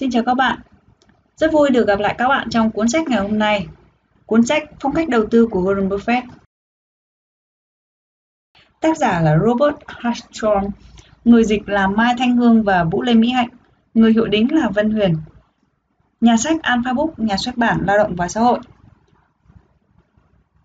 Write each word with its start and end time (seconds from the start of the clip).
Xin 0.00 0.10
chào 0.10 0.22
các 0.22 0.34
bạn. 0.34 0.60
Rất 1.36 1.52
vui 1.52 1.70
được 1.70 1.86
gặp 1.86 2.00
lại 2.00 2.14
các 2.18 2.28
bạn 2.28 2.50
trong 2.50 2.70
cuốn 2.70 2.88
sách 2.88 3.08
ngày 3.08 3.20
hôm 3.20 3.38
nay. 3.38 3.66
Cuốn 4.26 4.46
sách 4.46 4.62
Phong 4.80 4.94
cách 4.94 5.08
đầu 5.08 5.26
tư 5.30 5.46
của 5.46 5.60
Warren 5.60 5.88
Buffett. 5.88 6.22
Tác 8.80 8.96
giả 8.96 9.20
là 9.20 9.38
Robert 9.46 9.76
Hartstrong, 9.86 10.70
người 11.24 11.44
dịch 11.44 11.68
là 11.68 11.86
Mai 11.86 12.14
Thanh 12.18 12.36
Hương 12.36 12.62
và 12.62 12.84
Vũ 12.84 13.02
Lê 13.02 13.14
Mỹ 13.14 13.30
Hạnh, 13.30 13.48
người 13.94 14.12
hiệu 14.12 14.26
đính 14.26 14.54
là 14.54 14.68
Vân 14.68 14.90
Huyền. 14.90 15.16
Nhà 16.20 16.36
sách 16.36 16.62
Alpha 16.62 16.92
Book, 16.92 17.18
nhà 17.18 17.36
xuất 17.36 17.56
bản 17.56 17.78
Lao 17.86 17.98
động 17.98 18.16
và 18.16 18.28
Xã 18.28 18.40
hội. 18.40 18.58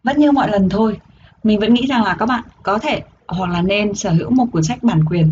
Vẫn 0.03 0.17
như 0.17 0.31
mọi 0.31 0.49
lần 0.49 0.69
thôi, 0.69 0.99
mình 1.43 1.59
vẫn 1.59 1.73
nghĩ 1.73 1.87
rằng 1.87 2.03
là 2.03 2.15
các 2.19 2.25
bạn 2.25 2.43
có 2.63 2.79
thể 2.79 3.03
hoặc 3.27 3.49
là 3.49 3.61
nên 3.61 3.95
sở 3.95 4.09
hữu 4.09 4.29
một 4.29 4.45
cuốn 4.51 4.63
sách 4.63 4.83
bản 4.83 5.05
quyền 5.09 5.31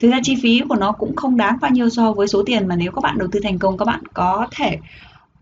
Thực 0.00 0.10
ra 0.10 0.18
chi 0.22 0.36
phí 0.42 0.62
của 0.68 0.76
nó 0.76 0.92
cũng 0.92 1.16
không 1.16 1.36
đáng 1.36 1.58
bao 1.60 1.70
nhiêu 1.70 1.90
so 1.90 2.12
với 2.12 2.28
số 2.28 2.42
tiền 2.46 2.68
mà 2.68 2.76
nếu 2.76 2.92
các 2.92 3.00
bạn 3.00 3.18
đầu 3.18 3.28
tư 3.32 3.40
thành 3.42 3.58
công 3.58 3.78
các 3.78 3.84
bạn 3.84 4.00
có 4.14 4.46
thể 4.50 4.78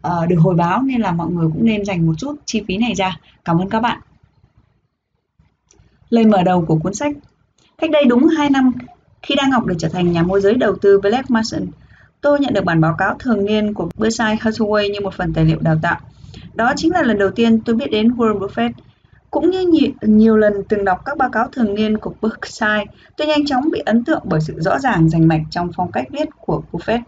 uh, 0.07 0.29
được 0.29 0.37
hồi 0.39 0.55
báo 0.55 0.83
nên 0.83 1.01
là 1.01 1.13
mọi 1.13 1.31
người 1.31 1.49
cũng 1.53 1.65
nên 1.65 1.85
dành 1.85 2.07
một 2.07 2.13
chút 2.19 2.37
chi 2.45 2.63
phí 2.69 2.77
này 2.77 2.95
ra. 2.95 3.17
Cảm 3.45 3.59
ơn 3.59 3.69
các 3.69 3.81
bạn. 3.81 4.01
Lời 6.11 6.25
mở 6.25 6.43
đầu 6.43 6.65
của 6.65 6.77
cuốn 6.77 6.95
sách 6.95 7.17
Cách 7.79 7.91
đây 7.91 8.05
đúng 8.05 8.29
2 8.29 8.51
năm, 8.51 8.73
khi 9.23 9.35
đang 9.35 9.51
học 9.51 9.67
để 9.67 9.75
trở 9.79 9.89
thành 9.89 10.13
nhà 10.13 10.23
môi 10.23 10.41
giới 10.41 10.55
đầu 10.55 10.77
tư 10.77 11.01
Black 11.01 11.31
Mason, 11.31 11.67
tôi 12.21 12.41
nhận 12.41 12.55
được 12.55 12.65
bản 12.65 12.81
báo 12.81 12.95
cáo 12.99 13.17
thường 13.19 13.45
niên 13.45 13.75
của 13.75 13.89
Berkshire 13.97 14.35
Hathaway 14.35 14.91
như 14.93 15.01
một 15.01 15.15
phần 15.15 15.33
tài 15.33 15.45
liệu 15.45 15.59
đào 15.61 15.79
tạo. 15.83 16.01
Đó 16.55 16.73
chính 16.77 16.93
là 16.93 17.03
lần 17.03 17.19
đầu 17.19 17.31
tiên 17.31 17.61
tôi 17.61 17.77
biết 17.77 17.91
đến 17.91 18.09
Warren 18.09 18.39
Buffett 18.39 18.71
cũng 19.31 19.51
như 19.51 19.67
nhiều, 19.67 19.91
nhiều 20.03 20.37
lần 20.37 20.53
từng 20.69 20.85
đọc 20.85 20.99
các 21.05 21.19
báo 21.19 21.31
cáo 21.31 21.49
thường 21.49 21.75
niên 21.75 21.99
của 21.99 22.15
Berkshire, 22.23 22.85
tôi 23.17 23.27
nhanh 23.27 23.47
chóng 23.47 23.71
bị 23.71 23.83
ấn 23.87 24.05
tượng 24.05 24.23
bởi 24.25 24.41
sự 24.41 24.55
rõ 24.57 24.79
ràng 24.79 25.09
rành 25.09 25.29
mạch 25.29 25.43
trong 25.51 25.71
phong 25.77 25.93
cách 25.93 26.07
viết 26.11 26.29
của 26.41 26.63
Buffett. 26.73 27.01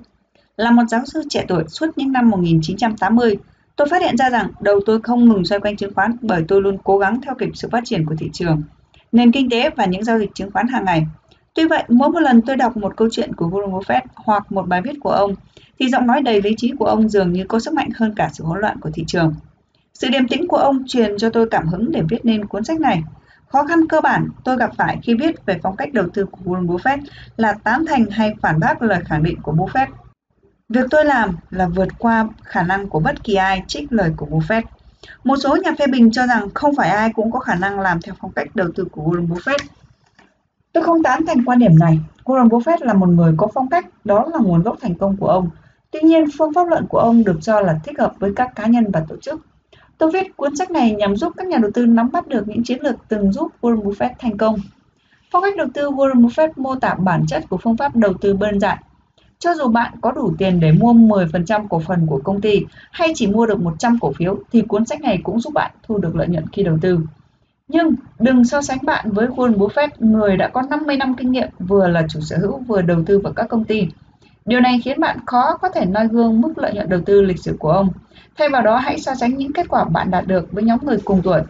Là 0.56 0.70
một 0.70 0.82
giáo 0.88 1.00
sư 1.06 1.22
trẻ 1.28 1.44
tuổi 1.48 1.64
suốt 1.68 1.86
những 1.96 2.12
năm 2.12 2.30
1980, 2.30 3.36
tôi 3.76 3.88
phát 3.90 4.02
hiện 4.02 4.16
ra 4.16 4.30
rằng 4.30 4.50
đầu 4.60 4.80
tôi 4.86 5.00
không 5.02 5.28
ngừng 5.28 5.44
xoay 5.44 5.60
quanh 5.60 5.76
chứng 5.76 5.94
khoán 5.94 6.16
bởi 6.20 6.44
tôi 6.48 6.62
luôn 6.62 6.78
cố 6.84 6.98
gắng 6.98 7.20
theo 7.20 7.34
kịp 7.34 7.50
sự 7.54 7.68
phát 7.72 7.82
triển 7.84 8.06
của 8.06 8.14
thị 8.18 8.30
trường, 8.32 8.62
nền 9.12 9.32
kinh 9.32 9.50
tế 9.50 9.70
và 9.70 9.84
những 9.84 10.04
giao 10.04 10.18
dịch 10.18 10.34
chứng 10.34 10.50
khoán 10.50 10.68
hàng 10.68 10.84
ngày. 10.84 11.06
Tuy 11.54 11.66
vậy, 11.66 11.84
mỗi 11.88 12.10
một 12.10 12.20
lần 12.20 12.42
tôi 12.42 12.56
đọc 12.56 12.76
một 12.76 12.96
câu 12.96 13.08
chuyện 13.12 13.34
của 13.34 13.46
Warren 13.46 13.70
Buffett 13.70 14.00
hoặc 14.14 14.52
một 14.52 14.68
bài 14.68 14.82
viết 14.82 14.94
của 15.00 15.10
ông, 15.10 15.34
thì 15.78 15.88
giọng 15.88 16.06
nói 16.06 16.22
đầy 16.22 16.42
lý 16.42 16.54
trí 16.56 16.72
của 16.78 16.84
ông 16.84 17.08
dường 17.08 17.32
như 17.32 17.44
có 17.48 17.60
sức 17.60 17.74
mạnh 17.74 17.88
hơn 17.94 18.14
cả 18.16 18.30
sự 18.32 18.44
hỗn 18.44 18.60
loạn 18.60 18.80
của 18.80 18.90
thị 18.94 19.04
trường. 19.06 19.34
Sự 19.98 20.08
điềm 20.08 20.28
tĩnh 20.28 20.48
của 20.48 20.56
ông 20.56 20.82
truyền 20.86 21.18
cho 21.18 21.30
tôi 21.30 21.48
cảm 21.50 21.68
hứng 21.68 21.92
để 21.92 22.02
viết 22.08 22.24
nên 22.24 22.44
cuốn 22.44 22.64
sách 22.64 22.80
này. 22.80 23.02
Khó 23.48 23.64
khăn 23.64 23.88
cơ 23.88 24.00
bản 24.00 24.28
tôi 24.44 24.56
gặp 24.56 24.70
phải 24.76 24.98
khi 25.02 25.14
viết 25.14 25.46
về 25.46 25.58
phong 25.62 25.76
cách 25.76 25.92
đầu 25.92 26.06
tư 26.14 26.24
của 26.24 26.38
Warren 26.44 26.66
Buffett 26.66 26.98
là 27.36 27.52
tán 27.52 27.84
thành 27.86 28.10
hay 28.10 28.34
phản 28.42 28.60
bác 28.60 28.82
lời 28.82 29.00
khẳng 29.04 29.22
định 29.22 29.42
của 29.42 29.52
Buffett. 29.52 29.86
Việc 30.68 30.86
tôi 30.90 31.04
làm 31.04 31.36
là 31.50 31.68
vượt 31.68 31.88
qua 31.98 32.28
khả 32.44 32.62
năng 32.62 32.88
của 32.88 33.00
bất 33.00 33.24
kỳ 33.24 33.34
ai 33.34 33.62
trích 33.66 33.92
lời 33.92 34.12
của 34.16 34.26
Buffett. 34.26 34.62
Một 35.24 35.36
số 35.36 35.56
nhà 35.56 35.70
phê 35.78 35.86
bình 35.86 36.10
cho 36.10 36.26
rằng 36.26 36.48
không 36.54 36.74
phải 36.76 36.88
ai 36.88 37.12
cũng 37.12 37.30
có 37.30 37.38
khả 37.40 37.54
năng 37.54 37.80
làm 37.80 38.00
theo 38.00 38.14
phong 38.20 38.32
cách 38.32 38.56
đầu 38.56 38.68
tư 38.74 38.84
của 38.92 39.02
Warren 39.02 39.28
Buffett. 39.28 39.58
Tôi 40.72 40.84
không 40.84 41.02
tán 41.02 41.26
thành 41.26 41.44
quan 41.44 41.58
điểm 41.58 41.78
này. 41.78 41.98
Warren 42.24 42.48
Buffett 42.48 42.78
là 42.80 42.94
một 42.94 43.08
người 43.08 43.34
có 43.36 43.48
phong 43.54 43.68
cách, 43.68 43.86
đó 44.04 44.26
là 44.32 44.38
nguồn 44.38 44.62
gốc 44.62 44.76
thành 44.80 44.94
công 44.94 45.16
của 45.16 45.28
ông. 45.28 45.50
Tuy 45.90 46.00
nhiên, 46.00 46.24
phương 46.38 46.52
pháp 46.54 46.68
luận 46.68 46.86
của 46.88 46.98
ông 46.98 47.24
được 47.24 47.38
cho 47.42 47.60
là 47.60 47.80
thích 47.84 47.98
hợp 47.98 48.12
với 48.18 48.32
các 48.36 48.52
cá 48.54 48.66
nhân 48.66 48.90
và 48.92 49.04
tổ 49.08 49.16
chức. 49.16 49.40
Tôi 49.98 50.10
viết 50.10 50.36
cuốn 50.36 50.56
sách 50.56 50.70
này 50.70 50.92
nhằm 50.92 51.16
giúp 51.16 51.32
các 51.36 51.46
nhà 51.46 51.58
đầu 51.58 51.70
tư 51.74 51.86
nắm 51.86 52.10
bắt 52.12 52.28
được 52.28 52.48
những 52.48 52.64
chiến 52.64 52.82
lược 52.82 52.94
từng 53.08 53.32
giúp 53.32 53.52
Warren 53.60 53.82
Buffett 53.82 54.10
thành 54.18 54.36
công. 54.36 54.56
Phong 55.30 55.42
cách 55.42 55.56
đầu 55.56 55.66
tư 55.74 55.90
Warren 55.90 56.20
Buffett 56.20 56.48
mô 56.56 56.74
tả 56.74 56.94
bản 56.94 57.26
chất 57.26 57.44
của 57.48 57.56
phương 57.56 57.76
pháp 57.76 57.96
đầu 57.96 58.14
tư 58.14 58.36
đơn 58.40 58.60
giản. 58.60 58.78
Cho 59.38 59.54
dù 59.54 59.68
bạn 59.68 59.92
có 60.00 60.12
đủ 60.12 60.32
tiền 60.38 60.60
để 60.60 60.72
mua 60.72 60.92
10% 60.92 61.68
cổ 61.68 61.80
phần 61.80 62.06
của 62.06 62.20
công 62.24 62.40
ty 62.40 62.66
hay 62.90 63.08
chỉ 63.14 63.26
mua 63.26 63.46
được 63.46 63.60
100 63.60 63.98
cổ 64.00 64.12
phiếu 64.12 64.38
thì 64.52 64.62
cuốn 64.62 64.86
sách 64.86 65.00
này 65.00 65.20
cũng 65.22 65.40
giúp 65.40 65.54
bạn 65.54 65.70
thu 65.82 65.98
được 65.98 66.16
lợi 66.16 66.28
nhuận 66.28 66.44
khi 66.52 66.62
đầu 66.62 66.78
tư. 66.80 67.00
Nhưng 67.68 67.94
đừng 68.18 68.44
so 68.44 68.62
sánh 68.62 68.78
bạn 68.82 69.10
với 69.10 69.26
Warren 69.26 69.56
Buffett, 69.58 69.88
người 69.98 70.36
đã 70.36 70.48
có 70.48 70.62
50 70.62 70.96
năm 70.96 71.14
kinh 71.14 71.32
nghiệm 71.32 71.48
vừa 71.58 71.88
là 71.88 72.02
chủ 72.08 72.20
sở 72.20 72.38
hữu 72.38 72.58
vừa 72.58 72.82
đầu 72.82 73.02
tư 73.06 73.18
vào 73.18 73.32
các 73.32 73.48
công 73.48 73.64
ty. 73.64 73.88
Điều 74.44 74.60
này 74.60 74.80
khiến 74.84 75.00
bạn 75.00 75.18
khó 75.26 75.56
có 75.56 75.68
thể 75.68 75.86
noi 75.86 76.08
gương 76.08 76.40
mức 76.40 76.58
lợi 76.58 76.74
nhuận 76.74 76.88
đầu 76.88 77.00
tư 77.06 77.22
lịch 77.22 77.38
sử 77.38 77.56
của 77.58 77.70
ông. 77.70 77.88
Thay 78.38 78.48
vào 78.48 78.62
đó 78.62 78.76
hãy 78.76 78.98
so 78.98 79.14
sánh 79.14 79.36
những 79.36 79.52
kết 79.52 79.68
quả 79.68 79.84
bạn 79.84 80.10
đạt 80.10 80.26
được 80.26 80.52
với 80.52 80.64
nhóm 80.64 80.78
người 80.82 80.98
cùng 81.04 81.22
tuổi. 81.22 81.40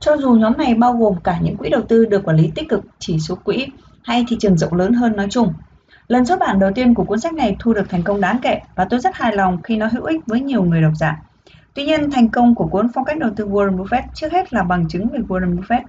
Cho 0.00 0.16
dù 0.16 0.32
nhóm 0.32 0.52
này 0.58 0.74
bao 0.74 0.92
gồm 0.92 1.14
cả 1.24 1.38
những 1.42 1.56
quỹ 1.56 1.70
đầu 1.70 1.82
tư 1.88 2.04
được 2.04 2.24
quản 2.24 2.36
lý 2.36 2.52
tích 2.54 2.68
cực, 2.68 2.80
chỉ 2.98 3.18
số 3.18 3.34
quỹ 3.34 3.66
hay 4.02 4.24
thị 4.28 4.36
trường 4.40 4.58
rộng 4.58 4.74
lớn 4.74 4.92
hơn 4.92 5.16
nói 5.16 5.26
chung. 5.30 5.52
Lần 6.08 6.26
xuất 6.26 6.38
bản 6.40 6.58
đầu 6.58 6.70
tiên 6.74 6.94
của 6.94 7.04
cuốn 7.04 7.20
sách 7.20 7.34
này 7.34 7.56
thu 7.58 7.72
được 7.74 7.88
thành 7.88 8.02
công 8.02 8.20
đáng 8.20 8.38
kể 8.42 8.60
và 8.74 8.84
tôi 8.84 9.00
rất 9.00 9.14
hài 9.14 9.36
lòng 9.36 9.62
khi 9.62 9.76
nó 9.76 9.86
hữu 9.86 10.04
ích 10.04 10.20
với 10.26 10.40
nhiều 10.40 10.62
người 10.62 10.82
độc 10.82 10.92
giả. 10.96 11.22
Tuy 11.74 11.84
nhiên, 11.84 12.10
thành 12.10 12.28
công 12.28 12.54
của 12.54 12.66
cuốn 12.66 12.86
phong 12.94 13.04
cách 13.04 13.18
đầu 13.18 13.30
tư 13.36 13.46
Warren 13.46 13.76
Buffett 13.76 14.02
trước 14.14 14.32
hết 14.32 14.52
là 14.52 14.62
bằng 14.62 14.88
chứng 14.88 15.08
về 15.08 15.18
Warren 15.28 15.56
Buffett. 15.56 15.82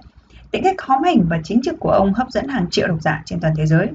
Tính 0.50 0.64
cách 0.64 0.82
hóm 0.82 1.02
hình 1.02 1.26
và 1.30 1.40
chính 1.44 1.62
trực 1.62 1.74
của 1.80 1.90
ông 1.90 2.12
hấp 2.12 2.30
dẫn 2.30 2.48
hàng 2.48 2.66
triệu 2.70 2.88
độc 2.88 3.02
giả 3.02 3.22
trên 3.24 3.40
toàn 3.40 3.54
thế 3.56 3.66
giới. 3.66 3.88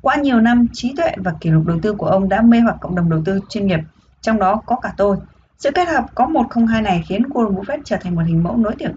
Qua 0.00 0.16
nhiều 0.16 0.40
năm, 0.40 0.66
trí 0.72 0.94
tuệ 0.96 1.12
và 1.16 1.32
kỷ 1.40 1.50
lục 1.50 1.66
đầu 1.66 1.78
tư 1.82 1.92
của 1.92 2.06
ông 2.06 2.28
đã 2.28 2.42
mê 2.42 2.60
hoặc 2.60 2.76
cộng 2.80 2.94
đồng 2.94 3.10
đầu 3.10 3.22
tư 3.24 3.40
chuyên 3.48 3.66
nghiệp, 3.66 3.80
trong 4.20 4.38
đó 4.38 4.62
có 4.66 4.76
cả 4.76 4.92
tôi. 4.96 5.16
Sự 5.64 5.70
kết 5.70 5.88
hợp 5.88 6.04
có 6.14 6.26
102 6.26 6.82
này 6.82 7.02
khiến 7.06 7.22
Warren 7.22 7.54
Buffett 7.54 7.78
trở 7.84 7.96
thành 7.96 8.14
một 8.14 8.22
hình 8.26 8.42
mẫu 8.42 8.56
nổi 8.56 8.74
tiếng 8.78 8.92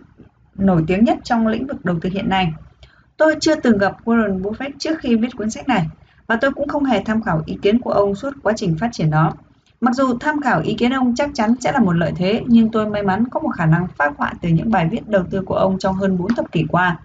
nổi 0.56 0.84
tiếng 0.88 1.04
nhất 1.04 1.18
trong 1.24 1.48
lĩnh 1.48 1.68
vực 1.68 1.86
đầu 1.86 1.96
tư 2.02 2.10
hiện 2.10 2.30
nay. 2.30 2.54
Tôi 3.18 3.36
chưa 3.42 3.56
từng 3.56 3.78
gặp 3.78 3.96
Warren 4.06 4.42
Buffett 4.42 4.72
trước 4.80 5.00
khi 5.00 5.16
viết 5.16 5.28
cuốn 5.38 5.50
sách 5.50 5.68
này 5.68 5.86
và 6.28 6.38
tôi 6.42 6.52
cũng 6.52 6.68
không 6.68 6.84
hề 6.84 7.04
tham 7.04 7.24
khảo 7.24 7.44
ý 7.46 7.58
kiến 7.62 7.80
của 7.80 7.92
ông 7.92 8.16
suốt 8.16 8.32
quá 8.44 8.54
trình 8.56 8.76
phát 8.80 8.90
triển 8.92 9.10
đó. 9.10 9.34
Mặc 9.82 9.96
dù 9.96 10.18
tham 10.20 10.42
khảo 10.42 10.62
ý 10.62 10.74
kiến 10.74 10.94
ông 10.94 11.16
chắc 11.16 11.30
chắn 11.34 11.56
sẽ 11.60 11.72
là 11.72 11.80
một 11.80 11.92
lợi 11.92 12.12
thế, 12.16 12.42
nhưng 12.48 12.72
tôi 12.72 12.90
may 12.90 13.04
mắn 13.04 13.28
có 13.28 13.40
một 13.40 13.50
khả 13.50 13.66
năng 13.66 13.88
phát 13.88 14.14
họa 14.18 14.34
từ 14.42 14.50
những 14.50 14.72
bài 14.72 14.88
viết 14.92 15.08
đầu 15.08 15.24
tư 15.32 15.42
của 15.42 15.56
ông 15.56 15.80
trong 15.80 15.96
hơn 15.96 16.18
4 16.18 16.34
thập 16.34 16.52
kỷ 16.52 16.66
qua. 16.70 17.00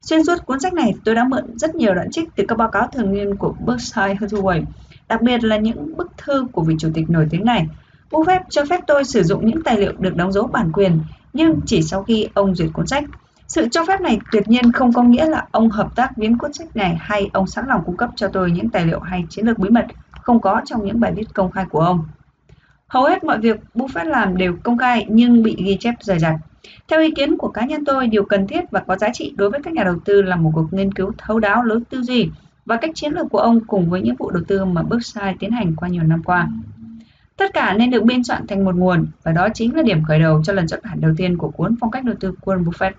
Xuyên 0.00 0.24
suốt 0.24 0.46
cuốn 0.46 0.60
sách 0.60 0.72
này, 0.72 0.94
tôi 1.04 1.14
đã 1.14 1.24
mượn 1.24 1.58
rất 1.58 1.74
nhiều 1.74 1.94
đoạn 1.94 2.10
trích 2.10 2.28
từ 2.36 2.44
các 2.48 2.58
báo 2.58 2.70
cáo 2.70 2.88
thường 2.92 3.12
niên 3.12 3.36
của 3.36 3.54
Berkshire 3.66 4.14
Hathaway, 4.14 4.62
đặc 5.08 5.22
biệt 5.22 5.44
là 5.44 5.56
những 5.56 5.96
bức 5.96 6.12
thư 6.16 6.46
của 6.52 6.62
vị 6.62 6.74
chủ 6.78 6.90
tịch 6.94 7.10
nổi 7.10 7.28
tiếng 7.30 7.44
này. 7.44 7.66
Buffett 8.10 8.40
cho 8.50 8.64
phép 8.70 8.80
tôi 8.86 9.04
sử 9.04 9.22
dụng 9.22 9.46
những 9.46 9.62
tài 9.62 9.80
liệu 9.80 9.92
được 9.98 10.16
đóng 10.16 10.32
dấu 10.32 10.46
bản 10.46 10.72
quyền, 10.72 11.02
nhưng 11.32 11.60
chỉ 11.66 11.82
sau 11.82 12.02
khi 12.02 12.28
ông 12.34 12.54
duyệt 12.54 12.70
cuốn 12.72 12.86
sách. 12.86 13.04
Sự 13.48 13.68
cho 13.68 13.84
phép 13.84 14.00
này 14.00 14.20
tuyệt 14.30 14.48
nhiên 14.48 14.72
không 14.72 14.92
có 14.92 15.02
nghĩa 15.02 15.26
là 15.28 15.46
ông 15.50 15.70
hợp 15.70 15.88
tác 15.96 16.18
biến 16.18 16.38
cuốn 16.38 16.52
sách 16.52 16.76
này 16.76 16.96
hay 17.00 17.30
ông 17.32 17.46
sẵn 17.46 17.66
lòng 17.68 17.82
cung 17.86 17.96
cấp 17.96 18.10
cho 18.16 18.28
tôi 18.28 18.50
những 18.50 18.70
tài 18.70 18.86
liệu 18.86 19.00
hay 19.00 19.24
chiến 19.30 19.46
lược 19.46 19.58
bí 19.58 19.70
mật 19.70 19.86
không 20.20 20.40
có 20.40 20.60
trong 20.64 20.84
những 20.84 21.00
bài 21.00 21.12
viết 21.16 21.34
công 21.34 21.50
khai 21.50 21.64
của 21.70 21.80
ông. 21.80 22.00
Hầu 22.88 23.04
hết 23.04 23.24
mọi 23.24 23.38
việc 23.38 23.56
Buffett 23.74 24.08
làm 24.08 24.36
đều 24.36 24.56
công 24.62 24.78
khai 24.78 25.06
nhưng 25.08 25.42
bị 25.42 25.56
ghi 25.64 25.76
chép 25.80 25.94
rời 26.00 26.18
rạc. 26.18 26.34
Theo 26.88 27.00
ý 27.00 27.10
kiến 27.10 27.38
của 27.38 27.48
cá 27.48 27.64
nhân 27.66 27.84
tôi, 27.84 28.06
điều 28.06 28.24
cần 28.24 28.46
thiết 28.46 28.64
và 28.70 28.80
có 28.80 28.96
giá 28.96 29.08
trị 29.12 29.34
đối 29.36 29.50
với 29.50 29.60
các 29.62 29.72
nhà 29.74 29.84
đầu 29.84 29.96
tư 30.04 30.22
là 30.22 30.36
một 30.36 30.50
cuộc 30.54 30.72
nghiên 30.72 30.92
cứu 30.92 31.12
thấu 31.18 31.38
đáo 31.38 31.64
lớn 31.64 31.84
tư 31.84 32.02
duy 32.02 32.30
và 32.64 32.76
cách 32.76 32.90
chiến 32.94 33.12
lược 33.12 33.26
của 33.30 33.38
ông 33.38 33.66
cùng 33.66 33.90
với 33.90 34.02
những 34.02 34.16
vụ 34.18 34.30
đầu 34.30 34.42
tư 34.48 34.64
mà 34.64 34.82
Berkshire 34.82 35.34
tiến 35.38 35.50
hành 35.50 35.76
qua 35.76 35.88
nhiều 35.88 36.02
năm 36.02 36.22
qua. 36.22 36.48
Tất 37.36 37.54
cả 37.54 37.74
nên 37.78 37.90
được 37.90 38.04
biên 38.04 38.24
soạn 38.24 38.46
thành 38.46 38.64
một 38.64 38.74
nguồn 38.74 39.06
và 39.22 39.32
đó 39.32 39.48
chính 39.54 39.76
là 39.76 39.82
điểm 39.82 40.04
khởi 40.04 40.18
đầu 40.18 40.42
cho 40.44 40.52
lần 40.52 40.68
xuất 40.68 40.82
bản 40.84 41.00
đầu 41.00 41.12
tiên 41.16 41.38
của 41.38 41.48
cuốn 41.48 41.76
Phong 41.80 41.90
cách 41.90 42.04
đầu 42.04 42.14
tư 42.20 42.32
Warren 42.44 42.64
Buffett. 42.64 42.92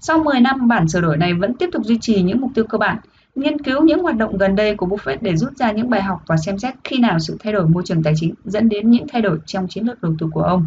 Sau 0.00 0.18
10 0.18 0.40
năm, 0.40 0.68
bản 0.68 0.88
sửa 0.88 1.00
đổi 1.00 1.16
này 1.16 1.34
vẫn 1.34 1.54
tiếp 1.54 1.68
tục 1.72 1.84
duy 1.84 1.98
trì 2.00 2.22
những 2.22 2.40
mục 2.40 2.50
tiêu 2.54 2.64
cơ 2.64 2.78
bản, 2.78 2.98
nghiên 3.34 3.62
cứu 3.62 3.82
những 3.82 4.02
hoạt 4.02 4.16
động 4.16 4.38
gần 4.38 4.56
đây 4.56 4.76
của 4.76 4.86
Buffett 4.86 5.16
để 5.20 5.36
rút 5.36 5.56
ra 5.56 5.72
những 5.72 5.90
bài 5.90 6.02
học 6.02 6.22
và 6.26 6.36
xem 6.36 6.58
xét 6.58 6.74
khi 6.84 6.98
nào 6.98 7.18
sự 7.18 7.36
thay 7.40 7.52
đổi 7.52 7.68
môi 7.68 7.82
trường 7.86 8.02
tài 8.02 8.12
chính 8.16 8.34
dẫn 8.44 8.68
đến 8.68 8.90
những 8.90 9.06
thay 9.08 9.22
đổi 9.22 9.38
trong 9.46 9.68
chiến 9.68 9.86
lược 9.86 10.02
đầu 10.02 10.14
tư 10.18 10.26
của 10.32 10.42
ông. 10.42 10.66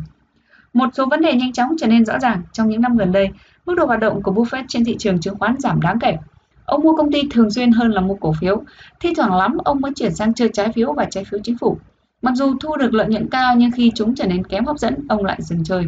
Một 0.73 0.89
số 0.93 1.05
vấn 1.05 1.21
đề 1.21 1.33
nhanh 1.33 1.53
chóng 1.53 1.69
trở 1.79 1.87
nên 1.87 2.05
rõ 2.05 2.19
ràng 2.19 2.41
trong 2.53 2.69
những 2.69 2.81
năm 2.81 2.97
gần 2.97 3.11
đây, 3.11 3.29
mức 3.65 3.73
độ 3.77 3.85
hoạt 3.85 3.99
động 3.99 4.23
của 4.23 4.31
Buffett 4.31 4.63
trên 4.67 4.85
thị 4.85 4.95
trường 4.99 5.19
chứng 5.19 5.39
khoán 5.39 5.55
giảm 5.59 5.81
đáng 5.81 5.99
kể. 5.99 6.17
Ông 6.65 6.81
mua 6.81 6.95
công 6.95 7.11
ty 7.11 7.21
thường 7.31 7.51
xuyên 7.51 7.71
hơn 7.71 7.91
là 7.91 8.01
mua 8.01 8.15
cổ 8.15 8.33
phiếu, 8.41 8.63
thi 8.99 9.13
thoảng 9.15 9.33
lắm 9.33 9.57
ông 9.57 9.81
mới 9.81 9.91
chuyển 9.95 10.15
sang 10.15 10.33
chơi 10.33 10.49
trái 10.53 10.71
phiếu 10.71 10.93
và 10.93 11.05
trái 11.05 11.23
phiếu 11.23 11.39
chính 11.43 11.57
phủ. 11.57 11.77
Mặc 12.21 12.35
dù 12.35 12.57
thu 12.59 12.75
được 12.75 12.93
lợi 12.93 13.07
nhuận 13.07 13.29
cao 13.29 13.55
nhưng 13.55 13.71
khi 13.71 13.91
chúng 13.95 14.15
trở 14.15 14.25
nên 14.27 14.47
kém 14.47 14.65
hấp 14.65 14.79
dẫn, 14.79 14.95
ông 15.09 15.25
lại 15.25 15.37
dừng 15.41 15.63
chơi. 15.63 15.85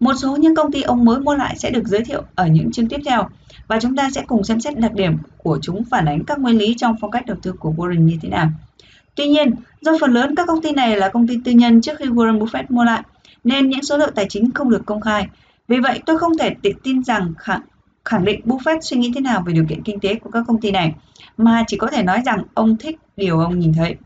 Một 0.00 0.14
số 0.14 0.36
những 0.36 0.54
công 0.54 0.72
ty 0.72 0.82
ông 0.82 1.04
mới 1.04 1.20
mua 1.20 1.34
lại 1.34 1.56
sẽ 1.58 1.70
được 1.70 1.86
giới 1.86 2.04
thiệu 2.04 2.22
ở 2.34 2.46
những 2.46 2.72
chương 2.72 2.88
tiếp 2.88 3.00
theo 3.04 3.28
và 3.68 3.80
chúng 3.80 3.96
ta 3.96 4.10
sẽ 4.10 4.22
cùng 4.26 4.44
xem 4.44 4.60
xét 4.60 4.78
đặc 4.78 4.94
điểm 4.94 5.16
của 5.36 5.58
chúng 5.62 5.84
phản 5.84 6.08
ánh 6.08 6.24
các 6.24 6.38
nguyên 6.38 6.58
lý 6.58 6.74
trong 6.78 6.96
phong 7.00 7.10
cách 7.10 7.26
đầu 7.26 7.36
tư 7.42 7.52
của 7.52 7.74
Warren 7.76 8.00
như 8.00 8.16
thế 8.22 8.28
nào. 8.28 8.48
Tuy 9.14 9.28
nhiên, 9.28 9.54
do 9.80 9.92
phần 10.00 10.12
lớn 10.12 10.34
các 10.34 10.46
công 10.46 10.62
ty 10.62 10.72
này 10.72 10.96
là 10.96 11.08
công 11.08 11.26
ty 11.26 11.38
tư 11.44 11.52
nhân 11.52 11.80
trước 11.80 11.98
khi 11.98 12.04
Warren 12.04 12.38
Buffett 12.38 12.64
mua 12.68 12.84
lại, 12.84 13.02
nên 13.44 13.70
những 13.70 13.82
số 13.82 13.96
liệu 13.96 14.10
tài 14.14 14.26
chính 14.28 14.50
không 14.52 14.70
được 14.70 14.86
công 14.86 15.00
khai. 15.00 15.28
Vì 15.68 15.78
vậy, 15.78 16.00
tôi 16.06 16.18
không 16.18 16.38
thể 16.38 16.54
tự 16.62 16.70
tin 16.82 17.04
rằng 17.04 17.32
khẳng, 17.38 17.60
khẳng 18.04 18.24
định 18.24 18.40
Buffett 18.44 18.80
suy 18.80 18.96
nghĩ 18.96 19.12
thế 19.14 19.20
nào 19.20 19.42
về 19.46 19.52
điều 19.52 19.64
kiện 19.68 19.82
kinh 19.82 20.00
tế 20.00 20.14
của 20.14 20.30
các 20.30 20.44
công 20.46 20.60
ty 20.60 20.70
này, 20.70 20.94
mà 21.36 21.64
chỉ 21.66 21.76
có 21.76 21.86
thể 21.86 22.02
nói 22.02 22.22
rằng 22.24 22.42
ông 22.54 22.76
thích 22.76 22.98
điều 23.16 23.40
ông 23.40 23.58
nhìn 23.58 23.72
thấy. 23.72 23.96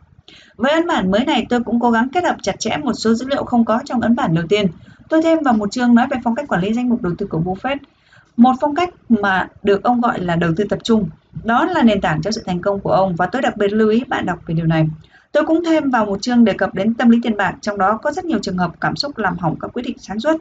Với 0.57 0.73
ấn 0.73 0.87
bản 0.87 1.11
mới 1.11 1.25
này, 1.25 1.47
tôi 1.49 1.61
cũng 1.63 1.81
cố 1.81 1.91
gắng 1.91 2.09
kết 2.09 2.25
hợp 2.25 2.37
chặt 2.43 2.61
chẽ 2.61 2.77
một 2.77 2.93
số 2.93 3.15
dữ 3.15 3.27
liệu 3.27 3.45
không 3.45 3.65
có 3.65 3.81
trong 3.85 4.01
ấn 4.01 4.15
bản 4.17 4.35
đầu 4.35 4.45
tiên. 4.49 4.67
Tôi 5.09 5.23
thêm 5.23 5.39
vào 5.43 5.55
một 5.55 5.73
chương 5.73 5.95
nói 5.95 6.07
về 6.11 6.17
phong 6.25 6.35
cách 6.35 6.49
quản 6.49 6.61
lý 6.61 6.73
danh 6.73 6.89
mục 6.89 7.03
đầu 7.03 7.13
tư 7.19 7.27
của 7.27 7.41
Buffett, 7.45 7.77
một 8.37 8.53
phong 8.61 8.75
cách 8.75 8.95
mà 9.09 9.49
được 9.63 9.83
ông 9.83 10.01
gọi 10.01 10.21
là 10.21 10.37
đầu 10.37 10.51
tư 10.57 10.65
tập 10.71 10.79
trung. 10.83 11.09
Đó 11.45 11.65
là 11.65 11.83
nền 11.83 12.01
tảng 12.01 12.23
cho 12.23 12.31
sự 12.31 12.43
thành 12.47 12.61
công 12.61 12.81
của 12.81 12.93
ông 12.93 13.17
và 13.17 13.27
tôi 13.27 13.43
đặc 13.43 13.57
biệt 13.57 13.73
lưu 13.73 13.89
ý 13.89 14.05
bạn 14.09 14.27
đọc 14.27 14.39
về 14.47 14.55
điều 14.55 14.67
này. 14.67 14.87
Tôi 15.33 15.45
cũng 15.47 15.65
thêm 15.65 15.91
vào 15.91 16.07
một 16.07 16.23
chương 16.23 16.45
đề 16.45 16.53
cập 16.53 16.75
đến 16.75 16.95
tâm 16.95 17.11
lý 17.11 17.19
tiền 17.23 17.37
bạc, 17.37 17.55
trong 17.61 17.79
đó 17.79 17.99
có 18.03 18.13
rất 18.13 18.25
nhiều 18.25 18.39
trường 18.43 18.59
hợp 18.59 18.73
cảm 18.81 18.97
xúc 18.97 19.19
làm 19.19 19.39
hỏng 19.39 19.57
các 19.61 19.71
quyết 19.73 19.83
định 19.83 19.99
sáng 19.99 20.21
suốt. 20.21 20.37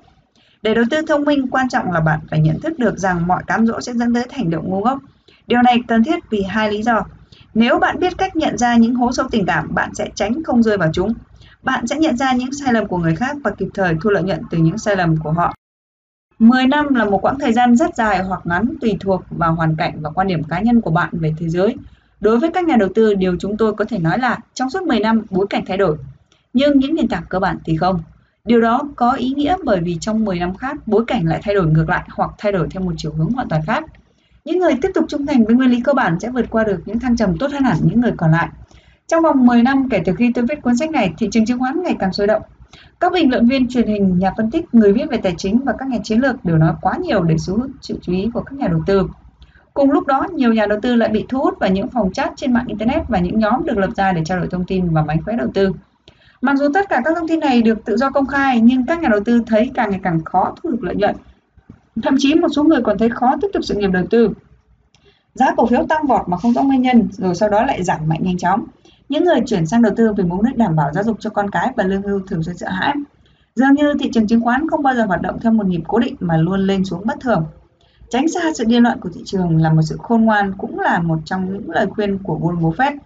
Để 0.62 0.74
đầu 0.74 0.86
tư 0.92 1.02
thông 1.08 1.24
minh, 1.24 1.48
quan 1.48 1.70
trọng 1.70 1.92
là 1.92 2.00
bạn 2.00 2.20
phải 2.30 2.40
nhận 2.40 2.60
thức 2.60 2.80
được 2.80 2.98
rằng 2.98 3.28
mọi 3.28 3.44
cám 3.48 3.68
dỗ 3.68 3.82
sẽ 3.82 3.94
dẫn 3.94 4.14
tới 4.14 4.26
hành 4.32 4.50
động 4.50 4.70
ngu 4.70 4.82
ngốc. 4.82 5.00
Điều 5.48 5.62
này 5.62 5.78
cần 5.88 6.04
thiết 6.04 6.30
vì 6.30 6.42
hai 6.42 6.72
lý 6.72 6.84
do. 6.84 7.06
Nếu 7.54 7.80
bạn 7.80 8.00
biết 8.00 8.18
cách 8.18 8.36
nhận 8.36 8.58
ra 8.58 8.76
những 8.76 8.96
hố 8.96 9.12
sâu 9.12 9.28
tình 9.32 9.46
cảm, 9.46 9.74
bạn 9.74 9.96
sẽ 9.96 10.10
tránh 10.16 10.44
không 10.44 10.64
rơi 10.64 10.78
vào 10.78 10.90
chúng. 10.94 11.14
Bạn 11.64 11.88
sẽ 11.88 11.96
nhận 11.96 12.18
ra 12.18 12.34
những 12.34 12.54
sai 12.54 12.74
lầm 12.74 12.88
của 12.88 12.98
người 12.98 13.16
khác 13.16 13.38
và 13.44 13.52
kịp 13.52 13.68
thời 13.74 13.96
thu 14.02 14.10
lợi 14.10 14.24
nhuận 14.24 14.42
từ 14.52 14.58
những 14.58 14.78
sai 14.78 14.96
lầm 14.96 15.18
của 15.18 15.32
họ. 15.32 15.54
10 16.40 16.68
năm 16.68 16.94
là 16.94 17.06
một 17.06 17.18
quãng 17.22 17.40
thời 17.40 17.54
gian 17.54 17.76
rất 17.76 17.96
dài 17.96 18.24
hoặc 18.24 18.42
ngắn 18.44 18.74
tùy 18.82 18.98
thuộc 19.00 19.24
vào 19.30 19.56
hoàn 19.56 19.76
cảnh 19.76 19.98
và 20.02 20.10
quan 20.10 20.28
điểm 20.28 20.44
cá 20.44 20.60
nhân 20.60 20.82
của 20.82 20.92
bạn 20.92 21.10
về 21.12 21.34
thế 21.38 21.50
giới. 21.50 21.76
Đối 22.20 22.40
với 22.40 22.50
các 22.54 22.66
nhà 22.66 22.76
đầu 22.76 22.90
tư, 22.96 23.14
điều 23.14 23.36
chúng 23.40 23.58
tôi 23.58 23.74
có 23.74 23.86
thể 23.86 24.00
nói 24.00 24.20
là 24.20 24.38
trong 24.54 24.70
suốt 24.70 24.84
10 24.84 25.00
năm 25.00 25.22
bối 25.30 25.48
cảnh 25.50 25.64
thay 25.68 25.78
đổi, 25.78 25.98
nhưng 26.54 26.80
những 26.80 26.96
nền 26.96 27.08
tảng 27.08 27.24
cơ 27.30 27.40
bản 27.40 27.58
thì 27.66 27.78
không. 27.78 28.04
Điều 28.46 28.62
đó 28.62 28.82
có 28.96 29.12
ý 29.12 29.30
nghĩa 29.30 29.56
bởi 29.64 29.80
vì 29.80 29.98
trong 30.02 30.26
10 30.26 30.40
năm 30.40 30.56
khác, 30.56 30.78
bối 30.86 31.04
cảnh 31.08 31.28
lại 31.28 31.40
thay 31.44 31.56
đổi 31.56 31.66
ngược 31.66 31.90
lại 31.90 32.04
hoặc 32.12 32.32
thay 32.38 32.52
đổi 32.52 32.68
theo 32.72 32.84
một 32.84 32.94
chiều 32.98 33.12
hướng 33.12 33.32
hoàn 33.32 33.50
toàn 33.50 33.62
khác. 33.68 33.84
Những 34.46 34.60
người 34.60 34.74
tiếp 34.82 34.90
tục 34.94 35.06
trung 35.08 35.26
thành 35.26 35.46
với 35.46 35.56
nguyên 35.56 35.70
lý 35.70 35.82
cơ 35.82 35.94
bản 35.94 36.20
sẽ 36.20 36.30
vượt 36.30 36.46
qua 36.50 36.64
được 36.64 36.82
những 36.86 37.00
thăng 37.00 37.18
trầm 37.18 37.38
tốt 37.38 37.52
hơn 37.52 37.64
hẳn 37.64 37.78
những 37.84 38.02
người 38.02 38.14
còn 38.18 38.32
lại. 38.32 38.50
Trong 39.08 39.24
vòng 39.24 39.46
10 39.46 39.64
năm 39.64 39.90
kể 39.90 40.02
từ 40.06 40.14
khi 40.18 40.32
tôi 40.34 40.46
viết 40.50 40.62
cuốn 40.62 40.78
sách 40.78 40.92
này, 40.92 41.14
thị 41.18 41.28
trường 41.32 41.46
chứng 41.46 41.60
khoán 41.60 41.84
ngày 41.84 41.96
càng 42.00 42.14
sôi 42.14 42.28
động. 42.28 42.42
Các 43.00 43.14
bình 43.14 43.32
luận 43.32 43.48
viên 43.48 43.68
truyền 43.68 43.88
hình, 43.88 44.20
nhà 44.20 44.32
phân 44.38 44.52
tích, 44.52 44.66
người 44.72 44.94
viết 44.94 45.10
về 45.10 45.18
tài 45.18 45.34
chính 45.38 45.60
và 45.60 45.74
các 45.78 45.88
nhà 45.88 45.98
chiến 46.04 46.20
lược 46.20 46.46
đều 46.46 46.58
nói 46.58 46.74
quá 46.82 46.98
nhiều 47.02 47.24
để 47.24 47.36
thu 47.48 47.56
hút 47.56 47.72
sự 47.82 48.00
chú 48.02 48.14
ý 48.14 48.30
của 48.34 48.42
các 48.42 48.60
nhà 48.60 48.68
đầu 48.68 48.82
tư. 48.86 49.08
Cùng 49.74 49.92
lúc 49.92 50.08
đó, 50.08 50.28
nhiều 50.34 50.54
nhà 50.54 50.66
đầu 50.66 50.80
tư 50.82 50.96
lại 50.96 51.10
bị 51.10 51.26
thu 51.30 51.40
hút 51.40 51.60
vào 51.60 51.70
những 51.70 51.88
phòng 51.88 52.14
chat 52.14 52.34
trên 52.36 52.54
mạng 52.54 52.68
Internet 52.68 53.08
và 53.08 53.20
những 53.20 53.40
nhóm 53.40 53.66
được 53.66 53.78
lập 53.78 53.90
ra 53.96 54.12
để 54.12 54.22
trao 54.26 54.40
đổi 54.40 54.48
thông 54.52 54.66
tin 54.66 54.90
và 54.90 55.04
mánh 55.04 55.24
khóe 55.24 55.36
đầu 55.36 55.48
tư. 55.54 55.72
Mặc 56.42 56.58
dù 56.58 56.66
tất 56.74 56.90
cả 56.90 57.02
các 57.06 57.14
thông 57.16 57.28
tin 57.28 57.40
này 57.40 57.62
được 57.62 57.86
tự 57.86 57.98
do 57.98 58.10
công 58.10 58.28
khai, 58.28 58.62
nhưng 58.62 58.86
các 58.86 59.02
nhà 59.02 59.10
đầu 59.10 59.20
tư 59.26 59.42
thấy 59.46 59.72
càng 59.74 59.90
ngày 59.90 60.00
càng 60.04 60.24
khó 60.24 60.56
thu 60.64 60.70
được 60.70 60.84
lợi 60.84 60.96
nhuận. 60.96 61.16
Thậm 62.04 62.16
chí 62.18 62.36
một 62.36 62.48
số 62.56 62.64
người 62.64 62.82
còn 62.84 62.98
thấy 62.98 63.10
khó 63.10 63.36
tiếp 63.42 63.48
tục 63.54 63.64
sự 63.66 63.76
nghiệp 63.76 63.90
đầu 63.94 64.04
tư. 64.10 64.30
Giá 65.34 65.56
cổ 65.58 65.66
phiếu 65.66 65.86
tăng 65.90 66.08
vọt 66.08 66.30
mà 66.30 66.38
không 66.38 66.54
rõ 66.54 66.62
nguyên 66.64 66.82
nhân, 66.82 67.08
rồi 67.12 67.36
sau 67.36 67.50
đó 67.50 67.66
lại 67.66 67.84
giảm 67.84 68.08
mạnh 68.08 68.20
nhanh 68.24 68.38
chóng. 68.38 68.66
Những 69.10 69.24
người 69.24 69.40
chuyển 69.48 69.66
sang 69.66 69.82
đầu 69.82 69.94
tư 69.98 70.14
vì 70.14 70.24
mục 70.24 70.42
đích 70.42 70.58
đảm 70.58 70.76
bảo 70.76 70.92
giáo 70.94 71.04
dục 71.04 71.18
cho 71.20 71.30
con 71.30 71.50
cái 71.50 71.74
và 71.76 71.84
lương 71.84 72.02
hưu 72.02 72.20
thường 72.28 72.44
xuyên 72.44 72.58
sợ 72.58 72.70
hãi. 72.70 72.94
Dường 73.56 73.74
như 73.74 73.94
thị 74.00 74.10
trường 74.14 74.28
chứng 74.28 74.42
khoán 74.42 74.70
không 74.70 74.84
bao 74.84 74.96
giờ 74.96 75.06
hoạt 75.06 75.22
động 75.22 75.40
theo 75.40 75.52
một 75.52 75.68
nhịp 75.68 75.82
cố 75.88 76.00
định 76.00 76.16
mà 76.20 76.38
luôn 76.38 76.60
lên 76.60 76.86
xuống 76.86 77.06
bất 77.06 77.20
thường. 77.20 77.46
Tránh 78.10 78.28
xa 78.28 78.40
sự 78.56 78.64
điên 78.64 78.84
loạn 78.84 79.00
của 79.00 79.10
thị 79.16 79.22
trường 79.26 79.58
là 79.58 79.74
một 79.74 79.82
sự 79.82 79.98
khôn 80.00 80.26
ngoan 80.26 80.54
cũng 80.58 80.80
là 80.80 81.00
một 81.00 81.20
trong 81.26 81.54
những 81.54 81.70
lời 81.70 81.88
khuyên 81.88 82.18
của 82.24 82.40
Warren 82.42 82.60
Buffett. 82.62 82.98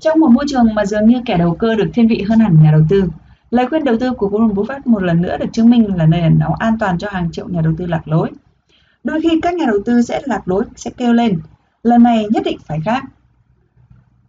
Trong 0.00 0.20
một 0.20 0.28
môi 0.30 0.44
trường 0.48 0.74
mà 0.74 0.84
dường 0.84 1.06
như 1.06 1.22
kẻ 1.26 1.36
đầu 1.38 1.56
cơ 1.58 1.74
được 1.74 1.90
thiên 1.94 2.08
vị 2.08 2.22
hơn 2.28 2.38
hẳn 2.38 2.62
nhà 2.62 2.70
đầu 2.72 2.82
tư, 2.88 3.04
lời 3.50 3.66
khuyên 3.66 3.84
đầu 3.84 3.96
tư 4.00 4.12
của 4.12 4.28
Warren 4.28 4.54
Buffett 4.54 4.80
một 4.84 5.02
lần 5.02 5.22
nữa 5.22 5.36
được 5.40 5.46
chứng 5.52 5.70
minh 5.70 5.96
là 5.96 6.06
nơi 6.06 6.20
ẩn 6.20 6.38
náu 6.38 6.54
an 6.54 6.78
toàn 6.80 6.98
cho 6.98 7.08
hàng 7.10 7.32
triệu 7.32 7.48
nhà 7.48 7.60
đầu 7.60 7.72
tư 7.78 7.86
lạc 7.86 8.08
lối. 8.08 8.30
Đôi 9.04 9.20
khi 9.20 9.40
các 9.42 9.54
nhà 9.54 9.64
đầu 9.66 9.78
tư 9.84 10.02
sẽ 10.02 10.20
lạc 10.24 10.48
lối, 10.48 10.64
sẽ 10.76 10.90
kêu 10.96 11.12
lên, 11.12 11.38
lần 11.82 12.02
này 12.02 12.26
nhất 12.30 12.42
định 12.44 12.58
phải 12.66 12.80
khác. 12.84 13.04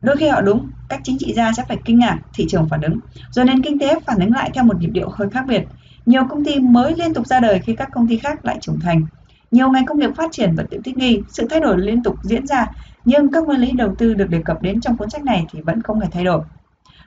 Đôi 0.02 0.18
khi 0.18 0.28
họ 0.28 0.42
đúng, 0.42 0.70
các 0.90 1.02
chính 1.04 1.18
trị 1.18 1.34
gia 1.34 1.52
sẽ 1.54 1.64
phải 1.68 1.78
kinh 1.86 2.00
ngạc, 2.00 2.20
thị 2.34 2.46
trường 2.50 2.70
phản 2.70 2.82
ứng, 2.82 3.00
rồi 3.32 3.46
nền 3.46 3.62
kinh 3.62 3.80
tế 3.80 4.00
phản 4.06 4.20
ứng 4.20 4.32
lại 4.32 4.52
theo 4.54 4.64
một 4.64 4.80
nhịp 4.80 4.90
điệu 4.90 5.10
hơi 5.10 5.30
khác 5.30 5.46
biệt. 5.48 5.64
Nhiều 6.06 6.24
công 6.30 6.46
ty 6.46 6.60
mới 6.60 6.96
liên 6.96 7.14
tục 7.14 7.28
ra 7.28 7.40
đời 7.40 7.60
khi 7.60 7.76
các 7.76 7.90
công 7.94 8.08
ty 8.08 8.18
khác 8.18 8.46
lại 8.46 8.58
trưởng 8.62 8.80
thành. 8.80 9.06
Nhiều 9.52 9.70
ngành 9.70 9.86
công 9.86 10.00
nghiệp 10.00 10.10
phát 10.16 10.32
triển 10.32 10.56
và 10.56 10.64
tự 10.70 10.78
thích 10.84 10.98
nghi, 10.98 11.22
sự 11.30 11.48
thay 11.50 11.60
đổi 11.60 11.78
liên 11.78 12.04
tục 12.04 12.16
diễn 12.24 12.48
ra, 12.48 12.68
nhưng 13.06 13.32
các 13.32 13.44
nguyên 13.44 13.60
lý 13.60 13.72
đầu 13.72 13.96
tư 13.98 14.14
được 14.14 14.30
đề 14.30 14.42
cập 14.46 14.62
đến 14.62 14.82
trong 14.82 14.98
cuốn 14.98 15.10
sách 15.10 15.24
này 15.24 15.46
thì 15.52 15.62
vẫn 15.62 15.82
không 15.82 16.00
hề 16.00 16.08
thay 16.12 16.24
đổi. 16.24 16.42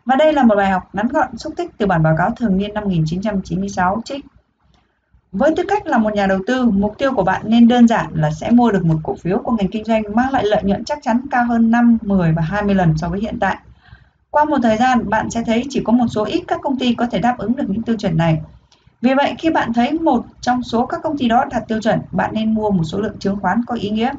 Và 0.04 0.16
đây 0.16 0.32
là 0.32 0.42
một 0.42 0.54
bài 0.56 0.70
học 0.70 0.82
ngắn 0.92 1.08
gọn 1.08 1.38
xúc 1.38 1.52
tích 1.56 1.70
từ 1.78 1.86
bản 1.86 2.02
báo 2.02 2.14
cáo 2.18 2.30
thường 2.30 2.56
niên 2.56 2.74
năm 2.74 2.84
1996 2.84 4.02
trích. 4.04 4.24
Với 5.32 5.54
tư 5.56 5.62
cách 5.68 5.86
là 5.86 5.98
một 5.98 6.14
nhà 6.14 6.26
đầu 6.26 6.38
tư, 6.46 6.64
mục 6.64 6.98
tiêu 6.98 7.12
của 7.14 7.22
bạn 7.22 7.42
nên 7.44 7.68
đơn 7.68 7.88
giản 7.88 8.06
là 8.14 8.30
sẽ 8.30 8.50
mua 8.50 8.70
được 8.70 8.84
một 8.84 8.96
cổ 9.02 9.14
phiếu 9.14 9.38
của 9.38 9.52
ngành 9.52 9.68
kinh 9.68 9.84
doanh 9.84 10.02
mang 10.14 10.32
lại 10.32 10.44
lợi 10.46 10.62
nhuận 10.62 10.84
chắc 10.84 10.98
chắn 11.02 11.20
cao 11.30 11.44
hơn 11.44 11.70
5, 11.70 11.98
10 12.02 12.32
và 12.32 12.42
20 12.42 12.74
lần 12.74 12.98
so 12.98 13.08
với 13.08 13.20
hiện 13.20 13.38
tại. 13.40 13.56
Qua 14.30 14.44
một 14.44 14.58
thời 14.62 14.76
gian, 14.76 15.10
bạn 15.10 15.30
sẽ 15.30 15.42
thấy 15.46 15.64
chỉ 15.70 15.82
có 15.84 15.92
một 15.92 16.06
số 16.10 16.24
ít 16.24 16.44
các 16.48 16.60
công 16.62 16.78
ty 16.78 16.94
có 16.94 17.06
thể 17.06 17.18
đáp 17.18 17.38
ứng 17.38 17.56
được 17.56 17.64
những 17.68 17.82
tiêu 17.82 17.96
chuẩn 17.96 18.16
này. 18.16 18.40
Vì 19.00 19.14
vậy, 19.14 19.34
khi 19.38 19.50
bạn 19.50 19.72
thấy 19.72 19.92
một 19.92 20.24
trong 20.40 20.62
số 20.62 20.86
các 20.86 21.00
công 21.02 21.18
ty 21.18 21.28
đó 21.28 21.44
đạt 21.50 21.68
tiêu 21.68 21.80
chuẩn, 21.80 22.00
bạn 22.12 22.30
nên 22.34 22.54
mua 22.54 22.70
một 22.70 22.84
số 22.84 23.00
lượng 23.00 23.18
chứng 23.18 23.36
khoán 23.36 23.60
có 23.66 23.74
ý 23.74 23.90
nghĩa. 23.90 24.12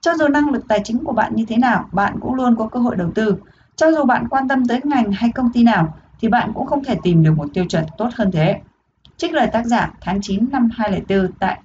Cho 0.00 0.14
dù 0.14 0.28
năng 0.28 0.50
lực 0.50 0.68
tài 0.68 0.80
chính 0.84 1.04
của 1.04 1.12
bạn 1.12 1.34
như 1.34 1.44
thế 1.48 1.56
nào, 1.56 1.88
bạn 1.92 2.20
cũng 2.20 2.34
luôn 2.34 2.56
có 2.56 2.68
cơ 2.68 2.80
hội 2.80 2.96
đầu 2.96 3.10
tư. 3.14 3.36
Cho 3.76 3.92
dù 3.92 4.04
bạn 4.04 4.28
quan 4.30 4.48
tâm 4.48 4.66
tới 4.66 4.80
ngành 4.84 5.12
hay 5.12 5.30
công 5.34 5.52
ty 5.52 5.62
nào, 5.62 5.94
thì 6.20 6.28
bạn 6.28 6.52
cũng 6.54 6.66
không 6.66 6.84
thể 6.84 6.96
tìm 7.02 7.22
được 7.22 7.32
một 7.36 7.48
tiêu 7.54 7.64
chuẩn 7.64 7.84
tốt 7.98 8.08
hơn 8.14 8.30
thế. 8.32 8.60
Trích 9.16 9.32
lời 9.32 9.46
tác 9.52 9.66
giả 9.66 9.92
tháng 10.00 10.20
9 10.22 10.46
năm 10.52 10.68
2004 10.72 11.32
tại 11.38 11.60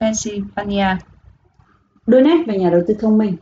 Pennsylvania. 0.00 0.86
Đôi 2.06 2.22
nét 2.22 2.36
về 2.46 2.58
nhà 2.58 2.70
đầu 2.70 2.82
tư 2.88 2.94
thông 3.00 3.18
minh 3.18 3.36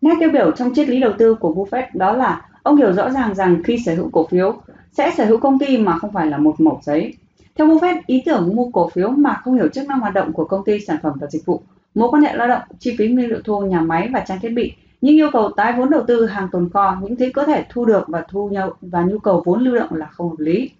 Nét 0.00 0.14
tiêu 0.20 0.30
biểu 0.32 0.50
trong 0.50 0.74
triết 0.74 0.88
lý 0.88 1.00
đầu 1.00 1.12
tư 1.18 1.34
của 1.34 1.54
Buffett 1.54 1.86
đó 1.94 2.12
là 2.12 2.48
ông 2.62 2.76
hiểu 2.76 2.92
rõ 2.92 3.10
ràng 3.10 3.34
rằng 3.34 3.62
khi 3.64 3.78
sở 3.78 3.94
hữu 3.94 4.10
cổ 4.12 4.26
phiếu 4.26 4.56
sẽ 4.92 5.12
sở 5.16 5.24
hữu 5.24 5.40
công 5.40 5.58
ty 5.58 5.78
mà 5.78 5.98
không 5.98 6.12
phải 6.12 6.26
là 6.26 6.38
một 6.38 6.60
mẩu 6.60 6.80
giấy. 6.82 7.14
Theo 7.54 7.66
Buffett, 7.66 8.00
ý 8.06 8.22
tưởng 8.26 8.56
mua 8.56 8.70
cổ 8.70 8.88
phiếu 8.88 9.10
mà 9.10 9.40
không 9.44 9.54
hiểu 9.54 9.68
chức 9.68 9.88
năng 9.88 10.00
hoạt 10.00 10.14
động 10.14 10.32
của 10.32 10.44
công 10.44 10.64
ty, 10.64 10.80
sản 10.80 10.96
phẩm 11.02 11.12
và 11.20 11.26
dịch 11.26 11.46
vụ, 11.46 11.62
mối 11.94 12.08
quan 12.10 12.22
hệ 12.22 12.34
lao 12.34 12.48
động, 12.48 12.62
chi 12.78 12.94
phí 12.98 13.08
nguyên 13.08 13.28
liệu 13.28 13.40
thô, 13.44 13.60
nhà 13.60 13.80
máy 13.80 14.08
và 14.12 14.20
trang 14.20 14.40
thiết 14.40 14.48
bị, 14.48 14.72
nhưng 15.00 15.16
yêu 15.16 15.30
cầu 15.32 15.50
tái 15.56 15.72
vốn 15.72 15.90
đầu 15.90 16.04
tư 16.06 16.26
hàng 16.26 16.48
tồn 16.52 16.70
kho, 16.72 16.96
những 17.02 17.16
thứ 17.16 17.26
có 17.34 17.44
thể 17.44 17.64
thu 17.68 17.84
được 17.84 18.04
và 18.08 18.24
thu 18.28 18.48
nhau 18.48 18.74
và 18.80 19.02
nhu 19.02 19.18
cầu 19.18 19.42
vốn 19.44 19.60
lưu 19.60 19.74
động 19.74 19.94
là 19.94 20.06
không 20.06 20.30
hợp 20.30 20.38
lý. 20.38 20.70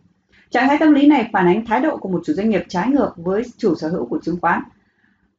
Trạng 0.50 0.68
thái 0.68 0.76
tâm 0.80 0.92
lý 0.92 1.06
này 1.06 1.30
phản 1.32 1.46
ánh 1.46 1.64
thái 1.64 1.80
độ 1.80 1.96
của 1.96 2.08
một 2.08 2.20
chủ 2.24 2.32
doanh 2.32 2.48
nghiệp 2.48 2.64
trái 2.68 2.88
ngược 2.88 3.12
với 3.16 3.42
chủ 3.56 3.74
sở 3.74 3.88
hữu 3.88 4.06
của 4.06 4.18
chứng 4.22 4.40
khoán 4.40 4.62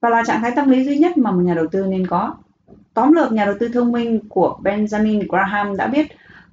và 0.01 0.10
là 0.10 0.24
trạng 0.28 0.42
thái 0.42 0.51
tâm 0.56 0.69
lý 0.69 0.86
duy 0.86 0.98
nhất 0.98 1.18
mà 1.18 1.31
một 1.31 1.42
nhà 1.42 1.54
đầu 1.54 1.68
tư 1.68 1.86
nên 1.86 2.07
có. 2.07 2.36
Tóm 2.94 3.13
lược 3.13 3.31
nhà 3.31 3.45
đầu 3.45 3.56
tư 3.60 3.69
thông 3.74 3.92
minh 3.92 4.19
của 4.30 4.60
Benjamin 4.63 5.25
Graham 5.30 5.78
đã 5.78 5.88
biết 5.88 6.07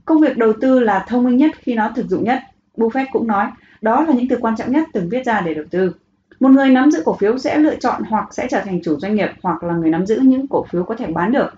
công 0.05 0.21
việc 0.21 0.37
đầu 0.37 0.53
tư 0.61 0.81
là 0.81 1.05
thông 1.09 1.25
minh 1.25 1.37
nhất 1.37 1.51
khi 1.59 1.75
nó 1.75 1.93
thực 1.95 2.07
dụng 2.07 2.25
nhất. 2.25 2.39
Buffett 2.77 3.07
cũng 3.13 3.27
nói 3.27 3.47
đó 3.83 4.05
là 4.05 4.15
những 4.15 4.29
từ 4.29 4.37
quan 4.41 4.57
trọng 4.57 4.73
nhất 4.73 4.89
từng 4.93 5.09
viết 5.09 5.27
ra 5.27 5.41
để 5.41 5.55
đầu 5.55 5.65
tư. 5.71 5.95
Một 6.41 6.49
người 6.49 6.69
nắm 6.69 6.91
giữ 6.91 7.03
cổ 7.05 7.15
phiếu 7.15 7.39
sẽ 7.39 7.59
lựa 7.59 7.75
chọn 7.75 8.03
hoặc 8.09 8.35
sẽ 8.35 8.47
trở 8.51 8.61
thành 8.61 8.81
chủ 8.83 8.99
doanh 8.99 9.15
nghiệp 9.15 9.31
hoặc 9.43 9.63
là 9.63 9.75
người 9.75 9.91
nắm 9.91 10.07
giữ 10.07 10.21
những 10.23 10.47
cổ 10.49 10.65
phiếu 10.71 10.85
có 10.85 10.95
thể 10.95 11.07
bán 11.07 11.33
được. 11.33 11.55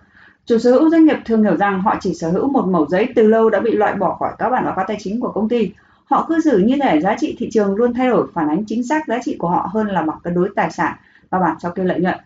Chủ 0.51 0.59
sở 0.59 0.73
hữu 0.73 0.91
doanh 0.91 1.05
nghiệp 1.05 1.19
thường 1.25 1.43
hiểu 1.43 1.57
rằng 1.57 1.83
họ 1.83 1.97
chỉ 2.01 2.15
sở 2.15 2.31
hữu 2.31 2.51
một 2.51 2.67
mẩu 2.67 2.87
giấy 2.87 3.09
từ 3.15 3.29
lâu 3.29 3.51
đã 3.51 3.61
bị 3.61 3.71
loại 3.71 3.95
bỏ 3.95 4.17
khỏi 4.21 4.33
các 4.39 4.51
bản 4.51 4.65
báo 4.65 4.75
cáo 4.77 4.85
tài 4.89 4.97
chính 5.01 5.21
của 5.21 5.33
công 5.33 5.49
ty 5.49 5.73
Họ 6.05 6.27
cư 6.29 6.41
xử 6.41 6.59
như 6.59 6.77
thể 6.83 7.01
giá 7.01 7.17
trị 7.21 7.37
thị 7.39 7.49
trường 7.53 7.75
luôn 7.75 7.95
thay 7.95 8.09
đổi 8.09 8.27
phản 8.35 8.49
ánh 8.49 8.65
chính 8.67 8.85
xác 8.85 9.09
giá 9.09 9.19
trị 9.25 9.37
của 9.39 9.49
họ 9.49 9.71
hơn 9.73 9.87
là 9.87 10.03
mặt 10.03 10.15
cân 10.23 10.35
đối 10.35 10.49
tài 10.57 10.71
sản 10.71 10.97
và 11.31 11.39
bản 11.39 11.57
sao 11.63 11.73
kê 11.73 11.85
lợi 11.85 12.01
nhuận. 12.01 12.19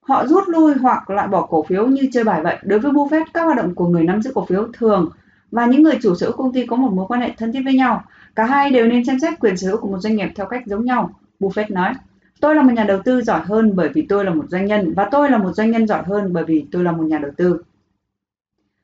Họ 0.00 0.26
rút 0.26 0.48
lui 0.48 0.74
hoặc 0.74 1.10
loại 1.10 1.28
bỏ 1.28 1.46
cổ 1.46 1.62
phiếu 1.62 1.86
như 1.86 2.08
chơi 2.12 2.24
bài 2.24 2.42
vậy. 2.42 2.56
Đối 2.62 2.78
với 2.78 2.92
Buffett, 2.92 3.24
các 3.34 3.42
hoạt 3.42 3.56
động 3.56 3.74
của 3.74 3.88
người 3.88 4.02
nắm 4.02 4.22
giữ 4.22 4.32
cổ 4.34 4.46
phiếu 4.46 4.68
thường 4.72 5.10
và 5.50 5.66
những 5.66 5.82
người 5.82 5.98
chủ 6.02 6.14
sở 6.14 6.26
hữu 6.26 6.36
công 6.36 6.52
ty 6.52 6.66
có 6.66 6.76
một 6.76 6.92
mối 6.92 7.06
quan 7.08 7.20
hệ 7.20 7.30
thân 7.38 7.52
thiết 7.52 7.62
với 7.64 7.74
nhau. 7.74 8.04
Cả 8.36 8.44
hai 8.44 8.70
đều 8.70 8.86
nên 8.86 9.04
xem 9.04 9.18
xét 9.18 9.40
quyền 9.40 9.56
sở 9.56 9.68
hữu 9.68 9.80
của 9.80 9.88
một 9.88 9.98
doanh 9.98 10.16
nghiệp 10.16 10.28
theo 10.36 10.46
cách 10.46 10.62
giống 10.66 10.84
nhau. 10.84 11.10
Buffett 11.40 11.74
nói, 11.74 11.92
tôi 12.40 12.54
là 12.54 12.62
một 12.62 12.72
nhà 12.72 12.84
đầu 12.84 12.98
tư 13.04 13.22
giỏi 13.22 13.40
hơn 13.44 13.76
bởi 13.76 13.88
vì 13.88 14.06
tôi 14.08 14.24
là 14.24 14.34
một 14.34 14.44
doanh 14.48 14.66
nhân 14.66 14.92
và 14.96 15.08
tôi 15.10 15.30
là 15.30 15.38
một 15.38 15.52
doanh 15.52 15.70
nhân 15.70 15.86
giỏi 15.86 16.02
hơn 16.06 16.32
bởi 16.32 16.44
vì 16.44 16.66
tôi 16.72 16.84
là 16.84 16.92
một 16.92 17.04
nhà 17.04 17.18
đầu 17.18 17.30
tư. 17.36 17.62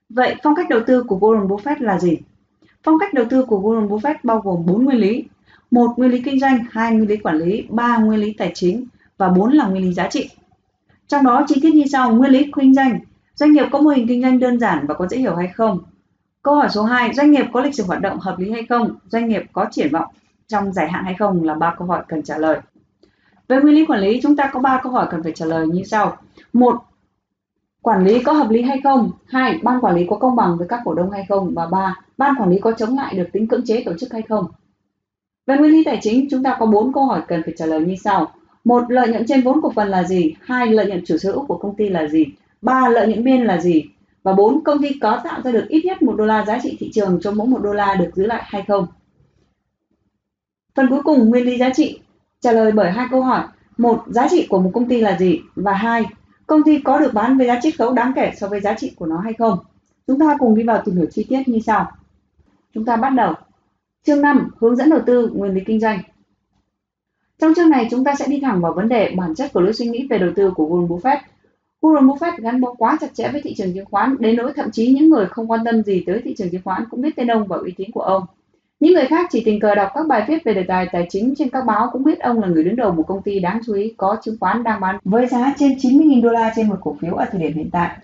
Vậy 0.09 0.35
phong 0.43 0.55
cách 0.55 0.69
đầu 0.69 0.81
tư 0.87 1.03
của 1.03 1.19
Warren 1.19 1.49
Buffett 1.49 1.77
là 1.79 1.99
gì? 1.99 2.19
Phong 2.83 2.99
cách 2.99 3.15
đầu 3.15 3.25
tư 3.31 3.45
của 3.45 3.61
Warren 3.61 3.89
Buffett 3.89 4.15
bao 4.23 4.41
gồm 4.41 4.67
4 4.67 4.85
nguyên 4.85 4.99
lý. 4.99 5.25
một 5.71 5.95
Nguyên 5.97 6.11
lý 6.11 6.23
kinh 6.23 6.41
doanh, 6.41 6.59
hai 6.71 6.93
Nguyên 6.93 7.09
lý 7.09 7.17
quản 7.17 7.39
lý, 7.39 7.67
ba 7.69 7.99
Nguyên 7.99 8.21
lý 8.21 8.33
tài 8.33 8.53
chính 8.55 8.87
và 9.19 9.29
bốn 9.29 9.53
là 9.53 9.67
nguyên 9.67 9.85
lý 9.85 9.93
giá 9.93 10.09
trị. 10.09 10.31
Trong 11.09 11.25
đó 11.25 11.45
chi 11.49 11.61
tiết 11.63 11.75
như 11.75 11.85
sau, 11.93 12.15
nguyên 12.15 12.31
lý 12.31 12.51
kinh 12.57 12.75
doanh, 12.75 12.99
doanh 13.35 13.53
nghiệp 13.53 13.67
có 13.73 13.81
mô 13.81 13.91
hình 13.91 14.09
kinh 14.09 14.23
doanh 14.23 14.39
đơn 14.39 14.61
giản 14.61 14.87
và 14.87 14.95
có 14.95 15.07
dễ 15.07 15.19
hiểu 15.19 15.37
hay 15.37 15.49
không? 15.49 15.79
Câu 16.43 16.55
hỏi 16.55 16.69
số 16.71 16.83
2, 16.83 17.15
doanh 17.15 17.31
nghiệp 17.31 17.45
có 17.53 17.61
lịch 17.61 17.75
sử 17.75 17.85
hoạt 17.85 18.01
động 18.01 18.19
hợp 18.19 18.39
lý 18.39 18.51
hay 18.53 18.67
không? 18.69 18.97
Doanh 19.09 19.29
nghiệp 19.29 19.43
có 19.53 19.67
triển 19.71 19.93
vọng 19.93 20.09
trong 20.49 20.73
dài 20.73 20.89
hạn 20.89 21.05
hay 21.05 21.15
không 21.15 21.45
là 21.45 21.55
ba 21.55 21.75
câu 21.79 21.89
hỏi 21.89 22.03
cần 22.09 22.23
trả 22.23 22.39
lời. 22.39 22.61
Về 23.49 23.61
nguyên 23.61 23.75
lý 23.75 23.87
quản 23.87 24.01
lý, 24.01 24.21
chúng 24.23 24.37
ta 24.37 24.51
có 24.53 24.61
ba 24.61 24.81
câu 24.83 24.93
hỏi 24.93 25.07
cần 25.11 25.23
phải 25.23 25.33
trả 25.33 25.47
lời 25.47 25.67
như 25.67 25.83
sau. 25.85 26.17
một 26.53 26.83
Quản 27.83 28.05
lý 28.05 28.23
có 28.23 28.33
hợp 28.33 28.51
lý 28.51 28.63
hay 28.63 28.81
không? 28.85 29.11
Hai, 29.27 29.59
Ban 29.63 29.81
quản 29.81 29.97
lý 29.97 30.07
có 30.11 30.17
công 30.17 30.37
bằng 30.37 30.59
với 30.59 30.69
các 30.69 30.81
cổ 30.85 30.95
đông 30.95 31.11
hay 31.11 31.25
không? 31.29 31.55
Và 31.55 31.67
ba, 31.67 31.95
Ban 32.19 32.35
quản 32.39 32.51
lý 32.51 32.59
có 32.59 32.73
chống 32.73 32.97
lại 32.97 33.15
được 33.15 33.29
tính 33.33 33.47
cưỡng 33.49 33.65
chế 33.67 33.83
tổ 33.85 33.93
chức 33.99 34.13
hay 34.13 34.23
không? 34.23 34.47
Về 35.47 35.57
nguyên 35.57 35.73
lý 35.73 35.85
tài 35.85 35.99
chính, 36.01 36.29
chúng 36.31 36.43
ta 36.43 36.57
có 36.61 36.67
bốn 36.67 36.93
câu 36.93 37.05
hỏi 37.05 37.23
cần 37.29 37.43
phải 37.45 37.55
trả 37.57 37.67
lời 37.67 37.81
như 37.81 37.95
sau. 38.05 38.33
một 38.65 38.83
Lợi 38.89 39.09
nhuận 39.09 39.27
trên 39.27 39.43
vốn 39.43 39.61
cổ 39.63 39.71
phần 39.71 39.89
là 39.89 40.05
gì? 40.05 40.35
Hai, 40.41 40.67
Lợi 40.67 40.87
nhuận 40.87 41.05
chủ 41.07 41.17
sở 41.17 41.33
hữu 41.33 41.47
của 41.47 41.59
công 41.59 41.77
ty 41.77 41.89
là 41.89 42.07
gì? 42.07 42.27
Ba, 42.63 42.89
Lợi 42.89 43.07
nhuận 43.07 43.25
biên 43.25 43.45
là 43.45 43.61
gì? 43.61 43.85
Và 44.23 44.33
bốn, 44.33 44.65
Công 44.65 44.83
ty 44.83 44.89
có 45.01 45.21
tạo 45.25 45.43
ra 45.45 45.51
được 45.51 45.67
ít 45.69 45.85
nhất 45.85 46.03
một 46.03 46.15
đô 46.17 46.25
la 46.25 46.45
giá 46.45 46.59
trị 46.63 46.77
thị 46.81 46.91
trường 46.93 47.19
cho 47.21 47.31
mỗi 47.31 47.47
một 47.47 47.59
đô 47.63 47.73
la 47.73 47.95
được 47.95 48.11
giữ 48.15 48.27
lại 48.27 48.43
hay 48.47 48.65
không? 48.69 48.87
Phần 50.75 50.89
cuối 50.91 51.03
cùng, 51.03 51.31
nguyên 51.31 51.45
lý 51.45 51.59
giá 51.59 51.71
trị 51.71 52.01
trả 52.41 52.53
lời 52.53 52.73
bởi 52.73 52.91
hai 52.91 53.07
câu 53.11 53.23
hỏi. 53.23 53.43
một 53.77 54.05
Giá 54.07 54.29
trị 54.31 54.47
của 54.51 54.61
một 54.61 54.71
công 54.75 54.89
ty 54.89 55.01
là 55.01 55.19
gì? 55.19 55.41
Và 55.55 55.73
hai 55.73 56.05
Công 56.49 56.63
ty 56.63 56.81
có 56.81 56.99
được 56.99 57.15
bán 57.15 57.39
với 57.39 57.47
giá 57.47 57.61
chiết 57.63 57.79
khấu 57.79 57.93
đáng 57.93 58.13
kể 58.17 58.33
so 58.37 58.49
với 58.49 58.61
giá 58.61 58.75
trị 58.75 58.93
của 58.97 59.07
nó 59.07 59.21
hay 59.21 59.33
không? 59.33 59.59
Chúng 60.07 60.19
ta 60.19 60.37
cùng 60.39 60.55
đi 60.55 60.63
vào 60.63 60.83
tìm 60.85 60.97
hiểu 60.97 61.07
chi 61.13 61.27
tiết 61.29 61.43
như 61.49 61.59
sau. 61.67 61.93
Chúng 62.75 62.85
ta 62.85 62.97
bắt 62.97 63.11
đầu. 63.11 63.35
Chương 64.07 64.21
5. 64.21 64.51
Hướng 64.57 64.77
dẫn 64.77 64.91
đầu 64.91 65.01
tư, 65.07 65.31
nguyên 65.35 65.55
lý 65.55 65.61
kinh 65.67 65.81
doanh. 65.81 65.99
Trong 67.39 67.55
chương 67.55 67.71
này 67.71 67.89
chúng 67.91 68.05
ta 68.05 68.15
sẽ 68.15 68.27
đi 68.27 68.41
thẳng 68.41 68.61
vào 68.61 68.73
vấn 68.73 68.89
đề 68.89 69.15
bản 69.17 69.35
chất 69.35 69.53
của 69.53 69.61
lối 69.61 69.73
suy 69.73 69.87
nghĩ 69.87 70.07
về 70.11 70.19
đầu 70.19 70.31
tư 70.37 70.51
của 70.51 70.69
Warren 70.69 70.89
Buffett. 70.89 71.19
Warren 71.81 72.07
Buffett 72.07 72.33
gắn 72.39 72.61
bó 72.61 72.75
quá 72.75 72.99
chặt 73.01 73.15
chẽ 73.15 73.29
với 73.33 73.41
thị 73.43 73.55
trường 73.55 73.75
chứng 73.75 73.85
khoán 73.85 74.17
đến 74.19 74.37
nỗi 74.37 74.53
thậm 74.57 74.71
chí 74.71 74.93
những 74.93 75.09
người 75.09 75.27
không 75.27 75.51
quan 75.51 75.61
tâm 75.65 75.83
gì 75.83 76.05
tới 76.07 76.21
thị 76.25 76.35
trường 76.39 76.51
chứng 76.51 76.63
khoán 76.65 76.85
cũng 76.91 77.01
biết 77.01 77.17
tên 77.17 77.31
ông 77.31 77.47
và 77.47 77.57
uy 77.57 77.73
tín 77.77 77.91
của 77.91 78.03
ông. 78.03 78.27
Những 78.81 78.95
người 78.95 79.07
khác 79.07 79.29
chỉ 79.31 79.43
tình 79.45 79.61
cờ 79.61 79.75
đọc 79.75 79.91
các 79.95 80.07
bài 80.07 80.25
viết 80.29 80.45
về 80.45 80.55
đề 80.55 80.63
tài 80.63 80.87
tài 80.93 81.07
chính 81.11 81.35
trên 81.39 81.51
các 81.51 81.65
báo 81.67 81.89
cũng 81.93 82.05
biết 82.05 82.21
ông 82.21 82.41
là 82.41 82.49
người 82.49 82.65
đứng 82.65 82.77
đầu 82.77 82.93
một 82.93 83.05
công 83.07 83.23
ty 83.23 83.41
đáng 83.41 83.61
chú 83.67 83.75
ý 83.75 83.95
có 83.97 84.17
chứng 84.23 84.37
khoán 84.41 84.63
đang 84.63 84.81
bán 84.81 84.99
với 85.05 85.27
giá 85.27 85.55
trên 85.59 85.73
90.000 85.73 86.23
đô 86.23 86.31
la 86.31 86.53
trên 86.57 86.69
một 86.69 86.77
cổ 86.81 86.97
phiếu 87.01 87.15
ở 87.15 87.25
thời 87.31 87.41
điểm 87.41 87.53
hiện 87.53 87.71
tại. 87.73 87.97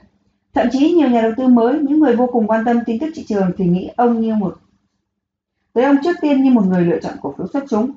Thậm 0.54 0.66
chí 0.72 0.92
nhiều 0.92 1.08
nhà 1.08 1.20
đầu 1.20 1.32
tư 1.36 1.48
mới, 1.48 1.78
những 1.78 2.00
người 2.00 2.16
vô 2.16 2.26
cùng 2.32 2.46
quan 2.46 2.64
tâm 2.64 2.78
tin 2.86 2.98
tức 2.98 3.10
thị 3.14 3.24
trường 3.28 3.50
thì 3.56 3.66
nghĩ 3.66 3.90
ông 3.96 4.20
như 4.20 4.34
một 4.34 4.56
tới 5.72 5.84
ông 5.84 5.96
trước 6.04 6.16
tiên 6.20 6.42
như 6.42 6.50
một 6.50 6.66
người 6.66 6.82
lựa 6.82 7.00
chọn 7.00 7.12
cổ 7.22 7.34
phiếu 7.38 7.46
xuất 7.46 7.64
chúng. 7.68 7.90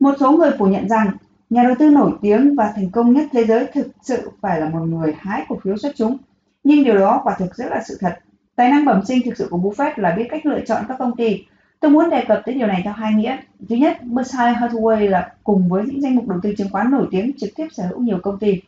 Một 0.00 0.14
số 0.20 0.32
người 0.32 0.50
phủ 0.58 0.66
nhận 0.66 0.88
rằng 0.88 1.10
nhà 1.50 1.62
đầu 1.62 1.74
tư 1.78 1.90
nổi 1.90 2.12
tiếng 2.22 2.54
và 2.56 2.72
thành 2.76 2.90
công 2.90 3.12
nhất 3.12 3.26
thế 3.32 3.44
giới 3.44 3.66
thực 3.66 3.86
sự 4.02 4.30
phải 4.40 4.60
là 4.60 4.68
một 4.68 4.80
người 4.80 5.14
hái 5.18 5.44
cổ 5.48 5.58
phiếu 5.62 5.76
xuất 5.76 5.92
chúng. 5.96 6.16
Nhưng 6.64 6.84
điều 6.84 6.94
đó 6.94 7.20
quả 7.24 7.36
thực 7.38 7.54
rất 7.54 7.66
là 7.70 7.82
sự 7.88 7.96
thật. 8.00 8.18
Tài 8.56 8.70
năng 8.70 8.84
bẩm 8.84 9.04
sinh 9.04 9.22
thực 9.24 9.36
sự 9.36 9.46
của 9.50 9.58
Buffett 9.58 9.92
là 9.96 10.14
biết 10.16 10.24
cách 10.30 10.46
lựa 10.46 10.60
chọn 10.66 10.84
các 10.88 10.96
công 10.98 11.16
ty 11.16 11.44
Tôi 11.80 11.90
muốn 11.90 12.10
đề 12.10 12.24
cập 12.28 12.42
tới 12.44 12.54
điều 12.54 12.66
này 12.66 12.80
theo 12.84 12.92
hai 12.92 13.14
nghĩa. 13.14 13.36
Thứ 13.68 13.76
nhất, 13.76 14.02
Berkshire 14.02 14.52
Hathaway 14.52 15.10
là 15.10 15.32
cùng 15.44 15.68
với 15.68 15.84
những 15.86 16.00
danh 16.00 16.14
mục 16.14 16.28
đầu 16.28 16.38
tư 16.42 16.54
chứng 16.58 16.68
khoán 16.70 16.90
nổi 16.90 17.08
tiếng 17.10 17.32
trực 17.38 17.50
tiếp 17.56 17.66
sở 17.72 17.86
hữu 17.86 18.00
nhiều 18.00 18.18
công 18.22 18.38
ty. 18.38 18.60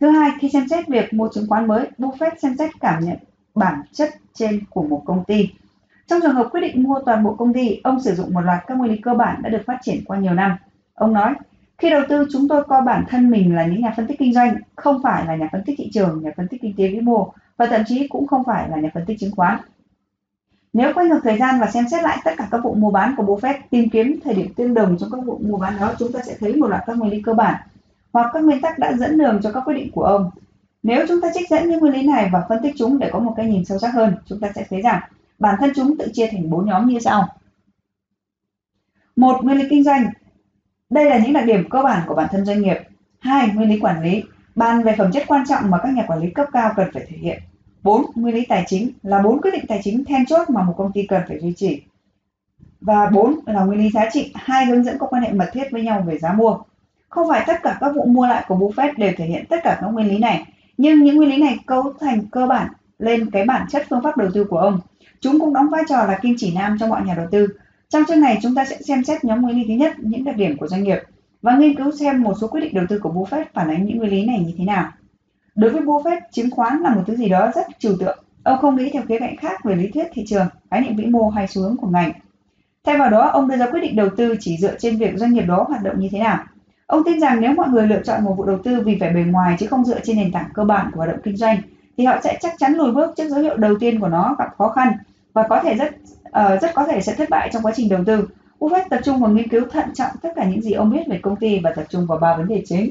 Thứ 0.00 0.10
hai, 0.10 0.30
khi 0.40 0.48
xem 0.48 0.68
xét 0.68 0.88
việc 0.88 1.12
mua 1.14 1.28
chứng 1.34 1.46
khoán 1.48 1.66
mới, 1.66 1.86
Buffett 1.98 2.30
xem 2.42 2.56
xét 2.58 2.70
cảm 2.80 3.04
nhận 3.04 3.16
bản 3.54 3.82
chất 3.92 4.10
trên 4.34 4.60
của 4.70 4.82
một 4.82 5.02
công 5.04 5.24
ty. 5.24 5.48
Trong 6.06 6.20
trường 6.22 6.34
hợp 6.34 6.48
quyết 6.52 6.60
định 6.60 6.82
mua 6.82 7.00
toàn 7.06 7.24
bộ 7.24 7.34
công 7.34 7.52
ty, 7.52 7.80
ông 7.84 8.00
sử 8.00 8.14
dụng 8.14 8.34
một 8.34 8.40
loạt 8.40 8.58
các 8.66 8.78
nguyên 8.78 8.90
lý 8.90 8.96
cơ 8.96 9.14
bản 9.14 9.42
đã 9.42 9.50
được 9.50 9.62
phát 9.66 9.78
triển 9.82 10.04
qua 10.04 10.18
nhiều 10.18 10.34
năm. 10.34 10.56
Ông 10.94 11.12
nói, 11.12 11.34
khi 11.78 11.90
đầu 11.90 12.02
tư 12.08 12.26
chúng 12.32 12.48
tôi 12.48 12.64
coi 12.64 12.82
bản 12.82 13.04
thân 13.08 13.30
mình 13.30 13.54
là 13.54 13.66
những 13.66 13.80
nhà 13.80 13.92
phân 13.96 14.06
tích 14.06 14.18
kinh 14.18 14.32
doanh, 14.32 14.56
không 14.76 15.02
phải 15.02 15.26
là 15.26 15.36
nhà 15.36 15.48
phân 15.52 15.62
tích 15.66 15.74
thị 15.78 15.90
trường, 15.92 16.22
nhà 16.22 16.30
phân 16.36 16.48
tích 16.48 16.62
kinh 16.62 16.74
tế 16.76 16.88
vĩ 16.88 17.00
mô 17.00 17.32
và 17.56 17.66
thậm 17.66 17.80
chí 17.86 18.08
cũng 18.08 18.26
không 18.26 18.44
phải 18.44 18.68
là 18.68 18.76
nhà 18.76 18.90
phân 18.94 19.04
tích 19.06 19.18
chứng 19.20 19.36
khoán. 19.36 19.58
Nếu 20.74 20.92
quay 20.94 21.06
ngược 21.06 21.20
thời 21.22 21.38
gian 21.38 21.60
và 21.60 21.70
xem 21.70 21.88
xét 21.90 22.02
lại 22.02 22.18
tất 22.24 22.30
cả 22.38 22.48
các 22.50 22.60
vụ 22.64 22.74
mua 22.74 22.90
bán 22.90 23.14
của 23.16 23.22
Buffett, 23.22 23.54
tìm 23.70 23.90
kiếm 23.90 24.20
thời 24.24 24.34
điểm 24.34 24.54
tương 24.54 24.74
đồng 24.74 24.96
trong 24.98 25.10
các 25.10 25.18
vụ 25.24 25.38
mua 25.38 25.58
bán 25.58 25.80
đó, 25.80 25.94
chúng 25.98 26.12
ta 26.12 26.20
sẽ 26.26 26.36
thấy 26.40 26.56
một 26.56 26.66
loạt 26.66 26.82
các 26.86 26.98
nguyên 26.98 27.10
lý 27.12 27.22
cơ 27.22 27.34
bản 27.34 27.54
hoặc 28.12 28.30
các 28.32 28.44
nguyên 28.44 28.60
tắc 28.60 28.78
đã 28.78 28.92
dẫn 28.92 29.18
đường 29.18 29.40
cho 29.42 29.52
các 29.52 29.62
quyết 29.66 29.74
định 29.74 29.90
của 29.92 30.02
ông. 30.02 30.30
Nếu 30.82 31.06
chúng 31.08 31.20
ta 31.20 31.28
trích 31.34 31.48
dẫn 31.48 31.68
những 31.68 31.80
nguyên 31.80 31.92
lý 31.92 32.06
này 32.06 32.30
và 32.32 32.42
phân 32.48 32.62
tích 32.62 32.74
chúng 32.78 32.98
để 32.98 33.10
có 33.12 33.18
một 33.18 33.34
cái 33.36 33.46
nhìn 33.46 33.64
sâu 33.64 33.78
sắc 33.78 33.94
hơn, 33.94 34.14
chúng 34.26 34.40
ta 34.40 34.48
sẽ 34.54 34.66
thấy 34.70 34.82
rằng 34.82 35.00
bản 35.38 35.54
thân 35.60 35.72
chúng 35.76 35.96
tự 35.96 36.08
chia 36.12 36.26
thành 36.26 36.50
bốn 36.50 36.66
nhóm 36.66 36.86
như 36.86 36.98
sau. 36.98 37.28
Một, 39.16 39.44
nguyên 39.44 39.58
lý 39.58 39.64
kinh 39.70 39.84
doanh. 39.84 40.06
Đây 40.90 41.04
là 41.04 41.18
những 41.18 41.32
đặc 41.32 41.44
điểm 41.46 41.68
cơ 41.70 41.82
bản 41.82 42.02
của 42.06 42.14
bản 42.14 42.28
thân 42.30 42.44
doanh 42.44 42.60
nghiệp. 42.60 42.78
Hai, 43.18 43.48
nguyên 43.54 43.68
lý 43.68 43.78
quản 43.80 44.02
lý. 44.02 44.22
Bàn 44.54 44.82
về 44.82 44.94
phẩm 44.98 45.12
chất 45.12 45.22
quan 45.26 45.46
trọng 45.48 45.70
mà 45.70 45.78
các 45.82 45.92
nhà 45.92 46.04
quản 46.06 46.20
lý 46.20 46.30
cấp 46.30 46.46
cao 46.52 46.72
cần 46.76 46.88
phải 46.94 47.04
thể 47.08 47.16
hiện. 47.16 47.42
4. 47.84 48.04
Nguyên 48.14 48.34
lý 48.34 48.44
tài 48.48 48.64
chính 48.66 48.90
là 49.02 49.22
bốn 49.22 49.40
quyết 49.40 49.50
định 49.50 49.64
tài 49.68 49.80
chính 49.84 50.04
then 50.04 50.26
chốt 50.26 50.50
mà 50.50 50.62
một 50.62 50.74
công 50.76 50.92
ty 50.92 51.06
cần 51.06 51.22
phải 51.28 51.38
duy 51.40 51.52
trì. 51.56 51.82
Và 52.80 53.10
4 53.10 53.34
là 53.46 53.64
nguyên 53.64 53.78
lý 53.78 53.90
giá 53.90 54.08
trị, 54.12 54.32
hai 54.34 54.66
hướng 54.66 54.84
dẫn 54.84 54.98
có 54.98 55.06
quan 55.06 55.22
hệ 55.22 55.32
mật 55.32 55.50
thiết 55.52 55.64
với 55.70 55.82
nhau 55.82 56.04
về 56.06 56.18
giá 56.18 56.32
mua. 56.32 56.58
Không 57.08 57.28
phải 57.28 57.44
tất 57.46 57.62
cả 57.62 57.78
các 57.80 57.94
vụ 57.94 58.04
mua 58.04 58.26
lại 58.26 58.44
của 58.48 58.54
Buffett 58.54 58.92
đều 58.96 59.12
thể 59.16 59.24
hiện 59.24 59.44
tất 59.48 59.56
cả 59.62 59.78
các 59.80 59.86
nguyên 59.86 60.08
lý 60.08 60.18
này, 60.18 60.46
nhưng 60.78 61.04
những 61.04 61.16
nguyên 61.16 61.30
lý 61.30 61.36
này 61.36 61.58
cấu 61.66 61.92
thành 62.00 62.20
cơ 62.30 62.46
bản 62.46 62.68
lên 62.98 63.30
cái 63.30 63.44
bản 63.44 63.66
chất 63.70 63.86
phương 63.90 64.02
pháp 64.02 64.16
đầu 64.16 64.28
tư 64.34 64.44
của 64.44 64.58
ông. 64.58 64.80
Chúng 65.20 65.40
cũng 65.40 65.54
đóng 65.54 65.68
vai 65.70 65.82
trò 65.88 65.96
là 65.96 66.18
kim 66.22 66.34
chỉ 66.38 66.54
nam 66.54 66.76
cho 66.80 66.86
mọi 66.86 67.02
nhà 67.02 67.14
đầu 67.14 67.26
tư. 67.30 67.48
Trong 67.88 68.02
chương 68.08 68.20
này 68.20 68.38
chúng 68.42 68.54
ta 68.54 68.64
sẽ 68.64 68.78
xem 68.82 69.04
xét 69.04 69.24
nhóm 69.24 69.42
nguyên 69.42 69.56
lý 69.56 69.64
thứ 69.68 69.74
nhất, 69.74 69.92
những 69.98 70.24
đặc 70.24 70.36
điểm 70.36 70.56
của 70.56 70.68
doanh 70.68 70.82
nghiệp 70.82 70.98
và 71.42 71.56
nghiên 71.56 71.76
cứu 71.76 71.90
xem 71.92 72.22
một 72.22 72.34
số 72.40 72.48
quyết 72.48 72.60
định 72.60 72.74
đầu 72.74 72.84
tư 72.88 72.98
của 72.98 73.10
Buffett 73.10 73.44
phản 73.54 73.68
ánh 73.68 73.86
những 73.86 73.98
nguyên 73.98 74.10
lý 74.10 74.24
này 74.24 74.38
như 74.38 74.52
thế 74.58 74.64
nào. 74.64 74.90
Đối 75.54 75.70
với 75.70 75.82
Buffett, 75.82 76.20
chứng 76.32 76.50
khoán 76.50 76.78
là 76.78 76.94
một 76.94 77.02
thứ 77.06 77.16
gì 77.16 77.28
đó 77.28 77.52
rất 77.54 77.66
trừu 77.78 77.96
tượng. 78.00 78.18
Ông 78.44 78.58
không 78.58 78.76
nghĩ 78.76 78.90
theo 78.92 79.02
khía 79.08 79.18
cạnh 79.18 79.36
khác 79.36 79.64
về 79.64 79.74
lý 79.74 79.90
thuyết 79.90 80.06
thị 80.12 80.24
trường, 80.26 80.46
khái 80.70 80.80
niệm 80.80 80.96
vĩ 80.96 81.06
mô 81.06 81.28
hay 81.28 81.46
xu 81.48 81.62
hướng 81.62 81.76
của 81.76 81.88
ngành. 81.88 82.12
Thay 82.84 82.98
vào 82.98 83.10
đó, 83.10 83.28
ông 83.28 83.48
đưa 83.48 83.56
ra 83.56 83.66
quyết 83.66 83.80
định 83.80 83.96
đầu 83.96 84.08
tư 84.16 84.34
chỉ 84.40 84.56
dựa 84.58 84.74
trên 84.78 84.96
việc 84.96 85.12
doanh 85.14 85.32
nghiệp 85.32 85.44
đó 85.48 85.64
hoạt 85.68 85.82
động 85.82 85.98
như 85.98 86.08
thế 86.12 86.18
nào. 86.18 86.38
Ông 86.86 87.04
tin 87.04 87.20
rằng 87.20 87.40
nếu 87.40 87.52
mọi 87.52 87.68
người 87.68 87.86
lựa 87.86 88.00
chọn 88.00 88.24
một 88.24 88.34
vụ 88.36 88.44
đầu 88.44 88.58
tư 88.64 88.80
vì 88.80 88.94
vẻ 88.94 89.10
bề 89.10 89.24
ngoài 89.24 89.54
chứ 89.58 89.66
không 89.66 89.84
dựa 89.84 90.00
trên 90.00 90.16
nền 90.16 90.30
tảng 90.30 90.48
cơ 90.54 90.64
bản 90.64 90.90
của 90.90 90.98
hoạt 90.98 91.08
động 91.08 91.20
kinh 91.22 91.36
doanh, 91.36 91.58
thì 91.96 92.04
họ 92.04 92.16
sẽ 92.24 92.36
chắc 92.40 92.54
chắn 92.56 92.72
lùi 92.72 92.90
bước 92.90 93.10
trước 93.16 93.28
dấu 93.28 93.40
hiệu 93.40 93.56
đầu 93.56 93.74
tiên 93.74 93.98
của 93.98 94.08
nó 94.08 94.34
gặp 94.38 94.48
khó 94.58 94.68
khăn 94.68 94.92
và 95.32 95.42
có 95.42 95.60
thể 95.60 95.74
rất 95.74 95.90
uh, 96.28 96.60
rất 96.60 96.74
có 96.74 96.84
thể 96.84 97.00
sẽ 97.00 97.12
thất 97.12 97.28
bại 97.30 97.48
trong 97.52 97.62
quá 97.62 97.72
trình 97.72 97.88
đầu 97.88 98.02
tư. 98.06 98.24
Buffett 98.60 98.82
tập 98.90 99.00
trung 99.02 99.20
vào 99.20 99.30
nghiên 99.30 99.48
cứu 99.48 99.64
thận 99.70 99.92
trọng 99.92 100.10
tất 100.22 100.34
cả 100.34 100.44
những 100.44 100.60
gì 100.62 100.72
ông 100.72 100.90
biết 100.90 101.06
về 101.06 101.18
công 101.18 101.36
ty 101.36 101.58
và 101.58 101.70
tập 101.70 101.84
trung 101.88 102.06
vào 102.06 102.18
ba 102.18 102.34
vấn 102.34 102.48
đề 102.48 102.60
chính 102.64 102.90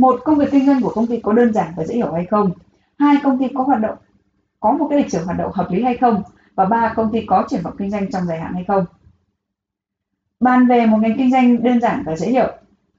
một 0.00 0.20
công 0.24 0.38
việc 0.38 0.48
kinh 0.50 0.66
doanh 0.66 0.82
của 0.82 0.92
công 0.94 1.06
ty 1.06 1.20
có 1.20 1.32
đơn 1.32 1.52
giản 1.52 1.72
và 1.76 1.84
dễ 1.84 1.94
hiểu 1.94 2.12
hay 2.12 2.26
không 2.26 2.50
hai 2.98 3.16
công 3.22 3.38
ty 3.38 3.48
có 3.54 3.62
hoạt 3.62 3.80
động 3.80 3.98
có 4.60 4.72
một 4.72 4.86
cái 4.90 4.98
lịch 4.98 5.12
sử 5.12 5.24
hoạt 5.24 5.38
động 5.38 5.52
hợp 5.54 5.70
lý 5.70 5.82
hay 5.82 5.96
không 5.96 6.22
và 6.54 6.64
ba 6.64 6.92
công 6.96 7.12
ty 7.12 7.26
có 7.26 7.44
triển 7.48 7.62
vọng 7.62 7.74
kinh 7.78 7.90
doanh 7.90 8.10
trong 8.10 8.26
dài 8.26 8.40
hạn 8.40 8.54
hay 8.54 8.64
không 8.64 8.84
bàn 10.40 10.66
về 10.66 10.86
một 10.86 10.98
ngành 11.00 11.16
kinh 11.16 11.30
doanh 11.30 11.62
đơn 11.62 11.80
giản 11.80 12.02
và 12.06 12.16
dễ 12.16 12.26
hiểu 12.26 12.46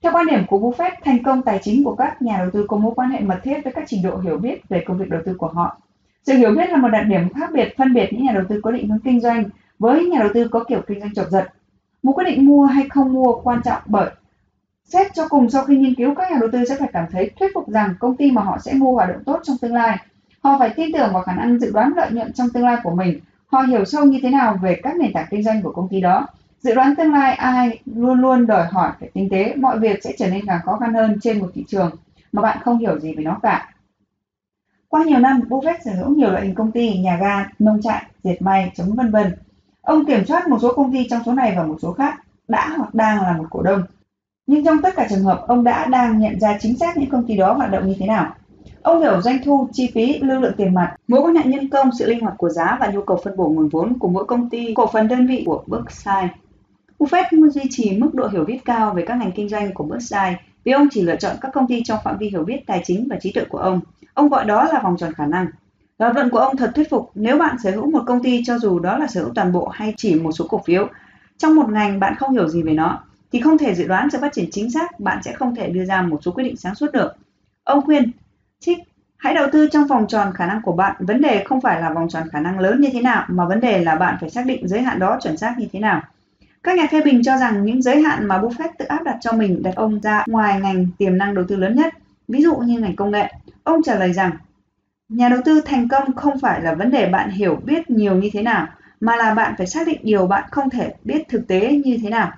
theo 0.02 0.12
quan 0.12 0.26
điểm 0.26 0.46
của 0.48 0.60
Buffett, 0.60 0.92
thành 1.04 1.24
công 1.24 1.42
tài 1.42 1.60
chính 1.64 1.84
của 1.84 1.96
các 1.96 2.22
nhà 2.22 2.38
đầu 2.38 2.50
tư 2.54 2.66
có 2.68 2.78
mối 2.78 2.94
quan 2.96 3.10
hệ 3.10 3.20
mật 3.20 3.40
thiết 3.44 3.64
với 3.64 3.74
các 3.74 3.84
trình 3.88 4.04
độ 4.04 4.18
hiểu 4.18 4.38
biết 4.38 4.70
về 4.70 4.84
công 4.88 4.98
việc 4.98 5.10
đầu 5.10 5.22
tư 5.26 5.34
của 5.34 5.48
họ. 5.48 5.78
Sự 6.24 6.34
hiểu 6.34 6.52
biết 6.52 6.70
là 6.70 6.78
một 6.78 6.88
đặc 6.88 7.06
điểm 7.08 7.34
khác 7.34 7.50
biệt 7.54 7.74
phân 7.78 7.94
biệt 7.94 8.10
những 8.12 8.26
nhà 8.26 8.32
đầu 8.32 8.44
tư 8.50 8.60
có 8.64 8.72
định 8.72 8.90
hướng 8.90 9.00
kinh 9.00 9.20
doanh 9.20 9.44
với 9.80 10.06
nhà 10.06 10.20
đầu 10.20 10.30
tư 10.34 10.48
có 10.48 10.64
kiểu 10.64 10.82
kinh 10.88 11.00
doanh 11.00 11.14
chọc 11.14 11.30
giật. 11.30 11.48
Một 12.04 12.14
quyết 12.14 12.24
định 12.24 12.46
mua 12.46 12.66
hay 12.66 12.90
không 12.90 13.14
mua 13.14 13.42
quan 13.44 13.62
trọng 13.66 13.82
bởi 13.86 14.10
Xét 14.84 15.08
cho 15.14 15.28
cùng 15.28 15.50
sau 15.50 15.64
khi 15.64 15.78
nghiên 15.78 15.96
cứu, 15.96 16.16
các 16.16 16.32
nhà 16.32 16.38
đầu 16.42 16.50
tư 16.52 16.66
sẽ 16.66 16.76
phải 16.80 16.90
cảm 16.94 17.06
thấy 17.12 17.32
thuyết 17.40 17.52
phục 17.54 17.70
rằng 17.70 17.96
công 18.00 18.18
ty 18.18 18.32
mà 18.32 18.42
họ 18.42 18.58
sẽ 18.60 18.74
mua 18.74 18.94
hoạt 18.94 19.10
động 19.10 19.24
tốt 19.24 19.40
trong 19.44 19.58
tương 19.58 19.74
lai. 19.74 19.98
Họ 20.44 20.60
phải 20.60 20.70
tin 20.76 20.92
tưởng 20.94 21.14
vào 21.14 21.24
khả 21.24 21.34
năng 21.34 21.60
dự 21.60 21.72
đoán 21.72 21.94
lợi 21.96 22.12
nhuận 22.12 22.34
trong 22.34 22.50
tương 22.50 22.66
lai 22.66 22.78
của 22.84 22.96
mình. 22.96 23.20
Họ 23.48 23.62
hiểu 23.62 23.86
sâu 23.86 24.06
như 24.06 24.20
thế 24.24 24.30
nào 24.30 24.60
về 24.62 24.80
các 24.84 24.98
nền 24.98 25.14
tảng 25.14 25.28
kinh 25.30 25.44
doanh 25.44 25.62
của 25.62 25.72
công 25.72 25.88
ty 25.88 26.02
đó. 26.02 26.28
Dự 26.60 26.76
đoán 26.76 26.96
tương 26.96 27.14
lai 27.14 27.34
ai 27.34 27.80
luôn 27.86 28.22
luôn 28.22 28.48
đòi 28.48 28.68
hỏi 28.68 28.92
phải 29.00 29.10
tinh 29.14 29.30
tế, 29.32 29.56
mọi 29.56 29.80
việc 29.80 30.04
sẽ 30.04 30.14
trở 30.18 30.30
nên 30.30 30.46
càng 30.46 30.62
khó 30.66 30.78
khăn 30.78 30.94
hơn 30.94 31.18
trên 31.22 31.40
một 31.40 31.48
thị 31.54 31.66
trường 31.68 31.92
mà 32.32 32.42
bạn 32.42 32.58
không 32.64 32.78
hiểu 32.78 33.00
gì 33.00 33.16
về 33.16 33.24
nó 33.24 33.40
cả. 33.42 33.74
Qua 34.88 35.04
nhiều 35.04 35.20
năm, 35.20 35.42
Buffett 35.50 35.78
sở 35.86 35.92
hữu 35.92 36.10
nhiều 36.10 36.32
loại 36.32 36.46
hình 36.46 36.56
công 36.56 36.72
ty, 36.72 36.98
nhà 36.98 37.18
ga, 37.22 37.48
nông 37.60 37.82
trại, 37.82 38.04
dệt 38.24 38.42
may, 38.42 38.72
chống 38.76 38.96
vân 38.96 39.12
vân. 39.12 39.36
Ông 39.82 40.06
kiểm 40.06 40.26
soát 40.26 40.48
một 40.48 40.58
số 40.62 40.74
công 40.74 40.94
ty 40.94 41.08
trong 41.10 41.22
số 41.26 41.34
này 41.34 41.54
và 41.58 41.64
một 41.64 41.78
số 41.82 41.94
khác, 41.94 42.20
đã 42.48 42.70
hoặc 42.78 42.94
đang 42.94 43.22
là 43.22 43.34
một 43.38 43.46
cổ 43.50 43.62
đông. 43.62 43.84
Nhưng 44.48 44.66
trong 44.66 44.82
tất 44.82 44.96
cả 44.96 45.08
trường 45.10 45.24
hợp, 45.24 45.44
ông 45.48 45.64
đã 45.64 45.86
đang 45.86 46.20
nhận 46.20 46.40
ra 46.40 46.58
chính 46.60 46.78
xác 46.78 46.98
những 46.98 47.10
công 47.10 47.28
ty 47.28 47.36
đó 47.36 47.54
hoạt 47.54 47.72
động 47.72 47.88
như 47.88 47.96
thế 48.00 48.06
nào. 48.06 48.36
Ông 48.82 49.00
hiểu 49.00 49.22
doanh 49.22 49.38
thu, 49.46 49.68
chi 49.74 49.92
phí, 49.94 50.20
lưu 50.20 50.42
lượng 50.42 50.54
tiền 50.58 50.74
mặt, 50.74 50.96
mối 51.08 51.22
quan 51.22 51.36
hệ 51.36 51.44
nhân 51.46 51.70
công, 51.70 51.90
sự 52.00 52.06
linh 52.08 52.20
hoạt 52.20 52.34
của 52.38 52.50
giá 52.50 52.78
và 52.80 52.88
nhu 52.88 53.02
cầu 53.02 53.20
phân 53.24 53.38
bổ 53.38 53.50
nguồn 53.50 53.70
vốn 53.70 54.00
của 54.00 54.08
mỗi 54.08 54.26
công 54.26 54.50
ty, 54.50 54.74
cổ 54.74 54.88
phần 54.88 55.08
đơn 55.08 55.28
vị 55.28 55.44
của 55.46 55.64
Berkshire. 55.68 56.30
Buffett 57.00 57.24
muốn 57.32 57.50
duy 57.50 57.64
trì 57.70 57.98
mức 57.98 58.10
độ 58.14 58.28
hiểu 58.28 58.46
biết 58.46 58.60
cao 58.66 58.94
về 58.94 59.06
các 59.08 59.16
ngành 59.16 59.32
kinh 59.32 59.50
doanh 59.50 59.74
của 59.74 59.84
Berkshire 59.84 60.38
vì 60.64 60.72
ông 60.72 60.88
chỉ 60.92 61.02
lựa 61.02 61.16
chọn 61.16 61.36
các 61.42 61.52
công 61.54 61.68
ty 61.68 61.84
trong 61.84 62.00
phạm 62.04 62.18
vi 62.18 62.30
hiểu 62.30 62.44
biết 62.44 62.68
tài 62.68 62.82
chính 62.86 63.08
và 63.10 63.18
trí 63.22 63.32
tuệ 63.32 63.44
của 63.44 63.58
ông. 63.58 63.82
Ông 64.14 64.30
gọi 64.30 64.46
đó 64.46 64.64
là 64.74 64.80
vòng 64.80 64.98
tròn 64.98 65.14
khả 65.14 65.26
năng. 65.26 65.48
Lập 66.00 66.12
luận 66.16 66.30
của 66.30 66.38
ông 66.38 66.58
thật 66.58 66.72
thuyết 66.76 66.90
phục 66.90 67.12
nếu 67.16 67.38
bạn 67.38 67.56
sở 67.64 67.72
hữu 67.72 67.92
một 67.92 68.04
công 68.08 68.24
ty 68.24 68.44
cho 68.46 68.58
dù 68.58 68.80
đó 68.80 68.98
là 68.98 69.08
sở 69.08 69.22
hữu 69.22 69.32
toàn 69.36 69.52
bộ 69.52 69.68
hay 69.68 69.94
chỉ 69.98 70.16
một 70.16 70.32
số 70.32 70.46
cổ 70.50 70.62
phiếu. 70.66 70.88
Trong 71.38 71.56
một 71.56 71.70
ngành 71.70 72.00
bạn 72.00 72.16
không 72.20 72.32
hiểu 72.32 72.48
gì 72.48 72.64
về 72.64 72.74
nó, 72.74 73.04
thì 73.32 73.42
không 73.42 73.58
thể 73.58 73.76
dự 73.76 73.88
đoán 73.88 74.10
sự 74.10 74.18
phát 74.22 74.34
triển 74.34 74.50
chính 74.52 74.72
xác, 74.72 75.00
bạn 75.00 75.24
sẽ 75.24 75.34
không 75.34 75.56
thể 75.56 75.70
đưa 75.70 75.86
ra 75.86 76.02
một 76.02 76.20
số 76.24 76.32
quyết 76.32 76.44
định 76.44 76.58
sáng 76.58 76.76
suốt 76.76 76.92
được. 76.92 77.12
Ông 77.64 77.86
khuyên, 77.86 78.12
trích, 78.60 78.78
hãy 79.18 79.34
đầu 79.34 79.48
tư 79.52 79.68
trong 79.72 79.88
vòng 79.88 80.08
tròn 80.08 80.34
khả 80.36 80.48
năng 80.48 80.62
của 80.62 80.74
bạn. 80.74 80.96
Vấn 81.00 81.22
đề 81.22 81.44
không 81.44 81.62
phải 81.62 81.82
là 81.82 81.90
vòng 81.90 82.10
tròn 82.10 82.24
khả 82.32 82.40
năng 82.40 82.60
lớn 82.60 82.82
như 82.82 82.90
thế 82.94 83.02
nào, 83.02 83.26
mà 83.28 83.46
vấn 83.46 83.60
đề 83.60 83.84
là 83.84 83.96
bạn 83.96 84.18
phải 84.20 84.30
xác 84.30 84.46
định 84.46 84.68
giới 84.68 84.82
hạn 84.82 85.00
đó 85.00 85.18
chuẩn 85.24 85.38
xác 85.38 85.56
như 85.58 85.68
thế 85.74 85.80
nào. 85.80 86.02
Các 86.64 86.78
nhà 86.78 86.88
phê 86.92 87.02
bình 87.02 87.24
cho 87.24 87.38
rằng 87.38 87.66
những 87.66 87.82
giới 87.82 88.02
hạn 88.02 88.28
mà 88.28 88.42
Buffett 88.42 88.70
tự 88.78 88.86
áp 88.86 89.04
đặt 89.04 89.18
cho 89.22 89.32
mình 89.32 89.64
đặt 89.64 89.76
ông 89.76 90.00
ra 90.02 90.24
ngoài 90.28 90.62
ngành 90.62 90.88
tiềm 90.98 91.18
năng 91.18 91.34
đầu 91.36 91.46
tư 91.48 91.56
lớn 91.56 91.76
nhất, 91.76 91.94
ví 92.28 92.42
dụ 92.42 92.56
như 92.56 92.80
ngành 92.80 92.96
công 92.96 93.12
nghệ. 93.12 93.34
Ông 93.64 93.84
trả 93.84 93.96
lời 93.96 94.14
rằng, 94.14 94.32
nhà 95.10 95.30
đầu 95.30 95.40
tư 95.46 95.62
thành 95.66 95.88
công 95.88 96.16
không 96.16 96.40
phải 96.40 96.62
là 96.62 96.74
vấn 96.74 96.92
đề 96.92 97.06
bạn 97.06 97.30
hiểu 97.30 97.56
biết 97.66 97.90
nhiều 97.90 98.16
như 98.16 98.30
thế 98.34 98.42
nào, 98.42 98.68
mà 99.00 99.16
là 99.16 99.34
bạn 99.34 99.54
phải 99.58 99.68
xác 99.68 99.88
định 99.88 100.00
điều 100.04 100.28
bạn 100.28 100.44
không 100.52 100.70
thể 100.70 100.94
biết 101.04 101.28
thực 101.30 101.48
tế 101.48 101.82
như 101.86 101.98
thế 102.04 102.10
nào. 102.10 102.32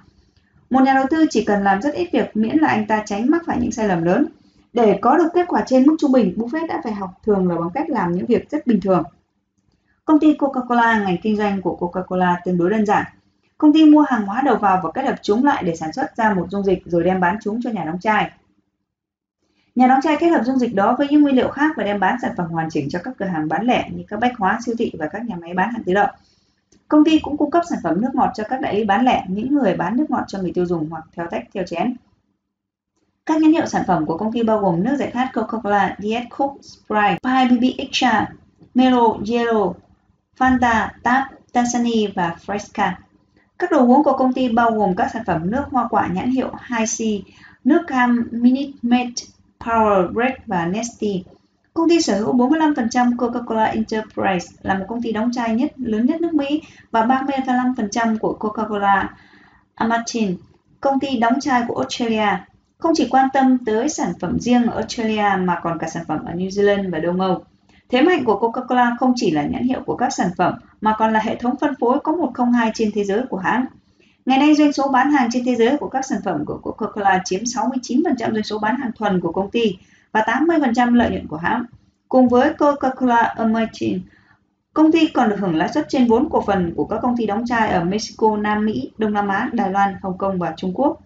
Một 0.74 0.82
nhà 0.84 0.94
đầu 0.94 1.06
tư 1.10 1.26
chỉ 1.30 1.46
cần 1.46 1.64
làm 1.64 1.82
rất 1.82 1.94
ít 1.94 2.10
việc 2.14 2.38
miễn 2.38 2.58
là 2.58 2.68
anh 2.68 2.88
ta 2.88 3.04
tránh 3.06 3.30
mắc 3.30 3.42
phải 3.46 3.58
những 3.62 3.72
sai 3.72 3.88
lầm 3.88 4.04
lớn. 4.04 4.28
Để 4.74 5.00
có 5.02 5.18
được 5.18 5.28
kết 5.34 5.46
quả 5.48 5.64
trên 5.68 5.88
mức 5.88 5.96
trung 6.00 6.12
bình, 6.12 6.34
Buffett 6.38 6.68
đã 6.68 6.82
phải 6.84 6.94
học 6.94 7.10
thường 7.24 7.50
là 7.50 7.56
bằng 7.56 7.70
cách 7.74 7.90
làm 7.90 8.12
những 8.12 8.26
việc 8.26 8.50
rất 8.50 8.68
bình 8.68 8.82
thường. 8.82 9.04
Công 10.06 10.20
ty 10.20 10.34
Coca-Cola, 10.34 11.04
ngành 11.04 11.18
kinh 11.24 11.38
doanh 11.38 11.62
của 11.62 11.78
Coca-Cola 11.80 12.36
tương 12.46 12.58
đối 12.58 12.70
đơn 12.70 12.86
giản. 12.86 13.06
Công 13.58 13.74
ty 13.74 13.86
mua 13.86 14.02
hàng 14.02 14.26
hóa 14.26 14.42
đầu 14.46 14.58
vào 14.58 14.82
và 14.84 14.92
kết 14.92 15.06
hợp 15.06 15.16
chúng 15.22 15.46
lại 15.46 15.64
để 15.66 15.76
sản 15.76 15.94
xuất 15.94 16.18
ra 16.18 16.34
một 16.34 16.48
dung 16.50 16.64
dịch 16.64 16.84
rồi 16.86 17.04
đem 17.04 17.20
bán 17.20 17.38
chúng 17.44 17.60
cho 17.64 17.70
nhà 17.70 17.84
đóng 17.84 18.00
chai. 18.00 18.32
Nhà 19.76 19.88
đóng 19.88 20.02
chai 20.04 20.18
kết 20.20 20.28
hợp 20.28 20.42
dung 20.44 20.60
dịch 20.60 20.76
đó 20.76 20.96
với 20.98 21.08
những 21.08 21.22
nguyên 21.22 21.36
liệu 21.36 21.50
khác 21.50 21.72
và 21.78 21.84
đem 21.84 22.00
bán 22.00 22.16
sản 22.22 22.32
phẩm 22.38 22.48
hoàn 22.48 22.70
chỉnh 22.70 22.90
cho 22.90 23.00
các 23.04 23.14
cửa 23.18 23.26
hàng 23.26 23.48
bán 23.48 23.66
lẻ 23.66 23.90
như 23.92 24.04
các 24.08 24.20
bách 24.20 24.38
hóa, 24.38 24.60
siêu 24.66 24.76
thị 24.78 24.92
và 25.00 25.08
các 25.08 25.26
nhà 25.26 25.36
máy 25.42 25.54
bán 25.54 25.72
hàng 25.74 25.84
tự 25.84 25.94
động. 25.94 26.10
Công 26.94 27.06
ty 27.06 27.20
cũng 27.20 27.38
cung 27.38 27.52
cấp 27.52 27.64
sản 27.70 27.80
phẩm 27.84 28.02
nước 28.02 28.10
ngọt 28.14 28.32
cho 28.36 28.44
các 28.50 28.62
đại 28.62 28.76
lý 28.76 28.84
bán 28.84 29.06
lẻ, 29.06 29.26
những 29.28 29.56
người 29.56 29.74
bán 29.76 29.98
nước 29.98 30.06
ngọt 30.10 30.24
cho 30.28 30.40
người 30.40 30.52
tiêu 30.54 30.66
dùng 30.66 30.90
hoặc 30.90 31.04
theo 31.16 31.28
tách 31.32 31.44
theo 31.54 31.64
chén. 31.68 31.96
Các 33.26 33.42
nhãn 33.42 33.52
hiệu 33.52 33.66
sản 33.66 33.84
phẩm 33.88 34.06
của 34.06 34.18
công 34.18 34.32
ty 34.32 34.44
bao 34.44 34.60
gồm 34.60 34.84
nước 34.84 34.96
giải 34.96 35.12
khát 35.12 35.30
Coca-Cola, 35.34 35.96
Diet 36.00 36.24
Coke, 36.30 36.62
Sprite, 36.62 37.18
Pi 37.24 37.56
BB 37.56 37.64
Extra, 37.78 38.28
Melo, 38.74 39.08
Zero, 39.08 39.74
Fanta, 40.38 40.88
Tap, 41.04 41.24
Dasani 41.54 42.08
và 42.08 42.36
Fresca. 42.46 42.92
Các 43.60 43.72
đồ 43.72 43.88
uống 43.88 44.04
của 44.04 44.18
công 44.18 44.34
ty 44.34 44.50
bao 44.50 44.72
gồm 44.72 44.96
các 44.96 45.10
sản 45.14 45.24
phẩm 45.26 45.52
nước 45.52 45.64
hoa 45.72 45.88
quả 45.90 46.08
nhãn 46.08 46.32
hiệu 46.32 46.52
Hi-C, 46.68 47.22
nước 47.64 47.82
cam 47.88 48.28
Minute 48.32 48.72
Maid, 48.82 49.10
Power 49.60 50.14
Bread 50.14 50.34
và 50.46 50.66
Nestea. 50.66 51.33
Công 51.74 51.90
ty 51.90 52.02
sở 52.02 52.20
hữu 52.20 52.34
45% 52.34 53.16
Coca-Cola 53.18 53.64
Enterprise 53.74 54.56
là 54.62 54.78
một 54.78 54.86
công 54.88 55.02
ty 55.02 55.12
đóng 55.12 55.32
chai 55.32 55.56
nhất 55.56 55.72
lớn 55.78 56.06
nhất 56.06 56.22
nước 56.22 56.34
Mỹ 56.34 56.62
và 56.92 57.06
35% 57.06 58.18
của 58.18 58.38
Coca-Cola 58.40 59.08
Amatin, 59.76 60.38
công 60.82 61.00
ty 61.00 61.18
đóng 61.18 61.40
chai 61.40 61.64
của 61.68 61.76
Australia. 61.76 62.28
Không 62.78 62.92
chỉ 62.96 63.08
quan 63.10 63.28
tâm 63.34 63.58
tới 63.66 63.90
sản 63.90 64.14
phẩm 64.20 64.40
riêng 64.40 64.66
ở 64.66 64.78
Australia 64.78 65.26
mà 65.40 65.60
còn 65.64 65.80
cả 65.80 65.88
sản 65.88 66.04
phẩm 66.08 66.26
ở 66.26 66.34
New 66.34 66.50
Zealand 66.50 66.92
và 66.92 67.00
Đông 67.00 67.22
Âu. 67.22 67.44
Thế 67.90 68.02
mạnh 68.02 68.26
của 68.26 68.40
Coca-Cola 68.40 68.96
không 69.00 69.14
chỉ 69.16 69.32
là 69.32 69.44
nhãn 69.44 69.64
hiệu 69.64 69.82
của 69.86 69.96
các 69.96 70.10
sản 70.10 70.30
phẩm 70.38 70.54
mà 70.82 70.96
còn 71.00 71.14
là 71.14 71.20
hệ 71.20 71.36
thống 71.36 71.56
phân 71.62 71.74
phối 71.80 72.00
có 72.00 72.12
102 72.12 72.72
trên 72.74 72.92
thế 72.96 73.04
giới 73.04 73.22
của 73.30 73.38
hãng. 73.38 73.66
Ngày 74.26 74.38
nay 74.38 74.56
doanh 74.56 74.74
số 74.74 74.88
bán 74.88 75.12
hàng 75.12 75.30
trên 75.32 75.46
thế 75.46 75.56
giới 75.56 75.78
của 75.78 75.90
các 75.90 76.06
sản 76.06 76.20
phẩm 76.26 76.46
của 76.46 76.60
Coca-Cola 76.64 77.20
chiếm 77.26 77.44
69% 77.44 78.16
doanh 78.18 78.44
số 78.44 78.60
bán 78.60 78.76
hàng 78.76 78.92
thuần 78.96 79.22
của 79.22 79.32
công 79.32 79.52
ty 79.52 79.78
và 80.14 80.22
80% 80.22 80.94
lợi 80.94 81.10
nhuận 81.10 81.28
của 81.28 81.38
hãng. 81.38 81.66
Cùng 82.10 82.30
với 82.30 82.54
Coca-Cola 82.54 83.34
Amatil, 83.36 83.98
công 84.74 84.92
ty 84.92 85.08
còn 85.08 85.30
được 85.30 85.36
hưởng 85.40 85.56
lãi 85.56 85.70
suất 85.74 85.86
trên 85.90 86.08
vốn 86.08 86.30
cổ 86.30 86.42
phần 86.42 86.74
của 86.76 86.86
các 86.86 87.00
công 87.02 87.18
ty 87.18 87.26
đóng 87.26 87.46
chai 87.46 87.72
ở 87.72 87.84
Mexico, 87.84 88.38
Nam 88.38 88.66
Mỹ, 88.66 88.92
Đông 88.98 89.14
Nam 89.14 89.28
Á, 89.28 89.50
Đài 89.54 89.72
Loan, 89.72 89.96
Hồng 90.02 90.18
Kông 90.18 90.40
và 90.40 90.54
Trung 90.58 90.72
Quốc. 90.74 91.00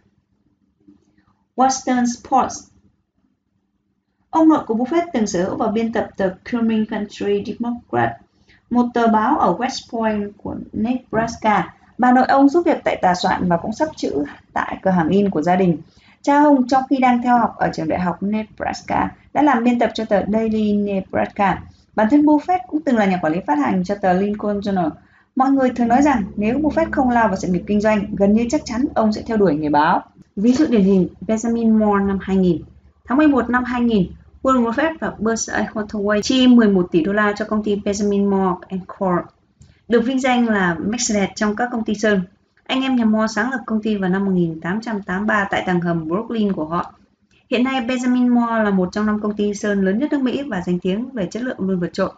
Western 1.56 2.06
Sports 2.06 2.70
Ông 4.30 4.50
nội 4.50 4.64
của 4.68 4.76
Buffett 4.76 5.08
từng 5.14 5.28
sở 5.28 5.44
hữu 5.44 5.56
và 5.56 5.68
biên 5.68 5.94
tập 5.94 6.08
tờ 6.18 6.30
Cumming 6.52 6.86
Country 6.86 7.44
Democrat, 7.46 8.12
một 8.70 8.86
tờ 8.94 9.08
báo 9.08 9.38
ở 9.40 9.56
West 9.58 9.92
Point 9.92 10.32
của 10.38 10.56
Nebraska. 10.74 11.74
Bà 11.98 12.12
nội 12.12 12.26
ông 12.28 12.50
giúp 12.50 12.64
việc 12.66 12.78
tại 12.84 13.00
tòa 13.02 13.16
soạn 13.16 13.50
và 13.50 13.58
cũng 13.58 13.74
sắp 13.74 13.90
chữ 13.96 14.24
tại 14.54 14.78
cửa 14.82 14.92
hàng 14.92 15.10
in 15.10 15.30
của 15.30 15.42
gia 15.42 15.56
đình. 15.56 15.78
Cha 16.28 16.40
Hùng 16.40 16.68
trong 16.68 16.84
khi 16.90 16.98
đang 16.98 17.22
theo 17.22 17.38
học 17.38 17.56
ở 17.58 17.70
trường 17.74 17.88
đại 17.88 18.00
học 18.00 18.24
Nebraska 18.24 19.10
đã 19.34 19.42
làm 19.42 19.64
biên 19.64 19.80
tập 19.80 19.92
cho 19.94 20.06
tờ 20.06 20.22
Daily 20.34 20.74
Nebraska. 20.74 21.62
Bản 21.96 22.08
thân 22.12 22.22
Buffett 22.22 22.60
cũng 22.68 22.82
từng 22.82 22.98
là 22.98 23.06
nhà 23.06 23.20
quản 23.22 23.34
lý 23.34 23.40
phát 23.48 23.58
hành 23.58 23.84
cho 23.84 23.96
tờ 23.96 24.14
Lincoln 24.14 24.60
Journal. 24.60 24.90
Mọi 25.36 25.52
người 25.52 25.70
thường 25.70 25.88
nói 25.88 26.02
rằng 26.02 26.24
nếu 26.36 26.60
Buffett 26.60 26.92
không 26.92 27.10
lao 27.10 27.28
vào 27.28 27.38
sự 27.38 27.48
nghiệp 27.48 27.64
kinh 27.68 27.82
doanh, 27.82 28.06
gần 28.16 28.34
như 28.34 28.46
chắc 28.50 28.62
chắn 28.66 28.86
ông 28.96 29.14
sẽ 29.14 29.22
theo 29.22 29.38
đuổi 29.38 29.56
nghề 29.56 29.70
báo. 29.70 30.02
Ví 30.36 30.54
dụ 30.54 30.66
điển 30.70 30.82
hình 30.82 31.08
Benjamin 31.28 31.80
Moore 31.80 32.06
năm 32.06 32.18
2000. 32.22 32.62
Tháng 33.06 33.18
11 33.18 33.50
năm 33.50 33.64
2000, 33.64 34.12
Warren 34.44 34.64
Buffett 34.64 34.96
và 35.00 35.14
Berkshire 35.20 35.68
Hathaway 35.74 36.22
chi 36.22 36.48
11 36.48 36.88
tỷ 36.92 37.04
đô 37.04 37.14
la 37.14 37.34
cho 37.38 37.46
công 37.46 37.64
ty 37.64 37.76
Benjamin 37.76 38.30
Moore 38.30 38.78
Co. 38.88 39.24
Được 39.88 40.02
vinh 40.06 40.20
danh 40.20 40.50
là 40.50 40.76
Mercedes 40.80 41.30
trong 41.36 41.56
các 41.56 41.70
công 41.72 41.84
ty 41.84 41.96
sơn. 41.96 42.22
Anh 42.68 42.82
em 42.82 42.96
nhà 42.96 43.06
Moore 43.06 43.34
sáng 43.34 43.52
lập 43.52 43.60
công 43.66 43.82
ty 43.82 43.96
vào 43.96 44.10
năm 44.10 44.26
1883 44.26 45.48
tại 45.52 45.64
tầng 45.68 45.82
hầm 45.82 46.08
Brooklyn 46.08 46.54
của 46.54 46.66
họ. 46.66 46.94
Hiện 47.50 47.64
nay, 47.64 47.82
Benjamin 47.82 48.34
Moore 48.34 48.64
là 48.64 48.70
một 48.70 48.90
trong 48.92 49.06
năm 49.06 49.20
công 49.20 49.36
ty 49.36 49.54
sơn 49.54 49.86
lớn 49.86 50.00
nhất 50.00 50.12
nước 50.12 50.22
Mỹ 50.22 50.44
và 50.48 50.62
danh 50.66 50.80
tiếng 50.80 51.10
về 51.10 51.28
chất 51.32 51.44
lượng 51.44 51.58
luôn 51.60 51.80
vượt 51.80 51.94
trội. 51.94 52.10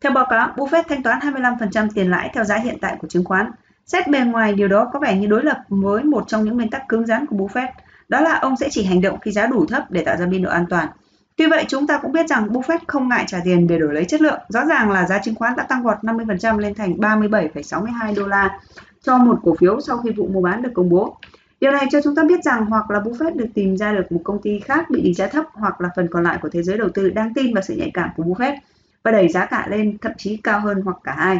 Theo 0.00 0.12
báo 0.12 0.26
cáo, 0.30 0.52
Buffett 0.56 0.82
thanh 0.88 1.02
toán 1.02 1.18
25% 1.18 1.88
tiền 1.94 2.10
lãi 2.10 2.30
theo 2.34 2.44
giá 2.44 2.56
hiện 2.56 2.78
tại 2.80 2.96
của 2.98 3.08
chứng 3.08 3.24
khoán. 3.24 3.50
Xét 3.86 4.08
bề 4.08 4.20
ngoài, 4.20 4.54
điều 4.54 4.68
đó 4.68 4.90
có 4.92 4.98
vẻ 4.98 5.16
như 5.16 5.26
đối 5.26 5.44
lập 5.44 5.58
với 5.68 6.04
một 6.04 6.24
trong 6.28 6.44
những 6.44 6.54
nguyên 6.54 6.70
tắc 6.70 6.88
cứng 6.88 7.06
rắn 7.06 7.26
của 7.26 7.36
Buffett, 7.36 7.68
đó 8.08 8.20
là 8.20 8.38
ông 8.38 8.56
sẽ 8.56 8.68
chỉ 8.70 8.84
hành 8.84 9.00
động 9.00 9.20
khi 9.20 9.30
giá 9.30 9.46
đủ 9.46 9.66
thấp 9.66 9.90
để 9.90 10.04
tạo 10.04 10.16
ra 10.16 10.26
biên 10.26 10.42
độ 10.42 10.50
an 10.50 10.66
toàn. 10.70 10.88
Tuy 11.36 11.46
vậy, 11.46 11.64
chúng 11.68 11.86
ta 11.86 11.98
cũng 11.98 12.12
biết 12.12 12.28
rằng 12.28 12.48
Buffett 12.48 12.78
không 12.86 13.08
ngại 13.08 13.24
trả 13.26 13.38
tiền 13.44 13.66
để 13.66 13.78
đổi 13.78 13.94
lấy 13.94 14.04
chất 14.04 14.20
lượng. 14.20 14.40
Rõ 14.48 14.64
ràng 14.64 14.90
là 14.90 15.06
giá 15.06 15.18
chứng 15.18 15.34
khoán 15.34 15.56
đã 15.56 15.62
tăng 15.62 15.82
vọt 15.82 15.96
50% 16.02 16.58
lên 16.58 16.74
thành 16.74 16.92
37,62 16.92 18.14
đô 18.14 18.26
la 18.26 18.58
cho 19.06 19.18
một 19.18 19.38
cổ 19.42 19.54
phiếu 19.54 19.80
sau 19.80 19.98
khi 19.98 20.10
vụ 20.10 20.28
mua 20.28 20.40
bán 20.40 20.62
được 20.62 20.70
công 20.74 20.88
bố. 20.88 21.16
Điều 21.60 21.72
này 21.72 21.86
cho 21.92 22.00
chúng 22.04 22.14
ta 22.14 22.24
biết 22.24 22.44
rằng 22.44 22.66
hoặc 22.66 22.90
là 22.90 23.00
Buffett 23.00 23.36
được 23.36 23.46
tìm 23.54 23.76
ra 23.76 23.92
được 23.92 24.12
một 24.12 24.20
công 24.24 24.42
ty 24.42 24.60
khác 24.60 24.90
bị 24.90 25.00
định 25.02 25.14
giá 25.14 25.26
thấp 25.26 25.44
hoặc 25.52 25.80
là 25.80 25.88
phần 25.96 26.08
còn 26.10 26.22
lại 26.22 26.38
của 26.42 26.48
thế 26.48 26.62
giới 26.62 26.78
đầu 26.78 26.88
tư 26.88 27.10
đang 27.10 27.34
tin 27.34 27.54
vào 27.54 27.62
sự 27.62 27.74
nhạy 27.74 27.90
cảm 27.94 28.10
của 28.16 28.22
Buffett 28.22 28.56
và 29.02 29.10
đẩy 29.10 29.28
giá 29.28 29.46
cả 29.46 29.66
lên 29.70 29.98
thậm 29.98 30.12
chí 30.18 30.36
cao 30.36 30.60
hơn 30.60 30.80
hoặc 30.84 30.96
cả 31.04 31.14
hai. 31.18 31.38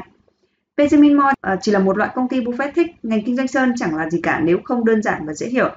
Benjamin 0.77 1.17
Moore 1.17 1.35
à, 1.41 1.57
chỉ 1.63 1.73
là 1.73 1.79
một 1.79 1.99
loại 1.99 2.11
công 2.15 2.29
ty 2.29 2.41
Buffett 2.41 2.73
thích, 2.75 2.87
ngành 3.03 3.23
kinh 3.23 3.37
doanh 3.37 3.49
sơn 3.49 3.73
chẳng 3.77 3.97
là 3.97 4.11
gì 4.11 4.21
cả 4.23 4.41
nếu 4.45 4.59
không 4.65 4.85
đơn 4.85 5.03
giản 5.03 5.27
và 5.27 5.35
dễ 5.35 5.47
hiểu. 5.47 5.71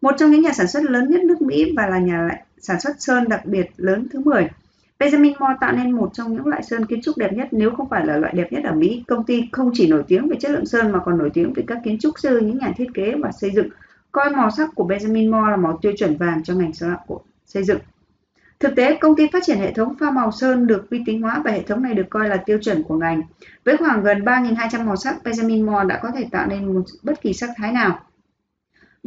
Một 0.00 0.14
trong 0.18 0.30
những 0.30 0.42
nhà 0.42 0.52
sản 0.52 0.68
xuất 0.68 0.82
lớn 0.82 1.10
nhất 1.10 1.20
nước 1.20 1.42
Mỹ 1.42 1.72
và 1.76 1.86
là 1.86 1.98
nhà 1.98 2.28
sản 2.58 2.80
xuất 2.80 2.92
sơn 2.98 3.28
đặc 3.28 3.44
biệt 3.44 3.70
lớn 3.76 4.06
thứ 4.12 4.20
10. 4.20 4.48
Benjamin 4.98 5.32
Moore 5.38 5.56
tạo 5.60 5.72
nên 5.72 5.92
một 5.92 6.10
trong 6.12 6.32
những 6.32 6.46
loại 6.46 6.62
sơn 6.62 6.86
kiến 6.86 7.00
trúc 7.02 7.18
đẹp 7.18 7.32
nhất 7.32 7.48
nếu 7.50 7.70
không 7.70 7.88
phải 7.88 8.06
là 8.06 8.16
loại 8.16 8.32
đẹp 8.36 8.52
nhất 8.52 8.64
ở 8.64 8.74
Mỹ. 8.74 9.04
Công 9.06 9.24
ty 9.24 9.48
không 9.52 9.70
chỉ 9.74 9.86
nổi 9.86 10.04
tiếng 10.08 10.28
về 10.28 10.36
chất 10.40 10.50
lượng 10.50 10.66
sơn 10.66 10.92
mà 10.92 10.98
còn 11.04 11.18
nổi 11.18 11.30
tiếng 11.34 11.52
về 11.52 11.64
các 11.66 11.78
kiến 11.84 11.98
trúc 11.98 12.18
sư, 12.18 12.40
những 12.40 12.58
nhà 12.58 12.72
thiết 12.76 12.88
kế 12.94 13.14
và 13.22 13.32
xây 13.32 13.50
dựng. 13.50 13.68
Coi 14.12 14.30
màu 14.30 14.50
sắc 14.50 14.68
của 14.74 14.88
Benjamin 14.88 15.30
Moore 15.30 15.50
là 15.50 15.56
màu 15.56 15.78
tiêu 15.82 15.92
chuẩn 15.98 16.16
vàng 16.16 16.42
cho 16.44 16.54
ngành 16.54 16.72
của 17.06 17.20
xây 17.46 17.64
dựng. 17.64 17.78
Thực 18.60 18.76
tế, 18.76 18.98
công 19.00 19.16
ty 19.16 19.26
phát 19.32 19.42
triển 19.46 19.58
hệ 19.58 19.72
thống 19.72 19.94
pha 20.00 20.10
màu 20.10 20.32
sơn 20.32 20.66
được 20.66 20.86
vi 20.90 21.02
tính 21.06 21.22
hóa 21.22 21.42
và 21.44 21.50
hệ 21.50 21.62
thống 21.62 21.82
này 21.82 21.94
được 21.94 22.06
coi 22.10 22.28
là 22.28 22.36
tiêu 22.36 22.58
chuẩn 22.62 22.82
của 22.82 22.96
ngành. 22.96 23.22
Với 23.64 23.76
khoảng 23.76 24.02
gần 24.02 24.24
3.200 24.24 24.84
màu 24.84 24.96
sắc, 24.96 25.16
Benjamin 25.24 25.64
Moore 25.66 25.88
đã 25.88 26.00
có 26.02 26.10
thể 26.10 26.28
tạo 26.30 26.46
nên 26.46 26.74
một 26.74 26.82
bất 27.02 27.20
kỳ 27.20 27.32
sắc 27.32 27.50
thái 27.56 27.72
nào. 27.72 28.00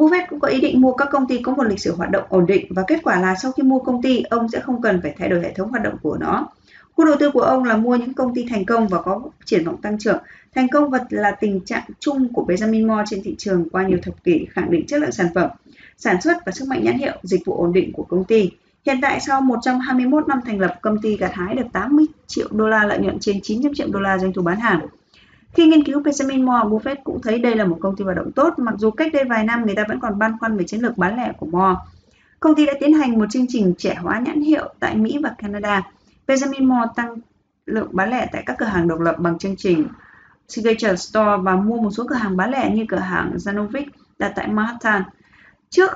Buffett 0.01 0.27
cũng 0.29 0.39
có 0.39 0.47
ý 0.47 0.61
định 0.61 0.81
mua 0.81 0.93
các 0.93 1.07
công 1.11 1.27
ty 1.27 1.37
có 1.41 1.55
một 1.55 1.63
lịch 1.63 1.79
sử 1.79 1.95
hoạt 1.95 2.11
động 2.11 2.23
ổn 2.29 2.45
định 2.45 2.65
và 2.69 2.83
kết 2.87 2.99
quả 3.03 3.21
là 3.21 3.35
sau 3.35 3.51
khi 3.51 3.63
mua 3.63 3.79
công 3.79 4.01
ty, 4.01 4.21
ông 4.21 4.49
sẽ 4.49 4.59
không 4.59 4.81
cần 4.81 5.01
phải 5.01 5.15
thay 5.17 5.29
đổi 5.29 5.41
hệ 5.41 5.53
thống 5.53 5.69
hoạt 5.69 5.83
động 5.83 5.97
của 6.01 6.17
nó. 6.17 6.47
Khu 6.93 7.05
đầu 7.05 7.15
tư 7.19 7.31
của 7.31 7.41
ông 7.41 7.63
là 7.63 7.77
mua 7.77 7.95
những 7.95 8.13
công 8.13 8.35
ty 8.35 8.45
thành 8.49 8.65
công 8.65 8.87
và 8.87 9.01
có 9.01 9.21
triển 9.45 9.65
vọng 9.65 9.81
tăng 9.81 9.97
trưởng. 9.99 10.17
Thành 10.55 10.67
công 10.67 10.89
vật 10.89 11.03
là 11.09 11.31
tình 11.31 11.61
trạng 11.65 11.83
chung 11.99 12.33
của 12.33 12.45
Benjamin 12.47 12.87
Moore 12.87 13.03
trên 13.09 13.23
thị 13.23 13.35
trường 13.37 13.69
qua 13.69 13.87
nhiều 13.87 13.99
thập 14.03 14.23
kỷ 14.23 14.45
khẳng 14.49 14.71
định 14.71 14.85
chất 14.87 15.01
lượng 15.01 15.11
sản 15.11 15.27
phẩm, 15.35 15.49
sản 15.97 16.21
xuất 16.21 16.37
và 16.45 16.51
sức 16.51 16.67
mạnh 16.67 16.83
nhãn 16.83 16.97
hiệu, 16.97 17.13
dịch 17.23 17.41
vụ 17.45 17.53
ổn 17.53 17.73
định 17.73 17.93
của 17.93 18.03
công 18.03 18.23
ty. 18.23 18.51
Hiện 18.85 18.97
tại 19.01 19.19
sau 19.19 19.41
121 19.41 20.27
năm 20.27 20.39
thành 20.45 20.59
lập, 20.59 20.75
công 20.81 21.01
ty 21.01 21.17
gặt 21.17 21.31
hái 21.33 21.55
được 21.55 21.67
80 21.73 22.05
triệu 22.27 22.47
đô 22.51 22.67
la 22.67 22.85
lợi 22.85 22.99
nhuận 22.99 23.19
trên 23.19 23.41
900 23.41 23.73
triệu 23.73 23.87
đô 23.91 23.99
la 23.99 24.17
doanh 24.17 24.33
thu 24.33 24.41
bán 24.41 24.59
hàng. 24.59 24.79
Khi 25.53 25.67
nghiên 25.67 25.83
cứu 25.83 26.01
Benjamin 26.01 26.45
Moore, 26.45 26.69
Buffett 26.69 27.03
cũng 27.03 27.21
thấy 27.21 27.39
đây 27.39 27.55
là 27.55 27.65
một 27.65 27.77
công 27.81 27.95
ty 27.95 28.03
hoạt 28.03 28.17
động 28.17 28.31
tốt, 28.31 28.53
mặc 28.59 28.75
dù 28.77 28.91
cách 28.91 29.13
đây 29.13 29.23
vài 29.23 29.43
năm 29.43 29.65
người 29.65 29.75
ta 29.75 29.83
vẫn 29.87 29.99
còn 29.99 30.19
băn 30.19 30.37
khoăn 30.39 30.57
về 30.57 30.63
chiến 30.63 30.81
lược 30.81 30.97
bán 30.97 31.17
lẻ 31.17 31.31
của 31.37 31.45
Moore. 31.45 31.79
Công 32.39 32.55
ty 32.55 32.65
đã 32.65 32.73
tiến 32.79 32.93
hành 32.93 33.19
một 33.19 33.25
chương 33.29 33.45
trình 33.49 33.73
trẻ 33.77 33.95
hóa 33.95 34.19
nhãn 34.19 34.41
hiệu 34.41 34.73
tại 34.79 34.95
Mỹ 34.95 35.19
và 35.23 35.35
Canada. 35.37 35.81
Benjamin 36.27 36.67
Moore 36.67 36.91
tăng 36.95 37.15
lượng 37.65 37.89
bán 37.91 38.09
lẻ 38.09 38.29
tại 38.31 38.43
các 38.45 38.55
cửa 38.59 38.65
hàng 38.65 38.87
độc 38.87 38.99
lập 38.99 39.15
bằng 39.19 39.37
chương 39.37 39.55
trình 39.55 39.87
Signature 40.47 40.95
Store 40.95 41.37
và 41.41 41.55
mua 41.55 41.81
một 41.81 41.91
số 41.91 42.05
cửa 42.09 42.15
hàng 42.15 42.37
bán 42.37 42.51
lẻ 42.51 42.71
như 42.73 42.85
cửa 42.89 42.97
hàng 42.97 43.31
Zanovic 43.35 43.85
đặt 44.19 44.33
tại 44.35 44.47
Manhattan. 44.47 45.03
Trước 45.69 45.91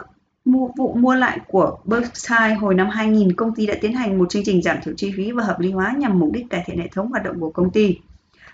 vụ 0.75 0.93
mua 0.93 1.15
lại 1.15 1.39
của 1.47 1.77
Berkshire 1.85 2.53
hồi 2.53 2.75
năm 2.75 2.89
2000, 2.89 3.35
công 3.35 3.55
ty 3.55 3.65
đã 3.65 3.73
tiến 3.81 3.93
hành 3.93 4.17
một 4.17 4.29
chương 4.29 4.43
trình 4.45 4.61
giảm 4.61 4.77
thiểu 4.83 4.93
chi 4.97 5.13
phí 5.17 5.31
và 5.31 5.43
hợp 5.43 5.59
lý 5.59 5.71
hóa 5.71 5.93
nhằm 5.97 6.19
mục 6.19 6.31
đích 6.33 6.49
cải 6.49 6.63
thiện 6.65 6.79
hệ 6.79 6.87
thống 6.87 7.09
hoạt 7.11 7.23
động 7.23 7.39
của 7.39 7.51
công 7.51 7.71
ty. 7.71 7.99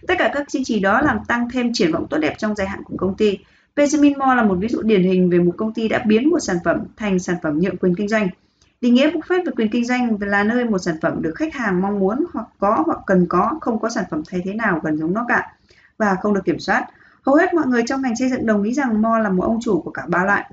Tất 0.08 0.16
cả 0.18 0.32
các 0.34 0.50
chương 0.50 0.64
trình 0.64 0.82
đó 0.82 1.02
làm 1.02 1.18
tăng 1.28 1.50
thêm 1.50 1.74
triển 1.74 1.92
vọng 1.92 2.08
tốt 2.10 2.18
đẹp 2.18 2.36
trong 2.38 2.56
dài 2.56 2.68
hạn 2.68 2.84
của 2.84 2.96
công 2.98 3.16
ty. 3.16 3.38
Benjamin 3.76 4.18
Moore 4.18 4.36
là 4.36 4.44
một 4.44 4.56
ví 4.56 4.68
dụ 4.68 4.82
điển 4.82 5.04
hình 5.04 5.30
về 5.30 5.40
một 5.40 5.54
công 5.58 5.74
ty 5.74 5.88
đã 5.88 6.04
biến 6.06 6.30
một 6.30 6.40
sản 6.40 6.58
phẩm 6.64 6.84
thành 6.98 7.20
sản 7.20 7.36
phẩm 7.44 7.60
nhượng 7.60 7.78
quyền 7.78 7.96
kinh 7.96 8.08
doanh. 8.08 8.28
Định 8.82 8.94
nghĩa 8.94 9.12
Buffett 9.12 9.46
về 9.46 9.52
quyền 9.56 9.70
kinh 9.70 9.86
doanh 9.86 10.18
là 10.22 10.44
nơi 10.44 10.66
một 10.66 10.78
sản 10.80 10.96
phẩm 11.02 11.22
được 11.22 11.34
khách 11.36 11.54
hàng 11.54 11.82
mong 11.82 12.00
muốn 12.00 12.26
hoặc 12.34 12.48
có 12.60 12.84
hoặc 12.86 13.00
cần 13.06 13.26
có, 13.30 13.58
không 13.62 13.80
có 13.80 13.90
sản 13.90 14.04
phẩm 14.12 14.24
thay 14.30 14.42
thế 14.46 14.54
nào 14.54 14.80
gần 14.84 14.98
giống 14.98 15.14
nó 15.14 15.26
cả 15.28 15.54
và 15.98 16.16
không 16.22 16.34
được 16.34 16.46
kiểm 16.46 16.60
soát. 16.60 16.88
Hầu 17.26 17.36
hết 17.36 17.54
mọi 17.54 17.68
người 17.68 17.84
trong 17.88 18.02
ngành 18.02 18.16
xây 18.16 18.30
dựng 18.30 18.46
đồng 18.46 18.64
ý 18.64 18.74
rằng 18.74 19.02
Moore 19.02 19.24
là 19.24 19.30
một 19.30 19.44
ông 19.44 19.60
chủ 19.62 19.82
của 19.82 19.92
cả 19.92 20.04
ba 20.08 20.26
loại. 20.26 20.52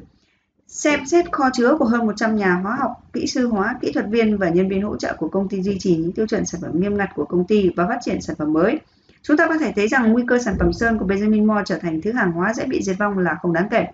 Xem 0.66 1.06
xét 1.06 1.32
kho 1.32 1.50
chứa 1.52 1.76
của 1.78 1.84
hơn 1.84 2.06
100 2.06 2.36
nhà 2.36 2.54
hóa 2.54 2.76
học, 2.76 2.92
kỹ 3.12 3.26
sư 3.26 3.46
hóa, 3.46 3.78
kỹ 3.80 3.92
thuật 3.92 4.06
viên 4.08 4.38
và 4.38 4.48
nhân 4.48 4.68
viên 4.68 4.82
hỗ 4.82 4.96
trợ 4.96 5.14
của 5.18 5.28
công 5.28 5.48
ty 5.48 5.62
duy 5.62 5.78
trì 5.78 5.96
những 5.96 6.12
tiêu 6.12 6.26
chuẩn 6.26 6.46
sản 6.46 6.60
phẩm 6.60 6.80
nghiêm 6.80 6.96
ngặt 6.96 7.10
của 7.14 7.24
công 7.24 7.46
ty 7.46 7.70
và 7.76 7.86
phát 7.86 7.98
triển 8.02 8.20
sản 8.20 8.36
phẩm 8.36 8.52
mới. 8.52 8.80
Chúng 9.22 9.36
ta 9.36 9.46
có 9.48 9.58
thể 9.58 9.72
thấy 9.76 9.88
rằng 9.88 10.12
nguy 10.12 10.22
cơ 10.26 10.38
sản 10.38 10.54
phẩm 10.58 10.72
sơn 10.72 10.98
của 10.98 11.06
Benjamin 11.06 11.46
Moore 11.46 11.62
trở 11.66 11.78
thành 11.78 12.00
thứ 12.02 12.12
hàng 12.12 12.32
hóa 12.32 12.54
dễ 12.54 12.64
bị 12.64 12.82
diệt 12.82 12.96
vong 12.98 13.18
là 13.18 13.36
không 13.42 13.52
đáng 13.52 13.68
kể. 13.70 13.86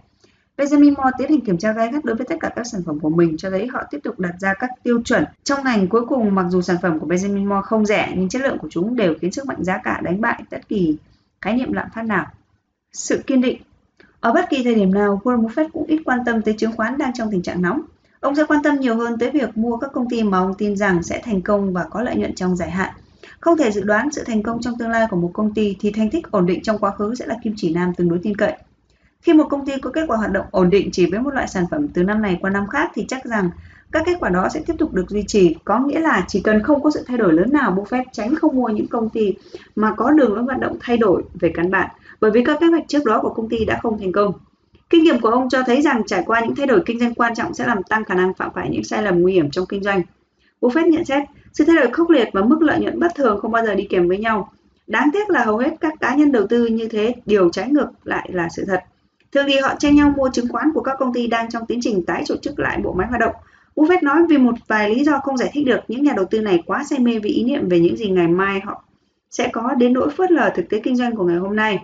Benjamin 0.56 0.94
Moore 0.94 1.10
tiến 1.18 1.30
hành 1.30 1.40
kiểm 1.40 1.58
tra 1.58 1.72
gai 1.72 1.90
gắt 1.92 2.04
đối 2.04 2.16
với 2.16 2.26
tất 2.26 2.34
cả 2.40 2.48
các 2.56 2.66
sản 2.66 2.82
phẩm 2.86 3.00
của 3.00 3.10
mình 3.10 3.36
cho 3.36 3.50
thấy 3.50 3.66
họ 3.66 3.82
tiếp 3.90 3.98
tục 4.04 4.18
đặt 4.18 4.34
ra 4.40 4.54
các 4.54 4.70
tiêu 4.82 5.02
chuẩn. 5.02 5.24
Trong 5.44 5.64
ngành 5.64 5.88
cuối 5.88 6.06
cùng, 6.06 6.34
mặc 6.34 6.46
dù 6.48 6.60
sản 6.60 6.76
phẩm 6.82 6.98
của 6.98 7.06
Benjamin 7.06 7.48
Moore 7.48 7.62
không 7.64 7.86
rẻ 7.86 8.12
nhưng 8.16 8.28
chất 8.28 8.42
lượng 8.42 8.58
của 8.58 8.68
chúng 8.70 8.96
đều 8.96 9.14
khiến 9.20 9.32
sức 9.32 9.46
mạnh 9.46 9.64
giá 9.64 9.78
cả 9.78 10.00
đánh 10.04 10.20
bại 10.20 10.42
tất 10.50 10.68
kỳ 10.68 10.96
khái 11.40 11.54
niệm 11.54 11.72
lạm 11.72 11.88
phát 11.94 12.02
nào. 12.02 12.26
Sự 12.92 13.22
kiên 13.26 13.40
định 13.40 13.62
Ở 14.20 14.32
bất 14.32 14.50
kỳ 14.50 14.64
thời 14.64 14.74
điểm 14.74 14.94
nào, 14.94 15.20
Warren 15.24 15.46
Buffett 15.46 15.68
cũng 15.72 15.86
ít 15.86 16.02
quan 16.04 16.18
tâm 16.26 16.42
tới 16.42 16.54
chứng 16.58 16.72
khoán 16.76 16.98
đang 16.98 17.12
trong 17.12 17.30
tình 17.30 17.42
trạng 17.42 17.62
nóng. 17.62 17.82
Ông 18.20 18.34
sẽ 18.34 18.44
quan 18.48 18.62
tâm 18.62 18.80
nhiều 18.80 18.96
hơn 18.96 19.18
tới 19.18 19.30
việc 19.30 19.56
mua 19.56 19.76
các 19.76 19.90
công 19.92 20.10
ty 20.10 20.22
mà 20.22 20.38
ông 20.38 20.54
tin 20.54 20.76
rằng 20.76 21.02
sẽ 21.02 21.22
thành 21.24 21.42
công 21.42 21.72
và 21.72 21.84
có 21.90 22.02
lợi 22.02 22.16
nhuận 22.16 22.34
trong 22.34 22.56
dài 22.56 22.70
hạn. 22.70 22.94
Không 23.44 23.56
thể 23.56 23.70
dự 23.70 23.82
đoán 23.82 24.12
sự 24.12 24.22
thành 24.26 24.42
công 24.42 24.60
trong 24.60 24.78
tương 24.78 24.90
lai 24.90 25.06
của 25.10 25.16
một 25.16 25.30
công 25.32 25.54
ty 25.54 25.76
thì 25.80 25.90
thành 25.90 26.10
tích 26.10 26.30
ổn 26.30 26.46
định 26.46 26.62
trong 26.62 26.78
quá 26.78 26.90
khứ 26.90 27.14
sẽ 27.14 27.26
là 27.26 27.36
kim 27.44 27.52
chỉ 27.56 27.74
nam 27.74 27.94
tương 27.96 28.08
đối 28.08 28.18
tin 28.22 28.36
cậy. 28.36 28.52
Khi 29.20 29.32
một 29.32 29.44
công 29.50 29.66
ty 29.66 29.72
có 29.82 29.90
kết 29.90 30.04
quả 30.08 30.16
hoạt 30.16 30.32
động 30.32 30.46
ổn 30.50 30.70
định 30.70 30.90
chỉ 30.92 31.10
với 31.10 31.20
một 31.20 31.34
loại 31.34 31.48
sản 31.48 31.64
phẩm 31.70 31.88
từ 31.88 32.02
năm 32.02 32.22
này 32.22 32.38
qua 32.40 32.50
năm 32.50 32.66
khác 32.66 32.90
thì 32.94 33.04
chắc 33.08 33.24
rằng 33.24 33.50
các 33.92 34.02
kết 34.06 34.16
quả 34.20 34.30
đó 34.30 34.48
sẽ 34.54 34.60
tiếp 34.66 34.74
tục 34.78 34.92
được 34.92 35.10
duy 35.10 35.24
trì, 35.26 35.56
có 35.64 35.78
nghĩa 35.78 36.00
là 36.00 36.24
chỉ 36.28 36.40
cần 36.40 36.62
không 36.62 36.82
có 36.82 36.90
sự 36.90 37.04
thay 37.06 37.18
đổi 37.18 37.32
lớn 37.32 37.52
nào, 37.52 37.74
Buffett 37.74 38.04
tránh 38.12 38.34
không 38.34 38.56
mua 38.56 38.68
những 38.68 38.86
công 38.86 39.08
ty 39.08 39.34
mà 39.76 39.94
có 39.96 40.10
đường 40.10 40.34
lối 40.34 40.44
hoạt 40.44 40.60
động 40.60 40.76
thay 40.80 40.96
đổi 40.96 41.22
về 41.34 41.52
căn 41.54 41.70
bản, 41.70 41.90
bởi 42.20 42.30
vì 42.30 42.44
các 42.44 42.60
kế 42.60 42.66
hoạch 42.66 42.84
trước 42.88 43.04
đó 43.04 43.20
của 43.22 43.34
công 43.34 43.48
ty 43.48 43.64
đã 43.64 43.78
không 43.82 43.98
thành 43.98 44.12
công. 44.12 44.32
Kinh 44.90 45.04
nghiệm 45.04 45.20
của 45.20 45.28
ông 45.28 45.48
cho 45.48 45.62
thấy 45.62 45.82
rằng 45.82 46.02
trải 46.06 46.22
qua 46.26 46.40
những 46.40 46.54
thay 46.54 46.66
đổi 46.66 46.82
kinh 46.86 47.00
doanh 47.00 47.14
quan 47.14 47.34
trọng 47.34 47.54
sẽ 47.54 47.66
làm 47.66 47.82
tăng 47.82 48.04
khả 48.04 48.14
năng 48.14 48.34
phạm 48.34 48.50
phải 48.54 48.68
những 48.70 48.84
sai 48.84 49.02
lầm 49.02 49.20
nguy 49.20 49.32
hiểm 49.32 49.50
trong 49.50 49.66
kinh 49.66 49.82
doanh. 49.82 50.02
Buffett 50.60 50.90
nhận 50.90 51.04
xét, 51.04 51.22
sự 51.54 51.64
thay 51.64 51.76
đổi 51.76 51.90
khốc 51.92 52.10
liệt 52.10 52.28
và 52.32 52.42
mức 52.42 52.62
lợi 52.62 52.80
nhuận 52.80 53.00
bất 53.00 53.14
thường 53.14 53.38
không 53.40 53.52
bao 53.52 53.66
giờ 53.66 53.74
đi 53.74 53.86
kèm 53.90 54.08
với 54.08 54.18
nhau. 54.18 54.52
Đáng 54.86 55.10
tiếc 55.12 55.30
là 55.30 55.44
hầu 55.44 55.58
hết 55.58 55.70
các 55.80 55.92
cá 56.00 56.14
nhân 56.14 56.32
đầu 56.32 56.46
tư 56.46 56.66
như 56.66 56.88
thế 56.88 57.14
điều 57.26 57.50
trái 57.50 57.70
ngược 57.70 57.88
lại 58.04 58.30
là 58.32 58.48
sự 58.48 58.64
thật. 58.66 58.80
Thường 59.32 59.46
thì 59.48 59.58
họ 59.58 59.74
tranh 59.78 59.96
nhau 59.96 60.14
mua 60.16 60.30
chứng 60.32 60.48
khoán 60.48 60.72
của 60.74 60.80
các 60.80 60.96
công 60.98 61.12
ty 61.12 61.26
đang 61.26 61.50
trong 61.50 61.66
tiến 61.66 61.78
trình 61.82 62.04
tái 62.04 62.24
tổ 62.28 62.36
chức 62.36 62.58
lại 62.58 62.80
bộ 62.84 62.92
máy 62.92 63.06
hoạt 63.06 63.20
động. 63.20 63.34
Buffett 63.76 64.02
nói 64.02 64.22
vì 64.28 64.38
một 64.38 64.54
vài 64.68 64.90
lý 64.90 65.04
do 65.04 65.18
không 65.18 65.36
giải 65.36 65.50
thích 65.52 65.66
được, 65.66 65.80
những 65.88 66.02
nhà 66.02 66.12
đầu 66.16 66.24
tư 66.24 66.40
này 66.40 66.62
quá 66.66 66.84
say 66.84 66.98
mê 66.98 67.18
vì 67.18 67.30
ý 67.30 67.44
niệm 67.44 67.68
về 67.68 67.80
những 67.80 67.96
gì 67.96 68.08
ngày 68.08 68.28
mai 68.28 68.60
họ 68.60 68.84
sẽ 69.30 69.48
có 69.52 69.74
đến 69.74 69.92
nỗi 69.92 70.10
phớt 70.10 70.32
lờ 70.32 70.50
thực 70.54 70.68
tế 70.70 70.80
kinh 70.80 70.96
doanh 70.96 71.16
của 71.16 71.24
ngày 71.24 71.36
hôm 71.36 71.56
nay. 71.56 71.78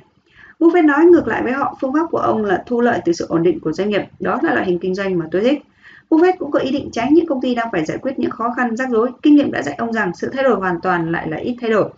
Buffett 0.59 0.87
nói 0.87 1.05
ngược 1.05 1.29
lại 1.29 1.43
với 1.43 1.53
họ, 1.53 1.77
phương 1.81 1.93
pháp 1.93 2.07
của 2.11 2.19
ông 2.19 2.45
là 2.45 2.63
thu 2.67 2.81
lợi 2.81 3.01
từ 3.05 3.13
sự 3.13 3.27
ổn 3.29 3.43
định 3.43 3.61
của 3.61 3.73
doanh 3.73 3.91
nghiệp. 3.91 4.03
Đó 4.21 4.39
là 4.43 4.55
loại 4.55 4.67
hình 4.67 4.79
kinh 4.79 4.95
doanh 4.95 5.19
mà 5.19 5.27
tôi 5.31 5.43
thích. 5.43 5.63
Buffett 6.11 6.39
cũng 6.39 6.51
có 6.51 6.59
ý 6.59 6.71
định 6.71 6.91
tránh 6.93 7.15
những 7.15 7.27
công 7.27 7.41
ty 7.41 7.55
đang 7.55 7.69
phải 7.73 7.85
giải 7.85 7.99
quyết 7.99 8.19
những 8.19 8.31
khó 8.31 8.55
khăn 8.57 8.77
rắc 8.77 8.91
rối. 8.91 9.11
Kinh 9.23 9.37
nghiệm 9.37 9.53
đã 9.53 9.63
dạy 9.63 9.75
ông 9.75 9.93
rằng 9.93 10.13
sự 10.15 10.31
thay 10.33 10.45
đổi 10.45 10.57
hoàn 10.57 10.81
toàn 10.81 11.13
lại 11.13 11.29
là 11.29 11.37
ít 11.37 11.57
thay 11.61 11.71
đổi. 11.71 11.91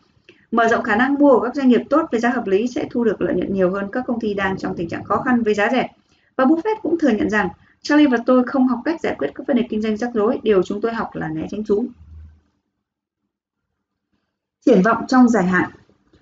Mở 0.50 0.68
rộng 0.68 0.84
khả 0.84 0.96
năng 0.96 1.14
mua 1.14 1.34
của 1.34 1.40
các 1.40 1.54
doanh 1.54 1.68
nghiệp 1.68 1.82
tốt 1.90 2.06
với 2.10 2.20
giá 2.20 2.28
hợp 2.28 2.46
lý 2.46 2.66
sẽ 2.66 2.86
thu 2.90 3.04
được 3.04 3.20
lợi 3.20 3.34
nhuận 3.34 3.54
nhiều 3.54 3.70
hơn 3.70 3.86
các 3.92 4.04
công 4.06 4.20
ty 4.20 4.34
đang 4.34 4.58
trong 4.58 4.76
tình 4.76 4.88
trạng 4.88 5.04
khó 5.04 5.16
khăn 5.16 5.42
với 5.42 5.54
giá 5.54 5.68
rẻ. 5.72 5.88
Và 6.36 6.44
Buffett 6.44 6.76
cũng 6.82 6.98
thừa 6.98 7.08
nhận 7.10 7.30
rằng 7.30 7.48
Charlie 7.82 8.08
và 8.08 8.18
tôi 8.26 8.44
không 8.44 8.68
học 8.68 8.78
cách 8.84 9.00
giải 9.00 9.14
quyết 9.18 9.30
các 9.34 9.46
vấn 9.46 9.56
đề 9.56 9.62
kinh 9.70 9.82
doanh 9.82 9.96
rắc 9.96 10.10
rối, 10.14 10.40
điều 10.42 10.62
chúng 10.62 10.80
tôi 10.80 10.92
học 10.92 11.08
là 11.12 11.28
né 11.28 11.46
tránh 11.50 11.64
chúng. 11.64 11.88
Triển 14.66 14.82
vọng 14.82 15.04
trong 15.08 15.28
dài 15.28 15.44
hạn 15.44 15.70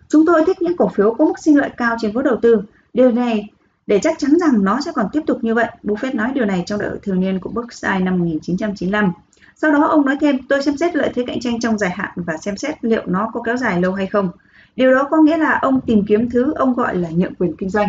Chúng 0.09 0.26
tôi 0.26 0.44
thích 0.46 0.62
những 0.62 0.76
cổ 0.76 0.88
phiếu 0.88 1.14
có 1.14 1.24
mức 1.24 1.38
sinh 1.38 1.57
lợi 1.57 1.70
cao 1.76 1.96
trên 2.00 2.12
vốn 2.12 2.24
đầu 2.24 2.37
tư. 2.42 2.62
Điều 2.92 3.12
này 3.12 3.48
để 3.87 3.99
chắc 4.03 4.19
chắn 4.19 4.38
rằng 4.38 4.64
nó 4.64 4.81
sẽ 4.81 4.93
còn 4.95 5.07
tiếp 5.12 5.21
tục 5.27 5.38
như 5.45 5.55
vậy. 5.55 5.66
Buffett 5.83 6.16
nói 6.16 6.33
điều 6.35 6.45
này 6.45 6.62
trong 6.66 6.81
đợi 6.81 6.99
thường 7.03 7.21
niên 7.21 7.38
của 7.38 7.51
Berkshire 7.51 7.99
năm 7.99 8.19
1995. 8.19 9.12
Sau 9.57 9.73
đó 9.73 9.85
ông 9.85 10.07
nói 10.07 10.16
thêm, 10.21 10.38
tôi 10.49 10.62
xem 10.62 10.77
xét 10.77 10.97
lợi 10.97 11.11
thế 11.14 11.25
cạnh 11.27 11.40
tranh 11.40 11.61
trong 11.61 11.79
dài 11.79 11.90
hạn 11.90 12.11
và 12.16 12.37
xem 12.37 12.57
xét 12.57 12.85
liệu 12.85 13.03
nó 13.07 13.31
có 13.33 13.43
kéo 13.43 13.57
dài 13.57 13.81
lâu 13.81 13.93
hay 13.93 14.07
không. 14.07 14.31
Điều 14.77 14.95
đó 14.95 15.09
có 15.11 15.23
nghĩa 15.23 15.37
là 15.37 15.59
ông 15.62 15.81
tìm 15.81 16.05
kiếm 16.07 16.31
thứ 16.31 16.53
ông 16.53 16.75
gọi 16.75 16.97
là 16.97 17.09
nhượng 17.11 17.35
quyền 17.35 17.57
kinh 17.57 17.71
doanh. 17.71 17.88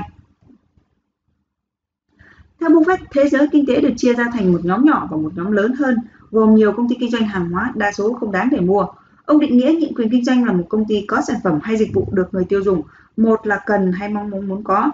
Theo 2.60 2.70
Buffett, 2.70 2.98
thế 3.12 3.30
giới 3.30 3.48
kinh 3.52 3.66
tế 3.66 3.82
được 3.82 3.94
chia 3.98 4.14
ra 4.14 4.26
thành 4.34 4.52
một 4.52 4.60
nhóm 4.64 4.86
nhỏ 4.86 5.08
và 5.12 5.18
một 5.18 5.32
nhóm 5.36 5.52
lớn 5.52 5.74
hơn, 5.74 5.96
gồm 6.32 6.56
nhiều 6.56 6.74
công 6.74 6.90
ty 6.90 6.96
kinh 7.00 7.12
doanh 7.12 7.26
hàng 7.26 7.50
hóa, 7.50 7.72
đa 7.76 7.92
số 7.92 8.14
không 8.14 8.32
đáng 8.32 8.50
để 8.52 8.60
mua. 8.60 8.86
Ông 9.26 9.40
định 9.40 9.58
nghĩa 9.58 9.74
nhượng 9.80 9.94
quyền 9.94 10.10
kinh 10.10 10.26
doanh 10.26 10.46
là 10.46 10.54
một 10.54 10.66
công 10.70 10.86
ty 10.88 11.06
có 11.08 11.22
sản 11.28 11.38
phẩm 11.44 11.60
hay 11.64 11.78
dịch 11.78 11.94
vụ 11.94 12.08
được 12.12 12.28
người 12.32 12.46
tiêu 12.46 12.64
dùng, 12.64 12.82
một 13.18 13.48
là 13.48 13.60
cần 13.66 13.92
hay 13.92 14.10
mong 14.10 14.30
muốn 14.30 14.48
muốn 14.48 14.64
có, 14.64 14.92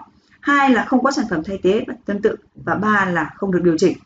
hai 0.48 0.70
là 0.70 0.84
không 0.84 1.04
có 1.04 1.10
sản 1.10 1.24
phẩm 1.30 1.42
thay 1.44 1.58
thế 1.62 1.84
và 1.86 1.94
tương 2.04 2.22
tự 2.22 2.36
và 2.54 2.74
ba 2.74 3.04
là 3.12 3.30
không 3.36 3.52
được 3.52 3.60
điều 3.62 3.78
chỉnh. 3.78 3.96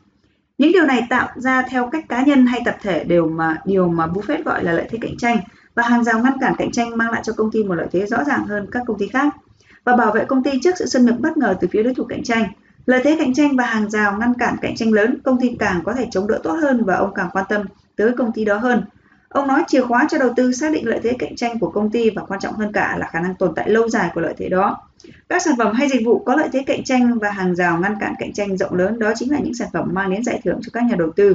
Những 0.59 0.73
điều 0.73 0.87
này 0.87 1.07
tạo 1.11 1.29
ra 1.37 1.63
theo 1.63 1.89
cách 1.93 2.09
cá 2.09 2.23
nhân 2.23 2.47
hay 2.47 2.61
tập 2.65 2.77
thể 2.83 3.05
đều 3.05 3.29
mà 3.29 3.57
điều 3.65 3.89
mà 3.89 4.07
Buffett 4.07 4.43
gọi 4.45 4.65
là 4.65 4.73
lợi 4.73 4.87
thế 4.91 4.99
cạnh 5.01 5.17
tranh 5.17 5.39
và 5.75 5.83
hàng 5.83 6.05
rào 6.05 6.19
ngăn 6.19 6.33
cản 6.41 6.55
cạnh 6.59 6.71
tranh 6.71 6.97
mang 6.97 7.11
lại 7.11 7.23
cho 7.25 7.33
công 7.33 7.51
ty 7.51 7.65
một 7.65 7.75
lợi 7.75 7.87
thế 7.93 8.07
rõ 8.07 8.25
ràng 8.25 8.45
hơn 8.47 8.67
các 8.73 8.83
công 8.87 8.99
ty 8.99 9.07
khác 9.07 9.37
và 9.85 9.97
bảo 9.97 10.13
vệ 10.13 10.25
công 10.25 10.43
ty 10.43 10.51
trước 10.63 10.75
sự 10.79 10.87
xâm 10.87 11.05
nhập 11.05 11.17
bất 11.19 11.37
ngờ 11.37 11.57
từ 11.61 11.69
phía 11.71 11.83
đối 11.83 11.95
thủ 11.95 12.05
cạnh 12.05 12.23
tranh. 12.23 12.45
Lợi 12.87 13.01
thế 13.05 13.17
cạnh 13.19 13.35
tranh 13.35 13.57
và 13.57 13.65
hàng 13.65 13.91
rào 13.91 14.17
ngăn 14.19 14.35
cản 14.35 14.57
cạnh 14.63 14.77
tranh 14.77 14.93
lớn, 14.93 15.19
công 15.25 15.41
ty 15.41 15.57
càng 15.59 15.81
có 15.85 15.93
thể 15.93 16.07
chống 16.11 16.27
đỡ 16.27 16.41
tốt 16.43 16.53
hơn 16.53 16.85
và 16.85 16.97
ông 16.97 17.15
càng 17.15 17.29
quan 17.33 17.45
tâm 17.49 17.63
tới 17.97 18.13
công 18.19 18.33
ty 18.33 18.45
đó 18.45 18.57
hơn. 18.59 18.85
Ông 19.33 19.47
nói 19.47 19.65
chìa 19.67 19.81
khóa 19.81 20.07
cho 20.11 20.19
đầu 20.19 20.33
tư 20.37 20.53
xác 20.53 20.73
định 20.73 20.89
lợi 20.89 21.01
thế 21.03 21.17
cạnh 21.19 21.37
tranh 21.37 21.59
của 21.59 21.71
công 21.71 21.91
ty 21.91 22.11
và 22.11 22.23
quan 22.23 22.41
trọng 22.41 22.55
hơn 22.55 22.73
cả 22.73 22.97
là 22.99 23.07
khả 23.07 23.21
năng 23.21 23.35
tồn 23.35 23.55
tại 23.55 23.71
lâu 23.71 23.89
dài 23.89 24.11
của 24.15 24.21
lợi 24.21 24.35
thế 24.37 24.49
đó. 24.49 24.81
Các 25.29 25.43
sản 25.43 25.55
phẩm 25.59 25.75
hay 25.75 25.89
dịch 25.89 26.05
vụ 26.05 26.19
có 26.19 26.37
lợi 26.37 26.49
thế 26.53 26.63
cạnh 26.67 26.85
tranh 26.85 27.19
và 27.19 27.31
hàng 27.31 27.55
rào 27.55 27.79
ngăn 27.79 27.95
cản 28.01 28.15
cạnh 28.19 28.33
tranh 28.33 28.57
rộng 28.57 28.75
lớn, 28.75 28.99
đó 28.99 29.13
chính 29.17 29.33
là 29.33 29.39
những 29.39 29.55
sản 29.55 29.69
phẩm 29.73 29.89
mang 29.93 30.11
đến 30.11 30.25
giải 30.25 30.41
thưởng 30.45 30.61
cho 30.63 30.71
các 30.73 30.85
nhà 30.85 30.97
đầu 30.97 31.11
tư. 31.17 31.35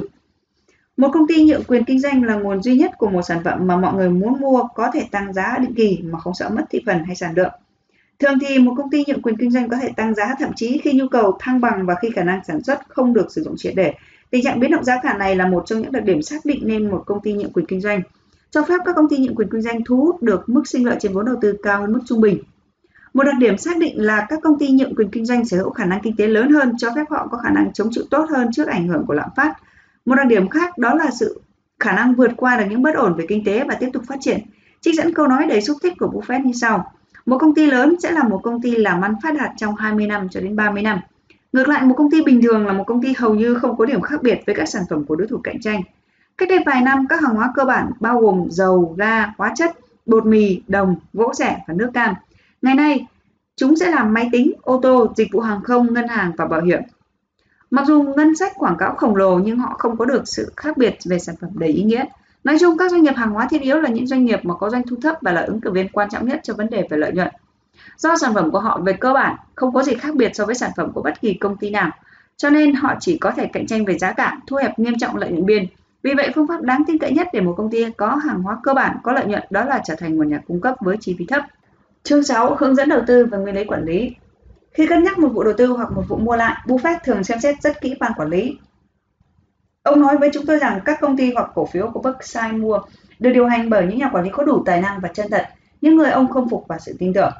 Một 0.96 1.08
công 1.12 1.26
ty 1.26 1.44
nhượng 1.44 1.64
quyền 1.64 1.84
kinh 1.84 2.00
doanh 2.00 2.24
là 2.24 2.34
nguồn 2.34 2.62
duy 2.62 2.76
nhất 2.76 2.90
của 2.98 3.10
một 3.10 3.22
sản 3.22 3.38
phẩm 3.44 3.66
mà 3.66 3.76
mọi 3.76 3.94
người 3.94 4.10
muốn 4.10 4.40
mua 4.40 4.62
có 4.74 4.90
thể 4.94 5.04
tăng 5.10 5.32
giá 5.32 5.58
định 5.58 5.74
kỳ 5.74 5.98
mà 6.02 6.18
không 6.18 6.34
sợ 6.34 6.48
mất 6.48 6.64
thị 6.70 6.82
phần 6.86 7.04
hay 7.04 7.16
sản 7.16 7.34
lượng. 7.36 7.52
Thường 8.18 8.38
thì 8.40 8.58
một 8.58 8.74
công 8.76 8.90
ty 8.90 9.04
nhượng 9.06 9.22
quyền 9.22 9.36
kinh 9.36 9.50
doanh 9.50 9.68
có 9.68 9.76
thể 9.76 9.88
tăng 9.96 10.14
giá, 10.14 10.34
thậm 10.38 10.50
chí 10.56 10.80
khi 10.84 10.92
nhu 10.92 11.08
cầu 11.08 11.36
thăng 11.40 11.60
bằng 11.60 11.86
và 11.86 11.94
khi 12.02 12.10
khả 12.10 12.22
năng 12.24 12.44
sản 12.44 12.62
xuất 12.62 12.80
không 12.88 13.14
được 13.14 13.32
sử 13.32 13.42
dụng 13.42 13.54
triệt 13.56 13.72
để. 13.76 13.94
Tình 14.30 14.44
trạng 14.44 14.60
biến 14.60 14.70
động 14.70 14.84
giá 14.84 15.00
cả 15.02 15.16
này 15.16 15.36
là 15.36 15.46
một 15.46 15.62
trong 15.66 15.80
những 15.80 15.92
đặc 15.92 16.04
điểm 16.04 16.22
xác 16.22 16.44
định 16.44 16.60
nên 16.64 16.90
một 16.90 17.02
công 17.06 17.20
ty 17.20 17.32
nhượng 17.32 17.52
quyền 17.52 17.66
kinh 17.66 17.80
doanh, 17.80 18.02
cho 18.50 18.62
phép 18.62 18.80
các 18.84 18.96
công 18.96 19.08
ty 19.08 19.18
nhượng 19.18 19.34
quyền 19.34 19.48
kinh 19.50 19.62
doanh 19.62 19.84
thu 19.84 19.96
hút 19.96 20.22
được 20.22 20.48
mức 20.48 20.62
sinh 20.66 20.86
lợi 20.86 20.96
trên 21.00 21.12
vốn 21.12 21.26
đầu 21.26 21.36
tư 21.40 21.56
cao 21.62 21.80
hơn 21.80 21.92
mức 21.92 22.00
trung 22.06 22.20
bình. 22.20 22.42
Một 23.14 23.24
đặc 23.24 23.34
điểm 23.38 23.58
xác 23.58 23.78
định 23.78 24.02
là 24.02 24.26
các 24.28 24.38
công 24.42 24.58
ty 24.58 24.70
nhượng 24.70 24.94
quyền 24.94 25.10
kinh 25.10 25.24
doanh 25.24 25.44
sở 25.44 25.56
hữu 25.56 25.70
khả 25.70 25.84
năng 25.84 26.00
kinh 26.02 26.16
tế 26.16 26.26
lớn 26.26 26.50
hơn 26.50 26.72
cho 26.78 26.90
phép 26.96 27.04
họ 27.10 27.28
có 27.30 27.38
khả 27.38 27.50
năng 27.50 27.72
chống 27.72 27.88
chịu 27.90 28.04
tốt 28.10 28.26
hơn 28.30 28.48
trước 28.52 28.66
ảnh 28.66 28.88
hưởng 28.88 29.04
của 29.06 29.14
lạm 29.14 29.28
phát. 29.36 29.54
Một 30.04 30.14
đặc 30.14 30.26
điểm 30.26 30.48
khác 30.48 30.78
đó 30.78 30.94
là 30.94 31.10
sự 31.10 31.40
khả 31.80 31.92
năng 31.92 32.14
vượt 32.14 32.30
qua 32.36 32.56
được 32.56 32.64
những 32.70 32.82
bất 32.82 32.94
ổn 32.94 33.14
về 33.14 33.24
kinh 33.28 33.44
tế 33.44 33.64
và 33.68 33.74
tiếp 33.74 33.88
tục 33.92 34.02
phát 34.06 34.16
triển. 34.20 34.40
Trích 34.80 34.94
dẫn 34.94 35.14
câu 35.14 35.26
nói 35.26 35.46
đầy 35.48 35.60
xúc 35.60 35.76
tích 35.82 35.92
của 35.98 36.06
Buffett 36.06 36.44
như 36.44 36.52
sau. 36.52 36.92
Một 37.26 37.38
công 37.38 37.54
ty 37.54 37.66
lớn 37.66 37.96
sẽ 38.02 38.10
là 38.10 38.22
một 38.22 38.40
công 38.42 38.62
ty 38.62 38.76
làm 38.76 39.00
ăn 39.00 39.14
phát 39.22 39.34
đạt 39.38 39.50
trong 39.56 39.76
20 39.76 40.06
năm 40.06 40.28
cho 40.28 40.40
đến 40.40 40.56
30 40.56 40.82
năm. 40.82 41.00
Ngược 41.52 41.68
lại, 41.68 41.82
một 41.82 41.94
công 41.98 42.10
ty 42.10 42.22
bình 42.22 42.42
thường 42.42 42.66
là 42.66 42.72
một 42.72 42.84
công 42.86 43.02
ty 43.02 43.12
hầu 43.12 43.34
như 43.34 43.54
không 43.54 43.76
có 43.76 43.84
điểm 43.84 44.00
khác 44.00 44.22
biệt 44.22 44.40
với 44.46 44.54
các 44.54 44.68
sản 44.68 44.82
phẩm 44.90 45.04
của 45.04 45.16
đối 45.16 45.28
thủ 45.28 45.40
cạnh 45.44 45.60
tranh. 45.60 45.82
Cách 46.38 46.48
đây 46.48 46.58
vài 46.66 46.80
năm, 46.80 47.06
các 47.08 47.20
hàng 47.20 47.34
hóa 47.34 47.52
cơ 47.54 47.64
bản 47.64 47.90
bao 48.00 48.20
gồm 48.20 48.46
dầu, 48.50 48.94
ga, 48.98 49.26
hóa 49.38 49.52
chất, 49.56 49.78
bột 50.06 50.26
mì, 50.26 50.62
đồng, 50.68 50.96
gỗ 51.12 51.34
rẻ 51.34 51.64
và 51.68 51.74
nước 51.74 51.90
cam. 51.94 52.14
Ngày 52.62 52.74
nay, 52.74 53.06
chúng 53.56 53.76
sẽ 53.76 53.90
làm 53.90 54.14
máy 54.14 54.28
tính, 54.32 54.52
ô 54.62 54.80
tô, 54.82 55.12
dịch 55.16 55.28
vụ 55.32 55.40
hàng 55.40 55.62
không, 55.62 55.94
ngân 55.94 56.08
hàng 56.08 56.32
và 56.36 56.44
bảo 56.46 56.60
hiểm. 56.60 56.80
Mặc 57.70 57.86
dù 57.86 58.02
ngân 58.02 58.36
sách 58.36 58.52
quảng 58.54 58.76
cáo 58.78 58.94
khổng 58.94 59.16
lồ 59.16 59.38
nhưng 59.38 59.58
họ 59.58 59.76
không 59.78 59.96
có 59.96 60.04
được 60.04 60.28
sự 60.28 60.52
khác 60.56 60.76
biệt 60.76 60.98
về 61.04 61.18
sản 61.18 61.34
phẩm 61.40 61.50
đầy 61.54 61.68
ý 61.68 61.82
nghĩa. 61.82 62.04
Nói 62.44 62.56
chung, 62.60 62.78
các 62.78 62.90
doanh 62.90 63.02
nghiệp 63.02 63.16
hàng 63.16 63.30
hóa 63.30 63.48
thiết 63.50 63.62
yếu 63.62 63.80
là 63.80 63.88
những 63.88 64.06
doanh 64.06 64.24
nghiệp 64.24 64.40
mà 64.42 64.54
có 64.54 64.70
doanh 64.70 64.82
thu 64.86 64.96
thấp 65.02 65.16
và 65.20 65.32
là 65.32 65.40
ứng 65.40 65.60
cử 65.60 65.70
viên 65.70 65.88
quan 65.88 66.08
trọng 66.10 66.26
nhất 66.26 66.40
cho 66.42 66.54
vấn 66.54 66.70
đề 66.70 66.86
về 66.90 66.96
lợi 66.96 67.12
nhuận. 67.12 67.28
Do 67.98 68.16
sản 68.16 68.34
phẩm 68.34 68.50
của 68.50 68.60
họ 68.60 68.80
về 68.84 68.92
cơ 68.92 69.12
bản 69.12 69.36
không 69.54 69.74
có 69.74 69.82
gì 69.82 69.94
khác 69.94 70.14
biệt 70.14 70.30
so 70.34 70.44
với 70.46 70.54
sản 70.54 70.70
phẩm 70.76 70.92
của 70.92 71.02
bất 71.02 71.20
kỳ 71.20 71.34
công 71.34 71.56
ty 71.56 71.70
nào, 71.70 71.90
cho 72.36 72.50
nên 72.50 72.74
họ 72.74 72.94
chỉ 73.00 73.18
có 73.18 73.30
thể 73.30 73.46
cạnh 73.52 73.66
tranh 73.66 73.84
về 73.84 73.98
giá 73.98 74.12
cả, 74.12 74.38
thu 74.46 74.56
hẹp 74.56 74.78
nghiêm 74.78 74.98
trọng 74.98 75.16
lợi 75.16 75.30
nhuận 75.30 75.46
biên. 75.46 75.66
Vì 76.02 76.14
vậy, 76.16 76.30
phương 76.34 76.46
pháp 76.46 76.62
đáng 76.62 76.82
tin 76.86 76.98
cậy 76.98 77.12
nhất 77.12 77.28
để 77.32 77.40
một 77.40 77.54
công 77.56 77.70
ty 77.70 77.90
có 77.96 78.14
hàng 78.14 78.42
hóa 78.42 78.56
cơ 78.62 78.74
bản 78.74 78.96
có 79.02 79.12
lợi 79.12 79.26
nhuận 79.26 79.42
đó 79.50 79.64
là 79.64 79.80
trở 79.84 79.94
thành 79.94 80.18
một 80.18 80.26
nhà 80.26 80.40
cung 80.46 80.60
cấp 80.60 80.74
với 80.80 80.96
chi 81.00 81.16
phí 81.18 81.26
thấp. 81.26 81.42
Chương 82.02 82.22
6. 82.22 82.54
Hướng 82.54 82.74
dẫn 82.74 82.88
đầu 82.88 83.00
tư 83.06 83.26
và 83.26 83.38
nguyên 83.38 83.54
lý 83.54 83.64
quản 83.64 83.84
lý 83.84 84.10
Khi 84.72 84.86
cân 84.86 85.04
nhắc 85.04 85.18
một 85.18 85.28
vụ 85.28 85.42
đầu 85.42 85.54
tư 85.56 85.66
hoặc 85.66 85.92
một 85.92 86.02
vụ 86.08 86.16
mua 86.16 86.36
lại, 86.36 86.56
Buffett 86.66 86.98
thường 87.04 87.24
xem 87.24 87.40
xét 87.40 87.62
rất 87.62 87.80
kỹ 87.80 87.94
ban 88.00 88.12
quản 88.16 88.28
lý. 88.28 88.58
Ông 89.82 90.00
nói 90.00 90.18
với 90.18 90.30
chúng 90.32 90.46
tôi 90.46 90.58
rằng 90.58 90.80
các 90.84 91.00
công 91.00 91.16
ty 91.16 91.32
hoặc 91.34 91.50
cổ 91.54 91.66
phiếu 91.66 91.90
của 91.90 92.00
Berkshire 92.00 92.52
mua 92.52 92.80
được 93.18 93.30
điều 93.30 93.46
hành 93.46 93.70
bởi 93.70 93.86
những 93.86 93.98
nhà 93.98 94.10
quản 94.12 94.24
lý 94.24 94.30
có 94.30 94.44
đủ 94.44 94.62
tài 94.66 94.80
năng 94.80 95.00
và 95.00 95.08
chân 95.08 95.26
thật, 95.30 95.48
những 95.80 95.96
người 95.96 96.10
ông 96.10 96.28
không 96.28 96.48
phục 96.48 96.64
và 96.68 96.78
sự 96.78 96.96
tin 96.98 97.12
tưởng. 97.12 97.32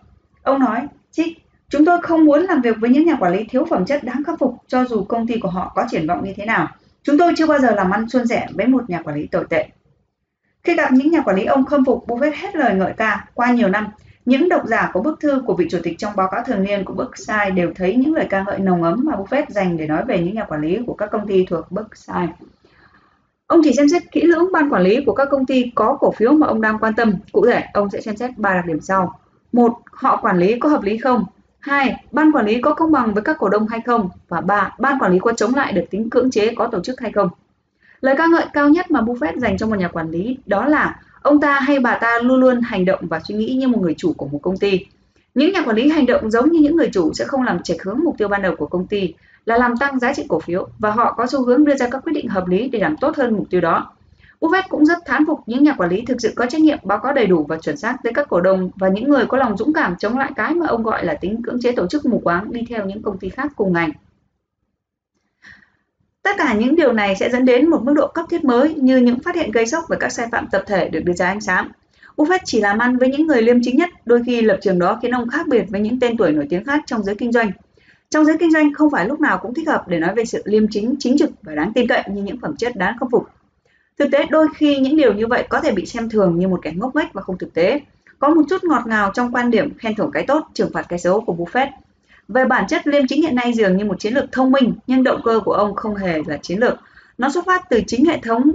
Ông 0.48 0.60
nói, 0.60 0.88
Trích, 1.10 1.38
chúng 1.68 1.84
tôi 1.84 2.02
không 2.02 2.24
muốn 2.24 2.42
làm 2.42 2.60
việc 2.60 2.76
với 2.80 2.90
những 2.90 3.06
nhà 3.06 3.16
quản 3.20 3.32
lý 3.32 3.44
thiếu 3.44 3.66
phẩm 3.70 3.84
chất 3.84 4.04
đáng 4.04 4.22
khắc 4.26 4.38
phục 4.38 4.54
cho 4.66 4.84
dù 4.84 5.04
công 5.04 5.26
ty 5.26 5.38
của 5.38 5.48
họ 5.48 5.72
có 5.74 5.84
triển 5.90 6.06
vọng 6.06 6.24
như 6.24 6.32
thế 6.36 6.44
nào. 6.44 6.68
Chúng 7.02 7.18
tôi 7.18 7.32
chưa 7.36 7.46
bao 7.46 7.58
giờ 7.58 7.70
làm 7.70 7.90
ăn 7.90 8.08
suôn 8.08 8.26
sẻ 8.26 8.46
với 8.50 8.66
một 8.66 8.90
nhà 8.90 9.02
quản 9.02 9.16
lý 9.16 9.26
tồi 9.26 9.44
tệ. 9.50 9.68
Khi 10.62 10.74
gặp 10.74 10.92
những 10.92 11.10
nhà 11.10 11.20
quản 11.20 11.36
lý 11.36 11.44
ông 11.44 11.64
khâm 11.64 11.84
phục, 11.84 12.06
Buffett 12.06 12.32
hết 12.34 12.56
lời 12.56 12.74
ngợi 12.74 12.92
ca 12.96 13.26
qua 13.34 13.52
nhiều 13.52 13.68
năm. 13.68 13.86
Những 14.24 14.48
độc 14.48 14.62
giả 14.66 14.90
của 14.92 15.00
bức 15.00 15.20
thư 15.20 15.42
của 15.46 15.54
vị 15.54 15.66
chủ 15.70 15.78
tịch 15.82 15.98
trong 15.98 16.16
báo 16.16 16.28
cáo 16.30 16.42
thường 16.46 16.62
niên 16.62 16.84
của 16.84 16.94
Berkshire 16.94 17.50
đều 17.50 17.72
thấy 17.74 17.94
những 17.94 18.14
lời 18.14 18.26
ca 18.30 18.44
ngợi 18.44 18.58
nồng 18.58 18.82
ấm 18.82 19.04
mà 19.04 19.16
Buffett 19.16 19.44
dành 19.48 19.76
để 19.76 19.86
nói 19.86 20.04
về 20.04 20.20
những 20.20 20.34
nhà 20.34 20.44
quản 20.44 20.60
lý 20.60 20.78
của 20.86 20.94
các 20.94 21.10
công 21.12 21.28
ty 21.28 21.44
thuộc 21.44 21.72
Berkshire. 21.72 22.32
Ông 23.46 23.60
chỉ 23.64 23.72
xem 23.76 23.88
xét 23.88 24.02
kỹ 24.12 24.22
lưỡng 24.22 24.52
ban 24.52 24.70
quản 24.70 24.82
lý 24.82 25.04
của 25.06 25.14
các 25.14 25.28
công 25.30 25.46
ty 25.46 25.72
có 25.74 25.96
cổ 26.00 26.10
phiếu 26.10 26.32
mà 26.32 26.46
ông 26.46 26.60
đang 26.60 26.78
quan 26.78 26.94
tâm. 26.94 27.14
Cụ 27.32 27.46
thể, 27.46 27.64
ông 27.72 27.90
sẽ 27.90 28.00
xem 28.00 28.16
xét 28.16 28.38
ba 28.38 28.54
đặc 28.54 28.66
điểm 28.66 28.80
sau 28.80 29.18
một, 29.52 29.78
họ 29.92 30.16
quản 30.16 30.38
lý 30.38 30.58
có 30.58 30.68
hợp 30.68 30.82
lý 30.82 30.98
không? 30.98 31.24
Hai, 31.58 32.04
ban 32.12 32.32
quản 32.32 32.46
lý 32.46 32.60
có 32.60 32.74
công 32.74 32.92
bằng 32.92 33.14
với 33.14 33.22
các 33.22 33.36
cổ 33.38 33.48
đông 33.48 33.66
hay 33.66 33.80
không? 33.86 34.10
Và 34.28 34.40
ba, 34.40 34.74
ban 34.78 34.98
quản 34.98 35.12
lý 35.12 35.18
có 35.18 35.32
chống 35.32 35.54
lại 35.54 35.72
được 35.72 35.84
tính 35.90 36.10
cưỡng 36.10 36.30
chế 36.30 36.54
có 36.54 36.66
tổ 36.66 36.80
chức 36.80 37.00
hay 37.00 37.12
không? 37.12 37.28
Lời 38.00 38.14
ca 38.18 38.26
ngợi 38.26 38.44
cao 38.52 38.68
nhất 38.68 38.90
mà 38.90 39.00
Buffett 39.00 39.38
dành 39.38 39.58
cho 39.58 39.66
một 39.66 39.78
nhà 39.78 39.88
quản 39.88 40.10
lý 40.10 40.38
đó 40.46 40.66
là, 40.66 41.00
ông 41.22 41.40
ta 41.40 41.60
hay 41.60 41.78
bà 41.78 41.98
ta 41.98 42.18
luôn 42.22 42.40
luôn 42.40 42.60
hành 42.60 42.84
động 42.84 43.00
và 43.02 43.20
suy 43.20 43.34
nghĩ 43.34 43.54
như 43.54 43.68
một 43.68 43.80
người 43.80 43.94
chủ 43.98 44.12
của 44.12 44.26
một 44.26 44.38
công 44.42 44.56
ty. 44.56 44.86
Những 45.34 45.52
nhà 45.52 45.62
quản 45.62 45.76
lý 45.76 45.90
hành 45.90 46.06
động 46.06 46.30
giống 46.30 46.52
như 46.52 46.60
những 46.60 46.76
người 46.76 46.88
chủ 46.92 47.12
sẽ 47.14 47.24
không 47.24 47.42
làm 47.42 47.62
chệch 47.62 47.82
hướng 47.82 48.00
mục 48.04 48.18
tiêu 48.18 48.28
ban 48.28 48.42
đầu 48.42 48.56
của 48.56 48.66
công 48.66 48.86
ty, 48.86 49.14
là 49.44 49.58
làm 49.58 49.76
tăng 49.76 49.98
giá 49.98 50.12
trị 50.14 50.24
cổ 50.28 50.40
phiếu, 50.40 50.68
và 50.78 50.90
họ 50.90 51.14
có 51.16 51.26
xu 51.26 51.44
hướng 51.44 51.64
đưa 51.64 51.76
ra 51.76 51.88
các 51.90 52.04
quyết 52.04 52.12
định 52.12 52.28
hợp 52.28 52.48
lý 52.48 52.68
để 52.68 52.78
làm 52.78 52.96
tốt 52.96 53.16
hơn 53.16 53.34
mục 53.34 53.46
tiêu 53.50 53.60
đó. 53.60 53.92
Buffett 54.40 54.62
cũng 54.68 54.86
rất 54.86 54.98
thán 55.06 55.26
phục 55.26 55.40
những 55.46 55.62
nhà 55.62 55.74
quản 55.78 55.90
lý 55.90 56.04
thực 56.06 56.20
sự 56.20 56.32
có 56.36 56.46
trách 56.46 56.60
nhiệm 56.60 56.78
báo 56.82 56.98
cáo 56.98 57.12
đầy 57.12 57.26
đủ 57.26 57.46
và 57.48 57.58
chuẩn 57.58 57.76
xác 57.76 57.96
tới 58.02 58.12
các 58.12 58.28
cổ 58.28 58.40
đông 58.40 58.70
và 58.76 58.88
những 58.88 59.08
người 59.08 59.26
có 59.26 59.36
lòng 59.36 59.56
dũng 59.56 59.72
cảm 59.72 59.96
chống 59.96 60.18
lại 60.18 60.30
cái 60.36 60.54
mà 60.54 60.66
ông 60.66 60.82
gọi 60.82 61.04
là 61.04 61.14
tính 61.14 61.42
cưỡng 61.42 61.60
chế 61.60 61.72
tổ 61.72 61.86
chức 61.86 62.06
mù 62.06 62.20
quáng 62.24 62.52
đi 62.52 62.60
theo 62.68 62.86
những 62.86 63.02
công 63.02 63.18
ty 63.18 63.28
khác 63.28 63.52
cùng 63.56 63.72
ngành. 63.72 63.90
Tất 66.22 66.30
cả 66.38 66.54
những 66.54 66.76
điều 66.76 66.92
này 66.92 67.16
sẽ 67.16 67.30
dẫn 67.30 67.44
đến 67.44 67.70
một 67.70 67.82
mức 67.82 67.92
độ 67.96 68.06
cấp 68.14 68.24
thiết 68.30 68.44
mới 68.44 68.74
như 68.74 68.96
những 68.96 69.20
phát 69.20 69.34
hiện 69.34 69.50
gây 69.50 69.66
sốc 69.66 69.84
về 69.88 69.96
các 70.00 70.08
sai 70.08 70.26
phạm 70.32 70.46
tập 70.52 70.62
thể 70.66 70.88
được 70.88 71.00
đưa 71.04 71.12
ra 71.12 71.26
ánh 71.26 71.40
sáng. 71.40 71.70
Buffett 72.16 72.38
chỉ 72.44 72.60
làm 72.60 72.78
ăn 72.78 72.96
với 72.96 73.08
những 73.08 73.26
người 73.26 73.42
liêm 73.42 73.56
chính 73.62 73.76
nhất, 73.76 73.90
đôi 74.04 74.22
khi 74.26 74.40
lập 74.40 74.58
trường 74.62 74.78
đó 74.78 74.98
khiến 75.02 75.14
ông 75.14 75.28
khác 75.28 75.46
biệt 75.48 75.64
với 75.68 75.80
những 75.80 76.00
tên 76.00 76.16
tuổi 76.16 76.32
nổi 76.32 76.46
tiếng 76.50 76.64
khác 76.64 76.82
trong 76.86 77.02
giới 77.02 77.14
kinh 77.14 77.32
doanh. 77.32 77.50
Trong 78.10 78.24
giới 78.24 78.36
kinh 78.38 78.52
doanh 78.52 78.74
không 78.74 78.90
phải 78.90 79.08
lúc 79.08 79.20
nào 79.20 79.38
cũng 79.42 79.54
thích 79.54 79.68
hợp 79.68 79.88
để 79.88 79.98
nói 79.98 80.14
về 80.14 80.24
sự 80.24 80.42
liêm 80.44 80.68
chính, 80.70 80.94
chính 80.98 81.18
trực 81.18 81.30
và 81.42 81.54
đáng 81.54 81.72
tin 81.74 81.88
cậy 81.88 82.02
như 82.12 82.22
những 82.22 82.40
phẩm 82.40 82.56
chất 82.56 82.76
đáng 82.76 82.98
khâm 82.98 83.10
phục. 83.10 83.28
Thực 83.98 84.10
tế 84.12 84.26
đôi 84.30 84.48
khi 84.54 84.76
những 84.76 84.96
điều 84.96 85.14
như 85.14 85.26
vậy 85.26 85.46
có 85.48 85.60
thể 85.60 85.72
bị 85.72 85.86
xem 85.86 86.10
thường 86.10 86.38
như 86.38 86.48
một 86.48 86.60
kẻ 86.62 86.72
ngốc 86.76 86.96
nghếch 86.96 87.12
và 87.12 87.22
không 87.22 87.38
thực 87.38 87.54
tế. 87.54 87.80
Có 88.18 88.28
một 88.28 88.42
chút 88.50 88.64
ngọt 88.64 88.82
ngào 88.86 89.10
trong 89.14 89.34
quan 89.34 89.50
điểm 89.50 89.78
khen 89.78 89.94
thưởng 89.94 90.10
cái 90.12 90.24
tốt, 90.26 90.48
trừng 90.54 90.70
phạt 90.74 90.86
cái 90.88 90.98
xấu 90.98 91.20
của 91.20 91.34
Buffett. 91.34 91.68
Về 92.28 92.44
bản 92.44 92.64
chất 92.68 92.86
liêm 92.86 93.06
chính 93.06 93.22
hiện 93.22 93.34
nay 93.34 93.52
dường 93.52 93.76
như 93.76 93.84
một 93.84 94.00
chiến 94.00 94.14
lược 94.14 94.32
thông 94.32 94.52
minh, 94.52 94.74
nhưng 94.86 95.02
động 95.02 95.20
cơ 95.24 95.40
của 95.44 95.52
ông 95.52 95.74
không 95.74 95.94
hề 95.94 96.22
là 96.26 96.36
chiến 96.36 96.58
lược. 96.58 96.78
Nó 97.18 97.30
xuất 97.30 97.46
phát 97.46 97.70
từ 97.70 97.80
chính 97.86 98.04
hệ 98.04 98.18
thống 98.18 98.50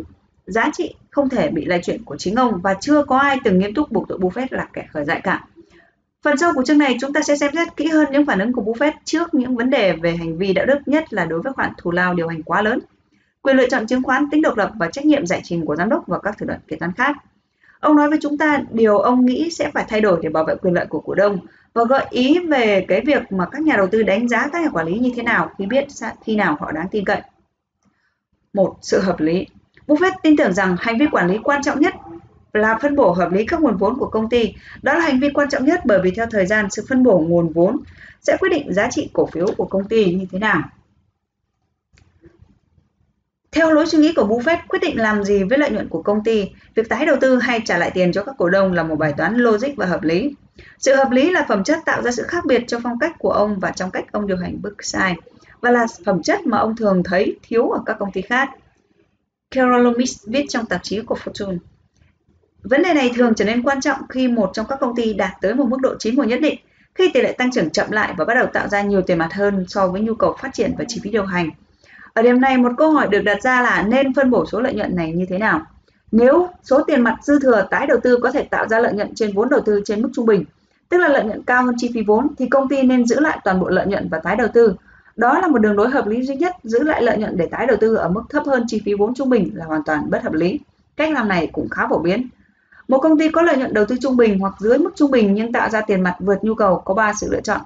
giá 0.45 0.69
trị 0.73 0.95
không 1.09 1.29
thể 1.29 1.49
bị 1.49 1.65
lay 1.65 1.81
chuyển 1.83 2.03
của 2.03 2.17
chính 2.17 2.35
ông 2.35 2.61
và 2.61 2.73
chưa 2.73 3.03
có 3.03 3.17
ai 3.17 3.37
từng 3.43 3.59
nghiêm 3.59 3.73
túc 3.73 3.91
buộc 3.91 4.07
tội 4.07 4.17
Buffett 4.17 4.47
là 4.49 4.67
kẻ 4.73 4.85
khởi 4.91 5.05
dại 5.05 5.21
cả. 5.23 5.45
Phần 6.21 6.37
sau 6.37 6.53
của 6.53 6.63
chương 6.63 6.77
này 6.77 6.97
chúng 7.01 7.13
ta 7.13 7.21
sẽ 7.21 7.35
xem 7.35 7.51
xét 7.53 7.75
kỹ 7.77 7.87
hơn 7.87 8.07
những 8.11 8.25
phản 8.25 8.39
ứng 8.39 8.53
của 8.53 8.61
Buffett 8.61 8.91
trước 9.05 9.33
những 9.33 9.55
vấn 9.55 9.69
đề 9.69 9.93
về 9.93 10.15
hành 10.15 10.37
vi 10.37 10.53
đạo 10.53 10.65
đức 10.65 10.79
nhất 10.85 11.13
là 11.13 11.25
đối 11.25 11.41
với 11.41 11.53
khoản 11.53 11.71
thù 11.77 11.91
lao 11.91 12.13
điều 12.13 12.27
hành 12.27 12.43
quá 12.43 12.61
lớn, 12.61 12.79
quyền 13.43 13.57
lựa 13.57 13.69
chọn 13.69 13.87
chứng 13.87 14.03
khoán, 14.03 14.29
tính 14.29 14.41
độc 14.41 14.57
lập 14.57 14.71
và 14.75 14.87
trách 14.87 15.05
nhiệm 15.05 15.25
giải 15.25 15.41
trình 15.43 15.65
của 15.65 15.75
giám 15.75 15.89
đốc 15.89 16.07
và 16.07 16.19
các 16.19 16.37
thủ 16.37 16.45
đoạn 16.45 16.59
kế 16.67 16.75
toán 16.75 16.91
khác. 16.93 17.15
Ông 17.79 17.95
nói 17.95 18.09
với 18.09 18.19
chúng 18.21 18.37
ta 18.37 18.59
điều 18.71 18.97
ông 18.97 19.25
nghĩ 19.25 19.49
sẽ 19.51 19.71
phải 19.73 19.85
thay 19.87 20.01
đổi 20.01 20.19
để 20.23 20.29
bảo 20.29 20.43
vệ 20.43 20.55
quyền 20.55 20.73
lợi 20.73 20.85
của 20.85 20.99
cổ 20.99 21.15
đông 21.15 21.39
và 21.73 21.83
gợi 21.89 22.05
ý 22.09 22.39
về 22.39 22.85
cái 22.87 23.01
việc 23.05 23.31
mà 23.31 23.45
các 23.51 23.61
nhà 23.61 23.75
đầu 23.77 23.87
tư 23.87 24.03
đánh 24.03 24.27
giá 24.27 24.47
các 24.53 24.61
nhà 24.61 24.69
quản 24.69 24.87
lý 24.87 24.99
như 24.99 25.11
thế 25.15 25.23
nào 25.23 25.49
khi 25.57 25.65
biết 25.65 25.87
khi 26.23 26.35
nào 26.35 26.57
họ 26.59 26.71
đáng 26.71 26.87
tin 26.91 27.05
cậy. 27.05 27.21
Một, 28.53 28.75
sự 28.81 28.99
hợp 28.99 29.19
lý. 29.19 29.47
Buffett 29.87 30.11
tin 30.23 30.37
tưởng 30.37 30.53
rằng 30.53 30.75
hành 30.79 30.97
vi 30.97 31.05
quản 31.11 31.27
lý 31.27 31.37
quan 31.43 31.63
trọng 31.63 31.79
nhất 31.79 31.93
là 32.53 32.79
phân 32.81 32.95
bổ 32.95 33.11
hợp 33.11 33.31
lý 33.31 33.45
các 33.45 33.61
nguồn 33.61 33.77
vốn 33.77 33.99
của 33.99 34.07
công 34.07 34.29
ty. 34.29 34.53
Đó 34.81 34.93
là 34.93 34.99
hành 34.99 35.19
vi 35.19 35.29
quan 35.29 35.49
trọng 35.49 35.65
nhất 35.65 35.81
bởi 35.85 35.99
vì 36.03 36.11
theo 36.11 36.25
thời 36.31 36.45
gian 36.45 36.67
sự 36.69 36.85
phân 36.89 37.03
bổ 37.03 37.19
nguồn 37.19 37.53
vốn 37.53 37.79
sẽ 38.21 38.37
quyết 38.39 38.49
định 38.49 38.73
giá 38.73 38.87
trị 38.91 39.09
cổ 39.13 39.25
phiếu 39.25 39.47
của 39.57 39.65
công 39.65 39.87
ty 39.87 40.13
như 40.13 40.25
thế 40.31 40.39
nào. 40.39 40.61
Theo 43.53 43.71
lối 43.71 43.85
suy 43.85 43.97
nghĩ 43.97 44.13
của 44.13 44.23
Buffett, 44.23 44.57
quyết 44.67 44.79
định 44.81 44.99
làm 44.99 45.23
gì 45.23 45.43
với 45.43 45.57
lợi 45.57 45.69
nhuận 45.69 45.89
của 45.89 46.01
công 46.01 46.23
ty, 46.23 46.49
việc 46.75 46.89
tái 46.89 47.05
đầu 47.05 47.17
tư 47.21 47.39
hay 47.39 47.61
trả 47.65 47.77
lại 47.77 47.91
tiền 47.93 48.11
cho 48.11 48.23
các 48.23 48.35
cổ 48.37 48.49
đông 48.49 48.73
là 48.73 48.83
một 48.83 48.95
bài 48.95 49.13
toán 49.17 49.35
logic 49.35 49.75
và 49.77 49.85
hợp 49.85 50.03
lý. 50.03 50.35
Sự 50.79 50.95
hợp 50.95 51.11
lý 51.11 51.31
là 51.31 51.45
phẩm 51.49 51.63
chất 51.63 51.79
tạo 51.85 52.01
ra 52.01 52.11
sự 52.11 52.23
khác 52.23 52.45
biệt 52.45 52.63
trong 52.67 52.81
phong 52.83 52.99
cách 52.99 53.15
của 53.19 53.29
ông 53.29 53.59
và 53.59 53.71
trong 53.71 53.91
cách 53.91 54.11
ông 54.11 54.27
điều 54.27 54.37
hành 54.37 54.61
Berkshire, 54.61 55.15
và 55.61 55.71
là 55.71 55.87
phẩm 56.05 56.23
chất 56.23 56.45
mà 56.45 56.57
ông 56.57 56.75
thường 56.75 57.03
thấy 57.03 57.37
thiếu 57.43 57.69
ở 57.69 57.79
các 57.85 57.95
công 57.99 58.11
ty 58.11 58.21
khác. 58.21 58.49
Carol 59.51 59.83
Loomis 59.83 60.27
viết 60.27 60.45
trong 60.49 60.65
tạp 60.65 60.83
chí 60.83 61.01
của 61.01 61.17
Fortune. 61.23 61.57
Vấn 62.63 62.83
đề 62.83 62.93
này 62.93 63.11
thường 63.15 63.33
trở 63.35 63.45
nên 63.45 63.63
quan 63.63 63.81
trọng 63.81 64.07
khi 64.09 64.27
một 64.27 64.51
trong 64.53 64.65
các 64.69 64.79
công 64.79 64.95
ty 64.95 65.13
đạt 65.13 65.31
tới 65.41 65.53
một 65.53 65.65
mức 65.65 65.77
độ 65.81 65.95
chín 65.99 66.15
mùi 66.15 66.27
nhất 66.27 66.39
định, 66.41 66.59
khi 66.95 67.11
tỷ 67.13 67.21
lệ 67.21 67.31
tăng 67.37 67.51
trưởng 67.51 67.69
chậm 67.69 67.91
lại 67.91 68.13
và 68.17 68.25
bắt 68.25 68.33
đầu 68.33 68.47
tạo 68.53 68.67
ra 68.67 68.81
nhiều 68.81 69.01
tiền 69.01 69.17
mặt 69.17 69.33
hơn 69.33 69.65
so 69.67 69.87
với 69.87 70.01
nhu 70.01 70.15
cầu 70.15 70.35
phát 70.39 70.53
triển 70.53 70.73
và 70.77 70.85
chi 70.87 70.99
phí 71.03 71.09
điều 71.09 71.25
hành. 71.25 71.49
Ở 72.13 72.21
điểm 72.21 72.41
này 72.41 72.57
một 72.57 72.71
câu 72.77 72.91
hỏi 72.91 73.07
được 73.07 73.21
đặt 73.21 73.41
ra 73.41 73.61
là 73.61 73.81
nên 73.87 74.13
phân 74.13 74.29
bổ 74.29 74.45
số 74.45 74.59
lợi 74.59 74.73
nhuận 74.73 74.95
này 74.95 75.11
như 75.11 75.25
thế 75.29 75.37
nào? 75.37 75.61
Nếu 76.11 76.49
số 76.63 76.83
tiền 76.83 77.01
mặt 77.01 77.17
dư 77.21 77.39
thừa 77.39 77.67
tái 77.69 77.87
đầu 77.87 77.97
tư 78.03 78.17
có 78.17 78.31
thể 78.31 78.43
tạo 78.43 78.67
ra 78.67 78.79
lợi 78.79 78.93
nhuận 78.93 79.15
trên 79.15 79.33
vốn 79.33 79.49
đầu 79.49 79.61
tư 79.65 79.81
trên 79.85 80.01
mức 80.01 80.09
trung 80.13 80.25
bình, 80.25 80.43
tức 80.89 80.97
là 80.97 81.07
lợi 81.07 81.23
nhuận 81.23 81.43
cao 81.43 81.63
hơn 81.63 81.75
chi 81.77 81.91
phí 81.93 82.01
vốn 82.01 82.27
thì 82.37 82.47
công 82.47 82.69
ty 82.69 82.83
nên 82.83 83.05
giữ 83.05 83.19
lại 83.19 83.39
toàn 83.43 83.59
bộ 83.59 83.69
lợi 83.69 83.87
nhuận 83.87 84.09
và 84.09 84.19
tái 84.19 84.35
đầu 84.35 84.47
tư. 84.53 84.75
Đó 85.15 85.39
là 85.39 85.47
một 85.47 85.57
đường 85.57 85.75
lối 85.75 85.89
hợp 85.89 86.07
lý 86.07 86.23
duy 86.23 86.35
nhất, 86.35 86.55
giữ 86.63 86.83
lại 86.83 87.03
lợi 87.03 87.17
nhuận 87.17 87.37
để 87.37 87.45
tái 87.45 87.67
đầu 87.67 87.77
tư 87.77 87.95
ở 87.95 88.09
mức 88.09 88.23
thấp 88.29 88.43
hơn 88.45 88.63
chi 88.67 88.81
phí 88.85 88.93
vốn 88.93 89.13
trung 89.13 89.29
bình 89.29 89.51
là 89.53 89.65
hoàn 89.65 89.83
toàn 89.83 90.09
bất 90.09 90.23
hợp 90.23 90.33
lý. 90.33 90.59
Cách 90.97 91.11
làm 91.11 91.27
này 91.27 91.49
cũng 91.51 91.69
khá 91.69 91.87
phổ 91.87 91.99
biến. 91.99 92.29
Một 92.87 92.99
công 92.99 93.19
ty 93.19 93.29
có 93.29 93.41
lợi 93.41 93.57
nhuận 93.57 93.73
đầu 93.73 93.85
tư 93.85 93.95
trung 94.01 94.17
bình 94.17 94.39
hoặc 94.39 94.53
dưới 94.59 94.77
mức 94.77 94.91
trung 94.95 95.11
bình 95.11 95.33
nhưng 95.33 95.51
tạo 95.51 95.69
ra 95.69 95.81
tiền 95.81 96.01
mặt 96.01 96.15
vượt 96.19 96.43
nhu 96.43 96.55
cầu 96.55 96.81
có 96.85 96.93
3 96.93 97.13
sự 97.13 97.27
lựa 97.31 97.41
chọn. 97.41 97.61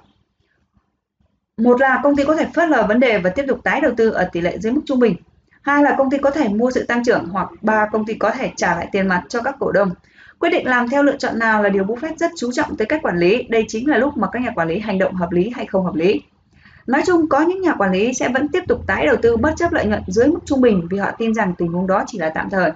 Một 1.61 1.81
là 1.81 1.99
công 2.03 2.15
ty 2.15 2.23
có 2.23 2.35
thể 2.35 2.45
phớt 2.53 2.69
lờ 2.69 2.85
vấn 2.87 2.99
đề 2.99 3.17
và 3.17 3.29
tiếp 3.29 3.45
tục 3.47 3.59
tái 3.63 3.81
đầu 3.81 3.91
tư 3.97 4.09
ở 4.09 4.29
tỷ 4.31 4.41
lệ 4.41 4.57
dưới 4.59 4.71
mức 4.71 4.81
trung 4.85 4.99
bình. 4.99 5.15
Hai 5.61 5.83
là 5.83 5.95
công 5.97 6.09
ty 6.09 6.17
có 6.17 6.31
thể 6.31 6.47
mua 6.47 6.71
sự 6.71 6.83
tăng 6.83 7.03
trưởng, 7.03 7.25
hoặc 7.31 7.49
ba, 7.61 7.87
công 7.91 8.05
ty 8.05 8.13
có 8.13 8.31
thể 8.31 8.51
trả 8.55 8.75
lại 8.75 8.87
tiền 8.91 9.07
mặt 9.07 9.23
cho 9.29 9.41
các 9.41 9.55
cổ 9.59 9.71
đông. 9.71 9.91
Quyết 10.39 10.49
định 10.49 10.67
làm 10.67 10.89
theo 10.89 11.03
lựa 11.03 11.17
chọn 11.17 11.39
nào 11.39 11.63
là 11.63 11.69
điều 11.69 11.83
Buffett 11.83 12.17
rất 12.17 12.31
chú 12.37 12.51
trọng 12.51 12.77
tới 12.77 12.85
cách 12.85 12.99
quản 13.03 13.17
lý. 13.17 13.43
Đây 13.49 13.65
chính 13.67 13.89
là 13.89 13.97
lúc 13.97 14.17
mà 14.17 14.27
các 14.31 14.41
nhà 14.41 14.51
quản 14.55 14.67
lý 14.67 14.79
hành 14.79 14.97
động 14.97 15.15
hợp 15.15 15.31
lý 15.31 15.51
hay 15.55 15.65
không 15.65 15.85
hợp 15.85 15.95
lý. 15.95 16.21
Nói 16.87 17.01
chung, 17.05 17.29
có 17.29 17.41
những 17.41 17.61
nhà 17.61 17.73
quản 17.73 17.91
lý 17.91 18.13
sẽ 18.13 18.29
vẫn 18.29 18.47
tiếp 18.47 18.63
tục 18.67 18.87
tái 18.87 19.05
đầu 19.05 19.15
tư 19.21 19.37
bất 19.37 19.53
chấp 19.57 19.73
lợi 19.73 19.85
nhuận 19.85 20.01
dưới 20.07 20.27
mức 20.27 20.39
trung 20.45 20.61
bình 20.61 20.87
vì 20.89 20.97
họ 20.97 21.11
tin 21.17 21.33
rằng 21.33 21.53
tình 21.57 21.67
huống 21.67 21.87
đó 21.87 22.03
chỉ 22.07 22.17
là 22.17 22.29
tạm 22.29 22.49
thời. 22.49 22.71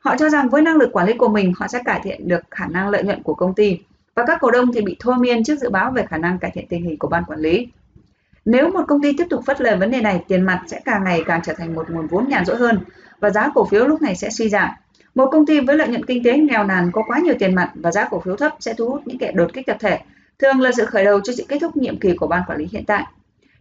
Họ 0.00 0.16
cho 0.16 0.28
rằng 0.28 0.48
với 0.48 0.62
năng 0.62 0.76
lực 0.76 0.92
quản 0.92 1.06
lý 1.06 1.12
của 1.12 1.28
mình, 1.28 1.52
họ 1.56 1.68
sẽ 1.68 1.82
cải 1.84 2.00
thiện 2.04 2.28
được 2.28 2.40
khả 2.50 2.66
năng 2.66 2.88
lợi 2.88 3.02
nhuận 3.02 3.22
của 3.22 3.34
công 3.34 3.54
ty 3.54 3.78
và 4.14 4.24
các 4.26 4.38
cổ 4.40 4.50
đông 4.50 4.72
thì 4.72 4.80
bị 4.80 4.96
thôi 5.00 5.14
miên 5.18 5.44
trước 5.44 5.58
dự 5.58 5.70
báo 5.70 5.90
về 5.90 6.06
khả 6.06 6.16
năng 6.16 6.38
cải 6.38 6.50
thiện 6.50 6.66
tình 6.68 6.82
hình 6.84 6.98
của 6.98 7.08
ban 7.08 7.24
quản 7.24 7.40
lý. 7.40 7.68
Nếu 8.44 8.70
một 8.70 8.82
công 8.88 9.02
ty 9.02 9.12
tiếp 9.12 9.26
tục 9.30 9.42
phất 9.46 9.60
lờ 9.60 9.76
vấn 9.76 9.90
đề 9.90 10.00
này, 10.00 10.24
tiền 10.28 10.42
mặt 10.42 10.62
sẽ 10.66 10.80
càng 10.84 11.04
ngày 11.04 11.22
càng 11.26 11.40
trở 11.44 11.52
thành 11.52 11.74
một 11.74 11.90
nguồn 11.90 12.06
vốn 12.06 12.28
nhàn 12.28 12.44
rỗi 12.44 12.56
hơn 12.56 12.78
và 13.20 13.30
giá 13.30 13.50
cổ 13.54 13.64
phiếu 13.64 13.86
lúc 13.86 14.02
này 14.02 14.16
sẽ 14.16 14.30
suy 14.30 14.48
giảm. 14.48 14.70
Một 15.14 15.28
công 15.32 15.46
ty 15.46 15.60
với 15.60 15.76
lợi 15.76 15.88
nhuận 15.88 16.04
kinh 16.04 16.22
tế 16.24 16.38
nghèo 16.38 16.64
nàn 16.64 16.90
có 16.92 17.02
quá 17.06 17.18
nhiều 17.18 17.34
tiền 17.38 17.54
mặt 17.54 17.70
và 17.74 17.92
giá 17.92 18.08
cổ 18.10 18.20
phiếu 18.20 18.36
thấp 18.36 18.52
sẽ 18.60 18.74
thu 18.74 18.88
hút 18.88 19.02
những 19.04 19.18
kẻ 19.18 19.32
đột 19.32 19.52
kích 19.52 19.66
tập 19.66 19.76
thể, 19.80 19.98
thường 20.38 20.60
là 20.60 20.70
sự 20.76 20.84
khởi 20.84 21.04
đầu 21.04 21.20
cho 21.20 21.32
sự 21.36 21.44
kết 21.48 21.58
thúc 21.60 21.76
nhiệm 21.76 21.98
kỳ 21.98 22.14
của 22.16 22.26
ban 22.26 22.42
quản 22.46 22.58
lý 22.58 22.68
hiện 22.72 22.84
tại. 22.84 23.04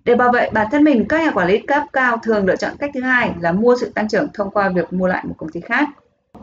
Để 0.05 0.15
bảo 0.15 0.31
vệ 0.31 0.49
bản 0.53 0.67
thân 0.71 0.83
mình, 0.83 1.05
các 1.07 1.21
nhà 1.21 1.31
quản 1.31 1.47
lý 1.47 1.59
cấp 1.59 1.83
cao 1.93 2.17
thường 2.17 2.45
lựa 2.45 2.55
chọn 2.55 2.71
cách 2.79 2.91
thứ 2.93 3.01
hai 3.01 3.31
là 3.39 3.51
mua 3.51 3.75
sự 3.81 3.89
tăng 3.89 4.07
trưởng 4.07 4.27
thông 4.33 4.51
qua 4.51 4.69
việc 4.69 4.93
mua 4.93 5.07
lại 5.07 5.23
một 5.27 5.35
công 5.37 5.49
ty 5.49 5.61
khác. 5.61 5.89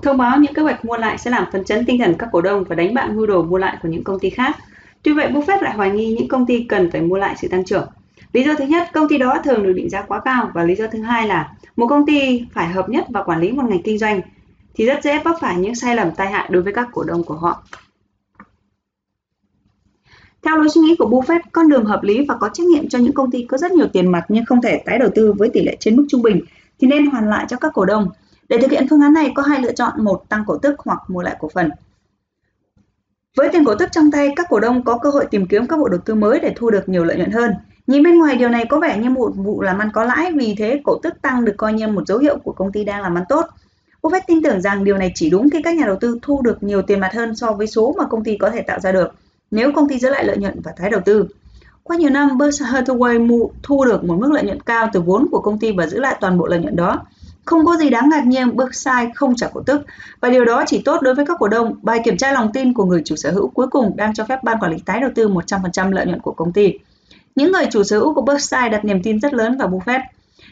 Thông 0.02 0.16
báo 0.16 0.38
những 0.38 0.54
kế 0.54 0.62
hoạch 0.62 0.84
mua 0.84 0.96
lại 0.96 1.18
sẽ 1.18 1.30
làm 1.30 1.44
phấn 1.52 1.64
chấn 1.64 1.86
tinh 1.86 1.98
thần 1.98 2.14
các 2.18 2.28
cổ 2.32 2.40
đông 2.40 2.64
và 2.64 2.74
đánh 2.74 2.94
bại 2.94 3.08
mưu 3.08 3.26
đồ 3.26 3.42
mua 3.42 3.58
lại 3.58 3.76
của 3.82 3.88
những 3.88 4.04
công 4.04 4.18
ty 4.18 4.30
khác. 4.30 4.56
Tuy 5.02 5.12
vậy, 5.12 5.28
Buffett 5.32 5.62
lại 5.62 5.74
hoài 5.74 5.90
nghi 5.90 6.16
những 6.18 6.28
công 6.28 6.46
ty 6.46 6.66
cần 6.68 6.90
phải 6.90 7.00
mua 7.00 7.16
lại 7.16 7.34
sự 7.38 7.48
tăng 7.48 7.64
trưởng. 7.64 7.88
Lý 8.32 8.44
do 8.44 8.54
thứ 8.54 8.64
nhất, 8.64 8.88
công 8.92 9.08
ty 9.08 9.18
đó 9.18 9.38
thường 9.44 9.62
được 9.62 9.72
định 9.72 9.90
giá 9.90 10.02
quá 10.02 10.20
cao 10.24 10.50
và 10.54 10.64
lý 10.64 10.74
do 10.74 10.86
thứ 10.86 11.02
hai 11.02 11.26
là 11.26 11.52
một 11.76 11.86
công 11.86 12.06
ty 12.06 12.46
phải 12.52 12.68
hợp 12.68 12.88
nhất 12.88 13.04
và 13.08 13.22
quản 13.22 13.40
lý 13.40 13.52
một 13.52 13.64
ngành 13.68 13.82
kinh 13.82 13.98
doanh 13.98 14.20
thì 14.74 14.86
rất 14.86 15.04
dễ 15.04 15.18
vấp 15.24 15.36
phải 15.40 15.56
những 15.56 15.74
sai 15.74 15.96
lầm 15.96 16.10
tai 16.10 16.30
hại 16.30 16.48
đối 16.50 16.62
với 16.62 16.72
các 16.72 16.88
cổ 16.92 17.04
đông 17.04 17.24
của 17.24 17.34
họ. 17.34 17.62
Theo 20.42 20.56
lối 20.56 20.68
suy 20.68 20.80
nghĩ 20.80 20.96
của 20.98 21.06
Buffett, 21.06 21.40
con 21.52 21.68
đường 21.68 21.84
hợp 21.84 22.02
lý 22.02 22.24
và 22.28 22.36
có 22.40 22.48
trách 22.48 22.66
nhiệm 22.66 22.88
cho 22.88 22.98
những 22.98 23.12
công 23.12 23.30
ty 23.30 23.44
có 23.44 23.58
rất 23.58 23.72
nhiều 23.72 23.86
tiền 23.92 24.12
mặt 24.12 24.24
nhưng 24.28 24.44
không 24.44 24.62
thể 24.62 24.82
tái 24.86 24.98
đầu 24.98 25.08
tư 25.14 25.32
với 25.32 25.50
tỷ 25.52 25.64
lệ 25.64 25.76
trên 25.80 25.96
mức 25.96 26.06
trung 26.08 26.22
bình 26.22 26.40
thì 26.78 26.86
nên 26.86 27.06
hoàn 27.06 27.28
lại 27.28 27.46
cho 27.48 27.56
các 27.56 27.72
cổ 27.74 27.84
đông. 27.84 28.08
Để 28.48 28.58
thực 28.58 28.70
hiện 28.70 28.86
phương 28.90 29.00
án 29.00 29.12
này 29.12 29.32
có 29.34 29.42
hai 29.42 29.60
lựa 29.60 29.72
chọn, 29.72 30.04
một 30.04 30.28
tăng 30.28 30.44
cổ 30.46 30.58
tức 30.58 30.74
hoặc 30.78 30.98
mua 31.08 31.22
lại 31.22 31.36
cổ 31.38 31.50
phần. 31.54 31.70
Với 33.36 33.48
tiền 33.52 33.64
cổ 33.64 33.74
tức 33.74 33.88
trong 33.92 34.10
tay, 34.10 34.32
các 34.36 34.46
cổ 34.48 34.60
đông 34.60 34.84
có 34.84 34.98
cơ 34.98 35.10
hội 35.10 35.26
tìm 35.30 35.46
kiếm 35.46 35.66
các 35.66 35.78
bộ 35.78 35.88
đầu 35.88 36.00
tư 36.04 36.14
mới 36.14 36.40
để 36.40 36.52
thu 36.56 36.70
được 36.70 36.88
nhiều 36.88 37.04
lợi 37.04 37.16
nhuận 37.16 37.30
hơn. 37.30 37.52
Nhìn 37.90 38.02
bên 38.02 38.18
ngoài 38.18 38.36
điều 38.36 38.48
này 38.48 38.66
có 38.68 38.80
vẻ 38.80 38.98
như 38.98 39.10
một 39.10 39.32
vụ 39.36 39.62
làm 39.62 39.78
ăn 39.78 39.90
có 39.92 40.04
lãi 40.04 40.32
vì 40.32 40.54
thế 40.58 40.80
cổ 40.84 40.98
tức 41.02 41.22
tăng 41.22 41.44
được 41.44 41.54
coi 41.56 41.72
như 41.72 41.88
một 41.88 42.06
dấu 42.06 42.18
hiệu 42.18 42.38
của 42.38 42.52
công 42.52 42.72
ty 42.72 42.84
đang 42.84 43.02
làm 43.02 43.18
ăn 43.18 43.24
tốt. 43.28 43.46
Buffett 44.02 44.20
tin 44.26 44.42
tưởng 44.42 44.60
rằng 44.60 44.84
điều 44.84 44.98
này 44.98 45.12
chỉ 45.14 45.30
đúng 45.30 45.50
khi 45.50 45.62
các 45.62 45.76
nhà 45.76 45.86
đầu 45.86 45.96
tư 46.00 46.18
thu 46.22 46.42
được 46.42 46.62
nhiều 46.62 46.82
tiền 46.82 47.00
mặt 47.00 47.14
hơn 47.14 47.36
so 47.36 47.52
với 47.52 47.66
số 47.66 47.94
mà 47.98 48.04
công 48.04 48.24
ty 48.24 48.36
có 48.36 48.50
thể 48.50 48.62
tạo 48.62 48.80
ra 48.80 48.92
được 48.92 49.14
nếu 49.50 49.72
công 49.72 49.88
ty 49.88 49.98
giữ 49.98 50.10
lại 50.10 50.24
lợi 50.24 50.36
nhuận 50.36 50.60
và 50.64 50.72
tái 50.76 50.90
đầu 50.90 51.00
tư. 51.04 51.28
Qua 51.82 51.96
nhiều 51.96 52.10
năm, 52.10 52.38
Berkshire 52.38 52.70
Hathaway 52.70 53.48
thu 53.62 53.84
được 53.84 54.04
một 54.04 54.16
mức 54.20 54.32
lợi 54.32 54.44
nhuận 54.44 54.60
cao 54.60 54.90
từ 54.92 55.00
vốn 55.00 55.26
của 55.30 55.40
công 55.40 55.58
ty 55.58 55.72
và 55.72 55.86
giữ 55.86 56.00
lại 56.00 56.16
toàn 56.20 56.38
bộ 56.38 56.46
lợi 56.46 56.58
nhuận 56.58 56.76
đó. 56.76 57.02
Không 57.44 57.66
có 57.66 57.76
gì 57.76 57.90
đáng 57.90 58.08
ngạc 58.08 58.26
nhiên 58.26 58.56
Berkshire 58.56 59.10
không 59.14 59.36
trả 59.36 59.46
cổ 59.52 59.62
tức 59.66 59.80
và 60.20 60.30
điều 60.30 60.44
đó 60.44 60.64
chỉ 60.66 60.82
tốt 60.84 61.02
đối 61.02 61.14
với 61.14 61.26
các 61.26 61.36
cổ 61.40 61.48
đông. 61.48 61.74
Bài 61.82 62.00
kiểm 62.04 62.16
tra 62.16 62.32
lòng 62.32 62.52
tin 62.52 62.72
của 62.72 62.84
người 62.84 63.02
chủ 63.04 63.16
sở 63.16 63.30
hữu 63.30 63.48
cuối 63.48 63.66
cùng 63.66 63.96
đang 63.96 64.14
cho 64.14 64.24
phép 64.24 64.44
ban 64.44 64.58
quản 64.60 64.72
lý 64.72 64.78
tái 64.86 65.00
đầu 65.00 65.10
tư 65.14 65.28
100% 65.28 65.92
lợi 65.92 66.06
nhuận 66.06 66.20
của 66.20 66.32
công 66.32 66.52
ty. 66.52 66.74
Những 67.34 67.52
người 67.52 67.66
chủ 67.70 67.84
sở 67.84 67.98
hữu 67.98 68.14
của 68.14 68.22
Berkshire 68.22 68.68
đặt 68.68 68.84
niềm 68.84 69.02
tin 69.02 69.20
rất 69.20 69.34
lớn 69.34 69.58
vào 69.58 69.68
Buffett. 69.68 70.00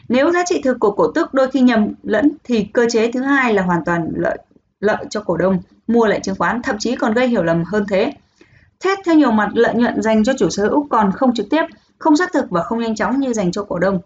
Nếu 0.09 0.31
giá 0.31 0.43
trị 0.45 0.61
thực 0.63 0.79
của 0.79 0.91
cổ 0.91 1.11
tức 1.11 1.33
đôi 1.33 1.51
khi 1.51 1.61
nhầm 1.61 1.93
lẫn 2.03 2.31
thì 2.43 2.63
cơ 2.63 2.85
chế 2.89 3.11
thứ 3.11 3.21
hai 3.21 3.53
là 3.53 3.61
hoàn 3.61 3.85
toàn 3.85 4.09
lợi 4.15 4.37
lợi 4.79 5.05
cho 5.09 5.21
cổ 5.21 5.37
đông 5.37 5.61
mua 5.87 6.05
lại 6.05 6.19
chứng 6.19 6.35
khoán, 6.35 6.61
thậm 6.61 6.75
chí 6.79 6.95
còn 6.95 7.13
gây 7.13 7.27
hiểu 7.27 7.43
lầm 7.43 7.63
hơn 7.63 7.85
thế. 7.89 8.13
Thét 8.79 8.97
theo 9.05 9.15
nhiều 9.15 9.31
mặt 9.31 9.49
lợi 9.53 9.75
nhuận 9.75 10.01
dành 10.01 10.23
cho 10.23 10.33
chủ 10.37 10.49
sở 10.49 10.63
hữu 10.63 10.87
còn 10.89 11.11
không 11.11 11.33
trực 11.33 11.49
tiếp, 11.49 11.63
không 11.97 12.17
xác 12.17 12.33
thực 12.33 12.49
và 12.49 12.63
không 12.63 12.79
nhanh 12.79 12.95
chóng 12.95 13.19
như 13.19 13.33
dành 13.33 13.51
cho 13.51 13.63
cổ 13.63 13.79
đông. 13.79 13.99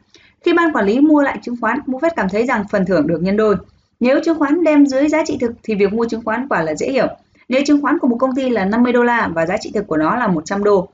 Khi 0.45 0.53
ban 0.53 0.73
quản 0.73 0.85
lý 0.85 0.99
mua 0.99 1.21
lại 1.21 1.39
chứng 1.41 1.55
khoán, 1.61 1.79
Buffett 1.87 2.09
cảm 2.15 2.29
thấy 2.29 2.45
rằng 2.45 2.63
phần 2.71 2.85
thưởng 2.85 3.07
được 3.07 3.21
nhân 3.21 3.37
đôi. 3.37 3.55
Nếu 3.99 4.19
chứng 4.25 4.39
khoán 4.39 4.63
đem 4.63 4.85
dưới 4.85 5.09
giá 5.09 5.23
trị 5.25 5.37
thực 5.41 5.51
thì 5.63 5.75
việc 5.75 5.93
mua 5.93 6.05
chứng 6.05 6.21
khoán 6.25 6.47
quả 6.47 6.61
là 6.61 6.75
dễ 6.75 6.91
hiểu. 6.91 7.07
Nếu 7.49 7.61
chứng 7.65 7.81
khoán 7.81 7.99
của 7.99 8.07
một 8.07 8.17
công 8.19 8.35
ty 8.35 8.49
là 8.49 8.65
50 8.65 8.93
đô 8.93 9.03
la 9.03 9.29
và 9.33 9.45
giá 9.45 9.57
trị 9.57 9.71
thực 9.73 9.87
của 9.87 9.97
nó 9.97 10.15
là 10.15 10.27
100 10.27 10.63
đô, 10.63 10.87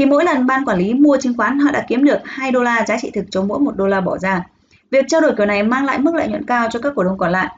thì 0.00 0.06
mỗi 0.06 0.24
lần 0.24 0.46
ban 0.46 0.64
quản 0.64 0.78
lý 0.78 0.94
mua 0.94 1.16
chứng 1.20 1.36
khoán 1.36 1.58
họ 1.58 1.70
đã 1.70 1.84
kiếm 1.88 2.04
được 2.04 2.18
2 2.24 2.50
đô 2.50 2.62
la 2.62 2.84
giá 2.88 2.96
trị 3.02 3.10
thực 3.14 3.24
cho 3.30 3.42
mỗi 3.42 3.60
1 3.60 3.76
đô 3.76 3.86
la 3.86 4.00
bỏ 4.00 4.18
ra. 4.18 4.46
Việc 4.90 5.04
trao 5.08 5.20
đổi 5.20 5.32
kiểu 5.36 5.46
này 5.46 5.62
mang 5.62 5.84
lại 5.84 5.98
mức 5.98 6.14
lợi 6.14 6.28
nhuận 6.28 6.44
cao 6.44 6.68
cho 6.70 6.78
các 6.78 6.92
cổ 6.96 7.02
đông 7.02 7.18
còn 7.18 7.32
lại. 7.32 7.48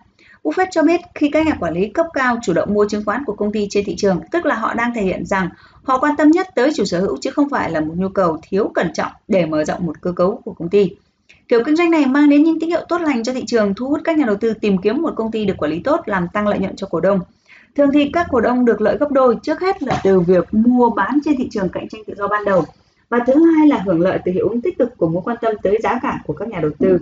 Buffett 0.43 0.67
cho 0.71 0.83
biết 0.83 1.01
khi 1.15 1.31
các 1.31 1.47
nhà 1.47 1.57
quản 1.61 1.75
lý 1.75 1.89
cấp 1.89 2.07
cao 2.15 2.39
chủ 2.43 2.53
động 2.53 2.75
mua 2.75 2.89
chứng 2.89 3.05
khoán 3.05 3.25
của 3.25 3.33
công 3.33 3.53
ty 3.53 3.67
trên 3.71 3.85
thị 3.85 3.95
trường, 3.97 4.21
tức 4.31 4.47
là 4.47 4.55
họ 4.55 4.75
đang 4.75 4.95
thể 4.95 5.03
hiện 5.03 5.27
rằng 5.27 5.49
họ 5.83 5.99
quan 5.99 6.17
tâm 6.17 6.31
nhất 6.31 6.49
tới 6.55 6.73
chủ 6.75 6.85
sở 6.85 7.01
hữu 7.01 7.17
chứ 7.21 7.31
không 7.31 7.49
phải 7.49 7.71
là 7.71 7.81
một 7.81 7.95
nhu 7.97 8.09
cầu 8.09 8.39
thiếu 8.43 8.71
cẩn 8.75 8.93
trọng 8.93 9.13
để 9.29 9.47
mở 9.47 9.65
rộng 9.65 9.87
một 9.87 10.01
cơ 10.01 10.13
cấu 10.13 10.41
của 10.45 10.53
công 10.53 10.69
ty. 10.69 10.91
Kiểu 11.49 11.65
kinh 11.65 11.77
doanh 11.77 11.91
này 11.91 12.07
mang 12.07 12.29
đến 12.29 12.45
những 12.45 12.61
tín 12.61 12.71
hiệu 12.71 12.85
tốt 12.89 13.01
lành 13.01 13.23
cho 13.23 13.33
thị 13.33 13.45
trường, 13.47 13.75
thu 13.75 13.89
hút 13.89 14.01
các 14.05 14.19
nhà 14.19 14.25
đầu 14.27 14.37
tư 14.37 14.55
tìm 14.55 14.79
kiếm 14.79 15.03
một 15.03 15.13
công 15.17 15.31
ty 15.31 15.45
được 15.45 15.55
quản 15.59 15.71
lý 15.71 15.81
tốt 15.81 16.01
làm 16.07 16.29
tăng 16.33 16.49
lợi 16.49 16.59
nhuận 16.59 16.77
cho 16.77 16.87
cổ 16.87 17.01
đông. 17.01 17.21
Thường 17.77 17.91
thì 17.93 18.11
các 18.13 18.27
cổ 18.31 18.41
đông 18.41 18.65
được 18.65 18.81
lợi 18.81 18.97
gấp 19.01 19.11
đôi, 19.11 19.37
trước 19.43 19.61
hết 19.61 19.83
là 19.83 20.01
từ 20.05 20.21
việc 20.21 20.55
mua 20.55 20.91
bán 20.91 21.19
trên 21.25 21.37
thị 21.37 21.49
trường 21.51 21.69
cạnh 21.69 21.89
tranh 21.89 22.03
tự 22.07 22.15
do 22.17 22.29
ban 22.29 22.45
đầu 22.45 22.65
và 23.09 23.19
thứ 23.27 23.33
hai 23.45 23.69
là 23.69 23.83
hưởng 23.87 24.01
lợi 24.01 24.19
từ 24.25 24.33
hiệu 24.33 24.49
ứng 24.49 24.61
tích 24.61 24.79
cực 24.79 24.97
của 24.97 25.09
mối 25.09 25.23
quan 25.25 25.37
tâm 25.41 25.55
tới 25.63 25.79
giá 25.83 25.99
cả 26.03 26.23
của 26.27 26.33
các 26.33 26.49
nhà 26.49 26.61
đầu 26.61 26.71
tư. 26.79 26.99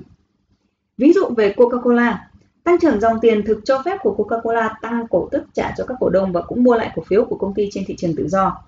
Ví 0.98 1.12
dụ 1.12 1.26
về 1.36 1.54
Coca-Cola, 1.56 2.14
tăng 2.64 2.78
trưởng 2.78 3.00
dòng 3.00 3.20
tiền 3.20 3.44
thực 3.46 3.60
cho 3.64 3.82
phép 3.84 3.98
của 4.02 4.14
Coca-Cola 4.18 4.68
tăng 4.82 5.06
cổ 5.10 5.28
tức 5.30 5.42
trả 5.54 5.74
cho 5.78 5.84
các 5.84 5.96
cổ 6.00 6.08
đông 6.08 6.32
và 6.32 6.42
cũng 6.42 6.64
mua 6.64 6.74
lại 6.74 6.90
cổ 6.96 7.02
phiếu 7.06 7.24
của 7.24 7.36
công 7.36 7.54
ty 7.54 7.68
trên 7.72 7.84
thị 7.86 7.96
trường 7.96 8.16
tự 8.16 8.28
do. 8.28 8.62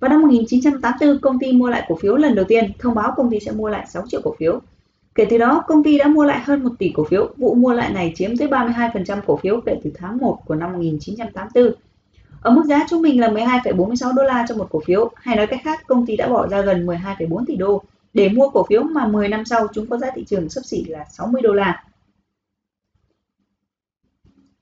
Vào 0.00 0.08
năm 0.08 0.22
1984, 0.22 1.20
công 1.20 1.38
ty 1.38 1.52
mua 1.52 1.68
lại 1.68 1.84
cổ 1.88 1.98
phiếu 2.00 2.16
lần 2.16 2.34
đầu 2.34 2.44
tiên, 2.48 2.72
thông 2.78 2.94
báo 2.94 3.12
công 3.16 3.30
ty 3.30 3.40
sẽ 3.40 3.52
mua 3.52 3.68
lại 3.68 3.86
6 3.88 4.04
triệu 4.08 4.20
cổ 4.24 4.34
phiếu. 4.38 4.60
Kể 5.18 5.26
từ 5.30 5.38
đó, 5.38 5.64
công 5.66 5.84
ty 5.84 5.98
đã 5.98 6.08
mua 6.08 6.24
lại 6.24 6.40
hơn 6.40 6.64
1 6.64 6.70
tỷ 6.78 6.92
cổ 6.94 7.04
phiếu. 7.04 7.30
Vụ 7.36 7.54
mua 7.54 7.72
lại 7.72 7.92
này 7.92 8.12
chiếm 8.16 8.36
tới 8.36 8.48
32% 8.48 9.20
cổ 9.26 9.36
phiếu 9.36 9.60
kể 9.66 9.80
từ 9.84 9.90
tháng 9.94 10.18
1 10.18 10.38
của 10.46 10.54
năm 10.54 10.72
1984. 10.72 11.72
Ở 12.40 12.50
mức 12.50 12.62
giá 12.64 12.86
trung 12.90 13.02
bình 13.02 13.20
là 13.20 13.28
12,46 13.28 14.14
đô 14.14 14.22
la 14.22 14.46
cho 14.48 14.54
một 14.54 14.68
cổ 14.70 14.80
phiếu, 14.86 15.10
hay 15.16 15.36
nói 15.36 15.46
cách 15.46 15.60
khác, 15.64 15.86
công 15.86 16.06
ty 16.06 16.16
đã 16.16 16.28
bỏ 16.28 16.46
ra 16.48 16.60
gần 16.60 16.86
12,4 16.86 17.44
tỷ 17.46 17.56
đô 17.56 17.82
để 18.14 18.28
mua 18.28 18.48
cổ 18.48 18.66
phiếu 18.68 18.82
mà 18.82 19.06
10 19.06 19.28
năm 19.28 19.44
sau 19.44 19.66
chúng 19.72 19.86
có 19.86 19.96
giá 19.96 20.10
thị 20.14 20.24
trường 20.24 20.48
sấp 20.48 20.64
xỉ 20.64 20.84
là 20.84 21.04
60 21.10 21.42
đô 21.42 21.52
la. 21.52 21.84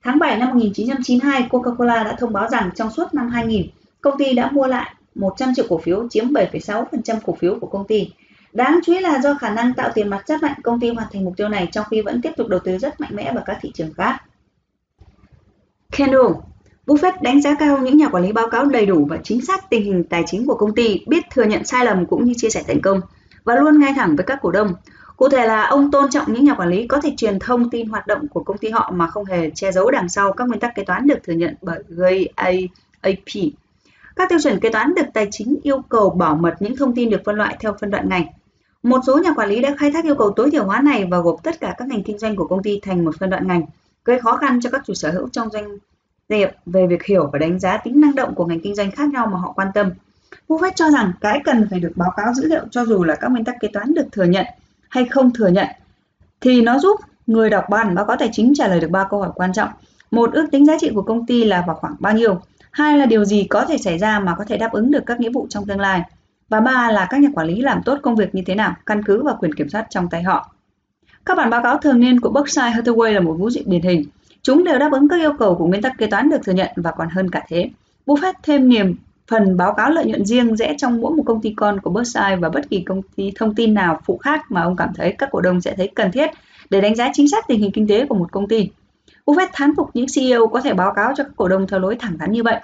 Tháng 0.03 0.19
7 0.19 0.37
năm 0.37 0.49
1992, 0.49 1.47
Coca-Cola 1.49 2.03
đã 2.03 2.15
thông 2.19 2.33
báo 2.33 2.49
rằng 2.49 2.69
trong 2.75 2.91
suốt 2.91 3.13
năm 3.13 3.29
2000, 3.29 3.67
công 4.01 4.17
ty 4.17 4.33
đã 4.33 4.51
mua 4.51 4.67
lại 4.67 4.95
100 5.15 5.49
triệu 5.55 5.65
cổ 5.69 5.77
phiếu 5.77 6.07
chiếm 6.09 6.25
7,6% 6.27 7.19
cổ 7.25 7.33
phiếu 7.33 7.59
của 7.59 7.67
công 7.67 7.87
ty. 7.87 8.11
Đáng 8.53 8.79
chú 8.83 8.93
ý 8.93 8.99
là 8.99 9.21
do 9.21 9.33
khả 9.33 9.49
năng 9.49 9.73
tạo 9.73 9.91
tiền 9.95 10.09
mặt 10.09 10.27
rất 10.27 10.41
mạnh, 10.41 10.59
công 10.63 10.79
ty 10.79 10.89
hoàn 10.89 11.07
thành 11.13 11.25
mục 11.25 11.33
tiêu 11.37 11.49
này 11.49 11.67
trong 11.71 11.85
khi 11.89 12.01
vẫn 12.01 12.21
tiếp 12.21 12.31
tục 12.37 12.47
đầu 12.47 12.59
tư 12.59 12.77
rất 12.77 13.01
mạnh 13.01 13.15
mẽ 13.15 13.33
vào 13.33 13.43
các 13.45 13.57
thị 13.61 13.71
trường 13.73 13.93
khác. 13.93 14.21
Kendall 15.91 16.33
Buffett 16.87 17.21
đánh 17.21 17.41
giá 17.41 17.55
cao 17.59 17.77
những 17.77 17.97
nhà 17.97 18.07
quản 18.09 18.23
lý 18.23 18.31
báo 18.31 18.49
cáo 18.49 18.65
đầy 18.65 18.85
đủ 18.85 19.07
và 19.09 19.17
chính 19.23 19.45
xác 19.45 19.69
tình 19.69 19.83
hình 19.83 20.03
tài 20.03 20.23
chính 20.27 20.47
của 20.47 20.55
công 20.55 20.75
ty, 20.75 20.99
biết 21.07 21.23
thừa 21.31 21.43
nhận 21.43 21.65
sai 21.65 21.85
lầm 21.85 22.05
cũng 22.05 22.23
như 22.23 22.33
chia 22.37 22.49
sẻ 22.49 22.63
thành 22.67 22.81
công 22.81 23.01
và 23.43 23.55
luôn 23.55 23.79
ngay 23.79 23.93
thẳng 23.95 24.15
với 24.15 24.25
các 24.25 24.39
cổ 24.41 24.51
đông. 24.51 24.73
Cụ 25.17 25.29
thể 25.29 25.47
là 25.47 25.63
ông 25.63 25.91
tôn 25.91 26.09
trọng 26.09 26.33
những 26.33 26.45
nhà 26.45 26.53
quản 26.53 26.69
lý 26.69 26.87
có 26.87 27.01
thể 27.01 27.13
truyền 27.17 27.39
thông 27.39 27.69
tin 27.69 27.87
hoạt 27.87 28.07
động 28.07 28.27
của 28.27 28.43
công 28.43 28.57
ty 28.57 28.69
họ 28.69 28.91
mà 28.95 29.07
không 29.07 29.25
hề 29.25 29.49
che 29.49 29.71
giấu 29.71 29.91
đằng 29.91 30.09
sau 30.09 30.33
các 30.33 30.47
nguyên 30.47 30.59
tắc 30.59 30.75
kế 30.75 30.83
toán 30.83 31.07
được 31.07 31.17
thừa 31.23 31.33
nhận 31.33 31.55
bởi 31.61 31.83
GAAP. 31.89 33.53
Các 34.17 34.29
tiêu 34.29 34.39
chuẩn 34.43 34.59
kế 34.59 34.69
toán 34.69 34.95
được 34.95 35.05
tài 35.13 35.27
chính 35.31 35.59
yêu 35.63 35.81
cầu 35.89 36.09
bảo 36.09 36.35
mật 36.35 36.55
những 36.59 36.75
thông 36.75 36.95
tin 36.95 37.09
được 37.09 37.21
phân 37.25 37.35
loại 37.35 37.57
theo 37.59 37.75
phân 37.79 37.89
đoạn 37.91 38.09
ngành. 38.09 38.27
Một 38.83 38.99
số 39.07 39.17
nhà 39.17 39.33
quản 39.33 39.49
lý 39.49 39.61
đã 39.61 39.75
khai 39.77 39.91
thác 39.91 40.05
yêu 40.05 40.15
cầu 40.15 40.31
tối 40.31 40.51
thiểu 40.51 40.65
hóa 40.65 40.81
này 40.81 41.07
và 41.11 41.17
gộp 41.17 41.43
tất 41.43 41.59
cả 41.59 41.75
các 41.77 41.87
ngành 41.87 42.03
kinh 42.03 42.17
doanh 42.17 42.35
của 42.35 42.47
công 42.47 42.63
ty 42.63 42.79
thành 42.79 43.05
một 43.05 43.15
phân 43.19 43.29
đoạn 43.29 43.47
ngành, 43.47 43.65
gây 44.05 44.19
khó 44.19 44.37
khăn 44.37 44.59
cho 44.61 44.69
các 44.69 44.81
chủ 44.85 44.93
sở 44.93 45.11
hữu 45.11 45.29
trong 45.29 45.49
doanh 45.49 45.77
nghiệp 46.29 46.49
về 46.65 46.87
việc 46.87 47.03
hiểu 47.03 47.29
và 47.33 47.39
đánh 47.39 47.59
giá 47.59 47.77
tính 47.77 48.01
năng 48.01 48.15
động 48.15 48.35
của 48.35 48.45
ngành 48.45 48.59
kinh 48.59 48.75
doanh 48.75 48.91
khác 48.91 49.09
nhau 49.09 49.27
mà 49.27 49.39
họ 49.39 49.51
quan 49.51 49.67
tâm. 49.73 49.91
Buffett 50.47 50.71
cho 50.75 50.91
rằng 50.91 51.11
cái 51.21 51.41
cần 51.45 51.67
phải 51.69 51.79
được 51.79 51.91
báo 51.95 52.11
cáo 52.17 52.33
dữ 52.33 52.47
liệu 52.47 52.61
cho 52.71 52.85
dù 52.85 53.03
là 53.03 53.15
các 53.15 53.31
nguyên 53.31 53.45
tắc 53.45 53.55
kế 53.59 53.67
toán 53.67 53.93
được 53.93 54.05
thừa 54.11 54.23
nhận 54.23 54.45
hay 54.89 55.05
không 55.05 55.33
thừa 55.33 55.47
nhận 55.47 55.67
thì 56.41 56.61
nó 56.61 56.79
giúp 56.79 56.99
người 57.27 57.49
đọc 57.49 57.65
bản 57.69 57.95
báo 57.95 58.05
cáo 58.05 58.17
tài 58.17 58.29
chính 58.31 58.53
trả 58.55 58.67
lời 58.67 58.79
được 58.79 58.91
ba 58.91 59.07
câu 59.09 59.19
hỏi 59.19 59.31
quan 59.35 59.53
trọng. 59.53 59.69
Một, 60.11 60.33
ước 60.33 60.47
tính 60.51 60.65
giá 60.65 60.73
trị 60.79 60.91
của 60.95 61.01
công 61.01 61.25
ty 61.25 61.43
là 61.43 61.63
vào 61.67 61.75
khoảng 61.75 61.95
bao 61.99 62.13
nhiêu? 62.13 62.41
Hai 62.77 62.97
là 62.97 63.05
điều 63.05 63.25
gì 63.25 63.43
có 63.43 63.65
thể 63.65 63.77
xảy 63.77 63.97
ra 63.97 64.19
mà 64.19 64.35
có 64.37 64.45
thể 64.45 64.57
đáp 64.57 64.71
ứng 64.71 64.91
được 64.91 65.05
các 65.05 65.19
nghĩa 65.19 65.29
vụ 65.29 65.47
trong 65.49 65.65
tương 65.65 65.79
lai? 65.79 66.01
Và 66.49 66.59
ba 66.59 66.91
là 66.91 67.07
các 67.09 67.21
nhà 67.21 67.29
quản 67.33 67.47
lý 67.47 67.61
làm 67.61 67.81
tốt 67.85 67.99
công 68.01 68.15
việc 68.15 68.35
như 68.35 68.41
thế 68.45 68.55
nào, 68.55 68.75
căn 68.85 69.03
cứ 69.03 69.23
vào 69.23 69.37
quyền 69.39 69.53
kiểm 69.53 69.69
soát 69.69 69.87
trong 69.89 70.09
tay 70.09 70.23
họ. 70.23 70.55
Các 71.25 71.37
bản 71.37 71.49
báo 71.49 71.63
cáo 71.63 71.77
thường 71.77 71.99
niên 71.99 72.19
của 72.19 72.29
Berkshire 72.29 72.69
Hathaway 72.69 73.13
là 73.13 73.19
một 73.19 73.33
ví 73.39 73.49
dụ 73.49 73.61
điển 73.65 73.81
hình. 73.81 74.05
Chúng 74.41 74.63
đều 74.63 74.79
đáp 74.79 74.91
ứng 74.91 75.07
các 75.07 75.19
yêu 75.19 75.33
cầu 75.39 75.55
của 75.55 75.67
nguyên 75.67 75.81
tắc 75.81 75.97
kế 75.97 76.07
toán 76.07 76.29
được 76.29 76.37
thừa 76.45 76.53
nhận 76.53 76.69
và 76.75 76.91
còn 76.91 77.09
hơn 77.09 77.29
cả 77.29 77.43
thế. 77.47 77.69
Buffett 78.05 78.33
thêm 78.43 78.69
niềm 78.69 78.95
phần 79.27 79.57
báo 79.57 79.73
cáo 79.73 79.89
lợi 79.89 80.05
nhuận 80.05 80.25
riêng 80.25 80.55
rẽ 80.55 80.75
trong 80.77 81.01
mỗi 81.01 81.15
một 81.15 81.23
công 81.25 81.41
ty 81.41 81.53
con 81.57 81.79
của 81.79 81.89
Berkshire 81.89 82.35
và 82.35 82.49
bất 82.49 82.69
kỳ 82.69 82.81
công 82.81 83.01
ty 83.15 83.31
thông 83.35 83.55
tin 83.55 83.73
nào 83.73 83.99
phụ 84.05 84.17
khác 84.17 84.51
mà 84.51 84.61
ông 84.61 84.75
cảm 84.75 84.89
thấy 84.95 85.15
các 85.17 85.29
cổ 85.31 85.41
đông 85.41 85.61
sẽ 85.61 85.73
thấy 85.77 85.91
cần 85.95 86.11
thiết 86.11 86.29
để 86.69 86.81
đánh 86.81 86.95
giá 86.95 87.09
chính 87.13 87.27
xác 87.27 87.47
tình 87.47 87.59
hình 87.59 87.71
kinh 87.71 87.87
tế 87.87 88.05
của 88.05 88.15
một 88.15 88.31
công 88.31 88.47
ty. 88.47 88.69
Buffett 89.27 89.47
thán 89.53 89.75
phục 89.75 89.89
những 89.93 90.05
CEO 90.15 90.47
có 90.47 90.61
thể 90.61 90.73
báo 90.73 90.93
cáo 90.93 91.13
cho 91.15 91.23
các 91.23 91.33
cổ 91.35 91.47
đông 91.47 91.67
theo 91.67 91.79
lối 91.79 91.95
thẳng 91.95 92.17
thắn 92.17 92.31
như 92.31 92.43
vậy. 92.43 92.59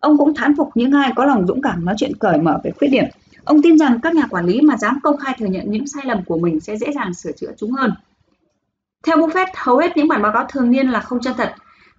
Ông 0.00 0.18
cũng 0.18 0.34
thán 0.34 0.56
phục 0.56 0.70
những 0.74 0.92
ai 0.92 1.12
có 1.16 1.24
lòng 1.24 1.46
dũng 1.46 1.62
cảm 1.62 1.84
nói 1.84 1.94
chuyện 1.98 2.16
cởi 2.20 2.38
mở 2.38 2.58
về 2.64 2.70
khuyết 2.78 2.88
điểm. 2.88 3.04
Ông 3.44 3.62
tin 3.62 3.78
rằng 3.78 4.00
các 4.00 4.14
nhà 4.14 4.26
quản 4.30 4.46
lý 4.46 4.60
mà 4.60 4.76
dám 4.76 4.98
công 5.02 5.16
khai 5.16 5.34
thừa 5.38 5.46
nhận 5.46 5.70
những 5.70 5.86
sai 5.86 6.04
lầm 6.06 6.24
của 6.24 6.38
mình 6.38 6.60
sẽ 6.60 6.76
dễ 6.76 6.92
dàng 6.92 7.14
sửa 7.14 7.32
chữa 7.32 7.52
chúng 7.56 7.72
hơn. 7.72 7.92
Theo 9.06 9.16
Buffett, 9.16 9.46
hầu 9.54 9.78
hết 9.78 9.96
những 9.96 10.08
bản 10.08 10.22
báo 10.22 10.32
cáo 10.32 10.44
thường 10.48 10.70
niên 10.70 10.88
là 10.88 11.00
không 11.00 11.20
chân 11.20 11.34
thật. 11.36 11.54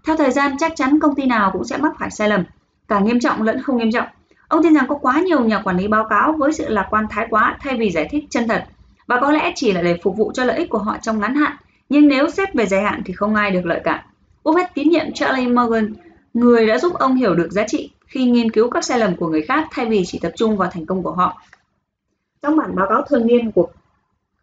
Theo 0.06 0.18
thời 0.18 0.32
gian, 0.32 0.58
chắc 0.60 0.74
chắn 0.76 1.00
công 1.00 1.16
ty 1.16 1.26
nào 1.26 1.52
cũng 1.54 1.64
sẽ 1.64 1.78
mắc 1.78 1.94
phải 2.00 2.12
sai 2.12 2.30
lầm, 2.30 2.44
cả 2.88 3.00
nghiêm 3.00 3.20
trọng 3.20 3.42
lẫn 3.42 3.62
không 3.62 3.78
nghiêm 3.78 3.92
trọng. 3.92 4.08
Ông 4.48 4.64
tin 4.64 4.74
rằng 4.74 4.88
có 4.88 4.96
quá 4.96 5.20
nhiều 5.20 5.46
nhà 5.46 5.62
quản 5.62 5.78
lý 5.78 5.88
báo 5.88 6.08
cáo 6.10 6.34
với 6.34 6.54
sự 6.54 6.70
lạc 6.70 6.88
quan 6.90 7.06
thái 7.10 7.28
quá 7.30 7.58
thay 7.62 7.78
vì 7.78 7.92
giải 7.92 8.08
thích 8.12 8.24
chân 8.30 8.48
thật, 8.48 8.66
và 9.08 9.20
có 9.22 9.32
lẽ 9.32 9.52
chỉ 9.56 9.72
là 9.72 9.82
để 9.82 10.00
phục 10.04 10.18
vụ 10.18 10.32
cho 10.34 10.44
lợi 10.44 10.58
ích 10.58 10.70
của 10.70 10.78
họ 10.78 10.98
trong 11.02 11.20
ngắn 11.20 11.36
hạn, 11.36 11.58
nhưng 11.94 12.08
nếu 12.08 12.30
xét 12.30 12.54
về 12.54 12.66
dài 12.66 12.82
hạn 12.82 13.02
thì 13.06 13.14
không 13.14 13.36
ai 13.36 13.52
được 13.52 13.66
lợi 13.66 13.82
cả. 13.84 14.06
Buffett 14.44 14.68
tín 14.74 14.90
nhiệm 14.90 15.14
Charlie 15.14 15.48
Morgan, 15.48 15.94
người 16.34 16.68
đã 16.68 16.78
giúp 16.78 16.94
ông 16.94 17.16
hiểu 17.16 17.36
được 17.36 17.52
giá 17.52 17.64
trị 17.68 17.92
khi 18.06 18.26
nghiên 18.26 18.52
cứu 18.52 18.70
các 18.70 18.84
sai 18.84 19.00
lầm 19.00 19.16
của 19.16 19.28
người 19.28 19.42
khác 19.42 19.68
thay 19.72 19.86
vì 19.86 20.04
chỉ 20.06 20.20
tập 20.20 20.32
trung 20.36 20.58
vào 20.58 20.70
thành 20.72 20.86
công 20.86 21.04
của 21.04 21.12
họ. 21.12 21.42
Trong 22.42 22.58
bản 22.58 22.76
báo 22.76 22.88
cáo 22.90 23.02
thường 23.02 23.28
niên 23.28 23.52
của 23.52 23.68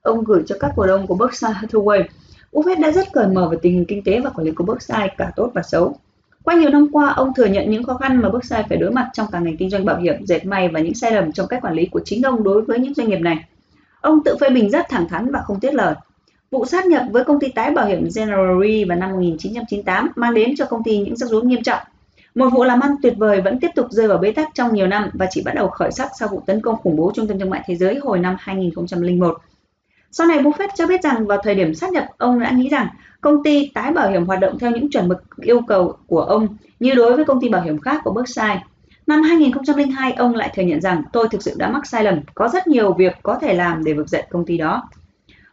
ông 0.03 0.25
gửi 0.25 0.43
cho 0.47 0.57
các 0.61 0.73
cổ 0.77 0.87
đông 0.87 1.07
của 1.07 1.15
Berkshire 1.15 1.53
Hathaway, 1.53 2.03
Buffett 2.53 2.81
đã 2.81 2.91
rất 2.91 3.13
cởi 3.13 3.27
mở 3.27 3.49
về 3.49 3.59
tình 3.63 3.73
hình 3.73 3.85
kinh 3.89 4.03
tế 4.05 4.21
và 4.21 4.31
quản 4.31 4.47
lý 4.47 4.53
của 4.53 4.65
Berkshire 4.65 5.15
cả 5.19 5.33
tốt 5.37 5.51
và 5.55 5.63
xấu. 5.63 5.97
Qua 6.45 6.55
nhiều 6.55 6.71
năm 6.71 6.87
qua, 6.93 7.09
ông 7.09 7.35
thừa 7.35 7.47
nhận 7.47 7.71
những 7.71 7.85
khó 7.85 7.95
khăn 7.95 8.17
mà 8.17 8.29
Berkshire 8.29 8.65
phải 8.69 8.79
đối 8.79 8.91
mặt 8.91 9.11
trong 9.13 9.27
cả 9.33 9.39
ngành 9.39 9.57
kinh 9.57 9.71
doanh 9.71 9.85
bảo 9.85 9.97
hiểm, 9.97 10.27
dệt 10.27 10.47
may 10.47 10.69
và 10.69 10.81
những 10.81 10.95
sai 10.95 11.13
lầm 11.13 11.33
trong 11.33 11.47
cách 11.49 11.63
quản 11.63 11.75
lý 11.75 11.87
của 11.87 12.01
chính 12.05 12.23
ông 12.23 12.43
đối 12.43 12.63
với 12.63 12.79
những 12.79 12.95
doanh 12.95 13.09
nghiệp 13.09 13.21
này. 13.21 13.45
Ông 14.01 14.25
tự 14.25 14.37
phê 14.41 14.51
bình 14.51 14.71
rất 14.71 14.87
thẳng 14.89 15.09
thắn 15.09 15.31
và 15.33 15.41
không 15.45 15.61
tiết 15.61 15.75
lời. 15.75 15.95
Vụ 16.51 16.65
sát 16.65 16.87
nhập 16.87 17.03
với 17.11 17.25
công 17.25 17.41
ty 17.41 17.49
tái 17.49 17.71
bảo 17.71 17.87
hiểm 17.87 18.09
General 18.17 18.63
Re 18.63 18.85
vào 18.89 18.99
năm 18.99 19.11
1998 19.11 20.09
mang 20.17 20.35
đến 20.35 20.55
cho 20.57 20.65
công 20.65 20.85
ty 20.85 20.99
những 20.99 21.17
rắc 21.17 21.31
rối 21.31 21.45
nghiêm 21.45 21.63
trọng. 21.63 21.83
Một 22.35 22.49
vụ 22.53 22.65
làm 22.65 22.81
ăn 22.81 22.95
tuyệt 23.03 23.15
vời 23.17 23.41
vẫn 23.41 23.61
tiếp 23.61 23.71
tục 23.75 23.87
rơi 23.91 24.09
vào 24.09 24.19
bế 24.19 24.33
tắc 24.33 24.49
trong 24.55 24.75
nhiều 24.75 24.87
năm 24.87 25.11
và 25.13 25.27
chỉ 25.31 25.43
bắt 25.45 25.55
đầu 25.55 25.69
khởi 25.69 25.93
sắc 25.93 26.11
sau 26.19 26.29
vụ 26.29 26.43
tấn 26.47 26.61
công 26.61 26.77
khủng 26.77 26.97
bố 26.97 27.13
trung 27.15 27.27
tâm 27.27 27.39
thương 27.39 27.51
mại 27.51 27.63
thế 27.67 27.77
giới 27.77 27.99
hồi 28.03 28.19
năm 28.19 28.37
2001. 28.39 29.39
Sau 30.11 30.27
này 30.27 30.39
Buffett 30.39 30.69
cho 30.75 30.87
biết 30.87 31.03
rằng 31.03 31.27
vào 31.27 31.39
thời 31.43 31.55
điểm 31.55 31.75
sát 31.75 31.93
nhập, 31.93 32.05
ông 32.19 32.41
đã 32.41 32.51
nghĩ 32.51 32.69
rằng 32.69 32.89
công 33.21 33.43
ty 33.43 33.71
tái 33.75 33.93
bảo 33.93 34.11
hiểm 34.11 34.27
hoạt 34.27 34.41
động 34.41 34.59
theo 34.59 34.71
những 34.71 34.91
chuẩn 34.91 35.09
mực 35.09 35.23
yêu 35.41 35.61
cầu 35.69 35.97
của 36.07 36.21
ông 36.21 36.49
như 36.81 36.95
đối 36.95 37.17
với 37.17 37.25
công 37.25 37.41
ty 37.41 37.49
bảo 37.49 37.63
hiểm 37.63 37.81
khác 37.81 38.01
của 38.05 38.13
Berkshire. 38.13 38.63
Năm 39.07 39.23
2002, 39.23 40.13
ông 40.13 40.35
lại 40.35 40.53
thừa 40.55 40.63
nhận 40.63 40.81
rằng 40.81 41.03
tôi 41.13 41.29
thực 41.29 41.43
sự 41.43 41.55
đã 41.59 41.71
mắc 41.71 41.87
sai 41.87 42.05
lầm, 42.05 42.21
có 42.35 42.49
rất 42.49 42.67
nhiều 42.67 42.93
việc 42.93 43.17
có 43.23 43.39
thể 43.39 43.55
làm 43.55 43.85
để 43.85 43.93
vực 43.93 44.09
dậy 44.09 44.23
công 44.31 44.45
ty 44.47 44.59
đó. 44.59 44.89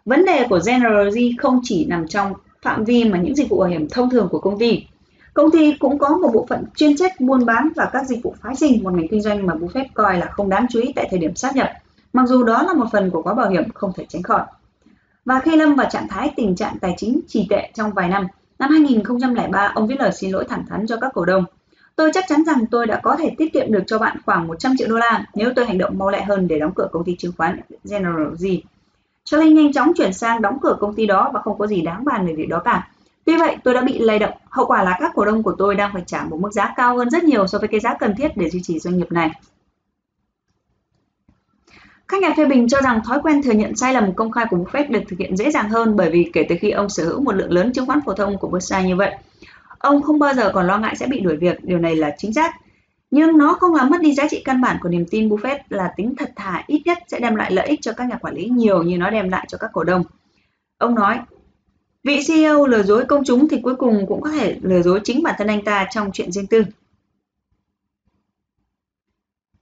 Vấn 0.08 0.26
đề 0.26 0.46
của 0.50 0.60
General 0.68 1.10
G 1.10 1.18
không 1.38 1.60
chỉ 1.64 1.86
nằm 1.86 2.08
trong 2.08 2.34
phạm 2.62 2.84
vi 2.84 3.04
mà 3.04 3.18
những 3.18 3.36
dịch 3.36 3.50
vụ 3.50 3.60
bảo 3.60 3.70
hiểm 3.70 3.90
thông 3.90 4.10
thường 4.10 4.28
của 4.32 4.40
công 4.40 4.60
ty. 4.60 4.84
Công 5.34 5.52
ty 5.52 5.74
cũng 5.74 6.00
có 6.00 6.18
một 6.18 6.30
bộ 6.34 6.46
phận 6.50 6.64
chuyên 6.76 6.98
trách 6.98 7.22
buôn 7.22 7.46
bán 7.46 7.70
và 7.76 7.90
các 7.94 8.08
dịch 8.08 8.24
vụ 8.24 8.36
phái 8.42 8.56
sinh, 8.56 8.84
một 8.84 8.94
ngành 8.94 9.08
kinh 9.08 9.22
doanh 9.22 9.46
mà 9.46 9.54
Buffett 9.54 9.86
coi 9.94 10.18
là 10.18 10.26
không 10.26 10.50
đáng 10.50 10.66
chú 10.70 10.80
ý 10.80 10.94
tại 10.96 11.08
thời 11.12 11.20
điểm 11.20 11.36
sát 11.36 11.56
nhập 11.56 11.70
mặc 12.14 12.28
dù 12.28 12.44
đó 12.44 12.64
là 12.64 12.74
một 12.74 12.86
phần 12.92 13.10
của 13.10 13.22
gói 13.22 13.36
bảo 13.36 13.50
hiểm 13.50 13.72
không 13.74 13.92
thể 13.96 14.06
tránh 14.10 14.24
khỏi. 14.24 14.42
Và 15.26 15.40
khi 15.40 15.56
lâm 15.56 15.76
vào 15.76 15.88
trạng 15.92 16.08
thái 16.08 16.34
tình 16.36 16.56
trạng 16.56 16.78
tài 16.82 16.94
chính 16.98 17.20
trì 17.28 17.48
tệ 17.50 17.72
trong 17.74 17.94
vài 17.94 18.08
năm, 18.10 18.28
năm 18.60 18.70
2003 18.70 19.72
ông 19.76 19.88
viết 19.88 20.00
lời 20.00 20.12
xin 20.12 20.32
lỗi 20.32 20.46
thẳng 20.50 20.66
thắn 20.70 20.88
cho 20.88 20.98
các 21.02 21.12
cổ 21.14 21.26
đông. 21.26 21.44
Tôi 21.96 22.12
chắc 22.14 22.26
chắn 22.28 22.44
rằng 22.46 22.66
tôi 22.72 22.88
đã 22.88 23.00
có 23.04 23.16
thể 23.16 23.36
tiết 23.38 23.54
kiệm 23.54 23.72
được 23.72 23.84
cho 23.88 24.00
bạn 24.00 24.18
khoảng 24.26 24.48
100 24.48 24.78
triệu 24.78 24.88
đô 24.88 24.98
la 24.98 25.26
nếu 25.36 25.52
tôi 25.56 25.66
hành 25.66 25.78
động 25.78 25.98
mau 25.98 26.10
lẹ 26.10 26.24
hơn 26.24 26.48
để 26.48 26.60
đóng 26.60 26.74
cửa 26.76 26.88
công 26.92 27.04
ty 27.04 27.16
chứng 27.16 27.32
khoán 27.38 27.60
General 27.90 28.28
cho 29.30 29.38
nên 29.38 29.54
nhanh 29.54 29.74
chóng 29.74 29.94
chuyển 29.94 30.14
sang 30.14 30.42
đóng 30.42 30.58
cửa 30.62 30.78
công 30.80 30.96
ty 30.96 31.06
đó 31.06 31.32
và 31.34 31.42
không 31.42 31.58
có 31.58 31.68
gì 31.68 31.82
đáng 31.82 32.06
bàn 32.06 32.28
về 32.28 32.34
việc 32.34 32.50
đó 32.50 32.60
cả. 32.60 32.90
Tuy 33.26 33.38
vậy, 33.38 33.58
tôi 33.64 33.74
đã 33.74 33.82
bị 33.82 34.00
lay 34.00 34.20
động. 34.20 34.34
Hậu 34.50 34.66
quả 34.66 34.84
là 34.84 34.98
các 35.00 35.12
cổ 35.16 35.26
đông 35.26 35.44
của 35.44 35.56
tôi 35.58 35.76
đang 35.76 35.94
phải 35.94 36.04
trả 36.06 36.24
một 36.24 36.40
mức 36.40 36.54
giá 36.54 36.74
cao 36.76 36.98
hơn 36.98 37.10
rất 37.10 37.24
nhiều 37.24 37.48
so 37.48 37.60
với 37.60 37.68
cái 37.68 37.80
giá 37.80 37.94
cần 37.94 38.16
thiết 38.18 38.38
để 38.38 38.50
duy 38.50 38.62
trì 38.64 38.80
doanh 38.80 38.98
nghiệp 38.98 39.12
này. 39.12 39.32
Các 42.08 42.22
nhà 42.22 42.34
phê 42.38 42.46
bình 42.46 42.68
cho 42.68 42.82
rằng 42.82 43.02
thói 43.06 43.20
quen 43.24 43.42
thừa 43.44 43.52
nhận 43.52 43.76
sai 43.76 43.94
lầm 43.94 44.14
công 44.14 44.32
khai 44.32 44.46
của 44.50 44.58
Buffett 44.58 44.92
được 44.92 45.02
thực 45.08 45.20
hiện 45.20 45.38
dễ 45.38 45.52
dàng 45.52 45.70
hơn 45.70 45.96
bởi 45.96 46.10
vì 46.10 46.30
kể 46.34 46.46
từ 46.50 46.56
khi 46.62 46.72
ông 46.72 46.90
sở 46.90 47.06
hữu 47.06 47.22
một 47.22 47.36
lượng 47.36 47.52
lớn 47.52 47.72
chứng 47.74 47.86
khoán 47.86 48.00
phổ 48.06 48.14
thông 48.14 48.38
của 48.38 48.48
Berkshire 48.48 48.84
như 48.84 48.96
vậy, 48.96 49.16
ông 49.80 50.02
không 50.02 50.20
bao 50.20 50.34
giờ 50.34 50.52
còn 50.54 50.68
lo 50.68 50.78
ngại 50.78 50.96
sẽ 50.96 51.08
bị 51.08 51.20
đuổi 51.20 51.36
việc, 51.36 51.64
điều 51.64 51.80
này 51.80 51.96
là 51.96 52.16
chính 52.18 52.34
xác. 52.34 52.56
Nhưng 53.12 53.38
nó 53.38 53.54
không 53.54 53.76
làm 53.76 53.90
mất 53.90 54.02
đi 54.02 54.14
giá 54.14 54.28
trị 54.30 54.42
căn 54.46 54.62
bản 54.62 54.78
của 54.82 54.90
niềm 54.90 55.06
tin 55.12 55.30
Buffett 55.30 55.60
là 55.70 55.94
tính 55.98 56.16
thật 56.16 56.32
thà 56.36 56.64
ít 56.68 56.82
nhất 56.86 56.98
sẽ 57.08 57.20
đem 57.20 57.36
lại 57.36 57.52
lợi 57.52 57.68
ích 57.68 57.82
cho 57.82 57.94
các 57.94 58.08
nhà 58.08 58.18
quản 58.22 58.36
lý 58.36 58.46
nhiều 58.46 58.84
như 58.84 58.98
nó 58.98 59.10
đem 59.10 59.30
lại 59.30 59.46
cho 59.50 59.58
các 59.58 59.70
cổ 59.74 59.84
đông. 59.84 60.04
Ông 60.78 60.96
nói, 60.96 61.20
vị 62.04 62.20
CEO 62.28 62.68
lừa 62.68 62.84
dối 62.84 63.06
công 63.06 63.24
chúng 63.24 63.50
thì 63.50 63.60
cuối 63.62 63.76
cùng 63.76 64.06
cũng 64.08 64.22
có 64.22 64.30
thể 64.30 64.58
lừa 64.62 64.82
dối 64.82 65.00
chính 65.04 65.24
bản 65.24 65.36
thân 65.38 65.48
anh 65.48 65.64
ta 65.64 65.88
trong 65.92 66.12
chuyện 66.14 66.32
riêng 66.32 66.48
tư. 66.48 66.64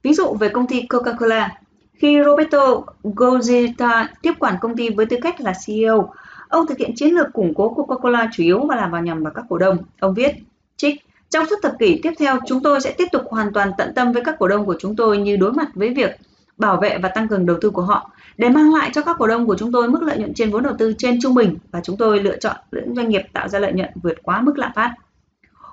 Ví 0.02 0.14
dụ 0.14 0.34
về 0.40 0.48
công 0.48 0.66
ty 0.66 0.82
Coca-Cola, 0.88 1.48
khi 1.92 2.18
Roberto 2.24 2.82
Gozita 3.02 4.06
tiếp 4.22 4.32
quản 4.38 4.56
công 4.60 4.76
ty 4.76 4.90
với 4.90 5.06
tư 5.06 5.16
cách 5.22 5.40
là 5.40 5.52
CEO, 5.66 6.12
ông 6.48 6.66
thực 6.66 6.78
hiện 6.78 6.92
chiến 6.96 7.14
lược 7.14 7.32
củng 7.32 7.54
cố 7.54 7.74
Coca-Cola 7.74 8.28
chủ 8.32 8.42
yếu 8.42 8.66
và 8.66 8.76
làm 8.76 8.90
vào 8.90 9.02
nhằm 9.02 9.22
vào 9.22 9.32
các 9.34 9.44
cổ 9.48 9.58
đông. 9.58 9.78
Ông 10.00 10.14
viết, 10.14 10.34
trích, 10.76 11.05
trong 11.30 11.46
suốt 11.46 11.56
thập 11.62 11.78
kỷ 11.78 12.00
tiếp 12.02 12.12
theo, 12.18 12.38
chúng 12.46 12.62
tôi 12.62 12.80
sẽ 12.80 12.92
tiếp 12.92 13.06
tục 13.12 13.22
hoàn 13.30 13.52
toàn 13.52 13.72
tận 13.78 13.92
tâm 13.94 14.12
với 14.12 14.24
các 14.24 14.36
cổ 14.38 14.48
đông 14.48 14.66
của 14.66 14.76
chúng 14.78 14.96
tôi 14.96 15.18
như 15.18 15.36
đối 15.36 15.52
mặt 15.52 15.68
với 15.74 15.94
việc 15.94 16.16
bảo 16.56 16.76
vệ 16.76 16.98
và 16.98 17.08
tăng 17.08 17.28
cường 17.28 17.46
đầu 17.46 17.56
tư 17.60 17.70
của 17.70 17.82
họ 17.82 18.10
để 18.36 18.48
mang 18.48 18.74
lại 18.74 18.90
cho 18.94 19.02
các 19.02 19.16
cổ 19.18 19.26
đông 19.26 19.46
của 19.46 19.56
chúng 19.58 19.72
tôi 19.72 19.88
mức 19.88 20.02
lợi 20.02 20.18
nhuận 20.18 20.34
trên 20.34 20.50
vốn 20.50 20.62
đầu 20.62 20.74
tư 20.78 20.94
trên 20.98 21.18
trung 21.22 21.34
bình 21.34 21.58
và 21.70 21.80
chúng 21.84 21.96
tôi 21.96 22.20
lựa 22.20 22.36
chọn 22.36 22.56
những 22.72 22.94
doanh 22.94 23.08
nghiệp 23.08 23.22
tạo 23.32 23.48
ra 23.48 23.58
lợi 23.58 23.72
nhuận 23.72 23.90
vượt 24.02 24.22
quá 24.22 24.40
mức 24.40 24.58
lạm 24.58 24.72
phát. 24.74 24.94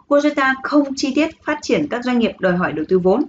Gojeta 0.07 0.53
không 0.63 0.95
chi 0.95 1.13
tiết 1.15 1.43
phát 1.43 1.59
triển 1.61 1.87
các 1.89 2.03
doanh 2.03 2.19
nghiệp 2.19 2.31
đòi 2.39 2.57
hỏi 2.57 2.71
đầu 2.71 2.85
tư 2.89 2.99
vốn 2.99 3.23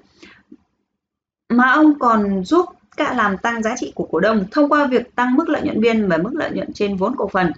mà 1.49 1.73
ông 1.73 1.99
còn 1.99 2.45
giúp 2.45 2.67
cả 2.97 3.15
làm 3.15 3.39
tăng 3.39 3.63
giá 3.63 3.75
trị 3.77 3.93
của 3.95 4.09
cổ 4.11 4.21
đông 4.21 4.45
thông 4.51 4.69
qua 4.69 4.87
việc 4.87 5.15
tăng 5.15 5.35
mức 5.35 5.49
lợi 5.49 5.63
nhuận 5.63 5.81
biên 5.81 6.09
và 6.09 6.17
mức 6.17 6.31
lợi 6.33 6.51
nhuận 6.51 6.73
trên 6.73 6.97
vốn 6.97 7.17
cổ 7.17 7.29
phần. 7.29 7.53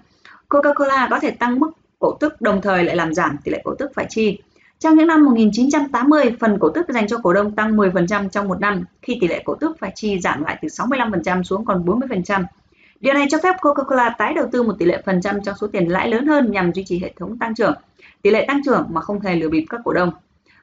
Coca-Cola 0.48 1.08
có 1.10 1.20
thể 1.20 1.30
tăng 1.30 1.58
mức 1.58 1.70
cổ 1.98 2.16
tức 2.20 2.40
đồng 2.40 2.62
thời 2.62 2.84
lại 2.84 2.96
làm 2.96 3.14
giảm 3.14 3.36
tỷ 3.44 3.52
lệ 3.52 3.60
cổ 3.64 3.74
tức 3.78 3.90
phải 3.94 4.06
chi. 4.08 4.38
Trong 4.78 4.94
những 4.94 5.06
năm 5.06 5.24
1980, 5.24 6.36
phần 6.40 6.58
cổ 6.60 6.68
tức 6.68 6.86
dành 6.88 7.08
cho 7.08 7.18
cổ 7.22 7.32
đông 7.32 7.52
tăng 7.52 7.76
10% 7.76 8.28
trong 8.28 8.48
một 8.48 8.60
năm, 8.60 8.84
khi 9.02 9.18
tỷ 9.20 9.28
lệ 9.28 9.42
cổ 9.44 9.54
tức 9.54 9.76
phải 9.80 9.92
chi 9.94 10.20
giảm 10.20 10.44
lại 10.44 10.58
từ 10.62 10.68
65% 10.68 11.42
xuống 11.42 11.64
còn 11.64 11.84
40%. 11.84 12.44
Điều 13.00 13.14
này 13.14 13.26
cho 13.30 13.38
phép 13.42 13.56
Coca-Cola 13.60 14.10
tái 14.18 14.34
đầu 14.34 14.46
tư 14.52 14.62
một 14.62 14.72
tỷ 14.78 14.86
lệ 14.86 15.02
phần 15.06 15.20
trăm 15.20 15.42
trong 15.42 15.54
số 15.60 15.66
tiền 15.66 15.88
lãi 15.88 16.08
lớn 16.08 16.26
hơn 16.26 16.50
nhằm 16.50 16.72
duy 16.72 16.84
trì 16.84 16.98
hệ 16.98 17.12
thống 17.16 17.38
tăng 17.38 17.54
trưởng, 17.54 17.74
tỷ 18.22 18.30
lệ 18.30 18.44
tăng 18.48 18.60
trưởng 18.64 18.86
mà 18.90 19.00
không 19.00 19.20
hề 19.20 19.36
lừa 19.36 19.48
bịp 19.48 19.64
các 19.68 19.80
cổ 19.84 19.92
đông. 19.92 20.10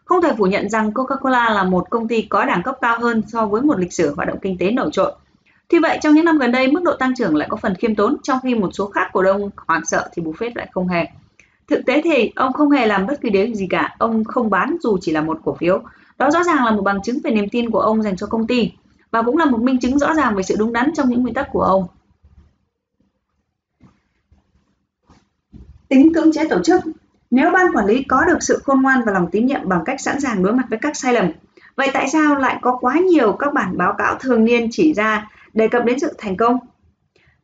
Không 0.06 0.22
thể 0.22 0.32
phủ 0.38 0.46
nhận 0.46 0.70
rằng 0.70 0.92
Coca-Cola 0.92 1.54
là 1.54 1.64
một 1.64 1.90
công 1.90 2.08
ty 2.08 2.22
có 2.22 2.46
đẳng 2.46 2.64
cấp 2.64 2.78
cao 2.82 3.00
hơn 3.00 3.22
so 3.28 3.46
với 3.46 3.62
một 3.62 3.80
lịch 3.80 3.94
sử 3.94 4.14
hoạt 4.16 4.28
động 4.28 4.40
kinh 4.42 4.58
tế 4.58 4.72
nổi 4.72 4.90
trội. 4.92 5.12
Tuy 5.68 5.80
vậy, 5.80 6.00
trong 6.02 6.14
những 6.14 6.26
năm 6.26 6.38
gần 6.38 6.52
đây, 6.52 6.72
mức 6.72 6.84
độ 6.84 6.96
tăng 6.96 7.16
trưởng 7.16 7.36
lại 7.36 7.48
có 7.52 7.58
phần 7.58 7.76
khiêm 7.76 7.96
tốn, 7.96 8.18
trong 8.24 8.40
khi 8.44 8.56
một 8.56 8.70
số 8.74 8.88
khác 8.88 9.10
cổ 9.14 9.24
đông 9.24 9.50
hoảng 9.68 9.86
sợ 9.86 10.10
thì 10.14 10.24
Buffett 10.24 10.52
lại 10.56 10.70
không 10.72 10.88
hề. 10.88 11.06
Thực 11.68 11.86
tế 11.86 12.02
thì 12.04 12.32
ông 12.36 12.54
không 12.54 12.72
hề 12.72 12.86
làm 12.86 13.08
bất 13.08 13.22
kỳ 13.22 13.30
điều 13.30 13.54
gì 13.54 13.68
cả, 13.70 13.96
ông 14.00 14.24
không 14.24 14.50
bán 14.50 14.78
dù 14.82 14.98
chỉ 15.02 15.12
là 15.12 15.22
một 15.22 15.40
cổ 15.46 15.56
phiếu. 15.60 15.82
Đó 16.18 16.32
rõ 16.32 16.44
ràng 16.44 16.66
là 16.66 16.72
một 16.72 16.82
bằng 16.82 17.02
chứng 17.02 17.20
về 17.24 17.32
niềm 17.32 17.50
tin 17.50 17.70
của 17.70 17.80
ông 17.80 18.04
dành 18.04 18.16
cho 18.16 18.28
công 18.28 18.48
ty 18.48 18.72
và 19.12 19.22
cũng 19.22 19.38
là 19.38 19.46
một 19.46 19.62
minh 19.62 19.80
chứng 19.80 20.00
rõ 20.00 20.14
ràng 20.14 20.36
về 20.36 20.44
sự 20.44 20.56
đúng 20.60 20.74
đắn 20.74 20.92
trong 20.96 21.10
những 21.10 21.22
nguyên 21.22 21.34
tắc 21.34 21.48
của 21.52 21.62
ông. 21.62 21.88
Tính 25.88 26.14
cưỡng 26.14 26.34
chế 26.34 26.48
tổ 26.50 26.62
chức 26.64 26.82
Nếu 27.32 27.52
ban 27.52 27.76
quản 27.76 27.86
lý 27.86 28.04
có 28.04 28.26
được 28.26 28.38
sự 28.44 28.62
khôn 28.64 28.82
ngoan 28.82 29.02
và 29.06 29.12
lòng 29.12 29.28
tín 29.32 29.46
nhiệm 29.46 29.70
bằng 29.70 29.82
cách 29.86 30.02
sẵn 30.02 30.20
sàng 30.20 30.44
đối 30.44 30.54
mặt 30.54 30.66
với 30.70 30.80
các 30.82 30.96
sai 30.98 31.14
lầm, 31.14 31.32
vậy 31.76 31.90
tại 31.94 32.10
sao 32.10 32.36
lại 32.36 32.60
có 32.62 32.78
quá 32.82 32.96
nhiều 33.12 33.34
các 33.34 33.54
bản 33.54 33.78
báo 33.78 33.94
cáo 33.98 34.16
thường 34.16 34.46
niên 34.46 34.68
chỉ 34.72 34.94
ra 34.94 35.32
đề 35.54 35.68
cập 35.68 35.86
đến 35.86 36.00
sự 36.00 36.14
thành 36.18 36.38
công? 36.38 36.58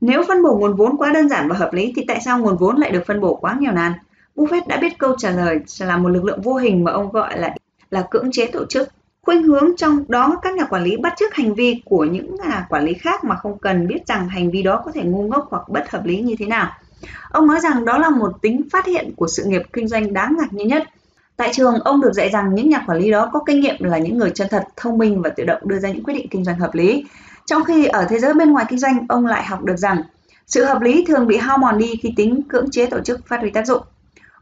Nếu 0.02 0.24
phân 0.28 0.44
bổ 0.44 0.58
nguồn 0.58 0.76
vốn 0.76 0.98
quá 0.98 1.12
đơn 1.14 1.30
giản 1.30 1.50
và 1.50 1.56
hợp 1.56 1.74
lý 1.74 1.94
thì 1.96 2.06
tại 2.08 2.22
sao 2.26 2.40
nguồn 2.40 2.58
vốn 2.58 2.78
lại 2.78 2.92
được 2.92 3.04
phân 3.08 3.22
bổ 3.22 3.36
quá 3.36 3.58
nghèo 3.60 3.72
nàn? 3.72 3.94
Buffett 4.36 4.68
đã 4.68 4.78
biết 4.78 4.98
câu 4.98 5.16
trả 5.18 5.32
lời 5.32 5.60
là 5.80 5.98
một 5.98 6.10
lực 6.10 6.24
lượng 6.24 6.42
vô 6.42 6.56
hình 6.56 6.84
mà 6.84 6.92
ông 6.92 7.12
gọi 7.12 7.40
là 7.40 7.56
là 7.92 8.08
cưỡng 8.12 8.32
chế 8.32 8.46
tổ 8.46 8.66
chức. 8.66 8.90
Khuynh 9.22 9.44
hướng 9.44 9.78
trong 9.78 10.04
đó 10.08 10.40
các 10.42 10.56
nhà 10.56 10.64
quản 10.64 10.84
lý 10.84 10.98
bắt 10.98 11.14
chước 11.20 11.34
hành 11.34 11.54
vi 11.54 11.82
của 11.86 12.06
những 12.06 12.36
nhà 12.36 12.66
quản 12.70 12.84
lý 12.84 12.94
khác 12.94 13.24
mà 13.24 13.36
không 13.36 13.58
cần 13.58 13.88
biết 13.88 14.08
rằng 14.08 14.30
hành 14.30 14.52
vi 14.52 14.64
đó 14.64 14.82
có 14.86 14.92
thể 14.92 15.04
ngu 15.04 15.28
ngốc 15.28 15.48
hoặc 15.50 15.70
bất 15.70 15.92
hợp 15.92 16.06
lý 16.06 16.20
như 16.20 16.36
thế 16.40 16.46
nào. 16.46 16.72
Ông 17.32 17.48
nói 17.48 17.60
rằng 17.60 17.86
đó 17.86 17.98
là 17.98 18.10
một 18.10 18.42
tính 18.42 18.62
phát 18.72 18.86
hiện 18.86 19.14
của 19.16 19.28
sự 19.28 19.44
nghiệp 19.46 19.62
kinh 19.74 19.88
doanh 19.88 20.14
đáng 20.14 20.36
ngạc 20.40 20.54
nhiên 20.54 20.68
nhất. 20.68 20.84
Tại 21.38 21.50
trường, 21.54 21.80
ông 21.80 22.02
được 22.02 22.14
dạy 22.14 22.30
rằng 22.30 22.56
những 22.56 22.70
nhà 22.70 22.84
quản 22.88 22.98
lý 22.98 23.12
đó 23.12 23.30
có 23.34 23.40
kinh 23.46 23.62
nghiệm 23.62 23.84
là 23.84 23.98
những 23.98 24.18
người 24.18 24.32
chân 24.36 24.48
thật, 24.52 24.64
thông 24.76 24.98
minh 24.98 25.22
và 25.22 25.30
tự 25.30 25.44
động 25.44 25.62
đưa 25.66 25.80
ra 25.80 25.90
những 25.90 26.04
quyết 26.04 26.14
định 26.14 26.28
kinh 26.32 26.44
doanh 26.44 26.60
hợp 26.60 26.74
lý. 26.74 27.06
Trong 27.46 27.64
khi 27.64 27.86
ở 27.86 28.06
thế 28.10 28.20
giới 28.20 28.34
bên 28.34 28.52
ngoài 28.52 28.66
kinh 28.70 28.80
doanh, 28.80 29.06
ông 29.10 29.26
lại 29.26 29.44
học 29.44 29.64
được 29.64 29.78
rằng 29.78 30.04
sự 30.48 30.64
hợp 30.66 30.82
lý 30.82 31.06
thường 31.08 31.28
bị 31.28 31.38
hao 31.38 31.58
mòn 31.58 31.78
đi 31.78 31.96
khi 32.02 32.14
tính 32.16 32.42
cưỡng 32.50 32.72
chế 32.72 32.86
tổ 32.86 33.00
chức 33.02 33.28
phát 33.28 33.40
huy 33.40 33.50
tác 33.50 33.68
dụng. 33.68 33.82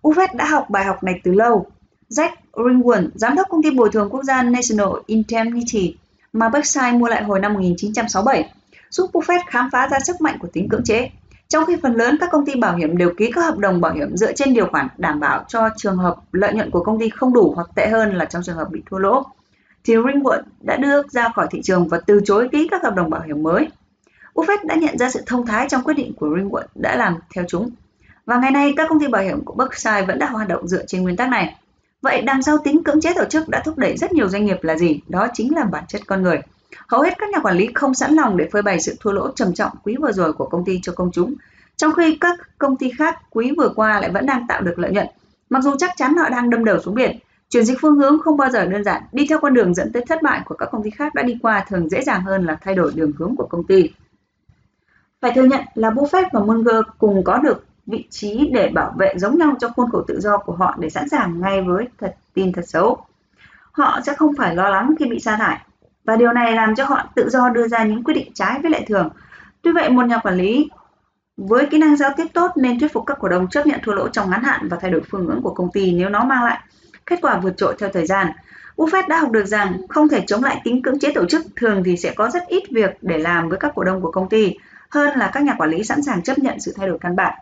Buffett 0.07 0.35
đã 0.35 0.45
học 0.45 0.69
bài 0.69 0.85
học 0.85 1.03
này 1.03 1.21
từ 1.23 1.33
lâu. 1.33 1.65
Jack 2.09 2.29
Ringwood, 2.53 3.09
giám 3.15 3.35
đốc 3.35 3.47
công 3.49 3.63
ty 3.63 3.71
bồi 3.71 3.89
thường 3.93 4.09
quốc 4.09 4.23
gia 4.23 4.43
National 4.43 4.87
Indemnity 5.05 5.95
mà 6.33 6.49
Berkshire 6.49 6.91
mua 6.91 7.07
lại 7.07 7.23
hồi 7.23 7.39
năm 7.39 7.53
1967, 7.53 8.53
giúp 8.89 9.09
Buffett 9.13 9.39
khám 9.47 9.69
phá 9.71 9.87
ra 9.91 9.99
sức 9.99 10.21
mạnh 10.21 10.37
của 10.39 10.47
tính 10.53 10.69
cưỡng 10.69 10.83
chế. 10.83 11.09
Trong 11.47 11.65
khi 11.65 11.75
phần 11.83 11.93
lớn 11.95 12.17
các 12.19 12.29
công 12.31 12.45
ty 12.45 12.55
bảo 12.55 12.75
hiểm 12.75 12.97
đều 12.97 13.13
ký 13.17 13.31
các 13.31 13.41
hợp 13.41 13.57
đồng 13.57 13.81
bảo 13.81 13.93
hiểm 13.93 14.17
dựa 14.17 14.33
trên 14.33 14.53
điều 14.53 14.67
khoản 14.71 14.87
đảm 14.97 15.19
bảo 15.19 15.45
cho 15.47 15.69
trường 15.77 15.97
hợp 15.97 16.15
lợi 16.31 16.53
nhuận 16.53 16.71
của 16.71 16.83
công 16.83 16.99
ty 16.99 17.09
không 17.09 17.33
đủ 17.33 17.53
hoặc 17.55 17.69
tệ 17.75 17.87
hơn 17.87 18.15
là 18.15 18.25
trong 18.25 18.43
trường 18.43 18.55
hợp 18.55 18.67
bị 18.71 18.81
thua 18.89 18.97
lỗ, 18.97 19.23
thì 19.83 19.95
Ringwood 19.95 20.41
đã 20.61 20.77
đưa 20.77 21.01
ra 21.09 21.29
khỏi 21.35 21.47
thị 21.51 21.61
trường 21.63 21.87
và 21.87 21.99
từ 22.05 22.21
chối 22.25 22.49
ký 22.51 22.67
các 22.71 22.83
hợp 22.83 22.95
đồng 22.95 23.09
bảo 23.09 23.21
hiểm 23.21 23.43
mới. 23.43 23.67
Buffett 24.33 24.65
đã 24.65 24.75
nhận 24.75 24.97
ra 24.97 25.09
sự 25.09 25.21
thông 25.25 25.45
thái 25.45 25.67
trong 25.69 25.83
quyết 25.83 25.93
định 25.93 26.13
của 26.13 26.27
Ringwood 26.27 26.65
đã 26.75 26.95
làm 26.95 27.15
theo 27.35 27.45
chúng. 27.47 27.69
Và 28.27 28.37
ngày 28.37 28.51
nay, 28.51 28.73
các 28.77 28.89
công 28.89 28.99
ty 28.99 29.07
bảo 29.07 29.23
hiểm 29.23 29.45
của 29.45 29.53
Berkshire 29.53 30.05
vẫn 30.05 30.19
đang 30.19 30.33
hoạt 30.33 30.47
động 30.47 30.67
dựa 30.67 30.85
trên 30.85 31.03
nguyên 31.03 31.15
tắc 31.15 31.29
này. 31.29 31.55
Vậy 32.01 32.21
đằng 32.21 32.43
sau 32.43 32.57
tính 32.57 32.83
cưỡng 32.83 33.01
chế 33.01 33.13
tổ 33.13 33.25
chức 33.29 33.49
đã 33.49 33.61
thúc 33.65 33.77
đẩy 33.77 33.97
rất 33.97 34.11
nhiều 34.11 34.29
doanh 34.29 34.45
nghiệp 34.45 34.63
là 34.63 34.77
gì? 34.77 34.99
Đó 35.07 35.27
chính 35.33 35.55
là 35.55 35.63
bản 35.63 35.83
chất 35.87 36.01
con 36.07 36.23
người. 36.23 36.41
Hầu 36.87 37.01
hết 37.01 37.13
các 37.17 37.29
nhà 37.29 37.39
quản 37.39 37.57
lý 37.57 37.69
không 37.75 37.93
sẵn 37.93 38.13
lòng 38.13 38.37
để 38.37 38.49
phơi 38.51 38.61
bày 38.61 38.79
sự 38.79 38.95
thua 38.99 39.11
lỗ 39.11 39.31
trầm 39.31 39.53
trọng 39.53 39.71
quý 39.83 39.95
vừa 40.01 40.11
rồi 40.11 40.33
của 40.33 40.45
công 40.45 40.65
ty 40.65 40.79
cho 40.83 40.93
công 40.95 41.11
chúng, 41.11 41.33
trong 41.77 41.93
khi 41.93 42.17
các 42.21 42.39
công 42.57 42.77
ty 42.77 42.91
khác 42.97 43.19
quý 43.29 43.51
vừa 43.57 43.69
qua 43.75 43.99
lại 43.99 44.11
vẫn 44.11 44.25
đang 44.25 44.47
tạo 44.47 44.61
được 44.61 44.79
lợi 44.79 44.91
nhuận. 44.91 45.07
Mặc 45.49 45.63
dù 45.63 45.75
chắc 45.79 45.91
chắn 45.97 46.15
họ 46.15 46.29
đang 46.29 46.49
đâm 46.49 46.65
đầu 46.65 46.79
xuống 46.79 46.95
biển, 46.95 47.19
chuyển 47.49 47.65
dịch 47.65 47.77
phương 47.81 47.95
hướng 47.95 48.19
không 48.19 48.37
bao 48.37 48.49
giờ 48.49 48.65
đơn 48.65 48.83
giản, 48.83 49.01
đi 49.11 49.25
theo 49.29 49.39
con 49.39 49.53
đường 49.53 49.73
dẫn 49.73 49.91
tới 49.93 50.05
thất 50.07 50.21
bại 50.21 50.41
của 50.45 50.55
các 50.55 50.69
công 50.71 50.83
ty 50.83 50.89
khác 50.89 51.15
đã 51.15 51.23
đi 51.23 51.37
qua 51.41 51.65
thường 51.69 51.89
dễ 51.89 52.01
dàng 52.01 52.21
hơn 52.21 52.45
là 52.45 52.57
thay 52.61 52.75
đổi 52.75 52.91
đường 52.95 53.11
hướng 53.17 53.35
của 53.35 53.47
công 53.47 53.63
ty. 53.63 53.89
Phải 55.21 55.31
thừa 55.35 55.43
nhận 55.43 55.61
là 55.75 55.89
Buffett 55.89 56.29
và 56.33 56.39
Munger 56.39 56.85
cùng 56.97 57.23
có 57.23 57.37
được 57.37 57.66
vị 57.87 58.07
trí 58.09 58.49
để 58.53 58.69
bảo 58.69 58.93
vệ 58.97 59.13
giống 59.15 59.37
nhau 59.37 59.55
cho 59.59 59.69
khuôn 59.69 59.91
khổ 59.91 60.01
tự 60.07 60.19
do 60.19 60.37
của 60.37 60.53
họ 60.53 60.75
để 60.79 60.89
sẵn 60.89 61.09
sàng 61.09 61.41
ngay 61.41 61.61
với 61.61 61.87
thật 61.97 62.15
tin 62.33 62.51
thật 62.51 62.67
xấu. 62.67 63.05
Họ 63.71 63.99
sẽ 64.05 64.13
không 64.13 64.35
phải 64.37 64.55
lo 64.55 64.69
lắng 64.69 64.95
khi 64.99 65.05
bị 65.05 65.19
sa 65.19 65.35
thải 65.35 65.59
và 66.05 66.15
điều 66.15 66.33
này 66.33 66.53
làm 66.53 66.75
cho 66.75 66.85
họ 66.85 67.03
tự 67.15 67.29
do 67.29 67.49
đưa 67.49 67.67
ra 67.67 67.83
những 67.83 68.03
quyết 68.03 68.13
định 68.13 68.31
trái 68.33 68.59
với 68.61 68.71
lệ 68.71 68.85
thường. 68.87 69.09
Tuy 69.61 69.71
vậy, 69.71 69.89
một 69.89 70.05
nhà 70.05 70.17
quản 70.17 70.35
lý 70.35 70.69
với 71.37 71.65
kỹ 71.65 71.77
năng 71.77 71.97
giao 71.97 72.11
tiếp 72.17 72.27
tốt 72.33 72.51
nên 72.55 72.79
thuyết 72.79 72.93
phục 72.93 73.03
các 73.05 73.17
cổ 73.19 73.27
đông 73.27 73.47
chấp 73.47 73.67
nhận 73.67 73.79
thua 73.83 73.93
lỗ 73.93 74.07
trong 74.07 74.29
ngắn 74.29 74.43
hạn 74.43 74.67
và 74.69 74.77
thay 74.81 74.91
đổi 74.91 75.01
phương 75.09 75.25
hướng 75.25 75.41
của 75.41 75.53
công 75.53 75.71
ty 75.71 75.91
nếu 75.91 76.09
nó 76.09 76.23
mang 76.23 76.43
lại 76.43 76.59
kết 77.05 77.19
quả 77.21 77.39
vượt 77.39 77.57
trội 77.57 77.75
theo 77.79 77.89
thời 77.93 78.05
gian. 78.05 78.27
Buffett 78.77 79.07
đã 79.07 79.19
học 79.19 79.31
được 79.31 79.45
rằng 79.45 79.87
không 79.89 80.09
thể 80.09 80.23
chống 80.27 80.43
lại 80.43 80.61
tính 80.63 80.81
cưỡng 80.81 80.99
chế 80.99 81.11
tổ 81.15 81.25
chức, 81.25 81.45
thường 81.55 81.83
thì 81.83 81.97
sẽ 81.97 82.13
có 82.15 82.29
rất 82.29 82.47
ít 82.47 82.63
việc 82.71 82.97
để 83.01 83.17
làm 83.17 83.49
với 83.49 83.59
các 83.59 83.71
cổ 83.75 83.83
đông 83.83 84.01
của 84.01 84.11
công 84.11 84.29
ty 84.29 84.55
hơn 84.89 85.17
là 85.17 85.29
các 85.33 85.43
nhà 85.43 85.55
quản 85.57 85.69
lý 85.69 85.83
sẵn 85.83 86.03
sàng 86.03 86.23
chấp 86.23 86.39
nhận 86.39 86.59
sự 86.59 86.73
thay 86.77 86.87
đổi 86.87 86.97
căn 87.01 87.15
bản. 87.15 87.33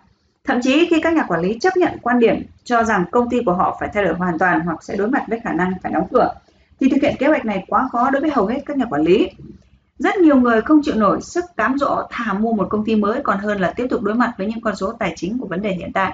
Thậm 0.45 0.59
chí 0.61 0.87
khi 0.89 0.99
các 0.99 1.13
nhà 1.13 1.23
quản 1.27 1.41
lý 1.41 1.59
chấp 1.59 1.77
nhận 1.77 1.97
quan 2.01 2.19
điểm 2.19 2.43
cho 2.63 2.83
rằng 2.83 3.05
công 3.11 3.29
ty 3.29 3.41
của 3.45 3.53
họ 3.53 3.77
phải 3.79 3.89
thay 3.93 4.03
đổi 4.03 4.13
hoàn 4.13 4.39
toàn 4.39 4.59
hoặc 4.59 4.83
sẽ 4.83 4.95
đối 4.95 5.07
mặt 5.07 5.23
với 5.27 5.39
khả 5.39 5.53
năng 5.53 5.73
phải 5.83 5.91
đóng 5.91 6.07
cửa, 6.11 6.33
thì 6.79 6.89
thực 6.89 7.01
hiện 7.01 7.15
kế 7.19 7.27
hoạch 7.27 7.45
này 7.45 7.65
quá 7.67 7.87
khó 7.91 8.09
đối 8.09 8.21
với 8.21 8.31
hầu 8.31 8.45
hết 8.45 8.59
các 8.65 8.77
nhà 8.77 8.85
quản 8.89 9.01
lý. 9.01 9.29
Rất 9.99 10.17
nhiều 10.17 10.35
người 10.35 10.61
không 10.61 10.81
chịu 10.83 10.95
nổi 10.95 11.21
sức 11.21 11.45
cám 11.57 11.77
dỗ 11.77 12.01
thà 12.09 12.33
mua 12.33 12.53
một 12.53 12.67
công 12.69 12.85
ty 12.85 12.95
mới 12.95 13.21
còn 13.23 13.37
hơn 13.37 13.59
là 13.59 13.73
tiếp 13.75 13.87
tục 13.89 14.01
đối 14.01 14.15
mặt 14.15 14.33
với 14.37 14.47
những 14.47 14.61
con 14.61 14.75
số 14.75 14.91
tài 14.91 15.13
chính 15.15 15.37
của 15.39 15.47
vấn 15.47 15.61
đề 15.61 15.73
hiện 15.73 15.91
tại. 15.93 16.13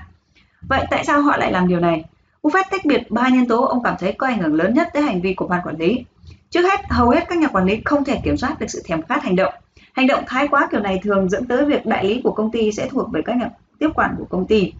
Vậy 0.61 0.85
tại 0.91 1.05
sao 1.05 1.21
họ 1.21 1.37
lại 1.37 1.51
làm 1.51 1.67
điều 1.67 1.79
này? 1.79 2.05
Buffett 2.43 2.63
tách 2.71 2.85
biệt 2.85 3.11
ba 3.11 3.29
nhân 3.29 3.47
tố 3.47 3.65
ông 3.65 3.83
cảm 3.83 3.95
thấy 3.99 4.13
có 4.13 4.27
ảnh 4.27 4.39
hưởng 4.39 4.53
lớn 4.53 4.73
nhất 4.73 4.87
tới 4.93 5.03
hành 5.03 5.21
vi 5.21 5.33
của 5.33 5.47
ban 5.47 5.61
quản 5.63 5.77
lý. 5.77 6.05
Trước 6.49 6.61
hết, 6.61 6.79
hầu 6.89 7.09
hết 7.09 7.25
các 7.29 7.37
nhà 7.37 7.47
quản 7.47 7.65
lý 7.65 7.81
không 7.85 8.03
thể 8.03 8.19
kiểm 8.23 8.37
soát 8.37 8.59
được 8.59 8.65
sự 8.69 8.81
thèm 8.85 9.01
khát 9.01 9.23
hành 9.23 9.35
động. 9.35 9.53
Hành 9.93 10.07
động 10.07 10.23
thái 10.27 10.47
quá 10.47 10.67
kiểu 10.71 10.79
này 10.79 10.99
thường 11.03 11.29
dẫn 11.29 11.47
tới 11.47 11.65
việc 11.65 11.85
đại 11.85 12.05
lý 12.05 12.21
của 12.23 12.31
công 12.31 12.51
ty 12.51 12.71
sẽ 12.71 12.87
thuộc 12.87 13.11
về 13.11 13.21
các 13.25 13.35
nhà 13.37 13.49
tiếp 13.81 13.89
quản 13.95 14.15
của 14.17 14.25
công 14.29 14.47
ty. 14.47 14.73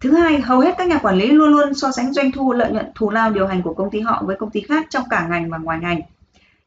Thứ 0.00 0.12
hai, 0.12 0.40
hầu 0.40 0.60
hết 0.60 0.74
các 0.78 0.88
nhà 0.88 0.98
quản 0.98 1.16
lý 1.16 1.26
luôn 1.26 1.50
luôn 1.50 1.74
so 1.74 1.92
sánh 1.92 2.12
doanh 2.12 2.32
thu, 2.32 2.52
lợi 2.52 2.72
nhuận, 2.72 2.86
thù 2.94 3.10
lao 3.10 3.30
điều 3.30 3.46
hành 3.46 3.62
của 3.62 3.74
công 3.74 3.90
ty 3.90 4.00
họ 4.00 4.22
với 4.26 4.36
công 4.36 4.50
ty 4.50 4.60
khác 4.60 4.86
trong 4.90 5.04
cả 5.10 5.26
ngành 5.30 5.50
và 5.50 5.58
ngoài 5.58 5.78
ngành. 5.78 6.00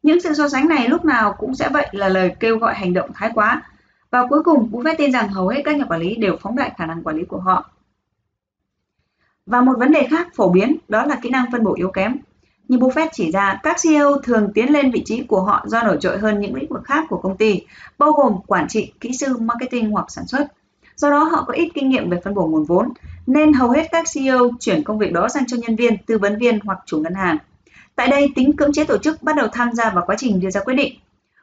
Những 0.03 0.21
sự 0.21 0.33
so 0.33 0.49
sánh 0.49 0.67
này 0.67 0.87
lúc 0.87 1.05
nào 1.05 1.35
cũng 1.37 1.55
sẽ 1.55 1.69
vậy 1.69 1.87
là 1.91 2.09
lời 2.09 2.35
kêu 2.39 2.57
gọi 2.57 2.73
hành 2.73 2.93
động 2.93 3.09
thái 3.13 3.31
quá. 3.33 3.61
Và 4.11 4.27
cuối 4.29 4.43
cùng, 4.43 4.69
Buffett 4.71 4.95
tin 4.97 5.11
rằng 5.11 5.29
hầu 5.29 5.47
hết 5.47 5.61
các 5.65 5.75
nhà 5.77 5.85
quản 5.85 5.99
lý 5.99 6.15
đều 6.15 6.37
phóng 6.41 6.55
đại 6.55 6.71
khả 6.77 6.85
năng 6.85 7.03
quản 7.03 7.15
lý 7.15 7.25
của 7.25 7.39
họ. 7.39 7.69
Và 9.45 9.61
một 9.61 9.73
vấn 9.77 9.91
đề 9.91 10.07
khác 10.09 10.27
phổ 10.35 10.49
biến 10.49 10.77
đó 10.87 11.05
là 11.05 11.15
kỹ 11.21 11.29
năng 11.29 11.51
phân 11.51 11.63
bổ 11.63 11.73
yếu 11.75 11.91
kém. 11.91 12.17
Như 12.67 12.77
Buffett 12.77 13.09
chỉ 13.11 13.31
ra, 13.31 13.59
các 13.63 13.77
CEO 13.83 14.17
thường 14.23 14.51
tiến 14.53 14.73
lên 14.73 14.91
vị 14.91 15.01
trí 15.05 15.23
của 15.23 15.41
họ 15.41 15.65
do 15.67 15.83
nổi 15.83 15.97
trội 15.99 16.17
hơn 16.17 16.39
những 16.39 16.55
lĩnh 16.55 16.69
vực 16.69 16.83
khác 16.83 17.05
của 17.09 17.17
công 17.17 17.37
ty, 17.37 17.61
bao 17.97 18.11
gồm 18.11 18.37
quản 18.47 18.67
trị, 18.67 18.93
kỹ 18.99 19.09
sư, 19.19 19.37
marketing 19.37 19.91
hoặc 19.91 20.05
sản 20.11 20.25
xuất. 20.25 20.47
Do 20.95 21.09
đó 21.09 21.23
họ 21.23 21.43
có 21.47 21.53
ít 21.53 21.69
kinh 21.73 21.89
nghiệm 21.89 22.09
về 22.09 22.19
phân 22.23 22.33
bổ 22.33 22.47
nguồn 22.47 22.63
vốn, 22.63 22.89
nên 23.27 23.53
hầu 23.53 23.69
hết 23.69 23.87
các 23.91 24.05
CEO 24.13 24.49
chuyển 24.59 24.83
công 24.83 24.99
việc 24.99 25.13
đó 25.13 25.27
sang 25.27 25.45
cho 25.47 25.57
nhân 25.57 25.75
viên, 25.75 25.97
tư 25.97 26.17
vấn 26.17 26.37
viên 26.37 26.59
hoặc 26.59 26.79
chủ 26.85 26.99
ngân 26.99 27.13
hàng. 27.13 27.37
Tại 27.95 28.07
đây, 28.07 28.31
tính 28.35 28.55
cưỡng 28.55 28.73
chế 28.73 28.83
tổ 28.83 28.97
chức 28.97 29.23
bắt 29.23 29.35
đầu 29.35 29.47
tham 29.47 29.73
gia 29.73 29.89
vào 29.89 30.03
quá 30.07 30.15
trình 30.19 30.39
đưa 30.39 30.49
ra 30.49 30.61
quyết 30.61 30.73
định. 30.73 30.93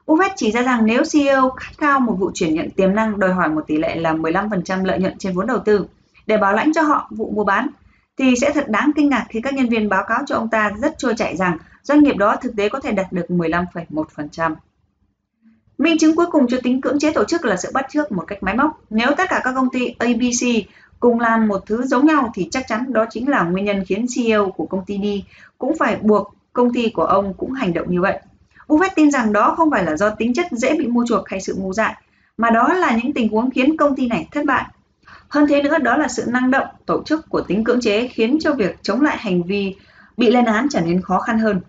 Buffett 0.07 0.31
chỉ 0.37 0.53
ra 0.53 0.63
rằng 0.63 0.87
nếu 0.87 1.03
CEO 1.13 1.51
khát 1.51 1.73
khao 1.79 2.01
một 2.01 2.17
vụ 2.19 2.31
chuyển 2.35 2.55
nhượng 2.55 2.71
tiềm 2.71 2.95
năng 2.95 3.19
đòi 3.19 3.33
hỏi 3.33 3.49
một 3.49 3.67
tỷ 3.67 3.77
lệ 3.77 3.97
là 3.97 4.13
15% 4.13 4.85
lợi 4.85 4.99
nhuận 4.99 5.19
trên 5.19 5.33
vốn 5.33 5.47
đầu 5.47 5.59
tư 5.59 5.87
để 6.27 6.37
bảo 6.37 6.53
lãnh 6.53 6.73
cho 6.73 6.83
họ 6.83 7.09
vụ 7.11 7.31
mua 7.31 7.45
bán, 7.45 7.69
thì 8.19 8.35
sẽ 8.41 8.53
thật 8.53 8.69
đáng 8.69 8.91
kinh 8.97 9.09
ngạc 9.09 9.27
khi 9.29 9.41
các 9.41 9.55
nhân 9.55 9.69
viên 9.69 9.89
báo 9.89 10.05
cáo 10.09 10.23
cho 10.27 10.37
ông 10.37 10.49
ta 10.49 10.73
rất 10.83 10.99
trôi 10.99 11.15
chảy 11.17 11.37
rằng 11.37 11.59
doanh 11.83 12.03
nghiệp 12.03 12.17
đó 12.17 12.37
thực 12.37 12.57
tế 12.57 12.69
có 12.69 12.81
thể 12.81 12.93
đạt 12.93 13.13
được 13.13 13.27
15,1%. 13.29 14.55
Minh 15.81 15.99
chứng 15.99 16.17
cuối 16.17 16.27
cùng 16.31 16.47
cho 16.49 16.57
tính 16.63 16.81
cưỡng 16.81 16.99
chế 16.99 17.13
tổ 17.13 17.25
chức 17.25 17.45
là 17.45 17.57
sự 17.57 17.69
bắt 17.75 17.87
chước 17.91 18.13
một 18.13 18.25
cách 18.27 18.43
máy 18.43 18.57
móc. 18.57 18.81
Nếu 18.91 19.09
tất 19.17 19.29
cả 19.29 19.41
các 19.45 19.53
công 19.55 19.71
ty 19.71 19.95
ABC 19.99 20.67
cùng 21.01 21.21
làm 21.21 21.49
một 21.49 21.67
thứ 21.67 21.83
giống 21.83 22.07
nhau 22.07 22.31
thì 22.35 22.49
chắc 22.51 22.65
chắn 22.69 22.93
đó 22.93 23.07
chính 23.11 23.29
là 23.29 23.43
nguyên 23.43 23.65
nhân 23.65 23.85
khiến 23.87 24.07
CEO 24.15 24.51
của 24.51 24.67
công 24.67 24.85
ty 24.87 24.97
đi 24.99 25.25
cũng 25.59 25.79
phải 25.79 25.97
buộc 25.97 26.35
công 26.53 26.73
ty 26.73 26.91
của 26.91 27.05
ông 27.05 27.35
cũng 27.35 27.53
hành 27.53 27.73
động 27.73 27.91
như 27.91 28.01
vậy. 28.01 28.21
Buffett 28.69 28.91
tin 28.95 29.11
rằng 29.11 29.33
đó 29.33 29.55
không 29.57 29.71
phải 29.71 29.85
là 29.85 29.97
do 29.97 30.11
tính 30.11 30.35
chất 30.35 30.47
dễ 30.51 30.75
bị 30.79 30.87
mua 30.87 31.05
chuộc 31.09 31.29
hay 31.29 31.41
sự 31.41 31.55
ngu 31.59 31.73
dại, 31.73 31.95
mà 32.37 32.51
đó 32.51 32.73
là 32.73 32.99
những 33.03 33.13
tình 33.13 33.29
huống 33.29 33.51
khiến 33.51 33.77
công 33.77 33.97
ty 33.97 34.07
này 34.07 34.29
thất 34.33 34.45
bại. 34.45 34.65
Hơn 35.29 35.47
thế 35.49 35.63
nữa 35.63 35.79
đó 35.79 35.97
là 35.97 36.09
sự 36.09 36.25
năng 36.27 36.51
động, 36.51 36.67
tổ 36.87 37.03
chức 37.03 37.29
của 37.29 37.41
tính 37.41 37.65
cưỡng 37.65 37.81
chế 37.81 38.09
khiến 38.09 38.39
cho 38.41 38.55
việc 38.55 38.83
chống 38.83 39.01
lại 39.01 39.17
hành 39.21 39.43
vi 39.43 39.77
bị 40.17 40.31
lên 40.31 40.45
án 40.45 40.67
trở 40.71 40.81
nên 40.81 41.03
khó 41.03 41.21
khăn 41.21 41.39
hơn. 41.39 41.61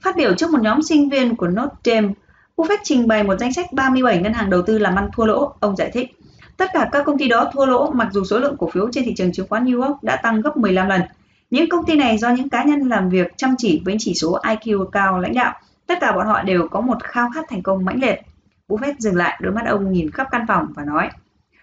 Phát 0.00 0.16
biểu 0.16 0.34
trước 0.34 0.50
một 0.50 0.62
nhóm 0.62 0.82
sinh 0.82 1.08
viên 1.08 1.36
của 1.36 1.46
Notre 1.48 1.76
Dame, 1.84 2.08
Buffett 2.56 2.78
trình 2.82 3.08
bày 3.08 3.24
một 3.24 3.38
danh 3.38 3.52
sách 3.52 3.72
37 3.72 4.18
ngân 4.18 4.32
hàng 4.32 4.50
đầu 4.50 4.62
tư 4.62 4.78
làm 4.78 4.96
ăn 4.96 5.08
thua 5.12 5.26
lỗ. 5.26 5.54
Ông 5.60 5.76
giải 5.76 5.90
thích, 5.90 6.10
tất 6.56 6.70
cả 6.72 6.88
các 6.92 7.04
công 7.06 7.18
ty 7.18 7.28
đó 7.28 7.50
thua 7.52 7.66
lỗ 7.66 7.90
mặc 7.90 8.08
dù 8.12 8.24
số 8.24 8.38
lượng 8.38 8.56
cổ 8.58 8.70
phiếu 8.70 8.88
trên 8.92 9.04
thị 9.04 9.14
trường 9.16 9.32
chứng 9.32 9.48
khoán 9.48 9.64
New 9.64 9.82
York 9.82 10.02
đã 10.02 10.16
tăng 10.16 10.40
gấp 10.40 10.56
15 10.56 10.88
lần. 10.88 11.02
Những 11.50 11.68
công 11.68 11.86
ty 11.86 11.96
này 11.96 12.18
do 12.18 12.30
những 12.30 12.48
cá 12.48 12.64
nhân 12.64 12.88
làm 12.88 13.08
việc 13.08 13.36
chăm 13.36 13.54
chỉ 13.58 13.82
với 13.84 13.96
chỉ 13.98 14.14
số 14.14 14.38
IQ 14.42 14.84
cao 14.84 15.18
lãnh 15.20 15.34
đạo 15.34 15.54
Tất 15.86 15.98
cả 16.00 16.12
bọn 16.12 16.26
họ 16.26 16.42
đều 16.42 16.68
có 16.68 16.80
một 16.80 17.04
khao 17.04 17.30
khát 17.34 17.44
thành 17.48 17.62
công 17.62 17.84
mãnh 17.84 18.00
liệt. 18.00 18.20
Buffett 18.68 18.94
dừng 18.98 19.16
lại, 19.16 19.38
đôi 19.42 19.52
mắt 19.52 19.66
ông 19.66 19.92
nhìn 19.92 20.10
khắp 20.10 20.28
căn 20.30 20.44
phòng 20.48 20.66
và 20.74 20.84
nói, 20.84 21.10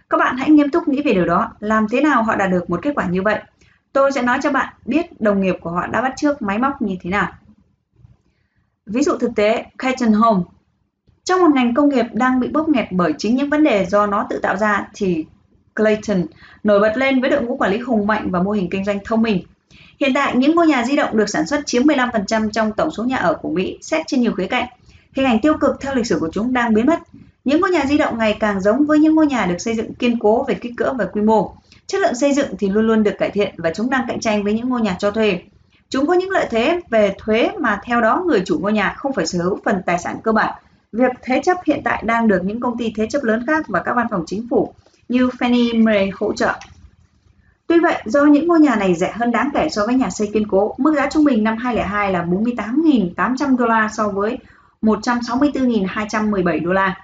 các 0.10 0.18
bạn 0.18 0.38
hãy 0.38 0.50
nghiêm 0.50 0.70
túc 0.70 0.88
nghĩ 0.88 1.02
về 1.02 1.14
điều 1.14 1.26
đó, 1.26 1.52
làm 1.60 1.88
thế 1.92 2.02
nào 2.02 2.24
họ 2.24 2.36
đạt 2.36 2.52
được 2.52 2.70
một 2.70 2.80
kết 2.82 2.92
quả 2.96 3.06
như 3.06 3.22
vậy. 3.22 3.42
Tôi 3.94 4.12
sẽ 4.12 4.22
nói 4.22 4.40
cho 4.44 4.52
bạn 4.52 4.74
biết 4.86 5.22
đồng 5.22 5.42
nghiệp 5.42 5.56
của 5.62 5.70
họ 5.70 5.88
đã 5.88 6.02
bắt 6.02 6.14
trước 6.18 6.42
máy 6.42 6.58
móc 6.58 6.82
như 6.82 6.96
thế 7.02 7.10
nào. 7.10 7.32
Ví 8.86 9.04
dụ 9.04 9.18
thực 9.18 9.32
tế, 9.36 9.66
Clayton 9.80 10.14
Home. 10.14 10.44
Trong 11.30 11.42
một 11.42 11.50
ngành 11.56 11.74
công 11.74 11.90
nghiệp 11.90 12.06
đang 12.14 12.40
bị 12.40 12.48
bóp 12.48 12.70
nghẹt 12.70 12.88
bởi 12.92 13.14
chính 13.18 13.36
những 13.36 13.50
vấn 13.50 13.64
đề 13.64 13.86
do 13.86 14.08
nó 14.08 14.28
tự 14.30 14.40
tạo 14.40 14.58
ra 14.58 14.88
thì 14.94 15.26
Clayton 15.76 16.26
nổi 16.64 16.80
bật 16.80 16.98
lên 16.98 17.22
với 17.22 17.30
đội 17.30 17.42
ngũ 17.42 17.58
quản 17.58 17.72
lý 17.72 17.78
hùng 17.78 18.08
mạnh 18.08 18.32
và 18.32 18.42
mô 18.42 18.52
hình 18.52 18.70
kinh 18.70 18.86
doanh 18.86 19.00
thông 19.06 19.22
minh. 19.22 19.44
Hiện 20.00 20.14
tại, 20.14 20.36
những 20.36 20.56
ngôi 20.56 20.68
nhà 20.68 20.84
di 20.84 20.96
động 20.96 21.18
được 21.18 21.30
sản 21.30 21.48
xuất 21.48 21.66
chiếm 21.66 21.84
15% 21.84 22.50
trong 22.50 22.72
tổng 22.72 22.92
số 22.92 23.04
nhà 23.04 23.18
ở 23.18 23.34
của 23.34 23.50
Mỹ, 23.50 23.78
xét 23.82 24.08
trên 24.08 24.22
nhiều 24.22 24.32
khía 24.32 24.48
cạnh. 24.48 24.66
Hình 25.14 25.26
ảnh 25.26 25.40
tiêu 25.40 25.54
cực 25.58 25.82
theo 25.82 25.96
lịch 25.96 26.06
sử 26.06 26.18
của 26.20 26.30
chúng 26.32 26.54
đang 26.54 26.74
biến 26.74 26.86
mất. 26.86 27.00
Những 27.44 27.62
ngôi 27.62 27.72
nhà 27.72 27.86
di 27.86 27.98
động 27.98 28.18
ngày 28.18 28.38
càng 28.40 28.62
giống 28.62 28.86
với 28.86 29.00
những 29.00 29.16
ngôi 29.16 29.28
nhà 29.28 29.46
được 29.46 29.58
xây 29.58 29.76
dựng 29.76 29.94
kiên 29.94 30.20
cố 30.20 30.44
về 30.44 30.54
kích 30.54 30.74
cỡ 30.78 30.94
và 30.94 31.06
quy 31.06 31.22
mô. 31.22 31.54
Chất 31.88 32.02
lượng 32.02 32.16
xây 32.16 32.34
dựng 32.34 32.58
thì 32.60 32.70
luôn 32.70 32.88
luôn 32.88 33.04
được 33.04 33.18
cải 33.20 33.30
thiện 33.30 33.54
và 33.58 33.72
chúng 33.76 33.90
đang 33.90 34.06
cạnh 34.08 34.20
tranh 34.20 34.44
với 34.44 34.54
những 34.54 34.70
ngôi 34.70 34.82
nhà 34.82 34.96
cho 35.00 35.12
thuê. 35.12 35.42
Chúng 35.90 36.08
có 36.08 36.14
những 36.14 36.30
lợi 36.30 36.48
thế 36.50 36.80
về 36.90 37.16
thuế 37.18 37.52
mà 37.60 37.82
theo 37.84 38.02
đó 38.02 38.24
người 38.28 38.42
chủ 38.46 38.60
ngôi 38.60 38.74
nhà 38.74 38.94
không 38.98 39.14
phải 39.14 39.28
sở 39.28 39.40
hữu 39.44 39.60
phần 39.66 39.82
tài 39.86 40.00
sản 40.00 40.18
cơ 40.24 40.32
bản. 40.32 40.54
Việc 40.92 41.12
thế 41.22 41.42
chấp 41.44 41.58
hiện 41.66 41.82
tại 41.84 42.04
đang 42.06 42.28
được 42.28 42.42
những 42.44 42.60
công 42.60 42.78
ty 42.78 42.94
thế 42.96 43.08
chấp 43.10 43.24
lớn 43.24 43.44
khác 43.48 43.66
và 43.68 43.82
các 43.86 43.94
văn 43.94 44.08
phòng 44.12 44.24
chính 44.28 44.48
phủ 44.50 44.74
như 45.10 45.28
Fannie 45.28 45.84
Mae 45.84 46.10
hỗ 46.14 46.34
trợ. 46.34 46.54
Tuy 47.68 47.80
vậy, 47.80 48.02
do 48.06 48.26
những 48.26 48.48
ngôi 48.48 48.60
nhà 48.60 48.76
này 48.76 48.96
rẻ 48.96 49.12
hơn 49.16 49.32
đáng 49.32 49.50
kể 49.54 49.68
so 49.72 49.86
với 49.86 49.96
nhà 49.96 50.10
xây 50.10 50.30
kiên 50.34 50.48
cố, 50.48 50.76
mức 50.78 50.94
giá 50.96 51.10
trung 51.10 51.24
bình 51.24 51.44
năm 51.44 51.58
2002 51.58 52.12
là 52.14 52.24
48.800 52.24 53.58
đô 53.58 53.66
la 53.66 53.90
so 53.94 54.08
với 54.10 54.38
164.217 54.82 56.66
đô 56.66 56.72
la. 56.72 56.96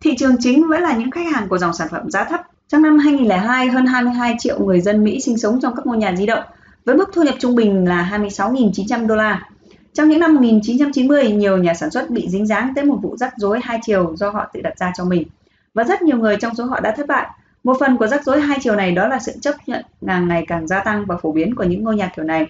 Thị 0.00 0.14
trường 0.18 0.36
chính 0.40 0.68
vẫn 0.68 0.82
là 0.82 0.96
những 0.96 1.10
khách 1.10 1.32
hàng 1.34 1.48
của 1.48 1.58
dòng 1.58 1.72
sản 1.72 1.88
phẩm 1.90 2.10
giá 2.10 2.24
thấp. 2.24 2.40
Trong 2.68 2.82
năm 2.82 2.98
2002, 2.98 3.68
hơn 3.68 3.86
22 3.86 4.34
triệu 4.38 4.58
người 4.60 4.80
dân 4.80 5.04
Mỹ 5.04 5.20
sinh 5.20 5.38
sống 5.38 5.60
trong 5.60 5.76
các 5.76 5.86
ngôi 5.86 5.96
nhà 5.96 6.14
di 6.16 6.26
động, 6.26 6.44
với 6.84 6.96
mức 6.96 7.10
thu 7.12 7.22
nhập 7.22 7.34
trung 7.38 7.54
bình 7.54 7.88
là 7.88 8.08
26.900 8.12 9.06
đô 9.06 9.16
la. 9.16 9.42
Trong 9.96 10.08
những 10.08 10.20
năm 10.20 10.34
1990, 10.34 11.30
nhiều 11.30 11.58
nhà 11.58 11.74
sản 11.74 11.90
xuất 11.90 12.10
bị 12.10 12.28
dính 12.28 12.46
dáng 12.46 12.72
tới 12.74 12.84
một 12.84 12.98
vụ 13.02 13.16
rắc 13.16 13.34
rối 13.36 13.60
hai 13.62 13.78
chiều 13.82 14.16
do 14.16 14.30
họ 14.30 14.50
tự 14.52 14.60
đặt 14.60 14.78
ra 14.78 14.92
cho 14.96 15.04
mình. 15.04 15.28
Và 15.74 15.84
rất 15.84 16.02
nhiều 16.02 16.16
người 16.16 16.36
trong 16.36 16.54
số 16.54 16.64
họ 16.64 16.80
đã 16.80 16.94
thất 16.96 17.06
bại 17.06 17.28
một 17.64 17.76
phần 17.80 17.96
của 17.96 18.06
rắc 18.06 18.24
rối 18.24 18.40
hai 18.40 18.58
chiều 18.60 18.76
này 18.76 18.92
đó 18.92 19.08
là 19.08 19.18
sự 19.18 19.32
chấp 19.40 19.54
nhận 19.66 19.84
càng 20.06 20.28
ngày 20.28 20.44
càng 20.48 20.66
gia 20.66 20.80
tăng 20.80 21.04
và 21.06 21.16
phổ 21.16 21.32
biến 21.32 21.54
của 21.54 21.64
những 21.64 21.84
ngôi 21.84 21.96
nhà 21.96 22.10
kiểu 22.16 22.24
này 22.24 22.46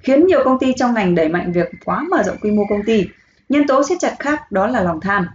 khiến 0.00 0.26
nhiều 0.26 0.40
công 0.44 0.58
ty 0.58 0.72
trong 0.76 0.94
ngành 0.94 1.14
đẩy 1.14 1.28
mạnh 1.28 1.52
việc 1.52 1.68
quá 1.84 2.04
mở 2.10 2.22
rộng 2.22 2.36
quy 2.40 2.50
mô 2.50 2.62
công 2.70 2.82
ty. 2.86 3.04
Nhân 3.48 3.66
tố 3.66 3.84
siết 3.84 3.98
chặt 4.00 4.16
khác 4.18 4.52
đó 4.52 4.66
là 4.66 4.80
lòng 4.82 5.00
tham. 5.00 5.26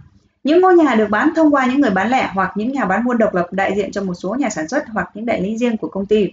Những 0.44 0.60
ngôi 0.60 0.74
nhà 0.74 0.94
được 0.94 1.10
bán 1.10 1.30
thông 1.36 1.54
qua 1.54 1.66
những 1.66 1.80
người 1.80 1.90
bán 1.90 2.10
lẻ 2.10 2.30
hoặc 2.34 2.52
những 2.56 2.72
nhà 2.72 2.84
bán 2.84 3.04
buôn 3.04 3.18
độc 3.18 3.34
lập 3.34 3.46
đại 3.50 3.74
diện 3.76 3.92
cho 3.92 4.02
một 4.02 4.14
số 4.14 4.34
nhà 4.34 4.50
sản 4.50 4.68
xuất 4.68 4.84
hoặc 4.88 5.10
những 5.14 5.26
đại 5.26 5.40
lý 5.40 5.56
riêng 5.56 5.76
của 5.76 5.88
công 5.88 6.06
ty. 6.06 6.32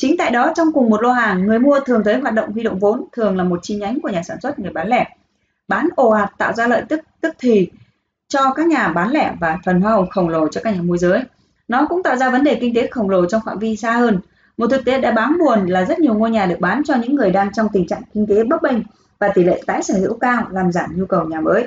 Chính 0.00 0.16
tại 0.18 0.30
đó 0.30 0.52
trong 0.56 0.72
cùng 0.72 0.90
một 0.90 1.02
lô 1.02 1.10
hàng, 1.10 1.46
người 1.46 1.58
mua 1.58 1.80
thường 1.80 2.02
thấy 2.04 2.18
hoạt 2.18 2.34
động 2.34 2.52
huy 2.52 2.62
động 2.62 2.78
vốn 2.78 3.04
thường 3.12 3.36
là 3.36 3.44
một 3.44 3.58
chi 3.62 3.76
nhánh 3.76 4.00
của 4.00 4.08
nhà 4.08 4.22
sản 4.22 4.40
xuất 4.40 4.58
người 4.58 4.72
bán 4.72 4.88
lẻ. 4.88 5.16
Bán 5.68 5.88
ồ 5.96 6.10
ạt 6.10 6.30
tạo 6.38 6.52
ra 6.52 6.66
lợi 6.66 6.82
tức 6.88 7.00
tức 7.20 7.34
thì 7.38 7.70
cho 8.28 8.52
các 8.56 8.66
nhà 8.66 8.88
bán 8.88 9.10
lẻ 9.10 9.34
và 9.40 9.58
phần 9.64 9.80
hoa 9.80 9.92
hồng 9.92 10.10
khổng 10.10 10.28
lồ 10.28 10.48
cho 10.48 10.60
các 10.64 10.74
nhà 10.74 10.82
môi 10.82 10.98
giới. 10.98 11.22
Nó 11.68 11.86
cũng 11.88 12.02
tạo 12.02 12.16
ra 12.16 12.30
vấn 12.30 12.44
đề 12.44 12.54
kinh 12.54 12.74
tế 12.74 12.86
khổng 12.86 13.10
lồ 13.10 13.26
trong 13.26 13.42
phạm 13.44 13.58
vi 13.58 13.76
xa 13.76 13.92
hơn. 13.92 14.18
Một 14.56 14.66
thực 14.70 14.84
tế 14.84 15.00
đã 15.00 15.10
bám 15.10 15.38
buồn 15.38 15.66
là 15.66 15.84
rất 15.84 15.98
nhiều 15.98 16.14
ngôi 16.14 16.30
nhà 16.30 16.46
được 16.46 16.60
bán 16.60 16.82
cho 16.84 16.94
những 16.96 17.14
người 17.14 17.30
đang 17.30 17.52
trong 17.52 17.68
tình 17.72 17.86
trạng 17.86 18.02
kinh 18.14 18.26
tế 18.26 18.44
bấp 18.44 18.62
bênh 18.62 18.78
và 19.18 19.28
tỷ 19.28 19.44
lệ 19.44 19.62
tái 19.66 19.82
sở 19.82 19.94
hữu 19.94 20.18
cao 20.18 20.46
làm 20.50 20.72
giảm 20.72 20.90
nhu 20.96 21.06
cầu 21.06 21.24
nhà 21.24 21.40
mới. 21.40 21.66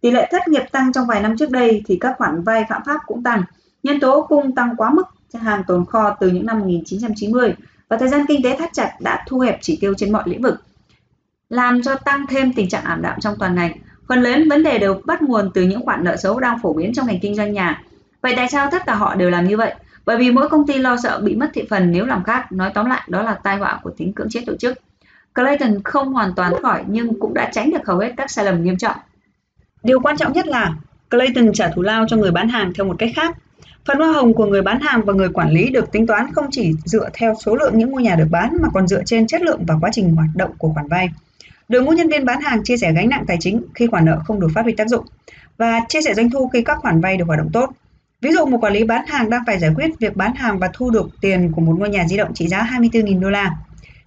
Tỷ 0.00 0.10
lệ 0.10 0.28
thất 0.30 0.48
nghiệp 0.48 0.62
tăng 0.72 0.92
trong 0.92 1.06
vài 1.06 1.22
năm 1.22 1.36
trước 1.36 1.50
đây 1.50 1.82
thì 1.86 1.98
các 2.00 2.14
khoản 2.18 2.42
vay 2.42 2.64
phạm 2.68 2.82
pháp 2.86 3.00
cũng 3.06 3.22
tăng. 3.22 3.42
Nhân 3.82 4.00
tố 4.00 4.26
cung 4.28 4.54
tăng 4.54 4.76
quá 4.76 4.90
mức 4.90 5.02
hàng 5.34 5.62
tồn 5.66 5.84
kho 5.84 6.16
từ 6.20 6.30
những 6.30 6.46
năm 6.46 6.58
1990 6.58 7.54
và 7.88 7.96
thời 7.96 8.08
gian 8.08 8.24
kinh 8.28 8.42
tế 8.42 8.56
thắt 8.56 8.70
chặt 8.72 8.92
đã 9.00 9.24
thu 9.28 9.38
hẹp 9.38 9.58
chỉ 9.60 9.78
tiêu 9.80 9.94
trên 9.96 10.12
mọi 10.12 10.22
lĩnh 10.26 10.42
vực, 10.42 10.62
làm 11.48 11.82
cho 11.82 11.94
tăng 11.94 12.26
thêm 12.26 12.52
tình 12.52 12.68
trạng 12.68 12.84
ảm 12.84 13.02
đạm 13.02 13.20
trong 13.20 13.34
toàn 13.38 13.54
ngành. 13.54 13.72
Phần 14.08 14.22
lớn 14.22 14.48
vấn 14.48 14.62
đề 14.62 14.78
đều 14.78 15.00
bắt 15.04 15.22
nguồn 15.22 15.50
từ 15.54 15.62
những 15.62 15.84
khoản 15.84 16.04
nợ 16.04 16.16
xấu 16.16 16.40
đang 16.40 16.58
phổ 16.62 16.72
biến 16.72 16.92
trong 16.94 17.06
ngành 17.06 17.20
kinh 17.20 17.34
doanh 17.34 17.52
nhà 17.52 17.82
Vậy 18.22 18.34
tại 18.36 18.48
sao 18.48 18.68
tất 18.70 18.86
cả 18.86 18.94
họ 18.94 19.14
đều 19.14 19.30
làm 19.30 19.48
như 19.48 19.56
vậy? 19.56 19.74
Bởi 20.06 20.18
vì 20.18 20.30
mỗi 20.30 20.48
công 20.48 20.66
ty 20.66 20.78
lo 20.78 20.96
sợ 20.96 21.20
bị 21.24 21.36
mất 21.36 21.50
thị 21.54 21.62
phần 21.70 21.92
nếu 21.92 22.04
làm 22.04 22.24
khác, 22.24 22.52
nói 22.52 22.70
tóm 22.74 22.86
lại 22.86 23.02
đó 23.08 23.22
là 23.22 23.34
tai 23.34 23.56
họa 23.56 23.80
của 23.82 23.90
tính 23.90 24.12
cưỡng 24.12 24.28
chế 24.30 24.40
tổ 24.46 24.56
chức. 24.56 24.78
Clayton 25.34 25.82
không 25.84 26.12
hoàn 26.12 26.34
toàn 26.34 26.52
khỏi 26.62 26.84
nhưng 26.86 27.20
cũng 27.20 27.34
đã 27.34 27.50
tránh 27.52 27.70
được 27.70 27.86
hầu 27.86 27.98
hết 27.98 28.12
các 28.16 28.30
sai 28.30 28.44
lầm 28.44 28.64
nghiêm 28.64 28.76
trọng. 28.76 28.96
Điều 29.82 30.00
quan 30.00 30.16
trọng 30.16 30.32
nhất 30.32 30.46
là 30.46 30.74
Clayton 31.10 31.52
trả 31.52 31.68
thù 31.68 31.82
lao 31.82 32.06
cho 32.08 32.16
người 32.16 32.30
bán 32.30 32.48
hàng 32.48 32.72
theo 32.74 32.86
một 32.86 32.96
cách 32.98 33.10
khác. 33.16 33.36
Phần 33.88 33.98
hoa 33.98 34.12
hồng 34.12 34.34
của 34.34 34.46
người 34.46 34.62
bán 34.62 34.80
hàng 34.80 35.02
và 35.04 35.12
người 35.12 35.28
quản 35.28 35.50
lý 35.50 35.70
được 35.70 35.92
tính 35.92 36.06
toán 36.06 36.32
không 36.32 36.46
chỉ 36.50 36.72
dựa 36.84 37.08
theo 37.12 37.34
số 37.44 37.56
lượng 37.56 37.78
những 37.78 37.90
ngôi 37.90 38.02
nhà 38.02 38.14
được 38.14 38.26
bán 38.30 38.56
mà 38.60 38.68
còn 38.74 38.88
dựa 38.88 39.02
trên 39.06 39.26
chất 39.26 39.42
lượng 39.42 39.64
và 39.66 39.74
quá 39.80 39.90
trình 39.92 40.16
hoạt 40.16 40.28
động 40.34 40.50
của 40.58 40.72
khoản 40.74 40.88
vay. 40.88 41.08
Đội 41.68 41.82
ngũ 41.82 41.92
nhân 41.92 42.08
viên 42.08 42.24
bán 42.24 42.40
hàng 42.40 42.64
chia 42.64 42.76
sẻ 42.76 42.92
gánh 42.92 43.08
nặng 43.08 43.24
tài 43.26 43.36
chính 43.40 43.62
khi 43.74 43.86
khoản 43.86 44.04
nợ 44.04 44.18
không 44.24 44.40
được 44.40 44.48
phát 44.54 44.62
huy 44.62 44.72
tác 44.72 44.88
dụng 44.88 45.06
và 45.58 45.80
chia 45.88 46.02
sẻ 46.02 46.14
doanh 46.14 46.30
thu 46.30 46.48
khi 46.48 46.62
các 46.62 46.78
khoản 46.78 47.00
vay 47.00 47.16
được 47.16 47.24
hoạt 47.26 47.38
động 47.38 47.50
tốt. 47.52 47.70
Ví 48.20 48.32
dụ, 48.32 48.46
một 48.46 48.58
quản 48.60 48.72
lý 48.72 48.84
bán 48.84 49.06
hàng 49.06 49.30
đang 49.30 49.42
phải 49.46 49.58
giải 49.58 49.70
quyết 49.74 49.90
việc 49.98 50.16
bán 50.16 50.34
hàng 50.34 50.58
và 50.58 50.70
thu 50.72 50.90
được 50.90 51.08
tiền 51.20 51.52
của 51.52 51.60
một 51.60 51.76
ngôi 51.78 51.88
nhà 51.88 52.06
di 52.08 52.16
động 52.16 52.34
trị 52.34 52.48
giá 52.48 52.68
24.000 52.72 53.20
đô 53.20 53.30
la. 53.30 53.50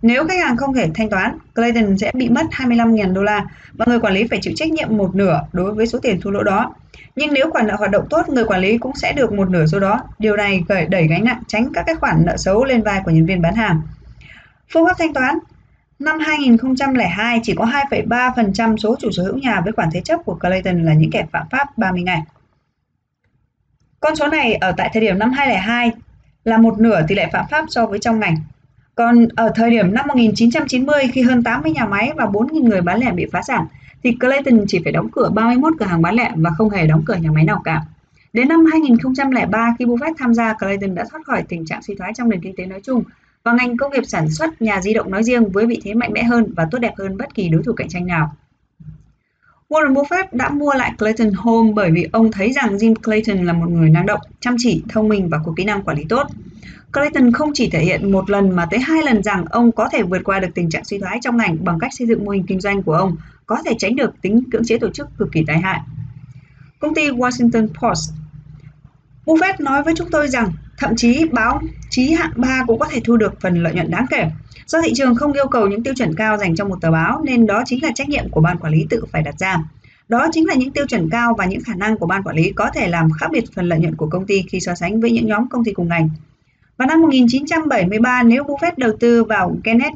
Nếu 0.02 0.28
khách 0.28 0.44
hàng 0.44 0.58
không 0.58 0.74
thể 0.74 0.90
thanh 0.94 1.10
toán, 1.10 1.38
Clayton 1.56 1.98
sẽ 1.98 2.12
bị 2.14 2.30
mất 2.30 2.46
25.000 2.52 3.14
đô 3.14 3.24
la 3.24 3.46
và 3.74 3.86
người 3.88 4.00
quản 4.00 4.14
lý 4.14 4.28
phải 4.30 4.40
chịu 4.42 4.54
trách 4.56 4.72
nhiệm 4.72 4.98
một 4.98 5.16
nửa 5.16 5.42
đối 5.54 5.74
với 5.74 5.88
số 5.88 6.00
tiền 6.00 6.22
thua 6.22 6.30
lỗ 6.30 6.44
đó. 6.44 6.76
Nhưng 7.16 7.34
nếu 7.34 7.52
khoản 7.52 7.68
nợ 7.68 7.76
hoạt 7.76 7.92
động 7.92 8.08
tốt, 8.10 8.30
người 8.30 8.46
quản 8.46 8.62
lý 8.62 8.78
cũng 8.78 8.96
sẽ 8.96 9.14
được 9.14 9.34
một 9.34 9.50
nửa 9.50 9.66
số 9.66 9.80
đó. 9.80 10.00
Điều 10.20 10.36
này 10.36 10.64
gợi 10.68 10.86
đẩy 10.86 11.08
gánh 11.08 11.24
nặng 11.24 11.42
tránh 11.48 11.74
các 11.74 11.84
cái 11.86 11.96
khoản 11.96 12.26
nợ 12.26 12.38
xấu 12.38 12.66
lên 12.66 12.82
vai 12.84 13.02
của 13.06 13.12
nhân 13.12 13.26
viên 13.26 13.42
bán 13.42 13.56
hàng. 13.56 13.82
Phương 14.70 14.86
pháp 14.86 14.96
thanh 14.98 15.14
toán 15.14 15.38
Năm 16.02 16.20
2002, 16.20 17.40
chỉ 17.44 17.54
có 17.56 17.66
2,3% 17.66 18.78
số 18.78 18.96
chủ 19.00 19.12
sở 19.12 19.24
hữu 19.24 19.38
nhà 19.38 19.62
với 19.62 19.74
khoản 19.74 19.90
thế 19.94 20.02
chấp 20.02 20.20
của 20.26 20.36
Clayton 20.36 20.86
là 20.86 20.94
những 20.94 21.12
kẻ 21.12 21.26
phạm 21.32 21.48
pháp 21.52 21.78
30 21.78 22.02
ngày. 22.02 22.22
Con 24.00 24.16
số 24.16 24.28
này 24.28 24.54
ở 24.54 24.72
tại 24.78 24.90
thời 24.94 25.02
điểm 25.02 25.20
năm 25.20 25.32
2002 25.32 25.92
là 26.44 26.58
một 26.58 26.80
nửa 26.80 27.02
tỷ 27.08 27.16
lệ 27.16 27.30
phạm 27.34 27.46
pháp 27.52 27.66
so 27.70 27.86
với 27.86 28.00
trong 28.00 28.20
ngành. 28.20 28.36
Còn 28.96 29.28
ở 29.36 29.52
thời 29.56 29.70
điểm 29.70 29.94
năm 29.94 30.06
1990 30.08 31.04
khi 31.14 31.22
hơn 31.22 31.44
80 31.44 31.72
nhà 31.72 31.86
máy 31.86 32.12
và 32.16 32.26
4.000 32.26 32.64
người 32.64 32.82
bán 32.82 33.00
lẻ 33.00 33.12
bị 33.12 33.26
phá 33.32 33.42
sản 33.42 33.66
thì 34.04 34.16
Clayton 34.20 34.66
chỉ 34.68 34.80
phải 34.84 34.92
đóng 34.92 35.10
cửa 35.12 35.30
31 35.30 35.74
cửa 35.80 35.86
hàng 35.86 36.02
bán 36.02 36.16
lẻ 36.16 36.32
và 36.36 36.50
không 36.58 36.70
hề 36.70 36.88
đóng 36.88 37.04
cửa 37.06 37.16
nhà 37.16 37.32
máy 37.32 37.44
nào 37.44 37.62
cả. 37.64 37.82
Đến 38.34 38.48
năm 38.48 38.66
2003 38.72 39.76
khi 39.80 39.86
Buffett 39.86 40.14
tham 40.18 40.34
gia, 40.34 40.54
Clayton 40.54 40.96
đã 40.96 41.06
thoát 41.12 41.26
khỏi 41.26 41.44
tình 41.50 41.66
trạng 41.66 41.82
suy 41.82 41.96
thoái 41.96 42.14
trong 42.16 42.30
nền 42.30 42.42
kinh 42.42 42.56
tế 42.56 42.66
nói 42.66 42.82
chung 42.84 43.04
và 43.44 43.54
ngành 43.54 43.78
công 43.78 43.92
nghiệp 43.92 44.04
sản 44.08 44.30
xuất 44.30 44.62
nhà 44.62 44.82
di 44.82 44.94
động 44.94 45.12
nói 45.12 45.24
riêng 45.24 45.50
với 45.50 45.66
vị 45.66 45.82
thế 45.84 45.94
mạnh 45.94 46.14
mẽ 46.14 46.24
hơn 46.24 46.54
và 46.56 46.68
tốt 46.72 46.78
đẹp 46.78 46.94
hơn 46.98 47.18
bất 47.18 47.36
kỳ 47.36 47.50
đối 47.50 47.64
thủ 47.64 47.74
cạnh 47.74 47.90
tranh 47.90 48.06
nào. 48.06 48.36
Warren 49.70 49.94
Buffett 49.94 50.26
đã 50.32 50.50
mua 50.50 50.74
lại 50.74 50.92
Clayton 50.98 51.32
Home 51.34 51.72
bởi 51.76 51.92
vì 51.92 52.08
ông 52.12 52.32
thấy 52.32 52.52
rằng 52.52 52.78
Jim 52.78 52.96
Clayton 52.96 53.46
là 53.46 53.54
một 53.54 53.70
người 53.70 53.90
năng 53.90 54.06
động, 54.06 54.20
chăm 54.40 54.56
chỉ, 54.60 54.84
thông 54.90 55.08
minh 55.10 55.30
và 55.30 55.40
có 55.46 55.54
kỹ 55.56 55.64
năng 55.64 55.84
quản 55.84 55.98
lý 55.98 56.04
tốt. 56.10 56.28
Clayton 56.94 57.32
không 57.32 57.52
chỉ 57.54 57.70
thể 57.70 57.80
hiện 57.80 58.12
một 58.12 58.30
lần 58.30 58.56
mà 58.56 58.66
tới 58.66 58.80
hai 58.80 59.04
lần 59.04 59.24
rằng 59.24 59.46
ông 59.50 59.72
có 59.72 59.90
thể 59.90 60.04
vượt 60.04 60.22
qua 60.24 60.40
được 60.40 60.50
tình 60.56 60.70
trạng 60.70 60.86
suy 60.86 61.00
thoái 61.00 61.20
trong 61.22 61.38
ngành 61.38 61.58
bằng 61.64 61.80
cách 61.80 61.94
xây 61.94 62.08
dựng 62.08 62.26
mô 62.26 62.32
hình 62.32 62.46
kinh 62.48 62.60
doanh 62.60 62.84
của 62.84 62.94
ông, 62.94 63.16
có 63.46 63.58
thể 63.66 63.74
tránh 63.80 63.96
được 63.96 64.22
tính 64.22 64.44
cưỡng 64.52 64.66
chế 64.66 64.78
tổ 64.78 64.90
chức 64.90 65.08
cực 65.18 65.32
kỳ 65.32 65.44
tai 65.48 65.60
hại. 65.60 65.80
Công 66.80 66.96
ty 66.96 67.10
Washington 67.10 67.68
Post, 67.68 68.12
Buffett 69.26 69.54
nói 69.60 69.84
với 69.84 69.94
chúng 69.98 70.10
tôi 70.12 70.28
rằng 70.28 70.52
thậm 70.78 70.96
chí 70.96 71.26
báo 71.32 71.62
chí 71.90 72.12
hạng 72.12 72.32
3 72.36 72.64
cũng 72.68 72.80
có 72.80 72.88
thể 72.92 73.02
thu 73.04 73.18
được 73.18 73.42
phần 73.42 73.64
lợi 73.64 73.74
nhuận 73.74 73.92
đáng 73.92 74.06
kể. 74.10 74.30
Do 74.66 74.82
thị 74.82 74.92
trường 74.96 75.16
không 75.16 75.34
yêu 75.34 75.48
cầu 75.48 75.68
những 75.68 75.84
tiêu 75.84 75.94
chuẩn 75.98 76.16
cao 76.16 76.38
dành 76.38 76.56
cho 76.56 76.66
một 76.66 76.82
tờ 76.82 76.92
báo, 76.92 77.22
nên 77.24 77.48
đó 77.48 77.64
chính 77.66 77.84
là 77.84 77.90
trách 77.96 78.10
nhiệm 78.10 78.30
của 78.30 78.42
ban 78.42 78.58
quản 78.58 78.74
lý 78.74 78.86
tự 78.90 79.06
phải 79.12 79.22
đặt 79.22 79.40
ra. 79.40 79.58
Đó 80.10 80.28
chính 80.32 80.48
là 80.48 80.54
những 80.54 80.72
tiêu 80.72 80.86
chuẩn 80.88 81.10
cao 81.10 81.36
và 81.38 81.46
những 81.46 81.64
khả 81.64 81.76
năng 81.76 81.98
của 81.98 82.06
ban 82.06 82.24
quản 82.24 82.36
lý 82.36 82.52
có 82.52 82.70
thể 82.74 82.88
làm 82.88 83.12
khác 83.12 83.28
biệt 83.32 83.44
phần 83.56 83.66
lợi 83.66 83.80
nhuận 83.80 83.96
của 83.96 84.08
công 84.10 84.26
ty 84.26 84.44
khi 84.50 84.60
so 84.60 84.76
sánh 84.76 85.02
với 85.02 85.12
những 85.12 85.28
nhóm 85.28 85.50
công 85.50 85.64
ty 85.64 85.74
cùng 85.74 85.88
ngành. 85.88 86.10
Vào 86.82 86.88
năm 86.88 87.02
1973, 87.02 88.24
nếu 88.24 88.44
Buffett 88.44 88.72
đầu 88.78 88.92
tư 89.00 89.24
vào 89.24 89.56
Kenneth 89.64 89.94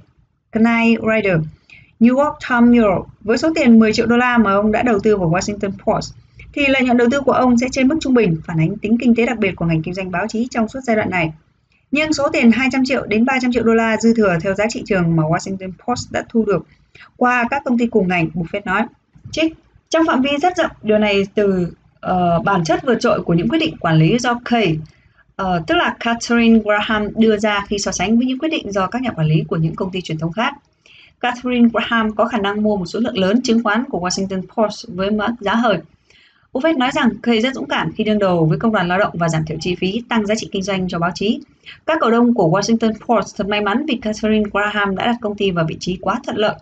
Knight 0.52 1.02
Rider, 1.02 1.38
New 2.00 2.18
York 2.18 2.36
Times 2.50 2.76
Europe 2.76 3.10
với 3.22 3.38
số 3.38 3.50
tiền 3.56 3.80
10 3.80 3.94
triệu 3.94 4.06
đô 4.06 4.18
la 4.18 4.38
mà 4.38 4.54
ông 4.54 4.72
đã 4.72 4.82
đầu 4.84 5.00
tư 5.00 5.18
vào 5.18 5.32
Washington 5.32 5.72
Post, 5.86 6.14
thì 6.54 6.68
lợi 6.68 6.84
nhuận 6.84 6.98
đầu 6.98 7.08
tư 7.12 7.22
của 7.22 7.32
ông 7.32 7.58
sẽ 7.58 7.68
trên 7.72 7.88
mức 7.88 7.96
trung 8.02 8.14
bình, 8.14 8.38
phản 8.46 8.60
ánh 8.60 8.78
tính 8.78 8.98
kinh 8.98 9.16
tế 9.16 9.26
đặc 9.26 9.38
biệt 9.40 9.56
của 9.56 9.66
ngành 9.66 9.82
kinh 9.82 9.94
doanh 9.94 10.12
báo 10.12 10.28
chí 10.28 10.48
trong 10.52 10.68
suốt 10.68 10.80
giai 10.84 10.96
đoạn 10.96 11.10
này. 11.10 11.34
Nhưng 11.92 12.14
số 12.14 12.30
tiền 12.30 12.52
200 12.52 12.86
triệu 12.86 13.06
đến 13.06 13.26
300 13.26 13.52
triệu 13.52 13.64
đô 13.64 13.74
la 13.74 13.98
dư 13.98 14.14
thừa 14.14 14.38
theo 14.42 14.54
giá 14.54 14.66
trị 14.70 14.84
trường 14.86 15.16
mà 15.16 15.24
Washington 15.24 15.72
Post 15.88 16.12
đã 16.12 16.24
thu 16.30 16.46
được 16.46 16.66
qua 17.18 17.48
các 17.50 17.62
công 17.66 17.78
ty 17.78 17.88
cùng 17.88 18.08
ngành, 18.08 18.30
Buffett 18.34 18.62
nói. 18.66 18.82
Trích 19.32 19.54
trong 19.90 20.04
phạm 20.08 20.22
vi 20.22 20.30
rất 20.42 20.58
rộng, 20.58 20.72
điều 20.84 20.98
này 20.98 21.24
từ 21.36 21.68
uh, 22.10 22.44
bản 22.44 22.64
chất 22.64 22.80
vượt 22.86 22.98
trội 23.00 23.22
của 23.22 23.34
những 23.34 23.50
quyết 23.50 23.60
định 23.60 23.78
quản 23.78 23.96
lý 23.96 24.20
do 24.20 24.40
Kay, 24.46 24.78
uh, 25.42 25.68
tức 25.68 25.76
là 25.76 25.96
Catherine 26.00 26.60
Graham 26.60 27.08
đưa 27.16 27.38
ra 27.38 27.66
khi 27.68 27.78
so 27.80 27.92
sánh 27.92 28.18
với 28.18 28.26
những 28.26 28.40
quyết 28.40 28.50
định 28.50 28.72
do 28.72 28.88
các 28.88 29.02
nhà 29.02 29.12
quản 29.12 29.28
lý 29.28 29.44
của 29.48 29.56
những 29.56 29.76
công 29.76 29.92
ty 29.92 30.02
truyền 30.02 30.18
thông 30.18 30.32
khác. 30.32 30.54
Catherine 31.20 31.70
Graham 31.74 32.16
có 32.16 32.26
khả 32.26 32.38
năng 32.38 32.64
mua 32.64 32.78
một 32.78 32.86
số 32.86 33.00
lượng 33.00 33.18
lớn 33.18 33.42
chứng 33.42 33.64
khoán 33.64 33.84
của 33.90 34.00
Washington 34.00 34.42
Post 34.42 34.86
với 34.88 35.12
mức 35.12 35.28
giá 35.40 35.56
hời. 35.56 35.78
Buffett 36.54 36.78
nói 36.78 36.92
rằng 36.94 37.10
Kay 37.24 37.40
rất 37.40 37.54
dũng 37.54 37.68
cảm 37.68 37.92
khi 37.92 38.04
đương 38.04 38.20
đầu 38.20 38.46
với 38.46 38.60
công 38.60 38.72
đoàn 38.72 38.88
lao 38.88 39.00
động 39.00 39.14
và 39.14 39.30
giảm 39.30 39.46
thiểu 39.46 39.58
chi 39.62 39.76
phí, 39.76 40.04
tăng 40.10 40.26
giá 40.26 40.36
trị 40.36 40.50
kinh 40.52 40.64
doanh 40.64 40.88
cho 40.88 41.00
báo 41.00 41.12
chí. 41.16 41.40
Các 41.86 41.98
cổ 42.02 42.12
đông 42.12 42.34
của 42.34 42.50
Washington 42.50 42.94
Post 42.94 43.38
thật 43.38 43.48
may 43.48 43.62
mắn 43.62 43.86
vì 43.88 43.96
Catherine 44.02 44.50
Graham 44.54 44.96
đã 44.96 45.06
đặt 45.06 45.16
công 45.22 45.38
ty 45.38 45.52
vào 45.52 45.66
vị 45.70 45.78
trí 45.80 45.98
quá 46.02 46.20
thuận 46.24 46.38
lợi 46.38 46.56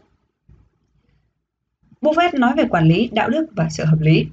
Buffett 2.01 2.39
nói 2.39 2.53
về 2.57 2.65
quản 2.69 2.87
lý, 2.87 3.09
đạo 3.13 3.29
đức 3.29 3.45
và 3.55 3.69
sự 3.69 3.85
hợp 3.85 3.97
lý. 4.01 4.25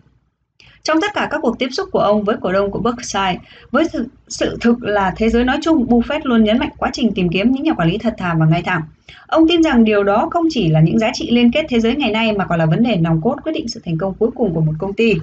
Trong 0.83 1.01
tất 1.01 1.15
cả 1.15 1.29
các 1.31 1.39
cuộc 1.43 1.59
tiếp 1.59 1.69
xúc 1.73 1.89
của 1.93 1.99
ông 1.99 2.25
với 2.25 2.37
cổ 2.41 2.53
đông 2.53 2.71
của 2.71 2.79
Berkshire, 2.79 3.39
với 3.71 3.89
sự, 3.93 4.09
sự 4.29 4.59
thực 4.61 4.83
là 4.83 5.13
thế 5.17 5.29
giới 5.29 5.45
nói 5.45 5.59
chung, 5.63 5.87
Buffett 5.87 6.21
luôn 6.25 6.45
nhấn 6.45 6.59
mạnh 6.59 6.71
quá 6.77 6.91
trình 6.93 7.13
tìm 7.15 7.29
kiếm 7.29 7.53
những 7.53 7.63
nhà 7.63 7.73
quản 7.73 7.89
lý 7.89 7.99
thật 7.99 8.15
thà 8.19 8.35
và 8.35 8.47
ngay 8.47 8.63
thẳng. 8.63 8.83
Ông 9.27 9.49
tin 9.49 9.63
rằng 9.63 9.85
điều 9.85 10.05
đó 10.05 10.29
không 10.31 10.47
chỉ 10.51 10.69
là 10.69 10.81
những 10.81 10.99
giá 10.99 11.11
trị 11.15 11.31
liên 11.31 11.53
kết 11.53 11.67
thế 11.69 11.81
giới 11.81 11.97
ngày 11.97 12.11
nay 12.11 12.33
mà 12.33 12.45
còn 12.45 12.59
là 12.59 12.67
vấn 12.67 12.83
đề 12.83 12.97
nòng 12.97 13.21
cốt 13.21 13.37
quyết 13.45 13.53
định 13.53 13.69
sự 13.69 13.81
thành 13.85 13.99
công 13.99 14.15
cuối 14.15 14.31
cùng 14.35 14.55
của 14.55 14.61
một 14.61 14.73
công 14.79 14.93
ty. 14.93 15.15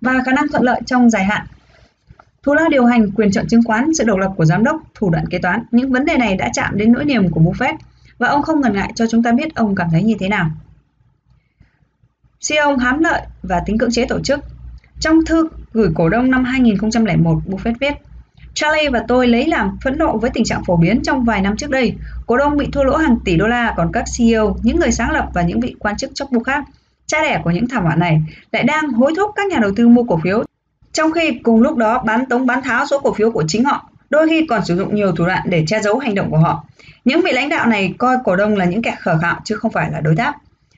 Và 0.00 0.22
khả 0.26 0.32
năng 0.32 0.48
thuận 0.48 0.62
lợi 0.62 0.80
trong 0.86 1.10
dài 1.10 1.24
hạn. 1.24 1.46
Thù 2.42 2.54
lao 2.54 2.68
điều 2.68 2.84
hành, 2.84 3.10
quyền 3.10 3.30
chọn 3.30 3.46
chứng 3.48 3.62
khoán, 3.62 3.94
sự 3.94 4.04
độc 4.04 4.18
lập 4.18 4.32
của 4.36 4.44
giám 4.44 4.64
đốc, 4.64 4.80
thủ 4.94 5.10
đoạn 5.10 5.26
kế 5.26 5.38
toán, 5.38 5.62
những 5.70 5.92
vấn 5.92 6.04
đề 6.04 6.16
này 6.16 6.36
đã 6.36 6.50
chạm 6.54 6.76
đến 6.76 6.92
nỗi 6.92 7.04
niềm 7.04 7.30
của 7.30 7.40
Buffett– 7.40 7.76
và 8.18 8.28
ông 8.28 8.42
không 8.42 8.60
ngần 8.60 8.72
ngại 8.72 8.92
cho 8.94 9.06
chúng 9.06 9.22
ta 9.22 9.32
biết 9.32 9.54
ông 9.54 9.74
cảm 9.74 9.88
thấy 9.90 10.02
như 10.02 10.14
thế 10.20 10.28
nào. 10.28 10.50
CEO 12.48 12.76
hám 12.76 12.98
lợi 12.98 13.22
và 13.42 13.62
tính 13.66 13.78
cưỡng 13.78 13.90
chế 13.90 14.04
tổ 14.04 14.20
chức. 14.20 14.40
Trong 15.00 15.24
thư 15.24 15.48
gửi 15.72 15.88
cổ 15.94 16.08
đông 16.08 16.30
năm 16.30 16.44
2001, 16.44 17.38
Buffett 17.46 17.74
viết, 17.80 17.94
Charlie 18.54 18.90
và 18.90 19.04
tôi 19.08 19.26
lấy 19.26 19.46
làm 19.46 19.78
phẫn 19.84 19.98
nộ 19.98 20.18
với 20.18 20.30
tình 20.34 20.44
trạng 20.44 20.64
phổ 20.64 20.76
biến 20.76 21.02
trong 21.02 21.24
vài 21.24 21.40
năm 21.40 21.56
trước 21.56 21.70
đây. 21.70 21.94
Cổ 22.26 22.36
đông 22.36 22.56
bị 22.56 22.66
thua 22.72 22.84
lỗ 22.84 22.96
hàng 22.96 23.16
tỷ 23.24 23.36
đô 23.36 23.46
la, 23.46 23.74
còn 23.76 23.92
các 23.92 24.04
CEO, 24.18 24.56
những 24.62 24.80
người 24.80 24.92
sáng 24.92 25.10
lập 25.10 25.28
và 25.34 25.42
những 25.42 25.60
vị 25.60 25.74
quan 25.78 25.96
chức 25.96 26.10
chóc 26.14 26.32
bu 26.32 26.42
khác, 26.42 26.64
cha 27.06 27.22
đẻ 27.22 27.40
của 27.44 27.50
những 27.50 27.68
thảm 27.68 27.84
họa 27.84 27.94
này, 27.94 28.22
lại 28.52 28.62
đang 28.62 28.88
hối 28.88 29.12
thúc 29.16 29.30
các 29.36 29.46
nhà 29.46 29.58
đầu 29.62 29.70
tư 29.76 29.88
mua 29.88 30.04
cổ 30.04 30.20
phiếu, 30.24 30.44
trong 30.92 31.12
khi 31.12 31.38
cùng 31.42 31.60
lúc 31.60 31.76
đó 31.76 32.02
bán 32.06 32.26
tống 32.26 32.46
bán 32.46 32.62
tháo 32.62 32.86
số 32.86 32.98
cổ 32.98 33.12
phiếu 33.12 33.30
của 33.30 33.44
chính 33.48 33.64
họ, 33.64 33.90
đôi 34.10 34.28
khi 34.28 34.46
còn 34.46 34.64
sử 34.64 34.76
dụng 34.76 34.94
nhiều 34.94 35.12
thủ 35.12 35.26
đoạn 35.26 35.42
để 35.48 35.64
che 35.66 35.80
giấu 35.80 35.98
hành 35.98 36.14
động 36.14 36.30
của 36.30 36.38
họ. 36.38 36.64
Những 37.04 37.20
vị 37.22 37.32
lãnh 37.32 37.48
đạo 37.48 37.66
này 37.66 37.94
coi 37.98 38.16
cổ 38.24 38.36
đông 38.36 38.56
là 38.56 38.64
những 38.64 38.82
kẻ 38.82 38.96
khờ 39.00 39.18
khạo 39.18 39.40
chứ 39.44 39.56
không 39.56 39.72
phải 39.72 39.90
là 39.90 40.00
đối 40.00 40.16
tác. 40.16 40.36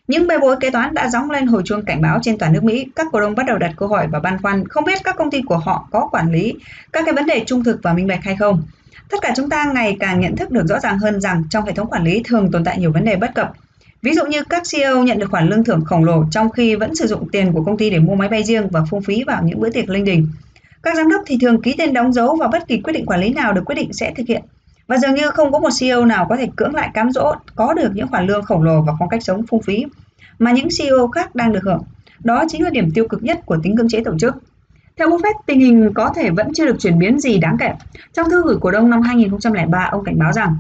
Những 0.08 0.26
bê 0.26 0.38
bối 0.38 0.56
kế 0.60 0.70
toán 0.70 0.94
đã 0.94 1.08
gióng 1.08 1.30
lên 1.30 1.46
hồi 1.46 1.62
chuông 1.64 1.84
cảnh 1.84 2.00
báo 2.00 2.18
trên 2.22 2.38
toàn 2.38 2.52
nước 2.52 2.64
Mỹ, 2.64 2.86
các 2.96 3.06
cổ 3.12 3.20
đông 3.20 3.34
bắt 3.34 3.46
đầu 3.46 3.58
đặt 3.58 3.72
câu 3.76 3.88
hỏi 3.88 4.06
và 4.10 4.20
băn 4.20 4.42
khoăn 4.42 4.68
không 4.68 4.84
biết 4.84 4.98
các 5.04 5.16
công 5.16 5.30
ty 5.30 5.42
của 5.42 5.56
họ 5.56 5.88
có 5.90 6.08
quản 6.12 6.32
lý 6.32 6.54
các 6.92 7.04
cái 7.04 7.14
vấn 7.14 7.26
đề 7.26 7.44
trung 7.46 7.64
thực 7.64 7.80
và 7.82 7.92
minh 7.92 8.06
bạch 8.06 8.24
hay 8.24 8.36
không. 8.36 8.62
Tất 9.10 9.16
cả 9.22 9.32
chúng 9.36 9.50
ta 9.50 9.64
ngày 9.74 9.96
càng 10.00 10.20
nhận 10.20 10.36
thức 10.36 10.50
được 10.50 10.66
rõ 10.66 10.78
ràng 10.80 10.98
hơn 10.98 11.20
rằng 11.20 11.44
trong 11.50 11.64
hệ 11.64 11.72
thống 11.72 11.90
quản 11.90 12.04
lý 12.04 12.22
thường 12.24 12.50
tồn 12.52 12.64
tại 12.64 12.78
nhiều 12.78 12.92
vấn 12.92 13.04
đề 13.04 13.16
bất 13.16 13.34
cập. 13.34 13.52
Ví 14.02 14.14
dụ 14.14 14.26
như 14.26 14.44
các 14.44 14.62
CEO 14.72 15.02
nhận 15.02 15.18
được 15.18 15.30
khoản 15.30 15.48
lương 15.48 15.64
thưởng 15.64 15.84
khổng 15.84 16.04
lồ 16.04 16.24
trong 16.30 16.50
khi 16.50 16.74
vẫn 16.74 16.94
sử 16.94 17.06
dụng 17.06 17.28
tiền 17.32 17.52
của 17.52 17.64
công 17.64 17.76
ty 17.76 17.90
để 17.90 17.98
mua 17.98 18.14
máy 18.14 18.28
bay 18.28 18.42
riêng 18.44 18.68
và 18.70 18.84
phung 18.90 19.02
phí 19.02 19.24
vào 19.24 19.42
những 19.42 19.60
bữa 19.60 19.70
tiệc 19.70 19.88
linh 19.88 20.04
đình. 20.04 20.28
Các 20.82 20.96
giám 20.96 21.10
đốc 21.10 21.22
thì 21.26 21.38
thường 21.40 21.62
ký 21.62 21.74
tên 21.78 21.92
đóng 21.92 22.12
dấu 22.12 22.36
vào 22.36 22.48
bất 22.48 22.68
kỳ 22.68 22.80
quyết 22.80 22.92
định 22.92 23.06
quản 23.06 23.20
lý 23.20 23.32
nào 23.32 23.52
được 23.52 23.62
quyết 23.66 23.74
định 23.74 23.92
sẽ 23.92 24.12
thực 24.16 24.26
hiện 24.28 24.42
và 24.86 24.98
dường 24.98 25.14
như 25.14 25.30
không 25.30 25.52
có 25.52 25.58
một 25.58 25.68
CEO 25.80 26.04
nào 26.04 26.26
có 26.28 26.36
thể 26.36 26.48
cưỡng 26.56 26.74
lại 26.74 26.90
cám 26.94 27.12
dỗ 27.12 27.34
có 27.54 27.74
được 27.74 27.90
những 27.94 28.08
khoản 28.08 28.26
lương 28.26 28.44
khổng 28.44 28.62
lồ 28.62 28.82
và 28.82 28.92
phong 28.98 29.08
cách 29.08 29.22
sống 29.22 29.46
phung 29.46 29.62
phí 29.62 29.84
mà 30.38 30.50
những 30.50 30.68
CEO 30.78 31.08
khác 31.08 31.34
đang 31.34 31.52
được 31.52 31.62
hưởng. 31.62 31.82
Đó 32.24 32.44
chính 32.48 32.62
là 32.62 32.70
điểm 32.70 32.90
tiêu 32.94 33.08
cực 33.08 33.22
nhất 33.22 33.40
của 33.46 33.56
tính 33.62 33.76
cưỡng 33.76 33.88
chế 33.88 34.04
tổ 34.04 34.18
chức. 34.18 34.36
Theo 34.96 35.08
Buffett, 35.08 35.34
tình 35.46 35.60
hình 35.60 35.90
có 35.94 36.12
thể 36.16 36.30
vẫn 36.30 36.52
chưa 36.54 36.66
được 36.66 36.76
chuyển 36.80 36.98
biến 36.98 37.20
gì 37.20 37.38
đáng 37.38 37.56
kể. 37.60 37.72
Trong 38.12 38.30
thư 38.30 38.42
gửi 38.44 38.56
cổ 38.60 38.70
đông 38.70 38.90
năm 38.90 39.02
2003, 39.02 39.88
ông 39.90 40.04
cảnh 40.04 40.18
báo 40.18 40.32
rằng 40.32 40.56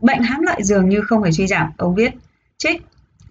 bệnh 0.00 0.22
hám 0.22 0.40
lợi 0.42 0.62
dường 0.62 0.88
như 0.88 1.00
không 1.00 1.22
hề 1.22 1.32
suy 1.32 1.46
giảm. 1.46 1.70
Ông 1.76 1.94
viết, 1.94 2.12
trích, 2.58 2.82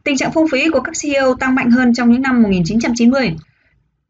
tình 0.04 0.18
trạng 0.18 0.32
phung 0.32 0.48
phí 0.52 0.70
của 0.70 0.80
các 0.80 0.94
CEO 1.02 1.36
tăng 1.36 1.56
mạnh 1.56 1.72
hơn 1.72 1.94
trong 1.94 2.12
những 2.12 2.22
năm 2.22 2.44
1990 2.44 3.36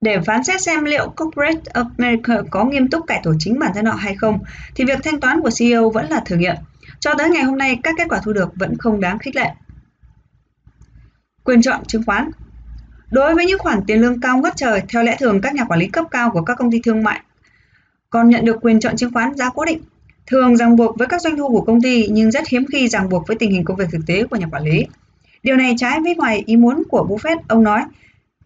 để 0.01 0.19
phán 0.25 0.43
xét 0.43 0.61
xem 0.61 0.83
liệu 0.83 1.09
Corporate 1.09 1.61
America 1.73 2.41
có 2.51 2.65
nghiêm 2.65 2.87
túc 2.87 3.07
cải 3.07 3.19
tổ 3.23 3.33
chính 3.39 3.59
bản 3.59 3.71
thân 3.75 3.85
họ 3.85 3.95
hay 3.95 4.15
không, 4.15 4.39
thì 4.75 4.85
việc 4.85 4.99
thanh 5.03 5.19
toán 5.19 5.41
của 5.41 5.49
CEO 5.59 5.89
vẫn 5.89 6.09
là 6.09 6.19
thử 6.25 6.35
nghiệm. 6.35 6.55
Cho 6.99 7.13
tới 7.17 7.29
ngày 7.29 7.43
hôm 7.43 7.57
nay, 7.57 7.79
các 7.83 7.95
kết 7.97 8.05
quả 8.09 8.19
thu 8.23 8.33
được 8.33 8.49
vẫn 8.55 8.77
không 8.77 8.99
đáng 8.99 9.19
khích 9.19 9.35
lệ. 9.35 9.51
Quyền 11.43 11.61
chọn 11.61 11.85
chứng 11.85 12.03
khoán 12.05 12.31
Đối 13.11 13.35
với 13.35 13.45
những 13.45 13.59
khoản 13.59 13.79
tiền 13.87 14.01
lương 14.01 14.21
cao 14.21 14.37
ngất 14.37 14.53
trời, 14.55 14.81
theo 14.89 15.03
lẽ 15.03 15.15
thường 15.19 15.41
các 15.41 15.55
nhà 15.55 15.65
quản 15.65 15.79
lý 15.79 15.87
cấp 15.87 16.05
cao 16.11 16.31
của 16.31 16.41
các 16.41 16.57
công 16.57 16.71
ty 16.71 16.81
thương 16.83 17.03
mại 17.03 17.21
còn 18.09 18.29
nhận 18.29 18.45
được 18.45 18.57
quyền 18.61 18.79
chọn 18.79 18.97
chứng 18.97 19.13
khoán 19.13 19.35
giá 19.35 19.49
cố 19.49 19.65
định, 19.65 19.81
thường 20.27 20.57
ràng 20.57 20.75
buộc 20.75 20.97
với 20.97 21.07
các 21.07 21.21
doanh 21.21 21.37
thu 21.37 21.49
của 21.49 21.61
công 21.61 21.81
ty 21.81 22.07
nhưng 22.07 22.31
rất 22.31 22.47
hiếm 22.47 22.65
khi 22.71 22.87
ràng 22.87 23.09
buộc 23.09 23.27
với 23.27 23.37
tình 23.37 23.51
hình 23.51 23.65
công 23.65 23.77
việc 23.77 23.87
thực 23.91 24.01
tế 24.07 24.23
của 24.23 24.35
nhà 24.35 24.47
quản 24.51 24.63
lý. 24.63 24.85
Điều 25.43 25.55
này 25.55 25.73
trái 25.77 25.99
với 26.03 26.15
ngoài 26.15 26.43
ý 26.45 26.55
muốn 26.55 26.83
của 26.89 27.07
Buffett, 27.09 27.37
ông 27.47 27.63
nói, 27.63 27.81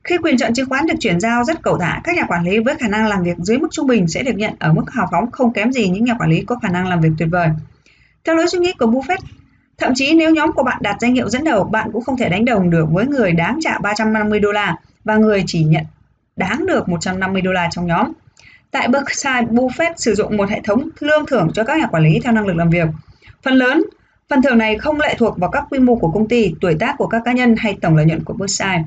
khi 0.04 0.18
quyền 0.18 0.38
chọn 0.38 0.54
chứng 0.54 0.70
khoán 0.70 0.86
được 0.86 0.94
chuyển 1.00 1.20
giao 1.20 1.44
rất 1.44 1.62
cầu 1.62 1.78
thả, 1.78 2.02
các 2.04 2.16
nhà 2.16 2.26
quản 2.28 2.44
lý 2.44 2.60
với 2.60 2.76
khả 2.76 2.88
năng 2.88 3.08
làm 3.08 3.24
việc 3.24 3.38
dưới 3.38 3.58
mức 3.58 3.68
trung 3.72 3.88
bình 3.88 4.08
sẽ 4.08 4.24
được 4.24 4.36
nhận 4.36 4.54
ở 4.60 4.74
mức 4.74 4.84
hào 4.92 5.08
phóng 5.12 5.32
không 5.32 5.54
kém 5.54 5.72
gì 5.72 5.90
những 5.90 6.06
nhà 6.06 6.14
quản 6.20 6.30
lý 6.30 6.44
có 6.46 6.56
khả 6.62 6.70
năng 6.70 6.88
làm 6.88 7.02
việc 7.02 7.10
tuyệt 7.18 7.30
vời. 7.32 7.50
Theo 8.24 8.36
lối 8.36 8.48
suy 8.48 8.60
nghĩ 8.60 8.74
của 8.80 8.86
Buffett, 8.86 9.18
thậm 9.78 9.92
chí 9.96 10.14
nếu 10.14 10.32
nhóm 10.32 10.52
của 10.52 10.64
bạn 10.64 10.78
đạt 10.82 10.96
danh 11.00 11.16
hiệu 11.16 11.30
dẫn 11.30 11.44
đầu, 11.44 11.64
bạn 11.64 11.90
cũng 11.94 12.04
không 12.04 12.18
thể 12.18 12.30
đánh 12.30 12.46
đồng 12.46 12.70
được 12.70 12.86
với 12.92 13.08
người 13.08 13.32
đáng 13.32 13.60
trả 13.62 13.78
350 13.80 14.40
đô 14.40 14.52
la 14.52 14.76
và 15.04 15.16
người 15.16 15.44
chỉ 15.48 15.64
nhận 15.64 15.86
đáng 16.36 16.66
được 16.66 16.90
150 16.90 17.42
đô 17.42 17.52
la 17.52 17.68
trong 17.72 17.88
nhóm. 17.88 18.12
Tại 18.72 18.88
Berkshire, 18.88 19.42
Buffett 19.42 19.94
sử 19.98 20.16
dụng 20.16 20.38
một 20.38 20.50
hệ 20.50 20.62
thống 20.64 20.90
lương 21.00 21.26
thưởng 21.26 21.52
cho 21.54 21.64
các 21.64 21.80
nhà 21.80 21.88
quản 21.88 22.04
lý 22.04 22.20
theo 22.24 22.34
năng 22.34 22.48
lực 22.48 22.56
làm 22.56 22.70
việc. 22.70 22.88
Phần 23.44 23.54
lớn, 23.54 23.84
phần 24.30 24.42
thưởng 24.42 24.58
này 24.58 24.78
không 24.78 25.00
lệ 25.00 25.16
thuộc 25.18 25.38
vào 25.38 25.50
các 25.50 25.64
quy 25.70 25.80
mô 25.80 25.96
của 25.96 26.12
công 26.12 26.28
ty, 26.28 26.54
tuổi 26.62 26.76
tác 26.80 26.96
của 26.98 27.08
các 27.08 27.22
cá 27.26 27.32
nhân 27.32 27.56
hay 27.58 27.78
tổng 27.82 27.96
lợi 27.96 28.06
nhuận 28.06 28.24
của 28.24 28.34
Berkshire. 28.34 28.84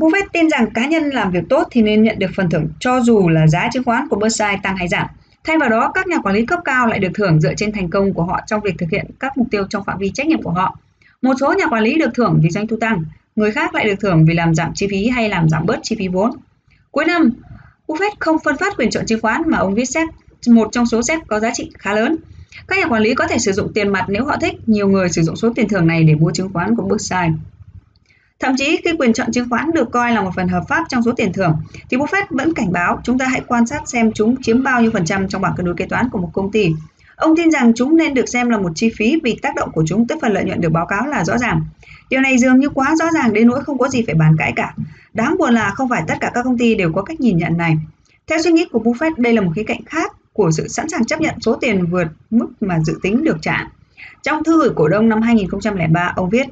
Buffett 0.00 0.26
tin 0.32 0.48
rằng 0.50 0.70
cá 0.74 0.86
nhân 0.86 1.10
làm 1.10 1.30
việc 1.30 1.44
tốt 1.48 1.68
thì 1.70 1.82
nên 1.82 2.02
nhận 2.02 2.18
được 2.18 2.30
phần 2.36 2.50
thưởng 2.50 2.68
cho 2.80 3.00
dù 3.00 3.28
là 3.28 3.46
giá 3.46 3.68
chứng 3.72 3.84
khoán 3.84 4.08
của 4.08 4.16
Berkshire 4.16 4.60
tăng 4.62 4.76
hay 4.76 4.88
giảm. 4.88 5.06
Thay 5.44 5.58
vào 5.58 5.68
đó, 5.68 5.90
các 5.94 6.06
nhà 6.06 6.18
quản 6.18 6.34
lý 6.34 6.46
cấp 6.46 6.60
cao 6.64 6.86
lại 6.86 6.98
được 6.98 7.08
thưởng 7.14 7.40
dựa 7.40 7.54
trên 7.54 7.72
thành 7.72 7.90
công 7.90 8.14
của 8.14 8.22
họ 8.22 8.40
trong 8.46 8.60
việc 8.60 8.74
thực 8.78 8.90
hiện 8.90 9.06
các 9.20 9.38
mục 9.38 9.46
tiêu 9.50 9.64
trong 9.70 9.84
phạm 9.84 9.98
vi 9.98 10.10
trách 10.14 10.26
nhiệm 10.26 10.42
của 10.42 10.50
họ. 10.50 10.78
Một 11.22 11.34
số 11.40 11.54
nhà 11.58 11.66
quản 11.66 11.82
lý 11.82 11.98
được 11.98 12.10
thưởng 12.14 12.40
vì 12.42 12.50
doanh 12.50 12.66
thu 12.66 12.76
tăng, 12.76 13.04
người 13.36 13.52
khác 13.52 13.74
lại 13.74 13.84
được 13.84 13.94
thưởng 14.00 14.24
vì 14.24 14.34
làm 14.34 14.54
giảm 14.54 14.74
chi 14.74 14.86
phí 14.90 15.08
hay 15.08 15.28
làm 15.28 15.48
giảm 15.48 15.66
bớt 15.66 15.78
chi 15.82 15.96
phí 15.98 16.08
vốn. 16.08 16.30
Cuối 16.90 17.04
năm, 17.04 17.30
Buffett 17.88 18.12
không 18.18 18.36
phân 18.44 18.56
phát 18.56 18.76
quyền 18.76 18.90
chọn 18.90 19.06
chứng 19.06 19.20
khoán 19.20 19.42
mà 19.46 19.58
ông 19.58 19.74
viết 19.74 19.84
xét 19.84 20.08
một 20.46 20.68
trong 20.72 20.86
số 20.86 21.02
xét 21.02 21.18
có 21.26 21.40
giá 21.40 21.50
trị 21.54 21.70
khá 21.78 21.94
lớn. 21.94 22.16
Các 22.68 22.78
nhà 22.78 22.86
quản 22.86 23.02
lý 23.02 23.14
có 23.14 23.26
thể 23.26 23.38
sử 23.38 23.52
dụng 23.52 23.72
tiền 23.74 23.88
mặt 23.88 24.04
nếu 24.08 24.24
họ 24.24 24.36
thích, 24.40 24.54
nhiều 24.66 24.88
người 24.88 25.08
sử 25.08 25.22
dụng 25.22 25.36
số 25.36 25.52
tiền 25.54 25.68
thưởng 25.68 25.86
này 25.86 26.04
để 26.04 26.14
mua 26.14 26.30
chứng 26.30 26.52
khoán 26.52 26.76
của 26.76 26.82
Berkshire. 26.82 27.32
Thậm 28.40 28.54
chí 28.56 28.80
khi 28.84 28.90
quyền 28.98 29.12
chọn 29.12 29.32
chứng 29.32 29.48
khoán 29.48 29.70
được 29.74 29.90
coi 29.90 30.12
là 30.12 30.22
một 30.22 30.30
phần 30.36 30.48
hợp 30.48 30.62
pháp 30.68 30.84
trong 30.88 31.02
số 31.02 31.12
tiền 31.12 31.32
thưởng, 31.32 31.56
thì 31.90 31.96
Buffett 31.96 32.26
vẫn 32.30 32.54
cảnh 32.54 32.72
báo 32.72 33.00
chúng 33.04 33.18
ta 33.18 33.26
hãy 33.26 33.40
quan 33.46 33.66
sát 33.66 33.88
xem 33.88 34.12
chúng 34.12 34.42
chiếm 34.42 34.62
bao 34.62 34.82
nhiêu 34.82 34.90
phần 34.90 35.04
trăm 35.04 35.28
trong 35.28 35.42
bảng 35.42 35.52
cân 35.56 35.66
đối 35.66 35.74
kế 35.74 35.86
toán 35.86 36.08
của 36.10 36.18
một 36.18 36.30
công 36.32 36.52
ty. 36.52 36.74
Ông 37.16 37.36
tin 37.36 37.50
rằng 37.50 37.72
chúng 37.76 37.96
nên 37.96 38.14
được 38.14 38.28
xem 38.28 38.48
là 38.48 38.58
một 38.58 38.72
chi 38.74 38.90
phí 38.96 39.16
vì 39.24 39.38
tác 39.42 39.54
động 39.54 39.70
của 39.72 39.84
chúng 39.86 40.06
tới 40.06 40.18
phần 40.22 40.32
lợi 40.32 40.44
nhuận 40.44 40.60
được 40.60 40.72
báo 40.72 40.86
cáo 40.86 41.06
là 41.06 41.24
rõ 41.24 41.38
ràng. 41.38 41.60
Điều 42.10 42.20
này 42.20 42.38
dường 42.38 42.60
như 42.60 42.68
quá 42.68 42.94
rõ 42.98 43.10
ràng 43.14 43.32
đến 43.32 43.48
nỗi 43.48 43.64
không 43.64 43.78
có 43.78 43.88
gì 43.88 44.02
phải 44.06 44.14
bàn 44.14 44.36
cãi 44.38 44.52
cả. 44.56 44.74
Đáng 45.14 45.36
buồn 45.38 45.54
là 45.54 45.70
không 45.70 45.88
phải 45.88 46.02
tất 46.08 46.14
cả 46.20 46.30
các 46.34 46.42
công 46.42 46.58
ty 46.58 46.74
đều 46.74 46.92
có 46.92 47.02
cách 47.02 47.20
nhìn 47.20 47.36
nhận 47.36 47.56
này. 47.56 47.76
Theo 48.26 48.38
suy 48.42 48.52
nghĩ 48.52 48.66
của 48.72 48.78
Buffett, 48.78 49.14
đây 49.16 49.32
là 49.32 49.40
một 49.40 49.52
khía 49.56 49.64
cạnh 49.64 49.84
khác 49.86 50.12
của 50.32 50.50
sự 50.50 50.68
sẵn 50.68 50.88
sàng 50.88 51.04
chấp 51.04 51.20
nhận 51.20 51.34
số 51.40 51.54
tiền 51.54 51.86
vượt 51.86 52.06
mức 52.30 52.48
mà 52.60 52.78
dự 52.80 52.98
tính 53.02 53.24
được 53.24 53.36
trả. 53.42 53.68
Trong 54.22 54.44
thư 54.44 54.60
gửi 54.60 54.70
cổ 54.76 54.88
đông 54.88 55.08
năm 55.08 55.22
2003, 55.22 56.12
ông 56.16 56.30
viết, 56.30 56.46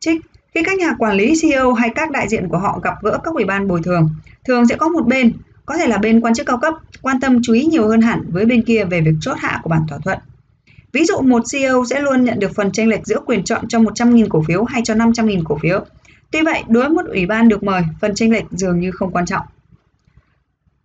Trích, 0.00 0.20
khi 0.54 0.62
các 0.62 0.78
nhà 0.78 0.94
quản 0.98 1.16
lý 1.16 1.34
CEO 1.42 1.72
hay 1.72 1.90
các 1.94 2.10
đại 2.10 2.28
diện 2.28 2.48
của 2.48 2.58
họ 2.58 2.80
gặp 2.82 2.94
gỡ 3.02 3.18
các 3.24 3.34
ủy 3.34 3.44
ban 3.44 3.68
bồi 3.68 3.80
thường, 3.84 4.10
thường 4.44 4.66
sẽ 4.66 4.76
có 4.76 4.88
một 4.88 5.06
bên, 5.06 5.32
có 5.66 5.76
thể 5.76 5.86
là 5.86 5.98
bên 5.98 6.20
quan 6.20 6.34
chức 6.34 6.46
cao 6.46 6.58
cấp, 6.58 6.74
quan 7.02 7.20
tâm 7.20 7.40
chú 7.42 7.52
ý 7.52 7.64
nhiều 7.64 7.88
hơn 7.88 8.00
hẳn 8.00 8.22
với 8.28 8.46
bên 8.46 8.62
kia 8.62 8.84
về 8.84 9.00
việc 9.00 9.14
chốt 9.20 9.34
hạ 9.38 9.60
của 9.62 9.70
bản 9.70 9.82
thỏa 9.88 9.98
thuận. 9.98 10.18
Ví 10.92 11.04
dụ 11.04 11.20
một 11.20 11.42
CEO 11.52 11.84
sẽ 11.90 12.00
luôn 12.00 12.24
nhận 12.24 12.38
được 12.38 12.54
phần 12.54 12.72
tranh 12.72 12.88
lệch 12.88 13.06
giữa 13.06 13.20
quyền 13.26 13.44
chọn 13.44 13.68
cho 13.68 13.78
100.000 13.78 14.26
cổ 14.28 14.42
phiếu 14.48 14.64
hay 14.64 14.82
cho 14.84 14.94
500.000 14.94 15.42
cổ 15.44 15.58
phiếu. 15.62 15.84
Tuy 16.30 16.42
vậy, 16.42 16.62
đối 16.68 16.82
với 16.82 16.92
một 16.92 17.06
ủy 17.06 17.26
ban 17.26 17.48
được 17.48 17.62
mời, 17.62 17.82
phần 18.00 18.14
tranh 18.14 18.30
lệch 18.30 18.44
dường 18.50 18.80
như 18.80 18.90
không 18.90 19.12
quan 19.12 19.26
trọng. 19.26 19.46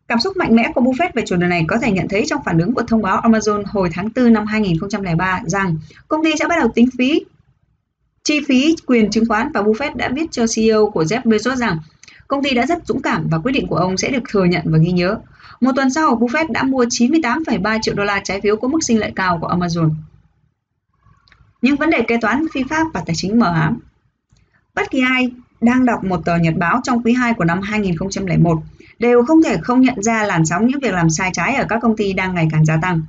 Cảm 0.08 0.20
xúc 0.20 0.38
mạnh 0.38 0.56
mẽ 0.56 0.72
của 0.76 0.82
Buffett 0.82 1.10
về 1.14 1.24
chủ 1.26 1.36
đề 1.36 1.48
này 1.48 1.66
có 1.68 1.78
thể 1.78 1.92
nhận 1.92 2.08
thấy 2.08 2.24
trong 2.28 2.44
phản 2.46 2.60
ứng 2.60 2.74
của 2.74 2.82
thông 2.82 3.02
báo 3.02 3.22
Amazon 3.22 3.64
hồi 3.68 3.90
tháng 3.94 4.10
4 4.16 4.34
năm 4.34 4.46
2003 4.46 5.42
rằng 5.46 5.78
công 6.08 6.24
ty 6.24 6.32
sẽ 6.40 6.48
bắt 6.48 6.56
đầu 6.60 6.70
tính 6.76 6.90
phí 6.98 7.22
chi 8.30 8.40
phí 8.48 8.76
quyền 8.86 9.10
chứng 9.10 9.26
khoán 9.28 9.52
và 9.54 9.62
Buffett 9.62 9.96
đã 9.96 10.10
viết 10.16 10.32
cho 10.32 10.46
CEO 10.56 10.90
của 10.90 11.04
Jeff 11.04 11.22
Bezos 11.22 11.56
rằng 11.56 11.78
công 12.28 12.44
ty 12.44 12.50
đã 12.50 12.66
rất 12.66 12.88
dũng 12.88 13.02
cảm 13.02 13.28
và 13.32 13.38
quyết 13.38 13.52
định 13.52 13.68
của 13.68 13.76
ông 13.76 13.98
sẽ 13.98 14.10
được 14.10 14.24
thừa 14.30 14.46
nhận 14.46 14.62
và 14.66 14.78
ghi 14.78 14.92
nhớ. 14.92 15.18
Một 15.62 15.72
tuần 15.76 15.90
sau, 15.90 16.16
Buffett 16.16 16.52
đã 16.52 16.64
mua 16.64 16.86
98,3 16.86 17.80
triệu 17.82 17.96
đô 17.96 18.04
la 18.04 18.22
trái 18.24 18.42
phiếu 18.42 18.56
có 18.56 18.68
mức 18.68 18.84
sinh 18.84 19.00
lợi 19.00 19.12
cao 19.16 19.38
của 19.42 19.48
Amazon. 19.48 19.90
Những 21.62 21.76
vấn 21.76 21.90
đề 21.90 22.02
kế 22.02 22.18
toán, 22.22 22.46
phi 22.54 22.64
pháp 22.70 22.88
và 22.94 23.04
tài 23.06 23.16
chính 23.16 23.40
mờ 23.40 23.54
ám. 23.54 23.80
Bất 24.76 24.92
kỳ 24.92 25.02
ai 25.02 25.32
đang 25.62 25.86
đọc 25.86 26.04
một 26.04 26.26
tờ 26.26 26.38
nhật 26.38 26.54
báo 26.58 26.82
trong 26.84 27.04
quý 27.04 27.14
2 27.14 27.34
của 27.34 27.46
năm 27.46 27.62
2001 27.62 28.60
đều 29.00 29.24
không 29.26 29.44
thể 29.44 29.58
không 29.62 29.82
nhận 29.82 30.04
ra 30.04 30.24
làn 30.24 30.46
sóng 30.46 30.68
những 30.68 30.80
việc 30.80 30.94
làm 30.94 31.10
sai 31.10 31.30
trái 31.34 31.56
ở 31.56 31.66
các 31.70 31.80
công 31.82 31.98
ty 31.98 32.14
đang 32.14 32.36
ngày 32.36 32.48
càng 32.52 32.66
gia 32.66 32.78
tăng. 32.82 33.02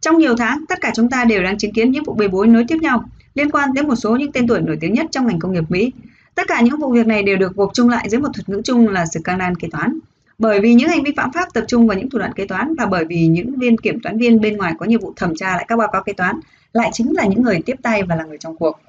Trong 0.00 0.18
nhiều 0.18 0.36
tháng, 0.36 0.64
tất 0.68 0.80
cả 0.80 0.92
chúng 0.94 1.10
ta 1.10 1.24
đều 1.24 1.42
đang 1.42 1.58
chứng 1.58 1.72
kiến 1.72 1.90
những 1.90 2.04
vụ 2.04 2.14
bê 2.14 2.28
bối 2.28 2.46
nối 2.46 2.64
tiếp 2.68 2.76
nhau 2.80 3.04
liên 3.38 3.50
quan 3.50 3.72
đến 3.72 3.88
một 3.88 3.96
số 3.96 4.16
những 4.16 4.32
tên 4.32 4.46
tuổi 4.46 4.60
nổi 4.60 4.78
tiếng 4.80 4.92
nhất 4.92 5.06
trong 5.10 5.26
ngành 5.26 5.38
công 5.38 5.52
nghiệp 5.52 5.64
Mỹ. 5.68 5.92
Tất 6.34 6.42
cả 6.48 6.60
những 6.60 6.76
vụ 6.76 6.92
việc 6.92 7.06
này 7.06 7.22
đều 7.22 7.36
được 7.36 7.56
gộp 7.56 7.70
chung 7.74 7.88
lại 7.88 8.08
dưới 8.08 8.20
một 8.20 8.28
thuật 8.34 8.48
ngữ 8.48 8.60
chung 8.64 8.88
là 8.88 9.06
scandal 9.06 9.52
kế 9.58 9.68
toán. 9.68 9.98
Bởi 10.38 10.60
vì 10.60 10.74
những 10.74 10.88
hành 10.88 11.02
vi 11.02 11.12
phạm 11.16 11.32
pháp 11.32 11.48
tập 11.54 11.64
trung 11.68 11.86
vào 11.86 11.98
những 11.98 12.10
thủ 12.10 12.18
đoạn 12.18 12.32
kế 12.32 12.46
toán 12.46 12.74
và 12.74 12.86
bởi 12.86 13.04
vì 13.04 13.26
những 13.26 13.58
viên 13.58 13.78
kiểm 13.78 14.00
toán 14.00 14.18
viên 14.18 14.40
bên 14.40 14.56
ngoài 14.56 14.74
có 14.78 14.86
nhiệm 14.86 15.00
vụ 15.00 15.12
thẩm 15.16 15.36
tra 15.36 15.56
lại 15.56 15.64
các 15.68 15.76
báo 15.76 15.88
cáo 15.92 16.02
kế 16.02 16.12
toán 16.12 16.40
lại 16.72 16.90
chính 16.92 17.16
là 17.16 17.26
những 17.26 17.42
người 17.42 17.62
tiếp 17.66 17.76
tay 17.82 18.02
và 18.02 18.14
là 18.16 18.24
người 18.24 18.38
trong 18.38 18.56
cuộc. 18.56 18.80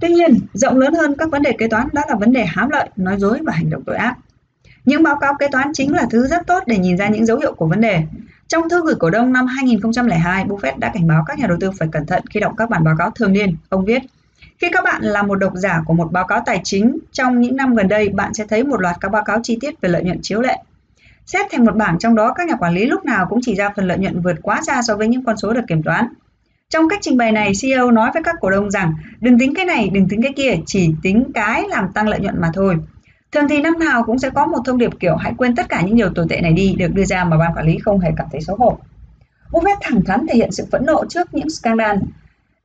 Tuy 0.00 0.08
nhiên, 0.08 0.38
rộng 0.52 0.78
lớn 0.78 0.94
hơn 0.94 1.14
các 1.18 1.30
vấn 1.30 1.42
đề 1.42 1.52
kế 1.52 1.68
toán 1.68 1.88
đó 1.92 2.02
là 2.08 2.14
vấn 2.14 2.32
đề 2.32 2.44
hám 2.44 2.70
lợi, 2.70 2.88
nói 2.96 3.16
dối 3.18 3.38
và 3.42 3.52
hành 3.52 3.70
động 3.70 3.82
tội 3.86 3.96
ác. 3.96 4.16
Những 4.84 5.02
báo 5.02 5.16
cáo 5.20 5.34
kế 5.38 5.48
toán 5.48 5.70
chính 5.72 5.92
là 5.92 6.06
thứ 6.10 6.26
rất 6.26 6.46
tốt 6.46 6.62
để 6.66 6.78
nhìn 6.78 6.96
ra 6.96 7.08
những 7.08 7.26
dấu 7.26 7.38
hiệu 7.38 7.52
của 7.52 7.66
vấn 7.66 7.80
đề. 7.80 8.02
Trong 8.50 8.68
thư 8.68 8.82
gửi 8.84 8.94
cổ 8.98 9.10
đông 9.10 9.32
năm 9.32 9.46
2002, 9.46 10.44
Buffett 10.44 10.78
đã 10.78 10.90
cảnh 10.94 11.06
báo 11.06 11.24
các 11.26 11.38
nhà 11.38 11.46
đầu 11.46 11.56
tư 11.60 11.70
phải 11.78 11.88
cẩn 11.92 12.06
thận 12.06 12.22
khi 12.30 12.40
đọc 12.40 12.52
các 12.56 12.70
bản 12.70 12.84
báo 12.84 12.94
cáo 12.98 13.10
thường 13.10 13.32
niên. 13.32 13.56
Ông 13.68 13.84
viết, 13.84 14.02
khi 14.58 14.68
các 14.72 14.84
bạn 14.84 15.02
là 15.02 15.22
một 15.22 15.34
độc 15.34 15.52
giả 15.54 15.82
của 15.86 15.94
một 15.94 16.12
báo 16.12 16.26
cáo 16.26 16.42
tài 16.46 16.60
chính 16.64 16.98
trong 17.12 17.40
những 17.40 17.56
năm 17.56 17.74
gần 17.74 17.88
đây, 17.88 18.08
bạn 18.08 18.34
sẽ 18.34 18.46
thấy 18.46 18.64
một 18.64 18.80
loạt 18.80 18.96
các 19.00 19.12
báo 19.12 19.24
cáo 19.24 19.40
chi 19.42 19.58
tiết 19.60 19.80
về 19.80 19.88
lợi 19.88 20.02
nhuận 20.04 20.18
chiếu 20.22 20.40
lệ. 20.40 20.56
Xét 21.26 21.46
thành 21.50 21.64
một 21.64 21.76
bảng 21.76 21.98
trong 21.98 22.14
đó, 22.14 22.32
các 22.32 22.48
nhà 22.48 22.54
quản 22.56 22.74
lý 22.74 22.86
lúc 22.86 23.04
nào 23.04 23.26
cũng 23.28 23.38
chỉ 23.42 23.54
ra 23.54 23.70
phần 23.76 23.88
lợi 23.88 23.98
nhuận 23.98 24.20
vượt 24.20 24.36
quá 24.42 24.62
xa 24.62 24.82
so 24.82 24.96
với 24.96 25.08
những 25.08 25.24
con 25.24 25.36
số 25.36 25.52
được 25.52 25.64
kiểm 25.68 25.82
toán. 25.82 26.06
Trong 26.70 26.88
cách 26.88 26.98
trình 27.02 27.16
bày 27.16 27.32
này, 27.32 27.52
CEO 27.62 27.90
nói 27.90 28.10
với 28.14 28.22
các 28.22 28.34
cổ 28.40 28.50
đông 28.50 28.70
rằng 28.70 28.94
đừng 29.20 29.38
tính 29.38 29.54
cái 29.54 29.64
này, 29.64 29.90
đừng 29.92 30.08
tính 30.08 30.22
cái 30.22 30.32
kia, 30.36 30.54
chỉ 30.66 30.90
tính 31.02 31.24
cái 31.34 31.64
làm 31.68 31.92
tăng 31.92 32.08
lợi 32.08 32.20
nhuận 32.20 32.40
mà 32.40 32.50
thôi. 32.54 32.76
Thường 33.32 33.48
thì 33.48 33.60
năm 33.60 33.78
nào 33.78 34.02
cũng 34.02 34.18
sẽ 34.18 34.30
có 34.30 34.46
một 34.46 34.58
thông 34.64 34.78
điệp 34.78 34.90
kiểu 35.00 35.16
hãy 35.16 35.32
quên 35.36 35.54
tất 35.56 35.68
cả 35.68 35.82
những 35.82 35.96
điều 35.96 36.10
tồi 36.10 36.26
tệ 36.28 36.40
này 36.40 36.52
đi 36.52 36.74
được 36.78 36.94
đưa 36.94 37.04
ra 37.04 37.24
mà 37.24 37.38
ban 37.38 37.54
quản 37.54 37.66
lý 37.66 37.78
không 37.78 38.00
hề 38.00 38.10
cảm 38.16 38.26
thấy 38.32 38.40
xấu 38.40 38.56
hổ. 38.56 38.78
Buffett 39.50 39.76
thẳng 39.80 40.04
thắn 40.06 40.26
thể 40.26 40.34
hiện 40.34 40.52
sự 40.52 40.66
phẫn 40.72 40.86
nộ 40.86 41.04
trước 41.08 41.34
những 41.34 41.50
scandal. 41.50 41.96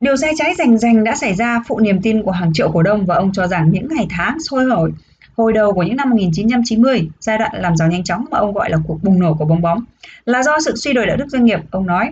Điều 0.00 0.16
sai 0.16 0.32
trái 0.36 0.54
rành 0.54 0.78
rành 0.78 1.04
đã 1.04 1.14
xảy 1.14 1.34
ra 1.34 1.62
phụ 1.68 1.80
niềm 1.80 2.02
tin 2.02 2.22
của 2.22 2.30
hàng 2.30 2.50
triệu 2.54 2.70
cổ 2.72 2.82
đông 2.82 3.06
và 3.06 3.14
ông 3.14 3.32
cho 3.32 3.46
rằng 3.46 3.70
những 3.70 3.88
ngày 3.90 4.06
tháng 4.10 4.40
sôi 4.40 4.64
nổi 4.64 4.92
hồi 5.36 5.52
đầu 5.52 5.72
của 5.72 5.82
những 5.82 5.96
năm 5.96 6.10
1990, 6.10 7.08
giai 7.20 7.38
đoạn 7.38 7.50
làm 7.54 7.76
giàu 7.76 7.88
nhanh 7.88 8.04
chóng 8.04 8.24
mà 8.30 8.38
ông 8.38 8.52
gọi 8.52 8.70
là 8.70 8.78
cuộc 8.86 9.02
bùng 9.02 9.18
nổ 9.18 9.34
của 9.34 9.44
bong 9.44 9.62
bóng, 9.62 9.84
là 10.24 10.42
do 10.42 10.60
sự 10.64 10.76
suy 10.76 10.92
đồi 10.92 11.06
đạo 11.06 11.16
đức 11.16 11.26
doanh 11.28 11.44
nghiệp, 11.44 11.60
ông 11.70 11.86
nói. 11.86 12.10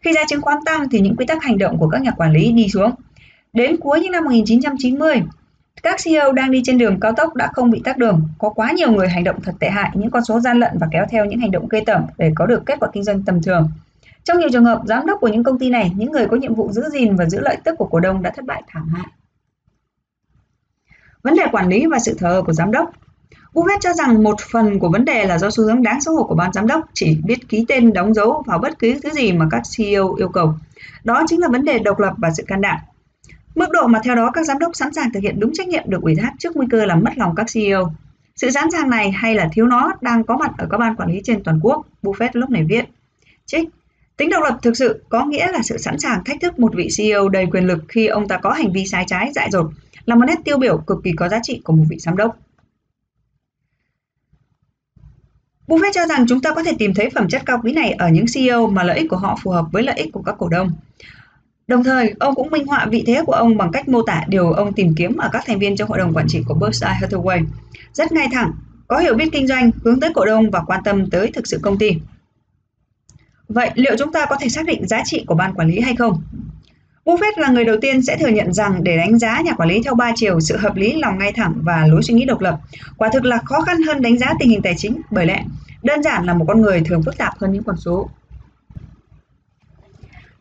Khi 0.00 0.12
giá 0.12 0.20
chứng 0.28 0.42
khoán 0.42 0.58
tăng 0.64 0.88
thì 0.88 1.00
những 1.00 1.16
quy 1.16 1.26
tắc 1.26 1.42
hành 1.42 1.58
động 1.58 1.78
của 1.78 1.88
các 1.88 2.02
nhà 2.02 2.10
quản 2.10 2.32
lý 2.32 2.52
đi 2.52 2.68
xuống. 2.68 2.90
Đến 3.52 3.76
cuối 3.76 4.00
những 4.00 4.12
năm 4.12 4.24
1990, 4.24 5.22
các 5.82 6.00
CEO 6.04 6.32
đang 6.32 6.50
đi 6.50 6.62
trên 6.64 6.78
đường 6.78 7.00
cao 7.00 7.12
tốc 7.12 7.34
đã 7.34 7.50
không 7.52 7.70
bị 7.70 7.80
tắc 7.84 7.96
đường. 7.96 8.28
Có 8.38 8.50
quá 8.50 8.72
nhiều 8.72 8.92
người 8.92 9.08
hành 9.08 9.24
động 9.24 9.40
thật 9.42 9.54
tệ 9.60 9.70
hại, 9.70 9.90
những 9.94 10.10
con 10.10 10.24
số 10.24 10.40
gian 10.40 10.58
lận 10.58 10.78
và 10.78 10.88
kéo 10.92 11.06
theo 11.10 11.24
những 11.24 11.40
hành 11.40 11.50
động 11.50 11.68
gây 11.68 11.82
tởm 11.86 12.02
để 12.18 12.32
có 12.34 12.46
được 12.46 12.62
kết 12.66 12.80
quả 12.80 12.88
kinh 12.92 13.04
doanh 13.04 13.22
tầm 13.22 13.42
thường. 13.42 13.70
Trong 14.24 14.38
nhiều 14.38 14.48
trường 14.52 14.64
hợp, 14.64 14.82
giám 14.84 15.06
đốc 15.06 15.20
của 15.20 15.28
những 15.28 15.44
công 15.44 15.58
ty 15.58 15.70
này, 15.70 15.92
những 15.96 16.12
người 16.12 16.26
có 16.26 16.36
nhiệm 16.36 16.54
vụ 16.54 16.72
giữ 16.72 16.82
gìn 16.92 17.16
và 17.16 17.24
giữ 17.24 17.40
lợi 17.40 17.56
tức 17.64 17.74
của 17.78 17.86
cổ 17.86 18.00
đông 18.00 18.22
đã 18.22 18.30
thất 18.30 18.44
bại 18.44 18.62
thảm 18.68 18.88
hại. 18.88 19.06
Vấn 21.22 21.34
đề 21.34 21.44
quản 21.52 21.68
lý 21.68 21.86
và 21.86 21.98
sự 21.98 22.14
thờ 22.18 22.42
của 22.46 22.52
giám 22.52 22.70
đốc 22.70 22.90
Buffett 23.54 23.78
cho 23.80 23.92
rằng 23.92 24.22
một 24.22 24.40
phần 24.40 24.78
của 24.78 24.88
vấn 24.88 25.04
đề 25.04 25.26
là 25.26 25.38
do 25.38 25.50
xu 25.50 25.64
hướng 25.64 25.82
đáng 25.82 26.00
xấu 26.00 26.16
hổ 26.16 26.24
của 26.24 26.34
ban 26.34 26.52
giám 26.52 26.66
đốc 26.66 26.84
chỉ 26.92 27.18
biết 27.24 27.48
ký 27.48 27.64
tên 27.68 27.92
đóng 27.92 28.14
dấu 28.14 28.42
vào 28.46 28.58
bất 28.58 28.78
cứ 28.78 28.94
thứ 29.02 29.10
gì 29.10 29.32
mà 29.32 29.46
các 29.50 29.62
CEO 29.76 30.14
yêu 30.14 30.28
cầu. 30.28 30.54
Đó 31.04 31.24
chính 31.26 31.40
là 31.40 31.48
vấn 31.48 31.64
đề 31.64 31.78
độc 31.78 31.98
lập 31.98 32.14
và 32.16 32.30
sự 32.30 32.44
can 32.46 32.60
đảm. 32.60 32.78
Mức 33.54 33.70
độ 33.70 33.86
mà 33.86 34.00
theo 34.04 34.14
đó 34.14 34.30
các 34.34 34.46
giám 34.46 34.58
đốc 34.58 34.76
sẵn 34.76 34.92
sàng 34.92 35.12
thực 35.12 35.20
hiện 35.20 35.40
đúng 35.40 35.52
trách 35.54 35.68
nhiệm 35.68 35.82
được 35.86 36.02
ủy 36.02 36.14
thác 36.14 36.32
trước 36.38 36.56
nguy 36.56 36.66
cơ 36.70 36.84
làm 36.84 37.00
mất 37.04 37.12
lòng 37.16 37.34
các 37.36 37.46
CEO. 37.52 37.92
Sự 38.36 38.50
sẵn 38.50 38.70
sàng 38.70 38.90
này 38.90 39.10
hay 39.10 39.34
là 39.34 39.48
thiếu 39.52 39.66
nó 39.66 39.92
đang 40.00 40.24
có 40.24 40.36
mặt 40.36 40.50
ở 40.58 40.66
các 40.70 40.78
ban 40.78 40.96
quản 40.96 41.10
lý 41.10 41.20
trên 41.24 41.42
toàn 41.42 41.60
quốc, 41.62 41.86
Buffett 42.02 42.28
lúc 42.32 42.50
này 42.50 42.64
viết. 42.64 42.84
Trích, 43.46 43.68
tính 44.16 44.30
độc 44.30 44.42
lập 44.42 44.58
thực 44.62 44.76
sự 44.76 45.04
có 45.08 45.24
nghĩa 45.24 45.52
là 45.52 45.62
sự 45.62 45.78
sẵn 45.78 45.98
sàng 45.98 46.24
thách 46.24 46.40
thức 46.40 46.58
một 46.58 46.74
vị 46.74 46.88
CEO 46.96 47.28
đầy 47.28 47.46
quyền 47.46 47.66
lực 47.66 47.84
khi 47.88 48.06
ông 48.06 48.28
ta 48.28 48.38
có 48.38 48.50
hành 48.50 48.72
vi 48.72 48.86
sai 48.86 49.04
trái 49.06 49.32
dại 49.34 49.50
dột, 49.50 49.70
là 50.04 50.14
một 50.14 50.24
nét 50.26 50.38
tiêu 50.44 50.58
biểu 50.58 50.78
cực 50.78 50.98
kỳ 51.04 51.12
có 51.16 51.28
giá 51.28 51.38
trị 51.42 51.60
của 51.64 51.72
một 51.72 51.84
vị 51.88 51.98
giám 51.98 52.16
đốc. 52.16 52.36
Buffett 55.66 55.92
cho 55.92 56.06
rằng 56.06 56.26
chúng 56.28 56.40
ta 56.40 56.54
có 56.54 56.62
thể 56.62 56.72
tìm 56.78 56.94
thấy 56.94 57.10
phẩm 57.10 57.28
chất 57.28 57.42
cao 57.46 57.60
quý 57.62 57.72
này 57.72 57.92
ở 57.92 58.08
những 58.08 58.26
CEO 58.34 58.66
mà 58.66 58.82
lợi 58.82 58.98
ích 58.98 59.10
của 59.10 59.16
họ 59.16 59.38
phù 59.42 59.50
hợp 59.50 59.66
với 59.72 59.82
lợi 59.82 59.96
ích 59.96 60.12
của 60.12 60.22
các 60.22 60.34
cổ 60.38 60.48
đông. 60.48 60.72
Đồng 61.66 61.84
thời, 61.84 62.14
ông 62.20 62.34
cũng 62.34 62.50
minh 62.50 62.66
họa 62.66 62.86
vị 62.90 63.04
thế 63.06 63.22
của 63.26 63.32
ông 63.32 63.56
bằng 63.56 63.72
cách 63.72 63.88
mô 63.88 64.02
tả 64.02 64.24
điều 64.28 64.52
ông 64.52 64.72
tìm 64.72 64.94
kiếm 64.96 65.16
ở 65.16 65.28
các 65.32 65.44
thành 65.46 65.58
viên 65.58 65.76
trong 65.76 65.88
hội 65.88 65.98
đồng 65.98 66.14
quản 66.14 66.26
trị 66.28 66.42
của 66.46 66.54
Berkshire 66.54 66.98
Hathaway. 67.00 67.44
Rất 67.92 68.12
ngay 68.12 68.28
thẳng, 68.32 68.52
có 68.88 68.98
hiểu 68.98 69.14
biết 69.14 69.28
kinh 69.32 69.46
doanh, 69.46 69.70
hướng 69.84 70.00
tới 70.00 70.10
cổ 70.14 70.24
đông 70.24 70.50
và 70.50 70.60
quan 70.66 70.80
tâm 70.84 71.10
tới 71.10 71.30
thực 71.34 71.46
sự 71.46 71.58
công 71.62 71.78
ty. 71.78 71.90
Vậy 73.48 73.70
liệu 73.74 73.96
chúng 73.98 74.12
ta 74.12 74.26
có 74.26 74.36
thể 74.40 74.48
xác 74.48 74.66
định 74.66 74.86
giá 74.86 75.02
trị 75.04 75.24
của 75.26 75.34
ban 75.34 75.54
quản 75.54 75.68
lý 75.68 75.80
hay 75.80 75.96
không? 75.96 76.22
Buffett 77.04 77.32
là 77.36 77.48
người 77.48 77.64
đầu 77.64 77.76
tiên 77.80 78.02
sẽ 78.02 78.16
thừa 78.16 78.28
nhận 78.28 78.52
rằng 78.52 78.84
để 78.84 78.96
đánh 78.96 79.18
giá 79.18 79.40
nhà 79.40 79.52
quản 79.52 79.68
lý 79.68 79.82
theo 79.82 79.94
ba 79.94 80.12
chiều, 80.16 80.40
sự 80.40 80.56
hợp 80.56 80.76
lý, 80.76 80.92
lòng 80.92 81.18
ngay 81.18 81.32
thẳng 81.32 81.54
và 81.62 81.86
lối 81.86 82.02
suy 82.02 82.14
nghĩ 82.14 82.24
độc 82.24 82.40
lập, 82.40 82.60
quả 82.96 83.10
thực 83.12 83.24
là 83.24 83.38
khó 83.44 83.60
khăn 83.60 83.82
hơn 83.82 84.02
đánh 84.02 84.18
giá 84.18 84.34
tình 84.38 84.48
hình 84.48 84.62
tài 84.62 84.74
chính 84.76 85.00
bởi 85.10 85.26
lẽ 85.26 85.44
đơn 85.82 86.02
giản 86.02 86.26
là 86.26 86.34
một 86.34 86.44
con 86.48 86.60
người 86.60 86.80
thường 86.80 87.02
phức 87.02 87.18
tạp 87.18 87.38
hơn 87.38 87.52
những 87.52 87.62
con 87.62 87.76
số. 87.76 88.10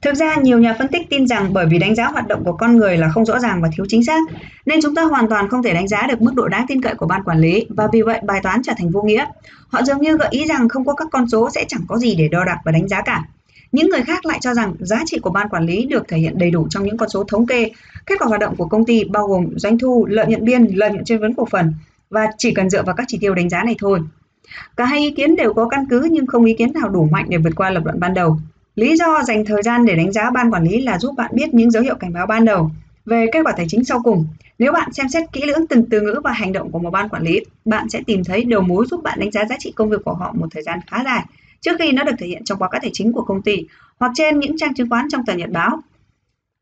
Thực 0.03 0.15
ra, 0.15 0.35
nhiều 0.35 0.59
nhà 0.59 0.75
phân 0.79 0.87
tích 0.87 1.09
tin 1.09 1.27
rằng 1.27 1.53
bởi 1.53 1.65
vì 1.65 1.79
đánh 1.79 1.95
giá 1.95 2.07
hoạt 2.07 2.27
động 2.27 2.43
của 2.43 2.53
con 2.53 2.77
người 2.77 2.97
là 2.97 3.09
không 3.09 3.25
rõ 3.25 3.39
ràng 3.39 3.61
và 3.61 3.69
thiếu 3.77 3.85
chính 3.89 4.03
xác, 4.03 4.19
nên 4.65 4.79
chúng 4.81 4.95
ta 4.95 5.03
hoàn 5.03 5.29
toàn 5.29 5.49
không 5.49 5.63
thể 5.63 5.73
đánh 5.73 5.87
giá 5.87 6.07
được 6.07 6.21
mức 6.21 6.33
độ 6.35 6.47
đáng 6.47 6.65
tin 6.67 6.81
cậy 6.81 6.95
của 6.95 7.05
ban 7.05 7.23
quản 7.23 7.39
lý 7.39 7.65
và 7.69 7.87
vì 7.93 8.01
vậy 8.01 8.19
bài 8.23 8.39
toán 8.43 8.61
trở 8.63 8.73
thành 8.77 8.89
vô 8.89 9.01
nghĩa. 9.01 9.25
Họ 9.67 9.83
dường 9.83 10.01
như 10.01 10.17
gợi 10.17 10.27
ý 10.31 10.45
rằng 10.45 10.69
không 10.69 10.85
có 10.85 10.93
các 10.93 11.07
con 11.11 11.29
số 11.29 11.49
sẽ 11.49 11.65
chẳng 11.67 11.81
có 11.87 11.97
gì 11.97 12.15
để 12.15 12.27
đo 12.27 12.45
đạc 12.45 12.57
và 12.65 12.71
đánh 12.71 12.87
giá 12.87 13.01
cả. 13.01 13.23
Những 13.71 13.89
người 13.89 14.01
khác 14.01 14.25
lại 14.25 14.37
cho 14.41 14.53
rằng 14.53 14.73
giá 14.79 15.01
trị 15.05 15.19
của 15.19 15.29
ban 15.29 15.49
quản 15.49 15.65
lý 15.65 15.85
được 15.85 16.07
thể 16.07 16.17
hiện 16.17 16.37
đầy 16.37 16.51
đủ 16.51 16.67
trong 16.69 16.83
những 16.83 16.97
con 16.97 17.09
số 17.09 17.23
thống 17.23 17.45
kê, 17.45 17.71
kết 18.05 18.15
quả 18.19 18.27
hoạt 18.27 18.41
động 18.41 18.55
của 18.55 18.65
công 18.65 18.85
ty 18.85 19.03
bao 19.03 19.27
gồm 19.27 19.45
doanh 19.55 19.77
thu, 19.77 20.05
lợi 20.09 20.27
nhuận 20.27 20.45
biên, 20.45 20.65
lợi 20.65 20.91
nhuận 20.91 21.05
trên 21.05 21.21
vốn 21.21 21.33
cổ 21.33 21.45
phần 21.45 21.73
và 22.09 22.27
chỉ 22.37 22.53
cần 22.53 22.69
dựa 22.69 22.83
vào 22.83 22.95
các 22.95 23.05
chỉ 23.07 23.17
tiêu 23.21 23.33
đánh 23.33 23.49
giá 23.49 23.63
này 23.63 23.75
thôi. 23.79 23.99
Cả 24.77 24.85
hai 24.85 24.99
ý 24.99 25.11
kiến 25.11 25.35
đều 25.35 25.53
có 25.53 25.67
căn 25.67 25.85
cứ 25.89 26.07
nhưng 26.11 26.27
không 26.27 26.45
ý 26.45 26.53
kiến 26.53 26.73
nào 26.73 26.89
đủ 26.89 27.07
mạnh 27.11 27.25
để 27.29 27.37
vượt 27.37 27.55
qua 27.55 27.69
lập 27.69 27.85
luận 27.85 27.99
ban 27.99 28.13
đầu. 28.13 28.37
Lý 28.75 28.95
do 28.95 29.23
dành 29.23 29.45
thời 29.45 29.63
gian 29.63 29.85
để 29.85 29.95
đánh 29.95 30.11
giá 30.11 30.29
ban 30.29 30.51
quản 30.51 30.63
lý 30.63 30.81
là 30.81 30.99
giúp 30.99 31.15
bạn 31.17 31.31
biết 31.33 31.53
những 31.53 31.71
dấu 31.71 31.83
hiệu 31.83 31.95
cảnh 31.95 32.13
báo 32.13 32.25
ban 32.25 32.45
đầu 32.45 32.71
về 33.05 33.25
kết 33.33 33.39
quả 33.43 33.53
tài 33.57 33.65
chính 33.69 33.83
sau 33.83 34.01
cùng. 34.03 34.25
Nếu 34.59 34.71
bạn 34.71 34.93
xem 34.93 35.09
xét 35.09 35.31
kỹ 35.33 35.41
lưỡng 35.45 35.67
từng 35.67 35.85
từ 35.89 36.01
ngữ 36.01 36.21
và 36.23 36.31
hành 36.31 36.53
động 36.53 36.71
của 36.71 36.79
một 36.79 36.91
ban 36.91 37.09
quản 37.09 37.23
lý, 37.23 37.39
bạn 37.65 37.89
sẽ 37.89 38.01
tìm 38.07 38.23
thấy 38.23 38.43
đầu 38.43 38.61
mối 38.61 38.85
giúp 38.91 39.03
bạn 39.03 39.19
đánh 39.19 39.31
giá 39.31 39.45
giá 39.45 39.55
trị 39.59 39.73
công 39.75 39.89
việc 39.89 40.03
của 40.05 40.13
họ 40.13 40.33
một 40.37 40.47
thời 40.51 40.63
gian 40.63 40.79
khá 40.87 41.03
dài 41.05 41.25
trước 41.61 41.71
khi 41.79 41.91
nó 41.91 42.03
được 42.03 42.15
thể 42.19 42.27
hiện 42.27 42.43
trong 42.43 42.59
báo 42.59 42.69
cáo 42.69 42.81
tài 42.81 42.91
chính 42.93 43.13
của 43.13 43.21
công 43.21 43.41
ty 43.41 43.67
hoặc 43.99 44.11
trên 44.15 44.39
những 44.39 44.57
trang 44.57 44.73
chứng 44.73 44.89
khoán 44.89 45.07
trong 45.09 45.25
tờ 45.25 45.33
nhật 45.33 45.49
báo. 45.49 45.79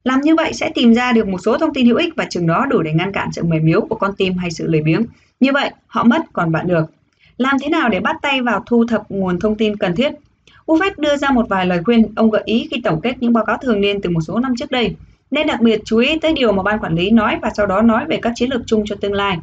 Làm 0.03 0.21
như 0.21 0.35
vậy 0.35 0.53
sẽ 0.53 0.71
tìm 0.75 0.93
ra 0.93 1.11
được 1.11 1.27
một 1.27 1.37
số 1.37 1.57
thông 1.57 1.73
tin 1.73 1.85
hữu 1.85 1.97
ích 1.97 2.13
và 2.15 2.25
chừng 2.29 2.47
đó 2.47 2.65
đủ 2.65 2.81
để 2.81 2.93
ngăn 2.93 3.11
cản 3.11 3.31
sự 3.31 3.43
mềm 3.43 3.65
yếu 3.65 3.81
của 3.81 3.95
con 3.95 4.15
tim 4.17 4.37
hay 4.37 4.51
sự 4.51 4.67
lười 4.67 4.81
biếng. 4.81 5.05
Như 5.39 5.51
vậy, 5.53 5.71
họ 5.87 6.03
mất 6.03 6.21
còn 6.33 6.51
bạn 6.51 6.67
được. 6.67 6.85
Làm 7.37 7.57
thế 7.61 7.69
nào 7.69 7.89
để 7.89 7.99
bắt 7.99 8.15
tay 8.21 8.41
vào 8.41 8.63
thu 8.65 8.85
thập 8.87 9.03
nguồn 9.09 9.39
thông 9.39 9.55
tin 9.55 9.77
cần 9.77 9.95
thiết? 9.95 10.11
Buffett 10.71 10.93
đưa 10.97 11.17
ra 11.17 11.29
một 11.29 11.49
vài 11.49 11.65
lời 11.65 11.79
khuyên 11.83 12.07
ông 12.15 12.29
gợi 12.29 12.41
ý 12.45 12.67
khi 12.71 12.81
tổng 12.83 13.01
kết 13.01 13.15
những 13.19 13.33
báo 13.33 13.45
cáo 13.45 13.57
thường 13.57 13.81
niên 13.81 14.01
từ 14.01 14.09
một 14.09 14.21
số 14.21 14.39
năm 14.39 14.53
trước 14.57 14.71
đây. 14.71 14.95
Nên 15.31 15.47
đặc 15.47 15.61
biệt 15.61 15.81
chú 15.85 15.97
ý 15.97 16.19
tới 16.19 16.33
điều 16.33 16.51
mà 16.51 16.63
ban 16.63 16.79
quản 16.79 16.95
lý 16.95 17.09
nói 17.09 17.37
và 17.41 17.49
sau 17.55 17.65
đó 17.65 17.81
nói 17.81 18.05
về 18.07 18.19
các 18.21 18.33
chiến 18.35 18.49
lược 18.49 18.61
chung 18.65 18.83
cho 18.85 18.95
tương 18.95 19.13
lai. 19.13 19.37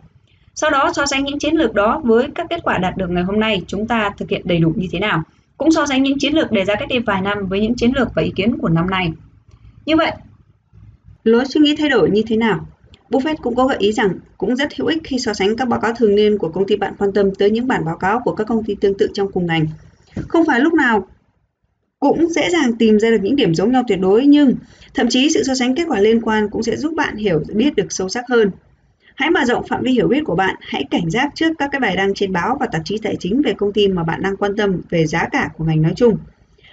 Sau 0.54 0.70
đó 0.70 0.92
so 0.94 1.06
sánh 1.06 1.24
những 1.24 1.38
chiến 1.38 1.54
lược 1.54 1.74
đó 1.74 2.00
với 2.04 2.28
các 2.34 2.46
kết 2.50 2.60
quả 2.62 2.78
đạt 2.78 2.96
được 2.96 3.10
ngày 3.10 3.22
hôm 3.22 3.40
nay 3.40 3.62
chúng 3.66 3.86
ta 3.86 4.10
thực 4.18 4.30
hiện 4.30 4.42
đầy 4.44 4.58
đủ 4.58 4.72
như 4.76 4.86
thế 4.92 4.98
nào 4.98 5.22
cũng 5.56 5.72
so 5.72 5.86
sánh 5.86 6.02
những 6.02 6.18
chiến 6.18 6.34
lược 6.34 6.52
đề 6.52 6.64
ra 6.64 6.74
cách 6.74 6.88
đây 6.88 6.98
vài 6.98 7.20
năm 7.20 7.46
với 7.46 7.60
những 7.60 7.74
chiến 7.74 7.92
lược 7.96 8.08
và 8.14 8.22
ý 8.22 8.32
kiến 8.36 8.58
của 8.58 8.68
năm 8.68 8.90
nay. 8.90 9.12
Như 9.86 9.96
vậy, 9.96 10.12
lối 11.24 11.44
suy 11.46 11.60
nghĩ 11.60 11.76
thay 11.76 11.88
đổi 11.88 12.10
như 12.10 12.22
thế 12.26 12.36
nào? 12.36 12.66
Buffett 13.10 13.36
cũng 13.42 13.54
có 13.54 13.66
gợi 13.66 13.76
ý 13.78 13.92
rằng 13.92 14.10
cũng 14.38 14.56
rất 14.56 14.76
hữu 14.76 14.86
ích 14.86 15.02
khi 15.04 15.18
so 15.18 15.34
sánh 15.34 15.56
các 15.56 15.68
báo 15.68 15.80
cáo 15.80 15.92
thường 15.92 16.14
niên 16.14 16.38
của 16.38 16.48
công 16.48 16.66
ty 16.66 16.76
bạn 16.76 16.94
quan 16.98 17.12
tâm 17.12 17.34
tới 17.34 17.50
những 17.50 17.66
bản 17.66 17.84
báo 17.84 17.96
cáo 17.96 18.20
của 18.24 18.34
các 18.34 18.46
công 18.46 18.64
ty 18.64 18.74
tương 18.74 18.98
tự 18.98 19.08
trong 19.14 19.32
cùng 19.32 19.46
ngành. 19.46 19.66
Không 20.28 20.46
phải 20.46 20.60
lúc 20.60 20.74
nào 20.74 21.06
cũng 22.00 22.28
dễ 22.28 22.50
dàng 22.50 22.72
tìm 22.78 22.98
ra 22.98 23.10
được 23.10 23.18
những 23.22 23.36
điểm 23.36 23.54
giống 23.54 23.72
nhau 23.72 23.82
tuyệt 23.88 23.98
đối 24.00 24.26
nhưng 24.26 24.54
thậm 24.94 25.08
chí 25.08 25.28
sự 25.34 25.42
so 25.42 25.54
sánh 25.54 25.74
kết 25.74 25.84
quả 25.88 26.00
liên 26.00 26.20
quan 26.20 26.50
cũng 26.50 26.62
sẽ 26.62 26.76
giúp 26.76 26.94
bạn 26.96 27.16
hiểu 27.16 27.42
biết 27.54 27.76
được 27.76 27.92
sâu 27.92 28.08
sắc 28.08 28.24
hơn. 28.28 28.50
Hãy 29.14 29.30
mở 29.30 29.44
rộng 29.44 29.66
phạm 29.66 29.82
vi 29.82 29.92
hiểu 29.92 30.08
biết 30.08 30.20
của 30.24 30.36
bạn, 30.36 30.56
hãy 30.60 30.84
cảnh 30.90 31.10
giác 31.10 31.32
trước 31.34 31.52
các 31.58 31.68
cái 31.72 31.80
bài 31.80 31.96
đăng 31.96 32.14
trên 32.14 32.32
báo 32.32 32.56
và 32.60 32.66
tạp 32.72 32.82
chí 32.84 32.98
tài 33.02 33.16
chính 33.20 33.42
về 33.42 33.52
công 33.52 33.72
ty 33.72 33.88
mà 33.88 34.04
bạn 34.04 34.22
đang 34.22 34.36
quan 34.36 34.56
tâm 34.56 34.80
về 34.90 35.06
giá 35.06 35.28
cả 35.32 35.48
của 35.56 35.64
ngành 35.64 35.82
nói 35.82 35.92
chung. 35.96 36.18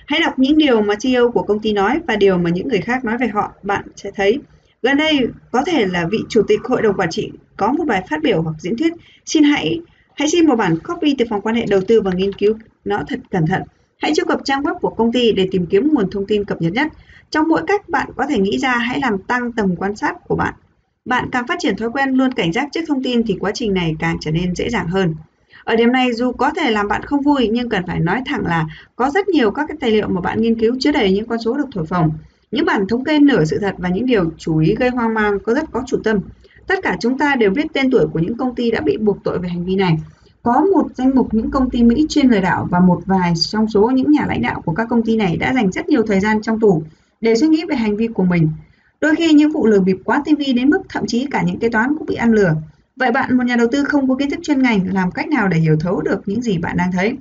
Hãy 0.08 0.20
đọc 0.20 0.40
những 0.40 0.58
điều 0.58 0.82
mà 0.82 0.96
CEO 1.04 1.32
của 1.32 1.44
công 1.44 1.60
ty 1.60 1.74
nói 1.74 2.00
và 2.08 2.16
điều 2.16 2.38
mà 2.38 2.50
những 2.50 2.68
người 2.68 2.82
khác 2.82 3.06
nói 3.06 3.18
về 3.18 3.28
họ, 3.28 3.54
bạn 3.64 3.84
sẽ 3.96 4.12
thấy 4.16 4.40
Gần 4.86 4.98
đây 4.98 5.28
có 5.52 5.64
thể 5.64 5.86
là 5.86 6.08
vị 6.12 6.18
chủ 6.30 6.42
tịch 6.48 6.60
hội 6.64 6.82
đồng 6.82 6.98
quản 6.98 7.10
trị 7.10 7.32
có 7.58 7.72
một 7.72 7.84
bài 7.88 8.04
phát 8.10 8.24
biểu 8.24 8.42
hoặc 8.42 8.56
diễn 8.60 8.78
thuyết. 8.78 8.94
Xin 9.26 9.44
hãy 9.44 9.82
hãy 10.16 10.30
xin 10.30 10.46
một 10.46 10.56
bản 10.56 10.78
copy 10.80 11.16
từ 11.18 11.26
phòng 11.30 11.42
quan 11.42 11.56
hệ 11.56 11.66
đầu 11.70 11.82
tư 11.88 12.02
và 12.02 12.12
nghiên 12.12 12.34
cứu 12.34 12.54
nó 12.86 13.04
thật 13.08 13.20
cẩn 13.32 13.48
thận. 13.48 13.62
Hãy 14.06 14.14
truy 14.16 14.24
cập 14.28 14.40
trang 14.46 14.64
web 14.64 14.80
của 14.80 14.90
công 14.90 15.12
ty 15.12 15.32
để 15.32 15.48
tìm 15.52 15.66
kiếm 15.66 15.90
nguồn 15.94 16.10
thông 16.10 16.26
tin 16.26 16.46
cập 16.46 16.62
nhật 16.62 16.74
nhất. 16.74 16.88
Trong 17.32 17.48
mỗi 17.48 17.62
cách, 17.68 17.90
bạn 17.90 18.10
có 18.16 18.26
thể 18.30 18.38
nghĩ 18.38 18.58
ra 18.58 18.78
hãy 18.78 19.00
làm 19.00 19.18
tăng 19.18 19.52
tầm 19.52 19.76
quan 19.76 19.96
sát 19.96 20.16
của 20.28 20.36
bạn. 20.36 20.54
Bạn 21.06 21.30
càng 21.32 21.48
phát 21.48 21.56
triển 21.60 21.78
thói 21.78 21.90
quen 21.92 22.10
luôn 22.10 22.32
cảnh 22.32 22.54
giác 22.54 22.70
trước 22.72 22.82
thông 22.88 23.04
tin 23.04 23.24
thì 23.24 23.38
quá 23.40 23.52
trình 23.54 23.74
này 23.74 23.96
càng 24.00 24.18
trở 24.22 24.32
nên 24.32 24.56
dễ 24.56 24.70
dàng 24.70 24.88
hơn. 24.88 25.16
Ở 25.64 25.76
điểm 25.76 25.92
này, 25.92 26.14
dù 26.14 26.32
có 26.32 26.52
thể 26.52 26.72
làm 26.72 26.88
bạn 26.88 27.02
không 27.04 27.22
vui, 27.22 27.50
nhưng 27.52 27.70
cần 27.70 27.84
phải 27.88 28.00
nói 28.00 28.22
thẳng 28.26 28.46
là 28.46 28.66
có 28.96 29.10
rất 29.10 29.28
nhiều 29.28 29.52
các 29.52 29.66
cái 29.68 29.78
tài 29.80 29.92
liệu 29.92 30.08
mà 30.08 30.22
bạn 30.22 30.42
nghiên 30.42 30.60
cứu 30.60 30.76
chứa 30.80 30.92
đầy 30.92 31.12
những 31.12 31.28
con 31.28 31.40
số 31.40 31.58
được 31.58 31.68
thổi 31.74 31.86
phồng. 31.86 32.12
Những 32.52 32.66
bản 32.66 32.88
thống 32.88 33.04
kê 33.04 33.20
nửa 33.20 33.46
sự 33.46 33.60
thật 33.62 33.76
và 33.78 33.90
những 33.90 34.06
điều 34.06 34.32
chú 34.38 34.58
ý 34.58 34.76
gây 34.80 34.90
hoang 34.90 35.14
mang 35.14 35.40
có 35.40 35.54
rất 35.54 35.72
có 35.72 35.84
chủ 35.88 35.98
tâm. 36.04 36.20
Tất 36.68 36.80
cả 36.84 36.98
chúng 37.00 37.18
ta 37.18 37.36
đều 37.36 37.50
biết 37.50 37.66
tên 37.74 37.92
tuổi 37.92 38.06
của 38.14 38.20
những 38.20 38.38
công 38.38 38.56
ty 38.56 38.72
đã 38.72 38.82
bị 38.82 38.98
buộc 38.98 39.18
tội 39.24 39.40
về 39.40 39.50
hành 39.50 39.66
vi 39.66 39.76
này. 39.76 39.98
Có 40.46 40.66
một 40.74 40.88
danh 40.96 41.16
mục 41.16 41.34
những 41.34 41.52
công 41.52 41.70
ty 41.70 41.84
Mỹ 41.84 42.06
chuyên 42.10 42.30
lừa 42.30 42.40
đảo 42.40 42.68
và 42.72 42.80
một 42.80 43.02
vài 43.06 43.34
trong 43.36 43.68
số 43.68 43.90
những 43.90 44.12
nhà 44.12 44.26
lãnh 44.28 44.42
đạo 44.42 44.62
của 44.66 44.74
các 44.74 44.88
công 44.90 45.04
ty 45.04 45.16
này 45.16 45.38
đã 45.38 45.54
dành 45.54 45.72
rất 45.72 45.90
nhiều 45.90 46.04
thời 46.08 46.20
gian 46.20 46.42
trong 46.42 46.60
tù 46.60 46.84
để 47.22 47.36
suy 47.36 47.48
nghĩ 47.48 47.64
về 47.70 47.76
hành 47.76 47.98
vi 47.98 48.08
của 48.08 48.24
mình. 48.24 48.50
Đôi 49.02 49.16
khi 49.16 49.34
những 49.34 49.52
vụ 49.52 49.68
lừa 49.68 49.80
bịp 49.80 49.98
quá 50.04 50.22
tinh 50.26 50.36
vi 50.36 50.54
đến 50.54 50.70
mức 50.70 50.82
thậm 50.90 51.04
chí 51.08 51.28
cả 51.32 51.42
những 51.42 51.60
kế 51.60 51.70
toán 51.70 51.96
cũng 51.98 52.06
bị 52.06 52.16
ăn 52.16 52.32
lừa. 52.32 52.56
Vậy 52.96 53.12
bạn, 53.12 53.38
một 53.38 53.44
nhà 53.44 53.56
đầu 53.56 53.68
tư 53.72 53.84
không 53.84 54.10
có 54.10 54.16
kiến 54.16 54.30
thức 54.30 54.40
chuyên 54.44 54.62
ngành, 54.62 54.94
làm 54.94 55.12
cách 55.12 55.28
nào 55.28 55.48
để 55.48 55.58
hiểu 55.58 55.78
thấu 55.80 56.02
được 56.02 56.22
những 56.26 56.42
gì 56.42 56.58
bạn 56.58 56.78
đang 56.78 56.92
thấy? 56.92 57.18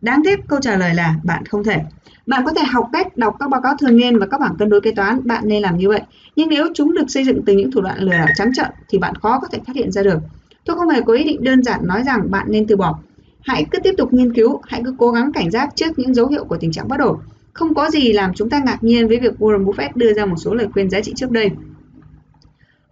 Đáng 0.00 0.22
tiếc 0.24 0.40
câu 0.48 0.60
trả 0.60 0.76
lời 0.76 0.94
là 0.94 1.14
bạn 1.24 1.46
không 1.46 1.64
thể. 1.64 1.80
Bạn 2.26 2.44
có 2.44 2.52
thể 2.52 2.62
học 2.64 2.88
cách 2.92 3.16
đọc 3.16 3.36
các 3.40 3.50
báo 3.50 3.60
cáo 3.62 3.76
thường 3.76 3.96
niên 3.96 4.18
và 4.18 4.26
các 4.26 4.40
bảng 4.40 4.56
cân 4.58 4.68
đối 4.68 4.80
kế 4.80 4.92
toán, 4.92 5.26
bạn 5.26 5.42
nên 5.46 5.62
làm 5.62 5.76
như 5.76 5.88
vậy. 5.88 6.02
Nhưng 6.36 6.48
nếu 6.48 6.66
chúng 6.74 6.94
được 6.94 7.10
xây 7.10 7.24
dựng 7.24 7.42
từ 7.46 7.52
những 7.52 7.70
thủ 7.70 7.80
đoạn 7.80 7.98
lừa 7.98 8.12
đảo 8.12 8.28
trắng 8.36 8.52
trợn 8.54 8.70
thì 8.88 8.98
bạn 8.98 9.14
khó 9.14 9.38
có 9.38 9.48
thể 9.48 9.58
phát 9.66 9.76
hiện 9.76 9.92
ra 9.92 10.02
được. 10.02 10.18
Tôi 10.64 10.76
không 10.76 10.88
hề 10.88 11.00
có 11.00 11.12
ý 11.12 11.24
định 11.24 11.44
đơn 11.44 11.62
giản 11.62 11.86
nói 11.86 12.02
rằng 12.06 12.30
bạn 12.30 12.46
nên 12.48 12.66
từ 12.66 12.76
bỏ. 12.76 12.98
Hãy 13.40 13.66
cứ 13.70 13.78
tiếp 13.82 13.94
tục 13.98 14.12
nghiên 14.12 14.34
cứu, 14.34 14.60
hãy 14.66 14.82
cứ 14.84 14.94
cố 14.98 15.10
gắng 15.10 15.32
cảnh 15.32 15.50
giác 15.50 15.70
trước 15.74 15.98
những 15.98 16.14
dấu 16.14 16.28
hiệu 16.28 16.44
của 16.44 16.56
tình 16.56 16.72
trạng 16.72 16.88
bất 16.88 17.00
ổn. 17.00 17.18
Không 17.52 17.74
có 17.74 17.90
gì 17.90 18.12
làm 18.12 18.34
chúng 18.34 18.50
ta 18.50 18.60
ngạc 18.66 18.84
nhiên 18.84 19.08
với 19.08 19.20
việc 19.20 19.32
Warren 19.38 19.64
Buffett 19.64 19.90
đưa 19.94 20.12
ra 20.14 20.26
một 20.26 20.36
số 20.36 20.54
lời 20.54 20.68
khuyên 20.72 20.90
giá 20.90 21.00
trị 21.00 21.12
trước 21.16 21.30
đây. 21.30 21.50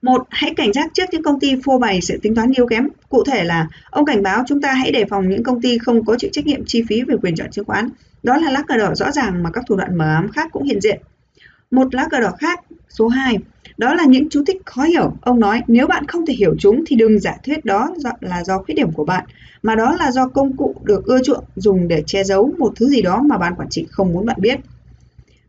Một, 0.03 0.27
hãy 0.31 0.55
cảnh 0.55 0.73
giác 0.73 0.91
trước 0.95 1.03
những 1.13 1.23
công 1.23 1.41
ty 1.41 1.55
phô 1.65 1.79
bày 1.79 2.01
sự 2.01 2.19
tính 2.23 2.35
toán 2.35 2.51
yếu 2.57 2.67
kém. 2.67 2.89
Cụ 3.09 3.25
thể 3.25 3.45
là, 3.45 3.69
ông 3.91 4.05
cảnh 4.05 4.23
báo 4.23 4.45
chúng 4.47 4.61
ta 4.61 4.73
hãy 4.73 4.93
đề 4.93 5.05
phòng 5.05 5.29
những 5.29 5.43
công 5.43 5.61
ty 5.61 5.79
không 5.79 6.05
có 6.05 6.17
chịu 6.19 6.31
trách 6.33 6.47
nhiệm 6.47 6.65
chi 6.67 6.83
phí 6.89 7.03
về 7.03 7.17
quyền 7.23 7.35
chọn 7.35 7.51
chứng 7.51 7.65
khoán. 7.65 7.89
Đó 8.23 8.37
là 8.37 8.51
lá 8.51 8.63
cờ 8.69 8.77
đỏ 8.77 8.95
rõ 8.95 9.11
ràng 9.11 9.43
mà 9.43 9.51
các 9.51 9.65
thủ 9.69 9.77
đoạn 9.77 9.99
mờ 9.99 10.15
ám 10.15 10.29
khác 10.33 10.49
cũng 10.53 10.63
hiện 10.63 10.81
diện. 10.81 11.01
Một 11.71 11.95
lá 11.95 12.09
cờ 12.11 12.21
đỏ 12.21 12.33
khác, 12.39 12.61
số 12.89 13.09
2, 13.09 13.39
đó 13.79 13.95
là 13.95 14.05
những 14.05 14.29
chú 14.29 14.45
thích 14.47 14.63
khó 14.65 14.83
hiểu. 14.83 15.17
Ông 15.21 15.41
nói 15.41 15.63
nếu 15.67 15.87
bạn 15.87 16.07
không 16.07 16.27
thể 16.27 16.35
hiểu 16.35 16.55
chúng 16.59 16.85
thì 16.87 16.97
đừng 16.97 17.19
giả 17.19 17.37
thuyết 17.45 17.65
đó 17.65 17.95
là 18.21 18.45
do 18.45 18.59
khuyết 18.59 18.75
điểm 18.75 18.93
của 18.93 19.05
bạn, 19.05 19.25
mà 19.63 19.75
đó 19.75 19.97
là 19.99 20.13
do 20.13 20.29
công 20.29 20.57
cụ 20.57 20.75
được 20.85 21.05
ưa 21.05 21.23
chuộng 21.23 21.45
dùng 21.57 21.89
để 21.89 22.03
che 22.07 22.25
giấu 22.25 22.55
một 22.59 22.73
thứ 22.77 22.89
gì 22.89 23.03
đó 23.03 23.23
mà 23.23 23.39
ban 23.39 23.55
quản 23.55 23.69
trị 23.71 23.87
không 23.91 24.13
muốn 24.13 24.27
bạn 24.27 24.37
biết. 24.41 24.61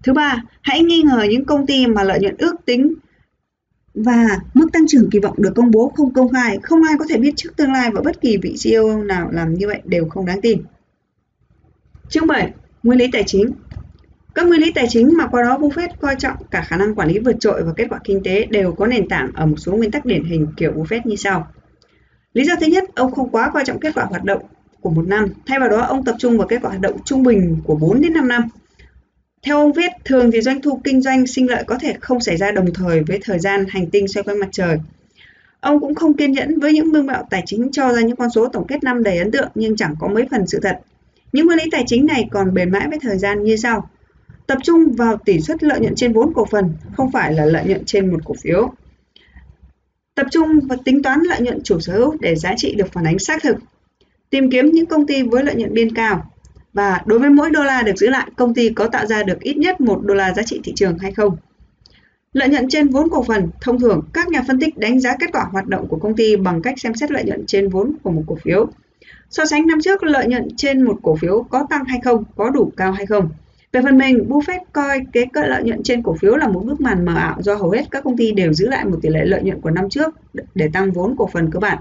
Thứ 0.03 0.13
ba, 0.13 0.43
hãy 0.61 0.84
nghi 0.84 1.01
ngờ 1.01 1.26
những 1.30 1.45
công 1.45 1.65
ty 1.65 1.88
mà 1.88 2.03
lợi 2.03 2.19
nhuận 2.19 2.38
ước 2.38 2.55
tính 2.65 2.93
và 3.93 4.39
mức 4.53 4.67
tăng 4.74 4.88
trưởng 4.88 5.09
kỳ 5.09 5.19
vọng 5.19 5.36
được 5.38 5.51
công 5.55 5.71
bố 5.71 5.91
không 5.95 6.13
công 6.13 6.30
khai, 6.30 6.59
không 6.63 6.84
ai 6.84 6.95
có 6.99 7.05
thể 7.09 7.17
biết 7.17 7.34
trước 7.36 7.49
tương 7.55 7.71
lai 7.71 7.91
và 7.93 8.01
bất 8.01 8.21
kỳ 8.21 8.38
vị 8.38 8.55
CEO 8.63 9.03
nào 9.03 9.30
làm 9.32 9.53
như 9.53 9.67
vậy 9.67 9.82
đều 9.86 10.09
không 10.09 10.26
đáng 10.26 10.41
tin. 10.41 10.61
Chương 12.09 12.28
7. 12.28 12.53
Nguyên 12.84 12.99
lý 12.99 13.07
tài 13.11 13.24
chính 13.28 13.51
các 14.36 14.47
nguyên 14.47 14.61
lý 14.61 14.71
tài 14.71 14.86
chính 14.89 15.17
mà 15.17 15.27
qua 15.27 15.41
đó 15.41 15.57
Buffett 15.57 15.88
coi 15.99 16.15
trọng 16.19 16.36
cả 16.51 16.61
khả 16.61 16.77
năng 16.77 16.95
quản 16.95 17.07
lý 17.07 17.19
vượt 17.19 17.36
trội 17.39 17.63
và 17.63 17.73
kết 17.75 17.86
quả 17.89 17.99
kinh 18.03 18.23
tế 18.23 18.45
đều 18.45 18.71
có 18.71 18.88
nền 18.88 19.09
tảng 19.09 19.31
ở 19.34 19.45
một 19.45 19.55
số 19.57 19.71
nguyên 19.71 19.91
tắc 19.91 20.05
điển 20.05 20.23
hình 20.23 20.47
kiểu 20.57 20.71
Buffett 20.71 21.01
như 21.03 21.15
sau. 21.15 21.47
Lý 22.34 22.45
do 22.45 22.53
thứ 22.61 22.65
nhất, 22.65 22.84
ông 22.95 23.11
không 23.11 23.29
quá 23.29 23.51
coi 23.53 23.65
trọng 23.65 23.79
kết 23.79 23.91
quả 23.95 24.03
hoạt 24.03 24.23
động 24.23 24.41
của 24.81 24.89
một 24.89 25.07
năm, 25.07 25.25
thay 25.45 25.59
vào 25.59 25.69
đó 25.69 25.81
ông 25.81 26.05
tập 26.05 26.15
trung 26.19 26.38
vào 26.38 26.47
kết 26.47 26.59
quả 26.61 26.69
hoạt 26.69 26.81
động 26.81 26.97
trung 27.05 27.23
bình 27.23 27.57
của 27.63 27.75
4 27.75 28.01
đến 28.01 28.13
5 28.13 28.27
năm. 28.27 28.43
Theo 29.43 29.57
ông 29.57 29.73
viết, 29.73 29.91
thường 30.05 30.31
thì 30.31 30.41
doanh 30.41 30.61
thu 30.61 30.81
kinh 30.84 31.01
doanh 31.01 31.27
sinh 31.27 31.49
lợi 31.49 31.63
có 31.67 31.77
thể 31.77 31.93
không 32.01 32.19
xảy 32.19 32.38
ra 32.38 32.51
đồng 32.51 32.73
thời 32.73 33.03
với 33.03 33.19
thời 33.23 33.39
gian 33.39 33.65
hành 33.69 33.89
tinh 33.89 34.07
xoay 34.07 34.23
quanh 34.23 34.39
mặt 34.39 34.49
trời. 34.51 34.77
Ông 35.59 35.79
cũng 35.79 35.95
không 35.95 36.13
kiên 36.13 36.31
nhẫn 36.31 36.59
với 36.59 36.73
những 36.73 36.91
mưu 36.91 37.03
mạo 37.03 37.27
tài 37.29 37.43
chính 37.45 37.71
cho 37.71 37.93
ra 37.93 38.01
những 38.01 38.15
con 38.15 38.29
số 38.29 38.47
tổng 38.47 38.67
kết 38.67 38.84
năm 38.84 39.03
đầy 39.03 39.17
ấn 39.17 39.31
tượng 39.31 39.49
nhưng 39.55 39.75
chẳng 39.75 39.95
có 39.99 40.07
mấy 40.07 40.27
phần 40.31 40.47
sự 40.47 40.59
thật. 40.59 40.79
Những 41.31 41.45
nguyên 41.45 41.57
lý 41.57 41.63
tài 41.71 41.84
chính 41.88 42.05
này 42.05 42.27
còn 42.31 42.53
bền 42.53 42.71
mãi 42.71 42.88
với 42.89 42.99
thời 43.01 43.17
gian 43.17 43.43
như 43.43 43.55
sau. 43.55 43.89
Tập 44.48 44.58
trung 44.64 44.91
vào 44.91 45.18
tỷ 45.26 45.39
suất 45.39 45.64
lợi 45.64 45.80
nhuận 45.80 45.96
trên 45.96 46.14
vốn 46.14 46.34
cổ 46.34 46.46
phần, 46.46 46.74
không 46.98 47.12
phải 47.12 47.34
là 47.34 47.46
lợi 47.46 47.66
nhuận 47.66 47.86
trên 47.86 48.12
một 48.12 48.20
cổ 48.26 48.36
phiếu. 48.41 48.74
Tập 50.16 50.28
trung 50.32 50.60
và 50.70 50.76
tính 50.86 51.04
toán 51.04 51.20
lợi 51.24 51.41
nhuận 51.41 51.64
chủ 51.64 51.80
sở 51.80 51.94
hữu 51.94 52.18
để 52.20 52.36
giá 52.36 52.54
trị 52.58 52.76
được 52.76 52.91
phản 52.91 53.08
ánh 53.08 53.20
xác 53.20 53.44
thực. 53.44 53.58
Tìm 54.30 54.52
kiếm 54.52 54.66
những 54.66 54.86
công 54.86 55.08
ty 55.08 55.24
với 55.24 55.44
lợi 55.44 55.56
nhuận 55.56 55.74
biên 55.74 55.96
cao, 55.96 56.32
và 56.74 57.02
đối 57.06 57.20
với 57.20 57.30
mỗi 57.30 57.50
đô 57.50 57.64
la 57.64 57.82
được 57.82 57.98
giữ 57.98 58.10
lại, 58.10 58.28
công 58.36 58.54
ty 58.54 58.70
có 58.70 58.88
tạo 58.88 59.06
ra 59.06 59.24
được 59.24 59.39
ít 59.39 59.58
nhất 59.58 59.82
một 59.82 60.02
đô 60.04 60.14
la 60.14 60.34
giá 60.34 60.44
trị 60.44 60.60
thị 60.64 60.74
trường 60.76 60.98
hay 60.98 61.12
không. 61.12 61.38
Lợi 62.34 62.50
nhuận 62.50 62.70
trên 62.70 62.88
vốn 62.88 63.10
cổ 63.10 63.24
phần, 63.24 63.50
thông 63.62 63.80
thường 63.80 64.02
các 64.14 64.28
nhà 64.28 64.44
phân 64.48 64.60
tích 64.60 64.78
đánh 64.78 65.00
giá 65.00 65.18
kết 65.20 65.28
quả 65.34 65.44
hoạt 65.52 65.68
động 65.68 65.88
của 65.88 65.98
công 65.98 66.16
ty 66.16 66.36
bằng 66.36 66.62
cách 66.62 66.80
xem 66.80 66.94
xét 66.94 67.12
lợi 67.12 67.24
nhuận 67.24 67.46
trên 67.46 67.70
vốn 67.70 67.96
của 68.04 68.12
một 68.12 68.24
cổ 68.28 68.38
phiếu. 68.44 68.68
So 69.30 69.46
sánh 69.46 69.68
năm 69.68 69.82
trước 69.82 70.04
lợi 70.04 70.28
nhuận 70.28 70.48
trên 70.58 70.82
một 70.82 71.00
cổ 71.04 71.16
phiếu 71.16 71.44
có 71.44 71.68
tăng 71.70 71.86
hay 71.86 72.00
không, 72.04 72.24
có 72.36 72.50
đủ 72.50 72.72
cao 72.78 72.91
hay 72.91 73.06
không. 73.06 73.30
Về 73.74 73.82
phần 73.82 73.97
mình, 73.97 74.26
Buffett 74.30 74.59
coi 74.74 74.99
cái 75.13 75.26
lợi 75.34 75.63
nhuận 75.63 75.84
trên 75.84 76.03
cổ 76.03 76.15
phiếu 76.21 76.36
là 76.36 76.47
một 76.47 76.59
bức 76.65 76.82
màn 76.82 77.05
mờ 77.05 77.15
ảo 77.15 77.38
do 77.41 77.55
hầu 77.55 77.69
hết 77.69 77.84
các 77.91 78.03
công 78.03 78.17
ty 78.17 78.32
đều 78.32 78.53
giữ 78.53 78.69
lại 78.69 78.86
một 78.86 78.97
tỷ 79.01 79.09
lệ 79.09 79.26
lợi 79.26 79.41
nhuận 79.43 79.61
của 79.61 79.69
năm 79.69 79.89
trước 79.89 80.15
để 80.55 80.69
tăng 80.74 80.91
vốn 80.91 81.15
cổ 81.17 81.30
phần 81.34 81.51
cơ 81.51 81.59
bản. 81.59 81.78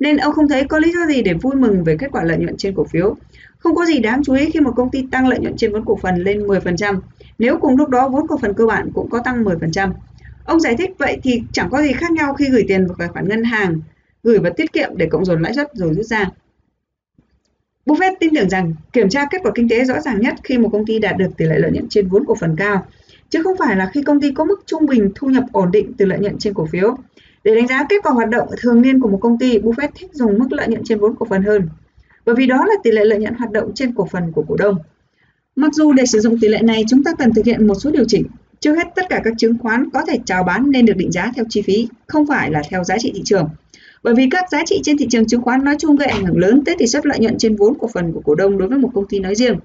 Nên 0.00 0.16
ông 0.16 0.32
không 0.32 0.48
thấy 0.48 0.64
có 0.64 0.78
lý 0.78 0.92
do 0.92 1.06
gì 1.06 1.22
để 1.22 1.34
vui 1.34 1.54
mừng 1.54 1.84
về 1.84 1.96
kết 1.96 2.08
quả 2.12 2.24
lợi 2.24 2.38
nhuận 2.38 2.56
trên 2.56 2.74
cổ 2.74 2.84
phiếu. 2.84 3.16
Không 3.58 3.74
có 3.74 3.86
gì 3.86 3.98
đáng 3.98 4.22
chú 4.24 4.34
ý 4.34 4.50
khi 4.50 4.60
một 4.60 4.72
công 4.76 4.90
ty 4.90 5.06
tăng 5.10 5.28
lợi 5.28 5.38
nhuận 5.38 5.56
trên 5.56 5.72
vốn 5.72 5.84
cổ 5.84 5.96
phần 6.02 6.16
lên 6.16 6.46
10%, 6.46 7.00
nếu 7.38 7.58
cùng 7.58 7.76
lúc 7.76 7.88
đó 7.88 8.08
vốn 8.08 8.26
cổ 8.26 8.38
phần 8.38 8.54
cơ 8.54 8.66
bản 8.66 8.90
cũng 8.94 9.10
có 9.10 9.18
tăng 9.24 9.44
10%. 9.44 9.90
Ông 10.44 10.60
giải 10.60 10.76
thích 10.76 10.90
vậy 10.98 11.18
thì 11.22 11.42
chẳng 11.52 11.70
có 11.70 11.82
gì 11.82 11.92
khác 11.92 12.12
nhau 12.12 12.34
khi 12.34 12.48
gửi 12.50 12.64
tiền 12.68 12.86
vào 12.86 12.96
tài 12.98 13.08
khoản 13.08 13.28
ngân 13.28 13.44
hàng, 13.44 13.80
gửi 14.22 14.38
vào 14.38 14.52
tiết 14.56 14.72
kiệm 14.72 14.90
để 14.96 15.06
cộng 15.06 15.24
dồn 15.24 15.42
lãi 15.42 15.54
suất 15.54 15.70
rồi 15.74 15.94
rút 15.94 16.06
ra. 16.06 16.30
Buffett 17.86 18.14
tin 18.20 18.34
tưởng 18.34 18.48
rằng 18.48 18.74
kiểm 18.92 19.08
tra 19.08 19.26
kết 19.30 19.38
quả 19.42 19.52
kinh 19.54 19.68
tế 19.68 19.84
rõ 19.84 20.00
ràng 20.00 20.20
nhất 20.20 20.34
khi 20.44 20.58
một 20.58 20.68
công 20.72 20.86
ty 20.86 20.98
đạt 20.98 21.16
được 21.16 21.28
tỷ 21.36 21.44
lệ 21.44 21.58
lợi 21.58 21.70
nhuận 21.70 21.88
trên 21.88 22.08
vốn 22.08 22.24
cổ 22.26 22.34
phần 22.34 22.56
cao, 22.56 22.86
chứ 23.30 23.42
không 23.42 23.56
phải 23.58 23.76
là 23.76 23.90
khi 23.94 24.02
công 24.02 24.20
ty 24.20 24.32
có 24.32 24.44
mức 24.44 24.62
trung 24.66 24.86
bình 24.86 25.10
thu 25.14 25.28
nhập 25.28 25.44
ổn 25.52 25.70
định 25.70 25.92
từ 25.98 26.06
lợi 26.06 26.18
nhuận 26.18 26.38
trên 26.38 26.54
cổ 26.54 26.66
phiếu. 26.66 26.96
Để 27.44 27.54
đánh 27.54 27.66
giá 27.66 27.86
kết 27.88 27.96
quả 28.02 28.12
hoạt 28.12 28.28
động 28.28 28.48
thường 28.60 28.82
niên 28.82 29.00
của 29.00 29.08
một 29.08 29.18
công 29.20 29.38
ty, 29.38 29.58
Buffett 29.58 29.88
thích 29.94 30.10
dùng 30.12 30.38
mức 30.38 30.52
lợi 30.52 30.68
nhuận 30.68 30.84
trên 30.84 30.98
vốn 30.98 31.14
cổ 31.16 31.26
phần 31.30 31.42
hơn 31.42 31.68
bởi 32.24 32.34
vì 32.38 32.46
đó 32.46 32.64
là 32.68 32.74
tỷ 32.82 32.90
lệ 32.90 33.04
lợi 33.04 33.18
nhuận 33.18 33.34
hoạt 33.34 33.50
động 33.50 33.72
trên 33.74 33.94
cổ 33.94 34.08
phần 34.10 34.32
của 34.32 34.44
cổ 34.48 34.56
đông. 34.56 34.78
Mặc 35.56 35.74
dù 35.74 35.92
để 35.92 36.06
sử 36.06 36.20
dụng 36.20 36.38
tỷ 36.40 36.48
lệ 36.48 36.60
này 36.62 36.84
chúng 36.88 37.04
ta 37.04 37.14
cần 37.18 37.34
thực 37.34 37.44
hiện 37.44 37.66
một 37.66 37.74
số 37.74 37.90
điều 37.90 38.04
chỉnh. 38.08 38.26
Trước 38.60 38.74
hết 38.74 38.88
tất 38.94 39.02
cả 39.08 39.20
các 39.24 39.34
chứng 39.38 39.58
khoán 39.58 39.90
có 39.90 40.04
thể 40.04 40.18
chào 40.26 40.44
bán 40.44 40.70
nên 40.70 40.86
được 40.86 40.96
định 40.96 41.12
giá 41.12 41.32
theo 41.36 41.44
chi 41.48 41.62
phí, 41.62 41.88
không 42.06 42.26
phải 42.26 42.50
là 42.50 42.62
theo 42.70 42.84
giá 42.84 42.98
trị 42.98 43.12
thị 43.14 43.22
trường. 43.24 43.48
Bởi 44.04 44.14
vì 44.14 44.28
các 44.30 44.44
giá 44.50 44.62
trị 44.66 44.80
trên 44.82 44.96
thị 44.96 45.06
trường 45.10 45.26
chứng 45.26 45.42
khoán 45.42 45.64
nói 45.64 45.76
chung 45.78 45.96
gây 45.96 46.08
ảnh 46.08 46.24
hưởng 46.24 46.38
lớn 46.38 46.62
tới 46.66 46.74
tỷ 46.78 46.86
suất 46.86 47.06
lợi 47.06 47.18
nhuận 47.18 47.38
trên 47.38 47.56
vốn 47.56 47.74
cổ 47.78 47.88
phần 47.94 48.12
của 48.12 48.20
cổ 48.24 48.34
đông 48.34 48.58
đối 48.58 48.68
với 48.68 48.78
một 48.78 48.90
công 48.94 49.06
ty 49.08 49.18
nói 49.18 49.34
riêng. 49.34 49.56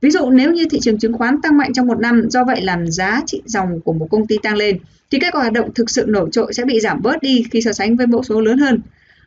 Ví 0.00 0.10
dụ 0.10 0.30
nếu 0.30 0.52
như 0.52 0.66
thị 0.70 0.78
trường 0.80 0.98
chứng 0.98 1.12
khoán 1.12 1.40
tăng 1.42 1.56
mạnh 1.56 1.72
trong 1.72 1.86
một 1.86 2.00
năm 2.00 2.30
do 2.30 2.44
vậy 2.44 2.62
làm 2.62 2.90
giá 2.90 3.20
trị 3.26 3.42
dòng 3.46 3.80
của 3.80 3.92
một 3.92 4.06
công 4.10 4.26
ty 4.26 4.36
tăng 4.42 4.56
lên 4.56 4.78
thì 5.10 5.18
kết 5.18 5.30
quả 5.32 5.40
hoạt 5.40 5.52
động 5.52 5.74
thực 5.74 5.90
sự 5.90 6.04
nổi 6.08 6.28
trội 6.32 6.54
sẽ 6.54 6.64
bị 6.64 6.80
giảm 6.80 7.02
bớt 7.02 7.22
đi 7.22 7.44
khi 7.50 7.60
so 7.60 7.72
sánh 7.72 7.96
với 7.96 8.06
mẫu 8.06 8.22
số 8.22 8.40
lớn 8.40 8.58
hơn. 8.58 8.80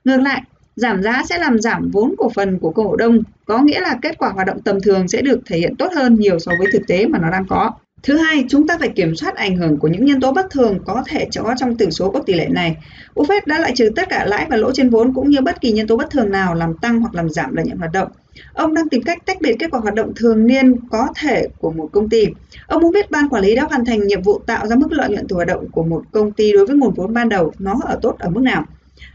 Ngược 0.05 0.17
lại, 0.17 0.41
Giảm 0.75 1.03
giá 1.03 1.23
sẽ 1.29 1.37
làm 1.37 1.59
giảm 1.59 1.89
vốn 1.93 2.15
cổ 2.17 2.29
phần 2.29 2.59
của 2.59 2.71
cổ 2.71 2.95
đông, 2.95 3.19
có 3.45 3.59
nghĩa 3.59 3.81
là 3.81 3.97
kết 4.01 4.17
quả 4.17 4.29
hoạt 4.29 4.47
động 4.47 4.61
tầm 4.61 4.81
thường 4.81 5.07
sẽ 5.07 5.21
được 5.21 5.39
thể 5.45 5.57
hiện 5.57 5.75
tốt 5.75 5.91
hơn 5.95 6.15
nhiều 6.15 6.39
so 6.39 6.51
với 6.59 6.67
thực 6.73 6.87
tế 6.87 7.07
mà 7.07 7.19
nó 7.19 7.31
đang 7.31 7.45
có. 7.47 7.71
Thứ 8.03 8.17
hai, 8.17 8.45
chúng 8.49 8.67
ta 8.67 8.77
phải 8.77 8.89
kiểm 8.89 9.15
soát 9.15 9.35
ảnh 9.35 9.55
hưởng 9.55 9.77
của 9.77 9.87
những 9.87 10.05
nhân 10.05 10.21
tố 10.21 10.33
bất 10.33 10.49
thường 10.51 10.79
có 10.85 11.03
thể 11.07 11.27
có 11.35 11.55
trong 11.57 11.77
tử 11.77 11.89
số 11.89 12.11
có 12.11 12.19
tỷ 12.19 12.33
lệ 12.33 12.47
này. 12.49 12.75
Buffett 13.15 13.41
đã 13.45 13.59
loại 13.59 13.71
trừ 13.75 13.89
tất 13.95 14.09
cả 14.09 14.25
lãi 14.25 14.47
và 14.49 14.57
lỗ 14.57 14.71
trên 14.71 14.89
vốn 14.89 15.13
cũng 15.13 15.29
như 15.29 15.41
bất 15.41 15.61
kỳ 15.61 15.71
nhân 15.71 15.87
tố 15.87 15.97
bất 15.97 16.09
thường 16.09 16.31
nào 16.31 16.55
làm 16.55 16.77
tăng 16.77 16.99
hoặc 16.99 17.15
làm 17.15 17.29
giảm 17.29 17.55
lợi 17.55 17.65
nhuận 17.65 17.77
hoạt 17.77 17.91
động. 17.91 18.07
Ông 18.53 18.73
đang 18.73 18.89
tìm 18.89 19.01
cách 19.01 19.25
tách 19.25 19.41
biệt 19.41 19.55
kết 19.59 19.67
quả 19.71 19.79
hoạt 19.79 19.93
động 19.95 20.13
thường 20.15 20.47
niên 20.47 20.75
có 20.89 21.07
thể 21.21 21.47
của 21.59 21.71
một 21.71 21.89
công 21.91 22.09
ty. 22.09 22.25
Ông 22.67 22.81
muốn 22.81 22.91
biết 22.91 23.11
ban 23.11 23.29
quản 23.29 23.43
lý 23.43 23.55
đã 23.55 23.63
hoàn 23.63 23.85
thành 23.85 24.07
nhiệm 24.07 24.21
vụ 24.21 24.39
tạo 24.39 24.67
ra 24.67 24.75
mức 24.75 24.91
lợi 24.91 25.09
nhuận 25.09 25.27
từ 25.27 25.35
hoạt 25.35 25.47
động 25.47 25.67
của 25.71 25.83
một 25.83 26.03
công 26.11 26.31
ty 26.31 26.51
đối 26.53 26.65
với 26.65 26.75
nguồn 26.75 26.93
vốn 26.93 27.13
ban 27.13 27.29
đầu 27.29 27.53
nó 27.59 27.79
ở 27.83 27.99
tốt 28.01 28.15
ở 28.19 28.29
mức 28.29 28.41
nào. 28.41 28.65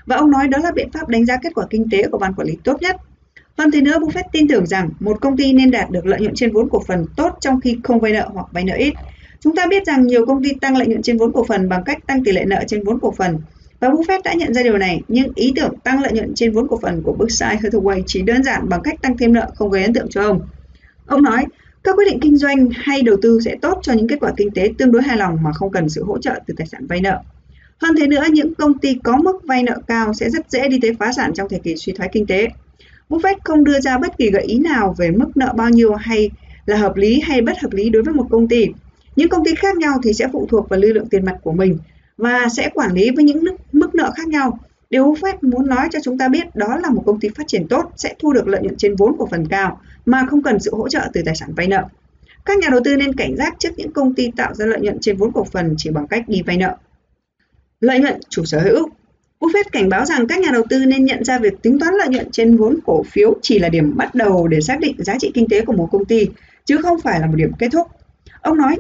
Và 0.07 0.17
ông 0.17 0.31
nói 0.31 0.49
đó 0.49 0.59
là 0.59 0.73
biện 0.73 0.91
pháp 0.91 1.09
đánh 1.09 1.27
giá 1.27 1.37
kết 1.43 1.55
quả 1.55 1.67
kinh 1.71 1.85
tế 1.91 2.03
của 2.13 2.19
ban 2.19 2.35
quản 2.35 2.49
lý 2.49 2.57
tốt 2.65 2.83
nhất. 2.83 2.97
Hơn 3.59 3.71
thế 3.71 3.81
nữa, 3.81 3.99
Buffett 3.99 4.29
tin 4.33 4.49
tưởng 4.49 4.67
rằng 4.67 4.91
một 5.01 5.21
công 5.21 5.37
ty 5.37 5.53
nên 5.53 5.71
đạt 5.71 5.91
được 5.91 6.07
lợi 6.07 6.21
nhuận 6.21 6.35
trên 6.35 6.53
vốn 6.53 6.69
cổ 6.71 6.83
phần 6.87 7.07
tốt 7.17 7.33
trong 7.41 7.61
khi 7.61 7.79
không 7.85 8.01
vay 8.01 8.13
nợ 8.13 8.29
hoặc 8.33 8.47
vay 8.53 8.65
nợ 8.65 8.75
ít. 8.75 8.95
Chúng 9.41 9.57
ta 9.57 9.67
biết 9.71 9.87
rằng 9.87 10.07
nhiều 10.07 10.27
công 10.27 10.45
ty 10.45 10.51
tăng 10.61 10.77
lợi 10.77 10.87
nhuận 10.87 11.03
trên 11.03 11.19
vốn 11.19 11.33
cổ 11.33 11.45
phần 11.45 11.69
bằng 11.69 11.85
cách 11.85 11.99
tăng 12.07 12.25
tỷ 12.25 12.33
lệ 12.33 12.45
nợ 12.45 12.65
trên 12.67 12.85
vốn 12.85 13.01
cổ 13.01 13.15
phần. 13.19 13.39
Và 13.81 13.89
Buffett 13.89 14.23
đã 14.25 14.33
nhận 14.35 14.55
ra 14.55 14.63
điều 14.63 14.79
này, 14.79 15.01
nhưng 15.09 15.33
ý 15.35 15.53
tưởng 15.57 15.75
tăng 15.85 16.03
lợi 16.03 16.13
nhuận 16.13 16.33
trên 16.35 16.53
vốn 16.53 16.69
cổ 16.69 16.79
phần 16.83 17.03
của 17.03 17.13
Berkshire 17.13 17.57
Hathaway 17.63 18.03
chỉ 18.07 18.23
đơn 18.23 18.43
giản 18.43 18.69
bằng 18.69 18.81
cách 18.85 19.03
tăng 19.03 19.17
thêm 19.17 19.33
nợ 19.33 19.51
không 19.55 19.71
gây 19.71 19.83
ấn 19.83 19.93
tượng 19.93 20.09
cho 20.11 20.23
ông. 20.23 20.41
Ông 21.07 21.23
nói, 21.23 21.45
các 21.85 21.97
quyết 21.97 22.05
định 22.11 22.21
kinh 22.21 22.37
doanh 22.37 22.69
hay 22.73 23.03
đầu 23.03 23.17
tư 23.23 23.39
sẽ 23.45 23.57
tốt 23.63 23.79
cho 23.83 23.93
những 23.93 24.09
kết 24.09 24.17
quả 24.21 24.33
kinh 24.37 24.51
tế 24.55 24.71
tương 24.79 24.93
đối 24.93 25.03
hài 25.03 25.17
lòng 25.17 25.37
mà 25.43 25.53
không 25.53 25.71
cần 25.71 25.89
sự 25.89 26.05
hỗ 26.05 26.19
trợ 26.19 26.41
từ 26.47 26.55
tài 26.57 26.67
sản 26.67 26.87
vay 26.87 27.01
nợ. 27.01 27.19
Hơn 27.83 27.95
thế 27.99 28.07
nữa, 28.07 28.25
những 28.33 28.55
công 28.55 28.79
ty 28.79 28.95
có 29.05 29.17
mức 29.17 29.37
vay 29.45 29.63
nợ 29.63 29.77
cao 29.87 30.15
sẽ 30.15 30.31
rất 30.31 30.51
dễ 30.51 30.69
đi 30.69 30.79
tới 30.83 30.93
phá 30.99 31.13
sản 31.13 31.33
trong 31.35 31.49
thời 31.49 31.61
kỳ 31.65 31.77
suy 31.77 31.93
thoái 31.93 32.09
kinh 32.13 32.27
tế. 32.27 32.49
Buffett 33.09 33.39
không 33.45 33.65
đưa 33.65 33.81
ra 33.81 33.99
bất 33.99 34.19
kỳ 34.19 34.31
gợi 34.31 34.43
ý 34.43 34.59
nào 34.59 34.95
về 34.99 35.11
mức 35.11 35.37
nợ 35.37 35.53
bao 35.57 35.71
nhiêu 35.71 35.95
hay 35.95 36.31
là 36.67 36.77
hợp 36.77 36.97
lý 36.97 37.21
hay 37.21 37.41
bất 37.41 37.59
hợp 37.63 37.73
lý 37.73 37.91
đối 37.91 38.03
với 38.03 38.15
một 38.15 38.27
công 38.31 38.49
ty. 38.49 38.67
Những 39.17 39.29
công 39.29 39.45
ty 39.45 39.55
khác 39.55 39.77
nhau 39.77 40.01
thì 40.03 40.13
sẽ 40.13 40.29
phụ 40.33 40.47
thuộc 40.51 40.69
vào 40.69 40.81
lưu 40.81 40.93
lượng 40.93 41.09
tiền 41.09 41.25
mặt 41.25 41.37
của 41.43 41.53
mình 41.53 41.79
và 42.17 42.49
sẽ 42.57 42.71
quản 42.75 42.93
lý 42.93 43.11
với 43.11 43.25
những 43.25 43.45
mức 43.73 43.95
nợ 43.95 44.13
khác 44.17 44.29
nhau. 44.29 44.59
Điều 44.91 45.05
Buffett 45.05 45.37
muốn 45.43 45.67
nói 45.67 45.89
cho 45.93 45.99
chúng 46.05 46.19
ta 46.19 46.29
biết 46.29 46.57
đó 46.57 46.77
là 46.77 46.91
một 46.91 47.03
công 47.07 47.21
ty 47.21 47.29
phát 47.29 47.45
triển 47.47 47.69
tốt, 47.69 47.93
sẽ 47.97 48.15
thu 48.19 48.33
được 48.33 48.49
lợi 48.49 48.63
nhuận 48.63 48.77
trên 48.77 48.97
vốn 48.97 49.17
của 49.17 49.27
phần 49.31 49.49
cao 49.49 49.81
mà 50.07 50.27
không 50.31 50.43
cần 50.43 50.61
sự 50.61 50.75
hỗ 50.75 50.89
trợ 50.89 51.01
từ 51.13 51.23
tài 51.25 51.37
sản 51.37 51.55
vay 51.57 51.67
nợ. 51.67 51.85
Các 52.45 52.59
nhà 52.59 52.69
đầu 52.71 52.81
tư 52.85 52.97
nên 52.97 53.15
cảnh 53.15 53.37
giác 53.37 53.55
trước 53.59 53.69
những 53.77 53.93
công 53.93 54.15
ty 54.15 54.31
tạo 54.37 54.55
ra 54.55 54.67
lợi 54.67 54.81
nhuận 54.81 54.99
trên 55.01 55.17
vốn 55.17 55.33
cổ 55.33 55.45
phần 55.45 55.75
chỉ 55.79 55.91
bằng 55.91 56.07
cách 56.07 56.29
đi 56.29 56.43
vay 56.43 56.57
nợ. 56.57 56.77
Lợi 57.81 58.01
nhuận 58.01 58.21
chủ 58.29 58.45
sở 58.45 58.61
hữu 58.61 58.89
Buffett 59.41 59.65
cảnh 59.73 59.89
báo 59.89 60.05
rằng 60.05 60.27
các 60.27 60.41
nhà 60.41 60.51
đầu 60.53 60.63
tư 60.71 60.85
nên 60.87 61.05
nhận 61.05 61.25
ra 61.25 61.39
việc 61.39 61.63
tính 61.63 61.79
toán 61.79 61.95
lợi 61.95 62.09
nhuận 62.09 62.31
trên 62.31 62.57
vốn 62.57 62.79
cổ 62.85 63.03
phiếu 63.03 63.37
chỉ 63.43 63.59
là 63.59 63.69
điểm 63.69 63.97
bắt 63.97 64.15
đầu 64.15 64.49
để 64.49 64.61
xác 64.61 64.81
định 64.81 64.97
giá 64.99 65.15
trị 65.19 65.31
kinh 65.35 65.49
tế 65.49 65.65
của 65.65 65.73
một 65.73 65.89
công 65.93 66.05
ty, 66.05 66.27
chứ 66.65 66.77
không 66.77 67.01
phải 67.01 67.21
là 67.21 67.27
một 67.27 67.35
điểm 67.37 67.53
kết 67.59 67.69
thúc. 67.73 67.87
Ông 68.41 68.59
nói, 68.59 68.77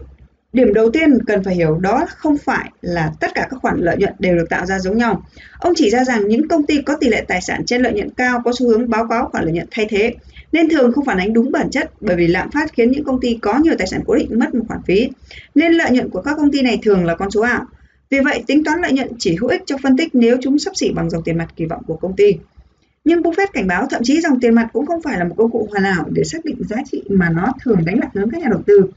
điểm 0.53 0.75
đầu 0.75 0.91
tiên 0.91 1.19
cần 1.27 1.45
phải 1.45 1.55
hiểu 1.55 1.79
đó 1.79 2.07
không 2.17 2.39
phải 2.39 2.71
là 2.81 3.13
tất 3.21 3.29
cả 3.35 3.47
các 3.51 3.57
khoản 3.63 3.79
lợi 3.79 3.97
nhuận 3.97 4.13
đều 4.19 4.37
được 4.37 4.47
tạo 4.51 4.67
ra 4.67 4.79
giống 4.79 4.99
nhau. 4.99 5.27
Ông 5.59 5.73
chỉ 5.77 5.91
ra 5.91 6.05
rằng 6.05 6.29
những 6.29 6.49
công 6.49 6.67
ty 6.67 6.83
có 6.83 6.97
tỷ 7.01 7.09
lệ 7.09 7.25
tài 7.29 7.41
sản 7.41 7.65
trên 7.67 7.83
lợi 7.83 7.93
nhuận 7.93 8.11
cao 8.11 8.43
có 8.45 8.53
xu 8.59 8.69
hướng 8.69 8.91
báo 8.91 9.07
cáo 9.09 9.29
khoản 9.33 9.45
lợi 9.45 9.53
nhuận 9.53 9.69
thay 9.71 9.87
thế, 9.89 10.15
nên 10.53 10.69
thường 10.69 10.93
không 10.93 11.05
phản 11.05 11.19
ánh 11.19 11.33
đúng 11.33 11.53
bản 11.53 11.71
chất 11.71 11.91
bởi 12.01 12.17
vì 12.17 12.27
lạm 12.27 12.51
phát 12.51 12.73
khiến 12.73 12.91
những 12.91 13.05
công 13.05 13.21
ty 13.21 13.39
có 13.43 13.59
nhiều 13.59 13.75
tài 13.79 13.87
sản 13.87 14.01
cố 14.07 14.15
định 14.15 14.39
mất 14.39 14.55
một 14.55 14.65
khoản 14.69 14.81
phí. 14.87 15.09
Nên 15.55 15.73
lợi 15.73 15.91
nhuận 15.91 16.11
của 16.11 16.23
các 16.23 16.37
công 16.37 16.53
ty 16.53 16.63
này 16.63 16.79
thường 16.83 17.05
là 17.05 17.15
con 17.15 17.31
số 17.31 17.41
ảo. 17.41 17.67
Vì 18.11 18.21
vậy, 18.21 18.45
tính 18.47 18.65
toán 18.65 18.81
lợi 18.81 18.93
nhuận 18.93 19.09
chỉ 19.19 19.37
hữu 19.41 19.49
ích 19.49 19.63
cho 19.67 19.77
phân 19.83 19.97
tích 19.97 20.15
nếu 20.15 20.37
chúng 20.43 20.59
sắp 20.59 20.77
xỉ 20.77 20.93
bằng 20.95 21.11
dòng 21.11 21.23
tiền 21.23 21.39
mặt 21.39 21.49
kỳ 21.57 21.65
vọng 21.65 21.83
của 21.87 21.97
công 21.97 22.17
ty. 22.17 22.33
Nhưng 23.05 23.23
Buffett 23.23 23.47
cảnh 23.53 23.67
báo 23.67 23.87
thậm 23.91 24.03
chí 24.05 24.21
dòng 24.21 24.41
tiền 24.41 24.55
mặt 24.55 24.69
cũng 24.73 24.87
không 24.87 25.03
phải 25.03 25.19
là 25.19 25.25
một 25.25 25.35
công 25.39 25.51
cụ 25.51 25.69
hoàn 25.71 25.85
hảo 25.85 26.05
để 26.11 26.25
xác 26.25 26.45
định 26.45 26.57
giá 26.69 26.77
trị 26.91 27.03
mà 27.11 27.31
nó 27.31 27.53
thường 27.65 27.85
đánh 27.85 27.99
lạc 27.99 28.09
hướng 28.15 28.31
các 28.31 28.41
nhà 28.41 28.49
đầu 28.51 28.63
tư. 28.67 28.91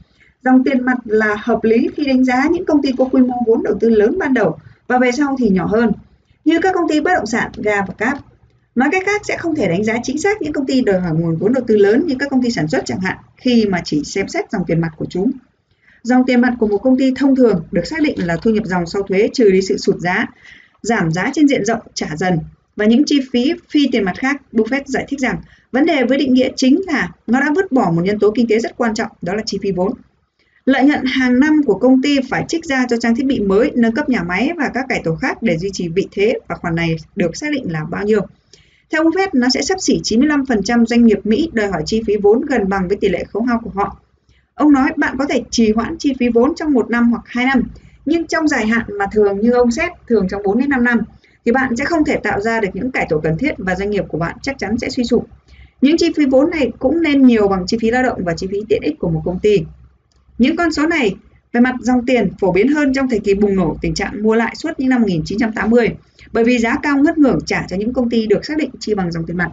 Dòng 0.44 0.64
tiền 0.64 0.84
mặt 0.84 0.98
là 1.04 1.36
hợp 1.38 1.64
lý 1.64 1.88
khi 1.96 2.04
đánh 2.04 2.24
giá 2.24 2.44
những 2.50 2.64
công 2.64 2.82
ty 2.82 2.92
có 2.98 3.04
quy 3.04 3.20
mô 3.20 3.34
vốn 3.46 3.62
đầu 3.62 3.74
tư 3.80 3.88
lớn 3.88 4.18
ban 4.18 4.34
đầu 4.34 4.58
và 4.86 4.98
về 4.98 5.12
sau 5.12 5.36
thì 5.38 5.48
nhỏ 5.48 5.66
hơn, 5.66 5.92
như 6.44 6.58
các 6.62 6.74
công 6.74 6.88
ty 6.88 7.00
bất 7.00 7.10
động 7.14 7.26
sản, 7.26 7.50
ga 7.56 7.82
và 7.88 7.94
cáp. 7.98 8.18
Nói 8.74 8.88
cách 8.92 9.02
khác 9.06 9.20
sẽ 9.24 9.36
không 9.36 9.54
thể 9.54 9.68
đánh 9.68 9.84
giá 9.84 9.94
chính 10.02 10.18
xác 10.18 10.42
những 10.42 10.52
công 10.52 10.66
ty 10.66 10.80
đòi 10.80 11.00
hỏi 11.00 11.12
nguồn 11.14 11.36
vốn 11.36 11.52
đầu 11.52 11.64
tư 11.66 11.76
lớn 11.76 12.06
như 12.06 12.14
các 12.18 12.30
công 12.30 12.42
ty 12.42 12.50
sản 12.50 12.68
xuất 12.68 12.82
chẳng 12.86 13.00
hạn 13.00 13.16
khi 13.36 13.66
mà 13.66 13.80
chỉ 13.84 14.02
xem 14.04 14.28
xét 14.28 14.50
dòng 14.50 14.64
tiền 14.66 14.80
mặt 14.80 14.90
của 14.96 15.06
chúng. 15.10 15.30
Dòng 16.02 16.22
tiền 16.26 16.40
mặt 16.40 16.54
của 16.58 16.66
một 16.66 16.78
công 16.78 16.98
ty 16.98 17.12
thông 17.16 17.36
thường 17.36 17.64
được 17.72 17.86
xác 17.86 18.02
định 18.02 18.26
là 18.26 18.36
thu 18.36 18.50
nhập 18.50 18.64
dòng 18.66 18.86
sau 18.86 19.02
thuế 19.02 19.28
trừ 19.32 19.50
đi 19.50 19.62
sự 19.62 19.76
sụt 19.76 19.96
giá, 19.98 20.26
giảm 20.82 21.10
giá 21.10 21.30
trên 21.34 21.48
diện 21.48 21.64
rộng 21.64 21.80
trả 21.94 22.16
dần 22.16 22.38
và 22.76 22.84
những 22.84 23.02
chi 23.06 23.20
phí 23.32 23.52
phi 23.70 23.88
tiền 23.92 24.04
mặt 24.04 24.14
khác. 24.18 24.42
Buffett 24.52 24.82
giải 24.86 25.04
thích 25.08 25.20
rằng 25.20 25.40
vấn 25.72 25.86
đề 25.86 26.04
với 26.04 26.18
định 26.18 26.34
nghĩa 26.34 26.48
chính 26.56 26.80
là 26.86 27.10
nó 27.26 27.40
đã 27.40 27.50
vứt 27.56 27.72
bỏ 27.72 27.90
một 27.90 28.02
nhân 28.02 28.18
tố 28.18 28.32
kinh 28.34 28.46
tế 28.48 28.58
rất 28.58 28.76
quan 28.76 28.94
trọng 28.94 29.10
đó 29.22 29.34
là 29.34 29.42
chi 29.46 29.58
phí 29.62 29.72
vốn. 29.72 29.92
Lợi 30.64 30.84
nhuận 30.84 31.04
hàng 31.04 31.40
năm 31.40 31.60
của 31.66 31.78
công 31.78 32.02
ty 32.02 32.18
phải 32.30 32.44
trích 32.48 32.64
ra 32.64 32.86
cho 32.90 32.96
trang 32.96 33.14
thiết 33.16 33.26
bị 33.26 33.40
mới, 33.40 33.70
nâng 33.74 33.94
cấp 33.94 34.08
nhà 34.08 34.22
máy 34.22 34.50
và 34.58 34.70
các 34.74 34.86
cải 34.88 35.00
tổ 35.04 35.14
khác 35.14 35.42
để 35.42 35.58
duy 35.58 35.70
trì 35.72 35.88
vị 35.88 36.08
thế 36.12 36.38
và 36.48 36.54
khoản 36.54 36.74
này 36.74 36.96
được 37.16 37.36
xác 37.36 37.46
định 37.52 37.72
là 37.72 37.84
bao 37.90 38.04
nhiêu. 38.04 38.20
Theo 38.90 39.04
Buffett, 39.04 39.28
nó 39.32 39.48
sẽ 39.54 39.62
sắp 39.62 39.80
xỉ 39.80 40.00
95% 40.04 40.86
doanh 40.86 41.06
nghiệp 41.06 41.18
Mỹ 41.24 41.50
đòi 41.52 41.68
hỏi 41.68 41.82
chi 41.86 42.02
phí 42.06 42.16
vốn 42.22 42.40
gần 42.40 42.68
bằng 42.68 42.88
với 42.88 42.96
tỷ 42.96 43.08
lệ 43.08 43.24
khấu 43.24 43.42
hao 43.42 43.60
của 43.64 43.70
họ. 43.74 44.01
Ông 44.54 44.72
nói 44.72 44.90
bạn 44.96 45.16
có 45.18 45.26
thể 45.30 45.42
trì 45.50 45.72
hoãn 45.72 45.96
chi 45.98 46.12
phí 46.18 46.28
vốn 46.28 46.54
trong 46.54 46.72
một 46.72 46.90
năm 46.90 47.10
hoặc 47.10 47.22
2 47.26 47.44
năm, 47.44 47.62
nhưng 48.06 48.26
trong 48.26 48.48
dài 48.48 48.66
hạn 48.66 48.86
mà 48.98 49.06
thường 49.12 49.40
như 49.40 49.50
ông 49.50 49.70
xét, 49.70 49.92
thường 50.08 50.26
trong 50.30 50.42
4 50.42 50.58
đến 50.58 50.68
5 50.68 50.84
năm, 50.84 51.00
thì 51.44 51.52
bạn 51.52 51.76
sẽ 51.76 51.84
không 51.84 52.04
thể 52.04 52.16
tạo 52.16 52.40
ra 52.40 52.60
được 52.60 52.68
những 52.72 52.90
cải 52.90 53.06
tổ 53.08 53.18
cần 53.18 53.38
thiết 53.38 53.54
và 53.58 53.74
doanh 53.74 53.90
nghiệp 53.90 54.04
của 54.08 54.18
bạn 54.18 54.36
chắc 54.42 54.58
chắn 54.58 54.78
sẽ 54.78 54.90
suy 54.90 55.04
sụp. 55.04 55.26
Những 55.80 55.96
chi 55.96 56.12
phí 56.16 56.26
vốn 56.26 56.50
này 56.50 56.72
cũng 56.78 57.02
nên 57.02 57.26
nhiều 57.26 57.48
bằng 57.48 57.64
chi 57.66 57.76
phí 57.80 57.90
lao 57.90 58.02
động 58.02 58.24
và 58.24 58.34
chi 58.36 58.46
phí 58.50 58.58
tiện 58.68 58.82
ích 58.82 58.98
của 58.98 59.10
một 59.10 59.22
công 59.24 59.38
ty. 59.38 59.58
Những 60.38 60.56
con 60.56 60.72
số 60.72 60.86
này 60.86 61.16
về 61.52 61.60
mặt 61.60 61.74
dòng 61.80 62.06
tiền 62.06 62.30
phổ 62.40 62.52
biến 62.52 62.68
hơn 62.68 62.92
trong 62.94 63.08
thời 63.08 63.20
kỳ 63.20 63.34
bùng 63.34 63.56
nổ 63.56 63.76
tình 63.80 63.94
trạng 63.94 64.22
mua 64.22 64.34
lại 64.34 64.54
suốt 64.56 64.70
những 64.78 64.88
năm 64.88 65.00
1980 65.00 65.88
bởi 66.32 66.44
vì 66.44 66.58
giá 66.58 66.76
cao 66.82 66.96
ngất 66.96 67.18
ngưởng 67.18 67.38
trả 67.46 67.66
cho 67.68 67.76
những 67.76 67.92
công 67.92 68.10
ty 68.10 68.26
được 68.26 68.44
xác 68.44 68.56
định 68.56 68.70
chi 68.80 68.94
bằng 68.94 69.12
dòng 69.12 69.26
tiền 69.26 69.36
mặt. 69.36 69.50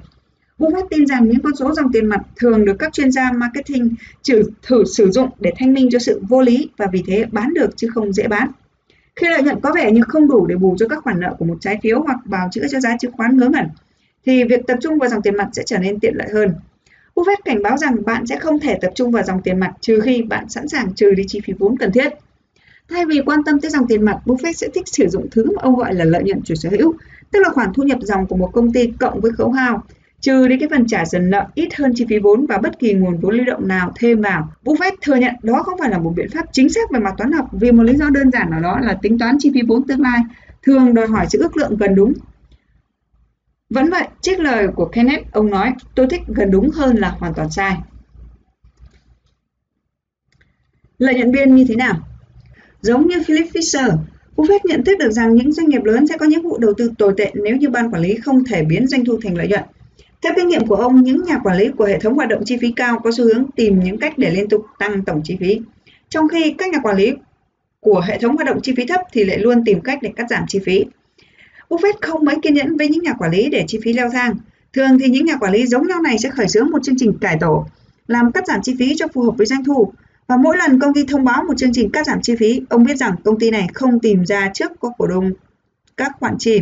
Buffett 0.60 0.90
tin 0.90 1.08
rằng 1.08 1.30
những 1.30 1.42
con 1.44 1.56
số 1.56 1.74
dòng 1.74 1.92
tiền 1.92 2.06
mặt 2.06 2.22
thường 2.36 2.66
được 2.66 2.76
các 2.80 2.94
chuyên 2.94 3.12
gia 3.12 3.32
marketing 3.32 3.96
trừ 4.22 4.44
thử 4.62 4.84
sử 4.86 5.12
dụng 5.12 5.30
để 5.40 5.54
thanh 5.58 5.74
minh 5.74 5.90
cho 5.92 6.00
sự 6.00 6.22
vô 6.30 6.42
lý 6.42 6.70
và 6.78 6.88
vì 6.92 7.04
thế 7.08 7.26
bán 7.32 7.54
được 7.54 7.70
chứ 7.78 7.88
không 7.94 8.14
dễ 8.14 8.28
bán. 8.28 8.52
Khi 9.16 9.28
lợi 9.30 9.44
nhuận 9.44 9.60
có 9.62 9.72
vẻ 9.76 9.92
như 9.92 10.02
không 10.08 10.28
đủ 10.28 10.46
để 10.46 10.56
bù 10.56 10.76
cho 10.80 10.88
các 10.88 11.04
khoản 11.04 11.20
nợ 11.20 11.36
của 11.40 11.46
một 11.46 11.58
trái 11.62 11.80
phiếu 11.84 12.02
hoặc 12.02 12.20
bào 12.26 12.50
chữa 12.52 12.68
cho 12.72 12.80
giá 12.80 12.98
chứng 12.98 13.12
khoán 13.12 13.38
ngớ 13.38 13.50
ngẩn, 13.50 13.66
thì 14.26 14.44
việc 14.44 14.68
tập 14.68 14.78
trung 14.82 14.98
vào 15.00 15.10
dòng 15.10 15.22
tiền 15.22 15.38
mặt 15.38 15.50
sẽ 15.54 15.64
trở 15.66 15.78
nên 15.78 16.00
tiện 16.00 16.14
lợi 16.16 16.28
hơn. 16.34 16.54
Buffett 17.16 17.38
cảnh 17.46 17.62
báo 17.64 17.78
rằng 17.78 18.06
bạn 18.06 18.28
sẽ 18.28 18.40
không 18.40 18.60
thể 18.60 18.78
tập 18.82 18.92
trung 18.96 19.12
vào 19.12 19.24
dòng 19.24 19.42
tiền 19.42 19.60
mặt 19.60 19.74
trừ 19.82 20.00
khi 20.00 20.22
bạn 20.22 20.50
sẵn 20.50 20.68
sàng 20.68 20.94
trừ 20.94 21.12
đi 21.12 21.24
chi 21.28 21.42
phí 21.46 21.54
vốn 21.60 21.78
cần 21.78 21.92
thiết. 21.92 22.14
Thay 22.90 23.06
vì 23.06 23.22
quan 23.26 23.44
tâm 23.44 23.60
tới 23.60 23.72
dòng 23.72 23.88
tiền 23.88 24.06
mặt, 24.06 24.18
Buffett 24.26 24.52
sẽ 24.52 24.68
thích 24.74 24.88
sử 24.88 25.08
dụng 25.08 25.28
thứ 25.32 25.46
mà 25.46 25.62
ông 25.62 25.76
gọi 25.76 25.94
là 25.94 26.06
lợi 26.06 26.24
nhuận 26.24 26.42
chủ 26.42 26.56
sở 26.56 26.70
hữu, 26.70 26.94
tức 27.32 27.40
là 27.40 27.50
khoản 27.50 27.74
thu 27.74 27.84
nhập 27.84 28.00
dòng 28.02 28.28
của 28.28 28.36
một 28.36 28.50
công 28.54 28.74
ty 28.74 28.92
cộng 29.00 29.22
với 29.22 29.32
khấu 29.32 29.52
hao 29.52 29.84
trừ 30.22 30.48
đi 30.48 30.58
cái 30.60 30.70
phần 30.70 30.88
trả 30.88 31.06
dần 31.06 31.30
nợ 31.30 31.48
ít 31.54 31.76
hơn 31.76 31.92
chi 31.96 32.06
phí 32.10 32.20
vốn 32.20 32.46
và 32.46 32.58
bất 32.58 32.80
kỳ 32.80 32.94
nguồn 32.94 33.18
vốn 33.18 33.36
lưu 33.36 33.46
động 33.46 33.68
nào 33.68 33.94
thêm 33.96 34.22
vào. 34.22 34.52
Buffett 34.64 34.92
thừa 35.02 35.16
nhận 35.16 35.36
đó 35.44 35.64
không 35.64 35.80
phải 35.80 35.90
là 35.90 35.98
một 35.98 36.14
biện 36.16 36.30
pháp 36.30 36.46
chính 36.52 36.70
xác 36.70 36.92
về 36.92 37.00
mặt 37.00 37.14
toán 37.18 37.32
học 37.32 37.50
vì 37.52 37.72
một 37.72 37.84
lý 37.84 37.96
do 37.96 38.10
đơn 38.10 38.32
giản 38.32 38.50
nào 38.50 38.62
đó 38.62 38.80
là 38.80 38.98
tính 39.02 39.20
toán 39.20 39.38
chi 39.40 39.52
phí 39.54 39.62
vốn 39.68 39.88
tương 39.88 40.02
lai 40.02 40.20
thường 40.64 40.94
đòi 40.94 41.08
hỏi 41.08 41.26
sự 41.30 41.40
ước 41.40 41.58
lượng 41.58 41.78
gần 41.78 41.96
đúng. 41.96 42.14
Vẫn 43.70 43.90
vậy, 43.90 44.08
trích 44.22 44.40
lời 44.40 44.68
của 44.76 44.86
Kenneth, 44.86 45.32
ông 45.32 45.50
nói, 45.50 45.74
tôi 45.96 46.08
thích 46.08 46.22
gần 46.28 46.52
đúng 46.52 46.70
hơn 46.70 46.96
là 46.96 47.10
hoàn 47.10 47.34
toàn 47.34 47.50
sai. 47.52 47.78
Lợi 50.98 51.16
nhuận 51.16 51.32
biên 51.32 51.56
như 51.56 51.66
thế 51.68 51.76
nào? 51.76 52.00
Giống 52.82 53.08
như 53.08 53.24
Philip 53.24 53.48
Fisher, 53.54 53.98
Buffett 54.36 54.60
nhận 54.64 54.84
thức 54.84 54.98
được 55.00 55.12
rằng 55.12 55.36
những 55.36 55.52
doanh 55.52 55.70
nghiệp 55.70 55.84
lớn 55.84 56.08
sẽ 56.08 56.18
có 56.18 56.26
những 56.26 56.44
vụ 56.44 56.58
đầu 56.58 56.74
tư 56.78 56.92
tồi 56.98 57.14
tệ 57.18 57.32
nếu 57.34 57.58
như 57.58 57.70
ban 57.70 57.92
quản 57.92 58.02
lý 58.02 58.16
không 58.16 58.46
thể 58.46 58.64
biến 58.64 58.88
doanh 58.88 59.06
thu 59.06 59.20
thành 59.24 59.38
lợi 59.38 59.48
nhuận. 59.48 59.64
Theo 60.22 60.34
kinh 60.36 60.48
nghiệm 60.48 60.68
của 60.68 60.76
ông, 60.76 61.04
những 61.04 61.24
nhà 61.24 61.40
quản 61.44 61.58
lý 61.58 61.70
của 61.78 61.86
hệ 61.86 62.00
thống 62.00 62.16
hoạt 62.16 62.30
động 62.30 62.42
chi 62.46 62.58
phí 62.62 62.72
cao 62.72 63.00
có 63.04 63.12
xu 63.18 63.24
hướng 63.24 63.46
tìm 63.56 63.80
những 63.80 63.98
cách 63.98 64.18
để 64.18 64.32
liên 64.32 64.50
tục 64.50 64.66
tăng 64.80 65.06
tổng 65.06 65.22
chi 65.24 65.38
phí. 65.40 65.60
Trong 66.10 66.28
khi 66.28 66.56
các 66.58 66.70
nhà 66.70 66.80
quản 66.84 66.98
lý 66.98 67.12
của 67.80 68.02
hệ 68.08 68.20
thống 68.20 68.36
hoạt 68.36 68.48
động 68.48 68.60
chi 68.64 68.74
phí 68.78 68.86
thấp 68.86 69.02
thì 69.12 69.24
lại 69.24 69.38
luôn 69.38 69.64
tìm 69.66 69.82
cách 69.82 70.00
để 70.02 70.12
cắt 70.16 70.26
giảm 70.30 70.44
chi 70.48 70.60
phí. 70.66 70.86
Buffett 71.70 71.94
không 72.02 72.26
mấy 72.26 72.36
kiên 72.42 72.54
nhẫn 72.54 72.78
với 72.78 72.90
những 72.90 73.04
nhà 73.04 73.14
quản 73.14 73.32
lý 73.32 73.50
để 73.50 73.64
chi 73.68 73.80
phí 73.84 73.94
leo 73.94 74.10
thang. 74.10 74.34
Thường 74.74 75.00
thì 75.00 75.10
những 75.10 75.26
nhà 75.26 75.38
quản 75.38 75.54
lý 75.54 75.68
giống 75.68 75.88
nhau 75.88 76.02
này 76.02 76.18
sẽ 76.20 76.30
khởi 76.30 76.48
xướng 76.48 76.70
một 76.70 76.84
chương 76.84 76.96
trình 76.98 77.18
cải 77.22 77.38
tổ, 77.40 77.66
làm 78.08 78.32
cắt 78.32 78.48
giảm 78.48 78.62
chi 78.62 78.76
phí 78.80 78.94
cho 78.98 79.08
phù 79.14 79.22
hợp 79.22 79.34
với 79.38 79.46
doanh 79.46 79.64
thu. 79.64 79.94
Và 80.28 80.38
mỗi 80.38 80.58
lần 80.58 80.80
công 80.80 80.94
ty 80.94 81.04
thông 81.04 81.24
báo 81.24 81.44
một 81.44 81.54
chương 81.58 81.74
trình 81.74 81.90
cắt 81.92 82.06
giảm 82.08 82.22
chi 82.22 82.36
phí, 82.40 82.62
ông 82.70 82.84
biết 82.84 82.98
rằng 82.98 83.16
công 83.24 83.40
ty 83.40 83.52
này 83.52 83.68
không 83.74 84.00
tìm 84.00 84.26
ra 84.26 84.52
trước 84.54 84.72
có 84.80 84.92
cổ 84.98 85.08
đông 85.08 85.32
các 85.98 86.12
khoản 86.20 86.36
chi. 86.40 86.62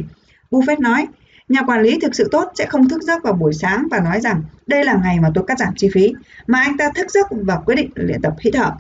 Buffett 0.52 0.80
nói, 0.80 1.08
Nhà 1.48 1.62
quản 1.68 1.82
lý 1.82 2.00
thực 2.02 2.16
sự 2.16 2.28
tốt 2.32 2.52
sẽ 2.56 2.66
không 2.66 2.90
thức 2.90 3.02
giấc 3.04 3.24
vào 3.24 3.34
buổi 3.34 3.54
sáng 3.54 3.88
và 3.92 4.00
nói 4.00 4.22
rằng 4.22 4.44
đây 4.68 4.86
là 4.86 5.00
ngày 5.04 5.20
mà 5.20 5.32
tôi 5.34 5.44
cắt 5.48 5.60
giảm 5.60 5.74
chi 5.76 5.90
phí, 5.94 6.14
mà 6.48 6.60
anh 6.60 6.78
ta 6.78 6.92
thức 6.96 7.12
giấc 7.12 7.28
và 7.32 7.56
quyết 7.56 7.76
định 7.76 7.90
luyện 7.96 8.22
tập 8.22 8.34
hít 8.40 8.54
thở. 8.54 8.72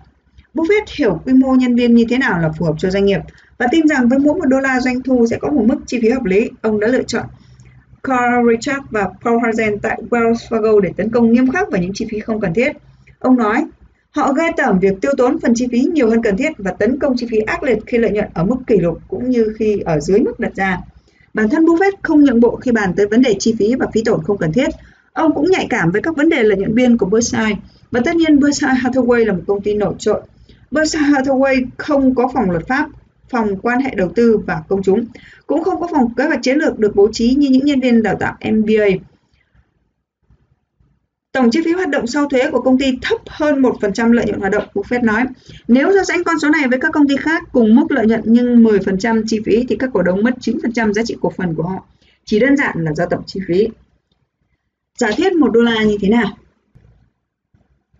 Buffett 0.53 0.85
hiểu 0.97 1.21
quy 1.25 1.33
mô 1.33 1.55
nhân 1.55 1.75
viên 1.75 1.95
như 1.95 2.05
thế 2.09 2.17
nào 2.17 2.39
là 2.39 2.49
phù 2.57 2.65
hợp 2.65 2.75
cho 2.77 2.89
doanh 2.89 3.05
nghiệp 3.05 3.19
và 3.57 3.67
tin 3.71 3.87
rằng 3.87 4.09
với 4.09 4.19
mỗi 4.19 4.39
một 4.39 4.45
đô 4.45 4.59
la 4.59 4.79
doanh 4.79 5.01
thu 5.01 5.25
sẽ 5.29 5.37
có 5.37 5.51
một 5.51 5.63
mức 5.65 5.77
chi 5.85 5.99
phí 6.01 6.09
hợp 6.09 6.25
lý. 6.25 6.49
Ông 6.61 6.79
đã 6.79 6.87
lựa 6.87 7.03
chọn 7.03 7.25
Carl 8.03 8.49
Richard 8.51 8.79
và 8.89 9.09
Paul 9.23 9.37
Hazen 9.37 9.77
tại 9.81 10.01
Wells 10.09 10.33
Fargo 10.49 10.79
để 10.79 10.89
tấn 10.97 11.09
công 11.09 11.31
nghiêm 11.31 11.51
khắc 11.51 11.71
vào 11.71 11.81
những 11.81 11.91
chi 11.93 12.07
phí 12.11 12.19
không 12.19 12.41
cần 12.41 12.53
thiết. 12.53 12.71
Ông 13.19 13.37
nói, 13.37 13.65
Họ 14.17 14.33
ghê 14.33 14.43
tởm 14.57 14.79
việc 14.79 15.01
tiêu 15.01 15.11
tốn 15.17 15.39
phần 15.39 15.53
chi 15.55 15.67
phí 15.71 15.81
nhiều 15.81 16.09
hơn 16.09 16.21
cần 16.23 16.37
thiết 16.37 16.51
và 16.57 16.71
tấn 16.71 16.99
công 16.99 17.17
chi 17.17 17.27
phí 17.29 17.37
ác 17.37 17.63
liệt 17.63 17.77
khi 17.85 17.97
lợi 17.97 18.11
nhuận 18.11 18.27
ở 18.33 18.43
mức 18.43 18.55
kỷ 18.67 18.77
lục 18.77 18.99
cũng 19.07 19.29
như 19.29 19.53
khi 19.59 19.79
ở 19.85 19.99
dưới 19.99 20.19
mức 20.19 20.39
đặt 20.39 20.55
ra. 20.55 20.77
Bản 21.37 21.49
thân 21.49 21.65
Buffett 21.65 21.91
không 22.01 22.23
nhượng 22.23 22.39
bộ 22.39 22.55
khi 22.55 22.71
bàn 22.71 22.93
tới 22.97 23.07
vấn 23.07 23.21
đề 23.21 23.35
chi 23.39 23.55
phí 23.59 23.75
và 23.75 23.87
phí 23.93 24.03
tổn 24.03 24.23
không 24.23 24.37
cần 24.37 24.53
thiết. 24.53 24.69
Ông 25.13 25.33
cũng 25.35 25.51
nhạy 25.51 25.67
cảm 25.69 25.91
với 25.91 26.01
các 26.01 26.15
vấn 26.15 26.29
đề 26.29 26.43
lợi 26.43 26.57
nhuận 26.57 26.75
biên 26.75 26.97
của 26.97 27.05
Berkshire 27.05 27.55
và 27.91 27.99
tất 28.05 28.15
nhiên 28.15 28.39
Berkshire 28.39 28.73
Hathaway 28.73 29.25
là 29.25 29.33
một 29.33 29.41
công 29.47 29.61
ty 29.61 29.73
nổi 29.73 29.93
trội. 29.99 30.21
Berkshire 30.71 31.05
Hathaway 31.05 31.65
không 31.77 32.15
có 32.15 32.29
phòng 32.33 32.51
luật 32.51 32.67
pháp, 32.67 32.89
phòng 33.29 33.57
quan 33.61 33.79
hệ 33.79 33.93
đầu 33.95 34.11
tư 34.15 34.37
và 34.37 34.61
công 34.67 34.83
chúng, 34.83 35.05
cũng 35.47 35.63
không 35.63 35.81
có 35.81 35.87
phòng 35.91 36.13
kế 36.15 36.23
hoạch 36.23 36.43
chiến 36.43 36.57
lược 36.57 36.79
được 36.79 36.95
bố 36.95 37.09
trí 37.11 37.35
như 37.35 37.49
những 37.49 37.65
nhân 37.65 37.79
viên 37.79 38.03
đào 38.03 38.15
tạo 38.19 38.35
MBA. 38.51 38.85
Tổng 41.37 41.49
chi 41.51 41.59
phí 41.65 41.71
hoạt 41.71 41.89
động 41.89 42.07
sau 42.07 42.29
thuế 42.29 42.51
của 42.51 42.61
công 42.61 42.77
ty 42.77 42.97
thấp 43.01 43.17
hơn 43.27 43.61
1% 43.61 44.11
lợi 44.11 44.25
nhuận 44.25 44.39
hoạt 44.39 44.51
động, 44.51 44.63
Buffett 44.73 45.03
nói. 45.03 45.25
Nếu 45.67 45.91
so 45.97 46.03
sánh 46.03 46.23
con 46.23 46.39
số 46.39 46.49
này 46.49 46.67
với 46.69 46.79
các 46.79 46.91
công 46.93 47.07
ty 47.07 47.15
khác 47.17 47.43
cùng 47.51 47.75
mức 47.75 47.91
lợi 47.91 48.05
nhuận 48.05 48.21
nhưng 48.25 48.63
10% 48.63 49.23
chi 49.27 49.39
phí 49.45 49.65
thì 49.69 49.75
các 49.75 49.89
cổ 49.93 50.01
đông 50.01 50.23
mất 50.23 50.31
9% 50.41 50.93
giá 50.93 51.03
trị 51.05 51.15
cổ 51.21 51.31
phần 51.37 51.55
của 51.55 51.63
họ. 51.63 51.83
Chỉ 52.25 52.39
đơn 52.39 52.57
giản 52.57 52.75
là 52.77 52.93
do 52.93 53.05
tổng 53.05 53.23
chi 53.25 53.39
phí. 53.47 53.67
Giả 54.97 55.11
thiết 55.17 55.33
1 55.33 55.47
đô 55.53 55.61
la 55.61 55.83
như 55.83 55.97
thế 56.01 56.09
nào? 56.09 56.37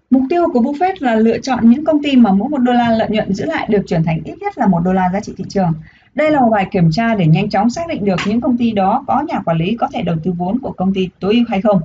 Mục 0.10 0.24
tiêu 0.30 0.44
của 0.54 0.60
Buffett 0.60 0.94
là 1.00 1.16
lựa 1.16 1.38
chọn 1.38 1.70
những 1.70 1.86
công 1.86 2.04
ty 2.04 2.16
mà 2.16 2.32
mỗi 2.32 2.50
một 2.50 2.58
đô 2.58 2.74
la 2.74 2.90
lợi 2.90 3.10
nhuận 3.10 3.34
giữ 3.34 3.46
lại 3.46 3.68
được 3.70 3.82
chuyển 3.88 4.04
thành 4.04 4.22
ít 4.26 4.36
nhất 4.40 4.58
là 4.58 4.68
một 4.68 4.80
đô 4.86 4.94
la 4.94 5.10
giá 5.14 5.20
trị 5.20 5.34
thị 5.38 5.44
trường. 5.50 5.74
Đây 6.16 6.32
là 6.32 6.40
một 6.40 6.50
bài 6.50 6.68
kiểm 6.72 6.92
tra 6.92 7.16
để 7.16 7.28
nhanh 7.28 7.50
chóng 7.50 7.70
xác 7.70 7.88
định 7.88 8.06
được 8.06 8.20
những 8.26 8.42
công 8.42 8.58
ty 8.58 8.72
đó 8.72 9.04
có 9.08 9.24
nhà 9.28 9.40
quản 9.46 9.58
lý 9.58 9.76
có 9.80 9.88
thể 9.94 10.02
đầu 10.02 10.16
tư 10.24 10.32
vốn 10.38 10.60
của 10.60 10.72
công 10.72 10.94
ty 10.94 11.10
tối 11.20 11.34
ưu 11.34 11.44
hay 11.50 11.62
không. 11.62 11.82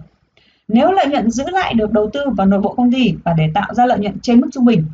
Nếu 0.68 0.92
lợi 0.92 1.06
nhuận 1.06 1.30
giữ 1.30 1.44
lại 1.50 1.74
được 1.74 1.92
đầu 1.92 2.10
tư 2.12 2.20
vào 2.36 2.46
nội 2.46 2.60
bộ 2.60 2.74
công 2.74 2.92
ty 2.92 3.14
và 3.24 3.32
để 3.32 3.50
tạo 3.54 3.74
ra 3.74 3.86
lợi 3.86 3.98
nhuận 3.98 4.20
trên 4.20 4.40
mức 4.40 4.48
trung 4.52 4.64
bình, 4.64 4.84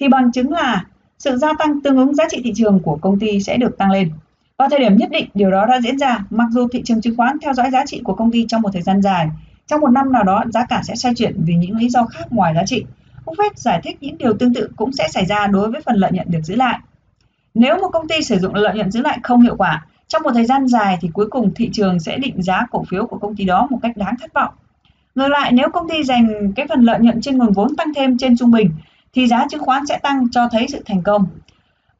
thì 0.00 0.08
bằng 0.08 0.32
chứng 0.32 0.52
là 0.52 0.84
sự 1.18 1.36
gia 1.36 1.52
tăng 1.58 1.80
tương 1.80 1.96
ứng 1.96 2.14
giá 2.14 2.24
trị 2.30 2.40
thị 2.44 2.52
trường 2.56 2.80
của 2.80 2.98
công 3.00 3.18
ty 3.18 3.40
sẽ 3.40 3.56
được 3.56 3.78
tăng 3.78 3.90
lên. 3.90 4.10
Vào 4.58 4.68
thời 4.68 4.80
điểm 4.80 4.96
nhất 4.96 5.10
định, 5.10 5.28
điều 5.34 5.50
đó 5.50 5.66
đã 5.66 5.80
diễn 5.80 5.98
ra 5.98 6.24
mặc 6.30 6.48
dù 6.50 6.68
thị 6.72 6.82
trường 6.84 7.00
chứng 7.00 7.16
khoán 7.16 7.36
theo 7.42 7.54
dõi 7.54 7.70
giá 7.70 7.86
trị 7.86 8.00
của 8.04 8.14
công 8.14 8.30
ty 8.30 8.44
trong 8.48 8.62
một 8.62 8.70
thời 8.72 8.82
gian 8.82 9.02
dài. 9.02 9.28
Trong 9.66 9.80
một 9.80 9.90
năm 9.90 10.12
nào 10.12 10.24
đó, 10.24 10.44
giá 10.52 10.66
cả 10.68 10.80
sẽ 10.84 10.94
xoay 10.96 11.14
chuyển 11.14 11.44
vì 11.44 11.54
những 11.54 11.76
lý 11.76 11.88
do 11.88 12.04
khác 12.04 12.24
ngoài 12.30 12.54
giá 12.54 12.62
trị. 12.66 12.84
Buffett 13.24 13.50
giải 13.56 13.80
thích 13.84 13.96
những 14.00 14.18
điều 14.18 14.34
tương 14.34 14.54
tự 14.54 14.70
cũng 14.76 14.92
sẽ 14.92 15.08
xảy 15.08 15.26
ra 15.26 15.46
đối 15.46 15.70
với 15.70 15.80
phần 15.86 15.96
lợi 15.96 16.12
nhuận 16.12 16.30
được 16.30 16.40
giữ 16.44 16.56
lại. 16.56 16.78
Nếu 17.54 17.78
một 17.78 17.88
công 17.92 18.08
ty 18.08 18.22
sử 18.22 18.38
dụng 18.38 18.54
lợi 18.54 18.74
nhuận 18.74 18.90
giữ 18.90 19.02
lại 19.02 19.18
không 19.22 19.42
hiệu 19.42 19.56
quả, 19.56 19.86
trong 20.08 20.22
một 20.22 20.30
thời 20.34 20.44
gian 20.44 20.68
dài 20.68 20.98
thì 21.00 21.08
cuối 21.12 21.26
cùng 21.30 21.54
thị 21.54 21.70
trường 21.72 22.00
sẽ 22.00 22.16
định 22.16 22.42
giá 22.42 22.66
cổ 22.70 22.84
phiếu 22.88 23.06
của 23.06 23.18
công 23.18 23.36
ty 23.36 23.44
đó 23.44 23.66
một 23.70 23.78
cách 23.82 23.96
đáng 23.96 24.14
thất 24.20 24.34
vọng. 24.34 24.54
Ngược 25.18 25.28
lại, 25.28 25.52
nếu 25.52 25.68
công 25.72 25.88
ty 25.88 26.04
dành 26.04 26.52
cái 26.56 26.66
phần 26.68 26.82
lợi 26.82 26.98
nhuận 27.00 27.20
trên 27.20 27.38
nguồn 27.38 27.52
vốn 27.52 27.76
tăng 27.76 27.94
thêm 27.94 28.18
trên 28.18 28.36
trung 28.36 28.50
bình, 28.50 28.70
thì 29.12 29.26
giá 29.26 29.46
chứng 29.50 29.60
khoán 29.60 29.86
sẽ 29.86 29.98
tăng 29.98 30.30
cho 30.30 30.48
thấy 30.52 30.66
sự 30.68 30.82
thành 30.86 31.02
công. 31.02 31.26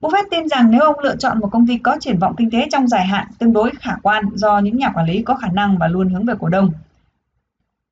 Buffett 0.00 0.24
tin 0.30 0.48
rằng 0.48 0.70
nếu 0.70 0.80
ông 0.80 0.98
lựa 0.98 1.16
chọn 1.16 1.40
một 1.40 1.48
công 1.52 1.66
ty 1.66 1.78
có 1.78 1.96
triển 2.00 2.18
vọng 2.18 2.34
kinh 2.36 2.50
tế 2.50 2.66
trong 2.72 2.88
dài 2.88 3.06
hạn 3.06 3.26
tương 3.38 3.52
đối 3.52 3.70
khả 3.80 3.92
quan 4.02 4.24
do 4.34 4.58
những 4.58 4.76
nhà 4.76 4.90
quản 4.94 5.06
lý 5.06 5.22
có 5.22 5.34
khả 5.34 5.48
năng 5.52 5.78
và 5.78 5.88
luôn 5.88 6.08
hướng 6.08 6.24
về 6.24 6.34
cổ 6.40 6.48
đông, 6.48 6.70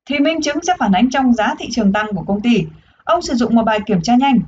thì 0.06 0.18
minh 0.18 0.40
chứng 0.42 0.56
sẽ 0.62 0.74
phản 0.78 0.92
ánh 0.92 1.10
trong 1.10 1.34
giá 1.34 1.54
thị 1.58 1.68
trường 1.70 1.92
tăng 1.92 2.06
của 2.16 2.24
công 2.26 2.40
ty. 2.40 2.64
Ông 3.04 3.22
sử 3.22 3.34
dụng 3.34 3.54
một 3.54 3.62
bài 3.62 3.78
kiểm 3.86 4.02
tra 4.02 4.14
nhanh. 4.14 4.38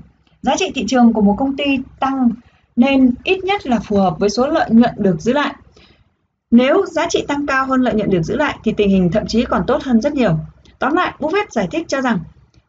Giá 0.42 0.56
trị 0.56 0.70
thị 0.74 0.84
trường 0.88 1.12
của 1.12 1.22
một 1.22 1.34
công 1.38 1.56
ty 1.56 1.78
tăng 2.00 2.30
nên 2.76 3.14
ít 3.24 3.44
nhất 3.44 3.66
là 3.66 3.78
phù 3.78 3.96
hợp 3.96 4.18
với 4.18 4.30
số 4.30 4.46
lợi 4.46 4.70
nhuận 4.70 4.94
được 4.96 5.20
giữ 5.20 5.32
lại. 5.32 5.54
Nếu 6.50 6.86
giá 6.86 7.06
trị 7.08 7.24
tăng 7.28 7.46
cao 7.46 7.66
hơn 7.66 7.82
lợi 7.82 7.94
nhuận 7.94 8.10
được 8.10 8.22
giữ 8.22 8.36
lại 8.36 8.58
thì 8.64 8.72
tình 8.72 8.90
hình 8.90 9.10
thậm 9.12 9.26
chí 9.26 9.44
còn 9.44 9.62
tốt 9.66 9.82
hơn 9.82 10.00
rất 10.00 10.14
nhiều. 10.14 10.38
Tóm 10.78 10.94
lại, 10.94 11.14
Buffett 11.18 11.46
giải 11.50 11.68
thích 11.70 11.88
cho 11.88 12.00
rằng 12.00 12.18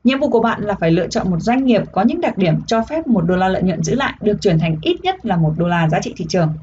nhiệm 0.03 0.20
vụ 0.20 0.30
của 0.30 0.39
bạn 0.39 0.62
là 0.62 0.76
phải 0.80 0.91
lựa 0.91 1.07
chọn 1.07 1.32
một 1.32 1.39
doanh 1.39 1.66
nghiệp 1.66 1.82
có 1.91 2.01
những 2.01 2.22
đặc 2.22 2.38
điểm 2.38 2.55
cho 2.68 2.82
phép 2.89 3.07
một 3.07 3.22
đô 3.22 3.36
la 3.36 3.47
lợi 3.47 3.64
nhuận 3.64 3.84
giữ 3.84 3.95
lại 3.95 4.14
được 4.22 4.38
chuyển 4.41 4.60
thành 4.60 4.78
ít 4.82 5.01
nhất 5.01 5.26
là 5.26 5.38
một 5.38 5.53
đô 5.57 5.68
la 5.68 5.89
giá 5.89 5.99
trị 6.01 6.14
thị 6.18 6.26
trường. 6.30 6.53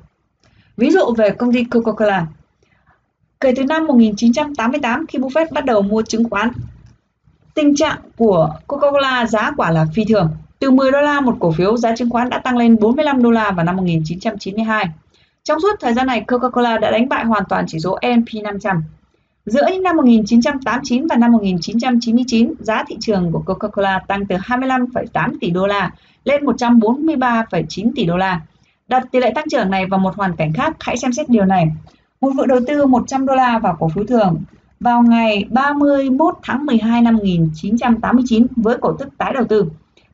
Ví 0.77 0.91
dụ 0.91 1.15
về 1.17 1.31
công 1.31 1.53
ty 1.53 1.65
Coca-Cola. 1.65 2.25
Kể 3.41 3.53
từ 3.57 3.65
năm 3.65 3.87
1988 3.87 5.07
khi 5.07 5.19
Buffett 5.19 5.47
bắt 5.53 5.65
đầu 5.65 5.83
mua 5.83 6.03
chứng 6.03 6.31
khoán, 6.31 6.51
tình 7.55 7.75
trạng 7.75 7.99
của 8.17 8.55
Coca-Cola 8.67 9.27
giá 9.27 9.51
quả 9.57 9.71
là 9.71 9.87
phi 9.95 10.05
thường. 10.05 10.31
Từ 10.59 10.71
10 10.71 10.91
đô 10.91 11.01
la 11.01 11.21
một 11.21 11.37
cổ 11.41 11.53
phiếu, 11.53 11.77
giá 11.77 11.97
chứng 11.97 12.11
khoán 12.11 12.31
đã 12.31 12.39
tăng 12.39 12.57
lên 12.57 12.77
45 12.81 13.23
đô 13.23 13.31
la 13.31 13.51
vào 13.51 13.65
năm 13.65 13.77
1992. 13.77 14.87
Trong 15.45 15.61
suốt 15.61 15.81
thời 15.81 15.95
gian 15.95 16.07
này, 16.07 16.25
Coca-Cola 16.27 16.81
đã 16.81 16.91
đánh 16.91 17.09
bại 17.09 17.25
hoàn 17.25 17.45
toàn 17.49 17.65
chỉ 17.69 17.79
số 17.79 17.99
S&P 18.03 18.43
500. 18.43 18.83
Giữa 19.47 19.67
những 19.73 19.83
năm 19.83 19.97
1989 19.97 21.07
và 21.07 21.17
năm 21.17 21.33
1999, 21.33 22.55
giá 22.59 22.85
thị 22.89 22.97
trường 23.01 23.33
của 23.33 23.43
Coca-Cola 23.47 24.01
tăng 24.09 24.27
từ 24.27 24.37
25,8 24.37 25.33
tỷ 25.41 25.51
đô 25.51 25.67
la 25.67 25.91
lên 26.25 26.45
143,9 26.45 27.91
tỷ 27.95 28.05
đô 28.05 28.17
la. 28.17 28.41
Đặt 28.89 29.05
tỷ 29.13 29.21
lệ 29.21 29.33
tăng 29.35 29.45
trưởng 29.51 29.71
này 29.71 29.87
vào 29.87 30.01
một 30.01 30.17
hoàn 30.17 30.37
cảnh 30.37 30.53
khác, 30.53 30.77
hãy 30.81 30.97
xem 30.97 31.13
xét 31.13 31.29
điều 31.29 31.45
này. 31.45 31.67
Một 32.21 32.31
vụ 32.37 32.47
đầu 32.47 32.61
tư 32.67 32.87
100 32.87 33.27
đô 33.27 33.35
la 33.35 33.59
vào 33.59 33.77
cổ 33.81 33.89
phiếu 33.89 34.05
thường 34.05 34.43
vào 34.81 35.03
ngày 35.03 35.45
31 35.51 36.35
tháng 36.43 36.67
12 36.67 37.03
năm 37.03 37.17
1989 37.17 38.47
với 38.57 38.77
cổ 38.81 38.93
tức 38.93 39.09
tái 39.19 39.33
đầu 39.35 39.45
tư, 39.45 39.65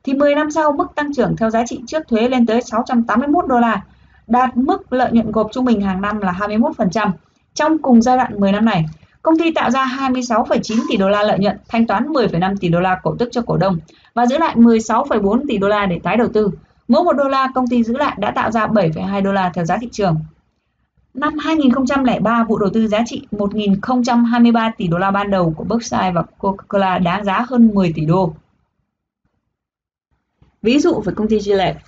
thì 0.03 0.13
10 0.13 0.35
năm 0.35 0.51
sau 0.51 0.71
mức 0.71 0.87
tăng 0.95 1.13
trưởng 1.13 1.35
theo 1.37 1.49
giá 1.49 1.65
trị 1.65 1.79
trước 1.87 2.07
thuế 2.07 2.29
lên 2.29 2.45
tới 2.45 2.61
681 2.61 3.47
đô 3.47 3.59
la, 3.59 3.81
đạt 4.27 4.57
mức 4.57 4.93
lợi 4.93 5.11
nhuận 5.11 5.31
gộp 5.31 5.49
trung 5.53 5.65
bình 5.65 5.81
hàng 5.81 6.01
năm 6.01 6.19
là 6.19 6.31
21%. 6.31 7.09
Trong 7.53 7.77
cùng 7.77 8.01
giai 8.01 8.17
đoạn 8.17 8.39
10 8.39 8.51
năm 8.51 8.65
này, 8.65 8.85
Công 9.23 9.37
ty 9.37 9.51
tạo 9.51 9.71
ra 9.71 9.85
26,9 9.85 10.83
tỷ 10.89 10.97
đô 10.97 11.09
la 11.09 11.23
lợi 11.23 11.39
nhuận, 11.39 11.57
thanh 11.67 11.87
toán 11.87 12.07
10,5 12.07 12.55
tỷ 12.59 12.69
đô 12.69 12.79
la 12.79 12.99
cổ 13.03 13.15
tức 13.19 13.29
cho 13.31 13.41
cổ 13.41 13.57
đông 13.57 13.77
và 14.13 14.25
giữ 14.25 14.37
lại 14.37 14.55
16,4 14.55 15.41
tỷ 15.47 15.57
đô 15.57 15.67
la 15.67 15.85
để 15.85 15.99
tái 16.03 16.17
đầu 16.17 16.27
tư. 16.33 16.51
Mỗi 16.87 17.03
một 17.03 17.13
đô 17.13 17.27
la 17.27 17.51
công 17.55 17.67
ty 17.67 17.83
giữ 17.83 17.97
lại 17.97 18.15
đã 18.19 18.31
tạo 18.31 18.51
ra 18.51 18.67
7,2 18.67 19.23
đô 19.23 19.31
la 19.31 19.51
theo 19.53 19.65
giá 19.65 19.77
thị 19.77 19.89
trường. 19.91 20.19
Năm 21.13 21.37
2003, 21.37 22.43
vụ 22.43 22.57
đầu 22.57 22.69
tư 22.73 22.87
giá 22.87 22.99
trị 23.05 23.27
1.023 23.31 24.71
tỷ 24.77 24.87
đô 24.87 24.97
la 24.97 25.11
ban 25.11 25.31
đầu 25.31 25.53
của 25.57 25.63
Berkshire 25.63 26.11
và 26.11 26.23
Coca-Cola 26.39 27.03
đáng 27.03 27.25
giá 27.25 27.45
hơn 27.49 27.71
10 27.73 27.93
tỷ 27.95 28.05
đô. 28.05 28.33
Ví 30.61 30.79
dụ 30.79 31.01
về 31.01 31.13
công 31.15 31.27
ty 31.27 31.39
Gillette, 31.39 31.79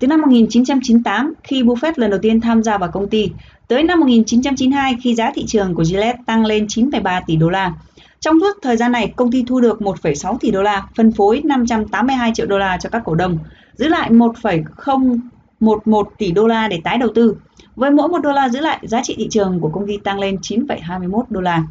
từ 0.00 0.06
năm 0.06 0.20
1998, 0.20 1.34
khi 1.42 1.62
Buffett 1.62 1.92
lần 1.96 2.10
đầu 2.10 2.20
tiên 2.22 2.40
tham 2.40 2.62
gia 2.62 2.78
vào 2.78 2.90
công 2.90 3.08
ty, 3.08 3.30
tới 3.68 3.82
năm 3.82 4.00
1992 4.00 4.96
khi 5.02 5.14
giá 5.14 5.32
thị 5.34 5.44
trường 5.46 5.74
của 5.74 5.84
Gillette 5.84 6.18
tăng 6.26 6.46
lên 6.46 6.66
9,3 6.66 7.20
tỷ 7.26 7.36
đô 7.36 7.48
la. 7.48 7.72
Trong 8.20 8.40
suốt 8.40 8.56
thời 8.62 8.76
gian 8.76 8.92
này, 8.92 9.12
công 9.16 9.32
ty 9.32 9.44
thu 9.46 9.60
được 9.60 9.80
1,6 9.80 10.38
tỷ 10.38 10.50
đô 10.50 10.62
la, 10.62 10.86
phân 10.96 11.12
phối 11.12 11.40
582 11.44 12.32
triệu 12.34 12.46
đô 12.46 12.58
la 12.58 12.78
cho 12.80 12.90
các 12.90 13.02
cổ 13.04 13.14
đông, 13.14 13.38
giữ 13.76 13.88
lại 13.88 14.10
1,011 14.10 16.12
tỷ 16.18 16.30
đô 16.30 16.46
la 16.46 16.68
để 16.68 16.80
tái 16.84 16.98
đầu 16.98 17.08
tư. 17.14 17.36
Với 17.76 17.90
mỗi 17.90 18.08
1 18.08 18.18
đô 18.18 18.32
la 18.32 18.48
giữ 18.48 18.60
lại, 18.60 18.78
giá 18.82 19.02
trị 19.02 19.14
thị 19.18 19.28
trường 19.30 19.60
của 19.60 19.68
công 19.68 19.86
ty 19.86 19.96
tăng 19.96 20.18
lên 20.18 20.36
9,21 20.42 21.22
đô 21.30 21.40
la. 21.40 21.62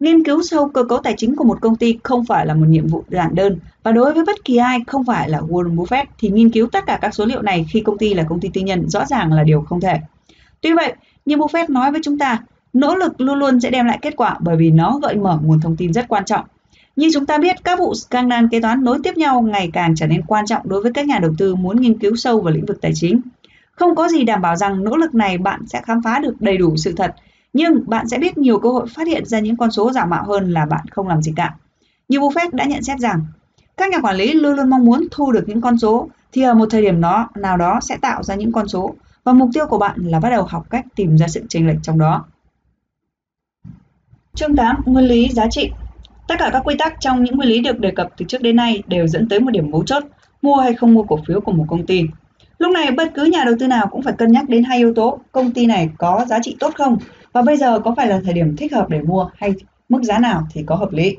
Nghiên 0.00 0.24
cứu 0.24 0.42
sâu 0.42 0.68
cơ 0.68 0.84
cấu 0.84 0.98
tài 0.98 1.14
chính 1.16 1.36
của 1.36 1.44
một 1.44 1.58
công 1.60 1.76
ty 1.76 1.98
không 2.02 2.24
phải 2.24 2.46
là 2.46 2.54
một 2.54 2.66
nhiệm 2.68 2.86
vụ 2.86 3.04
giản 3.08 3.34
đơn 3.34 3.58
và 3.82 3.92
đối 3.92 4.14
với 4.14 4.24
bất 4.24 4.44
kỳ 4.44 4.56
ai 4.56 4.78
không 4.86 5.04
phải 5.04 5.28
là 5.28 5.40
Warren 5.40 5.76
Buffett 5.76 6.04
thì 6.18 6.30
nghiên 6.30 6.50
cứu 6.50 6.66
tất 6.72 6.86
cả 6.86 6.98
các 7.02 7.14
số 7.14 7.24
liệu 7.24 7.42
này 7.42 7.66
khi 7.70 7.80
công 7.80 7.98
ty 7.98 8.14
là 8.14 8.22
công 8.28 8.40
ty 8.40 8.48
tư 8.54 8.60
nhân 8.60 8.88
rõ 8.88 9.04
ràng 9.04 9.32
là 9.32 9.42
điều 9.42 9.60
không 9.60 9.80
thể. 9.80 9.98
Tuy 10.60 10.72
vậy, 10.72 10.94
như 11.24 11.36
Buffett 11.36 11.66
nói 11.68 11.92
với 11.92 12.00
chúng 12.04 12.18
ta, 12.18 12.42
nỗ 12.72 12.94
lực 12.94 13.20
luôn 13.20 13.38
luôn 13.38 13.60
sẽ 13.60 13.70
đem 13.70 13.86
lại 13.86 13.98
kết 14.02 14.16
quả 14.16 14.36
bởi 14.40 14.56
vì 14.56 14.70
nó 14.70 14.98
gợi 15.02 15.16
mở 15.16 15.38
nguồn 15.42 15.60
thông 15.60 15.76
tin 15.76 15.92
rất 15.92 16.08
quan 16.08 16.24
trọng. 16.24 16.44
Như 16.96 17.08
chúng 17.14 17.26
ta 17.26 17.38
biết, 17.38 17.64
các 17.64 17.78
vụ 17.78 17.94
scandal 17.94 18.44
kế 18.50 18.60
toán 18.60 18.84
nối 18.84 18.98
tiếp 19.02 19.16
nhau 19.16 19.42
ngày 19.42 19.70
càng 19.72 19.94
trở 19.96 20.06
nên 20.06 20.22
quan 20.26 20.46
trọng 20.46 20.68
đối 20.68 20.82
với 20.82 20.92
các 20.92 21.06
nhà 21.06 21.18
đầu 21.18 21.34
tư 21.38 21.54
muốn 21.54 21.80
nghiên 21.80 21.98
cứu 21.98 22.16
sâu 22.16 22.40
vào 22.40 22.54
lĩnh 22.54 22.66
vực 22.66 22.80
tài 22.80 22.92
chính. 22.94 23.20
Không 23.72 23.94
có 23.94 24.08
gì 24.08 24.24
đảm 24.24 24.42
bảo 24.42 24.56
rằng 24.56 24.84
nỗ 24.84 24.96
lực 24.96 25.14
này 25.14 25.38
bạn 25.38 25.66
sẽ 25.66 25.80
khám 25.84 26.02
phá 26.02 26.18
được 26.18 26.34
đầy 26.40 26.56
đủ 26.56 26.76
sự 26.76 26.92
thật 26.96 27.14
nhưng 27.56 27.82
bạn 27.86 28.08
sẽ 28.08 28.18
biết 28.18 28.38
nhiều 28.38 28.58
cơ 28.58 28.68
hội 28.68 28.86
phát 28.94 29.06
hiện 29.06 29.24
ra 29.24 29.38
những 29.38 29.56
con 29.56 29.70
số 29.70 29.92
giả 29.92 30.04
mạo 30.04 30.24
hơn 30.24 30.50
là 30.50 30.66
bạn 30.66 30.86
không 30.90 31.08
làm 31.08 31.22
gì 31.22 31.32
cả. 31.36 31.54
Như 32.08 32.18
Buffett 32.20 32.50
đã 32.52 32.64
nhận 32.64 32.82
xét 32.82 32.98
rằng, 32.98 33.20
các 33.76 33.90
nhà 33.90 34.00
quản 34.00 34.16
lý 34.16 34.32
luôn 34.32 34.56
luôn 34.56 34.70
mong 34.70 34.84
muốn 34.84 35.06
thu 35.10 35.32
được 35.32 35.44
những 35.46 35.60
con 35.60 35.78
số 35.78 36.08
thì 36.32 36.42
ở 36.42 36.54
một 36.54 36.66
thời 36.70 36.82
điểm 36.82 37.00
đó 37.00 37.28
nào 37.34 37.56
đó 37.56 37.78
sẽ 37.82 37.96
tạo 37.96 38.22
ra 38.22 38.34
những 38.34 38.52
con 38.52 38.68
số 38.68 38.94
và 39.24 39.32
mục 39.32 39.48
tiêu 39.54 39.66
của 39.66 39.78
bạn 39.78 40.00
là 40.00 40.20
bắt 40.20 40.30
đầu 40.30 40.42
học 40.42 40.66
cách 40.70 40.84
tìm 40.94 41.18
ra 41.18 41.28
sự 41.28 41.42
chênh 41.48 41.66
lệch 41.66 41.78
trong 41.82 41.98
đó. 41.98 42.24
Chương 44.34 44.56
8. 44.56 44.76
Nguyên 44.86 45.04
lý 45.04 45.28
giá 45.28 45.46
trị 45.50 45.70
Tất 46.28 46.34
cả 46.38 46.50
các 46.52 46.62
quy 46.64 46.74
tắc 46.78 46.94
trong 47.00 47.24
những 47.24 47.36
nguyên 47.36 47.48
lý 47.48 47.60
được 47.60 47.80
đề 47.80 47.90
cập 47.90 48.08
từ 48.16 48.26
trước 48.28 48.42
đến 48.42 48.56
nay 48.56 48.82
đều 48.86 49.06
dẫn 49.06 49.28
tới 49.28 49.40
một 49.40 49.50
điểm 49.50 49.70
mấu 49.70 49.84
chốt, 49.84 50.04
mua 50.42 50.56
hay 50.56 50.74
không 50.74 50.94
mua 50.94 51.02
cổ 51.02 51.18
phiếu 51.26 51.40
của 51.40 51.52
một 51.52 51.64
công 51.68 51.86
ty. 51.86 52.02
Lúc 52.58 52.72
này 52.72 52.90
bất 52.90 53.14
cứ 53.14 53.24
nhà 53.24 53.44
đầu 53.44 53.54
tư 53.58 53.66
nào 53.66 53.86
cũng 53.86 54.02
phải 54.02 54.14
cân 54.18 54.32
nhắc 54.32 54.48
đến 54.48 54.64
hai 54.64 54.78
yếu 54.78 54.94
tố, 54.94 55.18
công 55.32 55.50
ty 55.50 55.66
này 55.66 55.90
có 55.98 56.24
giá 56.28 56.38
trị 56.42 56.56
tốt 56.60 56.74
không 56.76 56.98
và 57.36 57.42
bây 57.42 57.56
giờ 57.56 57.80
có 57.80 57.94
phải 57.96 58.06
là 58.06 58.20
thời 58.24 58.34
điểm 58.34 58.56
thích 58.56 58.72
hợp 58.72 58.88
để 58.88 59.00
mua 59.00 59.28
hay 59.34 59.54
mức 59.88 60.02
giá 60.02 60.18
nào 60.18 60.46
thì 60.52 60.62
có 60.66 60.74
hợp 60.74 60.92
lý. 60.92 61.16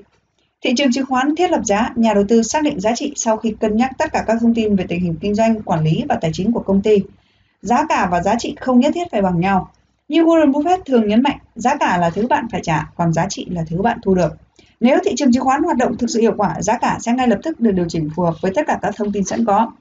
Thị 0.61 0.73
trường 0.77 0.91
chứng 0.91 1.05
khoán 1.05 1.35
thiết 1.35 1.51
lập 1.51 1.61
giá, 1.65 1.89
nhà 1.95 2.13
đầu 2.13 2.23
tư 2.27 2.43
xác 2.43 2.63
định 2.63 2.79
giá 2.79 2.95
trị 2.95 3.13
sau 3.15 3.37
khi 3.37 3.55
cân 3.59 3.77
nhắc 3.77 3.91
tất 3.97 4.11
cả 4.13 4.23
các 4.27 4.37
thông 4.41 4.53
tin 4.53 4.75
về 4.75 4.85
tình 4.87 4.99
hình 5.01 5.15
kinh 5.21 5.35
doanh, 5.35 5.61
quản 5.61 5.83
lý 5.83 6.03
và 6.09 6.17
tài 6.21 6.31
chính 6.33 6.51
của 6.51 6.59
công 6.59 6.81
ty. 6.81 6.97
Giá 7.61 7.85
cả 7.89 8.07
và 8.11 8.21
giá 8.21 8.35
trị 8.39 8.55
không 8.59 8.79
nhất 8.79 8.91
thiết 8.95 9.03
phải 9.11 9.21
bằng 9.21 9.39
nhau. 9.39 9.71
Như 10.07 10.23
Warren 10.23 10.51
Buffett 10.51 10.77
thường 10.85 11.07
nhấn 11.07 11.23
mạnh, 11.23 11.37
giá 11.55 11.75
cả 11.75 11.97
là 11.97 12.09
thứ 12.09 12.27
bạn 12.27 12.47
phải 12.51 12.61
trả, 12.63 12.85
còn 12.95 13.13
giá 13.13 13.25
trị 13.29 13.47
là 13.49 13.63
thứ 13.69 13.81
bạn 13.81 13.97
thu 14.03 14.15
được. 14.15 14.37
Nếu 14.79 14.97
thị 15.05 15.11
trường 15.17 15.31
chứng 15.31 15.43
khoán 15.43 15.63
hoạt 15.63 15.77
động 15.77 15.97
thực 15.97 16.09
sự 16.09 16.21
hiệu 16.21 16.33
quả, 16.37 16.61
giá 16.61 16.77
cả 16.77 16.97
sẽ 17.01 17.13
ngay 17.13 17.27
lập 17.27 17.39
tức 17.43 17.59
được 17.59 17.71
điều 17.71 17.85
chỉnh 17.89 18.09
phù 18.15 18.23
hợp 18.23 18.35
với 18.41 18.51
tất 18.55 18.67
cả 18.67 18.79
các 18.81 18.93
thông 18.97 19.11
tin 19.11 19.23
sẵn 19.23 19.45
có. 19.45 19.71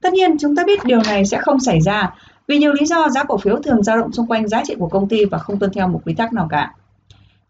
Tất 0.00 0.12
nhiên, 0.12 0.38
chúng 0.38 0.56
ta 0.56 0.64
biết 0.66 0.84
điều 0.84 1.02
này 1.02 1.26
sẽ 1.26 1.38
không 1.38 1.60
xảy 1.60 1.80
ra 1.80 2.14
vì 2.48 2.58
nhiều 2.58 2.72
lý 2.72 2.86
do 2.86 3.08
giá 3.08 3.24
cổ 3.24 3.38
phiếu 3.38 3.56
thường 3.56 3.82
dao 3.82 3.98
động 3.98 4.12
xung 4.12 4.26
quanh 4.26 4.48
giá 4.48 4.62
trị 4.64 4.74
của 4.78 4.88
công 4.88 5.08
ty 5.08 5.24
và 5.24 5.38
không 5.38 5.58
tuân 5.58 5.72
theo 5.72 5.88
một 5.88 6.00
quy 6.04 6.14
tắc 6.14 6.32
nào 6.32 6.48
cả. 6.50 6.74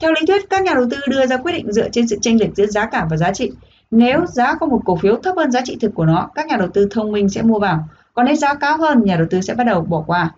Theo 0.00 0.12
lý 0.12 0.26
thuyết, 0.26 0.50
các 0.50 0.62
nhà 0.62 0.74
đầu 0.74 0.84
tư 0.90 0.96
đưa 1.08 1.26
ra 1.26 1.36
quyết 1.36 1.52
định 1.52 1.72
dựa 1.72 1.88
trên 1.88 2.08
sự 2.08 2.16
chênh 2.22 2.40
lệch 2.40 2.56
giữa 2.56 2.66
giá 2.66 2.86
cả 2.86 3.06
và 3.10 3.16
giá 3.16 3.32
trị. 3.32 3.50
Nếu 3.90 4.26
giá 4.26 4.54
của 4.54 4.66
một 4.66 4.80
cổ 4.84 4.96
phiếu 4.96 5.16
thấp 5.16 5.36
hơn 5.36 5.50
giá 5.50 5.60
trị 5.64 5.76
thực 5.80 5.94
của 5.94 6.04
nó, 6.04 6.28
các 6.34 6.46
nhà 6.46 6.56
đầu 6.56 6.68
tư 6.68 6.88
thông 6.90 7.12
minh 7.12 7.28
sẽ 7.28 7.42
mua 7.42 7.58
vào. 7.58 7.88
Còn 8.14 8.26
nếu 8.26 8.36
giá 8.36 8.54
cao 8.54 8.78
hơn, 8.78 9.04
nhà 9.04 9.16
đầu 9.16 9.26
tư 9.30 9.40
sẽ 9.40 9.54
bắt 9.54 9.64
đầu 9.64 9.80
bỏ 9.80 10.04
qua. 10.06 10.34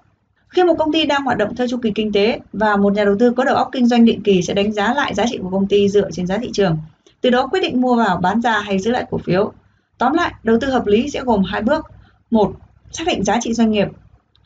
Khi 0.48 0.64
một 0.64 0.74
công 0.78 0.92
ty 0.92 1.06
đang 1.06 1.22
hoạt 1.22 1.38
động 1.38 1.54
theo 1.56 1.66
chu 1.68 1.76
kỳ 1.82 1.90
kinh 1.94 2.12
tế 2.12 2.40
và 2.52 2.76
một 2.76 2.92
nhà 2.92 3.04
đầu 3.04 3.16
tư 3.18 3.30
có 3.30 3.44
đầu 3.44 3.56
óc 3.56 3.68
kinh 3.72 3.86
doanh 3.86 4.04
định 4.04 4.22
kỳ 4.22 4.42
sẽ 4.42 4.54
đánh 4.54 4.72
giá 4.72 4.94
lại 4.94 5.14
giá 5.14 5.24
trị 5.30 5.38
của 5.42 5.50
công 5.50 5.66
ty 5.66 5.88
dựa 5.88 6.10
trên 6.10 6.26
giá 6.26 6.38
thị 6.38 6.50
trường, 6.52 6.78
từ 7.20 7.30
đó 7.30 7.46
quyết 7.46 7.60
định 7.60 7.80
mua 7.80 7.96
vào, 7.96 8.16
bán 8.16 8.40
ra 8.40 8.60
hay 8.60 8.78
giữ 8.78 8.90
lại 8.90 9.04
cổ 9.10 9.18
phiếu. 9.18 9.52
Tóm 9.98 10.12
lại, 10.12 10.34
đầu 10.42 10.58
tư 10.60 10.70
hợp 10.70 10.86
lý 10.86 11.10
sẽ 11.10 11.22
gồm 11.24 11.42
hai 11.44 11.62
bước. 11.62 11.86
một, 12.30 12.52
Xác 12.92 13.04
định 13.06 13.24
giá 13.24 13.38
trị 13.40 13.54
doanh 13.54 13.70
nghiệp. 13.70 13.88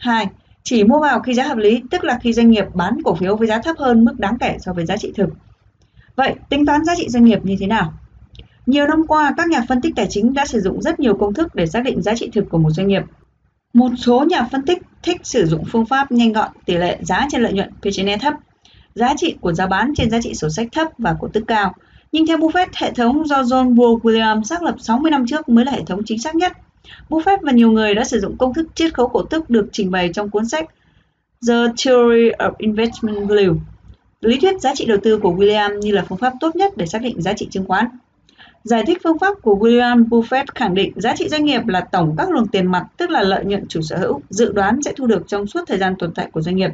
2. 0.02 0.26
Chỉ 0.62 0.84
mua 0.84 1.00
vào 1.00 1.20
khi 1.20 1.34
giá 1.34 1.44
hợp 1.44 1.58
lý, 1.58 1.82
tức 1.90 2.04
là 2.04 2.18
khi 2.22 2.32
doanh 2.32 2.50
nghiệp 2.50 2.64
bán 2.74 3.02
cổ 3.04 3.14
phiếu 3.14 3.36
với 3.36 3.48
giá 3.48 3.58
thấp 3.58 3.76
hơn 3.78 4.04
mức 4.04 4.14
đáng 4.18 4.38
kể 4.40 4.56
so 4.60 4.72
với 4.72 4.86
giá 4.86 4.96
trị 4.96 5.12
thực. 5.16 5.28
Vậy, 6.16 6.34
tính 6.48 6.66
toán 6.66 6.84
giá 6.84 6.94
trị 6.96 7.08
doanh 7.08 7.24
nghiệp 7.24 7.38
như 7.42 7.56
thế 7.60 7.66
nào? 7.66 7.92
Nhiều 8.66 8.86
năm 8.86 9.06
qua, 9.08 9.34
các 9.36 9.48
nhà 9.48 9.64
phân 9.68 9.80
tích 9.80 9.92
tài 9.96 10.06
chính 10.10 10.32
đã 10.34 10.46
sử 10.46 10.60
dụng 10.60 10.82
rất 10.82 11.00
nhiều 11.00 11.14
công 11.14 11.34
thức 11.34 11.54
để 11.54 11.66
xác 11.66 11.84
định 11.84 12.02
giá 12.02 12.14
trị 12.14 12.30
thực 12.32 12.44
của 12.50 12.58
một 12.58 12.70
doanh 12.70 12.88
nghiệp. 12.88 13.02
Một 13.72 13.90
số 13.98 14.24
nhà 14.24 14.48
phân 14.52 14.62
tích 14.62 14.82
thích 15.02 15.20
sử 15.24 15.46
dụng 15.46 15.64
phương 15.64 15.86
pháp 15.86 16.12
nhanh 16.12 16.32
gọn 16.32 16.48
tỷ 16.66 16.74
lệ 16.74 16.98
giá 17.00 17.26
trên 17.30 17.42
lợi 17.42 17.52
nhuận 17.52 17.70
(P/E) 17.82 18.16
thấp, 18.16 18.34
giá 18.94 19.14
trị 19.16 19.36
của 19.40 19.52
giá 19.52 19.66
bán 19.66 19.92
trên 19.96 20.10
giá 20.10 20.18
trị 20.22 20.34
sổ 20.34 20.48
sách 20.48 20.68
thấp 20.72 20.88
và 20.98 21.16
cổ 21.20 21.28
tức 21.32 21.44
cao. 21.46 21.74
Nhưng 22.12 22.26
theo 22.26 22.38
Buffett, 22.38 22.66
hệ 22.74 22.92
thống 22.92 23.26
do 23.26 23.42
John 23.42 23.74
Wall 23.74 24.00
Williams 24.00 24.42
xác 24.42 24.62
lập 24.62 24.74
60 24.78 25.10
năm 25.10 25.26
trước 25.26 25.48
mới 25.48 25.64
là 25.64 25.72
hệ 25.72 25.82
thống 25.86 26.00
chính 26.06 26.18
xác 26.18 26.34
nhất. 26.34 26.52
Buffett 27.08 27.38
và 27.42 27.52
nhiều 27.52 27.70
người 27.70 27.94
đã 27.94 28.04
sử 28.04 28.20
dụng 28.20 28.36
công 28.36 28.54
thức 28.54 28.68
chiết 28.74 28.94
khấu 28.94 29.08
cổ 29.08 29.22
tức 29.22 29.50
được 29.50 29.68
trình 29.72 29.90
bày 29.90 30.10
trong 30.14 30.30
cuốn 30.30 30.48
sách 30.48 30.70
The 31.48 31.54
Theory 31.84 32.30
of 32.30 32.52
Investment 32.58 33.28
Value. 33.28 33.54
Lý 34.20 34.38
thuyết 34.40 34.60
giá 34.60 34.74
trị 34.74 34.84
đầu 34.84 34.98
tư 35.02 35.18
của 35.18 35.32
William 35.32 35.78
như 35.78 35.92
là 35.92 36.04
phương 36.08 36.18
pháp 36.18 36.32
tốt 36.40 36.56
nhất 36.56 36.76
để 36.76 36.86
xác 36.86 37.02
định 37.02 37.22
giá 37.22 37.32
trị 37.32 37.48
chứng 37.50 37.64
khoán. 37.64 37.86
Giải 38.64 38.82
thích 38.86 38.98
phương 39.04 39.18
pháp 39.18 39.42
của 39.42 39.54
William 39.54 40.08
Buffett 40.08 40.44
khẳng 40.54 40.74
định 40.74 40.92
giá 40.96 41.16
trị 41.16 41.28
doanh 41.28 41.44
nghiệp 41.44 41.66
là 41.66 41.80
tổng 41.80 42.14
các 42.18 42.30
luồng 42.30 42.48
tiền 42.48 42.66
mặt, 42.66 42.86
tức 42.96 43.10
là 43.10 43.22
lợi 43.22 43.44
nhuận 43.44 43.66
chủ 43.68 43.80
sở 43.82 43.96
hữu, 43.96 44.20
dự 44.30 44.52
đoán 44.52 44.82
sẽ 44.82 44.92
thu 44.96 45.06
được 45.06 45.28
trong 45.28 45.46
suốt 45.46 45.60
thời 45.66 45.78
gian 45.78 45.94
tồn 45.98 46.14
tại 46.14 46.28
của 46.32 46.40
doanh 46.40 46.56
nghiệp, 46.56 46.70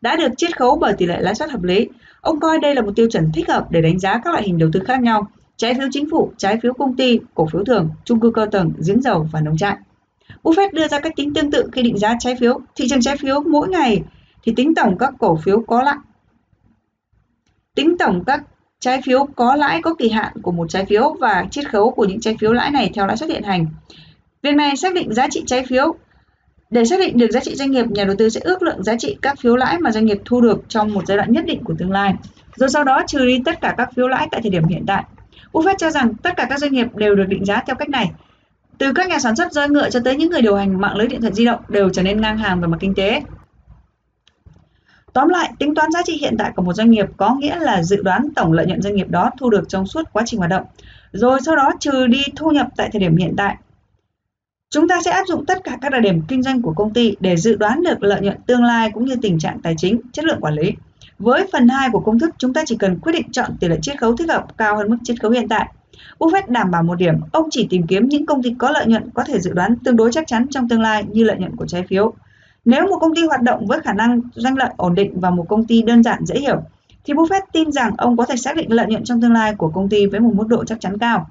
đã 0.00 0.16
được 0.16 0.28
chiết 0.36 0.58
khấu 0.58 0.78
bởi 0.78 0.92
tỷ 0.92 1.06
lệ 1.06 1.20
lãi 1.20 1.34
suất 1.34 1.50
hợp 1.50 1.62
lý. 1.62 1.88
Ông 2.20 2.40
coi 2.40 2.58
đây 2.58 2.74
là 2.74 2.82
một 2.82 2.92
tiêu 2.96 3.08
chuẩn 3.10 3.32
thích 3.34 3.48
hợp 3.48 3.66
để 3.70 3.80
đánh 3.80 3.98
giá 3.98 4.20
các 4.24 4.30
loại 4.30 4.42
hình 4.42 4.58
đầu 4.58 4.70
tư 4.72 4.80
khác 4.86 5.00
nhau, 5.00 5.28
trái 5.62 5.74
phiếu 5.74 5.88
chính 5.90 6.10
phủ, 6.10 6.32
trái 6.36 6.58
phiếu 6.62 6.72
công 6.72 6.96
ty, 6.96 7.20
cổ 7.34 7.46
phiếu 7.46 7.64
thường, 7.64 7.90
chung 8.04 8.20
cư 8.20 8.30
cao 8.30 8.46
tầng, 8.46 8.72
giếng 8.86 9.02
dầu 9.02 9.28
và 9.32 9.40
nông 9.40 9.56
trại. 9.56 9.76
Buffett 10.42 10.72
đưa 10.72 10.88
ra 10.88 11.00
cách 11.00 11.12
tính 11.16 11.34
tương 11.34 11.50
tự 11.50 11.68
khi 11.72 11.82
định 11.82 11.98
giá 11.98 12.14
trái 12.20 12.36
phiếu. 12.40 12.60
Thị 12.76 12.88
trường 12.90 13.00
trái 13.00 13.16
phiếu 13.16 13.40
mỗi 13.40 13.68
ngày 13.68 14.02
thì 14.42 14.52
tính 14.56 14.74
tổng 14.74 14.98
các 14.98 15.14
cổ 15.18 15.36
phiếu 15.36 15.60
có 15.66 15.82
lãi. 15.82 15.96
Tính 17.74 17.98
tổng 17.98 18.24
các 18.24 18.44
trái 18.80 19.00
phiếu 19.04 19.26
có 19.36 19.56
lãi 19.56 19.82
có 19.82 19.94
kỳ 19.94 20.08
hạn 20.08 20.32
của 20.42 20.52
một 20.52 20.66
trái 20.70 20.84
phiếu 20.84 21.16
và 21.20 21.46
chiết 21.50 21.70
khấu 21.70 21.90
của 21.90 22.04
những 22.04 22.20
trái 22.20 22.36
phiếu 22.40 22.52
lãi 22.52 22.70
này 22.70 22.90
theo 22.94 23.06
lãi 23.06 23.16
suất 23.16 23.30
hiện 23.30 23.42
hành. 23.42 23.66
Việc 24.42 24.54
này 24.54 24.76
xác 24.76 24.94
định 24.94 25.14
giá 25.14 25.26
trị 25.30 25.42
trái 25.46 25.64
phiếu. 25.68 25.94
Để 26.70 26.84
xác 26.84 27.00
định 27.00 27.18
được 27.18 27.30
giá 27.30 27.40
trị 27.40 27.54
doanh 27.54 27.70
nghiệp, 27.70 27.86
nhà 27.90 28.04
đầu 28.04 28.16
tư 28.18 28.28
sẽ 28.28 28.40
ước 28.44 28.62
lượng 28.62 28.82
giá 28.82 28.96
trị 28.98 29.16
các 29.22 29.38
phiếu 29.40 29.56
lãi 29.56 29.78
mà 29.78 29.92
doanh 29.92 30.06
nghiệp 30.06 30.18
thu 30.24 30.40
được 30.40 30.62
trong 30.68 30.94
một 30.94 31.06
giai 31.06 31.16
đoạn 31.16 31.32
nhất 31.32 31.44
định 31.46 31.64
của 31.64 31.74
tương 31.78 31.90
lai, 31.90 32.14
rồi 32.56 32.68
sau 32.68 32.84
đó 32.84 33.02
trừ 33.06 33.26
đi 33.26 33.40
tất 33.44 33.60
cả 33.60 33.74
các 33.78 33.90
phiếu 33.96 34.08
lãi 34.08 34.28
tại 34.30 34.40
thời 34.42 34.50
điểm 34.50 34.64
hiện 34.64 34.84
tại. 34.86 35.04
Buffett 35.52 35.78
cho 35.78 35.90
rằng 35.90 36.14
tất 36.14 36.36
cả 36.36 36.46
các 36.50 36.58
doanh 36.58 36.72
nghiệp 36.72 36.86
đều 36.94 37.14
được 37.14 37.24
định 37.28 37.44
giá 37.44 37.62
theo 37.66 37.76
cách 37.76 37.88
này. 37.88 38.10
Từ 38.78 38.92
các 38.92 39.08
nhà 39.08 39.18
sản 39.18 39.36
xuất 39.36 39.52
roi 39.52 39.68
ngựa 39.68 39.90
cho 39.90 40.00
tới 40.04 40.16
những 40.16 40.30
người 40.30 40.42
điều 40.42 40.56
hành 40.56 40.80
mạng 40.80 40.96
lưới 40.96 41.06
điện 41.06 41.20
thoại 41.20 41.32
di 41.32 41.44
động 41.44 41.60
đều 41.68 41.88
trở 41.88 42.02
nên 42.02 42.20
ngang 42.20 42.38
hàng 42.38 42.60
về 42.60 42.66
mặt 42.66 42.78
kinh 42.80 42.94
tế. 42.94 43.22
Tóm 45.12 45.28
lại, 45.28 45.52
tính 45.58 45.74
toán 45.74 45.92
giá 45.92 46.02
trị 46.04 46.18
hiện 46.20 46.36
tại 46.38 46.52
của 46.56 46.62
một 46.62 46.72
doanh 46.72 46.90
nghiệp 46.90 47.06
có 47.16 47.34
nghĩa 47.34 47.58
là 47.58 47.82
dự 47.82 48.02
đoán 48.02 48.28
tổng 48.36 48.52
lợi 48.52 48.66
nhuận 48.66 48.82
doanh 48.82 48.94
nghiệp 48.94 49.08
đó 49.10 49.30
thu 49.38 49.50
được 49.50 49.68
trong 49.68 49.86
suốt 49.86 50.02
quá 50.12 50.22
trình 50.26 50.38
hoạt 50.38 50.50
động, 50.50 50.64
rồi 51.12 51.38
sau 51.44 51.56
đó 51.56 51.70
trừ 51.80 52.06
đi 52.06 52.22
thu 52.36 52.50
nhập 52.50 52.66
tại 52.76 52.88
thời 52.92 53.00
điểm 53.00 53.16
hiện 53.16 53.34
tại. 53.36 53.56
Chúng 54.70 54.88
ta 54.88 55.00
sẽ 55.04 55.10
áp 55.10 55.24
dụng 55.26 55.46
tất 55.46 55.64
cả 55.64 55.78
các 55.80 55.92
đặc 55.92 56.02
điểm 56.02 56.22
kinh 56.28 56.42
doanh 56.42 56.62
của 56.62 56.72
công 56.76 56.92
ty 56.92 57.16
để 57.20 57.36
dự 57.36 57.56
đoán 57.56 57.82
được 57.82 58.02
lợi 58.02 58.20
nhuận 58.20 58.36
tương 58.46 58.64
lai 58.64 58.90
cũng 58.94 59.04
như 59.04 59.16
tình 59.22 59.38
trạng 59.38 59.60
tài 59.60 59.74
chính, 59.78 60.00
chất 60.12 60.24
lượng 60.24 60.40
quản 60.40 60.54
lý. 60.54 60.72
Với 61.18 61.48
phần 61.52 61.68
2 61.68 61.88
của 61.92 62.00
công 62.00 62.18
thức, 62.18 62.30
chúng 62.38 62.52
ta 62.52 62.62
chỉ 62.66 62.76
cần 62.76 62.98
quyết 62.98 63.12
định 63.12 63.32
chọn 63.32 63.50
tỷ 63.60 63.68
lệ 63.68 63.78
chiết 63.82 64.00
khấu 64.00 64.16
thích 64.16 64.28
hợp 64.28 64.46
cao 64.56 64.76
hơn 64.76 64.90
mức 64.90 64.96
chiết 65.04 65.20
khấu 65.20 65.30
hiện 65.30 65.48
tại. 65.48 65.68
Buffett 66.18 66.48
đảm 66.48 66.70
bảo 66.70 66.82
một 66.82 66.94
điểm, 66.94 67.14
ông 67.32 67.48
chỉ 67.50 67.66
tìm 67.70 67.86
kiếm 67.86 68.08
những 68.08 68.26
công 68.26 68.42
ty 68.42 68.54
có 68.58 68.70
lợi 68.70 68.86
nhuận 68.86 69.10
có 69.14 69.24
thể 69.24 69.40
dự 69.40 69.52
đoán 69.52 69.76
tương 69.76 69.96
đối 69.96 70.12
chắc 70.12 70.26
chắn 70.26 70.46
trong 70.50 70.68
tương 70.68 70.80
lai 70.80 71.04
như 71.08 71.24
lợi 71.24 71.36
nhuận 71.38 71.56
của 71.56 71.66
trái 71.66 71.82
phiếu. 71.88 72.12
Nếu 72.64 72.86
một 72.86 72.98
công 73.00 73.14
ty 73.14 73.26
hoạt 73.26 73.42
động 73.42 73.66
với 73.66 73.80
khả 73.80 73.92
năng 73.92 74.20
doanh 74.34 74.56
lợi 74.56 74.70
ổn 74.76 74.94
định 74.94 75.20
và 75.20 75.30
một 75.30 75.46
công 75.48 75.64
ty 75.64 75.82
đơn 75.82 76.02
giản 76.02 76.24
dễ 76.26 76.40
hiểu, 76.40 76.62
thì 77.04 77.14
Buffett 77.14 77.42
tin 77.52 77.72
rằng 77.72 77.94
ông 77.98 78.16
có 78.16 78.26
thể 78.26 78.36
xác 78.36 78.56
định 78.56 78.72
lợi 78.72 78.86
nhuận 78.86 79.04
trong 79.04 79.20
tương 79.20 79.32
lai 79.32 79.54
của 79.54 79.68
công 79.68 79.88
ty 79.88 80.06
với 80.06 80.20
một 80.20 80.32
mức 80.34 80.48
độ 80.48 80.64
chắc 80.64 80.80
chắn 80.80 80.98
cao. 80.98 81.30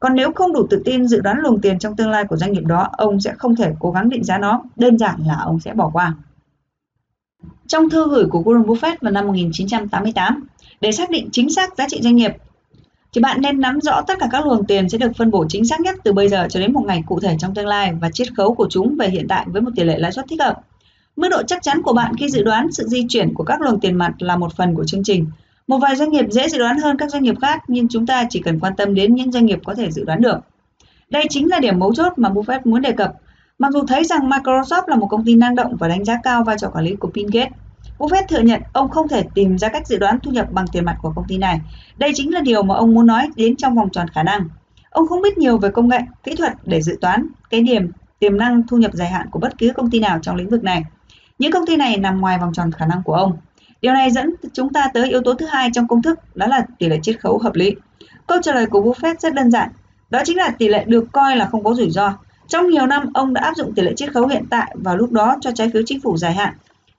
Còn 0.00 0.14
nếu 0.14 0.32
không 0.32 0.52
đủ 0.52 0.66
tự 0.70 0.82
tin 0.84 1.06
dự 1.06 1.20
đoán 1.20 1.38
luồng 1.38 1.60
tiền 1.60 1.78
trong 1.78 1.96
tương 1.96 2.10
lai 2.10 2.24
của 2.24 2.36
doanh 2.36 2.52
nghiệp 2.52 2.64
đó, 2.66 2.88
ông 2.92 3.20
sẽ 3.20 3.32
không 3.38 3.56
thể 3.56 3.72
cố 3.78 3.90
gắng 3.90 4.08
định 4.08 4.24
giá 4.24 4.38
nó, 4.38 4.62
đơn 4.76 4.98
giản 4.98 5.20
là 5.26 5.36
ông 5.44 5.60
sẽ 5.60 5.74
bỏ 5.74 5.90
qua. 5.92 6.14
Trong 7.66 7.90
thư 7.90 8.08
gửi 8.08 8.26
của 8.30 8.42
Warren 8.42 8.64
Buffett 8.64 8.96
vào 9.00 9.12
năm 9.12 9.26
1988, 9.26 10.46
để 10.80 10.92
xác 10.92 11.10
định 11.10 11.28
chính 11.32 11.50
xác 11.50 11.76
giá 11.76 11.86
trị 11.88 12.00
doanh 12.02 12.16
nghiệp, 12.16 12.32
thì 13.12 13.20
bạn 13.20 13.40
nên 13.40 13.60
nắm 13.60 13.80
rõ 13.80 14.02
tất 14.06 14.14
cả 14.20 14.28
các 14.30 14.46
luồng 14.46 14.64
tiền 14.64 14.88
sẽ 14.88 14.98
được 14.98 15.16
phân 15.16 15.30
bổ 15.30 15.46
chính 15.48 15.64
xác 15.64 15.80
nhất 15.80 15.96
từ 16.04 16.12
bây 16.12 16.28
giờ 16.28 16.46
cho 16.50 16.60
đến 16.60 16.72
một 16.72 16.84
ngày 16.86 17.02
cụ 17.06 17.20
thể 17.20 17.36
trong 17.38 17.54
tương 17.54 17.66
lai 17.66 17.92
và 18.00 18.10
chiết 18.10 18.28
khấu 18.36 18.54
của 18.54 18.66
chúng 18.70 18.96
về 18.98 19.08
hiện 19.08 19.28
tại 19.28 19.46
với 19.48 19.62
một 19.62 19.70
tỷ 19.76 19.84
lệ 19.84 19.98
lãi 19.98 20.12
suất 20.12 20.24
thích 20.28 20.40
hợp. 20.40 20.60
Mức 21.16 21.28
độ 21.28 21.42
chắc 21.42 21.62
chắn 21.62 21.82
của 21.82 21.92
bạn 21.92 22.16
khi 22.18 22.28
dự 22.28 22.42
đoán 22.42 22.72
sự 22.72 22.86
di 22.86 23.06
chuyển 23.08 23.34
của 23.34 23.44
các 23.44 23.60
luồng 23.60 23.80
tiền 23.80 23.94
mặt 23.94 24.12
là 24.18 24.36
một 24.36 24.56
phần 24.56 24.74
của 24.74 24.84
chương 24.84 25.04
trình. 25.04 25.26
Một 25.66 25.78
vài 25.78 25.96
doanh 25.96 26.10
nghiệp 26.10 26.26
dễ 26.30 26.48
dự 26.48 26.58
đoán 26.58 26.78
hơn 26.78 26.96
các 26.96 27.10
doanh 27.10 27.22
nghiệp 27.22 27.34
khác 27.42 27.62
nhưng 27.68 27.88
chúng 27.88 28.06
ta 28.06 28.26
chỉ 28.30 28.40
cần 28.40 28.60
quan 28.60 28.76
tâm 28.76 28.94
đến 28.94 29.14
những 29.14 29.32
doanh 29.32 29.46
nghiệp 29.46 29.58
có 29.64 29.74
thể 29.74 29.90
dự 29.90 30.04
đoán 30.04 30.20
được. 30.20 30.38
Đây 31.10 31.24
chính 31.30 31.48
là 31.48 31.60
điểm 31.60 31.78
mấu 31.78 31.94
chốt 31.94 32.12
mà 32.16 32.28
Buffett 32.28 32.60
muốn 32.64 32.82
đề 32.82 32.92
cập. 32.92 33.12
Mặc 33.58 33.72
dù 33.72 33.86
thấy 33.88 34.04
rằng 34.04 34.30
Microsoft 34.30 34.82
là 34.86 34.96
một 34.96 35.06
công 35.06 35.24
ty 35.24 35.34
năng 35.34 35.54
động 35.54 35.76
và 35.76 35.88
đánh 35.88 36.04
giá 36.04 36.18
cao 36.22 36.44
vai 36.44 36.56
trò 36.58 36.70
quản 36.70 36.84
lý 36.84 36.96
của 36.96 37.10
Bill 37.14 37.28
Gates, 37.32 37.52
Buffett 37.98 38.26
thừa 38.28 38.40
nhận 38.40 38.62
ông 38.72 38.88
không 38.88 39.08
thể 39.08 39.24
tìm 39.34 39.58
ra 39.58 39.68
cách 39.68 39.86
dự 39.86 39.98
đoán 39.98 40.18
thu 40.20 40.30
nhập 40.30 40.46
bằng 40.52 40.66
tiền 40.72 40.84
mặt 40.84 40.96
của 41.02 41.12
công 41.16 41.24
ty 41.28 41.38
này. 41.38 41.60
Đây 41.96 42.12
chính 42.14 42.34
là 42.34 42.40
điều 42.40 42.62
mà 42.62 42.74
ông 42.74 42.94
muốn 42.94 43.06
nói 43.06 43.28
đến 43.36 43.56
trong 43.56 43.74
vòng 43.74 43.90
tròn 43.90 44.08
khả 44.08 44.22
năng. 44.22 44.48
Ông 44.90 45.08
không 45.08 45.22
biết 45.22 45.38
nhiều 45.38 45.58
về 45.58 45.70
công 45.70 45.88
nghệ, 45.88 45.98
kỹ 46.24 46.34
thuật 46.34 46.52
để 46.64 46.82
dự 46.82 46.98
toán 47.00 47.26
cái 47.50 47.60
điểm 47.60 47.90
tiềm 48.18 48.38
năng 48.38 48.66
thu 48.66 48.76
nhập 48.76 48.90
dài 48.94 49.08
hạn 49.08 49.26
của 49.30 49.38
bất 49.38 49.58
cứ 49.58 49.72
công 49.74 49.90
ty 49.90 50.00
nào 50.00 50.18
trong 50.22 50.36
lĩnh 50.36 50.48
vực 50.48 50.64
này. 50.64 50.82
Những 51.38 51.52
công 51.52 51.66
ty 51.66 51.76
này 51.76 51.96
nằm 51.96 52.20
ngoài 52.20 52.38
vòng 52.38 52.52
tròn 52.52 52.72
khả 52.72 52.86
năng 52.86 53.02
của 53.02 53.14
ông. 53.14 53.36
Điều 53.82 53.92
này 53.92 54.10
dẫn 54.10 54.34
chúng 54.52 54.72
ta 54.72 54.90
tới 54.94 55.10
yếu 55.10 55.20
tố 55.22 55.34
thứ 55.34 55.46
hai 55.46 55.70
trong 55.74 55.88
công 55.88 56.02
thức, 56.02 56.18
đó 56.34 56.46
là 56.46 56.66
tỷ 56.78 56.88
lệ 56.88 56.98
chiết 57.02 57.20
khấu 57.20 57.38
hợp 57.38 57.54
lý. 57.54 57.74
Câu 58.26 58.38
trả 58.42 58.54
lời 58.54 58.66
của 58.66 58.80
Buffett 58.80 59.14
rất 59.18 59.34
đơn 59.34 59.50
giản, 59.50 59.68
đó 60.10 60.22
chính 60.24 60.36
là 60.36 60.50
tỷ 60.50 60.68
lệ 60.68 60.84
được 60.84 61.04
coi 61.12 61.36
là 61.36 61.44
không 61.44 61.64
có 61.64 61.74
rủi 61.74 61.90
ro. 61.90 62.18
Trong 62.48 62.68
nhiều 62.68 62.86
năm, 62.86 63.10
ông 63.14 63.34
đã 63.34 63.40
áp 63.40 63.56
dụng 63.56 63.74
tỷ 63.74 63.82
lệ 63.82 63.92
chiết 63.96 64.12
khấu 64.12 64.26
hiện 64.26 64.44
tại 64.50 64.76
vào 64.78 64.96
lúc 64.96 65.12
đó 65.12 65.36
cho 65.40 65.50
trái 65.54 65.70
phiếu 65.72 65.82
chính 65.86 66.00
phủ 66.00 66.16
dài 66.16 66.34
hạn. 66.34 66.54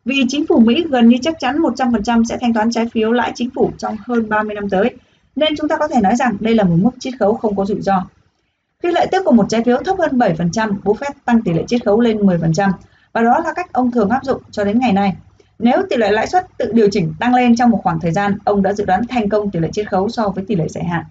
Vì 0.06 0.26
chính 0.28 0.46
phủ 0.48 0.60
Mỹ 0.60 0.86
gần 0.90 1.08
như 1.08 1.18
chắc 1.22 1.40
chắn 1.40 1.58
100% 1.58 2.24
sẽ 2.24 2.38
thanh 2.42 2.54
toán 2.54 2.72
trái 2.72 2.86
phiếu 2.94 3.12
lãi 3.12 3.32
chính 3.36 3.50
phủ 3.50 3.72
trong 3.78 3.98
hơn 4.06 4.30
30 4.30 4.56
năm 4.56 4.70
tới, 4.70 4.96
nên 5.36 5.56
chúng 5.58 5.68
ta 5.68 5.78
có 5.78 5.88
thể 5.88 6.02
nói 6.02 6.16
rằng 6.16 6.38
đây 6.40 6.56
là 6.56 6.64
một 6.64 6.76
mức 6.80 6.92
chiết 7.00 7.14
khấu 7.20 7.34
không 7.34 7.56
có 7.56 7.66
rủi 7.66 7.82
ro. 7.82 8.06
Khi 8.84 8.92
lợi 8.92 9.08
tức 9.12 9.24
của 9.26 9.32
một 9.32 9.46
trái 9.50 9.64
phiếu 9.64 9.78
thấp 9.78 9.96
hơn 10.00 10.18
7%, 10.18 10.74
Buffett 10.84 11.14
tăng 11.26 11.42
tỷ 11.42 11.54
lệ 11.54 11.64
chiết 11.68 11.86
khấu 11.86 12.00
lên 12.00 12.18
10%, 12.18 12.70
và 13.14 13.22
đó 13.22 13.40
là 13.46 13.54
cách 13.54 13.74
ông 13.74 13.92
thường 13.92 14.10
áp 14.10 14.24
dụng 14.24 14.42
cho 14.52 14.64
đến 14.64 14.80
ngày 14.80 14.94
nay. 14.94 15.16
Nếu 15.60 15.82
tỷ 15.90 15.98
lệ 15.98 16.12
lãi 16.12 16.28
suất 16.28 16.48
tự 16.58 16.72
điều 16.74 16.88
chỉnh 16.92 17.14
tăng 17.20 17.36
lên 17.36 17.56
trong 17.56 17.70
một 17.70 17.80
khoảng 17.84 18.00
thời 18.00 18.12
gian, 18.12 18.38
ông 18.44 18.64
đã 18.64 18.74
dự 18.74 18.86
đoán 18.86 19.08
thành 19.08 19.30
công 19.30 19.52
tỷ 19.52 19.60
lệ 19.60 19.70
chiết 19.72 19.90
khấu 19.90 20.10
so 20.10 20.30
với 20.30 20.46
tỷ 20.48 20.56
lệ 20.56 20.68
dài 20.68 20.84
hạn. 20.84 21.04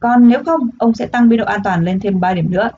Còn 0.00 0.28
nếu 0.28 0.44
không, 0.44 0.70
ông 0.78 0.94
sẽ 0.94 1.06
tăng 1.06 1.28
biên 1.28 1.38
độ 1.38 1.44
an 1.44 1.60
toàn 1.64 1.84
lên 1.84 2.00
thêm 2.00 2.20
3 2.20 2.34
điểm 2.34 2.50
nữa. 2.50 2.70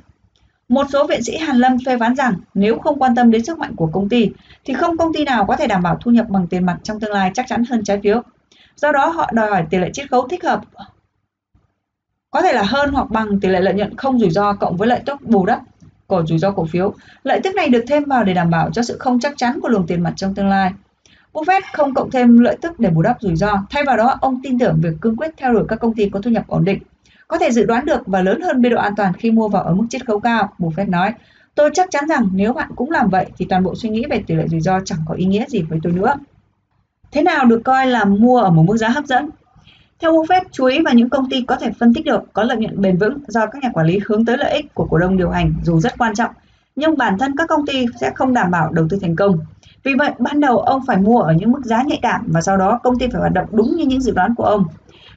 Một 0.68 0.86
số 0.92 1.06
viện 1.06 1.22
sĩ 1.22 1.36
Hàn 1.36 1.56
Lâm 1.56 1.76
phê 1.86 1.96
phán 1.98 2.16
rằng 2.16 2.34
nếu 2.54 2.78
không 2.78 2.98
quan 2.98 3.14
tâm 3.14 3.30
đến 3.30 3.44
sức 3.44 3.58
mạnh 3.58 3.76
của 3.76 3.86
công 3.86 4.08
ty 4.08 4.30
thì 4.64 4.74
không 4.74 4.96
công 4.96 5.12
ty 5.12 5.24
nào 5.24 5.46
có 5.46 5.56
thể 5.56 5.66
đảm 5.66 5.82
bảo 5.82 5.98
thu 6.00 6.10
nhập 6.10 6.28
bằng 6.28 6.46
tiền 6.46 6.66
mặt 6.66 6.78
trong 6.82 7.00
tương 7.00 7.12
lai 7.12 7.30
chắc 7.34 7.46
chắn 7.48 7.64
hơn 7.70 7.84
trái 7.84 8.00
phiếu. 8.02 8.22
Do 8.76 8.92
đó 8.92 9.06
họ 9.06 9.30
đòi 9.32 9.50
hỏi 9.50 9.64
tỷ 9.70 9.78
lệ 9.78 9.90
chiết 9.92 10.10
khấu 10.10 10.28
thích 10.28 10.44
hợp 10.44 10.60
có 12.36 12.42
thể 12.42 12.52
là 12.52 12.62
hơn 12.62 12.90
hoặc 12.92 13.10
bằng 13.10 13.40
tỷ 13.40 13.48
lệ 13.48 13.60
lợi 13.60 13.74
nhuận 13.74 13.96
không 13.96 14.20
rủi 14.20 14.30
ro 14.30 14.52
cộng 14.52 14.76
với 14.76 14.88
lợi 14.88 15.00
tức 15.06 15.22
bù 15.22 15.46
đắp 15.46 15.60
của 16.06 16.22
rủi 16.26 16.38
ro 16.38 16.50
cổ 16.50 16.64
phiếu. 16.64 16.94
Lợi 17.22 17.40
tức 17.44 17.54
này 17.54 17.68
được 17.68 17.84
thêm 17.88 18.04
vào 18.04 18.24
để 18.24 18.34
đảm 18.34 18.50
bảo 18.50 18.70
cho 18.70 18.82
sự 18.82 18.96
không 18.98 19.20
chắc 19.20 19.34
chắn 19.36 19.58
của 19.62 19.68
luồng 19.68 19.86
tiền 19.86 20.02
mặt 20.02 20.12
trong 20.16 20.34
tương 20.34 20.48
lai. 20.48 20.72
Buffett 21.32 21.60
không 21.72 21.94
cộng 21.94 22.10
thêm 22.10 22.38
lợi 22.38 22.56
tức 22.60 22.80
để 22.80 22.90
bù 22.90 23.02
đắp 23.02 23.16
rủi 23.20 23.36
ro. 23.36 23.62
Thay 23.70 23.84
vào 23.84 23.96
đó, 23.96 24.18
ông 24.20 24.40
tin 24.42 24.58
tưởng 24.58 24.78
việc 24.82 24.92
cương 25.00 25.16
quyết 25.16 25.30
theo 25.36 25.52
đuổi 25.52 25.64
các 25.68 25.80
công 25.80 25.94
ty 25.94 26.08
có 26.08 26.20
thu 26.20 26.30
nhập 26.30 26.44
ổn 26.48 26.64
định 26.64 26.78
có 27.28 27.38
thể 27.38 27.50
dự 27.50 27.64
đoán 27.64 27.84
được 27.84 28.06
và 28.06 28.22
lớn 28.22 28.40
hơn 28.40 28.62
biên 28.62 28.72
độ 28.72 28.78
an 28.78 28.92
toàn 28.96 29.12
khi 29.12 29.30
mua 29.30 29.48
vào 29.48 29.62
ở 29.62 29.74
mức 29.74 29.84
chiết 29.90 30.06
khấu 30.06 30.20
cao, 30.20 30.52
Buffett 30.58 30.90
nói. 30.90 31.12
Tôi 31.54 31.70
chắc 31.74 31.88
chắn 31.90 32.04
rằng 32.08 32.28
nếu 32.32 32.52
bạn 32.52 32.68
cũng 32.76 32.90
làm 32.90 33.08
vậy 33.08 33.26
thì 33.36 33.46
toàn 33.48 33.62
bộ 33.62 33.74
suy 33.74 33.88
nghĩ 33.88 34.04
về 34.10 34.22
tỷ 34.26 34.34
lệ 34.34 34.48
rủi 34.48 34.60
ro 34.60 34.80
chẳng 34.84 34.98
có 35.08 35.14
ý 35.14 35.24
nghĩa 35.24 35.44
gì 35.48 35.62
với 35.62 35.78
tôi 35.82 35.92
nữa. 35.92 36.14
Thế 37.12 37.22
nào 37.22 37.44
được 37.44 37.60
coi 37.64 37.86
là 37.86 38.04
mua 38.04 38.38
ở 38.40 38.50
một 38.50 38.62
mức 38.62 38.76
giá 38.76 38.88
hấp 38.88 39.06
dẫn? 39.06 39.30
Theo 40.00 40.12
Buffett, 40.12 40.42
chú 40.52 40.64
ý 40.64 40.82
vào 40.84 40.94
những 40.94 41.10
công 41.10 41.30
ty 41.30 41.42
có 41.42 41.56
thể 41.56 41.70
phân 41.78 41.94
tích 41.94 42.04
được 42.04 42.20
có 42.32 42.42
lợi 42.42 42.56
nhuận 42.56 42.80
bền 42.80 42.96
vững 42.96 43.18
do 43.28 43.46
các 43.46 43.62
nhà 43.62 43.70
quản 43.72 43.86
lý 43.86 44.00
hướng 44.06 44.24
tới 44.24 44.36
lợi 44.36 44.52
ích 44.52 44.74
của 44.74 44.86
cổ 44.90 44.98
đông 44.98 45.16
điều 45.16 45.30
hành 45.30 45.54
dù 45.62 45.80
rất 45.80 45.98
quan 45.98 46.14
trọng, 46.14 46.30
nhưng 46.76 46.98
bản 46.98 47.18
thân 47.18 47.36
các 47.36 47.48
công 47.48 47.66
ty 47.66 47.86
sẽ 48.00 48.10
không 48.14 48.34
đảm 48.34 48.50
bảo 48.50 48.72
đầu 48.72 48.86
tư 48.90 48.98
thành 49.02 49.16
công. 49.16 49.38
Vì 49.82 49.94
vậy, 49.94 50.10
ban 50.18 50.40
đầu 50.40 50.58
ông 50.58 50.82
phải 50.86 50.96
mua 50.96 51.20
ở 51.20 51.32
những 51.32 51.52
mức 51.52 51.64
giá 51.64 51.82
nhạy 51.82 51.98
cảm 52.02 52.28
và 52.32 52.40
sau 52.40 52.56
đó 52.56 52.80
công 52.82 52.98
ty 52.98 53.06
phải 53.12 53.20
hoạt 53.20 53.32
động 53.32 53.46
đúng 53.50 53.76
như 53.76 53.84
những 53.84 54.00
dự 54.00 54.12
đoán 54.12 54.34
của 54.34 54.44
ông. 54.44 54.64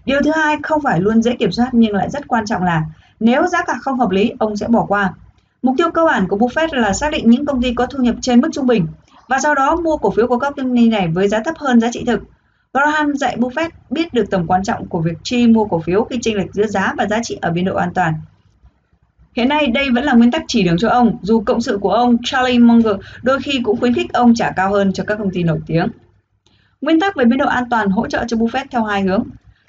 Điều 0.05 0.21
thứ 0.23 0.31
hai 0.35 0.57
không 0.63 0.81
phải 0.81 1.01
luôn 1.01 1.21
dễ 1.21 1.35
kiểm 1.35 1.51
soát 1.51 1.69
nhưng 1.71 1.95
lại 1.95 2.09
rất 2.09 2.27
quan 2.27 2.45
trọng 2.45 2.63
là 2.63 2.83
nếu 3.19 3.47
giá 3.47 3.63
cả 3.63 3.73
không 3.81 3.99
hợp 3.99 4.09
lý, 4.09 4.31
ông 4.39 4.57
sẽ 4.57 4.67
bỏ 4.67 4.85
qua. 4.85 5.13
Mục 5.61 5.75
tiêu 5.77 5.91
cơ 5.91 6.05
bản 6.05 6.27
của 6.27 6.37
Buffett 6.37 6.67
là 6.71 6.93
xác 6.93 7.11
định 7.11 7.29
những 7.29 7.45
công 7.45 7.61
ty 7.61 7.73
có 7.73 7.85
thu 7.85 8.03
nhập 8.03 8.15
trên 8.21 8.41
mức 8.41 8.49
trung 8.53 8.67
bình 8.67 8.87
và 9.27 9.39
sau 9.39 9.55
đó 9.55 9.75
mua 9.75 9.97
cổ 9.97 10.11
phiếu 10.11 10.27
của 10.27 10.39
các 10.39 10.53
công 10.57 10.75
ty 10.75 10.89
này 10.89 11.07
với 11.07 11.27
giá 11.27 11.39
thấp 11.45 11.57
hơn 11.57 11.79
giá 11.79 11.89
trị 11.91 12.03
thực. 12.07 12.23
Graham 12.73 13.15
dạy 13.15 13.37
Buffett 13.39 13.69
biết 13.89 14.13
được 14.13 14.25
tầm 14.31 14.47
quan 14.47 14.63
trọng 14.63 14.87
của 14.87 15.01
việc 15.01 15.17
chi 15.23 15.47
mua 15.47 15.65
cổ 15.65 15.79
phiếu 15.79 16.03
khi 16.03 16.19
chênh 16.21 16.37
lệch 16.37 16.53
giữa 16.53 16.67
giá 16.67 16.93
và 16.97 17.05
giá 17.05 17.19
trị 17.23 17.37
ở 17.41 17.51
biên 17.51 17.65
độ 17.65 17.75
an 17.75 17.93
toàn. 17.93 18.13
Hiện 19.35 19.49
nay 19.49 19.67
đây 19.67 19.89
vẫn 19.89 20.03
là 20.03 20.13
nguyên 20.13 20.31
tắc 20.31 20.43
chỉ 20.47 20.63
đường 20.63 20.77
cho 20.77 20.89
ông, 20.89 21.17
dù 21.21 21.41
cộng 21.41 21.61
sự 21.61 21.77
của 21.81 21.91
ông 21.91 22.17
Charlie 22.23 22.59
Munger 22.59 22.95
đôi 23.21 23.39
khi 23.39 23.61
cũng 23.63 23.79
khuyến 23.79 23.93
khích 23.93 24.13
ông 24.13 24.33
trả 24.35 24.51
cao 24.51 24.71
hơn 24.71 24.93
cho 24.93 25.03
các 25.07 25.17
công 25.17 25.31
ty 25.31 25.43
nổi 25.43 25.59
tiếng. 25.67 25.87
Nguyên 26.81 26.99
tắc 26.99 27.15
về 27.15 27.25
biên 27.25 27.39
độ 27.39 27.47
an 27.47 27.63
toàn 27.69 27.89
hỗ 27.89 28.07
trợ 28.07 28.23
cho 28.27 28.37
Buffett 28.37 28.65
theo 28.71 28.83
hai 28.83 29.01
hướng. 29.01 29.23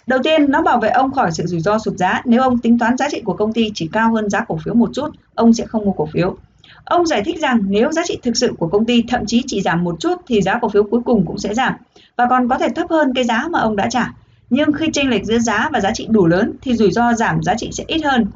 Đầu 0.07 0.21
tiên, 0.23 0.51
nó 0.51 0.63
bảo 0.63 0.81
vệ 0.81 0.89
ông 0.89 1.13
khỏi 1.13 1.33
sự 1.33 1.47
rủi 1.47 1.61
ro 1.61 1.79
sụt 1.79 1.97
giá. 1.97 2.23
Nếu 2.25 2.43
ông 2.43 2.59
tính 2.59 2.79
toán 2.79 2.97
giá 2.97 3.09
trị 3.11 3.23
của 3.25 3.37
công 3.37 3.53
ty 3.53 3.71
chỉ 3.75 3.89
cao 3.93 4.15
hơn 4.15 4.31
giá 4.31 4.45
cổ 4.49 4.59
phiếu 4.65 4.75
một 4.75 4.91
chút, 4.95 5.09
ông 5.35 5.53
sẽ 5.53 5.67
không 5.67 5.85
mua 5.85 5.93
cổ 5.93 6.07
phiếu. 6.07 6.37
Ông 6.85 7.07
giải 7.07 7.23
thích 7.25 7.41
rằng 7.41 7.61
nếu 7.69 7.93
giá 7.93 8.03
trị 8.05 8.19
thực 8.23 8.37
sự 8.37 8.53
của 8.59 8.69
công 8.69 8.85
ty 8.85 9.05
thậm 9.09 9.27
chí 9.27 9.43
chỉ 9.47 9.61
giảm 9.63 9.85
một 9.85 9.97
chút 10.01 10.15
thì 10.27 10.43
giá 10.43 10.59
cổ 10.59 10.69
phiếu 10.69 10.85
cuối 10.85 11.01
cùng 11.05 11.27
cũng 11.27 11.39
sẽ 11.39 11.55
giảm 11.55 11.75
và 12.17 12.27
còn 12.31 12.49
có 12.49 12.59
thể 12.59 12.69
thấp 12.77 12.91
hơn 12.91 13.13
cái 13.15 13.25
giá 13.25 13.49
mà 13.51 13.61
ông 13.61 13.77
đã 13.77 13.89
trả. 13.91 14.13
Nhưng 14.51 14.73
khi 14.73 14.87
chênh 14.93 15.11
lệch 15.11 15.25
giữa 15.25 15.39
giá 15.39 15.69
và 15.73 15.81
giá 15.81 15.91
trị 15.95 16.07
đủ 16.11 16.27
lớn 16.27 16.53
thì 16.63 16.75
rủi 16.75 16.91
ro 16.91 17.13
giảm 17.15 17.43
giá 17.43 17.55
trị 17.55 17.71
sẽ 17.73 17.85
ít 17.87 18.01
hơn. 18.05 18.27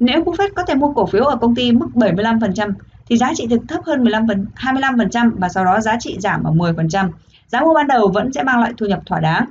Nếu 0.00 0.22
Buffett 0.22 0.48
có 0.56 0.62
thể 0.62 0.74
mua 0.74 0.92
cổ 0.92 1.06
phiếu 1.06 1.24
ở 1.24 1.36
công 1.36 1.54
ty 1.54 1.72
mức 1.72 1.86
75% 1.94 2.72
thì 3.08 3.16
giá 3.16 3.32
trị 3.34 3.46
thực 3.50 3.60
thấp 3.68 3.80
hơn 3.84 4.04
15 4.04 4.26
25% 4.56 5.30
và 5.36 5.48
sau 5.48 5.64
đó 5.64 5.80
giá 5.80 5.96
trị 6.00 6.16
giảm 6.20 6.42
ở 6.42 6.50
10%. 6.50 7.10
Giá 7.48 7.60
mua 7.60 7.74
ban 7.74 7.86
đầu 7.86 8.08
vẫn 8.08 8.32
sẽ 8.32 8.42
mang 8.42 8.60
lại 8.60 8.72
thu 8.76 8.86
nhập 8.86 9.00
thỏa 9.06 9.20
đáng 9.20 9.46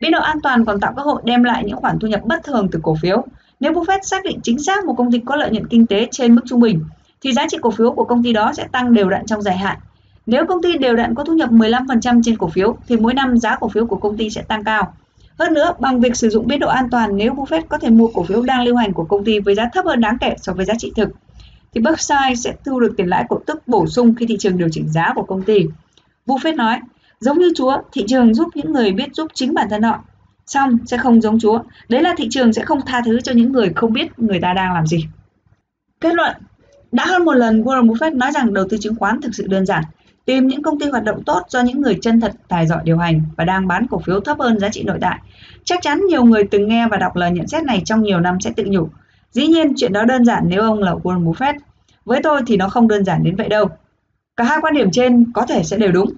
biến 0.00 0.12
độ 0.12 0.20
an 0.20 0.40
toàn 0.42 0.64
còn 0.64 0.80
tạo 0.80 0.92
cơ 0.96 1.02
hội 1.02 1.22
đem 1.24 1.44
lại 1.44 1.64
những 1.66 1.76
khoản 1.76 1.98
thu 1.98 2.08
nhập 2.08 2.20
bất 2.24 2.44
thường 2.44 2.68
từ 2.72 2.80
cổ 2.82 2.96
phiếu. 3.02 3.24
Nếu 3.60 3.72
Buffett 3.72 3.98
xác 4.02 4.24
định 4.24 4.40
chính 4.42 4.58
xác 4.58 4.84
một 4.84 4.94
công 4.94 5.12
ty 5.12 5.18
có 5.18 5.36
lợi 5.36 5.50
nhuận 5.50 5.66
kinh 5.66 5.86
tế 5.86 6.08
trên 6.10 6.34
mức 6.34 6.42
trung 6.46 6.60
bình, 6.60 6.84
thì 7.20 7.32
giá 7.32 7.46
trị 7.48 7.56
cổ 7.62 7.70
phiếu 7.70 7.92
của 7.92 8.04
công 8.04 8.22
ty 8.22 8.32
đó 8.32 8.52
sẽ 8.56 8.66
tăng 8.72 8.94
đều 8.94 9.10
đặn 9.10 9.26
trong 9.26 9.42
dài 9.42 9.56
hạn. 9.56 9.78
Nếu 10.26 10.46
công 10.46 10.62
ty 10.62 10.78
đều 10.78 10.96
đặn 10.96 11.14
có 11.14 11.24
thu 11.24 11.34
nhập 11.34 11.50
15% 11.50 12.20
trên 12.24 12.36
cổ 12.36 12.48
phiếu, 12.48 12.76
thì 12.88 12.96
mỗi 12.96 13.14
năm 13.14 13.38
giá 13.38 13.56
cổ 13.56 13.68
phiếu 13.68 13.86
của 13.86 13.96
công 13.96 14.16
ty 14.16 14.30
sẽ 14.30 14.42
tăng 14.42 14.64
cao. 14.64 14.94
Hơn 15.38 15.54
nữa, 15.54 15.74
bằng 15.78 16.00
việc 16.00 16.16
sử 16.16 16.28
dụng 16.28 16.46
biến 16.46 16.60
độ 16.60 16.68
an 16.68 16.88
toàn, 16.90 17.16
nếu 17.16 17.34
Buffett 17.34 17.62
có 17.68 17.78
thể 17.78 17.90
mua 17.90 18.08
cổ 18.14 18.22
phiếu 18.22 18.42
đang 18.42 18.62
lưu 18.64 18.76
hành 18.76 18.92
của 18.92 19.04
công 19.04 19.24
ty 19.24 19.40
với 19.40 19.54
giá 19.54 19.68
thấp 19.72 19.84
hơn 19.84 20.00
đáng 20.00 20.16
kể 20.20 20.34
so 20.38 20.52
với 20.52 20.64
giá 20.64 20.74
trị 20.78 20.92
thực, 20.96 21.08
thì 21.74 21.80
Berkshire 21.80 22.34
sẽ 22.34 22.52
thu 22.64 22.80
được 22.80 22.94
tiền 22.96 23.06
lãi 23.06 23.24
cổ 23.28 23.40
tức 23.46 23.62
bổ 23.68 23.86
sung 23.86 24.14
khi 24.14 24.26
thị 24.26 24.36
trường 24.38 24.58
điều 24.58 24.68
chỉnh 24.72 24.88
giá 24.88 25.12
của 25.14 25.22
công 25.22 25.42
ty. 25.42 25.66
Buffett 26.26 26.56
nói, 26.56 26.80
Giống 27.20 27.38
như 27.38 27.52
Chúa, 27.56 27.76
thị 27.92 28.04
trường 28.08 28.34
giúp 28.34 28.48
những 28.54 28.72
người 28.72 28.92
biết 28.92 29.14
giúp 29.14 29.26
chính 29.34 29.54
bản 29.54 29.68
thân 29.70 29.82
họ. 29.82 30.04
Xong 30.46 30.78
sẽ 30.86 30.96
không 30.96 31.20
giống 31.20 31.38
Chúa. 31.38 31.58
Đấy 31.88 32.02
là 32.02 32.14
thị 32.16 32.28
trường 32.30 32.52
sẽ 32.52 32.64
không 32.64 32.80
tha 32.86 33.02
thứ 33.04 33.20
cho 33.20 33.32
những 33.32 33.52
người 33.52 33.72
không 33.76 33.92
biết 33.92 34.18
người 34.18 34.40
ta 34.40 34.52
đang 34.52 34.74
làm 34.74 34.86
gì. 34.86 35.06
Kết 36.00 36.14
luận 36.14 36.36
Đã 36.92 37.06
hơn 37.06 37.24
một 37.24 37.32
lần 37.32 37.62
Warren 37.62 37.86
Buffett 37.86 38.16
nói 38.16 38.32
rằng 38.32 38.54
đầu 38.54 38.66
tư 38.70 38.76
chứng 38.80 38.96
khoán 38.96 39.20
thực 39.20 39.34
sự 39.34 39.46
đơn 39.46 39.66
giản. 39.66 39.84
Tìm 40.24 40.46
những 40.46 40.62
công 40.62 40.78
ty 40.78 40.86
hoạt 40.90 41.04
động 41.04 41.22
tốt 41.24 41.42
do 41.48 41.60
những 41.60 41.80
người 41.80 41.98
chân 42.02 42.20
thật, 42.20 42.32
tài 42.48 42.66
giỏi 42.66 42.80
điều 42.84 42.98
hành 42.98 43.20
và 43.36 43.44
đang 43.44 43.66
bán 43.66 43.86
cổ 43.86 43.98
phiếu 43.98 44.20
thấp 44.20 44.38
hơn 44.40 44.60
giá 44.60 44.68
trị 44.68 44.82
nội 44.82 44.98
tại. 45.00 45.18
Chắc 45.64 45.78
chắn 45.82 46.00
nhiều 46.08 46.24
người 46.24 46.44
từng 46.50 46.68
nghe 46.68 46.88
và 46.88 46.96
đọc 46.96 47.16
lời 47.16 47.30
nhận 47.30 47.46
xét 47.46 47.64
này 47.64 47.82
trong 47.84 48.02
nhiều 48.02 48.20
năm 48.20 48.40
sẽ 48.40 48.52
tự 48.56 48.64
nhủ. 48.66 48.88
Dĩ 49.30 49.46
nhiên 49.46 49.72
chuyện 49.76 49.92
đó 49.92 50.04
đơn 50.04 50.24
giản 50.24 50.44
nếu 50.48 50.62
ông 50.62 50.78
là 50.78 50.92
Warren 50.92 51.24
Buffett. 51.24 51.54
Với 52.04 52.20
tôi 52.22 52.40
thì 52.46 52.56
nó 52.56 52.68
không 52.68 52.88
đơn 52.88 53.04
giản 53.04 53.24
đến 53.24 53.36
vậy 53.36 53.48
đâu. 53.48 53.68
Cả 54.36 54.44
hai 54.44 54.58
quan 54.60 54.74
điểm 54.74 54.90
trên 54.90 55.32
có 55.32 55.46
thể 55.46 55.62
sẽ 55.62 55.76
đều 55.76 55.92
đúng, 55.92 56.12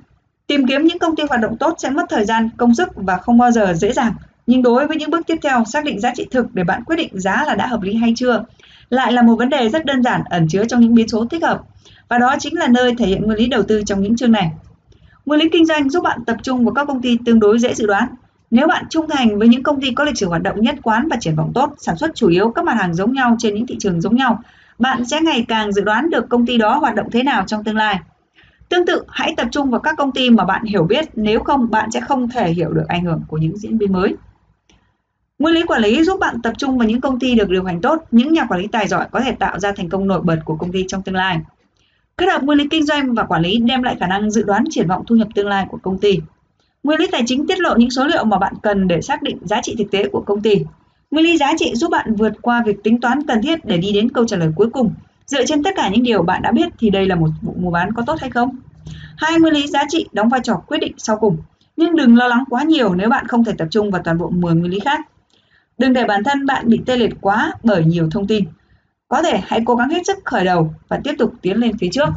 Tìm 0.49 0.67
kiếm 0.67 0.85
những 0.85 0.99
công 0.99 1.17
ty 1.17 1.23
hoạt 1.29 1.41
động 1.41 1.57
tốt 1.57 1.75
sẽ 1.79 1.91
mất 1.91 2.05
thời 2.09 2.25
gian, 2.25 2.51
công 2.57 2.75
sức 2.75 2.89
và 2.95 3.17
không 3.17 3.39
bao 3.39 3.51
giờ 3.51 3.75
dễ 3.75 3.93
dàng. 3.93 4.13
Nhưng 4.47 4.63
đối 4.63 4.87
với 4.87 4.97
những 4.97 5.11
bước 5.11 5.27
tiếp 5.27 5.37
theo, 5.43 5.65
xác 5.65 5.85
định 5.85 6.01
giá 6.01 6.13
trị 6.15 6.27
thực 6.31 6.55
để 6.55 6.65
bạn 6.65 6.85
quyết 6.85 6.97
định 6.97 7.11
giá 7.13 7.45
là 7.47 7.55
đã 7.55 7.67
hợp 7.67 7.83
lý 7.83 7.95
hay 7.95 8.13
chưa, 8.17 8.45
lại 8.91 9.13
là 9.13 9.23
một 9.23 9.37
vấn 9.37 9.49
đề 9.49 9.69
rất 9.69 9.85
đơn 9.85 10.03
giản 10.03 10.23
ẩn 10.31 10.49
chứa 10.49 10.65
trong 10.65 10.81
những 10.81 10.95
biến 10.95 11.09
số 11.09 11.25
thích 11.25 11.43
hợp. 11.43 11.63
Và 12.09 12.19
đó 12.19 12.37
chính 12.39 12.59
là 12.59 12.69
nơi 12.69 12.95
thể 12.99 13.07
hiện 13.07 13.23
nguyên 13.23 13.39
lý 13.39 13.47
đầu 13.47 13.63
tư 13.63 13.83
trong 13.87 14.03
những 14.03 14.17
chương 14.17 14.33
này. 14.33 14.51
Nguyên 15.27 15.41
lý 15.41 15.49
kinh 15.53 15.67
doanh 15.67 15.91
giúp 15.91 16.01
bạn 16.01 16.25
tập 16.25 16.37
trung 16.43 16.65
vào 16.65 16.75
các 16.75 16.85
công 16.89 17.03
ty 17.03 17.19
tương 17.27 17.41
đối 17.41 17.59
dễ 17.59 17.75
dự 17.75 17.87
đoán. 17.87 18.09
Nếu 18.51 18.67
bạn 18.67 18.85
trung 18.91 19.07
thành 19.09 19.39
với 19.39 19.49
những 19.49 19.63
công 19.63 19.81
ty 19.81 19.93
có 19.93 20.05
lịch 20.05 20.19
sử 20.19 20.29
hoạt 20.29 20.43
động 20.43 20.61
nhất 20.61 20.75
quán 20.83 21.09
và 21.11 21.17
triển 21.21 21.37
vọng 21.37 21.53
tốt, 21.55 21.75
sản 21.79 21.97
xuất 21.97 22.15
chủ 22.15 22.29
yếu 22.29 22.51
các 22.51 22.65
mặt 22.65 22.77
hàng 22.79 22.95
giống 22.95 23.13
nhau 23.13 23.37
trên 23.39 23.55
những 23.55 23.67
thị 23.67 23.77
trường 23.81 24.01
giống 24.01 24.17
nhau, 24.17 24.43
bạn 24.79 25.05
sẽ 25.05 25.21
ngày 25.21 25.45
càng 25.49 25.73
dự 25.73 25.83
đoán 25.83 26.11
được 26.11 26.29
công 26.29 26.47
ty 26.47 26.59
đó 26.59 26.79
hoạt 26.79 26.95
động 26.95 27.11
thế 27.13 27.23
nào 27.23 27.45
trong 27.47 27.65
tương 27.65 27.77
lai. 27.77 28.01
Tương 28.69 28.87
tự, 28.87 29.03
hãy 29.09 29.35
tập 29.37 29.49
trung 29.53 29.71
vào 29.71 29.81
các 29.81 29.95
công 29.99 30.13
ty 30.13 30.31
mà 30.31 30.45
bạn 30.45 30.65
hiểu 30.65 30.85
biết, 30.85 31.05
nếu 31.15 31.41
không 31.41 31.71
bạn 31.71 31.91
sẽ 31.91 32.01
không 32.01 32.29
thể 32.29 32.51
hiểu 32.51 32.73
được 32.73 32.85
ảnh 32.89 33.05
hưởng 33.05 33.21
của 33.29 33.39
những 33.39 33.57
diễn 33.57 33.79
biến 33.79 33.93
mới. 33.93 34.15
Nguyên 35.39 35.55
lý 35.55 35.63
quản 35.63 35.83
lý 35.83 36.05
giúp 36.05 36.21
bạn 36.21 36.43
tập 36.43 36.53
trung 36.59 36.79
vào 36.79 36.89
những 36.89 37.01
công 37.01 37.19
ty 37.19 37.35
được 37.35 37.49
điều 37.49 37.65
hành 37.65 37.81
tốt, 37.81 38.05
những 38.11 38.33
nhà 38.33 38.45
quản 38.45 38.61
lý 38.61 38.67
tài 38.67 38.89
giỏi 38.89 39.07
có 39.11 39.21
thể 39.21 39.33
tạo 39.33 39.59
ra 39.59 39.73
thành 39.73 39.89
công 39.89 40.07
nổi 40.07 40.21
bật 40.21 40.39
của 40.45 40.57
công 40.57 40.73
ty 40.73 40.85
trong 40.89 41.03
tương 41.03 41.15
lai. 41.15 41.39
Kết 42.17 42.27
hợp 42.27 42.43
nguyên 42.43 42.59
lý 42.59 42.69
kinh 42.71 42.87
doanh 42.87 43.15
và 43.15 43.25
quản 43.25 43.43
lý 43.43 43.59
đem 43.59 43.83
lại 43.83 43.97
khả 44.01 44.07
năng 44.07 44.31
dự 44.31 44.43
đoán 44.43 44.65
triển 44.71 44.89
vọng 44.89 45.05
thu 45.07 45.17
nhập 45.17 45.29
tương 45.35 45.49
lai 45.49 45.67
của 45.69 45.79
công 45.83 45.99
ty. 45.99 46.21
Nguyên 46.83 47.01
lý 47.01 47.07
tài 47.13 47.23
chính 47.27 47.47
tiết 47.47 47.61
lộ 47.61 47.75
những 47.77 47.91
số 47.91 48.05
liệu 48.05 48.25
mà 48.25 48.39
bạn 48.39 48.55
cần 48.63 48.89
để 48.89 49.01
xác 49.01 49.23
định 49.23 49.39
giá 49.45 49.61
trị 49.63 49.75
thực 49.79 49.91
tế 49.91 50.09
của 50.09 50.21
công 50.21 50.43
ty. 50.43 50.65
Nguyên 51.11 51.25
lý 51.25 51.37
giá 51.37 51.53
trị 51.59 51.73
giúp 51.75 51.91
bạn 51.91 52.15
vượt 52.15 52.33
qua 52.43 52.63
việc 52.67 52.83
tính 52.85 53.01
toán 53.01 53.27
cần 53.27 53.43
thiết 53.43 53.65
để 53.65 53.77
đi 53.77 53.93
đến 53.93 54.09
câu 54.09 54.27
trả 54.27 54.37
lời 54.37 54.53
cuối 54.57 54.71
cùng, 54.73 54.95
Dựa 55.29 55.45
trên 55.47 55.63
tất 55.63 55.71
cả 55.77 55.89
những 55.89 56.03
điều 56.03 56.23
bạn 56.23 56.43
đã 56.43 56.53
biết 56.53 56.69
thì 56.79 56.91
đây 56.91 57.07
là 57.07 57.15
một 57.15 57.29
vụ 57.43 57.55
mua 57.59 57.71
bán 57.71 57.93
có 57.93 58.03
tốt 58.07 58.21
hay 58.21 58.31
không? 58.31 58.57
Hai 59.17 59.41
nguyên 59.41 59.55
lý 59.55 59.67
giá 59.67 59.85
trị 59.89 60.07
đóng 60.13 60.29
vai 60.29 60.41
trò 60.45 60.55
quyết 60.67 60.79
định 60.79 60.93
sau 60.97 61.19
cùng, 61.19 61.37
nhưng 61.77 61.97
đừng 61.97 62.17
lo 62.17 62.29
lắng 62.29 62.45
quá 62.51 62.63
nhiều 62.63 62.95
nếu 62.95 63.09
bạn 63.09 63.27
không 63.27 63.45
thể 63.45 63.53
tập 63.59 63.69
trung 63.71 63.91
vào 63.91 64.03
toàn 64.05 64.19
bộ 64.19 64.31
10 64.31 64.55
nguyên 64.55 64.73
lý 64.73 64.79
khác. 64.81 65.01
Đừng 65.79 65.93
để 65.93 66.05
bản 66.05 66.25
thân 66.25 66.47
bạn 66.47 66.69
bị 66.69 66.81
tê 66.87 66.97
liệt 66.97 67.15
quá 67.21 67.53
bởi 67.63 67.85
nhiều 67.85 68.09
thông 68.11 68.27
tin. 68.27 68.45
Có 69.09 69.23
thể 69.23 69.41
hãy 69.47 69.61
cố 69.67 69.75
gắng 69.75 69.89
hết 69.89 70.07
sức 70.07 70.19
khởi 70.25 70.45
đầu 70.45 70.75
và 70.89 71.01
tiếp 71.05 71.15
tục 71.19 71.33
tiến 71.43 71.57
lên 71.57 71.79
phía 71.79 71.89
trước. 71.93 72.09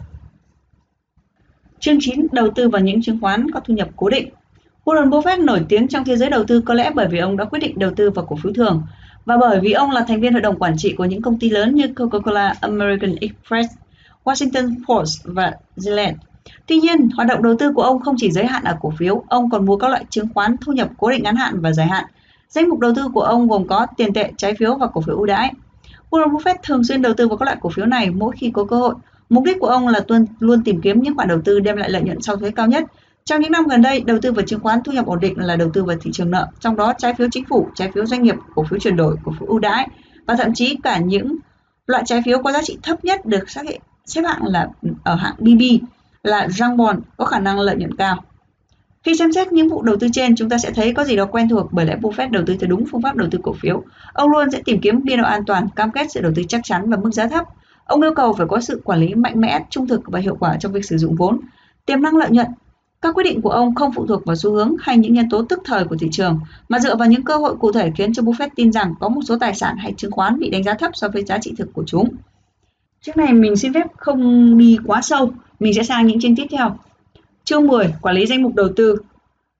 Chương 1.79 1.97
9. 1.99 2.27
Đầu 2.31 2.49
tư 2.55 2.69
vào 2.69 2.81
những 2.81 3.01
chứng 3.01 3.19
khoán 3.21 3.51
có 3.51 3.59
thu 3.59 3.73
nhập 3.73 3.89
cố 3.95 4.09
định 4.09 4.29
Warren 4.85 5.09
Buffett 5.09 5.45
nổi 5.45 5.65
tiếng 5.69 5.87
trong 5.87 6.05
thế 6.05 6.17
giới 6.17 6.29
đầu 6.29 6.43
tư 6.43 6.61
có 6.61 6.73
lẽ 6.73 6.91
bởi 6.95 7.07
vì 7.07 7.19
ông 7.19 7.37
đã 7.37 7.45
quyết 7.45 7.59
định 7.59 7.79
đầu 7.79 7.91
tư 7.95 8.09
vào 8.09 8.25
cổ 8.25 8.35
phiếu 8.35 8.53
thường 8.53 8.83
và 9.25 9.37
bởi 9.37 9.59
vì 9.59 9.71
ông 9.71 9.91
là 9.91 10.05
thành 10.07 10.21
viên 10.21 10.33
hội 10.33 10.41
đồng 10.41 10.59
quản 10.59 10.77
trị 10.77 10.95
của 10.97 11.05
những 11.05 11.21
công 11.21 11.39
ty 11.39 11.49
lớn 11.49 11.75
như 11.75 11.85
Coca-Cola, 11.95 12.53
American 12.61 13.15
Express, 13.21 13.73
Washington 14.23 14.75
Post 14.87 15.21
và 15.23 15.53
Gillette. 15.75 16.17
Tuy 16.67 16.79
nhiên, 16.79 17.09
hoạt 17.15 17.27
động 17.27 17.43
đầu 17.43 17.55
tư 17.59 17.71
của 17.73 17.81
ông 17.81 17.99
không 17.99 18.15
chỉ 18.17 18.31
giới 18.31 18.45
hạn 18.45 18.63
ở 18.63 18.77
cổ 18.81 18.93
phiếu, 18.97 19.23
ông 19.29 19.49
còn 19.49 19.65
mua 19.65 19.77
các 19.77 19.89
loại 19.89 20.05
chứng 20.09 20.27
khoán 20.33 20.55
thu 20.57 20.73
nhập 20.73 20.89
cố 20.97 21.09
định 21.09 21.23
ngắn 21.23 21.35
hạn 21.35 21.61
và 21.61 21.71
dài 21.71 21.87
hạn. 21.87 22.05
Danh 22.49 22.69
mục 22.69 22.79
đầu 22.79 22.93
tư 22.95 23.09
của 23.13 23.21
ông 23.21 23.47
gồm 23.47 23.67
có 23.67 23.87
tiền 23.97 24.13
tệ, 24.13 24.31
trái 24.37 24.53
phiếu 24.53 24.75
và 24.75 24.87
cổ 24.87 25.01
phiếu 25.01 25.15
ưu 25.15 25.25
đãi. 25.25 25.51
Warren 26.09 26.31
Buffett 26.31 26.55
thường 26.63 26.83
xuyên 26.83 27.01
đầu 27.01 27.13
tư 27.13 27.27
vào 27.27 27.37
các 27.37 27.45
loại 27.45 27.57
cổ 27.61 27.69
phiếu 27.69 27.85
này 27.85 28.09
mỗi 28.09 28.35
khi 28.37 28.51
có 28.53 28.63
cơ 28.63 28.75
hội. 28.75 28.95
Mục 29.29 29.43
đích 29.43 29.59
của 29.59 29.67
ông 29.67 29.87
là 29.87 29.99
tuân 29.99 30.27
luôn 30.39 30.63
tìm 30.63 30.81
kiếm 30.81 31.01
những 31.01 31.15
khoản 31.15 31.27
đầu 31.27 31.41
tư 31.45 31.59
đem 31.59 31.77
lại 31.77 31.89
lợi 31.89 32.01
nhuận 32.01 32.21
sau 32.21 32.35
thuế 32.35 32.51
cao 32.51 32.67
nhất 32.67 32.83
trong 33.25 33.41
những 33.41 33.51
năm 33.51 33.67
gần 33.67 33.81
đây, 33.81 34.01
đầu 34.01 34.17
tư 34.21 34.31
vào 34.31 34.45
chứng 34.45 34.59
khoán 34.59 34.83
thu 34.83 34.91
nhập 34.91 35.05
ổn 35.05 35.19
định 35.19 35.33
là 35.37 35.55
đầu 35.55 35.69
tư 35.73 35.83
vào 35.83 35.97
thị 36.01 36.11
trường 36.13 36.31
nợ, 36.31 36.47
trong 36.59 36.75
đó 36.75 36.93
trái 36.97 37.13
phiếu 37.13 37.27
chính 37.31 37.45
phủ, 37.45 37.67
trái 37.75 37.91
phiếu 37.91 38.05
doanh 38.05 38.23
nghiệp, 38.23 38.35
cổ 38.55 38.63
phiếu 38.69 38.79
chuyển 38.79 38.95
đổi, 38.95 39.15
cổ 39.23 39.31
phiếu 39.39 39.47
ưu 39.47 39.59
đãi 39.59 39.87
và 40.25 40.35
thậm 40.35 40.53
chí 40.53 40.77
cả 40.83 40.97
những 40.97 41.35
loại 41.87 42.03
trái 42.05 42.21
phiếu 42.25 42.43
có 42.43 42.51
giá 42.51 42.61
trị 42.63 42.77
thấp 42.83 43.05
nhất 43.05 43.25
được 43.25 43.49
xác 43.49 43.65
định 43.65 43.81
xếp 44.05 44.21
hạng 44.21 44.45
là 44.45 44.69
ở 45.03 45.15
hạng 45.15 45.35
BB 45.39 45.61
là 46.23 46.47
junk 46.47 46.75
bond 46.75 46.99
có 47.17 47.25
khả 47.25 47.39
năng 47.39 47.59
lợi 47.59 47.75
nhuận 47.75 47.95
cao. 47.95 48.23
Khi 49.03 49.15
xem 49.15 49.33
xét 49.33 49.53
những 49.53 49.69
vụ 49.69 49.81
đầu 49.81 49.97
tư 49.99 50.07
trên, 50.13 50.35
chúng 50.35 50.49
ta 50.49 50.57
sẽ 50.57 50.71
thấy 50.71 50.93
có 50.93 51.03
gì 51.03 51.15
đó 51.15 51.25
quen 51.25 51.49
thuộc 51.49 51.73
bởi 51.73 51.85
lẽ 51.85 51.97
Buffett 52.01 52.31
đầu 52.31 52.43
tư 52.47 52.55
theo 52.59 52.69
đúng 52.69 52.85
phương 52.91 53.01
pháp 53.01 53.15
đầu 53.15 53.27
tư 53.31 53.39
cổ 53.43 53.53
phiếu. 53.53 53.83
Ông 54.13 54.31
luôn 54.31 54.51
sẽ 54.51 54.61
tìm 54.65 54.81
kiếm 54.81 55.03
biên 55.03 55.17
độ 55.17 55.25
an 55.25 55.45
toàn, 55.45 55.67
cam 55.75 55.91
kết 55.91 56.11
sự 56.11 56.21
đầu 56.21 56.31
tư 56.35 56.43
chắc 56.49 56.61
chắn 56.63 56.89
và 56.89 56.97
mức 56.97 57.11
giá 57.11 57.27
thấp. 57.27 57.45
Ông 57.85 58.01
yêu 58.01 58.13
cầu 58.15 58.33
phải 58.33 58.47
có 58.49 58.61
sự 58.61 58.81
quản 58.83 58.99
lý 58.99 59.15
mạnh 59.15 59.41
mẽ, 59.41 59.65
trung 59.69 59.87
thực 59.87 60.01
và 60.05 60.19
hiệu 60.19 60.35
quả 60.39 60.57
trong 60.59 60.71
việc 60.71 60.85
sử 60.85 60.97
dụng 60.97 61.15
vốn, 61.15 61.39
tiềm 61.85 62.01
năng 62.01 62.17
lợi 62.17 62.29
nhuận 62.29 62.47
các 63.01 63.15
quyết 63.15 63.23
định 63.23 63.41
của 63.41 63.49
ông 63.49 63.75
không 63.75 63.91
phụ 63.95 64.07
thuộc 64.07 64.25
vào 64.25 64.35
xu 64.35 64.51
hướng 64.51 64.75
hay 64.79 64.97
những 64.97 65.13
nhân 65.13 65.29
tố 65.29 65.45
tức 65.49 65.59
thời 65.65 65.85
của 65.85 65.95
thị 65.95 66.07
trường, 66.11 66.39
mà 66.69 66.79
dựa 66.79 66.95
vào 66.95 67.07
những 67.07 67.23
cơ 67.23 67.37
hội 67.37 67.55
cụ 67.57 67.71
thể 67.71 67.91
khiến 67.97 68.13
cho 68.13 68.23
Buffett 68.23 68.49
tin 68.55 68.71
rằng 68.71 68.93
có 68.99 69.09
một 69.09 69.21
số 69.25 69.37
tài 69.37 69.55
sản 69.55 69.77
hay 69.77 69.93
chứng 69.97 70.11
khoán 70.11 70.39
bị 70.39 70.49
đánh 70.49 70.63
giá 70.63 70.73
thấp 70.73 70.91
so 70.93 71.07
với 71.09 71.23
giá 71.25 71.37
trị 71.37 71.53
thực 71.57 71.73
của 71.73 71.83
chúng. 71.87 72.09
Trước 73.01 73.17
này 73.17 73.33
mình 73.33 73.55
xin 73.55 73.73
phép 73.73 73.87
không 73.97 74.57
đi 74.57 74.77
quá 74.85 75.01
sâu, 75.01 75.31
mình 75.59 75.73
sẽ 75.73 75.83
sang 75.83 76.07
những 76.07 76.19
chương 76.19 76.35
tiếp 76.35 76.45
theo. 76.51 76.77
Chương 77.43 77.67
10. 77.67 77.93
Quản 78.01 78.15
lý 78.15 78.25
danh 78.25 78.43
mục 78.43 78.55
đầu 78.55 78.69
tư 78.75 78.95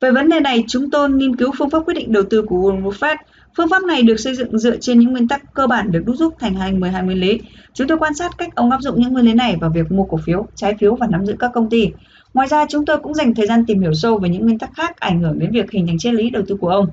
Về 0.02 0.12
vấn 0.12 0.30
đề 0.30 0.40
này, 0.40 0.64
chúng 0.68 0.90
tôi 0.90 1.10
nghiên 1.10 1.36
cứu 1.36 1.52
phương 1.58 1.70
pháp 1.70 1.80
quyết 1.86 1.94
định 1.94 2.12
đầu 2.12 2.24
tư 2.30 2.42
của 2.42 2.56
Warren 2.56 2.84
Buffett. 2.84 3.18
Phương 3.58 3.70
pháp 3.70 3.84
này 3.84 4.02
được 4.02 4.20
xây 4.20 4.36
dựng 4.36 4.58
dựa 4.60 4.78
trên 4.78 5.00
những 5.00 5.12
nguyên 5.12 5.28
tắc 5.28 5.54
cơ 5.54 5.68
bản 5.68 5.92
được 5.92 6.04
đúc 6.06 6.16
rút 6.20 6.34
thành 6.40 6.56
hành 6.56 6.80
12 6.80 7.04
nguyên 7.04 7.20
lý. 7.20 7.40
Chúng 7.74 7.88
tôi 7.88 7.98
quan 7.98 8.14
sát 8.14 8.38
cách 8.38 8.56
ông 8.56 8.72
áp 8.72 8.82
dụng 8.82 9.02
những 9.02 9.14
nguyên 9.14 9.26
lý 9.26 9.34
này 9.34 9.58
vào 9.62 9.70
việc 9.70 9.92
mua 9.92 10.04
cổ 10.04 10.18
phiếu, 10.26 10.48
trái 10.56 10.76
phiếu 10.80 10.96
và 10.96 11.08
nắm 11.08 11.26
giữ 11.26 11.36
các 11.40 11.52
công 11.54 11.70
ty. 11.70 11.92
Ngoài 12.34 12.48
ra, 12.48 12.66
chúng 12.70 12.86
tôi 12.86 12.98
cũng 12.98 13.14
dành 13.14 13.34
thời 13.34 13.48
gian 13.48 13.66
tìm 13.66 13.82
hiểu 13.82 13.94
sâu 13.94 14.20
về 14.20 14.30
những 14.30 14.42
nguyên 14.42 14.60
tắc 14.60 14.74
khác 14.74 15.00
ảnh 15.00 15.20
hưởng 15.20 15.40
đến 15.40 15.52
việc 15.52 15.72
hình 15.72 15.88
thành 15.88 15.98
triết 15.98 16.14
lý 16.14 16.30
đầu 16.30 16.44
tư 16.48 16.56
của 16.56 16.70
ông. 16.70 16.88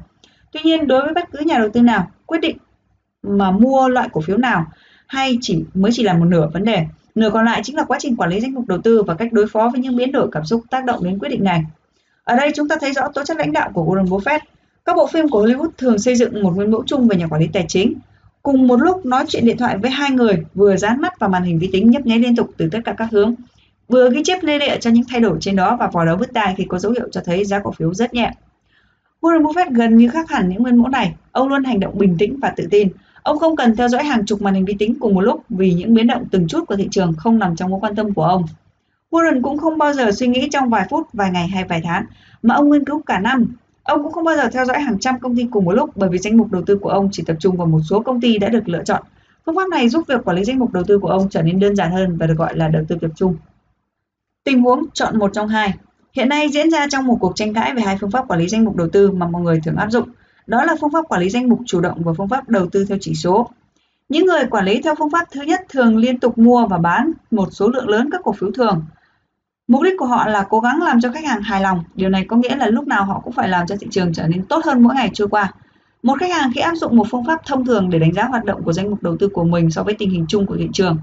Tuy 0.53 0.61
nhiên, 0.65 0.87
đối 0.87 1.03
với 1.03 1.15
bất 1.15 1.25
cứ 1.33 1.39
nhà 1.45 1.59
đầu 1.59 1.69
tư 1.73 1.81
nào 1.81 2.11
quyết 2.27 2.39
định 2.41 2.57
mà 3.23 3.51
mua 3.51 3.89
loại 3.89 4.09
cổ 4.13 4.21
phiếu 4.21 4.37
nào 4.37 4.67
hay 5.07 5.39
chỉ 5.41 5.65
mới 5.75 5.93
chỉ 5.95 6.03
là 6.03 6.13
một 6.13 6.25
nửa 6.25 6.49
vấn 6.53 6.65
đề, 6.65 6.87
nửa 7.15 7.31
còn 7.31 7.45
lại 7.45 7.61
chính 7.65 7.77
là 7.77 7.85
quá 7.85 7.99
trình 8.01 8.17
quản 8.17 8.31
lý 8.31 8.41
danh 8.41 8.55
mục 8.55 8.67
đầu 8.67 8.79
tư 8.79 9.03
và 9.03 9.15
cách 9.15 9.33
đối 9.33 9.47
phó 9.47 9.69
với 9.73 9.81
những 9.81 9.97
biến 9.97 10.13
đổi 10.13 10.29
cảm 10.33 10.45
xúc 10.45 10.63
tác 10.71 10.85
động 10.85 11.05
đến 11.05 11.19
quyết 11.19 11.29
định 11.29 11.45
này. 11.45 11.63
Ở 12.25 12.37
đây 12.37 12.53
chúng 12.55 12.69
ta 12.69 12.77
thấy 12.81 12.93
rõ 12.93 13.09
tố 13.15 13.25
chất 13.25 13.37
lãnh 13.37 13.53
đạo 13.53 13.71
của 13.75 13.85
Warren 13.85 14.07
Buffett. 14.07 14.41
Các 14.85 14.97
bộ 14.97 15.07
phim 15.07 15.29
của 15.29 15.47
Hollywood 15.47 15.71
thường 15.79 15.99
xây 15.99 16.15
dựng 16.15 16.43
một 16.43 16.57
nguyên 16.57 16.71
mẫu 16.71 16.83
chung 16.87 17.09
về 17.09 17.17
nhà 17.17 17.27
quản 17.27 17.41
lý 17.41 17.49
tài 17.53 17.65
chính. 17.69 17.95
Cùng 18.43 18.67
một 18.67 18.77
lúc 18.77 19.07
nói 19.07 19.25
chuyện 19.29 19.45
điện 19.47 19.57
thoại 19.57 19.79
với 19.79 19.91
hai 19.91 20.11
người 20.11 20.45
vừa 20.55 20.77
dán 20.77 21.01
mắt 21.01 21.19
vào 21.19 21.31
màn 21.31 21.43
hình 21.43 21.59
vi 21.59 21.69
tính 21.73 21.91
nhấp 21.91 22.07
nháy 22.07 22.19
liên 22.19 22.37
tục 22.37 22.51
từ 22.57 22.69
tất 22.73 22.79
cả 22.85 22.93
các 22.93 23.09
hướng, 23.11 23.35
vừa 23.89 24.11
ghi 24.11 24.23
chép 24.25 24.43
lê 24.43 24.59
lệ 24.59 24.79
cho 24.81 24.91
những 24.91 25.05
thay 25.09 25.21
đổi 25.21 25.39
trên 25.41 25.57
đó 25.57 25.77
và 25.81 25.87
vò 25.87 26.05
đầu 26.05 26.17
bứt 26.17 26.31
tai 26.35 26.55
khi 26.57 26.65
có 26.69 26.79
dấu 26.79 26.93
hiệu 26.93 27.09
cho 27.13 27.21
thấy 27.25 27.45
giá 27.45 27.59
cổ 27.59 27.73
phiếu 27.73 27.95
rất 27.95 28.15
nhẹ. 28.15 28.33
Warren 29.21 29.43
Buffett 29.43 29.75
gần 29.75 29.97
như 29.97 30.09
khác 30.09 30.31
hẳn 30.31 30.49
những 30.49 30.63
nguyên 30.63 30.77
mẫu 30.77 30.89
này. 30.89 31.15
Ông 31.33 31.49
luôn 31.49 31.65
hành 31.65 31.81
động 31.81 31.99
bình 31.99 32.17
tĩnh 32.19 32.39
và 32.41 32.53
tự 32.57 32.69
tin. 32.71 32.89
Ông 33.23 33.39
không 33.39 33.57
cần 33.57 33.77
theo 33.77 33.89
dõi 33.89 34.05
hàng 34.05 34.27
chục 34.27 34.43
màn 34.43 34.55
hình 34.55 34.65
vi 34.65 34.75
tính 34.79 34.95
cùng 35.01 35.15
một 35.15 35.21
lúc 35.21 35.43
vì 35.49 35.73
những 35.73 35.95
biến 35.95 36.07
động 36.07 36.25
từng 36.31 36.49
chút 36.49 36.65
của 36.69 36.77
thị 36.77 36.89
trường 36.91 37.15
không 37.19 37.39
nằm 37.39 37.57
trong 37.57 37.71
mối 37.71 37.81
quan 37.81 37.95
tâm 37.95 38.15
của 38.15 38.25
ông. 38.25 38.45
Warren 39.11 39.43
cũng 39.43 39.59
không 39.59 39.79
bao 39.79 39.93
giờ 39.93 40.11
suy 40.13 40.27
nghĩ 40.27 40.49
trong 40.53 40.71
vài 40.71 40.87
phút, 40.91 41.07
vài 41.13 41.31
ngày 41.31 41.49
hay 41.49 41.65
vài 41.65 41.81
tháng, 41.85 42.05
mà 42.43 42.55
ông 42.55 42.71
nghiên 42.71 42.85
cứu 42.85 43.03
cả 43.07 43.19
năm. 43.19 43.47
Ông 43.83 44.03
cũng 44.03 44.13
không 44.13 44.25
bao 44.25 44.37
giờ 44.37 44.49
theo 44.53 44.65
dõi 44.65 44.81
hàng 44.81 44.99
trăm 44.99 45.19
công 45.21 45.37
ty 45.37 45.47
cùng 45.51 45.65
một 45.65 45.73
lúc 45.73 45.91
bởi 45.97 46.11
vì 46.11 46.19
danh 46.19 46.37
mục 46.37 46.53
đầu 46.53 46.63
tư 46.67 46.79
của 46.79 46.89
ông 46.89 47.09
chỉ 47.13 47.23
tập 47.27 47.37
trung 47.41 47.57
vào 47.57 47.67
một 47.67 47.81
số 47.91 48.01
công 48.01 48.21
ty 48.21 48.39
đã 48.39 48.49
được 48.49 48.69
lựa 48.69 48.85
chọn. 48.85 49.03
Phương 49.47 49.57
pháp 49.57 49.69
này 49.69 49.89
giúp 49.89 50.05
việc 50.09 50.25
quản 50.25 50.37
lý 50.37 50.45
danh 50.45 50.59
mục 50.59 50.73
đầu 50.73 50.83
tư 50.85 50.99
của 50.99 51.09
ông 51.09 51.29
trở 51.29 51.43
nên 51.43 51.61
đơn 51.61 51.77
giản 51.77 51.93
hơn 51.93 52.17
và 52.17 52.27
được 52.27 52.35
gọi 52.39 52.57
là 52.57 52.69
đầu 52.69 52.85
tư 52.89 52.97
tập 53.01 53.11
trung. 53.17 53.37
Tình 54.49 54.63
huống 54.63 54.85
chọn 54.93 55.19
một 55.19 55.31
trong 55.35 55.49
hai. 55.49 55.75
Hiện 56.13 56.29
nay 56.29 56.49
diễn 56.49 56.71
ra 56.71 56.87
trong 56.91 57.07
một 57.07 57.17
cuộc 57.21 57.37
tranh 57.37 57.55
cãi 57.55 57.75
về 57.75 57.83
hai 57.83 57.97
phương 58.01 58.11
pháp 58.11 58.29
quản 58.29 58.41
lý 58.41 58.49
danh 58.49 58.65
mục 58.65 58.77
đầu 58.77 58.89
tư 58.93 59.11
mà 59.11 59.27
mọi 59.27 59.43
người 59.43 59.61
thường 59.65 59.77
áp 59.77 59.91
dụng. 59.91 60.09
Đó 60.47 60.65
là 60.65 60.75
phương 60.81 60.91
pháp 60.93 61.09
quản 61.09 61.21
lý 61.21 61.31
danh 61.31 61.49
mục 61.49 61.61
chủ 61.67 61.81
động 61.81 62.03
và 62.05 62.13
phương 62.17 62.29
pháp 62.29 62.49
đầu 62.49 62.67
tư 62.67 62.85
theo 62.89 62.99
chỉ 63.01 63.15
số. 63.15 63.51
Những 64.09 64.27
người 64.27 64.45
quản 64.51 64.65
lý 64.65 64.81
theo 64.83 64.95
phương 64.99 65.11
pháp 65.11 65.29
thứ 65.31 65.43
nhất 65.43 65.61
thường 65.69 65.97
liên 65.97 66.19
tục 66.19 66.39
mua 66.39 66.67
và 66.67 66.79
bán 66.79 67.13
một 67.31 67.49
số 67.51 67.69
lượng 67.69 67.89
lớn 67.89 68.09
các 68.13 68.21
cổ 68.25 68.33
phiếu 68.33 68.51
thường. 68.51 68.85
Mục 69.69 69.83
đích 69.83 69.95
của 69.99 70.07
họ 70.07 70.29
là 70.29 70.47
cố 70.49 70.61
gắng 70.61 70.83
làm 70.83 71.01
cho 71.01 71.13
khách 71.13 71.25
hàng 71.25 71.43
hài 71.43 71.61
lòng. 71.61 71.85
Điều 71.95 72.09
này 72.09 72.25
có 72.29 72.37
nghĩa 72.37 72.57
là 72.57 72.67
lúc 72.67 72.87
nào 72.87 73.05
họ 73.05 73.21
cũng 73.25 73.33
phải 73.33 73.49
làm 73.49 73.67
cho 73.67 73.77
thị 73.81 73.87
trường 73.91 74.13
trở 74.13 74.27
nên 74.27 74.45
tốt 74.45 74.65
hơn 74.65 74.83
mỗi 74.83 74.95
ngày 74.95 75.11
trôi 75.15 75.29
qua. 75.29 75.53
Một 76.03 76.21
khách 76.21 76.33
hàng 76.33 76.51
khi 76.55 76.61
áp 76.61 76.75
dụng 76.75 76.97
một 76.97 77.07
phương 77.11 77.25
pháp 77.25 77.47
thông 77.47 77.67
thường 77.67 77.91
để 77.91 77.99
đánh 77.99 78.13
giá 78.13 78.25
hoạt 78.25 78.45
động 78.45 78.63
của 78.63 78.73
danh 78.73 78.91
mục 78.91 79.03
đầu 79.03 79.17
tư 79.17 79.29
của 79.29 79.45
mình 79.45 79.71
so 79.71 79.83
với 79.83 79.95
tình 79.95 80.11
hình 80.11 80.25
chung 80.29 80.47
của 80.47 80.57
thị 80.57 80.69
trường, 80.73 80.97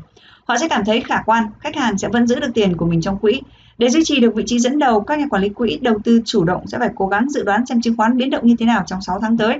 họ 0.46 0.58
sẽ 0.58 0.68
cảm 0.68 0.86
thấy 0.86 1.02
khả 1.02 1.22
quan, 1.26 1.44
khách 1.60 1.76
hàng 1.76 1.98
sẽ 1.98 2.08
vẫn 2.08 2.28
giữ 2.28 2.40
được 2.40 2.52
tiền 2.54 2.78
của 2.78 2.86
mình 2.86 3.02
trong 3.02 3.18
quỹ. 3.18 3.42
Để 3.78 3.90
duy 3.90 4.04
trì 4.04 4.20
được 4.20 4.36
vị 4.36 4.44
trí 4.46 4.60
dẫn 4.60 4.80
đầu, 4.80 5.02
các 5.02 5.20
nhà 5.20 5.26
quản 5.30 5.42
lý 5.42 5.50
quỹ 5.50 5.80
đầu 5.82 5.98
tư 6.04 6.22
chủ 6.26 6.44
động 6.44 6.68
sẽ 6.68 6.80
phải 6.80 6.90
cố 6.96 7.08
gắng 7.08 7.30
dự 7.30 7.44
đoán 7.44 7.66
xem 7.66 7.82
chứng 7.82 7.98
khoán 7.98 8.18
biến 8.18 8.30
động 8.30 8.48
như 8.48 8.56
thế 8.60 8.66
nào 8.66 8.84
trong 8.88 9.02
6 9.02 9.20
tháng 9.22 9.38
tới, 9.38 9.60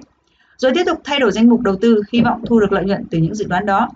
rồi 0.58 0.72
tiếp 0.76 0.84
tục 0.86 1.02
thay 1.04 1.20
đổi 1.20 1.32
danh 1.32 1.50
mục 1.50 1.62
đầu 1.62 1.76
tư 1.76 2.02
hy 2.14 2.22
vọng 2.22 2.42
thu 2.46 2.60
được 2.60 2.72
lợi 2.72 2.86
nhuận 2.86 3.06
từ 3.12 3.18
những 3.18 3.36
dự 3.36 3.46
đoán 3.48 3.66
đó. 3.66 3.90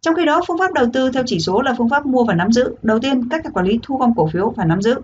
Trong 0.00 0.14
khi 0.14 0.24
đó, 0.24 0.40
phương 0.48 0.58
pháp 0.58 0.72
đầu 0.72 0.86
tư 0.92 1.10
theo 1.10 1.22
chỉ 1.26 1.38
số 1.38 1.62
là 1.62 1.74
phương 1.78 1.88
pháp 1.88 2.06
mua 2.06 2.24
và 2.24 2.34
nắm 2.34 2.52
giữ. 2.52 2.74
Đầu 2.82 2.98
tiên, 2.98 3.28
các 3.28 3.44
nhà 3.44 3.50
quản 3.50 3.66
lý 3.66 3.78
thu 3.82 3.96
gom 3.96 4.14
cổ 4.14 4.28
phiếu 4.32 4.50
và 4.50 4.64
nắm 4.64 4.82
giữ, 4.82 4.94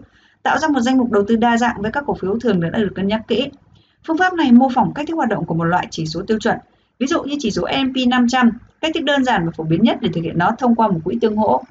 tạo 0.43 0.59
ra 0.59 0.69
một 0.69 0.81
danh 0.81 0.99
mục 0.99 1.11
đầu 1.11 1.25
tư 1.29 1.37
đa 1.37 1.57
dạng 1.57 1.83
với 1.83 1.91
các 1.91 2.05
cổ 2.07 2.15
phiếu 2.15 2.39
thường 2.39 2.61
đã 2.61 2.79
được 2.79 2.93
cân 2.95 3.07
nhắc 3.07 3.23
kỹ. 3.29 3.49
Phương 4.07 4.19
pháp 4.19 4.35
này 4.35 4.53
mô 4.53 4.69
phỏng 4.75 4.95
cách 4.95 5.07
thức 5.09 5.15
hoạt 5.15 5.29
động 5.29 5.47
của 5.47 5.55
một 5.55 5.65
loại 5.65 5.87
chỉ 5.91 6.07
số 6.07 6.23
tiêu 6.27 6.39
chuẩn. 6.39 6.57
Ví 6.99 7.07
dụ 7.07 7.23
như 7.23 7.37
chỉ 7.39 7.51
số 7.51 7.63
S&P 7.71 8.09
500, 8.09 8.51
cách 8.81 8.93
thức 8.95 9.05
đơn 9.05 9.25
giản 9.25 9.47
và 9.47 9.53
phổ 9.57 9.65
biến 9.65 9.83
nhất 9.83 9.99
để 10.01 10.11
thực 10.15 10.21
hiện 10.21 10.39
nó 10.39 10.51
thông 10.59 10.75
qua 10.75 10.89
một 10.89 11.01
quỹ 11.05 11.19
tương 11.21 11.37
hỗ. 11.37 11.63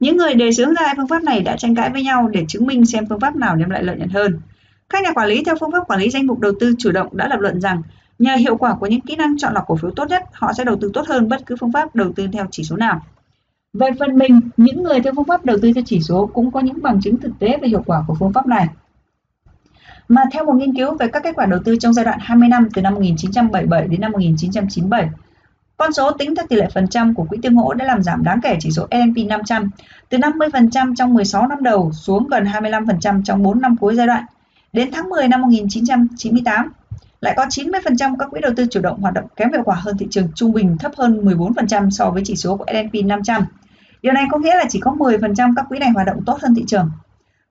Những 0.00 0.16
người 0.16 0.34
đề 0.34 0.52
xướng 0.52 0.74
ra 0.74 0.86
hai 0.86 0.94
phương 0.96 1.08
pháp 1.08 1.22
này 1.22 1.40
đã 1.40 1.56
tranh 1.56 1.74
cãi 1.74 1.90
với 1.90 2.02
nhau 2.02 2.28
để 2.28 2.44
chứng 2.48 2.66
minh 2.66 2.86
xem 2.86 3.06
phương 3.08 3.20
pháp 3.20 3.36
nào 3.36 3.56
đem 3.56 3.70
lại 3.70 3.82
lợi 3.82 3.96
nhuận 3.96 4.08
hơn. 4.08 4.40
Các 4.88 5.02
nhà 5.02 5.12
quản 5.12 5.28
lý 5.28 5.42
theo 5.44 5.54
phương 5.60 5.72
pháp 5.72 5.88
quản 5.88 6.00
lý 6.00 6.10
danh 6.10 6.26
mục 6.26 6.38
đầu 6.38 6.52
tư 6.60 6.74
chủ 6.78 6.92
động 6.92 7.16
đã 7.16 7.28
lập 7.28 7.40
luận 7.40 7.60
rằng 7.60 7.82
nhờ 8.18 8.34
hiệu 8.34 8.56
quả 8.56 8.74
của 8.74 8.86
những 8.86 9.00
kỹ 9.00 9.16
năng 9.16 9.38
chọn 9.38 9.54
lọc 9.54 9.64
cổ 9.66 9.76
phiếu 9.76 9.90
tốt 9.90 10.08
nhất, 10.08 10.22
họ 10.32 10.52
sẽ 10.52 10.64
đầu 10.64 10.76
tư 10.80 10.90
tốt 10.94 11.08
hơn 11.08 11.28
bất 11.28 11.46
cứ 11.46 11.56
phương 11.60 11.72
pháp 11.72 11.94
đầu 11.94 12.12
tư 12.16 12.26
theo 12.32 12.46
chỉ 12.50 12.64
số 12.64 12.76
nào. 12.76 13.02
Về 13.72 13.88
phần 13.98 14.18
mình, 14.18 14.40
những 14.56 14.82
người 14.82 15.00
theo 15.00 15.12
phương 15.16 15.24
pháp 15.24 15.44
đầu 15.44 15.56
tư 15.62 15.72
theo 15.74 15.84
chỉ 15.86 16.00
số 16.00 16.30
cũng 16.34 16.50
có 16.50 16.60
những 16.60 16.82
bằng 16.82 17.00
chứng 17.00 17.16
thực 17.16 17.32
tế 17.38 17.58
về 17.62 17.68
hiệu 17.68 17.82
quả 17.86 18.04
của 18.06 18.14
phương 18.14 18.32
pháp 18.32 18.46
này. 18.46 18.66
Mà 20.10 20.22
theo 20.32 20.44
một 20.44 20.52
nghiên 20.52 20.76
cứu 20.76 20.94
về 20.94 21.08
các 21.08 21.22
kết 21.22 21.32
quả 21.36 21.46
đầu 21.46 21.60
tư 21.64 21.76
trong 21.80 21.92
giai 21.92 22.04
đoạn 22.04 22.18
20 22.22 22.48
năm 22.48 22.68
từ 22.74 22.82
năm 22.82 22.94
1977 22.94 23.88
đến 23.88 24.00
năm 24.00 24.12
1997, 24.12 25.08
con 25.76 25.92
số 25.92 26.10
tính 26.10 26.34
theo 26.34 26.46
tỷ 26.48 26.56
lệ 26.56 26.68
phần 26.74 26.88
trăm 26.88 27.14
của 27.14 27.24
quỹ 27.24 27.38
tương 27.42 27.56
hỗ 27.56 27.74
đã 27.74 27.84
làm 27.84 28.02
giảm 28.02 28.24
đáng 28.24 28.40
kể 28.42 28.56
chỉ 28.60 28.70
số 28.70 28.86
S&P 28.90 29.26
500 29.28 29.70
từ 30.08 30.18
50% 30.18 30.94
trong 30.94 31.14
16 31.14 31.46
năm 31.46 31.62
đầu 31.62 31.92
xuống 31.92 32.28
gần 32.28 32.44
25% 32.44 33.22
trong 33.22 33.42
4 33.42 33.60
năm 33.60 33.76
cuối 33.76 33.94
giai 33.96 34.06
đoạn. 34.06 34.24
Đến 34.72 34.88
tháng 34.92 35.08
10 35.08 35.28
năm 35.28 35.42
1998, 35.42 36.72
lại 37.20 37.34
có 37.36 37.44
90% 37.44 38.16
các 38.18 38.30
quỹ 38.30 38.40
đầu 38.40 38.52
tư 38.56 38.66
chủ 38.70 38.80
động 38.80 39.00
hoạt 39.00 39.14
động 39.14 39.26
kém 39.36 39.52
hiệu 39.52 39.62
quả 39.64 39.76
hơn 39.76 39.98
thị 39.98 40.06
trường 40.10 40.28
trung 40.34 40.52
bình 40.52 40.76
thấp 40.78 40.92
hơn 40.96 41.24
14% 41.24 41.90
so 41.90 42.10
với 42.10 42.22
chỉ 42.24 42.36
số 42.36 42.56
của 42.56 42.66
S&P 42.66 43.04
500. 43.04 43.42
Điều 44.02 44.12
này 44.12 44.24
có 44.30 44.38
nghĩa 44.38 44.54
là 44.54 44.64
chỉ 44.68 44.80
có 44.80 44.90
10% 44.90 45.52
các 45.56 45.66
quỹ 45.68 45.78
này 45.78 45.90
hoạt 45.90 46.06
động 46.06 46.24
tốt 46.26 46.38
hơn 46.42 46.54
thị 46.54 46.64
trường. 46.66 46.90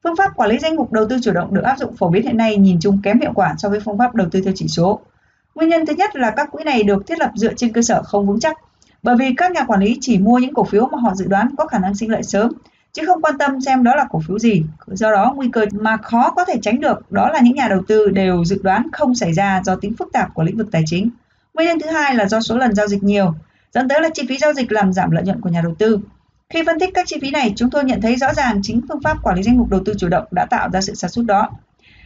Phương 0.03 0.15
pháp 0.15 0.35
quản 0.35 0.49
lý 0.49 0.59
danh 0.59 0.75
mục 0.75 0.91
đầu 0.91 1.07
tư 1.09 1.17
chủ 1.23 1.31
động 1.31 1.53
được 1.53 1.61
áp 1.63 1.77
dụng 1.77 1.95
phổ 1.95 2.09
biến 2.09 2.23
hiện 2.23 2.37
nay 2.37 2.57
nhìn 2.57 2.77
chung 2.81 2.99
kém 3.03 3.19
hiệu 3.19 3.31
quả 3.35 3.55
so 3.57 3.69
với 3.69 3.79
phương 3.79 3.97
pháp 3.97 4.15
đầu 4.15 4.27
tư 4.31 4.41
theo 4.41 4.53
chỉ 4.55 4.67
số. 4.67 4.99
Nguyên 5.55 5.69
nhân 5.69 5.85
thứ 5.85 5.93
nhất 5.93 6.15
là 6.15 6.31
các 6.31 6.51
quỹ 6.51 6.63
này 6.63 6.83
được 6.83 7.07
thiết 7.07 7.19
lập 7.19 7.31
dựa 7.35 7.53
trên 7.53 7.73
cơ 7.73 7.81
sở 7.81 8.03
không 8.03 8.27
vững 8.27 8.39
chắc, 8.39 8.57
bởi 9.03 9.15
vì 9.15 9.33
các 9.37 9.51
nhà 9.51 9.63
quản 9.63 9.79
lý 9.79 9.97
chỉ 10.01 10.17
mua 10.17 10.37
những 10.37 10.53
cổ 10.53 10.63
phiếu 10.63 10.85
mà 10.85 10.97
họ 11.01 11.15
dự 11.15 11.27
đoán 11.27 11.55
có 11.57 11.67
khả 11.67 11.79
năng 11.79 11.95
sinh 11.95 12.11
lợi 12.11 12.23
sớm, 12.23 12.51
chứ 12.93 13.03
không 13.05 13.21
quan 13.21 13.37
tâm 13.37 13.61
xem 13.61 13.83
đó 13.83 13.95
là 13.95 14.05
cổ 14.09 14.21
phiếu 14.27 14.39
gì. 14.39 14.63
Do 14.87 15.11
đó, 15.11 15.33
nguy 15.35 15.49
cơ 15.53 15.65
mà 15.71 15.97
khó 15.97 16.31
có 16.35 16.45
thể 16.45 16.55
tránh 16.61 16.79
được 16.79 17.11
đó 17.11 17.29
là 17.29 17.39
những 17.43 17.55
nhà 17.55 17.67
đầu 17.67 17.81
tư 17.87 18.09
đều 18.09 18.45
dự 18.45 18.59
đoán 18.63 18.87
không 18.91 19.15
xảy 19.15 19.33
ra 19.33 19.61
do 19.65 19.75
tính 19.75 19.93
phức 19.99 20.11
tạp 20.13 20.33
của 20.33 20.43
lĩnh 20.43 20.57
vực 20.57 20.67
tài 20.71 20.83
chính. 20.85 21.09
Nguyên 21.53 21.67
nhân 21.67 21.79
thứ 21.79 21.89
hai 21.89 22.15
là 22.15 22.25
do 22.25 22.41
số 22.41 22.57
lần 22.57 22.75
giao 22.75 22.87
dịch 22.87 23.03
nhiều, 23.03 23.33
dẫn 23.73 23.87
tới 23.87 24.01
là 24.01 24.09
chi 24.13 24.25
phí 24.29 24.37
giao 24.37 24.53
dịch 24.53 24.71
làm 24.71 24.93
giảm 24.93 25.11
lợi 25.11 25.23
nhuận 25.23 25.41
của 25.41 25.49
nhà 25.49 25.61
đầu 25.61 25.75
tư. 25.79 25.99
Khi 26.53 26.63
phân 26.65 26.79
tích 26.79 26.89
các 26.93 27.07
chi 27.07 27.17
phí 27.21 27.31
này, 27.31 27.53
chúng 27.55 27.69
tôi 27.69 27.83
nhận 27.83 28.01
thấy 28.01 28.15
rõ 28.15 28.33
ràng 28.33 28.59
chính 28.63 28.81
phương 28.89 29.01
pháp 29.01 29.17
quản 29.23 29.35
lý 29.35 29.43
danh 29.43 29.57
mục 29.57 29.69
đầu 29.69 29.81
tư 29.85 29.93
chủ 29.97 30.07
động 30.07 30.23
đã 30.31 30.45
tạo 30.45 30.69
ra 30.73 30.81
sự 30.81 30.93
sản 30.93 31.09
xuất 31.09 31.25
đó. 31.25 31.49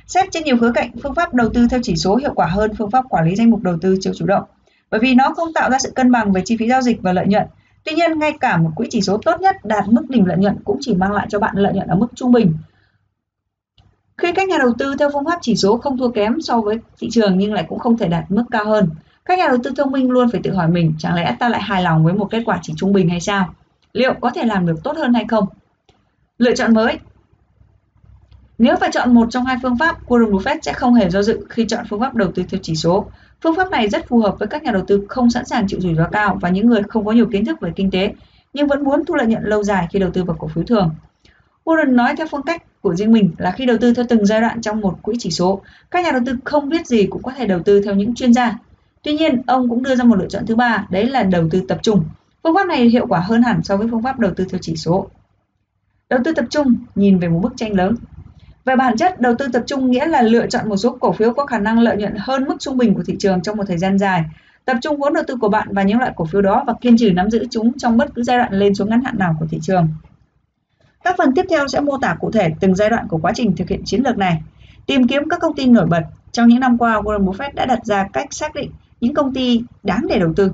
Xét 0.08 0.32
trên 0.32 0.44
nhiều 0.44 0.58
khía 0.58 0.72
cạnh, 0.76 0.92
phương 1.04 1.16
pháp 1.16 1.34
đầu 1.34 1.50
tư 1.54 1.68
theo 1.70 1.80
chỉ 1.84 1.96
số 1.96 2.16
hiệu 2.16 2.34
quả 2.36 2.48
hơn 2.48 2.72
phương 2.78 2.92
pháp 2.92 3.06
quản 3.10 3.26
lý 3.26 3.36
danh 3.36 3.50
mục 3.50 3.62
đầu 3.62 3.78
tư 3.82 3.98
chiều 4.02 4.14
chủ 4.14 4.26
động, 4.26 4.44
bởi 4.90 5.00
vì 5.00 5.16
nó 5.16 5.34
không 5.36 5.54
tạo 5.54 5.70
ra 5.70 5.80
sự 5.80 5.92
cân 5.96 6.12
bằng 6.12 6.32
về 6.32 6.42
chi 6.46 6.58
phí 6.58 6.68
giao 6.68 6.82
dịch 6.82 7.02
và 7.02 7.14
lợi 7.14 7.28
nhuận. 7.28 7.48
Tuy 7.84 7.96
nhiên, 7.96 8.20
ngay 8.20 8.34
cả 8.40 8.58
một 8.58 8.72
quỹ 8.76 8.88
chỉ 8.90 9.02
số 9.02 9.18
tốt 9.18 9.42
nhất 9.42 9.56
đạt 9.66 9.88
mức 9.88 10.10
đỉnh 10.10 10.26
lợi 10.26 10.38
nhuận 10.38 10.56
cũng 10.64 10.78
chỉ 10.82 10.94
mang 10.94 11.12
lại 11.12 11.28
cho 11.30 11.40
bạn 11.40 11.56
lợi 11.58 11.74
nhuận 11.74 11.88
ở 11.88 11.96
mức 11.96 12.08
trung 12.16 12.32
bình. 12.32 12.54
Khi 14.18 14.32
các 14.32 14.48
nhà 14.48 14.58
đầu 14.58 14.74
tư 14.78 14.96
theo 15.00 15.10
phương 15.14 15.26
pháp 15.26 15.40
chỉ 15.42 15.56
số 15.56 15.78
không 15.78 15.98
thua 15.98 16.10
kém 16.10 16.42
so 16.42 16.62
với 16.62 16.80
thị 17.00 17.08
trường 17.12 17.38
nhưng 17.38 17.54
lại 17.54 17.66
cũng 17.70 17.80
không 17.80 17.98
thể 17.98 18.08
đạt 18.08 18.32
mức 18.32 18.44
cao 18.52 18.66
hơn, 18.66 18.90
các 19.26 19.40
nhà 19.40 19.48
đầu 19.48 19.58
tư 19.64 19.72
thông 19.78 19.92
minh 19.92 20.12
luôn 20.12 20.30
phải 20.32 20.42
tự 20.44 20.54
hỏi 20.54 20.68
mình 20.68 20.94
chẳng 21.00 21.16
lẽ 21.16 21.36
ta 21.40 21.50
lại 21.50 21.62
hài 21.62 21.84
lòng 21.84 22.04
với 22.04 22.14
một 22.14 22.28
kết 22.32 22.44
quả 22.46 22.60
chỉ 22.62 22.74
trung 22.78 22.94
bình 22.94 23.10
hay 23.10 23.20
sao? 23.20 23.54
Liệu 23.94 24.14
có 24.22 24.30
thể 24.30 24.46
làm 24.46 24.66
được 24.66 24.84
tốt 24.84 24.98
hơn 24.98 25.14
hay 25.14 25.26
không? 25.28 25.46
Lựa 26.38 26.56
chọn 26.56 26.74
mới 26.74 26.98
nếu 28.58 28.76
phải 28.76 28.90
chọn 28.94 29.14
một 29.14 29.28
trong 29.30 29.46
hai 29.46 29.58
phương 29.62 29.78
pháp, 29.78 30.08
Warren 30.08 30.32
Buffett 30.32 30.60
sẽ 30.62 30.74
không 30.74 30.94
hề 30.94 31.10
do 31.10 31.22
dự 31.22 31.46
khi 31.50 31.66
chọn 31.68 31.86
phương 31.90 32.00
pháp 32.00 32.16
đầu 32.16 32.32
tư 32.32 32.44
theo 32.50 32.60
chỉ 32.64 32.76
số. 32.76 33.06
Phương 33.42 33.56
pháp 33.56 33.72
này 33.72 33.90
rất 33.90 34.08
phù 34.08 34.20
hợp 34.20 34.36
với 34.40 34.48
các 34.48 34.64
nhà 34.64 34.72
đầu 34.72 34.84
tư 34.88 35.06
không 35.10 35.30
sẵn 35.30 35.46
sàng 35.46 35.68
chịu 35.68 35.80
rủi 35.80 35.96
ro 35.96 36.08
cao 36.12 36.38
và 36.42 36.50
những 36.50 36.68
người 36.68 36.82
không 36.90 37.06
có 37.06 37.12
nhiều 37.12 37.26
kiến 37.26 37.46
thức 37.46 37.62
về 37.62 37.72
kinh 37.76 37.92
tế 37.92 38.14
nhưng 38.54 38.68
vẫn 38.68 38.84
muốn 38.84 39.06
thu 39.06 39.16
lợi 39.16 39.28
nhuận 39.28 39.44
lâu 39.44 39.64
dài 39.64 39.88
khi 39.92 40.00
đầu 40.00 40.12
tư 40.12 40.24
vào 40.24 40.36
cổ 40.40 40.48
phiếu 40.48 40.64
thường. 40.64 40.90
Warren 41.64 41.96
nói 41.96 42.16
theo 42.18 42.28
phương 42.32 42.42
cách 42.42 42.82
của 42.82 42.96
riêng 42.96 43.12
mình 43.12 43.32
là 43.38 43.52
khi 43.52 43.66
đầu 43.66 43.78
tư 43.82 43.94
theo 43.94 44.06
từng 44.10 44.26
giai 44.26 44.42
đoạn 44.42 44.62
trong 44.62 44.82
một 44.82 45.00
quỹ 45.02 45.16
chỉ 45.20 45.32
số, 45.32 45.62
các 45.92 46.06
nhà 46.06 46.12
đầu 46.12 46.22
tư 46.26 46.36
không 46.44 46.70
biết 46.70 46.88
gì 46.88 47.06
cũng 47.06 47.24
có 47.24 47.32
thể 47.32 47.46
đầu 47.46 47.60
tư 47.60 47.82
theo 47.82 47.96
những 47.96 48.16
chuyên 48.16 48.34
gia. 48.34 48.58
Tuy 49.04 49.14
nhiên, 49.14 49.42
ông 49.48 49.70
cũng 49.70 49.84
đưa 49.84 49.96
ra 49.96 50.04
một 50.04 50.16
lựa 50.16 50.28
chọn 50.28 50.46
thứ 50.46 50.56
ba, 50.56 50.88
đấy 50.90 51.06
là 51.06 51.24
đầu 51.24 51.48
tư 51.52 51.62
tập 51.68 51.80
trung. 51.84 52.04
Phương 52.44 52.56
pháp 52.56 52.68
này 52.68 52.90
hiệu 52.90 53.08
quả 53.08 53.20
hơn 53.20 53.42
hẳn 53.42 53.64
so 53.64 53.78
với 53.78 53.88
phương 53.92 54.04
pháp 54.04 54.20
đầu 54.20 54.32
tư 54.36 54.46
theo 54.50 54.60
chỉ 54.62 54.76
số. 54.76 55.08
Đầu 56.10 56.20
tư 56.26 56.34
tập 56.34 56.46
trung 56.50 56.76
nhìn 56.96 57.20
về 57.20 57.28
một 57.28 57.40
bức 57.40 57.54
tranh 57.58 57.74
lớn, 57.74 57.96
về 58.66 58.76
bản 58.76 58.98
chất, 58.98 59.22
đầu 59.22 59.36
tư 59.40 59.48
tập 59.54 59.64
trung 59.68 59.92
nghĩa 59.92 60.06
là 60.06 60.22
lựa 60.22 60.48
chọn 60.48 60.70
một 60.70 60.78
số 60.78 60.98
cổ 61.00 61.12
phiếu 61.12 61.34
có 61.34 61.46
khả 61.46 61.60
năng 61.60 61.80
lợi 61.80 61.98
nhuận 61.98 62.14
hơn 62.20 62.46
mức 62.46 62.56
trung 62.60 62.78
bình 62.78 62.94
của 62.94 63.04
thị 63.04 63.16
trường 63.20 63.42
trong 63.42 63.58
một 63.58 63.64
thời 63.68 63.78
gian 63.78 63.98
dài. 63.98 64.24
Tập 64.66 64.78
trung 64.82 64.98
vốn 64.98 65.14
đầu 65.14 65.24
tư 65.28 65.36
của 65.42 65.50
bạn 65.50 65.74
vào 65.74 65.86
những 65.86 66.00
loại 66.00 66.12
cổ 66.16 66.26
phiếu 66.26 66.42
đó 66.42 66.64
và 66.68 66.74
kiên 66.82 66.98
trì 66.98 67.12
nắm 67.12 67.30
giữ 67.30 67.46
chúng 67.52 67.78
trong 67.78 67.98
bất 67.98 68.16
cứ 68.16 68.24
giai 68.24 68.38
đoạn 68.38 68.54
lên 68.54 68.76
xuống 68.76 68.90
ngắn 68.90 69.02
hạn 69.02 69.18
nào 69.18 69.36
của 69.40 69.46
thị 69.50 69.60
trường. 69.62 69.88
Các 71.04 71.16
phần 71.18 71.34
tiếp 71.36 71.46
theo 71.50 71.68
sẽ 71.68 71.80
mô 71.80 71.98
tả 71.98 72.16
cụ 72.20 72.32
thể 72.32 72.50
từng 72.60 72.76
giai 72.76 72.90
đoạn 72.90 73.08
của 73.08 73.18
quá 73.18 73.32
trình 73.36 73.56
thực 73.56 73.70
hiện 73.70 73.82
chiến 73.86 74.02
lược 74.04 74.18
này. 74.18 74.42
Tìm 74.86 75.08
kiếm 75.08 75.30
các 75.30 75.40
công 75.40 75.56
ty 75.56 75.66
nổi 75.66 75.86
bật. 75.86 76.02
Trong 76.32 76.48
những 76.48 76.60
năm 76.60 76.78
qua, 76.78 77.02
Warren 77.02 77.26
Buffett 77.26 77.54
đã 77.54 77.66
đặt 77.66 77.86
ra 77.86 78.08
cách 78.14 78.34
xác 78.34 78.56
định 78.56 78.72
những 79.02 79.14
công 79.14 79.34
ty 79.34 79.64
đáng 79.84 80.06
để 80.10 80.20
đầu 80.20 80.34
tư. 80.36 80.52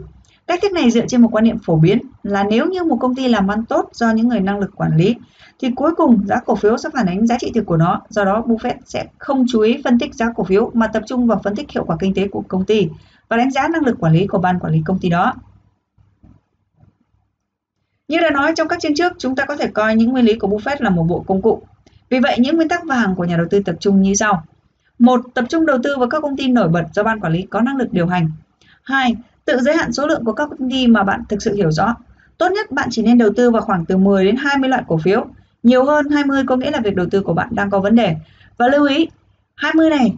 Cách 0.49 0.59
thức 0.61 0.71
này 0.71 0.91
dựa 0.91 1.05
trên 1.07 1.21
một 1.21 1.29
quan 1.31 1.43
niệm 1.43 1.57
phổ 1.59 1.75
biến 1.75 1.99
là 2.23 2.43
nếu 2.43 2.65
như 2.65 2.83
một 2.83 2.97
công 2.99 3.15
ty 3.15 3.27
làm 3.27 3.51
ăn 3.51 3.65
tốt 3.65 3.89
do 3.93 4.11
những 4.11 4.27
người 4.27 4.39
năng 4.39 4.59
lực 4.59 4.75
quản 4.75 4.97
lý 4.97 5.15
thì 5.59 5.71
cuối 5.75 5.95
cùng 5.95 6.25
giá 6.27 6.35
cổ 6.45 6.55
phiếu 6.55 6.77
sẽ 6.77 6.89
phản 6.93 7.05
ánh 7.05 7.27
giá 7.27 7.37
trị 7.39 7.51
thực 7.55 7.65
của 7.65 7.77
nó. 7.77 8.01
Do 8.09 8.25
đó, 8.25 8.43
Buffett 8.47 8.75
sẽ 8.85 9.05
không 9.17 9.45
chú 9.51 9.59
ý 9.59 9.81
phân 9.83 9.99
tích 9.99 10.15
giá 10.15 10.25
cổ 10.35 10.43
phiếu 10.43 10.71
mà 10.73 10.87
tập 10.87 11.03
trung 11.07 11.27
vào 11.27 11.41
phân 11.43 11.55
tích 11.55 11.71
hiệu 11.71 11.83
quả 11.83 11.97
kinh 11.99 12.13
tế 12.13 12.27
của 12.27 12.43
công 12.47 12.65
ty 12.65 12.87
và 13.27 13.37
đánh 13.37 13.51
giá 13.51 13.67
năng 13.67 13.85
lực 13.85 13.97
quản 13.99 14.13
lý 14.13 14.27
của 14.27 14.37
ban 14.37 14.59
quản 14.59 14.73
lý 14.73 14.81
công 14.85 14.99
ty 14.99 15.09
đó. 15.09 15.33
Như 18.07 18.19
đã 18.19 18.29
nói 18.29 18.53
trong 18.55 18.67
các 18.67 18.79
chương 18.79 18.95
trước, 18.95 19.13
chúng 19.17 19.35
ta 19.35 19.45
có 19.45 19.55
thể 19.55 19.67
coi 19.67 19.95
những 19.95 20.09
nguyên 20.09 20.25
lý 20.25 20.35
của 20.35 20.47
Buffett 20.47 20.77
là 20.79 20.89
một 20.89 21.03
bộ 21.03 21.23
công 21.27 21.41
cụ. 21.41 21.61
Vì 22.09 22.19
vậy, 22.19 22.37
những 22.39 22.55
nguyên 22.55 22.69
tắc 22.69 22.85
vàng 22.85 23.15
của 23.15 23.23
nhà 23.23 23.37
đầu 23.37 23.45
tư 23.49 23.59
tập 23.65 23.75
trung 23.79 24.01
như 24.01 24.13
sau. 24.13 24.43
một 24.99 25.21
tập 25.33 25.45
trung 25.49 25.65
đầu 25.65 25.77
tư 25.83 25.95
vào 25.97 26.09
các 26.09 26.21
công 26.21 26.37
ty 26.37 26.47
nổi 26.47 26.67
bật 26.67 26.83
do 26.93 27.03
ban 27.03 27.19
quản 27.19 27.33
lý 27.33 27.41
có 27.41 27.61
năng 27.61 27.77
lực 27.77 27.93
điều 27.93 28.07
hành 28.07 28.29
hai 28.83 29.15
tự 29.51 29.59
giới 29.59 29.77
hạn 29.77 29.93
số 29.93 30.07
lượng 30.07 30.25
của 30.25 30.33
các 30.33 30.49
công 30.49 30.69
ty 30.69 30.87
mà 30.87 31.03
bạn 31.03 31.21
thực 31.29 31.41
sự 31.41 31.55
hiểu 31.55 31.71
rõ 31.71 31.95
tốt 32.37 32.51
nhất 32.51 32.71
bạn 32.71 32.87
chỉ 32.91 33.01
nên 33.01 33.17
đầu 33.17 33.29
tư 33.35 33.51
vào 33.51 33.61
khoảng 33.61 33.85
từ 33.85 33.97
10 33.97 34.25
đến 34.25 34.35
20 34.35 34.69
loại 34.69 34.83
cổ 34.87 34.97
phiếu 35.03 35.25
nhiều 35.63 35.83
hơn 35.83 36.09
20 36.09 36.43
có 36.47 36.55
nghĩa 36.55 36.71
là 36.71 36.79
việc 36.83 36.95
đầu 36.95 37.05
tư 37.11 37.21
của 37.21 37.33
bạn 37.33 37.47
đang 37.51 37.69
có 37.69 37.79
vấn 37.79 37.95
đề 37.95 38.15
và 38.57 38.67
lưu 38.67 38.85
ý 38.85 39.07
20 39.55 39.89
này 39.89 40.13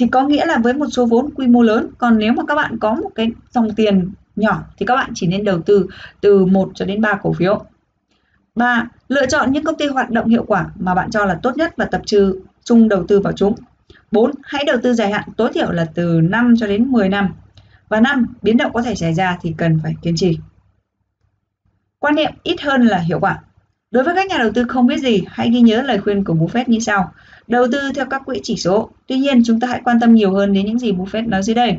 thì 0.00 0.06
có 0.06 0.22
nghĩa 0.22 0.46
là 0.46 0.58
với 0.58 0.74
một 0.74 0.86
số 0.90 1.06
vốn 1.06 1.30
quy 1.34 1.46
mô 1.46 1.62
lớn, 1.62 1.90
còn 1.98 2.18
nếu 2.18 2.32
mà 2.32 2.42
các 2.48 2.54
bạn 2.54 2.78
có 2.78 2.94
một 2.94 3.10
cái 3.14 3.30
dòng 3.50 3.74
tiền 3.74 4.10
nhỏ 4.36 4.62
thì 4.78 4.86
các 4.86 4.94
bạn 4.94 5.10
chỉ 5.14 5.26
nên 5.26 5.44
đầu 5.44 5.60
tư 5.62 5.86
từ 6.20 6.44
1 6.44 6.70
cho 6.74 6.84
đến 6.84 7.00
3 7.00 7.18
cổ 7.22 7.32
phiếu 7.32 7.64
3. 8.54 8.88
Lựa 9.08 9.26
chọn 9.26 9.52
những 9.52 9.64
công 9.64 9.76
ty 9.76 9.86
hoạt 9.86 10.10
động 10.10 10.28
hiệu 10.28 10.44
quả 10.46 10.66
mà 10.78 10.94
bạn 10.94 11.10
cho 11.10 11.24
là 11.24 11.38
tốt 11.42 11.56
nhất 11.56 11.74
và 11.76 11.84
tập 11.84 12.00
trung 12.64 12.88
đầu 12.88 13.04
tư 13.08 13.20
vào 13.20 13.32
chúng. 13.32 13.54
4. 14.10 14.30
Hãy 14.42 14.64
đầu 14.66 14.76
tư 14.82 14.94
dài 14.94 15.10
hạn 15.10 15.28
tối 15.36 15.50
thiểu 15.54 15.70
là 15.70 15.86
từ 15.94 16.20
5 16.20 16.54
cho 16.58 16.66
đến 16.66 16.88
10 16.88 17.08
năm. 17.08 17.28
Và 17.90 18.00
năm 18.00 18.26
Biến 18.42 18.56
động 18.56 18.72
có 18.72 18.82
thể 18.82 18.94
xảy 18.94 19.14
ra 19.14 19.38
thì 19.42 19.54
cần 19.56 19.80
phải 19.82 19.94
kiên 20.02 20.16
trì. 20.16 20.38
Quan 21.98 22.14
niệm 22.14 22.30
ít 22.42 22.60
hơn 22.60 22.82
là 22.82 22.98
hiệu 22.98 23.20
quả. 23.20 23.40
Đối 23.90 24.04
với 24.04 24.14
các 24.14 24.26
nhà 24.26 24.38
đầu 24.38 24.50
tư 24.54 24.64
không 24.68 24.86
biết 24.86 24.98
gì, 24.98 25.22
hãy 25.28 25.50
ghi 25.50 25.60
nhớ 25.60 25.82
lời 25.82 26.00
khuyên 26.00 26.24
của 26.24 26.34
Buffett 26.34 26.64
như 26.66 26.78
sau. 26.78 27.12
Đầu 27.46 27.66
tư 27.72 27.92
theo 27.94 28.06
các 28.06 28.22
quỹ 28.24 28.40
chỉ 28.42 28.56
số. 28.56 28.90
Tuy 29.06 29.18
nhiên, 29.18 29.42
chúng 29.44 29.60
ta 29.60 29.68
hãy 29.68 29.80
quan 29.84 30.00
tâm 30.00 30.14
nhiều 30.14 30.32
hơn 30.32 30.52
đến 30.52 30.66
những 30.66 30.78
gì 30.78 30.92
Buffett 30.92 31.28
nói 31.28 31.42
dưới 31.42 31.54
đây. 31.54 31.78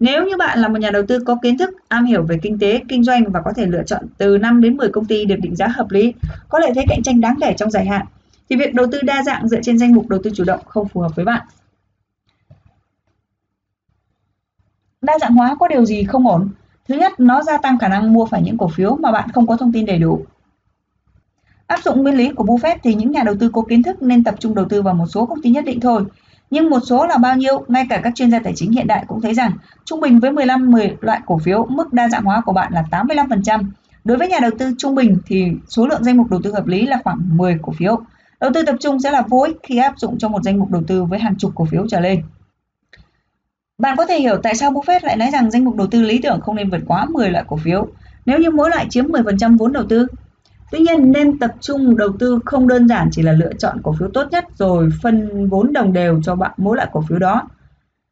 Nếu 0.00 0.26
như 0.26 0.36
bạn 0.36 0.58
là 0.58 0.68
một 0.68 0.78
nhà 0.78 0.90
đầu 0.90 1.02
tư 1.08 1.18
có 1.26 1.36
kiến 1.42 1.58
thức, 1.58 1.70
am 1.88 2.04
hiểu 2.04 2.22
về 2.22 2.38
kinh 2.42 2.58
tế, 2.58 2.80
kinh 2.88 3.04
doanh 3.04 3.32
và 3.32 3.40
có 3.44 3.52
thể 3.56 3.66
lựa 3.66 3.82
chọn 3.86 4.02
từ 4.18 4.38
5 4.38 4.60
đến 4.60 4.76
10 4.76 4.88
công 4.88 5.04
ty 5.04 5.24
được 5.24 5.36
định 5.42 5.56
giá 5.56 5.66
hợp 5.66 5.90
lý, 5.90 6.14
có 6.48 6.58
lợi 6.58 6.70
thế 6.74 6.84
cạnh 6.88 7.02
tranh 7.02 7.20
đáng 7.20 7.34
kể 7.40 7.54
trong 7.56 7.70
dài 7.70 7.86
hạn, 7.86 8.06
thì 8.50 8.56
việc 8.56 8.74
đầu 8.74 8.86
tư 8.92 9.00
đa 9.02 9.22
dạng 9.22 9.48
dựa 9.48 9.60
trên 9.62 9.78
danh 9.78 9.94
mục 9.94 10.08
đầu 10.08 10.20
tư 10.22 10.30
chủ 10.34 10.44
động 10.44 10.60
không 10.66 10.88
phù 10.88 11.00
hợp 11.00 11.16
với 11.16 11.24
bạn. 11.24 11.42
Đa 15.08 15.18
dạng 15.20 15.34
hóa 15.34 15.56
có 15.60 15.68
điều 15.68 15.84
gì 15.84 16.04
không 16.04 16.28
ổn? 16.28 16.48
Thứ 16.88 16.94
nhất, 16.94 17.20
nó 17.20 17.42
gia 17.42 17.58
tăng 17.58 17.78
khả 17.78 17.88
năng 17.88 18.12
mua 18.12 18.26
phải 18.26 18.42
những 18.42 18.58
cổ 18.58 18.68
phiếu 18.68 18.96
mà 18.96 19.12
bạn 19.12 19.28
không 19.34 19.46
có 19.46 19.56
thông 19.56 19.72
tin 19.72 19.86
đầy 19.86 19.98
đủ. 19.98 20.24
Áp 21.66 21.80
dụng 21.84 22.02
nguyên 22.02 22.16
lý 22.16 22.28
của 22.32 22.44
Buffett 22.44 22.76
thì 22.82 22.94
những 22.94 23.10
nhà 23.10 23.22
đầu 23.22 23.34
tư 23.40 23.50
có 23.52 23.62
kiến 23.68 23.82
thức 23.82 24.02
nên 24.02 24.24
tập 24.24 24.34
trung 24.38 24.54
đầu 24.54 24.64
tư 24.68 24.82
vào 24.82 24.94
một 24.94 25.06
số 25.06 25.26
công 25.26 25.42
ty 25.42 25.50
nhất 25.50 25.64
định 25.64 25.80
thôi. 25.80 26.04
Nhưng 26.50 26.70
một 26.70 26.80
số 26.80 27.06
là 27.06 27.16
bao 27.16 27.36
nhiêu, 27.36 27.64
ngay 27.68 27.86
cả 27.90 28.00
các 28.04 28.14
chuyên 28.14 28.30
gia 28.30 28.38
tài 28.38 28.52
chính 28.56 28.72
hiện 28.72 28.86
đại 28.86 29.04
cũng 29.08 29.20
thấy 29.20 29.34
rằng 29.34 29.52
trung 29.84 30.00
bình 30.00 30.20
với 30.20 30.32
15 30.32 30.70
10 30.70 30.96
loại 31.00 31.20
cổ 31.26 31.38
phiếu, 31.38 31.66
mức 31.70 31.92
đa 31.92 32.08
dạng 32.08 32.24
hóa 32.24 32.40
của 32.40 32.52
bạn 32.52 32.72
là 32.72 32.84
85%. 32.90 33.64
Đối 34.04 34.18
với 34.18 34.28
nhà 34.28 34.38
đầu 34.42 34.50
tư 34.58 34.74
trung 34.78 34.94
bình 34.94 35.18
thì 35.26 35.46
số 35.68 35.86
lượng 35.86 36.04
danh 36.04 36.16
mục 36.16 36.30
đầu 36.30 36.40
tư 36.44 36.52
hợp 36.52 36.66
lý 36.66 36.86
là 36.86 37.00
khoảng 37.04 37.18
10 37.36 37.58
cổ 37.62 37.72
phiếu. 37.72 38.00
Đầu 38.40 38.50
tư 38.54 38.62
tập 38.62 38.76
trung 38.80 39.00
sẽ 39.00 39.10
là 39.10 39.22
vô 39.28 39.42
ích 39.42 39.56
khi 39.62 39.78
áp 39.78 39.98
dụng 39.98 40.18
cho 40.18 40.28
một 40.28 40.42
danh 40.42 40.58
mục 40.58 40.70
đầu 40.70 40.82
tư 40.86 41.04
với 41.04 41.18
hàng 41.18 41.34
chục 41.38 41.52
cổ 41.54 41.64
phiếu 41.64 41.86
trở 41.88 42.00
lên. 42.00 42.22
Bạn 43.78 43.96
có 43.96 44.06
thể 44.06 44.20
hiểu 44.20 44.36
tại 44.42 44.54
sao 44.54 44.70
Buffett 44.70 45.00
lại 45.02 45.16
nói 45.16 45.30
rằng 45.30 45.50
danh 45.50 45.64
mục 45.64 45.76
đầu 45.76 45.86
tư 45.86 46.02
lý 46.02 46.18
tưởng 46.18 46.40
không 46.40 46.56
nên 46.56 46.70
vượt 46.70 46.80
quá 46.86 47.06
10 47.10 47.30
loại 47.30 47.44
cổ 47.48 47.56
phiếu 47.56 47.88
nếu 48.26 48.38
như 48.38 48.50
mỗi 48.50 48.70
loại 48.70 48.86
chiếm 48.90 49.06
10% 49.06 49.58
vốn 49.58 49.72
đầu 49.72 49.84
tư. 49.88 50.06
Tuy 50.70 50.78
nhiên 50.78 51.12
nên 51.12 51.38
tập 51.38 51.54
trung 51.60 51.96
đầu 51.96 52.08
tư 52.18 52.40
không 52.44 52.68
đơn 52.68 52.88
giản 52.88 53.08
chỉ 53.12 53.22
là 53.22 53.32
lựa 53.32 53.52
chọn 53.58 53.80
cổ 53.82 53.94
phiếu 53.98 54.08
tốt 54.14 54.26
nhất 54.30 54.44
rồi 54.54 54.90
phân 55.02 55.48
vốn 55.48 55.72
đồng 55.72 55.92
đều 55.92 56.22
cho 56.22 56.34
bạn 56.34 56.50
mỗi 56.56 56.76
loại 56.76 56.88
cổ 56.92 57.04
phiếu 57.08 57.18
đó. 57.18 57.48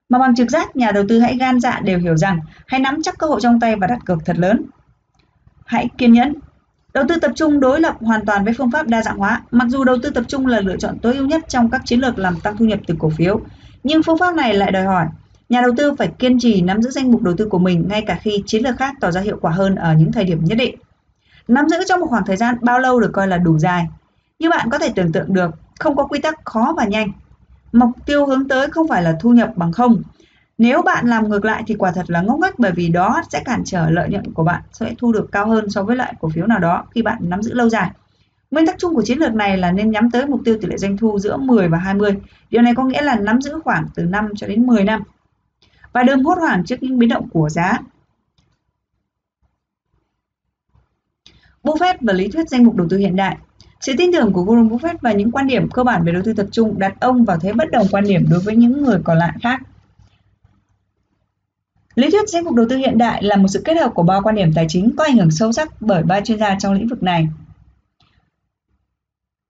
Mà 0.09 0.19
bằng 0.19 0.35
trực 0.35 0.51
giác, 0.51 0.77
nhà 0.77 0.91
đầu 0.91 1.05
tư 1.09 1.21
hãy 1.21 1.37
gan 1.37 1.61
dạ 1.61 1.81
đều 1.85 1.99
hiểu 1.99 2.17
rằng 2.17 2.41
hãy 2.67 2.81
nắm 2.81 3.03
chắc 3.03 3.19
cơ 3.19 3.27
hội 3.27 3.41
trong 3.43 3.61
tay 3.61 3.77
và 3.77 3.87
đặt 3.87 3.99
cược 4.05 4.19
thật 4.25 4.39
lớn. 4.39 4.63
Hãy 5.65 5.89
kiên 5.99 6.13
nhẫn. 6.13 6.35
Đầu 6.95 7.05
tư 7.09 7.17
tập 7.17 7.31
trung 7.35 7.61
đối 7.61 7.81
lập 7.81 7.95
hoàn 8.01 8.25
toàn 8.27 8.45
với 8.45 8.55
phương 8.59 8.71
pháp 8.71 8.87
đa 8.87 9.03
dạng 9.03 9.19
hóa. 9.19 9.43
Mặc 9.51 9.69
dù 9.69 9.85
đầu 9.85 9.97
tư 10.03 10.11
tập 10.11 10.25
trung 10.29 10.47
là 10.47 10.61
lựa 10.61 10.77
chọn 10.77 10.99
tối 10.99 11.15
ưu 11.15 11.27
nhất 11.27 11.45
trong 11.49 11.71
các 11.71 11.83
chiến 11.85 12.01
lược 12.01 12.19
làm 12.19 12.41
tăng 12.41 12.57
thu 12.57 12.65
nhập 12.65 12.79
từ 12.87 12.95
cổ 12.99 13.11
phiếu, 13.11 13.41
nhưng 13.83 14.03
phương 14.03 14.19
pháp 14.19 14.35
này 14.35 14.55
lại 14.55 14.73
đòi 14.73 14.85
hỏi 14.85 15.07
nhà 15.49 15.61
đầu 15.61 15.71
tư 15.77 15.95
phải 15.99 16.09
kiên 16.19 16.39
trì 16.39 16.61
nắm 16.61 16.83
giữ 16.83 16.91
danh 16.91 17.13
mục 17.13 17.23
đầu 17.23 17.35
tư 17.39 17.47
của 17.47 17.59
mình 17.59 17.89
ngay 17.89 18.03
cả 18.07 18.19
khi 18.23 18.43
chiến 18.47 18.63
lược 18.63 18.77
khác 18.77 18.95
tỏ 19.01 19.11
ra 19.11 19.21
hiệu 19.21 19.39
quả 19.41 19.53
hơn 19.53 19.75
ở 19.75 19.95
những 19.95 20.13
thời 20.13 20.25
điểm 20.25 20.45
nhất 20.45 20.59
định. 20.59 20.79
Nắm 21.49 21.69
giữ 21.69 21.77
trong 21.89 22.01
một 22.01 22.07
khoảng 22.07 22.25
thời 22.27 22.37
gian 22.37 22.57
bao 22.61 22.79
lâu 22.79 23.01
được 23.01 23.11
coi 23.13 23.29
là 23.29 23.37
đủ 23.37 23.59
dài. 23.59 23.87
Như 24.39 24.51
bạn 24.51 24.71
có 24.71 24.79
thể 24.79 24.93
tưởng 24.97 25.13
tượng 25.13 25.35
được, 25.35 25.51
không 25.79 25.97
có 25.97 26.07
quy 26.07 26.19
tắc 26.19 26.45
khó 26.45 26.75
và 26.77 26.85
nhanh. 26.85 27.13
Mục 27.73 27.91
tiêu 28.07 28.27
hướng 28.27 28.49
tới 28.49 28.69
không 28.71 28.89
phải 28.89 29.03
là 29.03 29.17
thu 29.21 29.31
nhập 29.31 29.53
bằng 29.57 29.73
không. 29.73 30.03
Nếu 30.59 30.83
bạn 30.83 31.07
làm 31.07 31.29
ngược 31.29 31.45
lại 31.45 31.63
thì 31.67 31.75
quả 31.75 31.93
thật 31.93 32.05
là 32.11 32.21
ngốc 32.21 32.39
nghếch 32.41 32.59
bởi 32.59 32.73
vì 32.73 32.89
đó 32.89 33.23
sẽ 33.31 33.43
cản 33.45 33.65
trở 33.65 33.91
lợi 33.91 34.09
nhuận 34.09 34.33
của 34.35 34.45
bạn 34.45 34.63
sẽ 34.73 34.95
thu 34.99 35.13
được 35.13 35.29
cao 35.33 35.47
hơn 35.49 35.71
so 35.71 35.83
với 35.83 35.97
loại 35.97 36.15
cổ 36.21 36.29
phiếu 36.35 36.47
nào 36.47 36.59
đó 36.59 36.85
khi 36.95 37.03
bạn 37.03 37.19
nắm 37.21 37.43
giữ 37.43 37.55
lâu 37.55 37.69
dài. 37.69 37.91
Nguyên 38.51 38.67
tắc 38.67 38.79
chung 38.79 38.95
của 38.95 39.03
chiến 39.03 39.19
lược 39.19 39.35
này 39.35 39.57
là 39.59 39.73
nên 39.73 39.91
nhắm 39.91 40.11
tới 40.11 40.27
mục 40.27 40.41
tiêu 40.45 40.59
tỷ 40.61 40.69
lệ 40.69 40.77
doanh 40.77 40.97
thu 40.97 41.19
giữa 41.19 41.37
10 41.37 41.69
và 41.69 41.79
20. 41.79 42.17
Điều 42.51 42.63
này 42.63 42.75
có 42.75 42.85
nghĩa 42.85 43.03
là 43.03 43.17
nắm 43.17 43.41
giữ 43.43 43.61
khoảng 43.65 43.87
từ 43.95 44.03
5 44.05 44.29
cho 44.37 44.47
đến 44.47 44.67
10 44.67 44.85
năm. 44.85 45.03
Và 45.97 46.03
đừng 46.03 46.25
hốt 46.25 46.39
hoảng 46.39 46.65
trước 46.65 46.83
những 46.83 46.99
biến 46.99 47.09
động 47.09 47.29
của 47.29 47.49
giá. 47.49 47.79
Buffett 51.63 51.97
và 52.01 52.13
lý 52.13 52.29
thuyết 52.29 52.49
danh 52.49 52.65
mục 52.65 52.77
đầu 52.77 52.87
tư 52.91 52.97
hiện 52.97 53.17
đại. 53.17 53.37
Sự 53.81 53.93
tin 53.99 54.13
tưởng 54.13 54.33
của 54.33 54.45
Warren 54.45 54.69
Buffett 54.69 54.97
và 55.01 55.13
những 55.13 55.31
quan 55.31 55.47
điểm 55.47 55.69
cơ 55.71 55.85
bản 55.85 56.05
về 56.05 56.13
đầu 56.13 56.23
tư 56.25 56.33
tập 56.33 56.47
trung 56.53 56.79
đặt 56.79 56.95
ông 57.01 57.25
vào 57.25 57.39
thế 57.39 57.53
bất 57.53 57.71
đồng 57.71 57.87
quan 57.91 58.05
điểm 58.05 58.27
đối 58.31 58.41
với 58.41 58.57
những 58.57 58.83
người 58.83 58.99
còn 59.05 59.19
lại 59.19 59.33
khác. 59.43 59.63
Lý 61.95 62.11
thuyết 62.11 62.29
danh 62.29 62.45
mục 62.45 62.55
đầu 62.55 62.67
tư 62.71 62.77
hiện 62.77 62.99
đại 62.99 63.23
là 63.23 63.37
một 63.37 63.49
sự 63.49 63.63
kết 63.65 63.75
hợp 63.75 63.93
của 63.95 64.03
ba 64.03 64.21
quan 64.21 64.35
điểm 64.35 64.53
tài 64.55 64.67
chính 64.69 64.97
có 64.97 65.05
ảnh 65.05 65.17
hưởng 65.17 65.31
sâu 65.31 65.53
sắc 65.53 65.69
bởi 65.81 66.03
ba 66.03 66.21
chuyên 66.21 66.39
gia 66.39 66.57
trong 66.59 66.75
lĩnh 66.75 66.89
vực 66.89 67.03
này. 67.03 67.29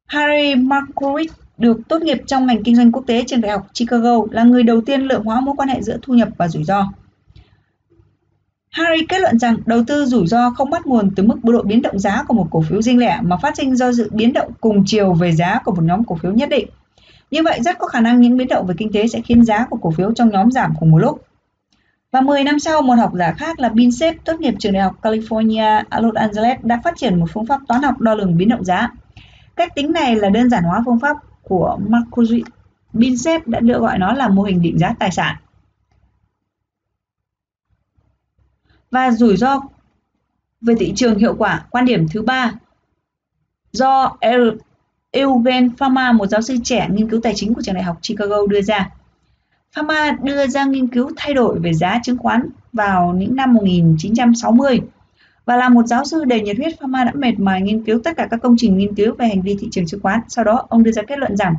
Harry 0.06 0.54
Markowitz 0.54 1.28
được 1.58 1.80
tốt 1.88 2.02
nghiệp 2.02 2.18
trong 2.26 2.46
ngành 2.46 2.62
kinh 2.62 2.76
doanh 2.76 2.92
quốc 2.92 3.04
tế 3.06 3.24
trường 3.26 3.40
đại 3.40 3.52
học 3.52 3.66
Chicago 3.74 4.16
là 4.30 4.44
người 4.44 4.62
đầu 4.62 4.80
tiên 4.80 5.00
lượng 5.00 5.24
hóa 5.24 5.40
mối 5.40 5.54
quan 5.58 5.68
hệ 5.68 5.82
giữa 5.82 5.96
thu 6.02 6.14
nhập 6.14 6.28
và 6.38 6.48
rủi 6.48 6.64
ro. 6.64 6.88
Harry 8.70 9.06
kết 9.08 9.18
luận 9.18 9.38
rằng 9.38 9.56
đầu 9.66 9.84
tư 9.86 10.04
rủi 10.04 10.26
ro 10.26 10.50
không 10.50 10.70
bắt 10.70 10.86
nguồn 10.86 11.10
từ 11.16 11.22
mức 11.22 11.44
độ 11.44 11.62
biến 11.62 11.82
động 11.82 11.98
giá 11.98 12.22
của 12.28 12.34
một 12.34 12.48
cổ 12.50 12.62
phiếu 12.68 12.82
riêng 12.82 12.98
lẻ 12.98 13.18
mà 13.22 13.36
phát 13.36 13.56
sinh 13.56 13.76
do 13.76 13.92
sự 13.92 14.10
biến 14.12 14.32
động 14.32 14.52
cùng 14.60 14.82
chiều 14.86 15.12
về 15.12 15.32
giá 15.32 15.58
của 15.64 15.74
một 15.74 15.82
nhóm 15.82 16.04
cổ 16.04 16.18
phiếu 16.22 16.32
nhất 16.32 16.48
định. 16.48 16.68
Như 17.30 17.42
vậy 17.42 17.60
rất 17.62 17.78
có 17.78 17.86
khả 17.86 18.00
năng 18.00 18.20
những 18.20 18.36
biến 18.36 18.48
động 18.48 18.66
về 18.66 18.74
kinh 18.78 18.92
tế 18.92 19.06
sẽ 19.08 19.20
khiến 19.20 19.44
giá 19.44 19.66
của 19.70 19.76
cổ 19.76 19.90
phiếu 19.90 20.12
trong 20.12 20.28
nhóm 20.28 20.50
giảm 20.50 20.74
cùng 20.80 20.90
một 20.90 20.98
lúc. 20.98 21.22
Và 22.10 22.20
10 22.20 22.44
năm 22.44 22.58
sau, 22.58 22.82
một 22.82 22.94
học 22.94 23.12
giả 23.14 23.32
khác 23.32 23.60
là 23.60 23.68
Binsep 23.68 24.14
tốt 24.24 24.40
nghiệp 24.40 24.54
trường 24.58 24.72
đại 24.72 24.82
học 24.82 24.94
California 25.02 25.82
Los 26.00 26.14
Angeles 26.14 26.58
đã 26.62 26.80
phát 26.84 26.96
triển 26.96 27.20
một 27.20 27.26
phương 27.32 27.46
pháp 27.46 27.60
toán 27.68 27.82
học 27.82 28.00
đo 28.00 28.14
lường 28.14 28.36
biến 28.36 28.48
động 28.48 28.64
giá. 28.64 28.88
Cách 29.56 29.74
tính 29.74 29.92
này 29.92 30.16
là 30.16 30.28
đơn 30.28 30.50
giản 30.50 30.64
hóa 30.64 30.82
phương 30.86 31.00
pháp 31.00 31.16
của 31.48 31.78
Markowitz. 31.88 32.44
Binsep 32.92 33.46
đã 33.46 33.60
được 33.60 33.80
gọi 33.80 33.98
nó 33.98 34.12
là 34.12 34.28
mô 34.28 34.42
hình 34.42 34.62
định 34.62 34.78
giá 34.78 34.94
tài 34.98 35.10
sản. 35.10 35.36
và 38.90 39.10
rủi 39.10 39.36
ro 39.36 39.60
về 40.60 40.74
thị 40.78 40.92
trường 40.96 41.18
hiệu 41.18 41.34
quả. 41.38 41.66
Quan 41.70 41.84
điểm 41.84 42.06
thứ 42.08 42.22
ba 42.22 42.52
do 43.72 44.16
Eugen 45.10 45.68
Fama, 45.78 46.16
một 46.16 46.26
giáo 46.26 46.42
sư 46.42 46.56
trẻ 46.64 46.88
nghiên 46.90 47.10
cứu 47.10 47.20
tài 47.20 47.32
chính 47.36 47.54
của 47.54 47.62
trường 47.62 47.74
đại 47.74 47.84
học 47.84 47.98
Chicago 48.02 48.46
đưa 48.46 48.62
ra. 48.62 48.90
Fama 49.74 50.16
đưa 50.22 50.46
ra 50.46 50.64
nghiên 50.64 50.88
cứu 50.88 51.10
thay 51.16 51.34
đổi 51.34 51.58
về 51.58 51.74
giá 51.74 52.00
chứng 52.02 52.18
khoán 52.18 52.48
vào 52.72 53.12
những 53.12 53.36
năm 53.36 53.54
1960 53.54 54.80
và 55.46 55.56
là 55.56 55.68
một 55.68 55.86
giáo 55.86 56.04
sư 56.04 56.24
đầy 56.24 56.40
nhiệt 56.40 56.56
huyết, 56.56 56.80
Fama 56.80 57.04
đã 57.04 57.12
mệt 57.14 57.38
mỏi 57.38 57.60
nghiên 57.60 57.84
cứu 57.84 58.00
tất 58.04 58.16
cả 58.16 58.26
các 58.30 58.40
công 58.42 58.54
trình 58.58 58.78
nghiên 58.78 58.94
cứu 58.94 59.14
về 59.14 59.26
hành 59.28 59.42
vi 59.42 59.56
thị 59.60 59.68
trường 59.70 59.86
chứng 59.86 60.00
khoán. 60.00 60.20
Sau 60.28 60.44
đó, 60.44 60.66
ông 60.68 60.82
đưa 60.82 60.92
ra 60.92 61.02
kết 61.02 61.18
luận 61.18 61.36
rằng 61.36 61.54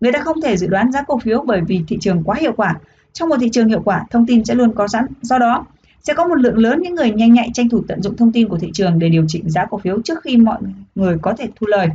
người 0.00 0.12
ta 0.12 0.20
không 0.20 0.40
thể 0.40 0.56
dự 0.56 0.66
đoán 0.66 0.92
giá 0.92 1.02
cổ 1.02 1.18
phiếu 1.18 1.44
bởi 1.46 1.60
vì 1.68 1.82
thị 1.88 1.98
trường 2.00 2.22
quá 2.24 2.36
hiệu 2.40 2.52
quả. 2.52 2.74
Trong 3.12 3.28
một 3.28 3.36
thị 3.40 3.48
trường 3.52 3.68
hiệu 3.68 3.82
quả, 3.84 4.04
thông 4.10 4.26
tin 4.26 4.44
sẽ 4.44 4.54
luôn 4.54 4.72
có 4.74 4.88
sẵn. 4.88 5.06
Do 5.22 5.38
đó, 5.38 5.66
sẽ 6.02 6.14
có 6.14 6.28
một 6.28 6.34
lượng 6.34 6.58
lớn 6.58 6.80
những 6.82 6.94
người 6.94 7.10
nhanh 7.10 7.32
nhạy 7.32 7.50
tranh 7.54 7.68
thủ 7.68 7.82
tận 7.88 8.02
dụng 8.02 8.16
thông 8.16 8.32
tin 8.32 8.48
của 8.48 8.58
thị 8.58 8.70
trường 8.74 8.98
để 8.98 9.08
điều 9.08 9.24
chỉnh 9.28 9.50
giá 9.50 9.66
cổ 9.70 9.78
phiếu 9.78 10.02
trước 10.02 10.22
khi 10.22 10.36
mọi 10.36 10.58
người 10.94 11.18
có 11.22 11.34
thể 11.38 11.48
thu 11.56 11.66
lời. 11.66 11.88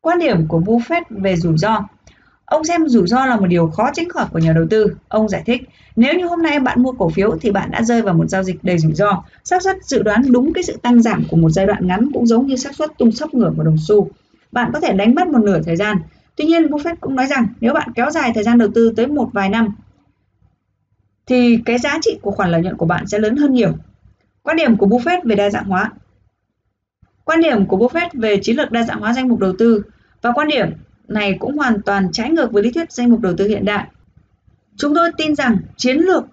Quan 0.00 0.18
điểm 0.18 0.48
của 0.48 0.60
Buffett 0.60 1.02
về 1.10 1.36
rủi 1.36 1.58
ro 1.58 1.80
Ông 2.52 2.64
xem 2.64 2.88
rủi 2.88 3.06
ro 3.06 3.26
là 3.26 3.36
một 3.36 3.46
điều 3.46 3.68
khó 3.68 3.90
tránh 3.94 4.08
khỏi 4.08 4.26
của 4.32 4.38
nhà 4.38 4.52
đầu 4.52 4.66
tư. 4.70 4.96
Ông 5.08 5.28
giải 5.28 5.42
thích, 5.46 5.62
nếu 5.96 6.14
như 6.14 6.26
hôm 6.26 6.42
nay 6.42 6.60
bạn 6.60 6.82
mua 6.82 6.92
cổ 6.92 7.08
phiếu 7.08 7.38
thì 7.40 7.50
bạn 7.50 7.70
đã 7.70 7.82
rơi 7.82 8.02
vào 8.02 8.14
một 8.14 8.28
giao 8.28 8.42
dịch 8.42 8.64
đầy 8.64 8.78
rủi 8.78 8.92
ro. 8.94 9.24
xác 9.44 9.62
suất 9.62 9.84
dự 9.84 10.02
đoán 10.02 10.32
đúng 10.32 10.52
cái 10.52 10.64
sự 10.64 10.76
tăng 10.82 11.02
giảm 11.02 11.24
của 11.30 11.36
một 11.36 11.50
giai 11.50 11.66
đoạn 11.66 11.86
ngắn 11.86 12.08
cũng 12.14 12.26
giống 12.26 12.46
như 12.46 12.56
xác 12.56 12.74
suất 12.74 12.90
tung 12.98 13.12
sốc 13.12 13.34
ngửa 13.34 13.52
của 13.56 13.62
đồng 13.62 13.76
xu. 13.78 14.08
Bạn 14.52 14.70
có 14.72 14.80
thể 14.80 14.92
đánh 14.92 15.14
mất 15.14 15.28
một 15.28 15.38
nửa 15.38 15.62
thời 15.62 15.76
gian. 15.76 15.96
Tuy 16.36 16.44
nhiên, 16.44 16.66
Buffett 16.66 16.96
cũng 17.00 17.16
nói 17.16 17.26
rằng 17.26 17.46
nếu 17.60 17.74
bạn 17.74 17.88
kéo 17.94 18.10
dài 18.10 18.32
thời 18.34 18.44
gian 18.44 18.58
đầu 18.58 18.68
tư 18.74 18.92
tới 18.96 19.06
một 19.06 19.28
vài 19.32 19.48
năm 19.48 19.68
thì 21.26 21.58
cái 21.64 21.78
giá 21.78 21.98
trị 22.02 22.18
của 22.22 22.30
khoản 22.30 22.50
lợi 22.50 22.62
nhuận 22.62 22.76
của 22.76 22.86
bạn 22.86 23.06
sẽ 23.06 23.18
lớn 23.18 23.36
hơn 23.36 23.52
nhiều. 23.52 23.72
Quan 24.42 24.56
điểm 24.56 24.76
của 24.76 24.86
Buffett 24.86 25.20
về 25.24 25.36
đa 25.36 25.50
dạng 25.50 25.64
hóa. 25.64 25.92
Quan 27.24 27.40
điểm 27.40 27.66
của 27.66 27.76
Buffett 27.76 28.08
về 28.12 28.36
chiến 28.42 28.56
lược 28.56 28.70
đa 28.70 28.82
dạng 28.82 29.00
hóa 29.00 29.12
danh 29.12 29.28
mục 29.28 29.38
đầu 29.38 29.52
tư 29.58 29.82
và 30.22 30.32
quan 30.32 30.48
điểm 30.48 30.68
này 31.08 31.36
cũng 31.38 31.56
hoàn 31.56 31.82
toàn 31.82 32.12
trái 32.12 32.30
ngược 32.30 32.52
với 32.52 32.62
lý 32.62 32.70
thuyết 32.70 32.92
danh 32.92 33.10
mục 33.10 33.20
đầu 33.20 33.34
tư 33.36 33.48
hiện 33.48 33.64
đại. 33.64 33.86
Chúng 34.76 34.94
tôi 34.94 35.10
tin 35.16 35.34
rằng 35.34 35.56
chiến 35.76 35.96
lược 35.96 36.24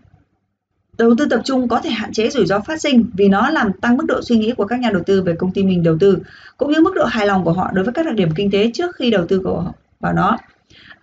đầu 0.98 1.16
tư 1.18 1.26
tập 1.30 1.42
trung 1.46 1.68
có 1.68 1.82
thể 1.82 1.90
hạn 1.90 2.14
chế 2.14 2.30
rủi 2.30 2.46
ro 2.46 2.60
phát 2.60 2.82
sinh 2.82 3.06
vì 3.14 3.30
nó 3.30 3.50
làm 3.50 3.74
tăng 3.74 3.98
mức 3.98 4.06
độ 4.08 4.22
suy 4.22 4.38
nghĩ 4.38 4.54
của 4.58 4.66
các 4.66 4.80
nhà 4.80 4.90
đầu 4.94 5.04
tư 5.06 5.22
về 5.22 5.36
công 5.36 5.52
ty 5.52 5.64
mình 5.64 5.84
đầu 5.84 5.98
tư, 6.00 6.18
cũng 6.58 6.72
như 6.72 6.82
mức 6.82 6.94
độ 6.96 7.06
hài 7.06 7.28
lòng 7.28 7.44
của 7.44 7.54
họ 7.54 7.72
đối 7.74 7.86
với 7.86 7.94
các 7.94 8.06
đặc 8.06 8.16
điểm 8.16 8.30
kinh 8.36 8.52
tế 8.52 8.72
trước 8.74 8.96
khi 8.96 9.12
đầu 9.12 9.26
tư 9.28 9.42
của 9.44 9.62
họ 9.62 9.74
vào 10.00 10.14
nó. 10.14 10.38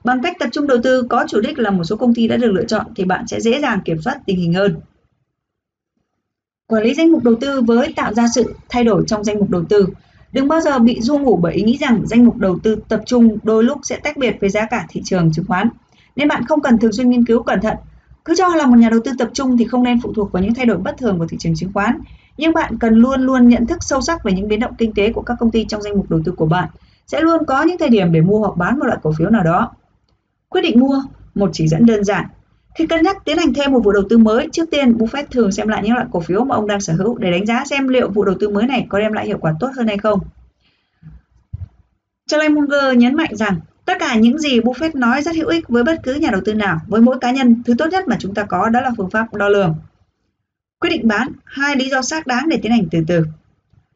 Bằng 0.05 0.23
cách 0.23 0.37
tập 0.39 0.49
trung 0.53 0.67
đầu 0.67 0.79
tư 0.83 1.03
có 1.03 1.25
chủ 1.29 1.41
đích 1.41 1.59
là 1.59 1.71
một 1.71 1.85
số 1.85 1.97
công 1.97 2.15
ty 2.15 2.29
đã 2.29 2.37
được 2.37 2.53
lựa 2.53 2.65
chọn 2.65 2.87
thì 2.97 3.05
bạn 3.05 3.27
sẽ 3.27 3.41
dễ 3.41 3.61
dàng 3.61 3.81
kiểm 3.85 4.03
soát 4.03 4.19
tình 4.27 4.37
hình 4.37 4.55
hơn. 4.55 4.77
Quản 6.67 6.83
lý 6.83 6.95
danh 6.95 7.13
mục 7.13 7.25
đầu 7.25 7.35
tư 7.41 7.61
với 7.61 7.93
tạo 7.97 8.15
ra 8.15 8.27
sự 8.35 8.55
thay 8.69 8.85
đổi 8.85 9.05
trong 9.07 9.25
danh 9.25 9.39
mục 9.39 9.51
đầu 9.51 9.65
tư. 9.65 9.87
Đừng 10.37 10.49
bao 10.49 10.61
giờ 10.61 10.79
bị 10.79 11.01
du 11.01 11.19
ngủ 11.19 11.37
bởi 11.37 11.55
ý 11.55 11.63
nghĩ 11.63 11.77
rằng 11.81 12.03
danh 12.05 12.25
mục 12.25 12.37
đầu 12.37 12.59
tư 12.63 12.77
tập 12.89 13.01
trung 13.07 13.39
đôi 13.43 13.65
lúc 13.65 13.79
sẽ 13.83 13.97
tách 13.97 14.17
biệt 14.17 14.37
với 14.41 14.51
giá 14.51 14.67
cả 14.67 14.87
thị 14.89 15.03
trường 15.05 15.33
chứng 15.33 15.45
khoán. 15.49 15.69
Nên 16.17 16.29
bạn 16.29 16.45
không 16.45 16.61
cần 16.61 16.79
thường 16.79 16.93
xuyên 16.93 17.11
nghiên 17.11 17.25
cứu 17.25 17.43
cẩn 17.43 17.61
thận. 17.61 17.77
Cứ 18.25 18.35
cho 18.39 18.49
là 18.49 18.67
một 18.67 18.77
nhà 18.79 18.91
đầu 18.91 19.01
tư 19.05 19.13
tập 19.19 19.31
trung 19.33 19.57
thì 19.57 19.65
không 19.65 19.83
nên 19.83 20.01
phụ 20.01 20.13
thuộc 20.13 20.33
vào 20.33 20.43
những 20.43 20.55
thay 20.55 20.67
đổi 20.67 20.77
bất 20.77 20.99
thường 20.99 21.19
của 21.19 21.27
thị 21.27 21.37
trường 21.41 21.55
chứng 21.55 21.73
khoán. 21.73 21.99
Nhưng 22.37 22.53
bạn 22.53 22.79
cần 22.79 22.95
luôn 22.95 23.21
luôn 23.21 23.49
nhận 23.49 23.67
thức 23.67 23.79
sâu 23.81 24.01
sắc 24.01 24.25
về 24.25 24.33
những 24.33 24.49
biến 24.49 24.61
động 24.61 24.75
kinh 24.79 24.93
tế 24.93 25.13
của 25.13 25.23
các 25.23 25.37
công 25.41 25.51
ty 25.51 25.65
trong 25.65 25.83
danh 25.83 25.97
mục 25.97 26.11
đầu 26.11 26.21
tư 26.25 26.33
của 26.33 26.47
bạn. 26.47 26.69
Sẽ 27.07 27.21
luôn 27.21 27.45
có 27.47 27.63
những 27.63 27.79
thời 27.79 27.89
điểm 27.89 28.13
để 28.13 28.21
mua 28.21 28.39
hoặc 28.39 28.57
bán 28.57 28.79
một 28.79 28.85
loại 28.87 28.99
cổ 29.03 29.13
phiếu 29.19 29.31
nào 29.31 29.43
đó. 29.43 29.73
Quyết 30.49 30.63
định 30.63 30.81
mua, 30.81 31.03
một 31.35 31.51
chỉ 31.53 31.69
dẫn 31.69 31.87
đơn 31.87 32.05
giản. 32.05 32.27
Khi 32.77 32.87
cân 32.87 33.03
nhắc 33.03 33.17
tiến 33.25 33.39
hành 33.39 33.55
thêm 33.55 33.73
một 33.73 33.81
vụ 33.85 33.93
đầu 33.93 34.03
tư 34.11 34.19
mới, 34.19 34.49
trước 34.53 34.71
tiên 34.71 34.93
Buffett 34.93 35.25
thường 35.31 35.53
xem 35.53 35.69
lại 35.69 35.83
những 35.85 35.95
loại 35.95 36.07
cổ 36.13 36.21
phiếu 36.21 36.45
mà 36.45 36.55
ông 36.55 36.67
đang 36.67 36.81
sở 36.81 36.93
hữu 36.93 37.19
để 37.19 37.31
đánh 37.31 37.47
giá 37.47 37.65
xem 37.65 37.89
liệu 37.89 38.11
vụ 38.11 38.25
đầu 38.25 38.35
tư 38.41 38.49
mới 38.49 38.67
này 38.67 38.87
có 38.89 38.99
đem 38.99 39.13
lại 39.13 39.27
hiệu 39.27 39.39
quả 39.41 39.55
tốt 39.61 39.71
hơn 39.77 39.87
hay 39.87 39.99
không. 39.99 40.21
Charlie 42.27 42.49
Munger 42.49 42.97
nhấn 42.97 43.15
mạnh 43.15 43.37
rằng 43.37 43.61
tất 43.85 43.97
cả 44.01 44.15
những 44.15 44.39
gì 44.39 44.61
Buffett 44.61 44.91
nói 44.95 45.23
rất 45.23 45.37
hữu 45.37 45.49
ích 45.49 45.69
với 45.69 45.85
bất 45.85 46.01
cứ 46.03 46.15
nhà 46.15 46.31
đầu 46.31 46.41
tư 46.45 46.55
nào. 46.55 46.81
Với 46.87 47.01
mỗi 47.01 47.19
cá 47.21 47.31
nhân, 47.31 47.63
thứ 47.67 47.75
tốt 47.79 47.87
nhất 47.87 48.09
mà 48.09 48.17
chúng 48.19 48.35
ta 48.35 48.43
có 48.43 48.69
đó 48.69 48.81
là 48.81 48.91
phương 48.97 49.11
pháp 49.11 49.35
đo 49.35 49.49
lường. 49.49 49.75
Quyết 50.81 50.91
định 50.91 51.09
bán, 51.09 51.29
hai 51.45 51.77
lý 51.77 51.89
do 51.89 52.03
xác 52.03 52.27
đáng 52.27 52.49
để 52.49 52.59
tiến 52.63 52.73
hành 52.73 52.89
từ 52.91 52.99
từ. 53.07 53.25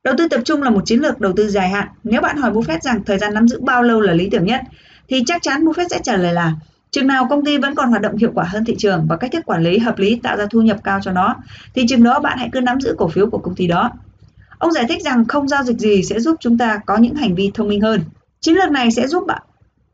Đầu 0.05 0.15
tư 0.19 0.29
tập 0.29 0.41
trung 0.45 0.63
là 0.63 0.71
một 0.71 0.83
chiến 0.87 1.01
lược 1.01 1.21
đầu 1.21 1.33
tư 1.37 1.49
dài 1.49 1.69
hạn. 1.69 1.89
Nếu 2.05 2.21
bạn 2.21 2.37
hỏi 2.37 2.51
Buffett 2.51 2.81
rằng 2.81 3.05
thời 3.05 3.19
gian 3.19 3.35
nắm 3.35 3.49
giữ 3.49 3.61
bao 3.61 3.83
lâu 3.83 4.01
là 4.01 4.13
lý 4.13 4.29
tưởng 4.31 4.45
nhất, 4.45 4.61
thì 5.09 5.23
chắc 5.27 5.43
chắn 5.43 5.65
Buffett 5.65 5.89
sẽ 5.91 6.01
trả 6.03 6.17
lời 6.17 6.33
là 6.33 6.55
chừng 6.91 7.07
nào 7.07 7.27
công 7.31 7.45
ty 7.45 7.59
vẫn 7.59 7.75
còn 7.75 7.91
hoạt 7.91 8.03
động 8.03 8.17
hiệu 8.17 8.31
quả 8.35 8.45
hơn 8.45 8.65
thị 8.65 8.75
trường 8.79 9.07
và 9.09 9.17
cách 9.17 9.33
thức 9.33 9.47
quản 9.47 9.63
lý 9.63 9.79
hợp 9.79 9.99
lý 9.99 10.21
tạo 10.23 10.37
ra 10.37 10.47
thu 10.51 10.61
nhập 10.61 10.77
cao 10.85 11.01
cho 11.03 11.13
nó, 11.13 11.37
thì 11.75 11.87
chừng 11.89 12.03
đó 12.03 12.21
bạn 12.21 12.39
hãy 12.39 12.49
cứ 12.53 12.61
nắm 12.61 12.81
giữ 12.81 12.95
cổ 12.99 13.09
phiếu 13.09 13.31
của 13.31 13.39
công 13.39 13.55
ty 13.55 13.67
đó. 13.67 13.91
Ông 14.59 14.73
giải 14.73 14.85
thích 14.89 15.03
rằng 15.03 15.25
không 15.25 15.49
giao 15.49 15.63
dịch 15.63 15.79
gì 15.79 16.03
sẽ 16.03 16.21
giúp 16.21 16.37
chúng 16.41 16.59
ta 16.59 16.81
có 16.87 16.97
những 16.97 17.15
hành 17.15 17.35
vi 17.35 17.51
thông 17.55 17.69
minh 17.69 17.81
hơn. 17.81 18.01
Chiến 18.41 18.55
lược 18.55 18.71
này 18.71 18.91
sẽ 18.91 19.09
giúp 19.09 19.25
bạn 19.27 19.43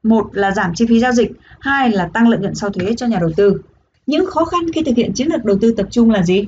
một 0.02 0.28
là 0.32 0.50
giảm 0.50 0.74
chi 0.74 0.86
phí 0.88 1.00
giao 1.00 1.12
dịch, 1.12 1.32
hai 1.60 1.90
là 1.90 2.08
tăng 2.12 2.28
lợi 2.28 2.40
nhuận 2.40 2.54
sau 2.54 2.70
thuế 2.70 2.94
cho 2.96 3.06
nhà 3.06 3.18
đầu 3.20 3.30
tư. 3.36 3.60
Những 4.06 4.26
khó 4.26 4.44
khăn 4.44 4.60
khi 4.74 4.82
thực 4.82 4.96
hiện 4.96 5.12
chiến 5.12 5.28
lược 5.28 5.44
đầu 5.44 5.58
tư 5.60 5.72
tập 5.72 5.86
trung 5.90 6.10
là 6.10 6.22
gì? 6.22 6.44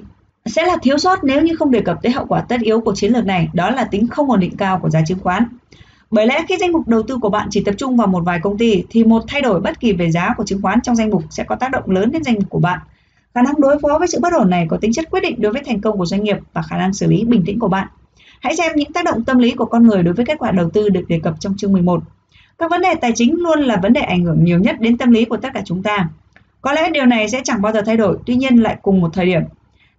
Sẽ 0.47 0.67
là 0.67 0.77
thiếu 0.83 0.99
sót 0.99 1.25
nếu 1.25 1.43
như 1.43 1.57
không 1.57 1.71
đề 1.71 1.81
cập 1.81 2.03
tới 2.03 2.13
hậu 2.13 2.27
quả 2.27 2.41
tất 2.41 2.61
yếu 2.61 2.81
của 2.81 2.95
chiến 2.95 3.13
lược 3.13 3.27
này, 3.27 3.49
đó 3.53 3.71
là 3.71 3.85
tính 3.85 4.09
không 4.09 4.31
ổn 4.31 4.41
định 4.41 4.57
cao 4.57 4.79
của 4.83 4.91
giá 4.91 5.01
chứng 5.07 5.19
khoán. 5.19 5.45
Bởi 6.11 6.27
lẽ 6.27 6.45
khi 6.49 6.57
danh 6.61 6.73
mục 6.73 6.89
đầu 6.89 7.03
tư 7.03 7.19
của 7.19 7.31
bạn 7.31 7.49
chỉ 7.51 7.65
tập 7.65 7.75
trung 7.79 7.97
vào 7.97 8.07
một 8.07 8.21
vài 8.21 8.41
công 8.43 8.59
ty 8.59 8.85
thì 8.91 9.05
một 9.05 9.23
thay 9.29 9.43
đổi 9.43 9.61
bất 9.61 9.81
kỳ 9.81 9.93
về 9.93 10.11
giá 10.11 10.35
của 10.37 10.45
chứng 10.45 10.63
khoán 10.63 10.81
trong 10.81 10.97
danh 10.97 11.11
mục 11.11 11.23
sẽ 11.31 11.45
có 11.45 11.55
tác 11.55 11.71
động 11.71 11.91
lớn 11.91 12.11
đến 12.11 12.25
danh 12.25 12.35
mục 12.35 12.51
của 12.51 12.59
bạn. 12.59 12.79
Khả 13.35 13.43
năng 13.43 13.61
đối 13.61 13.79
phó 13.79 13.99
với 13.99 14.09
sự 14.09 14.19
bất 14.23 14.33
ổn 14.33 14.51
này 14.51 14.67
có 14.71 14.77
tính 14.77 14.93
chất 14.93 15.11
quyết 15.11 15.21
định 15.21 15.41
đối 15.41 15.53
với 15.53 15.63
thành 15.67 15.81
công 15.81 15.99
của 15.99 16.07
doanh 16.07 16.25
nghiệp 16.25 16.37
và 16.53 16.63
khả 16.63 16.79
năng 16.79 16.93
xử 16.93 17.07
lý 17.07 17.25
bình 17.25 17.43
tĩnh 17.47 17.59
của 17.59 17.69
bạn. 17.69 17.89
Hãy 18.41 18.57
xem 18.57 18.73
những 18.75 18.93
tác 18.93 19.05
động 19.05 19.25
tâm 19.25 19.39
lý 19.39 19.53
của 19.53 19.65
con 19.65 19.87
người 19.87 20.03
đối 20.03 20.15
với 20.15 20.25
kết 20.25 20.39
quả 20.39 20.51
đầu 20.51 20.71
tư 20.71 20.89
được 20.89 21.05
đề 21.09 21.21
cập 21.23 21.35
trong 21.41 21.57
chương 21.57 21.73
11. 21.73 22.03
Các 22.59 22.71
vấn 22.71 22.81
đề 22.81 22.95
tài 22.95 23.13
chính 23.15 23.35
luôn 23.41 23.61
là 23.61 23.77
vấn 23.77 23.93
đề 23.93 24.01
ảnh 24.01 24.25
hưởng 24.25 24.45
nhiều 24.45 24.59
nhất 24.59 24.77
đến 24.81 24.99
tâm 24.99 25.11
lý 25.11 25.25
của 25.25 25.37
tất 25.37 25.49
cả 25.55 25.63
chúng 25.65 25.83
ta. 25.83 26.09
Có 26.61 26.73
lẽ 26.73 26.91
điều 26.91 27.07
này 27.07 27.29
sẽ 27.29 27.41
chẳng 27.45 27.63
bao 27.63 27.73
giờ 27.73 27.83
thay 27.87 27.97
đổi, 27.97 28.19
tuy 28.27 28.37
nhiên 28.37 28.57
lại 28.57 28.77
cùng 28.83 29.01
một 29.01 29.11
thời 29.13 29.27
điểm. 29.27 29.43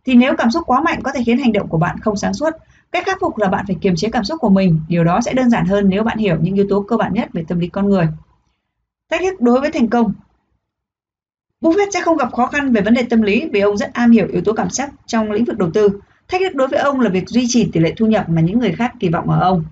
Thì 0.05 0.15
nếu 0.15 0.35
cảm 0.37 0.51
xúc 0.51 0.63
quá 0.65 0.81
mạnh 0.81 0.99
có 1.03 1.11
thể 1.11 1.23
khiến 1.25 1.37
hành 1.37 1.53
động 1.53 1.67
của 1.67 1.77
bạn 1.77 1.99
không 1.99 2.15
sáng 2.15 2.33
suốt, 2.33 2.49
Cách 2.91 3.03
khắc 3.05 3.17
phục 3.21 3.37
là 3.37 3.47
bạn 3.47 3.65
phải 3.67 3.77
kiềm 3.81 3.95
chế 3.95 4.09
cảm 4.11 4.23
xúc 4.23 4.37
của 4.41 4.49
mình. 4.49 4.79
Điều 4.87 5.03
đó 5.03 5.21
sẽ 5.21 5.33
đơn 5.33 5.49
giản 5.49 5.65
hơn 5.65 5.89
nếu 5.89 6.03
bạn 6.03 6.17
hiểu 6.17 6.37
những 6.41 6.55
yếu 6.55 6.65
tố 6.69 6.85
cơ 6.87 6.97
bản 6.97 7.13
nhất 7.13 7.29
về 7.33 7.45
tâm 7.47 7.59
lý 7.59 7.67
con 7.67 7.89
người. 7.89 8.07
Thách 9.09 9.21
thức 9.21 9.41
đối 9.41 9.61
với 9.61 9.71
thành 9.71 9.89
công 9.89 10.13
Buffett 11.61 11.91
sẽ 11.93 12.01
không 12.01 12.17
gặp 12.17 12.33
khó 12.33 12.45
khăn 12.45 12.73
về 12.73 12.81
vấn 12.81 12.93
đề 12.93 13.03
tâm 13.09 13.21
lý 13.21 13.49
vì 13.51 13.59
ông 13.59 13.77
rất 13.77 13.93
am 13.93 14.11
hiểu 14.11 14.27
yếu 14.31 14.41
tố 14.41 14.53
cảm 14.53 14.69
xúc 14.69 14.89
trong 15.05 15.31
lĩnh 15.31 15.45
vực 15.45 15.57
đầu 15.57 15.71
tư. 15.73 15.89
Thách 16.27 16.41
thức 16.41 16.55
đối 16.55 16.67
với 16.67 16.79
ông 16.79 16.99
là 16.99 17.09
việc 17.09 17.29
duy 17.29 17.45
trì 17.47 17.69
tỷ 17.73 17.79
lệ 17.79 17.93
thu 17.97 18.05
nhập 18.05 18.29
mà 18.29 18.41
những 18.41 18.59
người 18.59 18.71
khác 18.71 18.93
kỳ 18.99 19.09
vọng 19.09 19.29
ở 19.29 19.39
ông. 19.39 19.63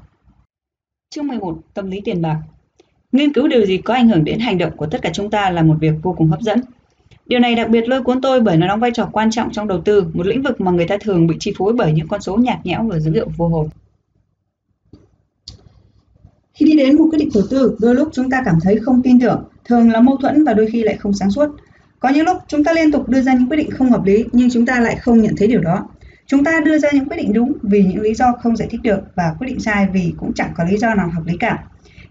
Chương 1.09 1.27
11. 1.27 1.57
Tâm 1.73 1.91
lý 1.91 2.01
tiền 2.05 2.21
bạc 2.21 2.41
Nghiên 3.11 3.33
cứu 3.33 3.47
điều 3.47 3.65
gì 3.65 3.77
có 3.77 3.93
ảnh 3.93 4.09
hưởng 4.09 4.23
đến 4.23 4.39
hành 4.39 4.57
động 4.57 4.77
của 4.77 4.85
tất 4.85 5.01
cả 5.01 5.09
chúng 5.13 5.29
ta 5.29 5.49
là 5.49 5.63
một 5.63 5.75
việc 5.79 5.93
vô 6.03 6.13
cùng 6.17 6.29
hấp 6.29 6.41
dẫn. 6.41 6.61
Điều 7.27 7.39
này 7.39 7.55
đặc 7.55 7.69
biệt 7.69 7.89
lôi 7.89 8.03
cuốn 8.03 8.21
tôi 8.21 8.41
bởi 8.41 8.57
nó 8.57 8.67
đóng 8.67 8.79
vai 8.79 8.91
trò 8.93 9.09
quan 9.11 9.31
trọng 9.31 9.51
trong 9.51 9.67
đầu 9.67 9.81
tư, 9.81 10.05
một 10.13 10.27
lĩnh 10.27 10.41
vực 10.41 10.61
mà 10.61 10.71
người 10.71 10.87
ta 10.87 10.97
thường 11.01 11.27
bị 11.27 11.35
chi 11.39 11.53
phối 11.57 11.73
bởi 11.73 11.93
những 11.93 12.07
con 12.07 12.21
số 12.21 12.35
nhạt 12.35 12.65
nhẽo 12.65 12.83
và 12.83 12.99
dữ 12.99 13.11
liệu 13.11 13.27
vô 13.37 13.47
hồn. 13.47 13.69
Khi 16.53 16.65
đi 16.65 16.77
đến 16.77 16.97
một 16.97 17.07
quyết 17.09 17.19
định 17.19 17.29
đầu 17.33 17.43
tư, 17.49 17.77
đôi 17.79 17.95
lúc 17.95 18.09
chúng 18.13 18.29
ta 18.29 18.41
cảm 18.45 18.55
thấy 18.63 18.77
không 18.77 19.01
tin 19.01 19.19
tưởng, 19.19 19.43
thường 19.65 19.91
là 19.91 20.01
mâu 20.01 20.17
thuẫn 20.17 20.43
và 20.43 20.53
đôi 20.53 20.67
khi 20.71 20.83
lại 20.83 20.97
không 20.97 21.13
sáng 21.13 21.31
suốt. 21.31 21.49
Có 21.99 22.09
những 22.09 22.25
lúc 22.25 22.37
chúng 22.47 22.63
ta 22.63 22.73
liên 22.73 22.91
tục 22.91 23.09
đưa 23.09 23.21
ra 23.21 23.33
những 23.33 23.49
quyết 23.49 23.57
định 23.57 23.71
không 23.71 23.89
hợp 23.89 24.05
lý 24.05 24.25
nhưng 24.31 24.49
chúng 24.49 24.65
ta 24.65 24.79
lại 24.79 24.95
không 24.95 25.21
nhận 25.21 25.35
thấy 25.37 25.47
điều 25.47 25.61
đó. 25.61 25.89
Chúng 26.25 26.43
ta 26.43 26.59
đưa 26.65 26.77
ra 26.77 26.89
những 26.93 27.05
quyết 27.05 27.17
định 27.17 27.33
đúng 27.33 27.53
vì 27.61 27.83
những 27.83 28.01
lý 28.01 28.13
do 28.13 28.33
không 28.43 28.55
giải 28.55 28.67
thích 28.71 28.81
được 28.83 28.99
và 29.15 29.35
quyết 29.39 29.47
định 29.47 29.59
sai 29.59 29.87
vì 29.93 30.13
cũng 30.17 30.33
chẳng 30.33 30.51
có 30.57 30.63
lý 30.63 30.77
do 30.77 30.95
nào 30.95 31.09
hợp 31.13 31.25
lý 31.25 31.37
cả. 31.37 31.63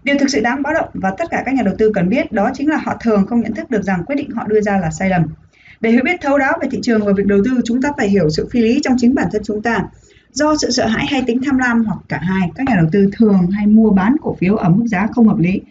Điều 0.07 0.17
thực 0.17 0.29
sự 0.29 0.41
đáng 0.41 0.61
báo 0.63 0.73
động 0.73 0.89
và 0.93 1.13
tất 1.17 1.25
cả 1.31 1.43
các 1.45 1.55
nhà 1.55 1.61
đầu 1.65 1.75
tư 1.77 1.91
cần 1.93 2.09
biết 2.09 2.31
đó 2.31 2.51
chính 2.53 2.69
là 2.69 2.77
họ 2.77 2.97
thường 3.01 3.25
không 3.27 3.41
nhận 3.41 3.53
thức 3.53 3.71
được 3.71 3.83
rằng 3.83 4.03
quyết 4.05 4.15
định 4.15 4.29
họ 4.31 4.47
đưa 4.47 4.61
ra 4.61 4.77
là 4.77 4.91
sai 4.91 5.09
lầm. 5.09 5.21
Để 5.81 5.91
hiểu 5.91 6.01
biết 6.05 6.21
thấu 6.21 6.37
đáo 6.37 6.53
về 6.61 6.67
thị 6.71 6.79
trường 6.83 7.05
và 7.05 7.13
việc 7.13 7.25
đầu 7.25 7.39
tư, 7.45 7.61
chúng 7.65 7.81
ta 7.81 7.89
phải 7.97 8.09
hiểu 8.09 8.29
sự 8.29 8.47
phi 8.51 8.61
lý 8.61 8.79
trong 8.83 8.93
chính 8.97 9.15
bản 9.15 9.27
thân 9.31 9.41
chúng 9.45 9.61
ta. 9.61 9.83
Do 10.31 10.55
sự 10.61 10.71
sợ 10.71 10.87
hãi 10.87 11.05
hay 11.09 11.23
tính 11.27 11.41
tham 11.45 11.57
lam 11.57 11.85
hoặc 11.85 11.97
cả 12.09 12.19
hai, 12.21 12.49
các 12.55 12.67
nhà 12.67 12.75
đầu 12.75 12.89
tư 12.91 13.09
thường 13.17 13.47
hay 13.51 13.67
mua 13.67 13.89
bán 13.89 14.15
cổ 14.21 14.35
phiếu 14.39 14.55
ở 14.55 14.69
mức 14.69 14.85
giá 14.87 15.07
không 15.11 15.27
hợp 15.27 15.37
lý, 15.37 15.61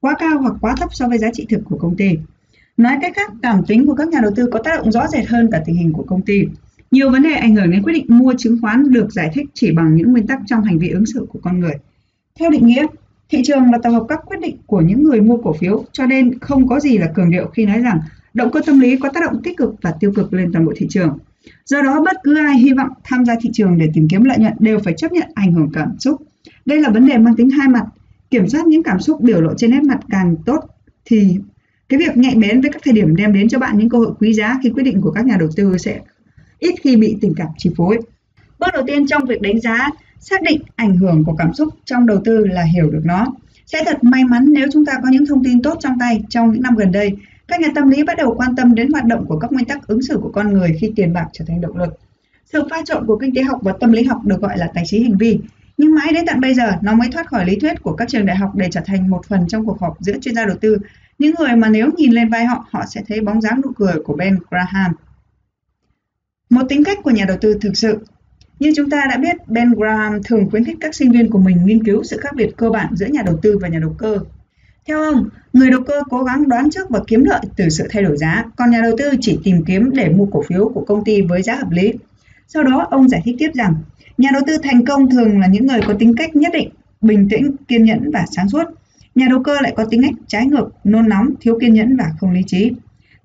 quá 0.00 0.14
cao 0.18 0.38
hoặc 0.38 0.54
quá 0.60 0.74
thấp 0.76 0.88
so 0.92 1.08
với 1.08 1.18
giá 1.18 1.28
trị 1.32 1.46
thực 1.48 1.60
của 1.64 1.76
công 1.76 1.96
ty. 1.96 2.10
Nói 2.76 2.98
cách 3.00 3.12
khác, 3.16 3.32
cảm 3.42 3.64
tính 3.66 3.86
của 3.86 3.94
các 3.94 4.08
nhà 4.08 4.18
đầu 4.22 4.32
tư 4.36 4.48
có 4.52 4.58
tác 4.62 4.76
động 4.76 4.92
rõ 4.92 5.08
rệt 5.08 5.26
hơn 5.28 5.48
cả 5.52 5.62
tình 5.66 5.76
hình 5.76 5.92
của 5.92 6.04
công 6.06 6.22
ty. 6.22 6.42
Nhiều 6.90 7.10
vấn 7.10 7.22
đề 7.22 7.32
ảnh 7.32 7.56
hưởng 7.56 7.70
đến 7.70 7.82
quyết 7.82 7.92
định 7.92 8.06
mua 8.08 8.34
chứng 8.38 8.58
khoán 8.60 8.92
được 8.92 9.12
giải 9.12 9.30
thích 9.34 9.46
chỉ 9.54 9.72
bằng 9.72 9.94
những 9.94 10.12
nguyên 10.12 10.26
tắc 10.26 10.40
trong 10.46 10.64
hành 10.64 10.78
vi 10.78 10.88
ứng 10.88 11.06
xử 11.06 11.26
của 11.28 11.38
con 11.42 11.60
người. 11.60 11.74
Theo 12.38 12.50
định 12.50 12.66
nghĩa, 12.66 12.86
Thị 13.32 13.42
trường 13.44 13.70
là 13.72 13.78
tập 13.82 13.90
hợp 13.90 14.04
các 14.08 14.20
quyết 14.26 14.40
định 14.40 14.56
của 14.66 14.80
những 14.80 15.02
người 15.02 15.20
mua 15.20 15.36
cổ 15.36 15.52
phiếu, 15.52 15.84
cho 15.92 16.06
nên 16.06 16.38
không 16.38 16.68
có 16.68 16.80
gì 16.80 16.98
là 16.98 17.06
cường 17.14 17.30
điệu 17.30 17.46
khi 17.46 17.66
nói 17.66 17.78
rằng 17.78 18.00
động 18.34 18.50
cơ 18.52 18.60
tâm 18.66 18.80
lý 18.80 18.96
có 18.96 19.08
tác 19.08 19.20
động 19.20 19.42
tích 19.42 19.56
cực 19.56 19.74
và 19.82 19.94
tiêu 20.00 20.12
cực 20.16 20.32
lên 20.32 20.52
toàn 20.52 20.66
bộ 20.66 20.72
thị 20.76 20.86
trường. 20.90 21.18
Do 21.64 21.82
đó, 21.82 22.02
bất 22.04 22.16
cứ 22.24 22.36
ai 22.38 22.58
hy 22.58 22.72
vọng 22.72 22.88
tham 23.04 23.24
gia 23.24 23.34
thị 23.40 23.50
trường 23.52 23.78
để 23.78 23.88
tìm 23.94 24.08
kiếm 24.08 24.24
lợi 24.24 24.38
nhuận 24.38 24.52
đều 24.58 24.78
phải 24.78 24.94
chấp 24.96 25.12
nhận 25.12 25.28
ảnh 25.34 25.52
hưởng 25.52 25.70
cảm 25.72 25.98
xúc. 25.98 26.22
Đây 26.64 26.80
là 26.80 26.90
vấn 26.90 27.06
đề 27.06 27.18
mang 27.18 27.36
tính 27.36 27.50
hai 27.50 27.68
mặt. 27.68 27.84
Kiểm 28.30 28.48
soát 28.48 28.66
những 28.66 28.82
cảm 28.82 29.00
xúc 29.00 29.20
biểu 29.20 29.40
lộ 29.40 29.54
trên 29.56 29.70
nét 29.70 29.82
mặt 29.82 30.00
càng 30.10 30.36
tốt 30.46 30.60
thì 31.04 31.36
cái 31.88 31.98
việc 31.98 32.16
nhạy 32.16 32.34
bén 32.34 32.60
với 32.60 32.70
các 32.72 32.82
thời 32.84 32.94
điểm 32.94 33.16
đem 33.16 33.32
đến 33.32 33.48
cho 33.48 33.58
bạn 33.58 33.78
những 33.78 33.88
cơ 33.88 33.98
hội 33.98 34.12
quý 34.18 34.32
giá 34.32 34.58
khi 34.62 34.70
quyết 34.70 34.82
định 34.82 35.00
của 35.00 35.10
các 35.10 35.26
nhà 35.26 35.36
đầu 35.38 35.48
tư 35.56 35.78
sẽ 35.78 36.00
ít 36.58 36.74
khi 36.82 36.96
bị 36.96 37.16
tình 37.20 37.34
cảm 37.36 37.48
chi 37.58 37.70
phối. 37.76 37.98
Bước 38.58 38.68
đầu 38.72 38.82
tiên 38.86 39.06
trong 39.06 39.24
việc 39.24 39.40
đánh 39.40 39.60
giá 39.60 39.90
xác 40.22 40.42
định 40.42 40.62
ảnh 40.76 40.96
hưởng 40.96 41.24
của 41.24 41.34
cảm 41.38 41.54
xúc 41.54 41.68
trong 41.84 42.06
đầu 42.06 42.20
tư 42.24 42.46
là 42.46 42.62
hiểu 42.62 42.90
được 42.90 43.02
nó. 43.04 43.26
Sẽ 43.66 43.84
thật 43.84 44.04
may 44.04 44.24
mắn 44.24 44.44
nếu 44.48 44.66
chúng 44.72 44.84
ta 44.84 44.92
có 45.02 45.08
những 45.08 45.26
thông 45.26 45.44
tin 45.44 45.62
tốt 45.62 45.76
trong 45.80 45.98
tay 45.98 46.22
trong 46.28 46.52
những 46.52 46.62
năm 46.62 46.76
gần 46.76 46.92
đây. 46.92 47.16
Các 47.48 47.60
nhà 47.60 47.68
tâm 47.74 47.90
lý 47.90 48.04
bắt 48.04 48.16
đầu 48.16 48.34
quan 48.34 48.56
tâm 48.56 48.74
đến 48.74 48.92
hoạt 48.92 49.04
động 49.04 49.24
của 49.28 49.38
các 49.38 49.52
nguyên 49.52 49.64
tắc 49.64 49.86
ứng 49.86 50.02
xử 50.02 50.18
của 50.22 50.30
con 50.34 50.52
người 50.52 50.76
khi 50.80 50.92
tiền 50.96 51.12
bạc 51.12 51.26
trở 51.32 51.44
thành 51.48 51.60
động 51.60 51.76
lực. 51.76 51.98
Sự 52.52 52.62
pha 52.70 52.76
trộn 52.84 53.06
của 53.06 53.18
kinh 53.18 53.34
tế 53.34 53.42
học 53.42 53.60
và 53.62 53.72
tâm 53.80 53.92
lý 53.92 54.02
học 54.02 54.24
được 54.24 54.40
gọi 54.40 54.58
là 54.58 54.70
tài 54.74 54.84
chính 54.86 55.04
hành 55.04 55.18
vi. 55.18 55.40
Nhưng 55.76 55.94
mãi 55.94 56.12
đến 56.12 56.24
tận 56.26 56.40
bây 56.40 56.54
giờ, 56.54 56.72
nó 56.82 56.94
mới 56.94 57.08
thoát 57.12 57.26
khỏi 57.26 57.46
lý 57.46 57.56
thuyết 57.56 57.82
của 57.82 57.92
các 57.92 58.08
trường 58.08 58.26
đại 58.26 58.36
học 58.36 58.54
để 58.54 58.68
trở 58.70 58.80
thành 58.84 59.10
một 59.10 59.26
phần 59.28 59.48
trong 59.48 59.66
cuộc 59.66 59.80
họp 59.80 59.96
giữa 60.00 60.18
chuyên 60.20 60.34
gia 60.34 60.44
đầu 60.44 60.56
tư. 60.60 60.78
Những 61.18 61.34
người 61.38 61.56
mà 61.56 61.68
nếu 61.68 61.90
nhìn 61.96 62.12
lên 62.12 62.28
vai 62.28 62.44
họ, 62.44 62.66
họ 62.70 62.84
sẽ 62.94 63.02
thấy 63.08 63.20
bóng 63.20 63.40
dáng 63.40 63.60
nụ 63.64 63.72
cười 63.76 63.94
của 64.04 64.16
Ben 64.16 64.38
Graham. 64.50 64.92
Một 66.50 66.62
tính 66.68 66.84
cách 66.84 66.98
của 67.02 67.10
nhà 67.10 67.24
đầu 67.28 67.36
tư 67.40 67.58
thực 67.60 67.76
sự 67.76 67.98
như 68.62 68.72
chúng 68.76 68.90
ta 68.90 69.04
đã 69.10 69.16
biết, 69.16 69.48
Ben 69.48 69.72
Graham 69.72 70.22
thường 70.22 70.50
khuyến 70.50 70.64
khích 70.64 70.76
các 70.80 70.94
sinh 70.94 71.12
viên 71.12 71.30
của 71.30 71.38
mình 71.38 71.56
nghiên 71.64 71.84
cứu 71.84 72.04
sự 72.04 72.16
khác 72.20 72.30
biệt 72.36 72.50
cơ 72.56 72.70
bản 72.70 72.96
giữa 72.96 73.06
nhà 73.06 73.22
đầu 73.26 73.38
tư 73.42 73.58
và 73.58 73.68
nhà 73.68 73.78
đầu 73.78 73.94
cơ. 73.98 74.18
Theo 74.86 75.02
ông, 75.02 75.28
người 75.52 75.70
đầu 75.70 75.80
cơ 75.86 76.02
cố 76.10 76.22
gắng 76.22 76.48
đoán 76.48 76.70
trước 76.70 76.90
và 76.90 77.00
kiếm 77.06 77.24
lợi 77.24 77.40
từ 77.56 77.68
sự 77.68 77.88
thay 77.90 78.02
đổi 78.02 78.16
giá, 78.16 78.44
còn 78.56 78.70
nhà 78.70 78.80
đầu 78.82 78.92
tư 78.98 79.10
chỉ 79.20 79.38
tìm 79.44 79.64
kiếm 79.64 79.90
để 79.94 80.08
mua 80.08 80.26
cổ 80.26 80.42
phiếu 80.48 80.68
của 80.74 80.84
công 80.88 81.04
ty 81.04 81.22
với 81.22 81.42
giá 81.42 81.54
hợp 81.54 81.70
lý. 81.70 81.92
Sau 82.48 82.62
đó, 82.62 82.86
ông 82.90 83.08
giải 83.08 83.22
thích 83.24 83.36
tiếp 83.38 83.50
rằng, 83.54 83.74
nhà 84.18 84.30
đầu 84.32 84.42
tư 84.46 84.58
thành 84.62 84.84
công 84.84 85.10
thường 85.10 85.40
là 85.40 85.46
những 85.46 85.66
người 85.66 85.80
có 85.86 85.94
tính 85.98 86.14
cách 86.16 86.36
nhất 86.36 86.52
định, 86.52 86.68
bình 87.00 87.28
tĩnh, 87.30 87.56
kiên 87.68 87.84
nhẫn 87.84 88.10
và 88.10 88.24
sáng 88.30 88.48
suốt. 88.48 88.64
Nhà 89.14 89.26
đầu 89.30 89.42
cơ 89.42 89.60
lại 89.60 89.72
có 89.76 89.84
tính 89.84 90.02
cách 90.02 90.14
trái 90.26 90.46
ngược, 90.46 90.68
nôn 90.84 91.08
nóng, 91.08 91.28
thiếu 91.40 91.58
kiên 91.60 91.74
nhẫn 91.74 91.96
và 91.96 92.10
không 92.20 92.32
lý 92.32 92.42
trí. 92.46 92.72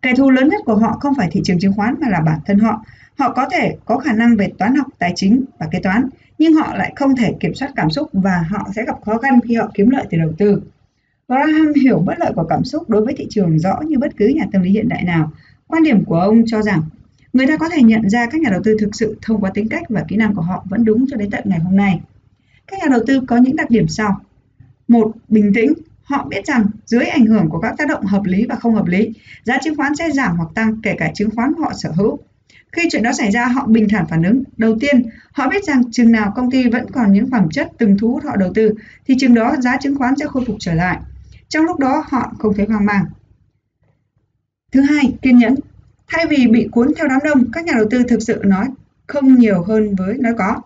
Kẻ 0.01 0.14
thù 0.18 0.30
lớn 0.30 0.49
nhất 0.49 0.61
của 0.65 0.76
họ 0.76 0.97
không 0.99 1.15
phải 1.15 1.30
thị 1.31 1.41
trường 1.43 1.59
chứng 1.59 1.73
khoán 1.73 1.95
mà 2.01 2.09
là 2.09 2.22
bản 2.26 2.39
thân 2.45 2.59
họ, 2.59 2.84
Họ 3.19 3.34
có 3.34 3.45
thể 3.52 3.77
có 3.85 3.98
khả 3.98 4.14
năng 4.14 4.35
về 4.35 4.49
toán 4.57 4.76
học, 4.76 4.88
tài 4.99 5.14
chính 5.15 5.44
và 5.60 5.68
kế 5.72 5.80
toán, 5.80 6.10
nhưng 6.38 6.53
họ 6.53 6.76
lại 6.76 6.94
không 6.95 7.15
thể 7.15 7.34
kiểm 7.39 7.53
soát 7.53 7.72
cảm 7.76 7.89
xúc 7.89 8.10
và 8.14 8.45
họ 8.49 8.69
sẽ 8.76 8.85
gặp 8.85 8.95
khó 9.06 9.18
khăn 9.18 9.39
khi 9.48 9.56
họ 9.56 9.72
kiếm 9.73 9.89
lợi 9.89 10.06
từ 10.10 10.18
đầu 10.18 10.34
tư. 10.38 10.61
Graham 11.27 11.73
hiểu 11.84 11.99
bất 11.99 12.19
lợi 12.19 12.31
của 12.35 12.44
cảm 12.44 12.64
xúc 12.64 12.89
đối 12.89 13.06
với 13.06 13.14
thị 13.18 13.27
trường 13.30 13.60
rõ 13.60 13.80
như 13.88 13.99
bất 13.99 14.18
cứ 14.18 14.27
nhà 14.27 14.44
tâm 14.52 14.61
lý 14.61 14.72
hiện 14.72 14.89
đại 14.89 15.03
nào. 15.03 15.31
Quan 15.68 15.84
điểm 15.84 16.06
của 16.06 16.19
ông 16.19 16.44
cho 16.45 16.61
rằng 16.61 16.81
người 17.34 17.48
ta 17.48 17.57
có 17.57 17.69
thể 17.69 17.84
nhận 17.84 18.10
ra 18.10 18.26
các 18.26 18.41
nhà 18.41 18.49
đầu 18.49 18.61
tư 18.64 18.77
thực 18.80 18.95
sự 18.95 19.18
thông 19.22 19.41
qua 19.41 19.52
tính 19.53 19.69
cách 19.69 19.84
và 19.89 20.06
kỹ 20.07 20.15
năng 20.15 20.35
của 20.35 20.41
họ 20.41 20.65
vẫn 20.69 20.85
đúng 20.85 21.06
cho 21.10 21.18
đến 21.18 21.30
tận 21.31 21.44
ngày 21.45 21.60
hôm 21.60 21.76
nay. 21.76 22.02
Các 22.68 22.80
nhà 22.80 22.85
đầu 22.89 23.02
tư 23.07 23.22
có 23.27 23.38
những 23.38 23.56
đặc 23.56 23.69
điểm 23.69 23.88
sau. 23.88 24.22
Một, 24.88 25.11
bình 25.30 25.52
tĩnh, 25.56 25.73
Họ 26.07 26.26
biết 26.26 26.45
rằng 26.45 26.65
dưới 26.85 27.06
ảnh 27.06 27.26
hưởng 27.26 27.49
của 27.49 27.60
các 27.60 27.76
tác 27.77 27.88
động 27.88 28.06
hợp 28.06 28.23
lý 28.26 28.45
và 28.49 28.56
không 28.56 28.76
hợp 28.76 28.85
lý, 28.85 29.14
giá 29.44 29.57
chứng 29.64 29.76
khoán 29.76 29.95
sẽ 29.95 30.11
giảm 30.11 30.38
hoặc 30.38 30.49
tăng 30.56 30.81
kể 30.84 30.95
cả 30.98 31.11
chứng 31.14 31.30
khoán 31.35 31.53
họ 31.60 31.73
sở 31.73 31.91
hữu. 31.91 32.19
Khi 32.72 32.81
chuyện 32.91 33.03
đó 33.03 33.14
xảy 33.14 33.31
ra, 33.31 33.45
họ 33.45 33.65
bình 33.68 33.88
thản 33.89 34.06
phản 34.10 34.23
ứng. 34.23 34.44
Đầu 34.57 34.77
tiên, 34.80 35.10
họ 35.31 35.49
biết 35.49 35.64
rằng 35.64 35.91
chừng 35.91 36.11
nào 36.11 36.34
công 36.35 36.52
ty 36.52 36.69
vẫn 36.69 36.91
còn 36.91 37.14
những 37.14 37.30
phẩm 37.30 37.49
chất 37.52 37.72
từng 37.77 37.98
thu 37.98 38.11
hút 38.11 38.23
họ 38.26 38.35
đầu 38.35 38.53
tư, 38.53 38.72
thì 39.07 39.15
chừng 39.19 39.34
đó 39.34 39.56
giá 39.60 39.77
chứng 39.77 39.95
khoán 39.95 40.14
sẽ 40.19 40.26
khôi 40.26 40.45
phục 40.45 40.56
trở 40.60 40.73
lại. 40.73 40.99
Trong 41.49 41.65
lúc 41.65 41.80
đó, 41.80 42.03
họ 42.07 42.34
không 42.39 42.53
thấy 42.53 42.65
hoang 42.65 42.85
mang. 42.85 43.06
Thứ 44.72 44.81
hai, 44.81 45.14
kiên 45.22 45.38
nhẫn. 45.38 45.56
Thay 46.07 46.26
vì 46.26 46.48
bị 46.48 46.68
cuốn 46.72 46.94
theo 46.98 47.07
đám 47.07 47.19
đông, 47.23 47.52
các 47.52 47.65
nhà 47.65 47.73
đầu 47.76 47.85
tư 47.89 48.03
thực 48.03 48.22
sự 48.22 48.41
nói 48.44 48.68
không 49.07 49.35
nhiều 49.35 49.64
hơn 49.64 49.95
với 49.95 50.18
nói 50.18 50.34
có. 50.38 50.61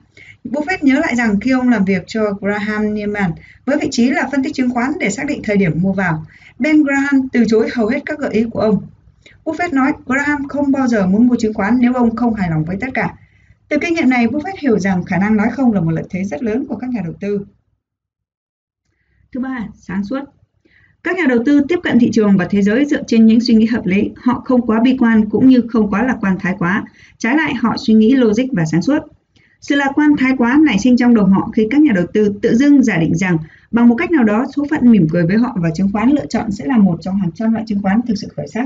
Buffett 0.45 0.77
nhớ 0.81 0.99
lại 0.99 1.15
rằng 1.15 1.39
khi 1.39 1.51
ông 1.51 1.69
làm 1.69 1.85
việc 1.85 2.03
cho 2.07 2.31
Graham 2.41 2.93
Newman 2.93 3.31
với 3.65 3.77
vị 3.81 3.87
trí 3.91 4.09
là 4.09 4.29
phân 4.31 4.43
tích 4.43 4.53
chứng 4.53 4.69
khoán 4.69 4.91
để 4.99 5.09
xác 5.09 5.25
định 5.27 5.41
thời 5.43 5.57
điểm 5.57 5.71
mua 5.81 5.93
vào, 5.93 6.25
Ben 6.59 6.83
Graham 6.83 7.29
từ 7.33 7.43
chối 7.47 7.69
hầu 7.73 7.87
hết 7.87 7.99
các 8.05 8.19
gợi 8.19 8.31
ý 8.31 8.45
của 8.51 8.59
ông. 8.59 8.81
Buffett 9.45 9.73
nói 9.73 9.93
Graham 10.05 10.47
không 10.47 10.71
bao 10.71 10.87
giờ 10.87 11.07
muốn 11.07 11.27
mua 11.27 11.35
chứng 11.39 11.53
khoán 11.53 11.77
nếu 11.79 11.93
ông 11.93 12.15
không 12.15 12.33
hài 12.33 12.49
lòng 12.49 12.65
với 12.65 12.77
tất 12.81 12.87
cả. 12.93 13.15
Từ 13.69 13.77
kinh 13.81 13.93
nghiệm 13.93 14.09
này, 14.09 14.27
Buffett 14.27 14.55
hiểu 14.59 14.79
rằng 14.79 15.03
khả 15.03 15.17
năng 15.17 15.37
nói 15.37 15.47
không 15.51 15.73
là 15.73 15.81
một 15.81 15.91
lợi 15.91 16.05
thế 16.09 16.23
rất 16.23 16.43
lớn 16.43 16.65
của 16.67 16.75
các 16.75 16.89
nhà 16.89 17.01
đầu 17.03 17.13
tư. 17.19 17.45
Thứ 19.33 19.39
ba, 19.39 19.67
sáng 19.75 20.03
suốt. 20.03 20.23
Các 21.03 21.15
nhà 21.15 21.23
đầu 21.29 21.39
tư 21.45 21.61
tiếp 21.67 21.79
cận 21.83 21.99
thị 21.99 22.09
trường 22.13 22.37
và 22.37 22.47
thế 22.49 22.61
giới 22.61 22.85
dựa 22.85 23.03
trên 23.07 23.25
những 23.25 23.41
suy 23.41 23.53
nghĩ 23.53 23.65
hợp 23.65 23.85
lý. 23.85 24.11
Họ 24.15 24.41
không 24.45 24.67
quá 24.67 24.79
bi 24.79 24.95
quan 24.99 25.29
cũng 25.29 25.49
như 25.49 25.61
không 25.69 25.89
quá 25.89 26.03
lạc 26.03 26.17
quan 26.21 26.37
thái 26.39 26.55
quá. 26.59 26.83
Trái 27.17 27.37
lại, 27.37 27.53
họ 27.53 27.77
suy 27.77 27.93
nghĩ 27.93 28.15
logic 28.15 28.45
và 28.51 28.65
sáng 28.65 28.81
suốt. 28.81 28.99
Sự 29.61 29.75
lạc 29.75 29.91
quan 29.95 30.15
thái 30.17 30.31
quá 30.37 30.59
nảy 30.65 30.79
sinh 30.79 30.97
trong 30.97 31.15
đầu 31.15 31.25
họ 31.25 31.49
khi 31.55 31.67
các 31.71 31.81
nhà 31.81 31.91
đầu 31.95 32.05
tư 32.13 32.33
tự 32.41 32.55
dưng 32.55 32.83
giả 32.83 32.97
định 32.97 33.15
rằng 33.15 33.37
bằng 33.71 33.87
một 33.87 33.95
cách 33.95 34.11
nào 34.11 34.23
đó 34.23 34.45
số 34.55 34.65
phận 34.69 34.91
mỉm 34.91 35.07
cười 35.11 35.25
với 35.27 35.37
họ 35.37 35.57
và 35.61 35.69
chứng 35.75 35.89
khoán 35.93 36.09
lựa 36.09 36.25
chọn 36.25 36.51
sẽ 36.51 36.65
là 36.65 36.77
một 36.77 36.97
trong 37.01 37.15
hàng 37.15 37.31
trăm 37.31 37.53
loại 37.53 37.63
chứng 37.67 37.81
khoán 37.81 38.01
thực 38.07 38.15
sự 38.17 38.27
khởi 38.35 38.47
sắc. 38.47 38.65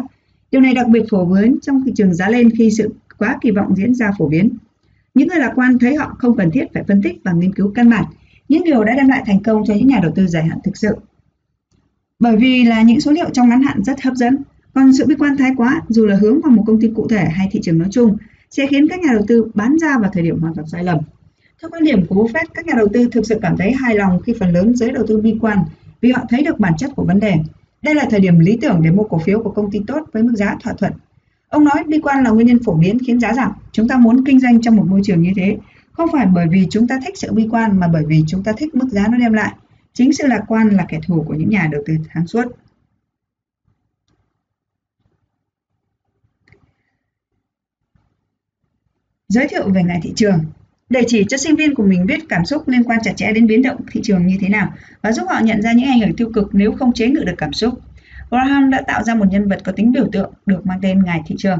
Điều 0.51 0.61
này 0.61 0.73
đặc 0.73 0.87
biệt 0.87 1.03
phổ 1.09 1.25
biến 1.25 1.57
trong 1.61 1.83
thị 1.85 1.91
trường 1.95 2.13
giá 2.13 2.29
lên 2.29 2.49
khi 2.57 2.71
sự 2.77 2.93
quá 3.17 3.37
kỳ 3.41 3.51
vọng 3.51 3.75
diễn 3.75 3.95
ra 3.95 4.11
phổ 4.17 4.27
biến. 4.27 4.49
Những 5.13 5.27
người 5.27 5.39
lạc 5.39 5.51
quan 5.55 5.79
thấy 5.79 5.95
họ 5.95 6.15
không 6.17 6.37
cần 6.37 6.51
thiết 6.51 6.65
phải 6.73 6.83
phân 6.83 7.01
tích 7.01 7.17
và 7.23 7.31
nghiên 7.31 7.53
cứu 7.53 7.71
căn 7.75 7.89
bản. 7.89 8.05
Những 8.49 8.63
điều 8.63 8.83
đã 8.83 8.95
đem 8.95 9.07
lại 9.07 9.23
thành 9.25 9.43
công 9.43 9.63
cho 9.67 9.73
những 9.73 9.87
nhà 9.87 9.99
đầu 10.03 10.11
tư 10.15 10.27
dài 10.27 10.43
hạn 10.43 10.59
thực 10.63 10.77
sự. 10.77 10.95
Bởi 12.19 12.37
vì 12.37 12.63
là 12.63 12.81
những 12.81 12.99
số 12.99 13.11
liệu 13.11 13.29
trong 13.33 13.49
ngắn 13.49 13.61
hạn 13.61 13.83
rất 13.83 14.01
hấp 14.01 14.15
dẫn, 14.15 14.37
còn 14.73 14.93
sự 14.93 15.05
bi 15.05 15.15
quan 15.19 15.37
thái 15.37 15.51
quá 15.57 15.81
dù 15.89 16.05
là 16.05 16.15
hướng 16.15 16.41
vào 16.41 16.51
một 16.51 16.63
công 16.67 16.81
ty 16.81 16.87
cụ 16.95 17.07
thể 17.07 17.25
hay 17.25 17.47
thị 17.51 17.59
trường 17.63 17.77
nói 17.77 17.87
chung 17.91 18.17
sẽ 18.49 18.67
khiến 18.67 18.87
các 18.87 18.99
nhà 18.99 19.13
đầu 19.13 19.21
tư 19.27 19.51
bán 19.53 19.77
ra 19.81 19.97
vào 19.97 20.11
thời 20.13 20.23
điểm 20.23 20.41
hoàn 20.41 20.53
toàn 20.53 20.67
sai 20.67 20.83
lầm. 20.83 20.97
Theo 21.61 21.69
quan 21.69 21.83
điểm 21.83 22.05
của 22.05 22.15
Buffett, 22.15 22.45
các 22.53 22.65
nhà 22.65 22.73
đầu 22.77 22.87
tư 22.93 23.07
thực 23.11 23.25
sự 23.25 23.39
cảm 23.41 23.57
thấy 23.57 23.71
hài 23.71 23.95
lòng 23.95 24.19
khi 24.21 24.33
phần 24.39 24.53
lớn 24.53 24.75
giới 24.75 24.91
đầu 24.91 25.05
tư 25.07 25.21
bi 25.21 25.37
quan 25.41 25.57
vì 26.01 26.11
họ 26.11 26.25
thấy 26.29 26.43
được 26.43 26.59
bản 26.59 26.73
chất 26.77 26.91
của 26.95 27.05
vấn 27.05 27.19
đề. 27.19 27.33
Đây 27.85 27.95
là 27.95 28.05
thời 28.09 28.19
điểm 28.19 28.39
lý 28.39 28.57
tưởng 28.61 28.81
để 28.83 28.91
mua 28.91 29.03
cổ 29.03 29.19
phiếu 29.19 29.43
của 29.43 29.51
công 29.51 29.71
ty 29.71 29.79
tốt 29.87 30.07
với 30.13 30.23
mức 30.23 30.33
giá 30.35 30.55
thỏa 30.63 30.73
thuận. 30.73 30.93
Ông 31.49 31.63
nói 31.63 31.83
bi 31.87 31.99
quan 32.03 32.23
là 32.23 32.29
nguyên 32.29 32.47
nhân 32.47 32.59
phổ 32.65 32.73
biến 32.73 32.97
khiến 33.05 33.19
giá 33.19 33.33
giảm. 33.33 33.51
Chúng 33.71 33.87
ta 33.87 33.97
muốn 33.97 34.25
kinh 34.25 34.39
doanh 34.39 34.61
trong 34.61 34.75
một 34.75 34.85
môi 34.87 35.01
trường 35.03 35.21
như 35.21 35.31
thế, 35.35 35.57
không 35.91 36.09
phải 36.13 36.25
bởi 36.25 36.45
vì 36.51 36.67
chúng 36.69 36.87
ta 36.87 36.99
thích 37.05 37.17
sự 37.17 37.33
bi 37.33 37.47
quan 37.51 37.79
mà 37.79 37.87
bởi 37.87 38.03
vì 38.07 38.23
chúng 38.27 38.43
ta 38.43 38.51
thích 38.57 38.75
mức 38.75 38.87
giá 38.89 39.07
nó 39.07 39.17
đem 39.17 39.33
lại. 39.33 39.53
Chính 39.93 40.13
sự 40.13 40.27
lạc 40.27 40.43
quan 40.47 40.69
là 40.69 40.85
kẻ 40.89 40.99
thù 41.07 41.23
của 41.27 41.33
những 41.33 41.49
nhà 41.49 41.69
đầu 41.71 41.81
tư 41.85 41.97
sáng 42.13 42.27
suốt. 42.27 42.45
Giới 49.27 49.47
thiệu 49.47 49.69
về 49.69 49.83
ngày 49.83 49.99
thị 50.03 50.13
trường 50.15 50.39
để 50.89 51.03
chỉ 51.07 51.25
cho 51.29 51.37
sinh 51.37 51.55
viên 51.55 51.75
của 51.75 51.83
mình 51.83 52.05
biết 52.05 52.19
cảm 52.29 52.45
xúc 52.45 52.67
liên 52.67 52.83
quan 52.83 52.99
chặt 53.03 53.13
chẽ 53.15 53.31
đến 53.33 53.47
biến 53.47 53.61
động 53.61 53.77
thị 53.91 54.01
trường 54.03 54.27
như 54.27 54.37
thế 54.41 54.49
nào 54.49 54.73
và 55.01 55.11
giúp 55.11 55.25
họ 55.29 55.39
nhận 55.39 55.61
ra 55.61 55.73
những 55.73 55.89
ảnh 55.89 55.99
hưởng 55.99 56.15
tiêu 56.15 56.31
cực 56.33 56.49
nếu 56.55 56.71
không 56.71 56.93
chế 56.93 57.07
ngự 57.07 57.23
được 57.23 57.35
cảm 57.37 57.53
xúc. 57.53 57.79
Graham 58.29 58.69
đã 58.69 58.81
tạo 58.87 59.03
ra 59.03 59.15
một 59.15 59.25
nhân 59.31 59.47
vật 59.47 59.61
có 59.63 59.71
tính 59.71 59.91
biểu 59.91 60.07
tượng 60.11 60.33
được 60.45 60.65
mang 60.65 60.79
tên 60.81 61.03
ngài 61.05 61.21
thị 61.25 61.35
trường. 61.37 61.59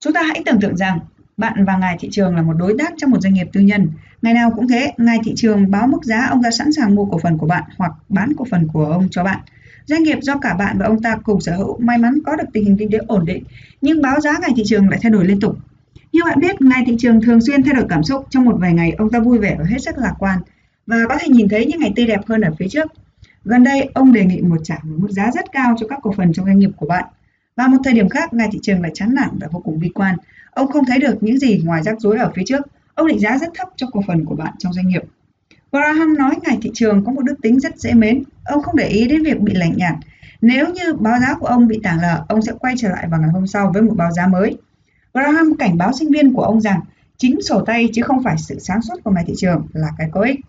Chúng 0.00 0.12
ta 0.12 0.22
hãy 0.22 0.42
tưởng 0.46 0.60
tượng 0.60 0.76
rằng 0.76 0.98
bạn 1.36 1.64
và 1.64 1.76
ngài 1.76 1.96
thị 2.00 2.08
trường 2.12 2.36
là 2.36 2.42
một 2.42 2.52
đối 2.52 2.74
tác 2.78 2.94
trong 2.96 3.10
một 3.10 3.20
doanh 3.20 3.34
nghiệp 3.34 3.46
tư 3.52 3.60
nhân. 3.60 3.90
Ngày 4.22 4.34
nào 4.34 4.50
cũng 4.56 4.68
thế, 4.68 4.92
ngài 4.96 5.18
thị 5.24 5.32
trường 5.36 5.70
báo 5.70 5.86
mức 5.86 6.04
giá 6.04 6.26
ông 6.30 6.42
ta 6.42 6.50
sẵn 6.50 6.72
sàng 6.72 6.94
mua 6.94 7.04
cổ 7.04 7.18
phần 7.18 7.38
của 7.38 7.46
bạn 7.46 7.64
hoặc 7.76 7.92
bán 8.08 8.32
cổ 8.36 8.44
phần 8.50 8.68
của 8.72 8.84
ông 8.84 9.08
cho 9.10 9.24
bạn. 9.24 9.40
Doanh 9.86 10.02
nghiệp 10.02 10.18
do 10.22 10.38
cả 10.38 10.54
bạn 10.54 10.78
và 10.78 10.86
ông 10.86 11.02
ta 11.02 11.16
cùng 11.24 11.40
sở 11.40 11.56
hữu 11.56 11.78
may 11.78 11.98
mắn 11.98 12.18
có 12.26 12.36
được 12.36 12.44
tình 12.52 12.64
hình 12.64 12.76
kinh 12.78 12.90
tế 12.90 12.98
ổn 12.98 13.24
định, 13.24 13.44
nhưng 13.80 14.02
báo 14.02 14.20
giá 14.20 14.32
ngày 14.40 14.50
thị 14.56 14.62
trường 14.66 14.88
lại 14.88 14.98
thay 15.02 15.10
đổi 15.10 15.24
liên 15.24 15.40
tục. 15.40 15.56
Như 16.12 16.20
bạn 16.24 16.40
biết, 16.40 16.62
ngày 16.62 16.82
thị 16.86 16.96
trường 16.98 17.20
thường 17.20 17.40
xuyên 17.40 17.62
thay 17.62 17.74
đổi 17.74 17.84
cảm 17.88 18.02
xúc. 18.02 18.26
Trong 18.30 18.44
một 18.44 18.56
vài 18.60 18.72
ngày, 18.72 18.92
ông 18.98 19.10
ta 19.10 19.18
vui 19.18 19.38
vẻ 19.38 19.56
và 19.58 19.64
hết 19.64 19.78
sức 19.82 19.98
lạc 19.98 20.14
quan 20.18 20.38
và 20.86 20.96
có 21.08 21.16
thể 21.20 21.28
nhìn 21.28 21.48
thấy 21.48 21.66
những 21.66 21.80
ngày 21.80 21.92
tươi 21.96 22.06
đẹp 22.06 22.20
hơn 22.26 22.40
ở 22.40 22.50
phía 22.58 22.68
trước. 22.70 22.92
Gần 23.44 23.64
đây, 23.64 23.90
ông 23.94 24.12
đề 24.12 24.24
nghị 24.24 24.40
một 24.40 24.56
trả 24.64 24.74
một 24.82 24.96
mức 24.98 25.10
giá 25.10 25.30
rất 25.34 25.52
cao 25.52 25.74
cho 25.80 25.86
các 25.86 25.98
cổ 26.02 26.12
phần 26.16 26.32
trong 26.32 26.46
doanh 26.46 26.58
nghiệp 26.58 26.70
của 26.76 26.86
bạn. 26.86 27.04
Và 27.56 27.66
một 27.66 27.78
thời 27.84 27.94
điểm 27.94 28.08
khác, 28.08 28.32
ngày 28.32 28.48
thị 28.52 28.58
trường 28.62 28.82
lại 28.82 28.90
chán 28.94 29.14
nản 29.14 29.28
và 29.40 29.48
vô 29.52 29.60
cùng 29.64 29.80
bi 29.80 29.88
quan. 29.94 30.16
Ông 30.50 30.70
không 30.70 30.84
thấy 30.84 30.98
được 30.98 31.22
những 31.22 31.38
gì 31.38 31.62
ngoài 31.64 31.82
rắc 31.82 32.00
rối 32.00 32.18
ở 32.18 32.32
phía 32.34 32.42
trước. 32.46 32.62
Ông 32.94 33.06
định 33.06 33.20
giá 33.20 33.38
rất 33.38 33.48
thấp 33.54 33.68
cho 33.76 33.86
cổ 33.92 34.02
phần 34.06 34.24
của 34.24 34.34
bạn 34.34 34.54
trong 34.58 34.72
doanh 34.72 34.88
nghiệp. 34.88 35.02
Graham 35.74 36.14
nói 36.18 36.36
ngài 36.42 36.58
thị 36.62 36.70
trường 36.74 37.04
có 37.04 37.12
một 37.12 37.22
đức 37.24 37.34
tính 37.42 37.60
rất 37.60 37.78
dễ 37.78 37.94
mến. 37.94 38.22
Ông 38.44 38.62
không 38.62 38.76
để 38.76 38.88
ý 38.88 39.08
đến 39.08 39.22
việc 39.22 39.40
bị 39.40 39.54
lạnh 39.54 39.72
nhạt. 39.76 39.94
Nếu 40.40 40.66
như 40.72 40.94
báo 40.94 41.20
giá 41.20 41.34
của 41.34 41.46
ông 41.46 41.68
bị 41.68 41.80
tảng 41.82 42.00
lờ, 42.00 42.24
ông 42.28 42.42
sẽ 42.42 42.52
quay 42.60 42.74
trở 42.78 42.88
lại 42.88 43.06
vào 43.10 43.20
ngày 43.20 43.30
hôm 43.30 43.46
sau 43.46 43.70
với 43.72 43.82
một 43.82 43.94
báo 43.96 44.12
giá 44.12 44.26
mới. 44.26 44.56
Graham 45.14 45.56
cảnh 45.58 45.78
báo 45.78 45.92
sinh 45.92 46.10
viên 46.10 46.32
của 46.32 46.42
ông 46.42 46.60
rằng 46.60 46.80
chính 47.16 47.42
sổ 47.42 47.64
tay 47.66 47.88
chứ 47.92 48.02
không 48.02 48.22
phải 48.22 48.38
sự 48.38 48.58
sáng 48.58 48.82
suốt 48.82 48.94
của 49.04 49.10
ngài 49.10 49.24
thị 49.24 49.34
trường 49.36 49.66
là 49.72 49.88
cái 49.98 50.08
có 50.12 50.20
ích. 50.20 50.40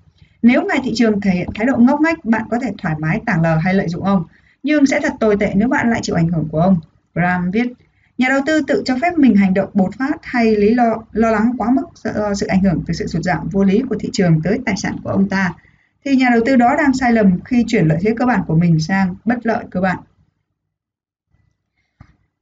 Nếu 0.41 0.65
ngài 0.65 0.79
thị 0.83 0.91
trường 0.95 1.21
thể 1.21 1.31
hiện 1.31 1.49
thái 1.55 1.65
độ 1.65 1.77
ngốc 1.77 2.01
nghếch, 2.01 2.25
bạn 2.25 2.43
có 2.51 2.59
thể 2.59 2.71
thoải 2.77 2.95
mái 2.99 3.21
tảng 3.25 3.41
lờ 3.41 3.55
hay 3.55 3.73
lợi 3.73 3.89
dụng 3.89 4.03
ông, 4.03 4.23
nhưng 4.63 4.85
sẽ 4.85 4.99
thật 4.99 5.13
tồi 5.19 5.37
tệ 5.39 5.51
nếu 5.55 5.67
bạn 5.67 5.89
lại 5.89 5.99
chịu 6.03 6.15
ảnh 6.15 6.27
hưởng 6.27 6.47
của 6.51 6.59
ông. 6.59 6.77
Graham 7.15 7.51
viết, 7.51 7.67
Nhà 8.17 8.27
đầu 8.29 8.41
tư 8.45 8.61
tự 8.67 8.83
cho 8.85 8.95
phép 9.01 9.17
mình 9.17 9.35
hành 9.35 9.53
động 9.53 9.69
bột 9.73 9.95
phát 9.97 10.17
hay 10.21 10.55
lý 10.55 10.73
lo, 10.73 11.03
lo 11.11 11.31
lắng 11.31 11.51
quá 11.57 11.71
mức 11.71 11.85
do 12.03 12.33
sự 12.33 12.47
ảnh 12.47 12.61
hưởng 12.61 12.83
từ 12.87 12.93
sự 12.93 13.07
sụt 13.07 13.23
giảm 13.23 13.49
vô 13.51 13.63
lý 13.63 13.81
của 13.89 13.95
thị 13.99 14.09
trường 14.13 14.41
tới 14.43 14.59
tài 14.65 14.77
sản 14.77 14.95
của 15.03 15.09
ông 15.09 15.29
ta, 15.29 15.53
thì 16.05 16.15
nhà 16.15 16.29
đầu 16.31 16.41
tư 16.45 16.55
đó 16.55 16.75
đang 16.77 16.93
sai 16.93 17.13
lầm 17.13 17.39
khi 17.45 17.63
chuyển 17.67 17.87
lợi 17.87 17.97
thế 18.01 18.13
cơ 18.17 18.25
bản 18.25 18.41
của 18.47 18.55
mình 18.55 18.79
sang 18.79 19.15
bất 19.25 19.45
lợi 19.45 19.65
cơ 19.71 19.81
bản. 19.81 19.97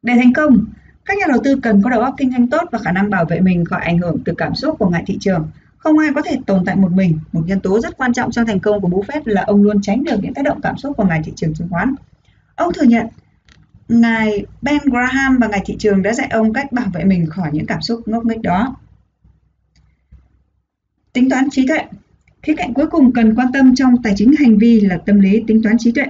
Để 0.02 0.14
thành 0.16 0.34
công, 0.34 0.66
các 1.06 1.18
nhà 1.18 1.26
đầu 1.28 1.42
tư 1.44 1.60
cần 1.64 1.82
có 1.82 1.90
đầu 1.90 2.02
óc 2.02 2.16
kinh 2.18 2.32
doanh 2.32 2.48
tốt 2.48 2.64
và 2.72 2.80
khả 2.80 2.92
năng 2.92 3.10
bảo 3.10 3.26
vệ 3.26 3.40
mình 3.40 3.66
khỏi 3.66 3.82
ảnh 3.82 3.98
hưởng 3.98 4.18
từ 4.26 4.34
cảm 4.38 4.56
xúc 4.56 4.76
của 4.80 4.90
ngại 4.90 5.04
thị 5.08 5.18
trường. 5.20 5.50
Không 5.78 5.98
ai 5.98 6.10
có 6.16 6.22
thể 6.22 6.38
tồn 6.46 6.66
tại 6.66 6.76
một 6.76 6.92
mình. 6.92 7.20
Một 7.32 7.42
nhân 7.46 7.60
tố 7.60 7.82
rất 7.82 7.98
quan 7.98 8.14
trọng 8.14 8.32
trong 8.32 8.46
thành 8.46 8.60
công 8.60 8.82
của 8.82 8.88
Buffett 8.88 9.22
là 9.26 9.42
ông 9.42 9.64
luôn 9.64 9.82
tránh 9.82 10.04
được 10.04 10.20
những 10.22 10.34
tác 10.34 10.46
động 10.46 10.62
cảm 10.62 10.78
xúc 10.78 10.98
của 10.98 11.06
ngành 11.06 11.24
thị 11.24 11.34
trường 11.36 11.54
chứng 11.54 11.70
khoán. 11.70 11.96
Ông 12.56 12.74
thừa 12.74 12.84
nhận 12.84 13.08
Ngài 13.88 14.46
Ben 14.62 14.82
Graham 14.86 15.38
và 15.38 15.48
ngài 15.48 15.62
thị 15.66 15.76
trường 15.80 16.02
đã 16.02 16.14
dạy 16.14 16.28
ông 16.32 16.54
cách 16.54 16.72
bảo 16.72 16.88
vệ 16.94 17.04
mình 17.04 17.26
khỏi 17.26 17.50
những 17.54 17.66
cảm 17.66 17.82
xúc 17.82 18.02
ngốc 18.06 18.26
nghếch 18.26 18.42
đó. 18.42 18.76
Tính 21.14 21.30
toán 21.30 21.50
trí 21.50 21.68
tuệ 21.68 21.80
Khía 22.44 22.56
cạnh 22.56 22.74
cuối 22.74 22.88
cùng 22.88 23.12
cần 23.12 23.36
quan 23.36 23.48
tâm 23.54 23.76
trong 23.76 24.04
tài 24.04 24.14
chính 24.16 24.34
hành 24.40 24.58
vi 24.58 24.80
là 24.80 24.98
tâm 25.06 25.20
lý 25.20 25.44
tính 25.48 25.64
toán 25.64 25.78
trí 25.80 25.92
tuệ. 25.92 26.06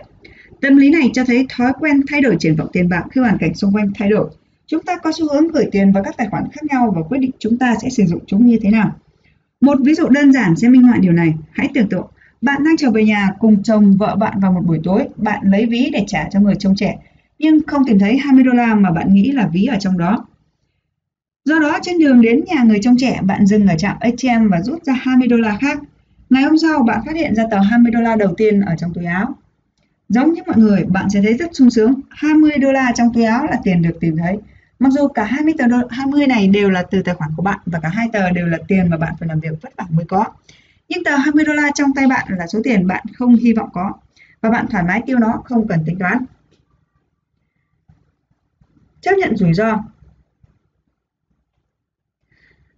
Tâm 0.61 0.77
lý 0.77 0.89
này 0.89 1.09
cho 1.13 1.25
thấy 1.25 1.45
thói 1.49 1.73
quen 1.79 2.01
thay 2.07 2.21
đổi 2.21 2.35
triển 2.39 2.55
vọng 2.55 2.67
tiền 2.73 2.89
bạc 2.89 3.03
khi 3.11 3.21
hoàn 3.21 3.37
cảnh 3.37 3.53
xung 3.53 3.73
quanh 3.73 3.91
thay 3.95 4.09
đổi. 4.09 4.29
Chúng 4.67 4.83
ta 4.83 4.97
có 4.97 5.11
xu 5.11 5.33
hướng 5.33 5.47
gửi 5.47 5.65
tiền 5.71 5.91
vào 5.91 6.03
các 6.03 6.17
tài 6.17 6.27
khoản 6.27 6.43
khác 6.51 6.63
nhau 6.63 6.93
và 6.95 7.01
quyết 7.01 7.17
định 7.17 7.31
chúng 7.39 7.57
ta 7.57 7.75
sẽ 7.81 7.89
sử 7.89 8.03
dụng 8.05 8.23
chúng 8.27 8.45
như 8.45 8.59
thế 8.61 8.69
nào. 8.69 8.95
Một 9.61 9.77
ví 9.81 9.93
dụ 9.93 10.09
đơn 10.09 10.33
giản 10.33 10.55
sẽ 10.55 10.69
minh 10.69 10.83
họa 10.83 10.97
điều 10.97 11.11
này. 11.11 11.33
Hãy 11.51 11.69
tưởng 11.73 11.89
tượng, 11.89 12.07
bạn 12.41 12.63
đang 12.63 12.77
trở 12.77 12.91
về 12.91 13.03
nhà 13.03 13.29
cùng 13.39 13.63
chồng 13.63 13.97
vợ 13.97 14.15
bạn 14.15 14.39
vào 14.39 14.51
một 14.51 14.61
buổi 14.65 14.79
tối, 14.83 15.07
bạn 15.15 15.39
lấy 15.43 15.65
ví 15.65 15.89
để 15.93 16.03
trả 16.07 16.29
cho 16.29 16.39
người 16.39 16.55
trông 16.59 16.75
trẻ 16.75 16.97
nhưng 17.39 17.59
không 17.67 17.85
tìm 17.85 17.99
thấy 17.99 18.17
20 18.17 18.43
đô 18.43 18.51
la 18.51 18.75
mà 18.75 18.91
bạn 18.91 19.13
nghĩ 19.13 19.31
là 19.31 19.49
ví 19.53 19.65
ở 19.65 19.77
trong 19.79 19.97
đó. 19.97 20.25
Do 21.45 21.59
đó 21.59 21.79
trên 21.81 21.99
đường 21.99 22.21
đến 22.21 22.43
nhà 22.45 22.63
người 22.63 22.79
trông 22.81 22.95
trẻ, 22.97 23.19
bạn 23.23 23.45
dừng 23.45 23.67
ở 23.67 23.75
trạm 23.77 23.97
ATM 23.99 24.49
và 24.49 24.61
rút 24.61 24.83
ra 24.83 24.93
20 24.93 25.27
đô 25.27 25.37
la 25.37 25.57
khác. 25.61 25.79
Ngày 26.29 26.43
hôm 26.43 26.57
sau, 26.57 26.83
bạn 26.83 27.01
phát 27.05 27.15
hiện 27.15 27.35
ra 27.35 27.43
tờ 27.51 27.59
20 27.59 27.91
đô 27.91 28.01
la 28.01 28.15
đầu 28.15 28.33
tiên 28.37 28.61
ở 28.61 28.75
trong 28.77 28.93
túi 28.93 29.05
áo. 29.05 29.35
Giống 30.09 30.33
như 30.33 30.41
mọi 30.47 30.57
người, 30.57 30.83
bạn 30.83 31.09
sẽ 31.09 31.21
thấy 31.21 31.33
rất 31.33 31.49
sung 31.55 31.69
sướng. 31.69 31.93
20 32.09 32.57
đô 32.57 32.71
la 32.71 32.91
trong 32.95 33.13
túi 33.13 33.23
áo 33.23 33.45
là 33.45 33.59
tiền 33.63 33.81
được 33.81 33.97
tìm 33.99 34.17
thấy. 34.17 34.37
Mặc 34.79 34.89
dù 34.91 35.07
cả 35.07 35.23
20 35.23 35.53
tờ 35.57 35.67
đô, 35.67 35.77
20 35.89 36.27
này 36.27 36.47
đều 36.47 36.69
là 36.69 36.83
từ 36.91 37.01
tài 37.01 37.15
khoản 37.15 37.31
của 37.37 37.43
bạn 37.43 37.59
và 37.65 37.79
cả 37.79 37.89
hai 37.89 38.07
tờ 38.13 38.31
đều 38.31 38.47
là 38.47 38.57
tiền 38.67 38.89
mà 38.89 38.97
bạn 38.97 39.13
phải 39.19 39.29
làm 39.29 39.39
việc 39.39 39.61
vất 39.61 39.73
vả 39.77 39.85
mới 39.89 40.05
có. 40.05 40.25
Nhưng 40.89 41.03
tờ 41.03 41.15
20 41.15 41.45
đô 41.45 41.53
la 41.53 41.71
trong 41.75 41.93
tay 41.95 42.07
bạn 42.07 42.27
là 42.29 42.47
số 42.47 42.59
tiền 42.63 42.87
bạn 42.87 43.05
không 43.13 43.35
hy 43.35 43.53
vọng 43.53 43.69
có 43.73 43.93
và 44.41 44.49
bạn 44.49 44.65
thoải 44.69 44.83
mái 44.83 45.01
tiêu 45.05 45.19
nó 45.19 45.41
không 45.45 45.67
cần 45.67 45.79
tính 45.85 45.99
toán 45.99 46.17
chấp 49.03 49.11
nhận 49.17 49.37
rủi 49.37 49.53
ro 49.53 49.79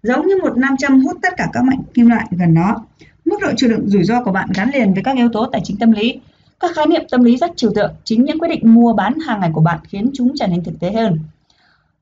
giống 0.04 0.28
như 0.28 0.38
một 0.42 0.58
nam 0.58 0.78
châm 0.78 1.06
hút 1.06 1.18
tất 1.22 1.34
cả 1.38 1.48
các 1.54 1.64
mảnh 1.64 1.82
kim 1.94 2.08
loại 2.08 2.28
gần 2.32 2.54
nó 2.54 2.76
mức 3.26 3.38
độ 3.42 3.48
chịu 3.58 3.70
đựng 3.70 3.90
rủi 3.90 4.04
ro 4.04 4.24
của 4.24 4.32
bạn 4.32 4.50
gắn 4.56 4.70
liền 4.74 4.94
với 4.94 5.04
các 5.04 5.16
yếu 5.16 5.30
tố 5.34 5.46
tài 5.46 5.62
chính 5.64 5.78
tâm 5.78 5.92
lý 5.92 6.20
các 6.60 6.72
khái 6.76 6.88
niệm 6.88 7.02
tâm 7.12 7.24
lý 7.24 7.38
rất 7.38 7.52
trừu 7.56 7.72
tượng 7.76 7.94
chính 8.04 8.24
những 8.24 8.40
quyết 8.40 8.50
định 8.50 8.74
mua 8.74 8.94
bán 8.94 9.20
hàng 9.20 9.40
ngày 9.40 9.50
của 9.54 9.62
bạn 9.62 9.80
khiến 9.84 10.12
chúng 10.14 10.34
trở 10.36 10.48
nên 10.48 10.64
thực 10.64 10.80
tế 10.80 10.92
hơn 10.92 11.20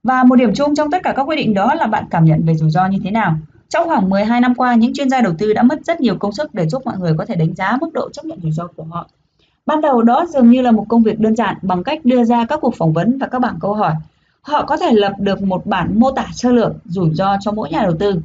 và 0.04 0.24
một 0.24 0.36
điểm 0.36 0.54
chung 0.56 0.76
trong 0.76 0.92
tất 0.92 1.04
cả 1.04 1.14
các 1.16 1.24
quyết 1.24 1.36
định 1.36 1.54
đó 1.54 1.74
là 1.74 1.88
bạn 1.88 2.04
cảm 2.10 2.26
nhận 2.26 2.46
về 2.46 2.56
rủi 2.56 2.70
ro 2.70 2.88
như 2.88 3.00
thế 3.04 3.12
nào 3.12 3.36
Trong 3.74 3.88
khoảng 3.88 4.10
12 4.10 4.42
năm 4.42 4.56
qua, 4.56 4.76
những 4.76 4.94
chuyên 4.94 5.10
gia 5.10 5.22
đầu 5.22 5.34
tư 5.38 5.54
đã 5.54 5.64
mất 5.64 5.86
rất 5.86 6.02
nhiều 6.02 6.16
công 6.16 6.32
sức 6.32 6.54
để 6.54 6.68
giúp 6.68 6.86
mọi 6.86 6.98
người 6.98 7.14
có 7.18 7.26
thể 7.26 7.36
đánh 7.36 7.56
giá 7.56 7.78
mức 7.82 7.94
độ 7.94 8.10
chấp 8.10 8.26
nhận 8.26 8.40
rủi 8.42 8.52
ro 8.52 8.68
của 8.68 8.84
họ. 8.84 9.10
Ban 9.66 9.82
đầu 9.82 10.02
đó 10.02 10.26
dường 10.30 10.50
như 10.50 10.62
là 10.62 10.72
một 10.72 10.86
công 10.90 11.04
việc 11.04 11.20
đơn 11.20 11.36
giản 11.36 11.56
bằng 11.62 11.84
cách 11.84 12.06
đưa 12.06 12.24
ra 12.24 12.46
các 12.46 12.60
cuộc 12.62 12.76
phỏng 12.76 12.94
vấn 12.94 13.18
và 13.18 13.28
các 13.28 13.40
bảng 13.40 13.58
câu 13.60 13.74
hỏi. 13.74 13.94
Họ 14.44 14.66
có 14.66 14.78
thể 14.78 14.92
lập 14.92 15.14
được 15.20 15.42
một 15.42 15.66
bản 15.66 16.00
mô 16.00 16.12
tả 16.12 16.28
sơ 16.34 16.52
lược 16.52 16.72
rủi 16.86 17.10
ro 17.14 17.38
cho 17.42 17.52
mỗi 17.52 17.70
nhà 17.70 17.82
đầu 17.84 17.96
tư. 18.00 18.22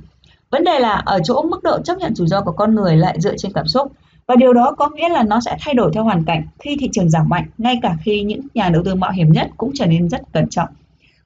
Vấn 0.51 0.65
đề 0.65 0.78
là 0.78 1.03
ở 1.07 1.19
chỗ 1.24 1.43
mức 1.43 1.62
độ 1.62 1.78
chấp 1.85 1.99
nhận 1.99 2.15
rủi 2.15 2.27
ro 2.27 2.40
của 2.40 2.53
con 2.53 2.74
người 2.74 2.97
lại 2.97 3.20
dựa 3.20 3.36
trên 3.36 3.53
cảm 3.53 3.66
xúc 3.66 3.93
và 4.27 4.36
điều 4.36 4.53
đó 4.53 4.74
có 4.78 4.89
nghĩa 4.89 5.09
là 5.09 5.23
nó 5.23 5.40
sẽ 5.40 5.57
thay 5.61 5.74
đổi 5.74 5.90
theo 5.95 6.05
hoàn 6.05 6.24
cảnh 6.24 6.47
khi 6.59 6.77
thị 6.81 6.89
trường 6.93 7.11
giảm 7.11 7.28
mạnh, 7.28 7.47
ngay 7.59 7.78
cả 7.82 7.97
khi 8.05 8.23
những 8.23 8.40
nhà 8.55 8.69
đầu 8.69 8.82
tư 8.85 8.95
mạo 8.95 9.12
hiểm 9.12 9.32
nhất 9.32 9.51
cũng 9.57 9.70
trở 9.74 9.86
nên 9.86 10.09
rất 10.09 10.20
cẩn 10.32 10.49
trọng. 10.49 10.69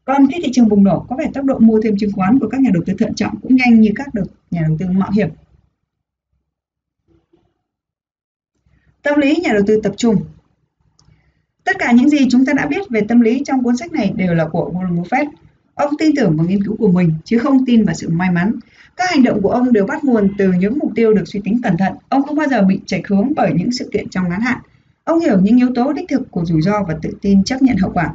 Còn 0.05 0.27
khi 0.27 0.41
thị 0.45 0.51
trường 0.53 0.69
bùng 0.69 0.85
nổ, 0.85 1.07
có 1.09 1.17
vẻ 1.17 1.31
tốc 1.35 1.45
độ 1.45 1.59
mua 1.59 1.81
thêm 1.85 1.97
chứng 1.99 2.13
khoán 2.13 2.39
của 2.39 2.49
các 2.49 2.61
nhà 2.61 2.71
đầu 2.75 2.83
tư 2.87 2.93
thận 2.99 3.15
trọng 3.15 3.41
cũng 3.43 3.57
nhanh 3.57 3.81
như 3.81 3.91
các 3.97 4.15
được 4.15 4.25
nhà 4.51 4.61
đầu 4.67 4.77
tư 4.79 4.87
mạo 4.91 5.11
hiểm. 5.11 5.29
Tâm 9.03 9.19
lý 9.19 9.37
nhà 9.37 9.53
đầu 9.53 9.63
tư 9.67 9.81
tập 9.83 9.93
trung 9.97 10.17
Tất 11.73 11.79
cả 11.79 11.93
những 11.93 12.09
gì 12.09 12.19
chúng 12.31 12.45
ta 12.45 12.53
đã 12.53 12.67
biết 12.67 12.89
về 12.91 13.01
tâm 13.09 13.21
lý 13.21 13.43
trong 13.45 13.63
cuốn 13.63 13.77
sách 13.77 13.93
này 13.93 14.13
đều 14.17 14.35
là 14.35 14.45
của 14.45 14.73
Warren 14.75 15.03
Buffett. 15.03 15.27
Ông 15.75 15.97
tin 15.99 16.15
tưởng 16.17 16.37
vào 16.37 16.47
nghiên 16.47 16.65
cứu 16.65 16.77
của 16.77 16.93
mình 16.93 17.15
chứ 17.25 17.39
không 17.39 17.67
tin 17.67 17.85
vào 17.85 17.95
sự 17.95 18.09
may 18.09 18.31
mắn. 18.31 18.53
Các 18.97 19.11
hành 19.11 19.23
động 19.23 19.43
của 19.43 19.49
ông 19.49 19.73
đều 19.73 19.87
bắt 19.87 20.05
nguồn 20.05 20.29
từ 20.39 20.53
những 20.53 20.79
mục 20.79 20.93
tiêu 20.95 21.15
được 21.15 21.25
suy 21.27 21.41
tính 21.45 21.61
cẩn 21.63 21.77
thận. 21.77 21.93
Ông 22.09 22.23
không 22.23 22.37
bao 22.37 22.49
giờ 22.49 22.63
bị 22.63 22.81
chảy 22.87 23.03
hướng 23.09 23.33
bởi 23.37 23.53
những 23.55 23.73
sự 23.73 23.89
kiện 23.93 24.09
trong 24.09 24.29
ngắn 24.29 24.41
hạn. 24.41 24.59
Ông 25.05 25.21
hiểu 25.21 25.41
những 25.41 25.57
yếu 25.57 25.69
tố 25.75 25.93
đích 25.93 26.09
thực 26.09 26.31
của 26.31 26.45
rủi 26.45 26.63
ro 26.63 26.83
và 26.89 26.97
tự 27.03 27.11
tin 27.21 27.45
chấp 27.45 27.63
nhận 27.63 27.77
hậu 27.77 27.93
quả. 27.95 28.15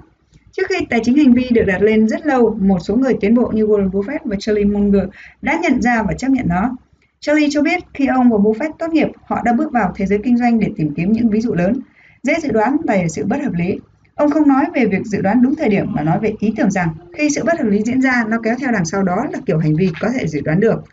Trước 0.52 0.64
khi 0.70 0.86
tài 0.90 1.00
chính 1.04 1.18
hành 1.18 1.34
vi 1.34 1.50
được 1.52 1.64
đặt 1.68 1.82
lên 1.82 2.08
rất 2.08 2.26
lâu, 2.26 2.58
một 2.62 2.80
số 2.80 2.96
người 2.96 3.14
tiến 3.22 3.36
bộ 3.36 3.52
như 3.54 3.66
Warren 3.66 3.92
Buffett 3.92 4.20
và 4.24 4.36
Charlie 4.40 4.66
Munger 4.66 5.04
đã 5.42 5.60
nhận 5.64 5.82
ra 5.82 6.04
và 6.04 6.14
chấp 6.14 6.32
nhận 6.32 6.48
nó. 6.48 6.78
Charlie 7.20 7.50
cho 7.52 7.62
biết 7.62 7.84
khi 7.94 8.08
ông 8.08 8.30
và 8.30 8.38
Buffett 8.38 8.72
tốt 8.80 8.88
nghiệp, 8.92 9.08
họ 9.26 9.42
đã 9.46 9.54
bước 9.54 9.72
vào 9.72 9.94
thế 9.96 10.06
giới 10.06 10.20
kinh 10.24 10.38
doanh 10.38 10.60
để 10.60 10.68
tìm 10.76 10.94
kiếm 10.96 11.12
những 11.12 11.30
ví 11.30 11.42
dụ 11.42 11.54
lớn, 11.54 11.80
dễ 12.28 12.34
dự 12.44 12.52
đoán 12.52 12.78
và 12.88 12.98
sự 13.10 13.26
bất 13.26 13.44
hợp 13.44 13.54
lý. 13.54 13.80
Ông 14.16 14.32
không 14.32 14.48
nói 14.48 14.66
về 14.76 14.86
việc 14.86 15.06
dự 15.06 15.22
đoán 15.22 15.42
đúng 15.42 15.56
thời 15.56 15.70
điểm 15.70 15.86
mà 15.90 16.04
nói 16.04 16.20
về 16.20 16.34
ý 16.40 16.54
tưởng 16.58 16.72
rằng 16.72 16.90
khi 17.14 17.30
sự 17.30 17.44
bất 17.46 17.60
hợp 17.60 17.68
lý 17.68 17.82
diễn 17.86 18.02
ra, 18.02 18.24
nó 18.28 18.38
kéo 18.44 18.56
theo 18.60 18.72
đằng 18.72 18.86
sau 18.86 19.04
đó 19.04 19.26
là 19.32 19.40
kiểu 19.46 19.58
hành 19.58 19.76
vi 19.76 19.90
có 20.02 20.10
thể 20.10 20.28
dự 20.28 20.42
đoán 20.42 20.60
được. 20.60 20.84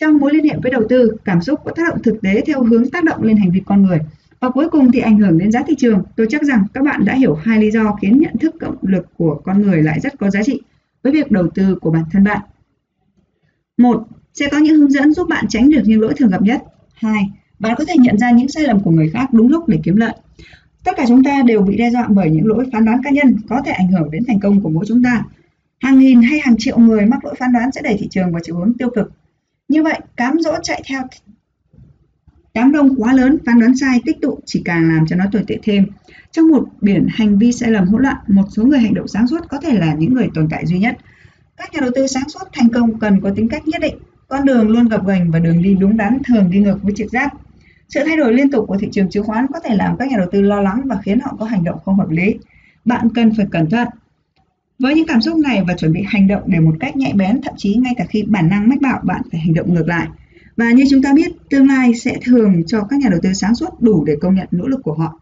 Trong 0.00 0.18
mối 0.18 0.34
liên 0.34 0.44
hệ 0.44 0.56
với 0.62 0.72
đầu 0.72 0.82
tư, 0.88 1.16
cảm 1.24 1.42
xúc 1.42 1.60
có 1.64 1.72
tác 1.76 1.82
động 1.88 2.02
thực 2.02 2.20
tế 2.22 2.42
theo 2.46 2.62
hướng 2.62 2.90
tác 2.90 3.04
động 3.04 3.22
lên 3.22 3.36
hành 3.36 3.50
vi 3.50 3.62
con 3.66 3.82
người. 3.82 3.98
Và 4.40 4.50
cuối 4.50 4.68
cùng 4.70 4.92
thì 4.92 5.00
ảnh 5.00 5.18
hưởng 5.18 5.38
đến 5.38 5.52
giá 5.52 5.62
thị 5.66 5.74
trường. 5.78 6.02
Tôi 6.16 6.26
chắc 6.30 6.42
rằng 6.42 6.64
các 6.74 6.84
bạn 6.84 7.04
đã 7.04 7.14
hiểu 7.14 7.34
hai 7.34 7.58
lý 7.60 7.70
do 7.70 7.96
khiến 8.02 8.20
nhận 8.20 8.36
thức 8.40 8.54
cộng 8.60 8.76
lực 8.82 9.06
của 9.16 9.40
con 9.44 9.62
người 9.62 9.82
lại 9.82 10.00
rất 10.00 10.18
có 10.18 10.30
giá 10.30 10.42
trị 10.42 10.60
với 11.02 11.12
việc 11.12 11.30
đầu 11.30 11.48
tư 11.54 11.74
của 11.80 11.90
bản 11.90 12.04
thân 12.12 12.24
bạn. 12.24 12.40
Một, 13.76 14.02
sẽ 14.34 14.48
có 14.50 14.58
những 14.58 14.76
hướng 14.76 14.90
dẫn 14.90 15.12
giúp 15.12 15.28
bạn 15.28 15.44
tránh 15.48 15.70
được 15.70 15.82
những 15.84 16.00
lỗi 16.00 16.14
thường 16.16 16.30
gặp 16.30 16.42
nhất. 16.42 16.62
Hai, 16.94 17.22
bạn 17.58 17.74
có 17.78 17.84
thể 17.88 17.94
nhận 17.98 18.18
ra 18.18 18.30
những 18.30 18.48
sai 18.48 18.64
lầm 18.64 18.80
của 18.80 18.90
người 18.90 19.10
khác 19.10 19.28
đúng 19.32 19.48
lúc 19.48 19.68
để 19.68 19.80
kiếm 19.82 19.96
lợi. 19.96 20.12
Tất 20.84 20.92
cả 20.96 21.04
chúng 21.08 21.24
ta 21.24 21.42
đều 21.46 21.62
bị 21.62 21.76
đe 21.76 21.90
dọa 21.90 22.06
bởi 22.08 22.30
những 22.30 22.46
lỗi 22.46 22.66
phán 22.72 22.84
đoán 22.84 23.00
cá 23.04 23.10
nhân 23.10 23.36
có 23.48 23.62
thể 23.64 23.72
ảnh 23.72 23.88
hưởng 23.88 24.10
đến 24.10 24.22
thành 24.28 24.40
công 24.40 24.60
của 24.60 24.68
mỗi 24.68 24.84
chúng 24.88 25.02
ta. 25.02 25.24
Hàng 25.80 25.98
nghìn 25.98 26.22
hay 26.22 26.40
hàng 26.40 26.54
triệu 26.58 26.78
người 26.78 27.06
mắc 27.06 27.24
lỗi 27.24 27.34
phán 27.38 27.52
đoán 27.52 27.72
sẽ 27.72 27.80
đẩy 27.84 27.96
thị 27.98 28.08
trường 28.10 28.32
vào 28.32 28.40
chiều 28.44 28.56
hướng 28.56 28.74
tiêu 28.78 28.90
cực. 28.94 29.12
Như 29.68 29.82
vậy, 29.82 30.00
cám 30.16 30.38
dỗ 30.40 30.52
chạy 30.62 30.82
theo 30.86 31.02
đám 32.54 32.72
đông 32.72 32.94
quá 32.96 33.12
lớn 33.12 33.38
phán 33.46 33.60
đoán 33.60 33.76
sai 33.76 34.00
tích 34.04 34.16
tụ 34.22 34.38
chỉ 34.46 34.62
càng 34.64 34.88
làm 34.88 35.06
cho 35.06 35.16
nó 35.16 35.24
tồi 35.32 35.44
tệ 35.46 35.58
thêm. 35.62 35.86
Trong 36.30 36.48
một 36.48 36.68
biển 36.80 37.06
hành 37.10 37.38
vi 37.38 37.52
sai 37.52 37.70
lầm 37.70 37.88
hỗn 37.88 38.02
loạn, 38.02 38.16
một 38.28 38.44
số 38.50 38.64
người 38.64 38.78
hành 38.78 38.94
động 38.94 39.08
sáng 39.08 39.26
suốt 39.26 39.40
có 39.48 39.60
thể 39.60 39.78
là 39.78 39.94
những 39.94 40.14
người 40.14 40.28
tồn 40.34 40.48
tại 40.50 40.66
duy 40.66 40.78
nhất. 40.78 40.98
Các 41.56 41.72
nhà 41.72 41.80
đầu 41.80 41.90
tư 41.94 42.06
sáng 42.06 42.28
suốt 42.28 42.48
thành 42.52 42.68
công 42.68 42.98
cần 42.98 43.20
có 43.20 43.30
tính 43.36 43.48
cách 43.48 43.68
nhất 43.68 43.80
định. 43.80 43.98
Con 44.28 44.44
đường 44.44 44.68
luôn 44.68 44.88
gập 44.88 45.06
ghềnh 45.06 45.30
và 45.30 45.38
đường 45.38 45.62
đi 45.62 45.74
đúng 45.74 45.96
đắn 45.96 46.18
thường 46.26 46.50
đi 46.50 46.60
ngược 46.60 46.82
với 46.82 46.92
trực 46.96 47.10
giác. 47.10 47.34
Sự 47.90 48.00
thay 48.06 48.16
đổi 48.16 48.32
liên 48.32 48.50
tục 48.50 48.64
của 48.68 48.76
thị 48.76 48.88
trường 48.92 49.10
chứng 49.10 49.24
khoán 49.24 49.46
có 49.52 49.60
thể 49.60 49.74
làm 49.74 49.96
các 49.96 50.08
nhà 50.08 50.16
đầu 50.18 50.28
tư 50.32 50.42
lo 50.42 50.60
lắng 50.60 50.80
và 50.84 50.98
khiến 51.04 51.20
họ 51.20 51.36
có 51.38 51.44
hành 51.44 51.64
động 51.64 51.78
không 51.84 51.96
hợp 51.96 52.10
lý. 52.10 52.34
Bạn 52.84 53.08
cần 53.14 53.32
phải 53.36 53.46
cẩn 53.50 53.70
thận 53.70 53.88
với 54.78 54.94
những 54.94 55.06
cảm 55.06 55.20
xúc 55.20 55.38
này 55.38 55.64
và 55.68 55.74
chuẩn 55.74 55.92
bị 55.92 56.02
hành 56.06 56.28
động 56.28 56.42
để 56.46 56.60
một 56.60 56.74
cách 56.80 56.96
nhạy 56.96 57.12
bén, 57.12 57.40
thậm 57.42 57.54
chí 57.56 57.74
ngay 57.74 57.94
cả 57.96 58.04
khi 58.08 58.22
bản 58.22 58.48
năng 58.48 58.68
mách 58.68 58.80
bảo 58.80 59.00
bạn 59.04 59.22
phải 59.30 59.40
hành 59.40 59.54
động 59.54 59.74
ngược 59.74 59.88
lại. 59.88 60.08
Và 60.56 60.70
như 60.70 60.84
chúng 60.90 61.02
ta 61.02 61.12
biết, 61.14 61.32
tương 61.50 61.68
lai 61.68 61.94
sẽ 61.94 62.18
thường 62.24 62.62
cho 62.66 62.82
các 62.82 63.00
nhà 63.00 63.08
đầu 63.08 63.20
tư 63.22 63.32
sáng 63.32 63.54
suốt 63.54 63.80
đủ 63.80 64.04
để 64.04 64.16
công 64.20 64.34
nhận 64.34 64.48
nỗ 64.50 64.66
lực 64.66 64.80
của 64.82 64.94
họ. 64.94 65.19